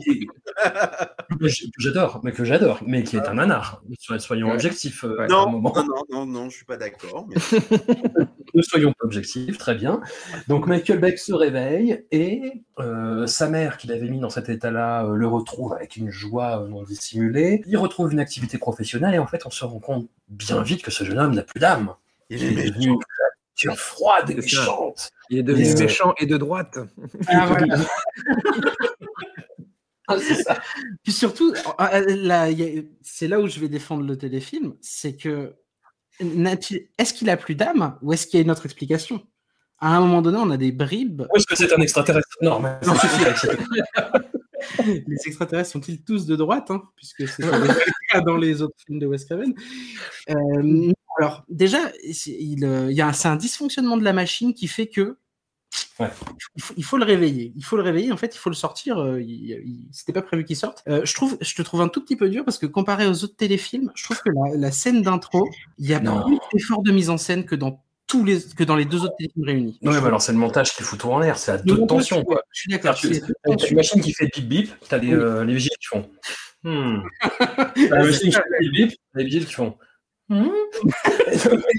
j'adore, 1.78 2.20
mais 2.24 2.32
que 2.32 2.44
j'adore, 2.44 2.80
mais 2.86 3.02
qui 3.04 3.16
est 3.16 3.26
un 3.28 3.34
nanar. 3.34 3.82
Soyons- 4.18 4.50
objectifs 4.52 5.04
euh, 5.04 5.16
Ouais. 5.18 5.22
à 5.22 5.24
un 5.24 5.28
Non, 5.28 5.50
moment. 5.50 5.72
non, 5.76 5.84
non, 5.84 6.02
non, 6.10 6.26
non, 6.26 6.50
je 6.50 6.56
suis 6.56 6.64
pas 6.64 6.76
d'accord. 6.76 7.26
Mais... 7.28 7.36
Ne 8.54 8.62
soyons 8.62 8.92
pas 8.92 9.04
objectifs, 9.04 9.58
très 9.58 9.74
bien. 9.74 10.00
Donc 10.48 10.66
Michael 10.66 10.98
Beck 11.00 11.18
se 11.18 11.32
réveille 11.34 12.04
et 12.10 12.64
euh, 12.80 13.26
sa 13.26 13.48
mère, 13.48 13.76
qui 13.76 13.86
l'avait 13.88 14.08
mis 14.08 14.20
dans 14.20 14.30
cet 14.30 14.48
état-là, 14.48 15.04
euh, 15.04 15.14
le 15.14 15.26
retrouve 15.28 15.74
avec 15.74 15.96
une 15.96 16.10
joie 16.10 16.66
non 16.68 16.82
dissimulée. 16.82 17.62
Il 17.66 17.76
retrouve 17.76 18.10
une 18.12 18.20
activité 18.20 18.56
professionnelle 18.56 19.14
et 19.14 19.18
en 19.18 19.26
fait, 19.26 19.44
on 19.44 19.50
se 19.50 19.64
rend 19.66 19.78
compte 19.80 20.08
bien 20.28 20.62
vite 20.62 20.82
que 20.82 20.90
ce 20.90 21.04
jeune 21.04 21.18
homme 21.18 21.34
n'a 21.34 21.42
plus 21.42 21.60
d'âme. 21.60 21.92
Il 22.30 22.42
Il 22.42 22.58
est 22.58 22.70
devenu 22.70 22.92
froide 23.76 24.30
et 24.30 24.34
méchante. 24.34 25.10
Il 25.30 25.38
est 25.38 25.42
devenu 25.42 25.66
euh, 25.68 25.78
méchant 25.78 26.14
et 26.18 26.26
de 26.26 26.36
droite. 26.36 26.78
Ah, 27.28 27.46
voilà. 27.46 27.76
Ah, 30.10 30.16
c'est 30.18 30.42
ça. 30.42 30.58
Puis 31.02 31.12
surtout, 31.12 31.52
euh, 31.80 32.04
là, 32.16 32.48
il 32.50 32.58
y 32.58 32.78
a- 32.78 32.82
c'est 33.02 33.28
là 33.28 33.40
où 33.40 33.46
je 33.46 33.60
vais 33.60 33.68
défendre 33.68 34.04
le 34.06 34.16
téléfilm, 34.16 34.74
c'est 34.80 35.16
que 35.16 35.54
est-ce 36.18 37.12
qu'il 37.12 37.28
a 37.28 37.36
plus 37.36 37.54
d'âme 37.54 37.98
ou 38.00 38.14
est-ce 38.14 38.26
qu'il 38.26 38.38
y 38.38 38.40
a 38.40 38.44
une 38.44 38.50
autre 38.50 38.64
explication? 38.64 39.22
À 39.80 39.94
un 39.94 40.00
moment 40.00 40.22
donné, 40.22 40.38
on 40.38 40.48
a 40.50 40.56
des 40.56 40.72
bribes. 40.72 41.26
Ou 41.30 41.36
est-ce 41.36 41.46
que 41.46 41.54
c'est 41.56 41.70
un 41.74 41.80
extraterrestre? 41.82 42.26
Non, 42.40 42.58
mais 42.58 42.70
ça 42.80 42.94
suffit 42.98 43.22
avec 43.22 43.36
cette- 43.36 43.60
Les 45.06 45.16
extraterrestres 45.26 45.70
sont-ils 45.70 46.02
tous 46.02 46.24
de 46.24 46.36
droite 46.36 46.70
hein, 46.70 46.82
Puisque 46.96 47.28
c'est 47.28 47.48
pas 47.48 47.58
le 47.58 47.68
cas 48.10 48.20
dans 48.22 48.36
les 48.38 48.62
autres 48.62 48.74
films 48.86 48.98
de 49.00 49.06
Wes 49.06 49.24
Craven? 49.26 49.52
Euh, 50.30 50.92
alors, 51.18 51.44
déjà, 51.48 51.78
c'est 52.12 52.30
il, 52.30 52.64
euh, 52.64 52.90
il 52.90 52.96
y 52.96 53.00
a 53.00 53.08
un, 53.08 53.12
c'est 53.12 53.28
un 53.28 53.36
dysfonctionnement 53.36 53.96
de 53.96 54.04
la 54.04 54.12
machine 54.12 54.54
qui 54.54 54.68
fait 54.68 54.86
que 54.86 55.18
il, 56.76 56.84
faut, 56.84 56.96
le 56.96 57.04
réveiller. 57.04 57.52
Il 57.56 57.64
faut 57.64 57.76
le 57.76 57.82
réveiller. 57.82 58.12
En 58.12 58.16
fait, 58.16 58.34
il 58.34 58.38
faut 58.38 58.50
le 58.50 58.54
sortir. 58.54 58.98
Euh, 58.98 59.22
c'était 59.92 60.12
pas 60.12 60.22
prévu 60.22 60.44
qu'il 60.44 60.56
sorte. 60.56 60.82
Euh, 60.88 61.02
je 61.04 61.12
trouve, 61.12 61.36
je 61.40 61.54
te 61.54 61.62
trouve 61.62 61.82
un 61.82 61.88
tout 61.88 62.00
petit 62.00 62.16
peu 62.16 62.28
dur 62.30 62.44
parce 62.44 62.56
que 62.56 62.66
comparé 62.66 63.06
aux 63.06 63.24
autres 63.24 63.36
téléfilms, 63.36 63.90
je 63.94 64.04
trouve 64.04 64.20
que 64.22 64.30
la, 64.56 64.70
scène 64.70 65.02
d'intro, 65.02 65.48
il 65.78 65.86
y 65.86 65.94
a 65.94 66.00
plus 66.00 66.38
d'efforts 66.52 66.82
de 66.82 66.92
mise 66.92 67.10
en 67.10 67.18
scène 67.18 67.44
que 67.44 67.56
dans 67.56 67.82
tous 68.06 68.24
les 68.24 68.40
que 68.56 68.64
dans 68.64 68.76
les 68.76 68.86
deux 68.86 69.02
autres 69.02 69.16
téléfilms 69.18 69.44
réunis. 69.44 69.78
Non, 69.82 69.90
mais 69.90 69.98
alors 69.98 70.22
c'est 70.22 70.32
le 70.32 70.38
montage 70.38 70.72
qui 70.74 70.82
fout 70.82 71.00
tout 71.00 71.10
en 71.10 71.18
l'air. 71.18 71.36
C'est 71.36 71.52
à 71.52 71.58
deux 71.58 71.84
tensions. 71.86 72.24
Je 72.52 72.60
suis 72.60 72.70
d'accord. 72.70 72.94
Tu, 72.94 73.20
tu 73.58 73.72
imagines 73.72 74.00
qu'il 74.00 74.14
fait 74.14 74.30
bip 74.32 74.48
bip. 74.48 74.72
T'as 74.88 74.98
les, 74.98 75.12
euh, 75.12 75.44
les 75.44 75.54
vigiles 75.54 75.76
qui 75.80 75.86
font. 75.88 76.08
Hmm. 76.62 77.00
T'as 77.38 78.02
les 78.02 78.08
vigiles 78.08 78.30
qui 78.30 78.32
font 78.32 78.42
bip 78.60 78.72
bip. 78.72 78.98
Les 79.14 79.24
vigiles 79.24 79.46
qui 79.46 79.52
font. 79.52 79.76
Hmm. 80.28 80.50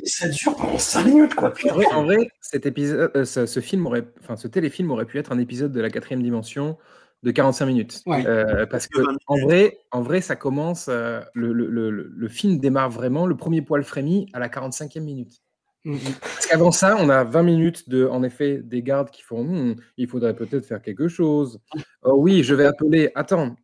ça 0.06 0.28
dure 0.30 0.56
pendant 0.56 0.78
5 0.78 1.06
minutes, 1.06 1.36
quoi. 1.36 1.54
En 1.94 2.04
vrai, 2.04 2.32
cet 2.42 2.66
épisode, 2.66 3.12
euh, 3.16 3.26
ce, 3.26 3.60
film 3.60 3.86
aurait, 3.86 4.08
enfin, 4.22 4.36
ce 4.36 4.48
téléfilm 4.48 4.90
aurait 4.92 5.06
pu 5.06 5.20
être 5.20 5.32
un 5.32 5.38
épisode 5.38 5.72
de 5.72 5.80
la 5.80 5.90
quatrième 5.90 6.24
dimension 6.24 6.78
de 7.24 7.32
45 7.32 7.66
minutes. 7.66 8.02
Euh, 8.08 8.66
parce 8.66 8.88
que 8.88 9.02
en 9.28 9.38
vrai, 9.38 9.80
en 9.92 10.02
vrai, 10.02 10.22
ça 10.22 10.36
commence. 10.36 10.88
Euh, 10.90 11.22
le, 11.34 11.54
le, 11.54 11.68
le, 11.68 11.90
le, 11.92 12.28
film 12.28 12.60
démarre 12.60 12.90
vraiment. 12.90 13.28
Le 13.28 13.38
premier 13.38 13.62
poil 13.62 13.84
frémi 13.84 14.28
à 14.34 14.40
la 14.40 14.48
45e 14.48 15.02
minute. 15.02 15.42
Mm, 15.86 15.94
mm. 15.94 16.00
Parce 16.22 16.48
qu'avant 16.48 16.72
ça, 16.72 16.98
on 17.00 17.10
a 17.10 17.24
20 17.24 17.44
minutes 17.44 17.90
de, 17.90 18.06
en 18.06 18.24
effet, 18.24 18.62
des 18.64 18.82
gardes 18.82 19.12
qui 19.12 19.22
font 19.22 19.44
hmm, 19.44 19.76
il 19.98 20.08
faudrait 20.08 20.36
peut-être 20.36 20.66
faire 20.66 20.82
quelque 20.82 21.08
chose. 21.08 21.60
Oh 22.04 22.16
oui, 22.18 22.44
je 22.44 22.56
vais 22.56 22.66
appeler. 22.66 23.12
Attends, 23.16 23.56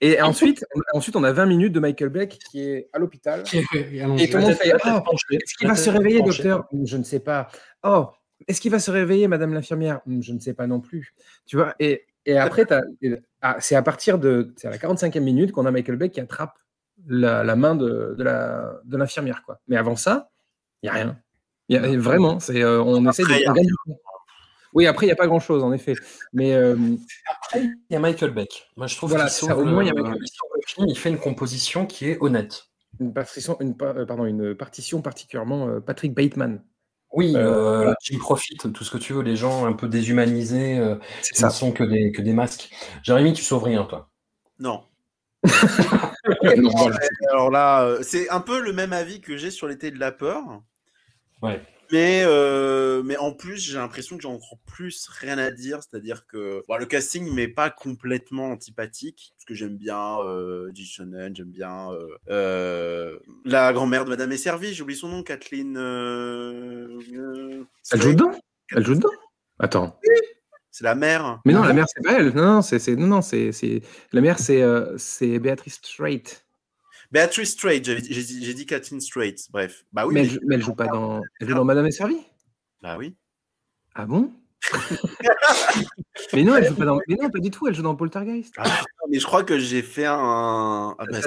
et 0.00 0.20
ensuite, 0.20 0.64
ensuite, 0.92 1.16
on 1.16 1.24
a 1.24 1.32
20 1.32 1.46
minutes 1.46 1.72
de 1.72 1.80
Michael 1.80 2.10
Beck 2.10 2.38
qui 2.50 2.60
est 2.60 2.88
à 2.92 2.98
l'hôpital. 2.98 3.44
Et 3.52 4.28
tout 4.28 4.36
le 4.36 4.42
monde 4.42 4.54
fait 4.54 4.72
oh, 4.84 5.16
Est-ce 5.30 5.54
qu'il 5.54 5.68
va 5.68 5.74
se 5.74 5.90
réveiller, 5.90 6.22
docteur? 6.22 6.68
Je 6.84 6.96
ne 6.96 7.02
sais 7.02 7.20
pas. 7.20 7.48
Oh, 7.82 8.08
est-ce 8.46 8.60
qu'il 8.60 8.70
va 8.70 8.78
se 8.78 8.90
réveiller, 8.90 9.28
madame 9.28 9.54
l'infirmière? 9.54 10.00
Je 10.06 10.32
ne 10.32 10.38
sais 10.38 10.54
pas 10.54 10.66
non 10.66 10.80
plus. 10.80 11.14
Tu 11.46 11.56
vois 11.56 11.74
Et, 11.78 12.06
et 12.26 12.36
après, 12.38 12.66
ah, 13.40 13.56
c'est 13.60 13.76
à 13.76 13.82
partir 13.82 14.18
de 14.18 14.52
c'est 14.56 14.68
à 14.68 14.70
la 14.70 14.78
45e 14.78 15.20
minute 15.20 15.52
qu'on 15.52 15.66
a 15.66 15.70
Michael 15.70 15.96
Beck 15.96 16.12
qui 16.12 16.20
attrape 16.20 16.58
la, 17.06 17.42
la 17.42 17.56
main 17.56 17.74
de, 17.74 18.14
de 18.18 18.96
l'infirmière. 18.96 19.40
De 19.40 19.44
quoi. 19.44 19.60
Mais 19.68 19.76
avant 19.76 19.96
ça, 19.96 20.30
il 20.82 20.86
n'y 20.86 20.90
a 20.90 20.92
rien. 20.92 21.18
Y 21.68 21.76
a, 21.76 21.98
vraiment, 21.98 22.38
c'est, 22.38 22.62
euh, 22.62 22.82
on 22.82 23.08
essaie 23.08 23.22
de. 23.22 23.28
Oui, 24.74 24.86
après, 24.86 25.06
il 25.06 25.08
n'y 25.08 25.12
a 25.12 25.16
pas 25.16 25.26
grand-chose, 25.26 25.62
en 25.62 25.72
effet. 25.72 25.94
Mais 26.32 26.54
euh, 26.54 26.76
après, 27.30 27.64
il 27.64 27.92
y 27.92 27.96
a 27.96 28.00
Michael 28.00 28.30
Beck. 28.30 28.70
Moi, 28.76 28.86
je 28.86 28.96
trouve 28.96 29.10
voilà, 29.10 29.28
au 29.42 29.64
moins, 29.64 29.82
il, 29.82 29.88
y 29.88 29.90
a 29.90 29.94
Michael 29.94 30.18
il 30.88 30.98
fait 30.98 31.10
une 31.10 31.18
composition 31.18 31.86
qui 31.86 32.08
est 32.08 32.18
honnête. 32.20 32.66
Une 33.00 33.12
partition, 33.12 33.56
une, 33.60 33.74
euh, 33.82 34.06
pardon, 34.06 34.24
une 34.24 34.54
partition 34.54 35.02
particulièrement 35.02 35.68
euh, 35.68 35.80
Patrick 35.80 36.14
Bateman. 36.14 36.62
Oui, 37.12 37.34
euh, 37.36 37.92
tu 38.02 38.16
profites, 38.16 38.72
tout 38.72 38.84
ce 38.84 38.90
que 38.90 38.96
tu 38.96 39.12
veux, 39.12 39.22
les 39.22 39.36
gens 39.36 39.66
un 39.66 39.74
peu 39.74 39.86
déshumanisés, 39.86 40.78
euh, 40.78 40.96
ne 41.42 41.50
sont 41.50 41.72
que 41.72 41.84
des, 41.84 42.10
que 42.10 42.22
des 42.22 42.32
masques. 42.32 42.70
Jérémy, 43.02 43.34
tu 43.34 43.42
sauves 43.42 43.64
rien, 43.64 43.84
toi? 43.84 44.08
Non. 44.58 44.84
alors 47.30 47.50
là, 47.50 47.96
c'est 48.02 48.30
un 48.30 48.40
peu 48.40 48.60
le 48.60 48.72
même 48.72 48.94
avis 48.94 49.20
que 49.20 49.36
j'ai 49.36 49.50
sur 49.50 49.68
l'été 49.68 49.90
de 49.90 49.98
la 49.98 50.10
peur. 50.10 50.62
Ouais. 51.42 51.60
Mais, 51.92 52.22
euh, 52.24 53.02
mais 53.04 53.18
en 53.18 53.32
plus, 53.32 53.58
j'ai 53.58 53.74
l'impression 53.74 54.16
que 54.16 54.22
j'ai 54.22 54.28
encore 54.28 54.58
plus 54.64 55.06
rien 55.10 55.36
à 55.36 55.50
dire. 55.50 55.80
C'est-à-dire 55.82 56.26
que 56.26 56.64
bon, 56.66 56.78
le 56.78 56.86
casting 56.86 57.30
m'est 57.34 57.48
pas 57.48 57.68
complètement 57.68 58.50
antipathique. 58.50 59.34
Parce 59.36 59.44
que 59.44 59.54
j'aime 59.54 59.76
bien 59.76 60.18
euh, 60.20 60.72
j'aime 60.74 61.50
bien 61.50 61.92
euh, 61.92 62.06
euh, 62.30 63.18
la 63.44 63.74
grand-mère 63.74 64.06
de 64.06 64.10
Madame 64.10 64.32
est 64.32 64.38
servie. 64.38 64.72
J'ai 64.72 64.82
oublié 64.82 64.98
son 64.98 65.08
nom, 65.08 65.22
Kathleen. 65.22 65.76
Elle 65.76 68.00
joue 68.00 68.14
dedans? 68.14 68.32
Elle 68.74 68.86
joue 68.86 68.94
dedans? 68.94 69.10
Attends. 69.58 70.00
C'est 70.70 70.84
la 70.84 70.94
mère. 70.94 71.42
Mais 71.44 71.52
non, 71.52 71.62
la 71.62 71.74
mère, 71.74 71.84
c'est 71.94 72.02
pas 72.02 72.14
elle. 72.14 72.34
Non, 72.34 72.54
non, 72.54 72.62
c'est, 72.62 72.96
non, 72.96 73.06
non, 73.06 73.20
c'est, 73.20 73.50
la 74.12 74.20
mère, 74.22 74.38
c'est, 74.38 74.64
c'est 74.96 75.38
Béatrice 75.38 75.74
Strait. 75.74 76.22
Beatrice 77.12 77.50
Strait, 77.50 77.82
j'ai 77.84 78.54
dit, 78.54 78.66
Kathleen 78.66 79.00
Strait. 79.00 79.34
Bref. 79.50 79.84
Bah 79.92 80.06
oui. 80.06 80.14
Mais, 80.14 80.22
Elle, 80.22 80.40
mais 80.46 80.54
elle, 80.54 80.62
joue 80.62 80.74
pas 80.74 80.86
dans. 80.86 81.20
Elle 81.40 81.48
joue 81.48 81.54
dans 81.54 81.64
Madame 81.64 81.86
est 81.86 81.90
servie? 81.90 82.16
Bah 82.80 82.96
oui. 82.98 83.14
Ah 83.94 84.06
bon? 84.06 84.32
Mais 86.32 86.44
non, 86.44 86.56
elle 86.56 86.66
joue 86.66 86.74
pas 86.74 86.86
dans. 86.86 86.98
Mais 87.08 87.16
non, 87.20 87.28
pas 87.28 87.40
du 87.40 87.50
tout. 87.50 87.66
Elle 87.66 87.74
joue 87.74 87.82
dans 87.82 87.94
Poltergeist. 87.94 88.54
Ah, 88.56 88.84
mais 89.10 89.18
je 89.18 89.26
crois 89.26 89.42
que 89.42 89.58
j'ai 89.58 89.82
fait 89.82 90.06
un. 90.06 90.94
Ah, 90.98 91.04
bah, 91.10 91.18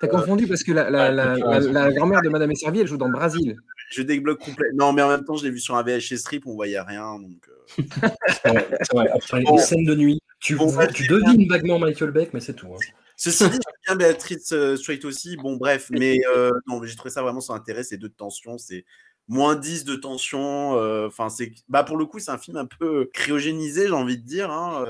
T'as 0.00 0.08
confondu 0.08 0.46
parce 0.46 0.62
que 0.62 0.72
la, 0.72 0.90
la, 0.90 1.10
la, 1.10 1.58
la 1.58 1.92
grand-mère 1.92 2.22
de 2.22 2.28
Madame 2.28 2.50
est 2.52 2.56
servie, 2.56 2.80
elle 2.80 2.86
joue 2.86 2.98
dans 2.98 3.08
Brésil. 3.08 3.56
Je 3.90 4.02
débloque 4.02 4.40
complet. 4.40 4.68
Non, 4.74 4.92
mais 4.92 5.02
en 5.02 5.08
même 5.08 5.24
temps, 5.24 5.36
je 5.36 5.44
l'ai 5.44 5.50
vu 5.50 5.58
sur 5.58 5.74
un 5.74 5.82
VHS 5.82 6.18
strip, 6.18 6.46
on 6.46 6.54
voyait 6.54 6.80
rien. 6.80 7.18
Donc. 7.18 7.48
Euh... 7.48 8.08
vrai, 8.92 9.10
Après 9.12 9.40
les 9.40 9.58
scènes 9.58 9.84
de 9.84 9.94
nuit, 9.94 10.20
tu, 10.38 10.54
bon, 10.54 10.72
tu 10.92 11.06
devines 11.08 11.48
vaguement 11.48 11.78
Michael 11.78 12.10
Beck, 12.10 12.34
mais 12.34 12.40
c'est 12.40 12.54
tout. 12.54 12.68
Hein. 12.68 12.78
Ceci 13.16 13.48
dit, 13.48 13.58
j'aime 13.86 13.96
bien 13.96 13.96
Béatrice 13.96 14.52
euh, 14.52 14.76
Strait 14.76 15.04
aussi. 15.04 15.36
Bon, 15.36 15.56
bref, 15.56 15.88
mais 15.90 16.18
euh, 16.34 16.50
non, 16.66 16.82
j'ai 16.84 16.96
trouvé 16.96 17.10
ça 17.10 17.22
vraiment 17.22 17.40
sans 17.40 17.54
intérêt. 17.54 17.82
C'est 17.82 17.96
deux 17.96 18.08
de 18.08 18.14
tension, 18.14 18.58
c'est 18.58 18.84
moins 19.28 19.56
10 19.56 19.84
de 19.84 19.96
tension. 19.96 20.76
Euh, 20.78 21.08
enfin, 21.08 21.28
c'est 21.28 21.52
bah 21.68 21.82
pour 21.82 21.96
le 21.96 22.06
coup, 22.06 22.18
c'est 22.18 22.30
un 22.30 22.38
film 22.38 22.56
un 22.56 22.66
peu 22.66 23.10
cryogénisé, 23.12 23.86
j'ai 23.86 23.92
envie 23.92 24.18
de 24.18 24.26
dire. 24.26 24.50
Hein, 24.50 24.84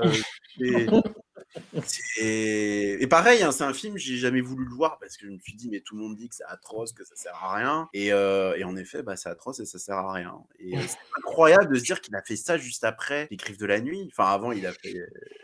Et 2.19 3.07
pareil, 3.07 3.43
hein, 3.43 3.51
c'est 3.51 3.63
un 3.63 3.73
film, 3.73 3.97
j'ai 3.97 4.17
jamais 4.17 4.41
voulu 4.41 4.65
le 4.65 4.73
voir 4.73 4.97
parce 4.99 5.17
que 5.17 5.25
je 5.25 5.31
me 5.31 5.39
suis 5.39 5.53
dit, 5.53 5.69
mais 5.69 5.81
tout 5.81 5.95
le 5.95 6.01
monde 6.01 6.15
dit 6.15 6.29
que 6.29 6.35
c'est 6.35 6.45
atroce, 6.45 6.93
que 6.93 7.03
ça 7.03 7.15
sert 7.15 7.35
à 7.35 7.55
rien. 7.55 7.89
Et, 7.93 8.11
euh, 8.11 8.55
et 8.55 8.63
en 8.63 8.75
effet, 8.75 9.03
bah, 9.03 9.15
c'est 9.15 9.29
atroce 9.29 9.59
et 9.59 9.65
ça 9.65 9.79
sert 9.79 9.95
à 9.95 10.13
rien. 10.13 10.35
Et 10.59 10.77
euh, 10.77 10.81
c'est 10.87 10.97
incroyable 11.17 11.73
de 11.73 11.79
se 11.79 11.83
dire 11.83 12.01
qu'il 12.01 12.15
a 12.15 12.21
fait 12.21 12.35
ça 12.35 12.57
juste 12.57 12.83
après 12.83 13.27
Les 13.31 13.37
Griffes 13.37 13.57
de 13.57 13.65
la 13.65 13.79
Nuit. 13.79 14.09
Enfin, 14.11 14.31
avant, 14.31 14.51
il 14.51 14.65
a 14.65 14.71
fait. 14.73 14.95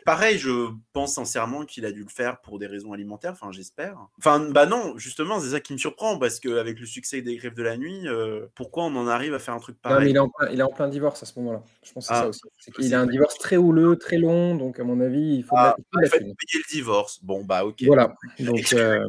Pareil, 0.05 0.37
je 0.37 0.69
pense 0.91 1.15
sincèrement 1.15 1.65
qu'il 1.65 1.85
a 1.85 1.91
dû 1.91 2.03
le 2.03 2.09
faire 2.09 2.41
pour 2.41 2.59
des 2.59 2.67
raisons 2.67 2.93
alimentaires. 2.93 3.33
Enfin, 3.33 3.51
j'espère. 3.51 3.97
Enfin, 4.17 4.49
bah 4.49 4.65
non, 4.65 4.97
justement, 4.97 5.39
c'est 5.39 5.49
ça 5.49 5.59
qui 5.59 5.73
me 5.73 5.77
surprend 5.77 6.17
parce 6.17 6.39
qu'avec 6.39 6.79
le 6.79 6.85
succès 6.85 7.21
des 7.21 7.35
Griffes 7.37 7.55
de 7.55 7.63
la 7.63 7.77
Nuit, 7.77 8.07
euh, 8.07 8.47
pourquoi 8.55 8.85
on 8.85 8.95
en 8.95 9.07
arrive 9.07 9.33
à 9.33 9.39
faire 9.39 9.53
un 9.53 9.59
truc 9.59 9.81
pareil? 9.81 10.09
il, 10.09 10.15
est 10.15 10.19
en 10.19 10.29
plein, 10.29 10.49
il 10.51 10.59
est 10.59 10.63
en 10.63 10.71
plein 10.71 10.87
divorce 10.87 11.23
à 11.23 11.25
ce 11.25 11.37
moment-là. 11.39 11.63
Je 11.83 11.93
pense 11.93 12.07
que 12.07 12.13
c'est 12.13 12.19
ah, 12.19 12.23
ça 12.23 12.27
aussi. 12.27 12.41
C'est 12.59 12.71
qu'il 12.71 12.93
a 12.93 13.01
un 13.01 13.07
divorce 13.07 13.37
très 13.37 13.57
houleux, 13.57 13.97
très 13.97 14.17
long. 14.17 14.55
Donc, 14.55 14.79
à 14.79 14.83
mon 14.83 14.99
avis, 14.99 15.35
il 15.37 15.43
faut. 15.43 15.55
Ah, 15.57 15.75
en 15.95 16.05
fait, 16.07 16.22
payer 16.23 16.63
le 16.65 16.71
divorce. 16.71 17.19
Bon, 17.23 17.43
bah, 17.43 17.65
ok. 17.65 17.83
Voilà. 17.83 18.13
Donc, 18.39 18.73
euh... 18.73 19.05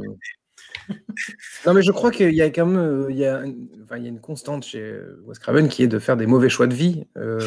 non, 1.67 1.75
mais 1.75 1.83
je 1.83 1.93
crois 1.93 2.11
qu'il 2.11 2.35
y 2.35 2.43
a 2.43 2.51
quand 2.51 2.67
même 2.67 2.79
euh, 2.79 3.07
il 3.11 3.17
y 3.17 3.25
a, 3.25 3.43
enfin, 3.85 3.97
il 3.97 4.03
y 4.03 4.07
a 4.07 4.09
une 4.09 4.21
constante 4.21 4.65
chez 4.65 4.81
euh, 4.81 5.23
Wes 5.25 5.39
Craven 5.39 5.69
qui 5.69 5.83
est 5.83 5.87
de 5.87 5.99
faire 5.99 6.17
des 6.17 6.27
mauvais 6.27 6.49
choix 6.49 6.67
de 6.67 6.75
vie. 6.75 7.05
Euh, 7.17 7.39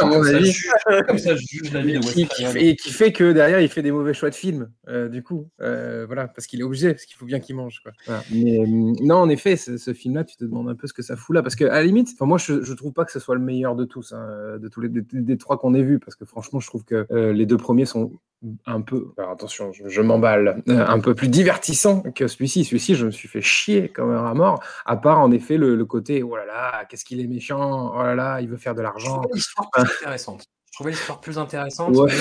à 0.00 0.04
mon 0.06 0.24
avis. 0.24 0.54
Comme 1.06 1.18
ça, 1.18 1.34
je 1.36 1.46
juge 1.46 1.72
la 1.72 1.82
vie 1.82 1.98
de 1.98 1.98
Wes 1.98 2.28
Craven. 2.28 2.62
Et 2.62 2.76
qui 2.76 2.90
fait 2.90 3.12
que 3.12 3.32
derrière, 3.32 3.60
il 3.60 3.68
fait 3.68 3.82
des 3.82 3.92
mauvais 3.92 4.14
choix 4.14 4.30
de 4.30 4.34
film, 4.34 4.70
euh, 4.88 5.08
du 5.08 5.22
coup. 5.22 5.48
Euh, 5.60 6.04
voilà, 6.06 6.28
parce 6.28 6.46
qu'il 6.46 6.60
est 6.60 6.64
obligé, 6.64 6.92
parce 6.92 7.04
qu'il 7.04 7.16
faut 7.16 7.26
bien 7.26 7.40
qu'il 7.40 7.56
mange. 7.56 7.80
Quoi. 7.82 7.92
Voilà. 8.06 8.22
Mais 8.32 8.58
non, 8.66 9.16
en 9.16 9.28
effet, 9.28 9.56
ce, 9.56 9.76
ce 9.76 9.92
film-là, 9.92 10.24
tu 10.24 10.36
te 10.36 10.44
demandes 10.44 10.68
un 10.68 10.74
peu 10.74 10.86
ce 10.86 10.92
que 10.92 11.02
ça 11.02 11.16
fout 11.16 11.34
là. 11.34 11.42
Parce 11.42 11.56
qu'à 11.56 11.68
la 11.68 11.82
limite, 11.82 12.08
moi, 12.20 12.38
je, 12.38 12.62
je 12.62 12.72
trouve 12.74 12.92
pas 12.92 13.04
que 13.04 13.12
ce 13.12 13.20
soit 13.20 13.34
le 13.34 13.42
meilleur 13.42 13.76
de 13.76 13.84
tous, 13.84 14.12
hein, 14.12 14.58
de 14.58 14.68
tous 14.68 14.80
les 14.80 14.88
des, 14.88 15.02
des 15.02 15.38
trois 15.38 15.58
qu'on 15.58 15.74
ait 15.74 15.82
vus, 15.82 15.98
parce 15.98 16.16
que 16.16 16.24
franchement, 16.24 16.60
je 16.60 16.66
trouve 16.66 16.84
que 16.84 17.06
les 17.32 17.46
deux 17.46 17.56
premiers 17.56 17.86
sont 17.86 18.12
un 18.66 18.80
peu, 18.80 19.12
alors 19.18 19.32
attention, 19.32 19.72
je, 19.72 19.88
je 19.88 20.00
m'emballe, 20.00 20.62
un 20.68 21.00
peu 21.00 21.14
plus 21.14 21.28
divertissant 21.28 22.02
que 22.02 22.28
celui-ci. 22.28 22.64
Celui-ci, 22.64 22.94
je 22.94 23.06
me 23.06 23.10
suis 23.10 23.28
fait 23.28 23.40
chier 23.40 23.88
comme 23.88 24.10
un 24.10 24.20
rat 24.20 24.34
mort, 24.34 24.62
à 24.86 24.96
part 24.96 25.18
en 25.18 25.30
effet 25.32 25.56
le, 25.56 25.74
le 25.74 25.84
côté, 25.84 26.22
oh 26.22 26.36
là 26.36 26.46
là, 26.46 26.84
qu'est-ce 26.84 27.04
qu'il 27.04 27.20
est 27.20 27.26
méchant, 27.26 27.92
oh 27.94 28.02
là 28.02 28.14
là, 28.14 28.40
il 28.40 28.48
veut 28.48 28.56
faire 28.56 28.74
de 28.74 28.82
l'argent. 28.82 29.22
Je 29.22 29.28
trouvais 29.28 29.34
l'histoire 29.34 29.70
plus 29.70 29.82
intéressante. 29.82 30.46
Je 30.66 30.72
trouvais 30.72 30.90
l'histoire 30.90 31.20
plus 31.20 31.38
intéressante. 31.38 31.96
Ouais. 31.96 32.12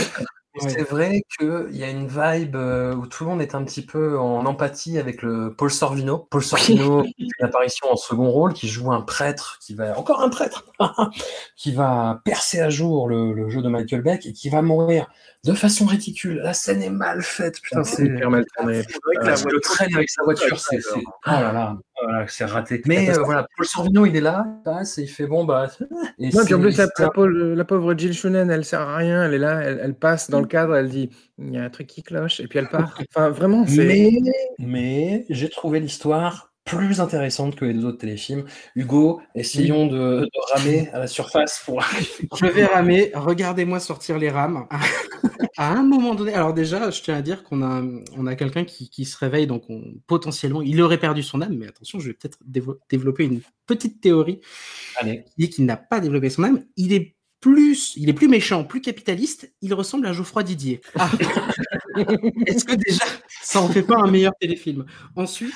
C'est 0.60 0.90
vrai 0.90 1.22
qu'il 1.38 1.76
y 1.76 1.84
a 1.84 1.90
une 1.90 2.08
vibe 2.08 2.56
où 2.56 3.06
tout 3.08 3.24
le 3.24 3.30
monde 3.30 3.42
est 3.42 3.54
un 3.54 3.64
petit 3.64 3.86
peu 3.86 4.18
en 4.18 4.46
empathie 4.46 4.98
avec 4.98 5.22
le 5.22 5.54
Paul 5.54 5.70
Sorvino. 5.70 6.28
Paul 6.30 6.44
Sorvino, 6.44 7.04
qui 7.04 7.10
fait 7.10 7.28
une 7.40 7.46
apparition 7.46 7.92
en 7.92 7.96
second 7.96 8.30
rôle, 8.30 8.54
qui 8.54 8.68
joue 8.68 8.92
un 8.92 9.02
prêtre, 9.02 9.60
qui 9.62 9.76
va 9.76 9.98
encore 9.98 10.22
un 10.22 10.30
prêtre, 10.30 10.66
qui 11.56 11.74
va 11.74 12.22
percer 12.26 12.60
à 12.60 12.70
jour 12.70 13.08
le, 13.08 13.34
le, 13.34 13.50
jeu 13.50 13.62
de 13.62 13.70
Michael 13.70 14.02
Beck 14.02 14.26
et 14.26 14.34
qui 14.34 14.50
va 14.50 14.62
mourir 14.62 15.08
de 15.48 15.54
façon 15.54 15.86
ridicule. 15.86 16.42
La 16.44 16.54
scène 16.54 16.84
est 16.84 16.90
mal 16.90 17.22
faite, 17.22 17.62
putain, 17.62 17.84
c'est 17.84 18.06
hyper 18.06 18.30
mal 18.30 18.46
tourné. 18.56 18.80
Euh, 18.80 19.36
le 19.50 19.60
traîne 19.62 19.96
avec 19.96 20.10
sa 20.10 20.24
voiture, 20.24 20.60
c'est 20.60 20.80
oh 20.94 21.02
là 21.26 21.54
là, 21.54 21.78
voilà, 22.02 22.28
c'est 22.28 22.46
raté. 22.46 22.82
Mais 22.86 23.10
euh, 23.10 23.22
voilà, 23.24 23.48
Paul 23.56 23.66
Sorvino, 23.66 24.06
il 24.06 24.16
est 24.18 24.22
là, 24.22 24.46
passe 24.66 24.98
et 24.98 25.04
il 25.04 25.08
fait 25.08 25.26
bon 25.26 25.46
bah. 25.46 25.72
Et 26.20 26.30
non, 26.30 26.44
puis 26.44 26.54
en 26.54 26.60
plus 26.60 26.78
la, 26.78 26.88
la, 26.98 27.56
la, 27.56 27.66
pauvre 27.66 27.98
Jill 27.98 28.14
Shunen, 28.14 28.52
elle 28.52 28.66
sert 28.66 28.82
à 28.82 28.98
rien, 28.98 29.24
elle 29.24 29.34
est 29.36 29.40
là, 29.40 29.62
elle, 29.62 29.80
elle 29.82 29.94
passe 29.96 30.30
dans 30.30 30.42
le 30.42 30.48
cadre, 30.48 30.76
elle 30.76 30.90
dit 30.90 31.10
il 31.38 31.54
y 31.54 31.58
a 31.58 31.64
un 31.64 31.70
truc 31.70 31.88
qui 31.88 32.04
cloche 32.04 32.40
et 32.42 32.48
puis 32.48 32.60
elle 32.60 32.70
part. 32.70 33.00
Enfin 33.10 33.30
vraiment, 33.30 33.66
c'est. 33.66 33.86
Mais, 33.86 34.12
mais 34.60 35.26
j'ai 35.30 35.50
trouvé 35.50 35.80
l'histoire 35.80 36.47
plus 36.68 37.00
intéressante 37.00 37.56
que 37.56 37.66
les 37.66 37.74
deux 37.74 37.86
autres 37.86 37.98
téléfilms. 37.98 38.46
Hugo, 38.76 39.22
essayons 39.34 39.88
de, 39.88 40.22
de 40.22 40.54
ramer 40.54 40.90
à 40.94 41.00
la 41.00 41.08
surface 41.08 41.62
pour. 41.66 41.82
Je 42.36 42.46
vais 42.46 42.66
ramer. 42.66 43.12
Regardez-moi 43.16 43.80
sortir 43.80 44.18
les 44.18 44.30
rames. 44.30 44.68
à 45.58 45.72
un 45.72 45.84
moment 45.84 46.14
donné, 46.14 46.34
alors 46.34 46.54
déjà, 46.54 46.92
je 46.92 47.02
tiens 47.02 47.16
à 47.16 47.22
dire 47.22 47.44
qu'on 47.44 47.64
a, 47.64 47.82
on 48.16 48.28
a 48.28 48.36
quelqu'un 48.36 48.66
qui, 48.66 48.90
qui 48.90 49.06
se 49.06 49.18
réveille, 49.18 49.48
donc 49.48 49.64
on, 49.70 49.82
potentiellement, 50.06 50.62
il 50.62 50.82
aurait 50.82 51.00
perdu 51.00 51.24
son 51.24 51.42
âme, 51.42 51.56
mais 51.58 51.68
attention, 51.68 52.00
je 52.00 52.08
vais 52.08 52.14
peut-être 52.14 52.38
développer 52.90 53.26
une 53.26 53.42
petite 53.66 54.02
théorie 54.02 54.42
Allez. 54.98 55.24
qui 55.26 55.34
dit 55.38 55.50
qu'il 55.50 55.66
n'a 55.66 55.78
pas 55.78 56.00
développé 56.00 56.30
son 56.30 56.44
âme. 56.44 56.64
Il 56.76 56.94
est 56.94 57.16
plus, 57.40 57.94
il 57.98 58.10
est 58.10 58.14
plus 58.14 58.28
méchant, 58.28 58.64
plus 58.64 58.82
capitaliste. 58.82 59.54
Il 59.62 59.74
ressemble 59.74 60.08
à 60.08 60.14
Geoffroy 60.14 60.44
Didier. 60.44 60.82
Ah. 60.96 61.10
Est-ce 62.46 62.66
que 62.66 62.76
déjà, 62.76 63.06
ça 63.42 63.62
en 63.62 63.70
fait 63.70 63.84
pas 63.84 63.98
un 63.98 64.10
meilleur 64.10 64.34
téléfilm? 64.40 64.86
Ensuite, 65.16 65.54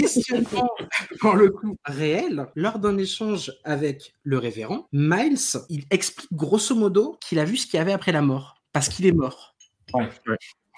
questionnement 0.00 0.68
pour 1.20 1.34
le 1.34 1.50
coup 1.50 1.76
réel, 1.84 2.46
lors 2.54 2.78
d'un 2.78 2.98
échange 2.98 3.52
avec 3.64 4.14
le 4.22 4.38
révérend, 4.38 4.86
Miles, 4.92 5.38
il 5.68 5.84
explique 5.90 6.32
grosso 6.32 6.74
modo 6.74 7.16
qu'il 7.20 7.38
a 7.38 7.44
vu 7.44 7.56
ce 7.56 7.66
qu'il 7.66 7.78
y 7.78 7.80
avait 7.80 7.92
après 7.92 8.12
la 8.12 8.22
mort, 8.22 8.62
parce 8.72 8.88
qu'il 8.88 9.06
est 9.06 9.12
mort. 9.12 9.54
Ouais. 9.94 10.08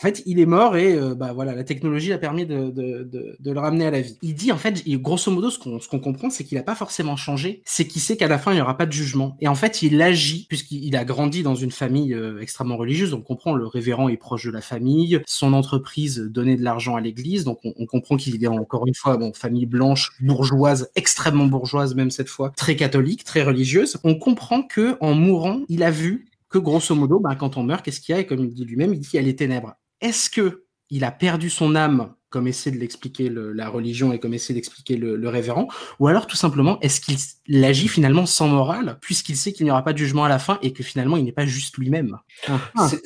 En 0.03 0.07
fait, 0.09 0.21
il 0.27 0.41
est 0.41 0.47
mort 0.47 0.77
et 0.77 0.97
euh, 0.97 1.15
bah 1.15 1.33
voilà, 1.33 1.55
la 1.55 1.63
technologie 1.63 2.13
a 2.13 2.19
permis 2.19 2.45
de, 2.45 2.71
de, 2.71 3.05
de, 3.05 3.37
de 3.39 3.51
le 3.53 3.61
ramener 3.61 3.87
à 3.87 3.93
la 3.93 4.01
vie. 4.01 4.19
Il 4.21 4.35
dit 4.35 4.51
en 4.51 4.57
fait, 4.57 4.83
grosso 4.99 5.31
modo, 5.31 5.49
ce 5.49 5.61
qu'on 5.61 5.79
ce 5.79 5.87
comprend, 5.87 6.29
c'est 6.29 6.43
qu'il 6.43 6.59
n'a 6.59 6.65
pas 6.65 6.75
forcément 6.75 7.15
changé, 7.15 7.63
c'est 7.65 7.87
qu'il 7.87 8.03
sait 8.03 8.17
qu'à 8.17 8.27
la 8.27 8.39
fin 8.39 8.51
il 8.51 8.57
n'y 8.57 8.61
aura 8.61 8.77
pas 8.77 8.87
de 8.87 8.91
jugement. 8.91 9.37
Et 9.41 9.47
en 9.47 9.55
fait, 9.55 9.81
il 9.81 10.03
agit 10.03 10.47
puisqu'il 10.49 10.83
il 10.85 10.97
a 10.97 11.05
grandi 11.05 11.45
dans 11.45 11.55
une 11.55 11.71
famille 11.71 12.15
euh, 12.15 12.41
extrêmement 12.41 12.77
religieuse. 12.77 13.13
Donc, 13.13 13.21
on 13.21 13.35
comprend 13.35 13.55
le 13.55 13.65
révérend 13.65 14.09
est 14.09 14.17
proche 14.17 14.45
de 14.45 14.51
la 14.51 14.61
famille, 14.61 15.21
son 15.25 15.53
entreprise 15.53 16.19
donnait 16.19 16.57
de 16.57 16.65
l'argent 16.65 16.97
à 16.97 17.01
l'église. 17.01 17.45
Donc, 17.45 17.61
on, 17.63 17.73
on 17.77 17.87
comprend 17.87 18.17
qu'il 18.17 18.43
est 18.43 18.49
encore 18.49 18.89
une 18.89 18.97
fois 18.97 19.17
bon 19.19 19.33
famille 19.33 19.67
blanche, 19.67 20.11
bourgeoise, 20.21 20.91
extrêmement 20.97 21.47
bourgeoise 21.47 21.95
même 21.95 22.11
cette 22.11 22.29
fois, 22.29 22.53
très 22.57 22.75
catholique, 22.75 23.23
très 23.23 23.45
religieuse. 23.45 23.99
On 24.03 24.17
comprend 24.17 24.65
que 24.65 24.97
en 25.01 25.15
mourant, 25.15 25.61
il 25.69 25.85
a 25.85 25.93
vu 25.93 26.27
que 26.49 26.59
grosso 26.59 26.95
modo, 26.97 27.21
bah, 27.21 27.37
quand 27.37 27.57
on 27.57 27.63
meurt, 27.63 27.85
qu'est-ce 27.85 28.01
qu'il 28.01 28.15
y 28.15 28.19
a? 28.19 28.21
Et 28.21 28.27
comme 28.27 28.45
il 28.45 28.53
dit 28.53 28.65
lui-même, 28.65 28.93
il 28.95 28.99
dit 29.01 29.09
il 29.13 29.17
y 29.17 29.19
a 29.21 29.23
les 29.23 29.37
ténèbres. 29.37 29.75
Est-ce 30.03 30.29
que 30.29 30.65
il 30.91 31.05
a 31.05 31.11
perdu 31.11 31.49
son 31.49 31.75
âme, 31.75 32.15
comme 32.29 32.47
essaie 32.47 32.71
de 32.71 32.77
l'expliquer 32.77 33.31
le- 33.31 33.53
la 33.53 33.71
religion 33.71 34.13
et 34.13 34.19
comme 34.19 34.35
essaie 34.35 34.53
d'expliquer 34.53 34.97
le, 34.97 35.17
le 35.17 35.29
révérend, 35.31 35.69
ou 35.99 36.07
alors 36.07 36.27
tout 36.27 36.37
simplement, 36.37 36.79
est-ce 36.81 37.01
qu'il 37.01 37.65
agit 37.65 37.89
finalement 37.89 38.27
sans 38.27 38.49
morale, 38.49 38.99
puisqu'il 39.01 39.37
sait 39.37 39.53
qu'il 39.55 39.65
n'y 39.65 39.71
aura 39.71 39.85
pas 39.85 39.95
de 39.95 39.99
jugement 39.99 40.25
à 40.25 40.29
la 40.29 40.39
fin 40.39 40.59
et 40.61 40.75
que 40.75 40.83
finalement 40.83 41.17
il 41.17 41.25
n'est 41.25 41.33
pas 41.33 41.47
juste 41.47 41.79
lui-même? 41.79 42.19
Ah. 42.47 42.59
C'est 42.91 42.97
une 42.97 43.03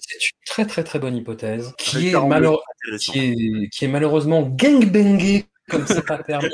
très 0.46 0.66
très 0.66 0.82
très 0.82 0.98
bonne 0.98 1.16
hypothèse 1.16 1.74
qui 1.78 2.08
est, 2.08 2.14
un 2.16 2.26
malheure- 2.26 2.60
intéressant. 2.84 3.12
qui 3.12 3.18
est, 3.20 3.68
qui 3.70 3.84
est 3.84 3.88
malheureusement 3.88 4.42
gangbangé 4.42 5.46
comme 5.70 5.86
c'est 5.86 6.04
pas 6.04 6.18
permis 6.24 6.48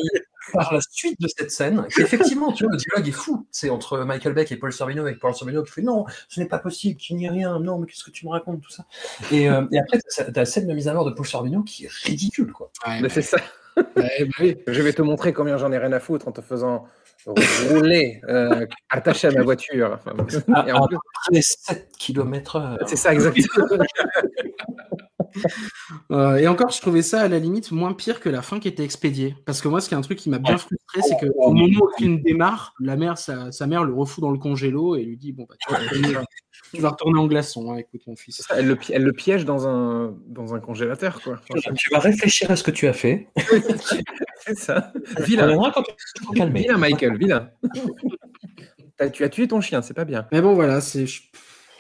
par 0.53 0.73
la 0.73 0.81
suite 0.81 1.21
de 1.21 1.29
cette 1.29 1.51
scène. 1.51 1.87
Effectivement, 1.99 2.53
tu 2.53 2.65
vois, 2.65 2.73
le 2.73 2.79
dialogue 2.79 3.09
est 3.09 3.13
fou. 3.13 3.47
C'est 3.51 3.71
entre 3.71 3.99
Michael 3.99 4.35
Beck 4.35 4.53
et 4.53 4.57
Paul 4.57 4.73
Sorvino, 4.73 5.03
avec 5.03 5.19
Paul 5.19 5.35
Sorvino 5.35 5.63
qui 5.63 5.73
fait 5.73 5.83
non, 5.83 6.05
ce 6.29 6.41
n'est 6.41 6.49
pas 6.49 6.59
possible, 6.59 6.99
qu'il 6.99 7.17
n'y 7.17 7.27
ait 7.27 7.31
rien, 7.31 7.59
non, 7.61 7.79
mais 7.79 7.87
qu'est-ce 7.87 8.05
que 8.05 8.11
tu 8.11 8.27
me 8.27 8.31
racontes, 8.31 8.61
tout 8.61 8.71
ça? 8.71 8.85
Et, 9.31 9.49
euh, 9.49 9.65
et 9.73 9.79
après, 9.79 9.99
tu 9.99 10.21
as 10.21 10.31
la 10.35 10.45
scène 10.45 10.67
de 10.67 10.75
mise 10.75 10.89
à 10.89 10.95
mort 10.95 11.05
de 11.05 11.11
Paul 11.13 11.27
Sorvino 11.27 11.63
qui 11.63 11.85
est 11.85 11.91
ridicule, 11.91 12.53
quoi. 12.53 12.71
Mais 13.01 13.09
c'est 13.09 13.23
ça. 13.23 13.39
Je 13.77 14.83
vais 14.83 14.93
te 14.93 15.03
montrer 15.03 15.33
combien 15.33 15.57
j'en 15.57 15.73
ai 15.73 15.79
rien 15.79 15.93
à 15.93 16.01
foutre 16.01 16.29
en 16.29 16.33
te 16.33 16.41
faisant 16.41 16.87
rouler 17.27 18.21
euh, 18.29 18.67
attaché 18.91 19.29
à 19.29 19.33
ma 19.33 19.43
voiture. 19.43 19.99
Enfin, 19.99 20.13
À, 20.55 20.69
et 20.69 20.73
en 20.73 20.85
à 20.85 20.89
plus, 20.89 20.97
peu 20.97 21.03
près 21.31 21.43
7 21.43 21.93
km 21.99 22.79
c'est 22.87 22.97
ça 22.97 23.13
exactement. 23.13 23.67
Euh, 26.11 26.37
et 26.37 26.47
encore, 26.47 26.71
je 26.71 26.81
trouvais 26.81 27.01
ça 27.03 27.23
à 27.23 27.29
la 27.29 27.39
limite 27.39 27.73
moins 27.73 27.93
pire 27.95 28.21
que 28.21 28.29
la 28.29 28.43
fin 28.43 28.61
qui 28.61 28.69
était 28.69 28.85
expédiée. 28.85 29.35
Parce 29.47 29.61
que 29.61 29.69
moi, 29.69 29.81
ce 29.81 29.89
qui 29.89 29.95
est 29.95 29.97
un 29.97 30.03
truc 30.03 30.19
qui 30.19 30.29
m'a 30.29 30.39
bien 30.39 30.59
frustré, 30.59 31.01
c'est 31.03 31.17
que 31.19 31.33
au 31.37 31.53
moment 31.53 31.81
où 31.81 31.87
le 31.87 31.97
film 31.97 32.23
démarre, 32.23 32.75
la 32.81 32.97
mère, 32.97 33.19
sa, 33.19 33.51
sa 33.51 33.67
mère 33.67 33.85
le 33.85 33.95
refout 33.95 34.21
dans 34.21 34.31
le 34.31 34.39
congélo 34.39 34.97
et 34.97 35.05
lui 35.05 35.17
dit 35.17 35.33
Bon, 35.33 35.47
bah, 35.49 35.55
tu, 35.59 35.75
tu 36.73 36.81
vas 36.81 36.91
retourner 36.91 37.19
en 37.19 37.27
glaçon, 37.27 37.73
hein, 37.73 37.77
écoute, 37.79 38.03
mon 38.07 38.17
fils. 38.17 38.43
Ça, 38.43 38.59
elle, 38.59 38.67
le, 38.67 38.77
pi- 38.77 38.93
elle 38.93 39.03
le 39.05 39.13
piège 39.13 39.45
dans 39.45 39.67
un, 39.69 40.15
dans 40.27 40.55
un 40.55 40.61
congélateur, 40.61 41.21
quoi. 41.23 41.41
Tu 41.77 41.91
vas 41.91 41.99
réfléchir 41.99 42.51
à 42.51 42.57
ce 42.57 42.63
que 42.63 42.71
tu 42.71 42.87
as 42.87 42.93
fait. 42.93 43.29
c'est 44.45 44.57
ça. 44.59 44.93
Tu 45.17 45.23
Vilain. 45.25 45.57
quand 45.75 45.83
tu 45.83 46.77
Michael, 46.79 47.17
vilain. 47.19 47.51
T'as- 48.97 49.11
tu 49.11 49.25
as 49.25 49.29
tué 49.29 49.49
ton 49.49 49.61
chien, 49.61 49.83
c'est 49.83 49.95
pas 49.95 50.05
bien. 50.05 50.27
Mais 50.33 50.41
bon, 50.41 50.55
voilà, 50.55 50.81
c'est. 50.81 51.07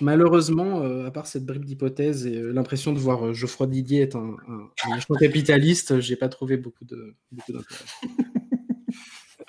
Malheureusement, 0.00 0.80
euh, 0.82 1.06
à 1.06 1.10
part 1.12 1.26
cette 1.28 1.44
bribe 1.46 1.64
d'hypothèse 1.64 2.26
et 2.26 2.36
euh, 2.36 2.50
l'impression 2.52 2.92
de 2.92 2.98
voir 2.98 3.24
euh, 3.26 3.32
Geoffroy 3.34 3.68
Didier 3.68 4.02
être 4.02 4.16
un, 4.16 4.36
un, 4.48 4.68
un 4.90 4.94
méchant 4.96 5.14
capitaliste, 5.14 6.00
j'ai 6.00 6.16
pas 6.16 6.28
trouvé 6.28 6.56
beaucoup 6.56 6.84
de 6.84 7.14
beaucoup 7.30 7.52
d'intérêt. 7.52 7.84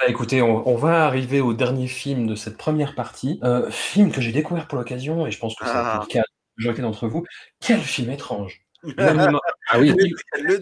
Bah, 0.04 0.10
écoutez, 0.10 0.42
on, 0.42 0.68
on 0.68 0.76
va 0.76 1.06
arriver 1.06 1.40
au 1.40 1.54
dernier 1.54 1.88
film 1.88 2.28
de 2.28 2.36
cette 2.36 2.58
première 2.58 2.94
partie. 2.94 3.40
Euh, 3.42 3.72
film 3.72 4.12
que 4.12 4.20
j'ai 4.20 4.34
découvert 4.34 4.68
pour 4.68 4.78
l'occasion, 4.78 5.26
et 5.26 5.32
je 5.32 5.40
pense 5.40 5.56
que 5.56 5.66
ça 5.66 5.82
va 5.82 5.96
être 5.96 6.08
le 6.08 6.14
cas 6.14 6.24
de 6.58 6.68
la 6.68 6.74
d'entre 6.74 7.08
vous. 7.08 7.24
Quel 7.62 7.80
film 7.80 8.10
étrange 8.10 8.66
Ah 8.98 9.80
oui. 9.80 9.96
Le 10.36 10.60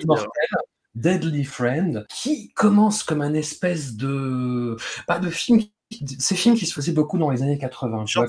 Deadly 0.94 1.44
Friend, 1.44 2.06
qui 2.08 2.54
commence 2.54 3.02
comme 3.02 3.22
un 3.24 3.34
espèce 3.34 3.96
de... 3.96 4.78
Pas 5.08 5.18
de 5.18 5.32
film... 5.32 5.62
Ces 6.20 6.36
films 6.36 6.56
qui 6.56 6.68
se 6.68 6.74
faisaient 6.76 6.92
beaucoup 6.92 7.18
dans 7.18 7.32
les 7.32 7.42
années 7.42 7.58
80, 7.58 8.06
tu 8.06 8.20
vois, 8.20 8.28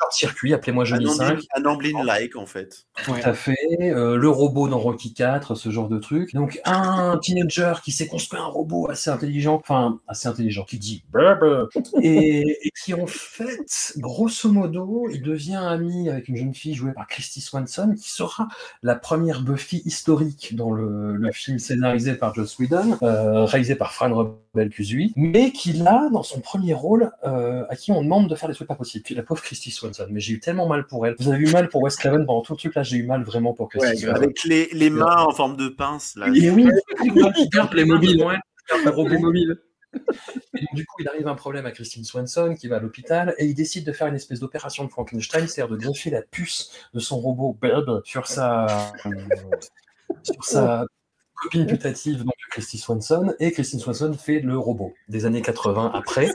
que 0.00 0.14
ce 0.14 0.20
Short 0.20 0.32
soit 0.32 0.32
euh, 0.32 0.32
Short 0.32 0.32
Circuit, 0.32 0.54
appelez-moi 0.54 0.82
Un 0.82 0.86
Johnny 0.86 1.08
5, 1.08 1.24
Amblin- 1.38 1.42
un 1.56 1.64
Amblin-like, 1.64 2.36
en 2.36 2.46
fait. 2.46 2.86
tout 3.04 3.12
à 3.22 3.32
fait. 3.32 3.56
euh, 3.80 4.16
le 4.16 4.28
robot 4.28 4.68
dans 4.68 4.78
Rocky 4.78 5.14
4, 5.14 5.54
ce 5.54 5.70
genre 5.70 5.88
de 5.88 5.98
truc. 5.98 6.34
Donc 6.34 6.60
un 6.64 7.18
teenager 7.22 7.74
qui 7.84 7.92
s'est 7.92 8.06
construit 8.06 8.40
un 8.40 8.44
robot 8.46 8.88
assez 8.90 9.10
intelligent, 9.10 9.54
enfin 9.54 9.98
assez 10.08 10.28
intelligent, 10.28 10.64
qui 10.64 10.78
dit 10.78 11.04
et, 12.02 12.40
et 12.66 12.70
qui 12.82 12.94
en 12.94 13.06
fait, 13.06 13.92
grosso 13.98 14.50
modo, 14.50 15.08
il 15.12 15.22
devient 15.22 15.56
ami 15.56 16.08
avec 16.08 16.28
une 16.28 16.36
jeune 16.36 16.54
fille 16.54 16.74
jouée 16.74 16.92
par 16.92 17.06
Christy 17.06 17.40
Swanson, 17.40 17.94
qui 17.96 18.10
sera 18.10 18.48
la 18.82 18.94
première 18.94 19.42
Buffy 19.42 19.82
historique 19.84 20.54
dans 20.56 20.70
le, 20.70 21.16
le 21.16 21.32
film 21.32 21.58
scénarisé 21.58 22.14
par 22.14 22.34
Joss 22.34 22.58
Whedon, 22.58 22.98
euh, 23.02 23.44
réalisé 23.44 23.74
par 23.74 23.92
Fran 23.92 24.14
Rebel 24.14 24.70
Cusui, 24.70 25.12
mais 25.16 25.52
qui 25.52 25.72
là, 25.72 26.08
dans 26.12 26.22
son 26.22 26.40
premier 26.40 26.74
rôle, 26.74 27.10
euh, 27.24 27.64
à 27.68 27.76
qui 27.76 27.92
on 27.92 28.02
demande 28.02 28.28
de 28.28 28.34
faire 28.34 28.48
des 28.48 28.54
trucs 28.54 28.68
pas 28.68 28.74
possibles. 28.74 29.04
Puis 29.04 29.14
la 29.14 29.22
pauvre 29.22 29.42
Christy 29.42 29.70
Swanson, 29.70 29.85
mais 30.10 30.20
j'ai 30.20 30.34
eu 30.34 30.40
tellement 30.40 30.66
mal 30.66 30.86
pour 30.86 31.06
elle. 31.06 31.16
Vous 31.18 31.32
avez 31.32 31.48
eu 31.48 31.52
mal 31.52 31.68
pour 31.68 31.82
Wes 31.82 31.96
Craven 31.96 32.26
pendant 32.26 32.42
tout 32.42 32.52
le 32.52 32.58
truc 32.58 32.74
là, 32.74 32.82
j'ai 32.82 32.98
eu 32.98 33.06
mal 33.06 33.22
vraiment 33.22 33.52
pour 33.52 33.68
Christy 33.68 33.86
Ouais, 33.86 33.96
Swanson. 33.96 34.16
Avec 34.16 34.44
les, 34.44 34.68
les 34.72 34.90
mains 34.90 35.24
en 35.24 35.32
forme 35.32 35.56
de 35.56 35.68
pince, 35.68 36.16
là. 36.16 36.28
Mais 36.28 36.50
oui, 36.50 36.68
qui 37.36 37.48
garde 37.48 37.74
les 37.74 37.84
mobiles, 37.84 38.24
ouais, 38.24 38.38
le 38.84 38.90
robot 38.90 39.18
mobile. 39.18 39.56
Et 40.54 40.60
donc, 40.60 40.74
du 40.74 40.84
coup, 40.84 40.96
il 41.00 41.08
arrive 41.08 41.26
un 41.26 41.34
problème 41.34 41.66
à 41.66 41.70
Christine 41.70 42.04
Swanson 42.04 42.54
qui 42.54 42.68
va 42.68 42.76
à 42.76 42.80
l'hôpital 42.80 43.34
et 43.38 43.46
il 43.46 43.54
décide 43.54 43.86
de 43.86 43.92
faire 43.92 44.08
une 44.08 44.14
espèce 44.14 44.40
d'opération 44.40 44.84
de 44.84 44.90
Frankenstein, 44.90 45.46
c'est-à-dire 45.46 45.74
de 45.74 45.80
greffer 45.80 46.10
la 46.10 46.22
puce 46.22 46.70
de 46.92 47.00
son 47.00 47.18
robot 47.18 47.58
sur 48.04 48.26
sa, 48.26 48.92
sur 50.22 50.44
sa 50.44 50.86
copine 51.42 51.66
putative, 51.66 52.24
donc 52.24 52.34
Christine 52.50 52.80
Swanson, 52.80 53.34
et 53.38 53.52
Christine 53.52 53.80
Swanson 53.80 54.12
fait 54.14 54.40
le 54.40 54.58
robot 54.58 54.94
des 55.08 55.26
années 55.26 55.42
80 55.42 55.92
après. 55.94 56.30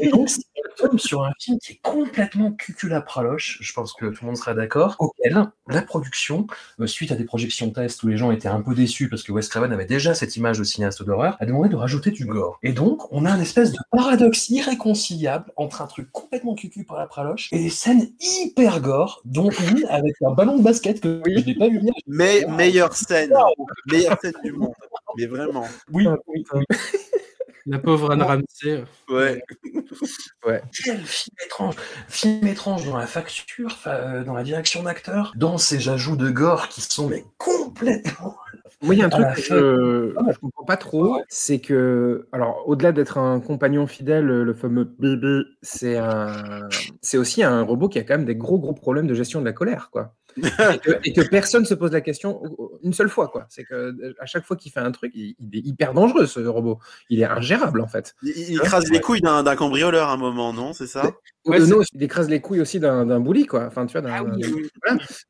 Et 0.00 0.08
donc, 0.08 0.28
c'est 0.28 0.44
on 0.80 0.88
tombe 0.88 0.98
sur 0.98 1.24
un 1.24 1.32
film 1.38 1.58
qui 1.58 1.72
est 1.72 1.80
complètement 1.82 2.52
cuculapraloche, 2.52 3.58
je 3.60 3.72
pense 3.72 3.92
que 3.92 4.06
tout 4.06 4.18
le 4.22 4.26
monde 4.26 4.36
sera 4.36 4.54
d'accord, 4.54 4.96
auquel 4.98 5.46
la 5.68 5.82
production, 5.82 6.46
euh, 6.80 6.86
suite 6.86 7.12
à 7.12 7.16
des 7.16 7.24
projections 7.24 7.70
tests 7.70 8.02
où 8.02 8.08
les 8.08 8.16
gens 8.16 8.30
étaient 8.30 8.48
un 8.48 8.60
peu 8.60 8.74
déçus 8.74 9.08
parce 9.08 9.22
que 9.22 9.32
Wes 9.32 9.48
Craven 9.48 9.72
avait 9.72 9.86
déjà 9.86 10.14
cette 10.14 10.36
image 10.36 10.58
de 10.58 10.64
cinéaste 10.64 11.02
d'horreur, 11.02 11.36
a 11.40 11.46
demandé 11.46 11.68
de 11.68 11.76
rajouter 11.76 12.10
du 12.10 12.26
gore. 12.26 12.58
Et 12.62 12.72
donc, 12.72 13.12
on 13.12 13.24
a 13.24 13.30
un 13.30 13.40
espèce 13.40 13.72
de 13.72 13.78
paradoxe 13.90 14.48
irréconciliable 14.50 15.52
entre 15.56 15.82
un 15.82 15.86
truc 15.86 16.10
complètement 16.12 16.54
cucu 16.54 16.84
par 16.84 16.98
la 16.98 17.06
praloche 17.06 17.48
et 17.52 17.58
des 17.58 17.70
scènes 17.70 18.10
hyper 18.20 18.80
gore, 18.80 19.22
dont 19.24 19.50
une 19.50 19.84
avec 19.88 20.14
un 20.24 20.32
ballon 20.32 20.58
de 20.58 20.62
basket 20.62 21.00
que 21.00 21.20
je 21.26 21.44
n'ai 21.44 21.54
pas 21.54 21.68
vu 21.68 21.78
venir. 21.78 21.94
Mais 22.06 22.44
meilleure 22.48 22.94
scène. 22.94 23.32
Meilleure 23.86 24.18
scène 24.20 24.34
du 24.44 24.52
monde. 24.52 24.72
Mais 25.16 25.26
vraiment. 25.26 25.66
Oui, 25.92 26.06
oui, 26.28 26.44
oui. 26.52 26.64
La 27.66 27.78
pauvre 27.78 28.10
Anne 28.12 28.22
Ramsey. 28.22 28.84
Ouais. 29.08 29.42
Ouais. 30.46 30.60
Quel 30.84 30.98
film 30.98 31.36
étrange 31.46 31.74
Film 32.08 32.46
étrange 32.46 32.84
dans 32.84 32.98
la 32.98 33.06
facture, 33.06 33.72
fa- 33.72 33.94
euh, 33.94 34.24
dans 34.24 34.34
la 34.34 34.42
direction 34.42 34.82
d'acteur, 34.82 35.32
dans 35.36 35.56
ces 35.56 35.88
ajouts 35.88 36.16
de 36.16 36.28
gore 36.30 36.68
qui 36.68 36.82
sont 36.82 37.08
mais 37.08 37.24
complètement... 37.38 38.36
Moi, 38.82 38.94
il 38.94 38.98
y 38.98 39.02
a 39.02 39.06
un 39.06 39.08
truc 39.08 39.26
que 39.36 39.40
je, 39.40 40.32
je 40.32 40.38
comprends 40.38 40.64
pas 40.64 40.76
trop, 40.76 41.22
c'est 41.28 41.60
que, 41.60 42.28
alors, 42.32 42.62
au-delà 42.68 42.92
d'être 42.92 43.16
un 43.16 43.40
compagnon 43.40 43.86
fidèle, 43.86 44.26
le 44.26 44.52
fameux 44.52 44.84
bébé, 44.98 45.44
c'est 45.62 45.96
un, 45.96 46.68
c'est 47.00 47.16
aussi 47.16 47.42
un 47.42 47.62
robot 47.62 47.88
qui 47.88 47.98
a 47.98 48.02
quand 48.02 48.14
même 48.18 48.26
des 48.26 48.36
gros 48.36 48.58
gros 48.58 48.74
problèmes 48.74 49.06
de 49.06 49.14
gestion 49.14 49.40
de 49.40 49.46
la 49.46 49.52
colère, 49.54 49.88
quoi. 49.90 50.12
Et, 50.36 51.12
que, 51.12 51.20
personne 51.30 51.64
se 51.64 51.74
pose 51.74 51.92
la 51.92 52.00
question 52.00 52.42
une 52.82 52.92
seule 52.92 53.08
fois, 53.08 53.28
quoi. 53.28 53.46
C'est 53.48 53.64
que 53.64 54.14
à 54.18 54.26
chaque 54.26 54.44
fois 54.44 54.56
qu'il 54.56 54.72
fait 54.72 54.80
un 54.80 54.92
truc, 54.92 55.12
il, 55.14 55.34
est 55.52 55.66
hyper 55.66 55.94
dangereux 55.94 56.26
ce 56.26 56.40
robot. 56.40 56.78
Il 57.10 57.20
est 57.20 57.24
ingérable 57.24 57.80
en 57.80 57.88
fait. 57.88 58.14
Il, 58.22 58.56
écrase 58.56 58.90
les 58.90 59.00
couilles 59.00 59.20
d'un 59.20 59.56
cambrioleur 59.56 60.08
à 60.08 60.12
un 60.12 60.16
moment, 60.16 60.52
non 60.52 60.72
C'est 60.72 60.86
ça? 60.86 61.12
Non, 61.46 61.82
il 61.92 62.02
écrase 62.02 62.30
les 62.30 62.40
couilles 62.40 62.60
aussi 62.60 62.80
d'un 62.80 63.20
bouli, 63.20 63.46
quoi. 63.46 63.66
Enfin, 63.66 63.84
tu 63.84 63.98
vois, 63.98 64.10
ah 64.10 64.22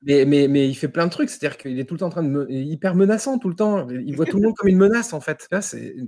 mais, 0.03 0.25
mais, 0.25 0.47
mais, 0.49 0.69
il 0.69 0.75
fait 0.75 0.89
plein 0.89 1.07
de 1.07 1.11
trucs. 1.11 1.29
C'est-à-dire 1.29 1.59
qu'il 1.59 1.79
est 1.81 1.85
tout 1.85 1.95
le 1.95 2.01
temps 2.01 2.07
en 2.07 2.11
train 2.11 2.23
de 2.23 2.29
me... 2.29 2.51
hyper 2.51 2.95
menaçant 2.95 3.39
tout 3.39 3.49
le 3.49 3.57
temps. 3.57 3.89
Il 3.89 4.15
voit 4.15 4.27
tout 4.27 4.37
le 4.37 4.45
monde 4.45 4.55
comme 4.55 4.69
une 4.69 4.79
menace 4.79 5.13
en 5.13 5.21
fait. 5.21 5.49
Là, 5.51 5.61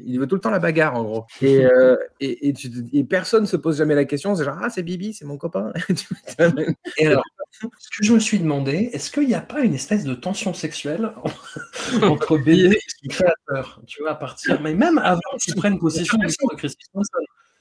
il 0.05 0.19
veut 0.21 0.27
tout 0.27 0.37
le 0.37 0.41
temps 0.41 0.51
la 0.51 0.61
bagarre 0.61 0.95
en 0.95 1.03
gros. 1.03 1.27
Et, 1.43 1.65
euh, 1.65 1.97
et, 2.21 2.53
et, 2.93 3.05
personne 3.05 3.47
se 3.47 3.57
pose 3.57 3.79
jamais 3.79 3.95
la 3.95 4.05
question. 4.05 4.35
C'est 4.37 4.45
genre 4.45 4.59
ah 4.63 4.71
c'est 4.71 4.83
Bibi, 4.83 5.13
c'est 5.13 5.25
mon 5.25 5.39
copain. 5.39 5.73
et 6.99 7.07
alors, 7.07 7.25
ce 7.51 7.67
que 7.67 8.05
je 8.05 8.13
me 8.13 8.21
suis 8.21 8.39
demandé, 8.39 8.86
est-ce 8.93 9.11
qu'il 9.11 9.27
n'y 9.27 9.35
a 9.35 9.41
pas 9.41 9.61
une 9.61 9.75
espèce 9.75 10.05
de 10.05 10.15
tension 10.15 10.55
sexuelle 10.55 11.13
entre 12.03 12.39
Bibi 12.39 12.75
et 12.75 12.79
son 12.89 13.09
créateur 13.09 13.81
Tu 13.87 14.03
vois, 14.03 14.13
à 14.13 14.15
partir, 14.17 14.61
mais 14.61 14.75
même 14.75 14.99
avant 14.99 15.21
qu'il 15.41 15.55
prenne 15.55 15.79
possession 15.79 16.19
de 16.19 16.57
Christy 16.57 16.87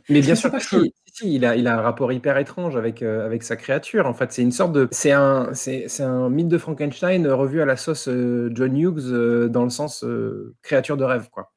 mais 0.10 0.22
bien 0.22 0.36
sûr, 0.36 0.52
si, 0.62 0.94
si, 1.12 1.36
il, 1.36 1.46
a, 1.46 1.56
il 1.56 1.68
a 1.68 1.78
un 1.78 1.82
rapport 1.82 2.12
hyper 2.12 2.38
étrange 2.38 2.76
avec, 2.76 3.02
euh, 3.02 3.26
avec 3.26 3.42
sa 3.44 3.56
créature. 3.56 4.06
En 4.06 4.14
fait, 4.14 4.32
c'est 4.32 4.44
une 4.44 4.52
sorte 4.52 4.72
de. 4.72 4.88
C'est 4.92 5.12
un, 5.12 5.54
c'est, 5.54 5.88
un 6.02 6.30
mythe 6.30 6.48
de 6.48 6.58
Frankenstein 6.58 7.28
revu 7.28 7.62
à 7.62 7.66
la 7.66 7.76
sauce 7.76 8.08
euh, 8.08 8.52
John 8.54 8.78
Hughes 8.78 9.12
euh, 9.12 9.50
dans 9.50 9.64
le 9.64 9.70
sens 9.70 10.06
créature 10.62 10.98
de 10.98 11.04
rêve, 11.04 11.30
quoi. 11.32 11.52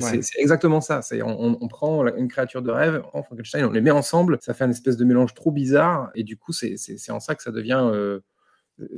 c'est, 0.00 0.20
exactement 0.38 0.80
ça. 0.80 1.02
C'est, 1.02 1.20
on, 1.22 1.58
on, 1.60 1.68
prend 1.68 2.06
une 2.06 2.28
créature 2.28 2.62
de 2.62 2.70
rêve, 2.70 3.02
en 3.12 3.22
Frankenstein, 3.22 3.66
on 3.66 3.70
les 3.70 3.82
met 3.82 3.90
ensemble, 3.90 4.38
ça 4.40 4.54
fait 4.54 4.64
un 4.64 4.70
espèce 4.70 4.96
de 4.96 5.04
mélange 5.04 5.34
trop 5.34 5.50
bizarre, 5.50 6.10
et 6.14 6.22
du 6.22 6.38
coup, 6.38 6.52
c'est, 6.52 6.76
en 7.10 7.20
ça 7.20 7.34
que 7.34 7.42
ça 7.42 7.50
devient. 7.50 7.90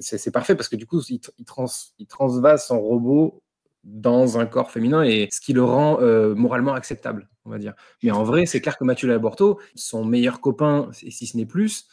C'est, 0.00 0.30
parfait 0.30 0.54
parce 0.54 0.68
que 0.68 0.76
du 0.76 0.86
coup, 0.86 1.02
il, 1.08 1.20
il, 1.38 1.44
trans, 1.44 1.66
il 1.98 2.06
transvase 2.06 2.66
son 2.66 2.80
robot 2.80 3.42
dans 3.84 4.38
un 4.38 4.46
corps 4.46 4.70
féminin 4.70 5.02
et 5.04 5.28
ce 5.30 5.40
qui 5.40 5.52
le 5.52 5.62
rend 5.62 6.00
euh, 6.00 6.34
moralement 6.34 6.74
acceptable, 6.74 7.28
on 7.44 7.50
va 7.50 7.58
dire. 7.58 7.74
Mais 8.02 8.10
en 8.10 8.24
vrai, 8.24 8.46
c'est 8.46 8.60
clair 8.60 8.76
que 8.76 8.84
Mathieu 8.84 9.08
Laborto, 9.08 9.60
son 9.74 10.04
meilleur 10.04 10.40
copain, 10.40 10.90
si 10.92 11.26
ce 11.26 11.36
n'est 11.36 11.46
plus, 11.46 11.86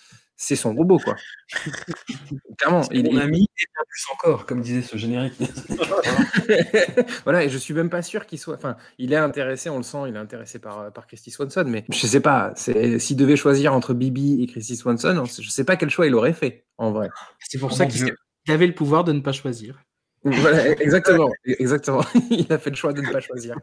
c'est 0.44 0.56
son 0.56 0.74
robot, 0.74 1.00
quoi. 1.00 1.16
Clairement. 2.58 2.82
Il, 2.92 3.12
mon 3.12 3.18
ami 3.18 3.44
et 3.44 3.66
bien 3.74 3.84
plus 3.88 4.06
encore, 4.14 4.46
comme 4.46 4.62
disait 4.62 4.82
ce 4.82 4.98
générique. 4.98 5.34
voilà, 7.24 7.44
et 7.44 7.50
je 7.50 7.58
suis 7.58 7.74
même 7.74 7.90
pas 7.90 8.02
sûr 8.02 8.26
qu'il 8.26 8.40
soit. 8.40 8.56
Enfin, 8.56 8.76
il 8.98 9.14
est 9.14 9.18
intéressé, 9.18 9.70
on 9.70 9.78
le 9.78 9.84
sent, 9.84 10.10
il 10.10 10.16
est 10.16 10.20
intéressé 10.20 10.60
par, 10.60 10.92
par 10.92 11.08
Christy 11.08 11.32
Swanson, 11.32 11.66
mais 11.68 11.86
je 11.90 12.08
sais 12.08 12.20
pas, 12.20 12.54
s'il 12.56 13.16
devait 13.16 13.36
choisir 13.36 13.74
entre 13.74 13.94
Bibi 13.94 14.44
et 14.44 14.48
Christy 14.48 14.76
Swanson, 14.76 15.24
je 15.26 15.50
sais 15.50 15.64
pas 15.64 15.78
quel 15.78 15.90
choix 15.90 16.08
il 16.08 16.16
aurait 16.16 16.34
fait, 16.34 16.66
en 16.78 16.92
vrai. 16.92 17.10
C'est 17.40 17.60
pour 17.60 17.72
ça 17.72 17.86
qu'il 17.86 18.14
avait 18.48 18.68
le 18.68 18.76
pouvoir 18.76 19.04
de 19.04 19.14
ne 19.14 19.22
pas 19.22 19.32
choisir. 19.32 19.84
Voilà, 20.24 20.70
exactement, 20.82 21.30
exactement. 21.46 22.02
Il 22.30 22.52
a 22.52 22.58
fait 22.58 22.70
le 22.70 22.76
choix 22.76 22.94
de 22.94 23.02
ne 23.02 23.12
pas 23.12 23.20
choisir. 23.20 23.56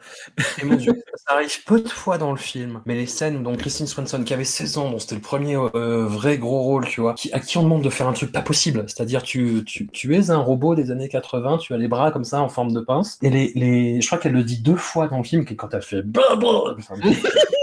Et 0.60 0.66
mon 0.66 0.76
Dieu, 0.76 0.92
ça 1.14 1.34
arrive 1.34 1.64
peu 1.64 1.80
de 1.80 1.88
fois 1.88 2.18
dans 2.18 2.32
le 2.32 2.36
film, 2.36 2.82
mais 2.84 2.94
les 2.94 3.06
scènes 3.06 3.36
où 3.38 3.42
donc 3.42 3.58
Christine 3.58 3.86
Swanson, 3.86 4.22
qui 4.24 4.34
avait 4.34 4.44
16 4.44 4.78
ans, 4.78 4.90
dont 4.90 4.98
c'était 4.98 5.14
le 5.14 5.20
premier 5.20 5.56
euh, 5.56 6.04
vrai 6.06 6.38
gros 6.38 6.60
rôle, 6.60 6.86
tu 6.86 7.00
vois, 7.00 7.14
qui, 7.14 7.32
à 7.32 7.40
qui 7.40 7.56
on 7.56 7.62
demande 7.62 7.82
de 7.82 7.90
faire 7.90 8.08
un 8.08 8.12
truc 8.12 8.32
pas 8.32 8.42
possible, 8.42 8.84
c'est-à-dire 8.86 9.22
tu, 9.22 9.64
tu, 9.64 9.86
tu, 9.88 10.14
es 10.14 10.30
un 10.30 10.38
robot 10.38 10.74
des 10.74 10.90
années 10.90 11.08
80, 11.08 11.58
tu 11.58 11.72
as 11.72 11.78
les 11.78 11.88
bras 11.88 12.10
comme 12.10 12.24
ça 12.24 12.42
en 12.42 12.48
forme 12.48 12.72
de 12.72 12.80
pince, 12.80 13.18
et 13.22 13.30
les, 13.30 13.52
les... 13.54 14.00
je 14.00 14.06
crois 14.06 14.18
qu'elle 14.18 14.32
le 14.32 14.44
dit 14.44 14.58
deux 14.60 14.76
fois 14.76 15.08
dans 15.08 15.18
le 15.18 15.24
film, 15.24 15.44
que 15.44 15.54
quand 15.54 15.72
elle 15.72 15.82
fait 15.82 16.02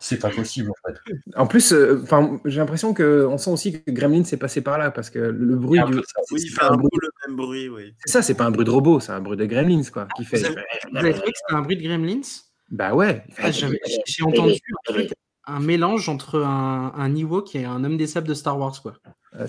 c'est 0.00 0.18
pas 0.18 0.30
possible 0.30 0.70
en 0.70 0.88
fait. 0.88 0.98
En 1.36 1.46
plus, 1.46 1.72
euh, 1.72 2.00
enfin, 2.02 2.40
j'ai 2.44 2.58
l'impression 2.58 2.94
que 2.94 3.26
on 3.28 3.38
sent 3.38 3.50
aussi 3.50 3.82
que 3.82 3.90
Gremlin 3.90 4.24
s'est 4.24 4.36
passé 4.36 4.60
par 4.60 4.78
là 4.78 4.90
parce 4.90 5.10
que 5.10 5.18
le 5.18 5.56
bruit 5.56 5.80
du. 5.86 5.96
oui, 5.96 6.02
il 6.32 6.50
fait 6.50 6.64
un, 6.64 6.76
bruit... 6.76 6.90
le 7.00 7.10
même 7.26 7.36
bruit, 7.36 7.68
oui. 7.68 7.94
C'est 8.04 8.12
ça, 8.12 8.22
c'est 8.22 8.34
pas 8.34 8.44
un 8.44 8.50
bruit 8.50 8.64
de 8.64 8.70
robot, 8.70 9.00
c'est 9.00 9.12
un 9.12 9.20
bruit 9.20 9.36
de 9.36 9.46
Gremlins 9.46 9.84
quoi. 9.92 10.06
Qui 10.16 10.24
fait. 10.24 10.38
Vous 10.38 10.98
avez 10.98 11.12
trouvé 11.12 11.32
que 11.32 11.38
c'était 11.38 11.58
un 11.58 11.62
bruit 11.62 11.76
de 11.76 11.82
Gremlins? 11.82 12.20
Bah 12.70 12.94
ouais. 12.94 13.24
Ah, 13.38 13.50
j'ai 13.50 14.22
entendu 14.22 14.58
un 15.46 15.60
mélange 15.60 16.08
entre 16.08 16.40
un, 16.42 16.92
un 16.96 17.14
Ewok 17.14 17.54
et 17.54 17.64
un 17.64 17.84
homme 17.84 17.96
des 17.96 18.06
sables 18.06 18.28
de 18.28 18.34
Star 18.34 18.58
Wars 18.58 18.80
quoi. 18.80 18.94
Euh, 19.36 19.46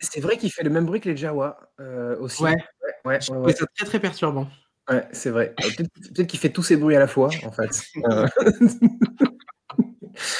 c'est 0.00 0.20
vrai 0.20 0.38
qu'il 0.38 0.50
fait 0.50 0.62
le 0.62 0.70
même 0.70 0.86
bruit 0.86 1.00
que 1.00 1.08
les 1.08 1.16
Jawa 1.16 1.60
euh, 1.80 2.16
aussi. 2.18 2.42
Ouais, 2.42 2.56
ouais, 3.04 3.18
ouais, 3.30 3.54
C'est 3.54 3.66
très 3.76 3.86
très 3.86 4.00
perturbant. 4.00 4.48
Ouais, 4.88 5.04
c'est 5.12 5.30
vrai. 5.30 5.54
Euh, 5.62 5.84
peut-être 6.14 6.26
qu'il 6.26 6.40
fait 6.40 6.50
tous 6.50 6.62
ces 6.62 6.76
bruits 6.76 6.96
à 6.96 6.98
la 6.98 7.06
fois, 7.06 7.30
en 7.44 7.52
fait. 7.52 7.82
Euh. 8.10 8.26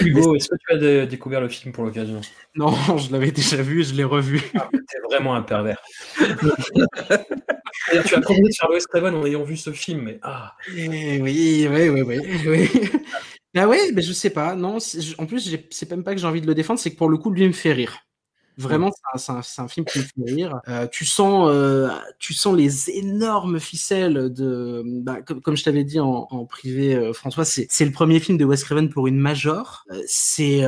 Hugo, 0.00 0.34
est-ce 0.34 0.48
que 0.48 0.56
tu 0.78 0.86
as 0.86 1.06
découvert 1.06 1.40
le 1.40 1.48
film 1.48 1.72
pour 1.72 1.84
l'occasion? 1.84 2.20
Non, 2.54 2.72
je 2.98 3.12
l'avais 3.12 3.30
déjà 3.30 3.62
vu, 3.62 3.84
je 3.84 3.94
l'ai 3.94 4.04
revu. 4.04 4.42
Ah, 4.56 4.68
T'es 4.72 4.98
vraiment 5.08 5.34
un 5.34 5.42
pervers. 5.42 5.80
tu 6.16 6.24
as 8.14 8.20
promis 8.20 8.48
de 8.48 8.54
faire 8.54 8.68
Craven 8.88 9.14
en 9.14 9.26
ayant 9.26 9.44
vu 9.44 9.56
ce 9.56 9.70
film, 9.70 10.02
mais 10.02 10.18
ah. 10.22 10.54
Eh 10.76 11.20
oui, 11.20 11.68
oui, 11.70 11.88
oui, 11.88 12.02
oui. 12.02 12.40
oui. 12.46 12.90
Ah 13.56 13.68
ouais, 13.68 13.92
mais 13.92 14.02
je 14.02 14.12
sais 14.12 14.30
pas. 14.30 14.54
Non, 14.54 14.78
en 15.18 15.26
plus, 15.26 15.56
c'est 15.70 15.90
même 15.90 16.04
pas 16.04 16.14
que 16.14 16.20
j'ai 16.20 16.26
envie 16.26 16.40
de 16.40 16.46
le 16.46 16.54
défendre, 16.54 16.80
c'est 16.80 16.90
que 16.90 16.96
pour 16.96 17.08
le 17.08 17.18
coup, 17.18 17.30
lui 17.30 17.46
me 17.46 17.52
fait 17.52 17.72
rire. 17.72 18.07
Vraiment, 18.58 18.90
c'est 19.14 19.30
un, 19.30 19.40
un, 19.58 19.68
film 19.68 19.86
qui 19.86 20.00
me 20.00 20.04
fait 20.04 20.34
rire. 20.34 20.60
Euh, 20.66 20.88
tu, 20.88 21.04
sens, 21.04 21.48
euh, 21.48 21.88
tu 22.18 22.34
sens 22.34 22.56
les 22.56 22.90
énormes 22.90 23.60
ficelles 23.60 24.32
de. 24.32 24.82
Bah, 24.84 25.22
comme, 25.22 25.40
comme, 25.40 25.56
je 25.56 25.62
t'avais 25.62 25.84
dit 25.84 26.00
en, 26.00 26.26
en 26.28 26.44
privé, 26.44 26.96
euh, 26.96 27.12
François, 27.12 27.44
c'est 27.44 27.84
le 27.84 27.92
premier 27.92 28.18
film 28.18 28.36
de 28.36 28.44
Wes 28.44 28.64
Craven 28.64 28.90
pour 28.90 29.06
une 29.06 29.18
major. 29.18 29.84
Euh, 29.92 30.02
c'est 30.08 30.64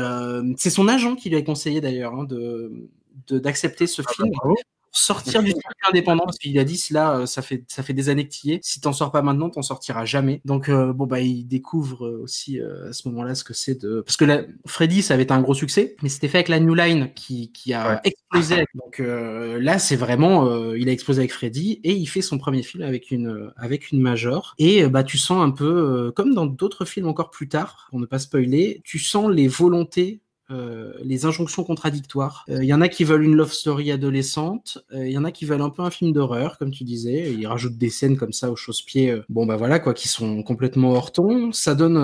c'est 0.57 0.71
son 0.71 0.87
agent 0.87 1.17
qui 1.17 1.31
lui 1.31 1.37
a 1.37 1.43
conseillé 1.43 1.81
d'ailleurs 1.81 2.15
hein, 2.15 2.25
de 2.25 2.89
d'accepter 3.29 3.89
ce 3.89 4.03
ah, 4.07 4.13
film. 4.13 4.31
Bah, 4.31 4.51
sortir 4.93 5.43
du 5.43 5.51
circuit 5.51 5.89
indépendant 5.89 6.25
parce 6.25 6.39
qu'il 6.39 6.59
a 6.59 6.65
dit 6.65 6.83
là 6.91 7.19
euh, 7.19 7.27
ça 7.27 7.43
fait 7.43 7.65
ça 7.69 7.83
fait 7.83 7.93
des 7.93 8.09
années 8.09 8.27
que 8.27 8.33
tu 8.33 8.49
y 8.49 8.53
es. 8.53 8.61
Si 8.63 8.81
t'en 8.81 8.93
sors 8.93 9.13
pas 9.13 9.23
maintenant 9.23 9.51
t'en 9.51 9.63
sortiras 9.63 10.05
jamais. 10.05 10.41
Donc 10.45 10.69
euh, 10.69 10.93
bon 10.93 11.07
bah 11.07 11.21
il 11.21 11.45
découvre 11.45 12.07
euh, 12.07 12.21
aussi 12.23 12.61
à 12.61 12.93
ce 12.93 13.09
moment-là 13.09 13.35
ce 13.35 13.45
que 13.45 13.55
c'est 13.55 13.81
de 13.81 14.01
parce 14.01 14.17
que 14.17 14.25
là, 14.25 14.43
Freddy 14.67 15.03
ça 15.03 15.15
avait 15.15 15.25
été 15.25 15.33
un 15.33 15.43
gros 15.43 15.55
succès 15.55 15.97
mais 16.03 16.09
c'était 16.09 16.29
fait 16.29 16.39
avec 16.39 16.49
la 16.49 16.61
New 16.61 16.75
Line 16.75 17.13
qui, 17.15 17.53
qui 17.53 17.73
a 17.73 18.01
explosé 18.05 18.65
donc 18.75 18.99
là 19.01 19.79
c'est 19.79 19.97
vraiment 19.97 20.75
il 20.75 20.89
a 20.89 20.93
explosé 20.93 21.21
avec 21.21 21.33
Freddy 21.33 21.81
et 21.85 21.93
il 21.93 22.07
fait 22.07 22.23
son 22.23 22.39
premier 22.39 22.63
film 22.63 22.83
avec 22.83 23.11
une 23.11 23.53
avec 23.57 23.91
une 23.93 24.01
major. 24.01 24.55
Et 24.59 24.87
bah 24.87 25.05
tu 25.05 25.19
sens 25.19 25.43
un 25.43 25.51
peu 25.51 26.13
comme 26.17 26.35
dans 26.35 26.47
d'autres 26.47 26.85
films 26.85 27.09
encore 27.09 27.31
plus 27.31 27.49
tard 27.49 27.87
pour 27.91 28.01
ne 28.01 28.07
pas 28.07 28.19
spoiler 28.19 28.81
tu 28.85 28.99
sens 28.99 29.31
les 29.31 29.49
volontés 29.49 30.21
euh, 30.51 30.93
les 31.03 31.27
injonctions 31.27 31.63
contradictoires. 31.65 32.45
Il 32.49 32.55
euh, 32.55 32.65
y 32.65 32.75
en 32.75 32.81
a 32.81 32.89
qui 32.89 33.05
veulent 33.05 33.23
une 33.23 33.37
love 33.37 33.53
story 33.53 33.93
adolescente, 33.93 34.79
il 34.93 34.99
euh, 34.99 35.09
y 35.09 35.19
en 35.19 35.25
a 35.25 35.31
qui 35.31 35.45
veulent 35.45 35.63
un 35.63 35.71
peu 35.71 35.83
un 35.83 35.91
film 35.91 36.13
d'horreur, 36.13 36.59
comme 36.59 36.71
tu 36.71 36.85
disais. 36.85 37.33
Ils 37.33 37.47
rajoutent 37.47 37.79
des 37.79 37.91
scènes 37.91 38.17
comme 38.17 38.33
ça 38.33 38.51
au 38.51 38.57
chausse-pied, 38.57 39.21
bon 39.29 39.47
bah 39.47 39.57
voilà 39.57 39.79
quoi, 39.79 39.95
qui 39.95 40.09
sont 40.09 40.43
complètement 40.43 40.93
hors 40.93 41.13
ton. 41.13 41.53
Ça 41.53 41.75
donne, 41.75 41.99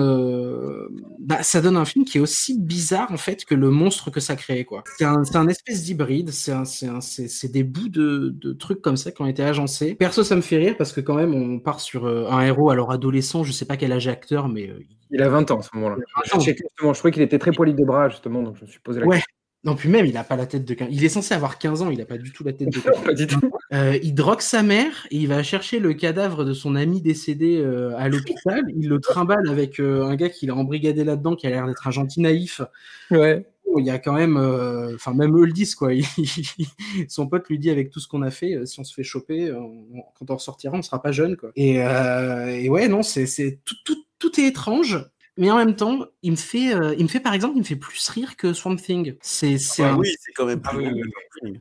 bah, 1.19 1.43
ça 1.43 1.61
donne 1.61 1.77
un 1.77 1.85
film 1.85 2.05
qui 2.05 2.19
est 2.19 2.21
aussi 2.21 2.59
bizarre 2.59 3.11
en 3.11 3.17
fait 3.17 3.43
que 3.43 3.55
le 3.55 3.69
monstre 3.69 4.11
que 4.11 4.19
ça 4.19 4.35
crée 4.35 4.63
quoi. 4.63 4.83
C'est 4.97 5.05
un, 5.05 5.23
un, 5.33 5.47
espèce 5.47 5.83
d'hybride, 5.83 6.31
c'est 6.31 7.51
des 7.51 7.63
bouts 7.63 7.89
de, 7.89 8.33
de, 8.39 8.53
trucs 8.53 8.81
comme 8.81 8.97
ça 8.97 9.11
qui 9.11 9.21
ont 9.21 9.27
été 9.27 9.43
agencés. 9.43 9.95
Perso, 9.95 10.23
ça 10.23 10.35
me 10.35 10.41
fait 10.41 10.57
rire 10.57 10.75
parce 10.77 10.93
que 10.93 11.01
quand 11.01 11.15
même 11.15 11.33
on 11.33 11.59
part 11.59 11.79
sur 11.79 12.07
un 12.07 12.41
héros 12.41 12.69
alors 12.69 12.91
adolescent, 12.91 13.43
je 13.43 13.51
sais 13.51 13.65
pas 13.65 13.77
quel 13.77 13.91
âge 13.91 14.07
acteur, 14.07 14.47
mais 14.47 14.71
il 15.11 15.21
a 15.21 15.29
20 15.29 15.51
ans 15.51 15.59
à 15.59 15.61
ce 15.61 15.69
moment-là. 15.75 15.95
Je, 16.25 16.51
je, 16.51 16.93
trouvais 16.93 17.11
qu'il 17.11 17.21
était 17.21 17.39
très 17.39 17.51
poli 17.51 17.73
de 17.73 17.83
bras, 17.83 18.09
justement, 18.09 18.36
donc 18.43 18.57
je 18.57 18.65
me 18.65 18.67
suis 18.67 18.79
posé 18.79 18.99
la 18.99 19.05
ouais. 19.05 19.17
question. 19.17 19.33
Non, 19.63 19.75
puis 19.75 19.89
même, 19.89 20.05
il 20.05 20.13
n'a 20.13 20.23
pas 20.23 20.35
la 20.35 20.45
tête 20.45 20.63
de 20.65 20.73
15 20.73 20.87
Il 20.91 21.03
est 21.03 21.09
censé 21.09 21.33
avoir 21.33 21.57
15 21.57 21.81
ans, 21.81 21.89
il 21.89 21.97
n'a 21.97 22.05
pas 22.05 22.17
du 22.17 22.31
tout 22.31 22.43
la 22.43 22.53
tête 22.53 22.69
de 22.69 22.79
15 23.25 23.35
ans. 23.35 23.49
euh, 23.73 23.97
il 24.01 24.13
drogue 24.13 24.39
sa 24.39 24.63
mère 24.63 25.07
et 25.11 25.17
il 25.17 25.27
va 25.27 25.43
chercher 25.43 25.79
le 25.79 25.93
cadavre 25.93 26.45
de 26.45 26.53
son 26.53 26.75
ami 26.75 27.01
décédé 27.01 27.57
euh, 27.57 27.93
à 27.97 28.07
l'hôpital. 28.07 28.63
Il 28.77 28.87
le 28.87 28.99
trimballe 29.01 29.49
avec 29.49 29.79
euh, 29.79 30.05
un 30.05 30.15
gars 30.15 30.29
qui 30.29 30.45
l'a 30.45 30.55
embrigadé 30.55 31.03
là-dedans, 31.03 31.35
qui 31.35 31.47
a 31.47 31.49
l'air 31.49 31.67
d'être 31.67 31.85
un 31.87 31.91
gentil 31.91 32.21
naïf. 32.21 32.61
Ouais. 33.11 33.45
Il 33.77 33.85
y 33.85 33.89
a 33.89 33.99
quand 33.99 34.13
même, 34.13 34.37
enfin, 34.95 35.13
même 35.13 35.37
eux 35.37 35.45
le 35.45 35.51
disent, 35.51 35.75
quoi. 35.75 35.89
son 37.09 37.27
pote 37.27 37.49
lui 37.49 37.59
dit 37.59 37.69
avec 37.69 37.89
tout 37.89 37.99
ce 37.99 38.07
qu'on 38.07 38.21
a 38.21 38.31
fait, 38.31 38.65
si 38.65 38.79
on 38.79 38.85
se 38.85 38.93
fait 38.93 39.03
choper, 39.03 39.53
quand 40.17 40.31
on 40.31 40.35
ressortira, 40.35 40.73
on 40.73 40.77
ne 40.77 40.81
sera 40.83 41.01
pas 41.01 41.11
jeune, 41.11 41.35
quoi. 41.35 41.51
Et, 41.57 41.75
et 41.75 42.69
ouais, 42.69 42.87
non, 42.87 43.03
c'est 43.03 43.59
tout, 43.65 43.75
tout, 43.83 43.97
tout 44.17 44.39
est 44.39 44.45
étrange 44.45 45.05
mais 45.37 45.51
en 45.51 45.57
même 45.57 45.75
temps, 45.75 45.99
il 46.23 46.31
me 46.31 46.35
fait, 46.35 46.73
euh, 46.73 46.95
il 46.97 47.03
me 47.03 47.07
fait 47.07 47.19
par 47.19 47.33
exemple, 47.33 47.55
il 47.55 47.59
me 47.59 47.65
fait 47.65 47.75
plus 47.75 48.09
rire 48.09 48.35
que 48.35 48.53
Swamp 48.53 48.75
Thing. 48.77 49.15
C'est, 49.21 49.57
c'est 49.57 49.83
ah 49.83 49.95
oui, 49.95 50.09
c'est 50.19 50.31
quand 50.33 50.45
même 50.45 50.61
plus. 50.61 51.03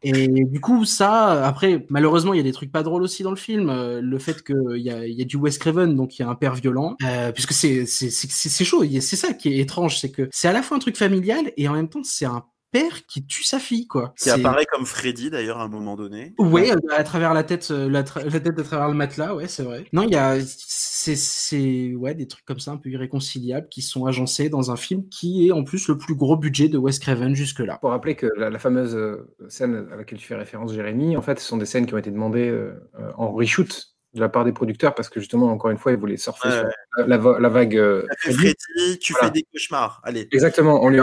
Et 0.02 0.28
du 0.28 0.60
coup, 0.60 0.84
ça, 0.84 1.46
après, 1.46 1.86
malheureusement, 1.90 2.32
il 2.32 2.38
y 2.38 2.40
a 2.40 2.42
des 2.42 2.52
trucs 2.52 2.72
pas 2.72 2.82
drôles 2.82 3.02
aussi 3.02 3.22
dans 3.22 3.30
le 3.30 3.36
film. 3.36 3.68
Euh, 3.68 4.00
le 4.00 4.18
fait 4.18 4.42
qu'il 4.42 4.78
y 4.78 4.90
a, 4.90 5.06
il 5.06 5.14
y 5.14 5.22
a 5.22 5.24
du 5.24 5.36
Wes 5.36 5.58
Craven, 5.58 5.94
donc 5.94 6.18
il 6.18 6.22
y 6.22 6.24
a 6.24 6.28
un 6.28 6.34
père 6.34 6.54
violent, 6.54 6.96
euh, 7.04 7.32
puisque 7.32 7.52
c'est, 7.52 7.86
c'est, 7.86 8.10
c'est, 8.10 8.28
c'est 8.30 8.64
chaud. 8.64 8.82
C'est 9.00 9.16
ça 9.16 9.34
qui 9.34 9.52
est 9.52 9.58
étrange, 9.58 9.98
c'est 9.98 10.10
que 10.10 10.28
c'est 10.32 10.48
à 10.48 10.52
la 10.52 10.62
fois 10.62 10.76
un 10.76 10.80
truc 10.80 10.96
familial 10.96 11.52
et 11.56 11.68
en 11.68 11.72
même 11.74 11.88
temps, 11.88 12.02
c'est 12.02 12.24
un 12.24 12.44
père 12.72 13.06
qui 13.06 13.26
tue 13.26 13.44
sa 13.44 13.58
fille, 13.58 13.86
quoi. 13.86 14.14
Qui 14.18 14.30
apparaît 14.30 14.66
comme 14.66 14.86
Freddy 14.86 15.30
d'ailleurs 15.30 15.58
à 15.58 15.64
un 15.64 15.68
moment 15.68 15.96
donné. 15.96 16.34
Ouais, 16.38 16.70
à 16.90 17.04
travers 17.04 17.34
la 17.34 17.44
tête, 17.44 17.68
euh, 17.70 17.88
la, 17.88 18.04
la 18.24 18.40
tête 18.40 18.58
à 18.58 18.62
travers 18.62 18.88
le 18.88 18.94
matelas, 18.94 19.34
ouais, 19.34 19.48
c'est 19.48 19.62
vrai. 19.62 19.86
Non, 19.92 20.02
il 20.02 20.10
y 20.10 20.16
a, 20.16 20.38
c'est, 20.42 21.94
ouais, 21.94 22.14
des 22.14 22.26
trucs 22.26 22.44
comme 22.44 22.58
ça 22.58 22.72
un 22.72 22.76
peu 22.76 22.90
irréconciliables 22.90 23.68
qui 23.68 23.82
sont 23.82 24.06
agencés 24.06 24.48
dans 24.48 24.70
un 24.70 24.76
film 24.76 25.08
qui 25.08 25.46
est 25.46 25.52
en 25.52 25.64
plus 25.64 25.88
le 25.88 25.96
plus 25.96 26.14
gros 26.14 26.36
budget 26.36 26.68
de 26.68 26.78
Wes 26.78 26.98
Craven 26.98 27.34
jusque-là. 27.34 27.78
Pour 27.80 27.90
rappeler 27.90 28.16
que 28.16 28.26
la, 28.36 28.58
fameuse 28.58 28.94
euh, 28.94 29.32
scène 29.48 29.88
à 29.92 29.96
laquelle 29.96 30.18
tu 30.18 30.26
fais 30.26 30.36
référence, 30.36 30.72
Jérémy, 30.72 31.16
en 31.16 31.22
fait, 31.22 31.38
ce 31.38 31.46
sont 31.46 31.56
des 31.56 31.66
scènes 31.66 31.86
qui 31.86 31.94
ont 31.94 31.98
été 31.98 32.10
demandées 32.10 32.48
euh, 32.48 32.74
en 33.16 33.32
reshoot 33.32 33.95
de 34.16 34.20
la 34.20 34.28
part 34.28 34.44
des 34.44 34.52
producteurs 34.52 34.94
parce 34.94 35.08
que 35.08 35.20
justement, 35.20 35.52
encore 35.52 35.70
une 35.70 35.76
fois, 35.76 35.92
ils 35.92 35.98
voulaient 35.98 36.16
surfer 36.16 36.50
sur 36.50 36.64
la, 37.06 37.16
la, 37.16 37.48
vague. 37.48 37.76
Euh, 37.76 38.06
Freddy, 38.18 38.54
tu 38.98 39.14
fais 39.14 39.30
des 39.30 39.44
cauchemars. 39.52 40.00
Allez. 40.02 40.26
Exactement. 40.32 40.82
On 40.82 40.88
lui 40.88 40.96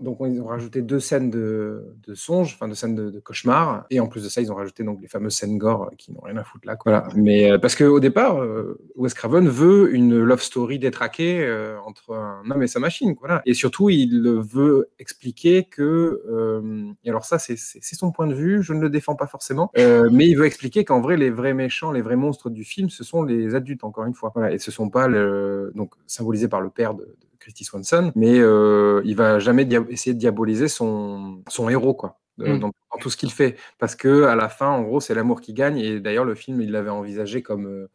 donc, 0.00 0.18
ils 0.20 0.40
ont 0.40 0.46
rajouté 0.46 0.80
deux 0.80 1.00
scènes 1.00 1.30
de, 1.30 1.84
de 2.06 2.14
songe, 2.14 2.54
enfin, 2.54 2.68
deux 2.68 2.74
scènes 2.74 2.94
de, 2.94 3.10
de, 3.10 3.20
cauchemars. 3.20 3.84
Et 3.90 3.98
en 4.00 4.06
plus 4.06 4.22
de 4.22 4.28
ça, 4.28 4.40
ils 4.40 4.52
ont 4.52 4.54
rajouté 4.54 4.84
donc 4.84 5.00
les 5.02 5.08
fameuses 5.08 5.34
scènes 5.34 5.58
gore 5.58 5.90
qui 5.98 6.12
n'ont 6.12 6.20
rien 6.20 6.36
à 6.36 6.44
foutre 6.44 6.66
là. 6.66 6.76
Voilà. 6.84 7.08
Mais 7.16 7.50
euh, 7.50 7.58
parce 7.58 7.74
qu'au 7.74 8.00
départ, 8.00 8.40
euh, 8.40 8.78
Wes 8.94 9.12
Craven 9.12 9.48
veut 9.48 9.92
une 9.94 10.22
love 10.22 10.42
story 10.42 10.78
détraquée 10.78 11.44
euh, 11.44 11.76
entre 11.84 12.14
un 12.14 12.48
homme 12.48 12.62
et 12.62 12.68
sa 12.68 12.78
machine. 12.78 13.14
Voilà. 13.18 13.42
Et 13.44 13.54
surtout, 13.54 13.90
il 13.90 14.22
veut 14.22 14.90
expliquer 15.00 15.64
que. 15.64 16.22
et 17.04 17.10
alors, 17.10 17.24
ça, 17.24 17.38
c'est 17.38 17.56
son 17.56 18.12
point 18.12 18.28
de 18.28 18.34
vue. 18.34 18.62
Je 18.62 18.72
ne 18.72 18.80
le 18.80 18.90
défends 18.90 19.16
pas 19.16 19.26
forcément. 19.26 19.72
mais 19.76 20.28
il 20.28 20.36
veut 20.36 20.46
expliquer 20.46 20.84
qu'en 20.84 21.00
vrai, 21.00 21.16
les 21.16 21.30
vrais 21.30 21.54
méchants, 21.54 21.90
les 21.90 22.02
vrais 22.02 22.16
monstres 22.16 22.50
du 22.52 22.64
film, 22.64 22.90
ce 22.90 23.04
sont 23.04 23.22
les 23.22 23.54
adultes, 23.54 23.84
encore 23.84 24.04
une 24.04 24.14
fois. 24.14 24.30
Voilà, 24.34 24.52
et 24.52 24.58
ce 24.58 24.70
sont 24.70 24.90
pas 24.90 25.08
le, 25.08 25.72
donc 25.74 25.94
symbolisé 26.06 26.48
par 26.48 26.60
le 26.60 26.70
père 26.70 26.94
de, 26.94 27.16
Christy 27.42 27.64
Swanson, 27.64 28.12
mais 28.14 28.38
euh, 28.38 29.02
il 29.04 29.16
va 29.16 29.40
jamais 29.40 29.68
essayer 29.90 30.14
de 30.14 30.18
diaboliser 30.18 30.68
son, 30.68 31.42
son 31.48 31.68
héros, 31.68 31.94
quoi. 31.94 32.20
Mm. 32.38 32.58
Dans, 32.60 32.72
tout 33.00 33.10
ce 33.10 33.16
qu'il 33.16 33.32
fait, 33.32 33.56
parce 33.78 33.96
que 33.96 34.24
à 34.24 34.36
la 34.36 34.48
fin, 34.48 34.68
en 34.68 34.82
gros, 34.82 35.00
c'est 35.00 35.14
l'amour 35.14 35.40
qui 35.40 35.54
gagne. 35.54 35.78
Et 35.78 35.98
d'ailleurs, 35.98 36.24
le 36.24 36.34
film, 36.34 36.60
il 36.60 36.70
l'avait 36.70 36.90
envisagé 36.90 37.42
comme 37.42 37.66
euh, 37.66 37.90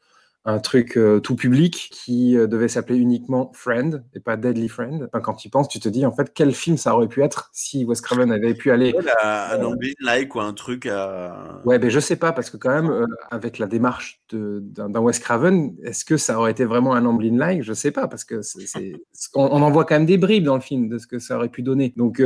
un 0.48 0.60
truc 0.60 0.96
euh, 0.96 1.20
tout 1.20 1.36
public 1.36 1.90
qui 1.92 2.38
euh, 2.38 2.48
devait 2.48 2.70
s'appeler 2.70 2.98
uniquement 2.98 3.52
Friend 3.54 4.06
et 4.14 4.22
pas 4.22 4.38
Deadly 4.38 4.70
Friend. 4.70 5.10
Enfin, 5.12 5.20
quand 5.20 5.34
tu 5.34 5.50
penses, 5.50 5.68
tu 5.68 5.82
te 5.82 5.90
dis 5.90 6.06
en 6.06 6.14
fait 6.14 6.32
quel 6.34 6.54
film 6.54 6.78
ça 6.78 6.96
aurait 6.96 7.10
pu 7.10 7.22
être 7.22 7.50
si 7.52 7.84
Wes 7.84 8.00
Craven 8.00 8.32
avait 8.32 8.54
pu 8.54 8.72
aller. 8.72 8.96
un 9.22 9.62
euh, 9.62 9.76
like 10.00 10.34
ou 10.36 10.40
un 10.40 10.54
truc 10.54 10.86
à. 10.86 11.62
Ouais, 11.66 11.78
mais 11.80 11.90
je 11.90 12.00
sais 12.00 12.16
pas 12.16 12.32
parce 12.32 12.50
que 12.50 12.56
quand 12.56 12.70
même 12.70 13.08
avec 13.30 13.60
la 13.60 13.68
démarche 13.68 14.22
d'un 14.32 15.02
Wes 15.02 15.20
Craven, 15.20 15.76
est-ce 15.84 16.06
que 16.06 16.16
ça 16.16 16.40
aurait 16.40 16.52
été 16.52 16.64
vraiment 16.64 16.96
un 16.96 17.06
Amblin 17.06 17.38
like? 17.38 17.64
Je 17.64 17.74
sais 17.74 17.92
pas 17.92 18.08
parce 18.08 18.24
que 18.24 18.42
c'est 18.42 18.94
on, 19.36 19.44
on, 19.44 19.62
en 19.62 19.70
voit 19.70 19.84
quand 19.84 19.96
même 19.96 20.06
des 20.06 20.18
bribes 20.18 20.46
dans 20.46 20.56
le 20.56 20.62
film 20.62 20.88
de 20.88 20.98
ce 20.98 21.08
que 21.08 21.20
ça 21.20 21.36
aurait 21.36 21.50
pu 21.50 21.62
donner. 21.62 21.94
Donc 21.98 22.24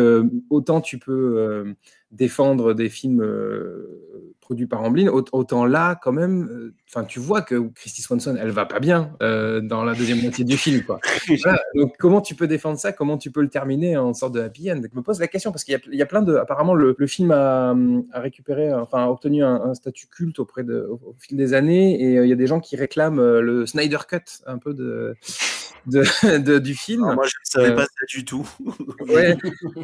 autant 0.51 0.79
tu 0.79 0.99
peux 0.99 1.73
défendre 2.11 2.75
des 2.75 2.89
films 2.89 3.25
produit 4.51 4.67
par 4.67 4.83
Amblin, 4.83 5.07
autant 5.07 5.65
là, 5.65 5.97
quand 6.03 6.11
même, 6.11 6.49
euh, 6.51 6.73
enfin, 6.89 7.05
tu 7.05 7.21
vois 7.21 7.41
que 7.41 7.55
Christy 7.69 8.01
Swanson, 8.01 8.35
elle 8.37 8.49
va 8.49 8.65
pas 8.65 8.81
bien 8.81 9.15
euh, 9.23 9.61
dans 9.61 9.85
la 9.85 9.95
deuxième 9.95 10.21
moitié 10.21 10.43
du 10.43 10.57
film, 10.57 10.83
quoi. 10.83 10.99
donc, 11.75 11.93
comment 11.97 12.19
tu 12.19 12.35
peux 12.35 12.47
défendre 12.47 12.77
ça? 12.77 12.91
Comment 12.91 13.17
tu 13.17 13.31
peux 13.31 13.41
le 13.41 13.47
terminer 13.47 13.95
en 13.95 14.13
sorte 14.13 14.33
de 14.33 14.41
happy 14.41 14.69
end? 14.69 14.81
Je 14.83 14.93
me 14.93 15.01
pose 15.01 15.21
la 15.21 15.29
question 15.29 15.53
parce 15.53 15.63
qu'il 15.63 15.79
y, 15.93 16.01
a 16.01 16.05
plein 16.05 16.21
de. 16.21 16.35
Apparemment, 16.35 16.73
le, 16.73 16.93
film 17.07 17.31
a, 17.31 17.73
récupéré, 18.13 18.73
enfin, 18.73 19.05
a 19.05 19.07
obtenu 19.07 19.41
un, 19.41 19.73
statut 19.73 20.07
culte 20.07 20.39
auprès 20.39 20.65
de, 20.65 20.85
au, 20.89 21.15
fil 21.17 21.37
des 21.37 21.53
années, 21.53 22.03
et 22.03 22.17
euh, 22.17 22.25
il 22.25 22.29
y 22.29 22.33
a 22.33 22.35
des 22.35 22.47
gens 22.47 22.59
qui 22.59 22.75
réclament 22.75 23.39
le 23.39 23.65
Snyder 23.65 23.99
Cut, 24.05 24.41
un 24.47 24.57
peu 24.57 24.73
de 24.73 25.15
de, 25.85 26.03
du 26.59 26.75
film. 26.75 27.01
moi, 27.01 27.25
je 27.25 27.59
ne 27.59 27.63
savais 27.63 27.75
pas 27.75 27.83
ça 27.83 28.05
du 28.09 28.25
tout. 28.25 28.47
ouais, 29.07 29.37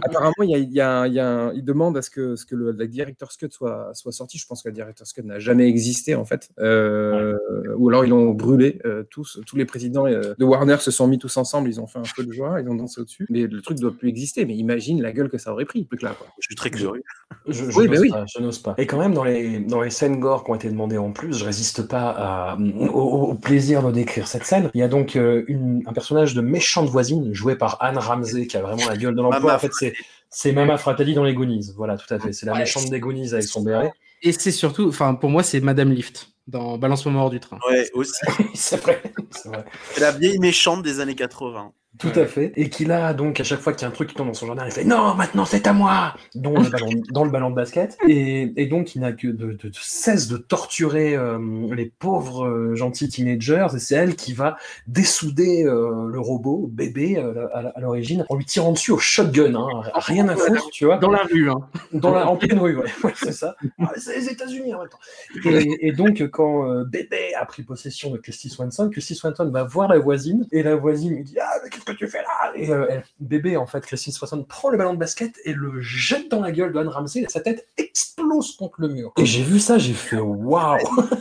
apparemment, 0.03 0.33
il, 0.41 0.49
y 0.71 0.81
a, 0.81 1.07
y 1.07 1.19
a 1.19 1.51
il 1.53 1.63
demande 1.63 1.97
à 1.97 2.01
ce 2.01 2.09
que, 2.09 2.35
ce 2.35 2.45
que 2.45 2.55
le, 2.55 2.71
la 2.71 2.87
Director's 2.87 3.37
Cut 3.37 3.49
soit, 3.51 3.91
soit 3.93 4.11
sorti. 4.11 4.37
Je 4.37 4.45
pense 4.45 4.56
que 4.61 4.69
la 4.69 4.73
Director's 4.73 5.13
Cut 5.13 5.23
n'a 5.23 5.39
jamais 5.39 5.67
existé, 5.67 6.15
en 6.15 6.25
fait. 6.25 6.49
Euh, 6.59 7.37
ou 7.77 7.89
alors, 7.89 8.05
ils 8.05 8.09
l'ont 8.09 8.31
brûlé 8.31 8.79
euh, 8.85 9.03
tous. 9.09 9.39
Tous 9.45 9.55
les 9.55 9.65
présidents 9.65 10.05
euh, 10.05 10.33
de 10.37 10.45
Warner 10.45 10.77
se 10.79 10.91
sont 10.91 11.07
mis 11.07 11.17
tous 11.17 11.35
ensemble. 11.37 11.69
Ils 11.69 11.79
ont 11.79 11.87
fait 11.87 11.99
un 11.99 12.03
feu 12.03 12.23
de 12.23 12.31
joie. 12.31 12.61
Ils 12.61 12.69
ont 12.69 12.75
dansé 12.75 13.01
au-dessus. 13.01 13.25
Mais 13.29 13.47
le 13.47 13.61
truc 13.61 13.77
ne 13.77 13.81
doit 13.81 13.97
plus 13.97 14.09
exister. 14.09 14.45
Mais 14.45 14.55
imagine 14.55 15.01
la 15.01 15.11
gueule 15.11 15.29
que 15.29 15.37
ça 15.37 15.51
aurait 15.51 15.65
pris. 15.65 15.85
Plus 15.85 15.97
que 15.97 16.05
là, 16.05 16.15
quoi. 16.17 16.27
Je 16.39 16.47
suis 16.47 16.55
très 16.55 16.71
curieux. 16.71 17.03
Je, 17.47 17.69
je 17.69 17.77
oui, 17.77 17.87
oui. 17.89 18.11
je 18.35 18.41
n'ose 18.41 18.59
pas. 18.59 18.75
Et 18.77 18.85
quand 18.85 18.99
même, 18.99 19.13
dans 19.13 19.23
les, 19.23 19.59
dans 19.59 19.81
les 19.81 19.89
scènes 19.89 20.19
gore 20.19 20.43
qui 20.43 20.51
ont 20.51 20.55
été 20.55 20.69
demandées 20.69 20.97
en 20.97 21.11
plus, 21.11 21.33
je 21.37 21.45
résiste 21.45 21.87
pas 21.87 22.09
à, 22.09 22.57
au, 22.91 23.33
plaisir 23.35 23.83
de 23.83 23.91
décrire 23.91 24.27
cette 24.27 24.43
scène. 24.43 24.69
Il 24.73 24.79
y 24.79 24.83
a 24.83 24.87
donc 24.87 25.15
une, 25.15 25.83
un 25.85 25.93
personnage 25.93 26.33
de 26.33 26.41
méchante 26.41 26.89
voisine 26.89 27.33
jouée 27.33 27.55
par 27.55 27.77
Anne 27.81 27.97
Ramsey 27.97 28.47
qui 28.47 28.57
a 28.57 28.61
vraiment 28.61 28.87
la 28.87 28.97
gueule 28.97 29.15
de 29.15 29.21
l'emploi. 29.21 29.55
En 29.55 29.59
fait, 29.59 29.71
c'est 29.73 29.93
c'est 30.29 30.51
Mama 30.51 30.77
Fratelli 30.77 31.13
dans 31.13 31.23
les 31.23 31.33
Goonies. 31.33 31.71
Voilà, 31.75 31.97
tout 31.97 32.13
à 32.13 32.19
fait. 32.19 32.33
C'est 32.33 32.45
la 32.45 32.57
méchante 32.57 32.89
des 32.89 32.99
Goonies 32.99 33.33
avec 33.33 33.43
son 33.43 33.63
béret. 33.63 33.91
Et 34.21 34.31
c'est 34.31 34.51
surtout, 34.51 34.87
enfin, 34.87 35.15
pour 35.15 35.29
moi, 35.29 35.43
c'est 35.43 35.59
Madame 35.59 35.91
Lift 35.91 36.29
dans 36.47 36.77
Balance-moi 36.77 37.21
hors 37.21 37.29
du 37.29 37.39
train. 37.39 37.59
Ouais, 37.69 37.89
aussi. 37.93 38.13
c'est 38.55 38.77
vrai. 38.81 39.01
C'est 39.31 39.99
la 39.99 40.11
vieille 40.11 40.39
méchante 40.39 40.81
des 40.81 40.99
années 40.99 41.15
80. 41.15 41.73
Tout 41.99 42.11
à 42.15 42.25
fait. 42.25 42.51
Et 42.55 42.69
qu'il 42.69 42.91
a 42.91 43.13
donc 43.13 43.39
à 43.39 43.43
chaque 43.43 43.59
fois 43.59 43.73
qu'il 43.73 43.83
y 43.83 43.85
a 43.85 43.87
un 43.87 43.91
truc 43.91 44.09
qui 44.09 44.15
tombe 44.15 44.27
dans 44.27 44.33
son 44.33 44.47
jardin, 44.47 44.65
il 44.65 44.71
fait 44.71 44.83
non, 44.83 45.15
maintenant 45.15 45.45
c'est 45.45 45.65
à 45.67 45.73
moi 45.73 46.15
dans 46.35 46.51
le 46.51 46.69
ballon, 46.69 46.89
dans 47.11 47.23
le 47.23 47.31
ballon 47.31 47.49
de 47.49 47.55
basket. 47.55 47.97
Et, 48.07 48.53
et 48.55 48.65
donc 48.67 48.95
il 48.95 49.01
n'a 49.01 49.13
que 49.13 49.27
de, 49.27 49.53
de, 49.53 49.71
cesse 49.73 50.27
de 50.27 50.37
torturer 50.37 51.15
euh, 51.15 51.39
les 51.73 51.85
pauvres 51.85 52.45
euh, 52.45 52.75
gentils 52.75 53.09
teenagers. 53.09 53.67
Et 53.75 53.79
c'est 53.79 53.95
elle 53.95 54.15
qui 54.15 54.33
va 54.33 54.57
dessouder 54.87 55.63
euh, 55.63 56.07
le 56.07 56.19
robot 56.19 56.69
bébé 56.71 57.17
à, 57.17 57.79
l'origine 57.79 58.25
en 58.29 58.35
lui 58.35 58.45
tirant 58.45 58.73
dessus 58.73 58.91
au 58.91 58.97
shotgun. 58.97 59.55
Hein, 59.55 59.81
rien 59.95 60.27
à 60.27 60.35
foutre, 60.35 60.69
tu 60.71 60.85
vois. 60.85 60.97
Dans 60.97 61.11
la 61.11 61.23
rue, 61.23 61.49
hein. 61.49 61.61
Dans 61.93 62.13
la, 62.13 62.27
en 62.27 62.35
pleine 62.35 62.59
rue, 62.59 62.77
ouais, 62.77 63.13
c'est 63.15 63.31
ça. 63.31 63.55
Ah, 63.79 63.91
c'est 63.97 64.17
les 64.17 64.29
États-Unis 64.29 64.73
en 64.73 64.79
même 64.79 64.89
temps. 64.89 64.99
Et, 65.45 65.87
et 65.87 65.91
donc 65.91 66.21
quand 66.29 66.83
bébé 66.83 67.33
a 67.39 67.45
pris 67.45 67.63
possession 67.63 68.11
de 68.11 68.17
Christy 68.17 68.49
Swanson, 68.49 68.89
Christy 68.89 69.15
Swanson 69.15 69.49
va 69.49 69.63
voir 69.63 69.87
la 69.87 69.99
voisine 69.99 70.45
et 70.51 70.63
la 70.63 70.75
voisine 70.75 71.15
lui 71.15 71.23
dit 71.23 71.37
ah 71.39 71.59
mais 71.63 71.69
que 71.87 71.97
tu 71.97 72.07
fais 72.07 72.21
là 72.21 72.51
Et 72.55 72.71
euh, 72.71 72.99
bébé, 73.19 73.57
en 73.57 73.65
fait, 73.65 73.85
Christine 73.85 74.13
60 74.13 74.47
prend 74.47 74.69
le 74.69 74.77
ballon 74.77 74.93
de 74.93 74.99
basket 74.99 75.39
et 75.45 75.53
le 75.53 75.81
jette 75.81 76.29
dans 76.29 76.41
la 76.41 76.51
gueule 76.51 76.73
de 76.73 76.79
Anne 76.79 76.87
Ramsey. 76.87 77.21
Et 77.21 77.29
sa 77.29 77.41
tête 77.41 77.67
explose 77.77 78.55
contre 78.55 78.81
le 78.81 78.89
mur. 78.89 79.13
Et 79.17 79.25
j'ai 79.25 79.43
vu 79.43 79.59
ça, 79.59 79.77
j'ai 79.77 79.93
fait 79.93 80.17
waouh. 80.17 80.77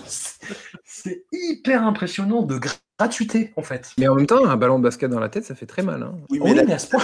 C'est 0.85 1.25
hyper 1.33 1.83
impressionnant 1.85 2.43
de 2.43 2.59
gratuité, 2.99 3.53
en 3.57 3.63
fait. 3.63 3.93
Mais 3.99 4.09
en 4.09 4.15
même 4.15 4.27
temps, 4.27 4.45
un 4.45 4.57
ballon 4.57 4.79
de 4.79 4.85
basket 4.85 5.11
dans 5.11 5.21
la 5.21 5.29
tête, 5.29 5.45
ça 5.45 5.55
fait 5.55 5.67
très 5.67 5.83
mal. 5.83 6.03
Hein. 6.03 6.15
Oui, 6.31 6.41
mais, 6.43 6.53
oui, 6.53 6.73
à 6.73 6.79
ce 6.79 6.89
point. 6.89 7.03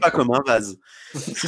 pas 0.00 0.10
comme 0.10 0.30
un 0.32 0.40
vase. 0.46 0.78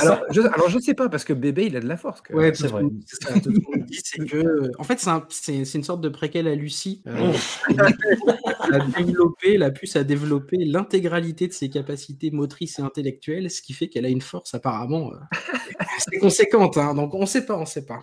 Alors 0.01 0.21
je, 0.31 0.41
alors, 0.41 0.69
je 0.69 0.79
sais 0.79 0.95
pas, 0.95 1.09
parce 1.09 1.25
que 1.25 1.33
bébé, 1.33 1.67
il 1.67 1.77
a 1.77 1.81
de 1.81 1.87
la 1.87 1.97
force. 1.97 2.23
Ouais, 2.31 2.53
c'est 2.55 2.67
vrai. 2.67 2.83
c'est 3.91 4.27
que, 4.27 4.71
en 4.79 4.85
fait, 4.85 5.05
c'est 5.29 5.75
une 5.75 5.85
sorte 5.85 6.01
de 6.01 6.09
préquel 6.09 6.49
à 6.49 6.55
Lucie. 6.55 7.03
Euh, 7.07 7.33
a 8.73 8.79
développé, 8.81 9.57
la 9.57 9.71
puce 9.71 9.97
a 9.97 10.05
développé 10.05 10.57
l'intégralité 10.59 11.47
de 11.47 11.53
ses 11.53 11.71
capacités 11.71 12.31
motrices 12.31 12.79
et 12.79 12.83
intellectuelles, 12.83 13.51
ce 13.51 13.63
qui 13.63 13.73
fait 13.73 13.89
qu'elle 13.89 14.07
a 14.07 14.11
une 14.11 14.23
force 14.23 14.55
apparemment 14.55 15.13
euh, 15.13 16.19
conséquente. 16.21 16.77
Hein, 16.79 16.95
donc 16.95 17.15
on 17.15 17.27
sait 17.27 17.47
pas, 17.47 17.57
on 17.57 17.67
sait 17.67 17.87
pas. 17.87 18.03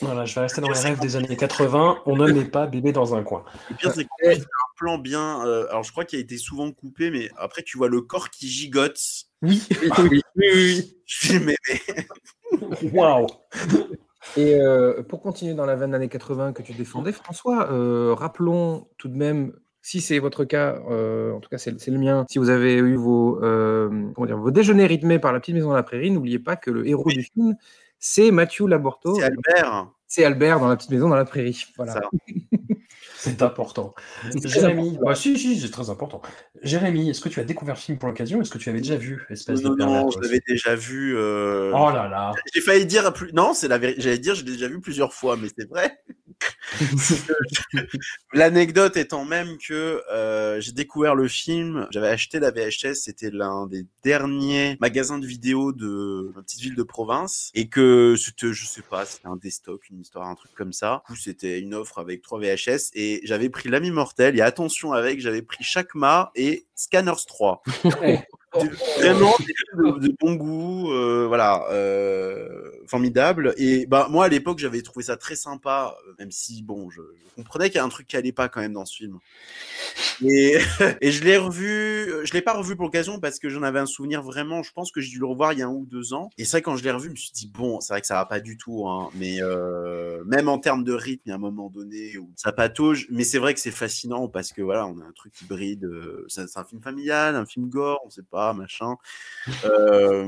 Voilà, 0.00 0.24
je 0.24 0.34
vais 0.34 0.40
rester 0.42 0.60
dans 0.60 0.68
les 0.68 0.78
rêves 0.78 1.00
des 1.00 1.16
années 1.16 1.36
80. 1.36 2.02
On 2.06 2.16
ne 2.16 2.32
met 2.32 2.44
pas 2.44 2.66
bébé 2.66 2.92
dans 2.92 3.14
un 3.14 3.22
coin. 3.22 3.44
Le 3.70 3.76
pire, 3.76 3.92
c'est 3.92 4.02
un 4.02 4.44
plan 4.76 4.98
bien. 4.98 5.46
Euh, 5.46 5.68
alors, 5.70 5.82
je 5.82 5.92
crois 5.92 6.04
qu'il 6.04 6.18
a 6.18 6.22
été 6.22 6.38
souvent 6.38 6.70
coupé, 6.72 7.10
mais 7.10 7.30
après, 7.36 7.62
tu 7.62 7.78
vois 7.78 7.88
le 7.88 8.00
corps 8.00 8.30
qui 8.30 8.48
gigote. 8.48 8.98
Oui, 9.42 9.62
oui, 9.98 10.22
oui. 10.36 10.96
oui. 11.22 11.56
Waouh! 12.92 13.26
Et 14.36 14.54
euh, 14.54 15.02
pour 15.02 15.20
continuer 15.20 15.54
dans 15.54 15.66
la 15.66 15.76
veine 15.76 15.94
années 15.94 16.08
80 16.08 16.52
que 16.52 16.62
tu 16.62 16.72
défendais, 16.72 17.12
François, 17.12 17.70
euh, 17.72 18.14
rappelons 18.14 18.88
tout 18.98 19.08
de 19.08 19.16
même 19.16 19.52
si 19.84 20.00
c'est 20.00 20.20
votre 20.20 20.44
cas, 20.44 20.76
en 20.76 21.40
tout 21.40 21.48
cas 21.50 21.58
c'est 21.58 21.88
le 21.88 21.98
mien, 21.98 22.24
si 22.30 22.38
vous 22.38 22.50
avez 22.50 22.74
eu 22.74 22.94
vos, 22.94 23.40
comment 23.40 24.26
dire, 24.26 24.38
vos 24.38 24.52
déjeuners 24.52 24.86
rythmés 24.86 25.18
par 25.18 25.32
la 25.32 25.40
petite 25.40 25.56
maison 25.56 25.70
de 25.70 25.74
la 25.74 25.82
prairie, 25.82 26.12
n'oubliez 26.12 26.38
pas 26.38 26.54
que 26.54 26.70
le 26.70 26.86
héros 26.86 27.08
du 27.08 27.24
film, 27.24 27.56
c'est 28.04 28.32
Mathieu 28.32 28.66
Laborto. 28.66 29.14
C'est 29.14 29.22
Albert. 29.22 29.90
C'est 30.08 30.24
Albert 30.24 30.58
dans 30.58 30.68
la 30.68 30.76
petite 30.76 30.90
maison 30.90 31.08
dans 31.08 31.14
la 31.14 31.24
prairie. 31.24 31.64
Voilà. 31.76 32.02
C'est 33.16 33.40
important. 33.42 33.94
Jérémy, 34.44 34.98
bah, 35.00 35.14
si, 35.14 35.38
si, 35.38 35.58
c'est 35.58 35.70
très 35.70 35.88
important. 35.88 36.20
Jérémy, 36.62 37.10
est-ce 37.10 37.20
que 37.20 37.28
tu 37.28 37.38
as 37.38 37.44
découvert 37.44 37.76
le 37.76 37.80
film 37.80 37.98
pour 37.98 38.08
l'occasion 38.08 38.42
Est-ce 38.42 38.50
que 38.50 38.58
tu 38.58 38.68
avais 38.70 38.80
déjà 38.80 38.96
vu 38.96 39.24
espèce 39.30 39.62
Non, 39.62 39.70
de 39.70 39.76
non, 39.76 40.10
je 40.10 40.18
l'avais 40.18 40.42
déjà 40.46 40.74
vu. 40.74 41.16
Euh, 41.16 41.70
oh 41.72 41.90
là 41.90 42.08
là. 42.08 42.32
J'ai 42.52 42.60
failli 42.60 42.86
dire 42.86 43.12
plus. 43.12 43.32
Non, 43.32 43.54
c'est 43.54 43.68
la 43.68 43.78
vérité. 43.78 44.02
J'allais 44.02 44.18
dire, 44.18 44.34
je 44.34 44.44
l'ai 44.44 44.52
déjà 44.52 44.66
vu 44.66 44.80
plusieurs 44.80 45.14
fois, 45.14 45.36
mais 45.36 45.48
c'est 45.56 45.68
vrai. 45.68 46.02
L'anecdote 48.32 48.96
étant 48.96 49.24
même 49.24 49.58
que 49.58 50.02
euh, 50.10 50.60
j'ai 50.60 50.72
découvert 50.72 51.14
le 51.14 51.28
film, 51.28 51.86
j'avais 51.90 52.08
acheté 52.08 52.40
la 52.40 52.50
VHS, 52.50 52.94
c'était 52.94 53.30
l'un 53.30 53.66
des 53.66 53.86
derniers 54.02 54.76
magasins 54.80 55.18
de 55.18 55.26
vidéos 55.26 55.72
de 55.72 56.32
ma 56.34 56.42
petite 56.42 56.60
ville 56.60 56.74
de 56.74 56.82
province, 56.82 57.50
et 57.54 57.68
que 57.68 58.14
c'était, 58.16 58.52
je 58.52 58.66
sais 58.66 58.82
pas, 58.82 59.04
c'était 59.04 59.28
un 59.28 59.36
destock, 59.36 59.88
une 59.90 60.00
histoire, 60.00 60.28
un 60.28 60.34
truc 60.34 60.52
comme 60.54 60.72
ça. 60.72 61.02
Du 61.10 61.16
c'était 61.16 61.60
une 61.60 61.74
offre 61.74 61.98
avec 61.98 62.22
trois 62.22 62.40
VHS, 62.40 62.90
et 62.94 63.20
j'avais 63.24 63.48
pris 63.48 63.68
l'ami 63.68 63.90
mortel, 63.90 64.36
et 64.36 64.40
attention 64.40 64.92
avec, 64.92 65.20
j'avais 65.20 65.42
pris 65.42 65.62
Chakma 65.64 66.30
et 66.34 66.66
Scanners 66.74 67.24
3. 67.26 67.62
vraiment 68.98 69.34
de, 69.74 69.98
de, 69.98 70.14
bon 70.20 70.34
goût, 70.34 70.92
euh, 70.92 71.26
voilà, 71.26 71.64
euh, 71.70 72.70
formidable. 72.86 73.54
Et 73.56 73.86
bah 73.86 74.08
moi 74.10 74.26
à 74.26 74.28
l'époque 74.28 74.58
j'avais 74.58 74.82
trouvé 74.82 75.04
ça 75.04 75.16
très 75.16 75.36
sympa, 75.36 75.96
euh, 76.06 76.12
même 76.18 76.30
si 76.30 76.62
bon, 76.62 76.90
je, 76.90 77.00
comprenais 77.36 77.70
qu'il 77.70 77.76
y 77.76 77.80
a 77.80 77.84
un 77.84 77.88
truc 77.88 78.06
qui 78.06 78.16
allait 78.16 78.32
pas 78.32 78.48
quand 78.48 78.60
même 78.60 78.74
dans 78.74 78.84
ce 78.84 78.96
film. 78.96 79.18
Et, 80.24 80.58
je 81.02 81.24
l'ai 81.24 81.36
revu, 81.36 82.24
je 82.24 82.32
l'ai 82.32 82.42
pas 82.42 82.52
revu 82.52 82.76
pour 82.76 82.84
l'occasion 82.84 83.18
parce 83.18 83.38
que 83.38 83.48
j'en 83.48 83.62
avais 83.62 83.80
un 83.80 83.86
souvenir 83.86 84.22
vraiment. 84.22 84.62
Je 84.62 84.72
pense 84.72 84.92
que 84.92 85.00
j'ai 85.00 85.10
dû 85.10 85.18
le 85.18 85.26
revoir 85.26 85.52
il 85.52 85.58
y 85.58 85.62
a 85.62 85.66
un 85.66 85.72
ou 85.72 85.86
deux 85.86 86.14
ans. 86.14 86.30
Et 86.38 86.44
c'est 86.44 86.58
vrai 86.58 86.62
quand 86.62 86.76
je 86.76 86.84
l'ai 86.84 86.90
revu, 86.90 87.06
je 87.06 87.12
me 87.12 87.16
suis 87.16 87.32
dit 87.32 87.50
bon, 87.52 87.80
c'est 87.80 87.94
vrai 87.94 88.00
que 88.00 88.06
ça 88.06 88.14
va 88.14 88.26
pas 88.26 88.40
du 88.40 88.56
tout, 88.56 88.86
hein, 88.88 89.10
mais 89.14 89.40
même 90.26 90.48
en 90.48 90.58
termes 90.58 90.84
de 90.84 90.92
rythme, 90.92 91.22
il 91.26 91.28
y 91.30 91.32
a 91.32 91.36
un 91.36 91.38
moment 91.38 91.70
donné 91.70 92.18
où 92.18 92.30
ça 92.36 92.52
patauge. 92.52 93.06
Mais 93.10 93.24
c'est 93.24 93.38
vrai 93.38 93.54
que 93.54 93.60
c'est 93.60 93.70
fascinant 93.70 94.28
parce 94.28 94.52
que 94.52 94.62
voilà, 94.62 94.86
on 94.86 94.98
a 95.00 95.04
un 95.04 95.12
truc 95.12 95.40
hybride. 95.40 95.84
Euh, 95.84 96.24
c'est 96.28 96.56
un 96.56 96.64
film 96.64 96.82
familial, 96.82 97.36
un 97.36 97.46
film 97.46 97.68
gore, 97.68 98.00
on 98.04 98.10
sait 98.10 98.22
pas, 98.22 98.41
machin. 98.52 98.96
Euh, 99.64 100.24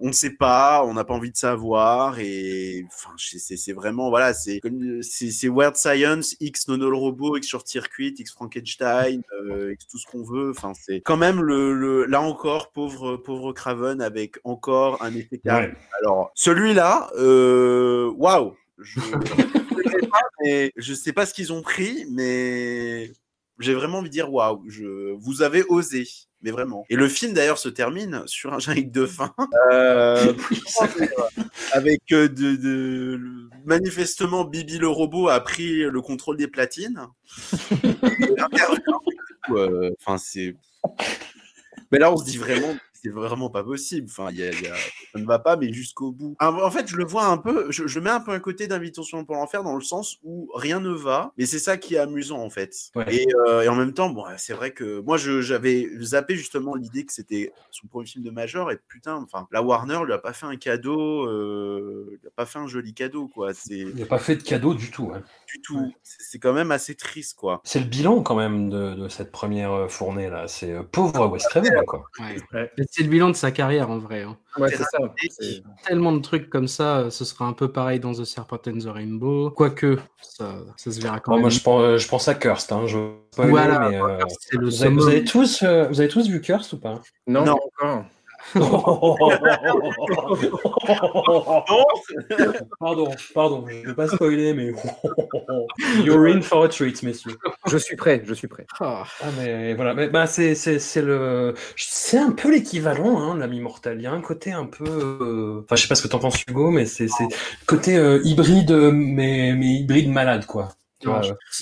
on 0.00 0.06
ne 0.06 0.12
sait 0.12 0.36
pas, 0.36 0.84
on 0.84 0.94
n'a 0.94 1.04
pas 1.04 1.14
envie 1.14 1.30
de 1.30 1.36
savoir. 1.36 2.18
Et 2.18 2.84
enfin, 2.86 3.14
c'est 3.16 3.72
vraiment 3.72 4.10
voilà, 4.10 4.34
c'est 4.34 4.60
c'est 5.02 5.48
Weird 5.48 5.76
Science, 5.76 6.36
X 6.40 6.68
Nono 6.68 6.90
le 6.90 6.96
robot, 6.96 7.36
X 7.36 7.48
Short 7.48 7.66
Circuit, 7.66 8.14
X 8.18 8.32
Frankenstein, 8.32 9.22
euh, 9.32 9.72
X 9.72 9.86
tout 9.88 9.98
ce 9.98 10.06
qu'on 10.06 10.22
veut. 10.22 10.50
Enfin, 10.50 10.72
c'est 10.74 11.00
quand 11.00 11.16
même 11.16 11.40
le, 11.40 11.72
le, 11.72 12.04
là 12.04 12.20
encore 12.20 12.72
pauvre 12.72 13.16
pauvre 13.16 13.52
Craven 13.52 14.02
avec 14.02 14.38
encore 14.44 15.02
un 15.02 15.14
effet 15.14 15.38
carré. 15.38 15.68
Ouais. 15.68 15.74
Alors 16.02 16.30
celui-là, 16.34 17.10
euh, 17.18 18.12
waouh. 18.16 18.54
Je... 18.80 19.00
mais 20.40 20.72
je 20.76 20.94
sais 20.94 21.12
pas 21.12 21.26
ce 21.26 21.34
qu'ils 21.34 21.52
ont 21.52 21.62
pris, 21.62 22.06
mais 22.10 23.10
j'ai 23.58 23.74
vraiment 23.74 23.98
envie 23.98 24.08
de 24.08 24.12
dire 24.12 24.32
waouh, 24.32 24.62
je... 24.68 25.14
vous 25.14 25.42
avez 25.42 25.64
osé, 25.64 26.06
mais 26.42 26.50
vraiment. 26.50 26.84
Et 26.88 26.96
le 26.96 27.08
film 27.08 27.32
d'ailleurs 27.32 27.58
se 27.58 27.68
termine 27.68 28.22
sur 28.26 28.52
un 28.52 28.58
générique 28.58 28.92
de 28.92 29.06
fin, 29.06 29.34
euh, 29.72 30.32
avec 31.72 32.02
euh, 32.12 32.28
de, 32.28 32.56
de, 32.56 33.20
manifestement 33.64 34.44
Bibi 34.44 34.78
le 34.78 34.88
robot 34.88 35.28
a 35.28 35.40
pris 35.40 35.82
le 35.82 36.00
contrôle 36.00 36.36
des 36.36 36.48
platines. 36.48 37.06
Euh, 39.50 39.90
enfin 39.98 40.16
euh, 40.16 40.18
c'est. 40.18 40.56
Mais 41.90 41.98
là 41.98 42.12
on 42.12 42.18
se 42.18 42.24
dit 42.26 42.36
vraiment 42.36 42.76
c'est 43.02 43.10
vraiment 43.10 43.50
pas 43.50 43.62
possible. 43.62 44.08
Enfin, 44.10 44.30
y 44.32 44.42
a, 44.42 44.50
y 44.50 44.66
a... 44.66 44.74
ça 44.74 45.18
ne 45.18 45.24
va 45.24 45.38
pas, 45.38 45.56
mais 45.56 45.72
jusqu'au 45.72 46.12
bout. 46.12 46.36
En 46.40 46.70
fait, 46.70 46.88
je 46.88 46.96
le 46.96 47.04
vois 47.04 47.26
un 47.26 47.38
peu, 47.38 47.70
je, 47.70 47.86
je 47.86 48.00
mets 48.00 48.10
un 48.10 48.20
peu 48.20 48.32
un 48.32 48.40
côté 48.40 48.66
d'invitation 48.66 49.24
pour 49.24 49.36
l'enfer 49.36 49.62
dans 49.62 49.76
le 49.76 49.82
sens 49.82 50.18
où 50.22 50.50
rien 50.54 50.80
ne 50.80 50.90
va, 50.90 51.32
mais 51.38 51.46
c'est 51.46 51.58
ça 51.58 51.76
qui 51.76 51.94
est 51.94 51.98
amusant 51.98 52.40
en 52.40 52.50
fait. 52.50 52.74
Ouais. 52.94 53.14
Et, 53.14 53.26
euh, 53.46 53.62
et, 53.62 53.68
en 53.68 53.74
même 53.74 53.92
temps, 53.92 54.10
bon, 54.10 54.24
c'est 54.36 54.52
vrai 54.52 54.72
que 54.72 55.00
moi, 55.00 55.16
j'avais 55.16 55.88
zappé 56.00 56.36
justement 56.36 56.74
l'idée 56.74 57.04
que 57.04 57.12
c'était 57.12 57.52
son 57.70 57.86
premier 57.86 58.06
film 58.06 58.24
de 58.24 58.30
major, 58.30 58.70
et 58.70 58.78
putain, 58.88 59.16
enfin, 59.16 59.46
la 59.52 59.62
Warner 59.62 60.00
lui 60.04 60.12
a 60.12 60.18
pas 60.18 60.32
fait 60.32 60.46
un 60.46 60.56
cadeau, 60.56 61.26
euh, 61.26 62.18
lui 62.20 62.26
a 62.26 62.30
pas 62.34 62.46
fait 62.46 62.58
un 62.58 62.66
joli 62.66 62.94
cadeau, 62.94 63.28
quoi. 63.28 63.52
Il 63.70 63.94
n'a 63.94 64.06
pas 64.06 64.18
fait 64.18 64.36
de 64.36 64.42
cadeau 64.42 64.74
du 64.74 64.90
tout. 64.90 65.10
Hein. 65.14 65.22
Du 65.46 65.60
tout. 65.60 65.78
Ouais. 65.78 65.96
C'est 66.02 66.38
quand 66.38 66.52
même 66.52 66.70
assez 66.70 66.94
triste, 66.94 67.36
quoi. 67.36 67.60
C'est 67.64 67.80
le 67.80 67.86
bilan 67.86 68.22
quand 68.22 68.36
même 68.36 68.70
de, 68.70 68.94
de 68.94 69.08
cette 69.08 69.30
première 69.30 69.90
fournée 69.90 70.28
là. 70.28 70.48
C'est 70.48 70.72
euh, 70.72 70.82
pauvre 70.82 71.26
Wes 71.28 71.42
Craven, 71.48 71.84
quoi. 71.86 72.04
Ouais 72.20 72.70
c'est 72.98 73.04
le 73.04 73.10
bilan 73.10 73.30
de 73.30 73.36
sa 73.36 73.52
carrière 73.52 73.90
en 73.90 73.98
vrai. 73.98 74.22
Hein. 74.22 74.36
Ouais, 74.58 74.70
c'est 74.70 74.82
ça. 74.82 74.98
Tellement 75.86 76.10
de 76.10 76.18
trucs 76.18 76.50
comme 76.50 76.66
ça, 76.66 77.10
ce 77.10 77.24
sera 77.24 77.44
un 77.44 77.52
peu 77.52 77.70
pareil 77.70 78.00
dans 78.00 78.12
The 78.12 78.24
Serpent 78.24 78.58
and 78.66 78.78
the 78.78 78.88
Rainbow. 78.88 79.50
Quoique, 79.52 79.98
ça, 80.20 80.56
ça 80.76 80.90
se 80.90 81.00
verra 81.00 81.20
quand 81.20 81.32
même. 81.32 81.42
Moi, 81.42 81.50
je 81.50 81.60
pense, 81.60 81.96
je 81.96 82.08
pense 82.08 82.26
à 82.26 82.34
Cursed. 82.34 82.72
Hein. 82.72 82.86
Je... 82.88 82.98
Voilà, 83.36 83.88
mais, 83.88 84.00
euh... 84.00 84.18
vous, 84.60 84.82
avez, 84.82 84.94
vous, 84.94 85.06
avez, 85.06 85.24
tous, 85.24 85.62
euh, 85.62 85.86
vous 85.86 86.00
avez 86.00 86.08
tous 86.08 86.28
vu 86.28 86.40
Cursed 86.40 86.74
ou 86.74 86.80
pas? 86.80 87.00
Non, 87.28 87.44
non. 87.44 87.56
encore. 87.78 88.04
pardon, 92.80 93.10
pardon, 93.34 93.66
je 93.68 93.74
ne 93.76 93.86
vais 93.86 93.94
pas 93.94 94.08
spoiler, 94.08 94.54
mais 94.54 94.72
you're 96.04 96.26
in 96.26 96.40
for 96.40 96.64
a 96.64 96.68
treat, 96.68 97.02
messieurs. 97.02 97.36
Je 97.66 97.76
suis 97.76 97.96
prêt, 97.96 98.22
je 98.24 98.34
suis 98.34 98.48
prêt. 98.48 98.66
Ah, 98.80 99.04
mais 99.38 99.74
voilà, 99.74 99.94
mais 99.94 100.08
bah, 100.08 100.26
c'est 100.26 100.54
le, 100.96 101.54
c'est 101.76 102.18
un 102.18 102.30
peu 102.32 102.50
l'équivalent, 102.50 103.20
hein, 103.20 103.36
l'ami 103.36 103.60
mortel. 103.60 103.98
Il 103.98 104.04
y 104.04 104.06
a 104.06 104.12
un 104.12 104.20
côté 104.20 104.52
un 104.52 104.66
peu, 104.66 104.84
euh... 104.86 105.62
enfin, 105.64 105.76
je 105.76 105.82
sais 105.82 105.88
pas 105.88 105.94
ce 105.94 106.02
que 106.02 106.08
t'en 106.08 106.18
penses, 106.18 106.42
Hugo, 106.46 106.70
mais 106.70 106.86
c'est 106.86 107.08
côté 107.66 107.96
euh, 107.96 108.20
hybride, 108.24 108.72
mais 108.92 109.54
mais 109.54 109.74
hybride 109.74 110.10
malade, 110.10 110.46
quoi. 110.46 110.70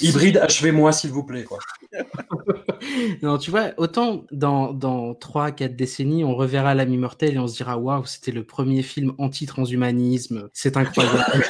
Hybride, 0.00 0.38
achevez-moi 0.38 0.92
s'il 0.92 1.10
vous 1.10 1.24
plaît. 1.24 1.44
Quoi. 1.44 1.58
non, 3.22 3.38
tu 3.38 3.50
vois, 3.50 3.72
autant 3.76 4.24
dans, 4.32 4.72
dans 4.72 5.12
3-4 5.12 5.76
décennies, 5.76 6.24
on 6.24 6.34
reverra 6.34 6.74
l'ami 6.74 6.96
mortel 6.96 7.34
et 7.34 7.38
on 7.38 7.46
se 7.46 7.56
dira 7.56 7.78
waouh, 7.78 8.04
c'était 8.06 8.32
le 8.32 8.44
premier 8.44 8.82
film 8.82 9.12
anti-transhumanisme, 9.18 10.48
c'est 10.52 10.76
incroyable. 10.76 11.44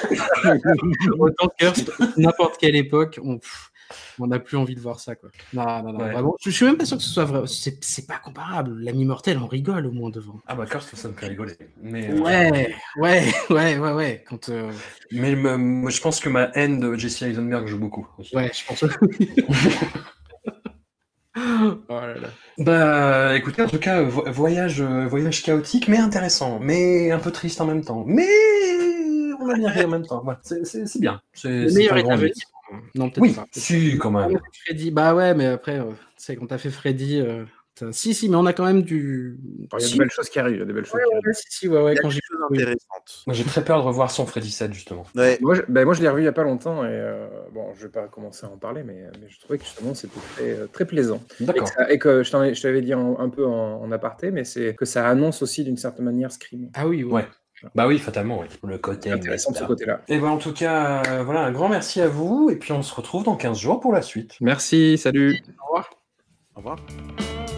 autant 1.19 1.49
que 1.59 2.21
n'importe 2.21 2.59
quelle 2.59 2.77
époque, 2.77 3.21
on. 3.23 3.39
Pff, 3.39 3.73
on 4.19 4.27
n'a 4.27 4.39
plus 4.39 4.57
envie 4.57 4.75
de 4.75 4.81
voir 4.81 5.01
ça 5.01 5.15
quoi. 5.15 5.31
Non, 5.53 5.83
non, 5.83 5.93
non, 5.93 6.01
ouais. 6.01 6.13
vraiment. 6.13 6.37
Je 6.41 6.51
suis 6.51 6.65
même 6.65 6.77
pas 6.77 6.85
sûr 6.85 6.97
que 6.97 7.03
ce 7.03 7.11
soit 7.11 7.25
vrai. 7.25 7.43
C'est 7.47 8.07
pas 8.07 8.19
comparable. 8.19 8.79
L'ami 8.81 9.05
mortel, 9.05 9.39
on 9.39 9.47
rigole 9.47 9.87
au 9.87 9.93
moins 9.93 10.11
devant. 10.11 10.41
Ah 10.47 10.55
bah 10.55 10.67
Curse, 10.67 10.95
ça 10.95 11.09
me 11.09 11.15
fait 11.15 11.27
rigoler. 11.27 11.55
Mais, 11.83 12.11
euh... 12.11 12.21
ouais, 12.21 12.75
ouais, 12.97 13.25
ouais, 13.51 13.79
ouais, 13.79 13.93
ouais. 13.93 14.25
Quand, 14.29 14.49
euh... 14.49 14.73
Mais 15.13 15.35
me, 15.35 15.91
je 15.91 16.01
pense 16.01 16.21
que 16.21 16.29
ma 16.29 16.51
haine 16.55 16.81
de 16.81 16.97
Jesse 16.97 17.23
Eisenberg 17.23 17.67
joue 17.67 17.79
beaucoup. 17.79 18.07
Aussi. 18.19 18.37
Ouais, 18.37 18.51
je 18.53 18.67
pense. 18.67 18.85
oh 21.37 21.79
là 21.89 22.15
là. 22.15 22.29
Bah, 22.59 23.37
écoutez, 23.37 23.63
en 23.63 23.69
tout 23.69 23.79
cas, 23.79 24.03
voyage, 24.03 24.81
voyage 24.81 25.43
chaotique, 25.43 25.89
mais 25.89 25.99
intéressant, 25.99 26.59
mais 26.61 27.11
un 27.11 27.19
peu 27.19 27.31
triste 27.31 27.61
en 27.61 27.67
même 27.67 27.85
temps. 27.85 28.05
Mais 28.07 28.27
on 29.41 29.49
a 29.49 29.55
bien 29.55 29.71
ri 29.71 29.85
en 29.85 29.89
même 29.89 30.07
temps. 30.07 30.25
C'est 30.43 31.01
bien. 31.01 31.21
Le 31.45 31.73
meilleur 31.75 31.97
est 31.99 32.11
à 32.11 32.17
venir. 32.17 32.35
Non, 32.95 33.11
peut-être 33.11 33.23
oui, 33.23 33.33
pas. 33.33 33.47
Si, 33.53 33.97
quand 33.99 34.11
même. 34.11 34.39
Freddy, 34.65 34.91
bah 34.91 35.15
ouais, 35.15 35.35
mais 35.35 35.47
après, 35.47 35.79
euh, 35.79 35.91
tu 35.91 35.97
sais, 36.17 36.37
quand 36.37 36.47
t'as 36.47 36.59
fait 36.59 36.71
Freddy, 36.71 37.21
euh, 37.21 37.45
si, 37.93 38.15
si, 38.15 38.29
mais 38.29 38.37
on 38.37 38.47
a 38.47 38.53
quand 38.53 38.65
même 38.65 38.83
du. 38.83 39.39
Il 39.43 39.69
y 39.73 39.77
a 39.77 39.81
si. 39.81 39.95
de 39.95 39.99
belles 39.99 40.11
choses 40.11 40.31
qui 40.31 40.39
arrivent. 40.39 40.57
Il 40.57 40.61
y 40.61 40.63
a 40.63 40.65
des 40.65 40.73
belles 40.73 40.87
choses 40.87 40.95
ouais, 40.95 41.03
qui 41.05 41.13
arrivent. 41.13 41.27
Ouais, 41.27 41.35
si, 41.35 41.45
si, 41.51 41.69
ouais, 41.69 41.83
ouais, 41.83 41.93
il 41.93 41.97
y 41.97 41.99
a 41.99 42.03
quand 42.03 42.09
des 42.09 42.15
j'ai 42.15 42.21
choses 42.23 42.39
intéressantes. 42.51 43.23
Moi, 43.27 43.35
j'ai 43.35 43.45
très 43.45 43.65
peur 43.65 43.79
de 43.79 43.87
revoir 43.87 44.11
son 44.11 44.25
Freddy 44.27 44.51
7, 44.51 44.73
justement. 44.73 45.05
Ouais. 45.15 45.39
Moi, 45.43 45.57
je, 45.57 45.63
ben, 45.69 45.85
moi, 45.85 45.95
je 45.95 46.01
l'ai 46.01 46.09
revu 46.09 46.23
il 46.23 46.25
n'y 46.25 46.29
a 46.29 46.33
pas 46.33 46.45
longtemps 46.45 46.85
et 46.85 46.89
euh, 46.91 47.29
bon, 47.53 47.75
je 47.75 47.83
vais 47.83 47.93
pas 47.93 48.09
commencer 48.09 48.47
à 48.47 48.51
en 48.51 48.57
parler, 48.57 48.83
mais, 48.83 49.05
mais 49.21 49.29
je 49.29 49.39
trouvais 49.41 49.59
que 49.59 49.65
justement, 49.65 49.95
c'était 49.95 50.19
très, 50.35 50.67
très 50.69 50.85
plaisant. 50.87 51.21
D'accord. 51.41 51.69
Et, 51.89 51.95
et, 51.95 51.99
que 51.99 52.23
je 52.23 52.63
t'avais 52.63 52.81
dit 52.81 52.95
en, 52.95 53.19
un 53.19 53.29
peu 53.29 53.45
en, 53.45 53.83
en 53.83 53.93
aparté, 53.93 54.31
mais 54.31 54.45
c'est 54.45 54.75
que 54.75 54.87
ça 54.87 55.07
annonce 55.07 55.43
aussi 55.43 55.63
d'une 55.63 55.77
certaine 55.77 56.07
manière 56.07 56.33
Scream. 56.33 56.71
Ah 56.75 56.89
oui, 56.89 57.05
oui. 57.05 57.13
ouais. 57.13 57.27
Bah 57.75 57.87
oui, 57.87 57.99
fatalement, 57.99 58.41
oui. 58.41 58.47
Le 58.65 58.79
côté 58.79 59.11
intéressant 59.11 59.51
de 59.51 59.57
ce 59.57 59.65
côté-là. 59.65 60.03
Et 60.09 60.19
ben 60.19 60.29
en 60.29 60.39
tout 60.39 60.53
cas, 60.53 61.03
euh, 61.09 61.23
voilà, 61.23 61.41
un 61.41 61.53
grand 61.53 61.69
merci 61.69 62.01
à 62.01 62.09
vous. 62.09 62.51
Et 62.51 62.57
puis 62.57 62.73
on 62.73 62.83
se 62.83 62.95
retrouve 62.95 63.25
dans 63.25 63.37
15 63.37 63.59
jours 63.59 63.81
pour 63.81 63.93
la 63.93 64.03
suite. 64.03 64.37
Merci, 64.41 64.99
salut. 64.99 65.43
Au 65.61 65.67
revoir. 65.67 65.91
Au 66.55 66.59
revoir. 66.59 67.56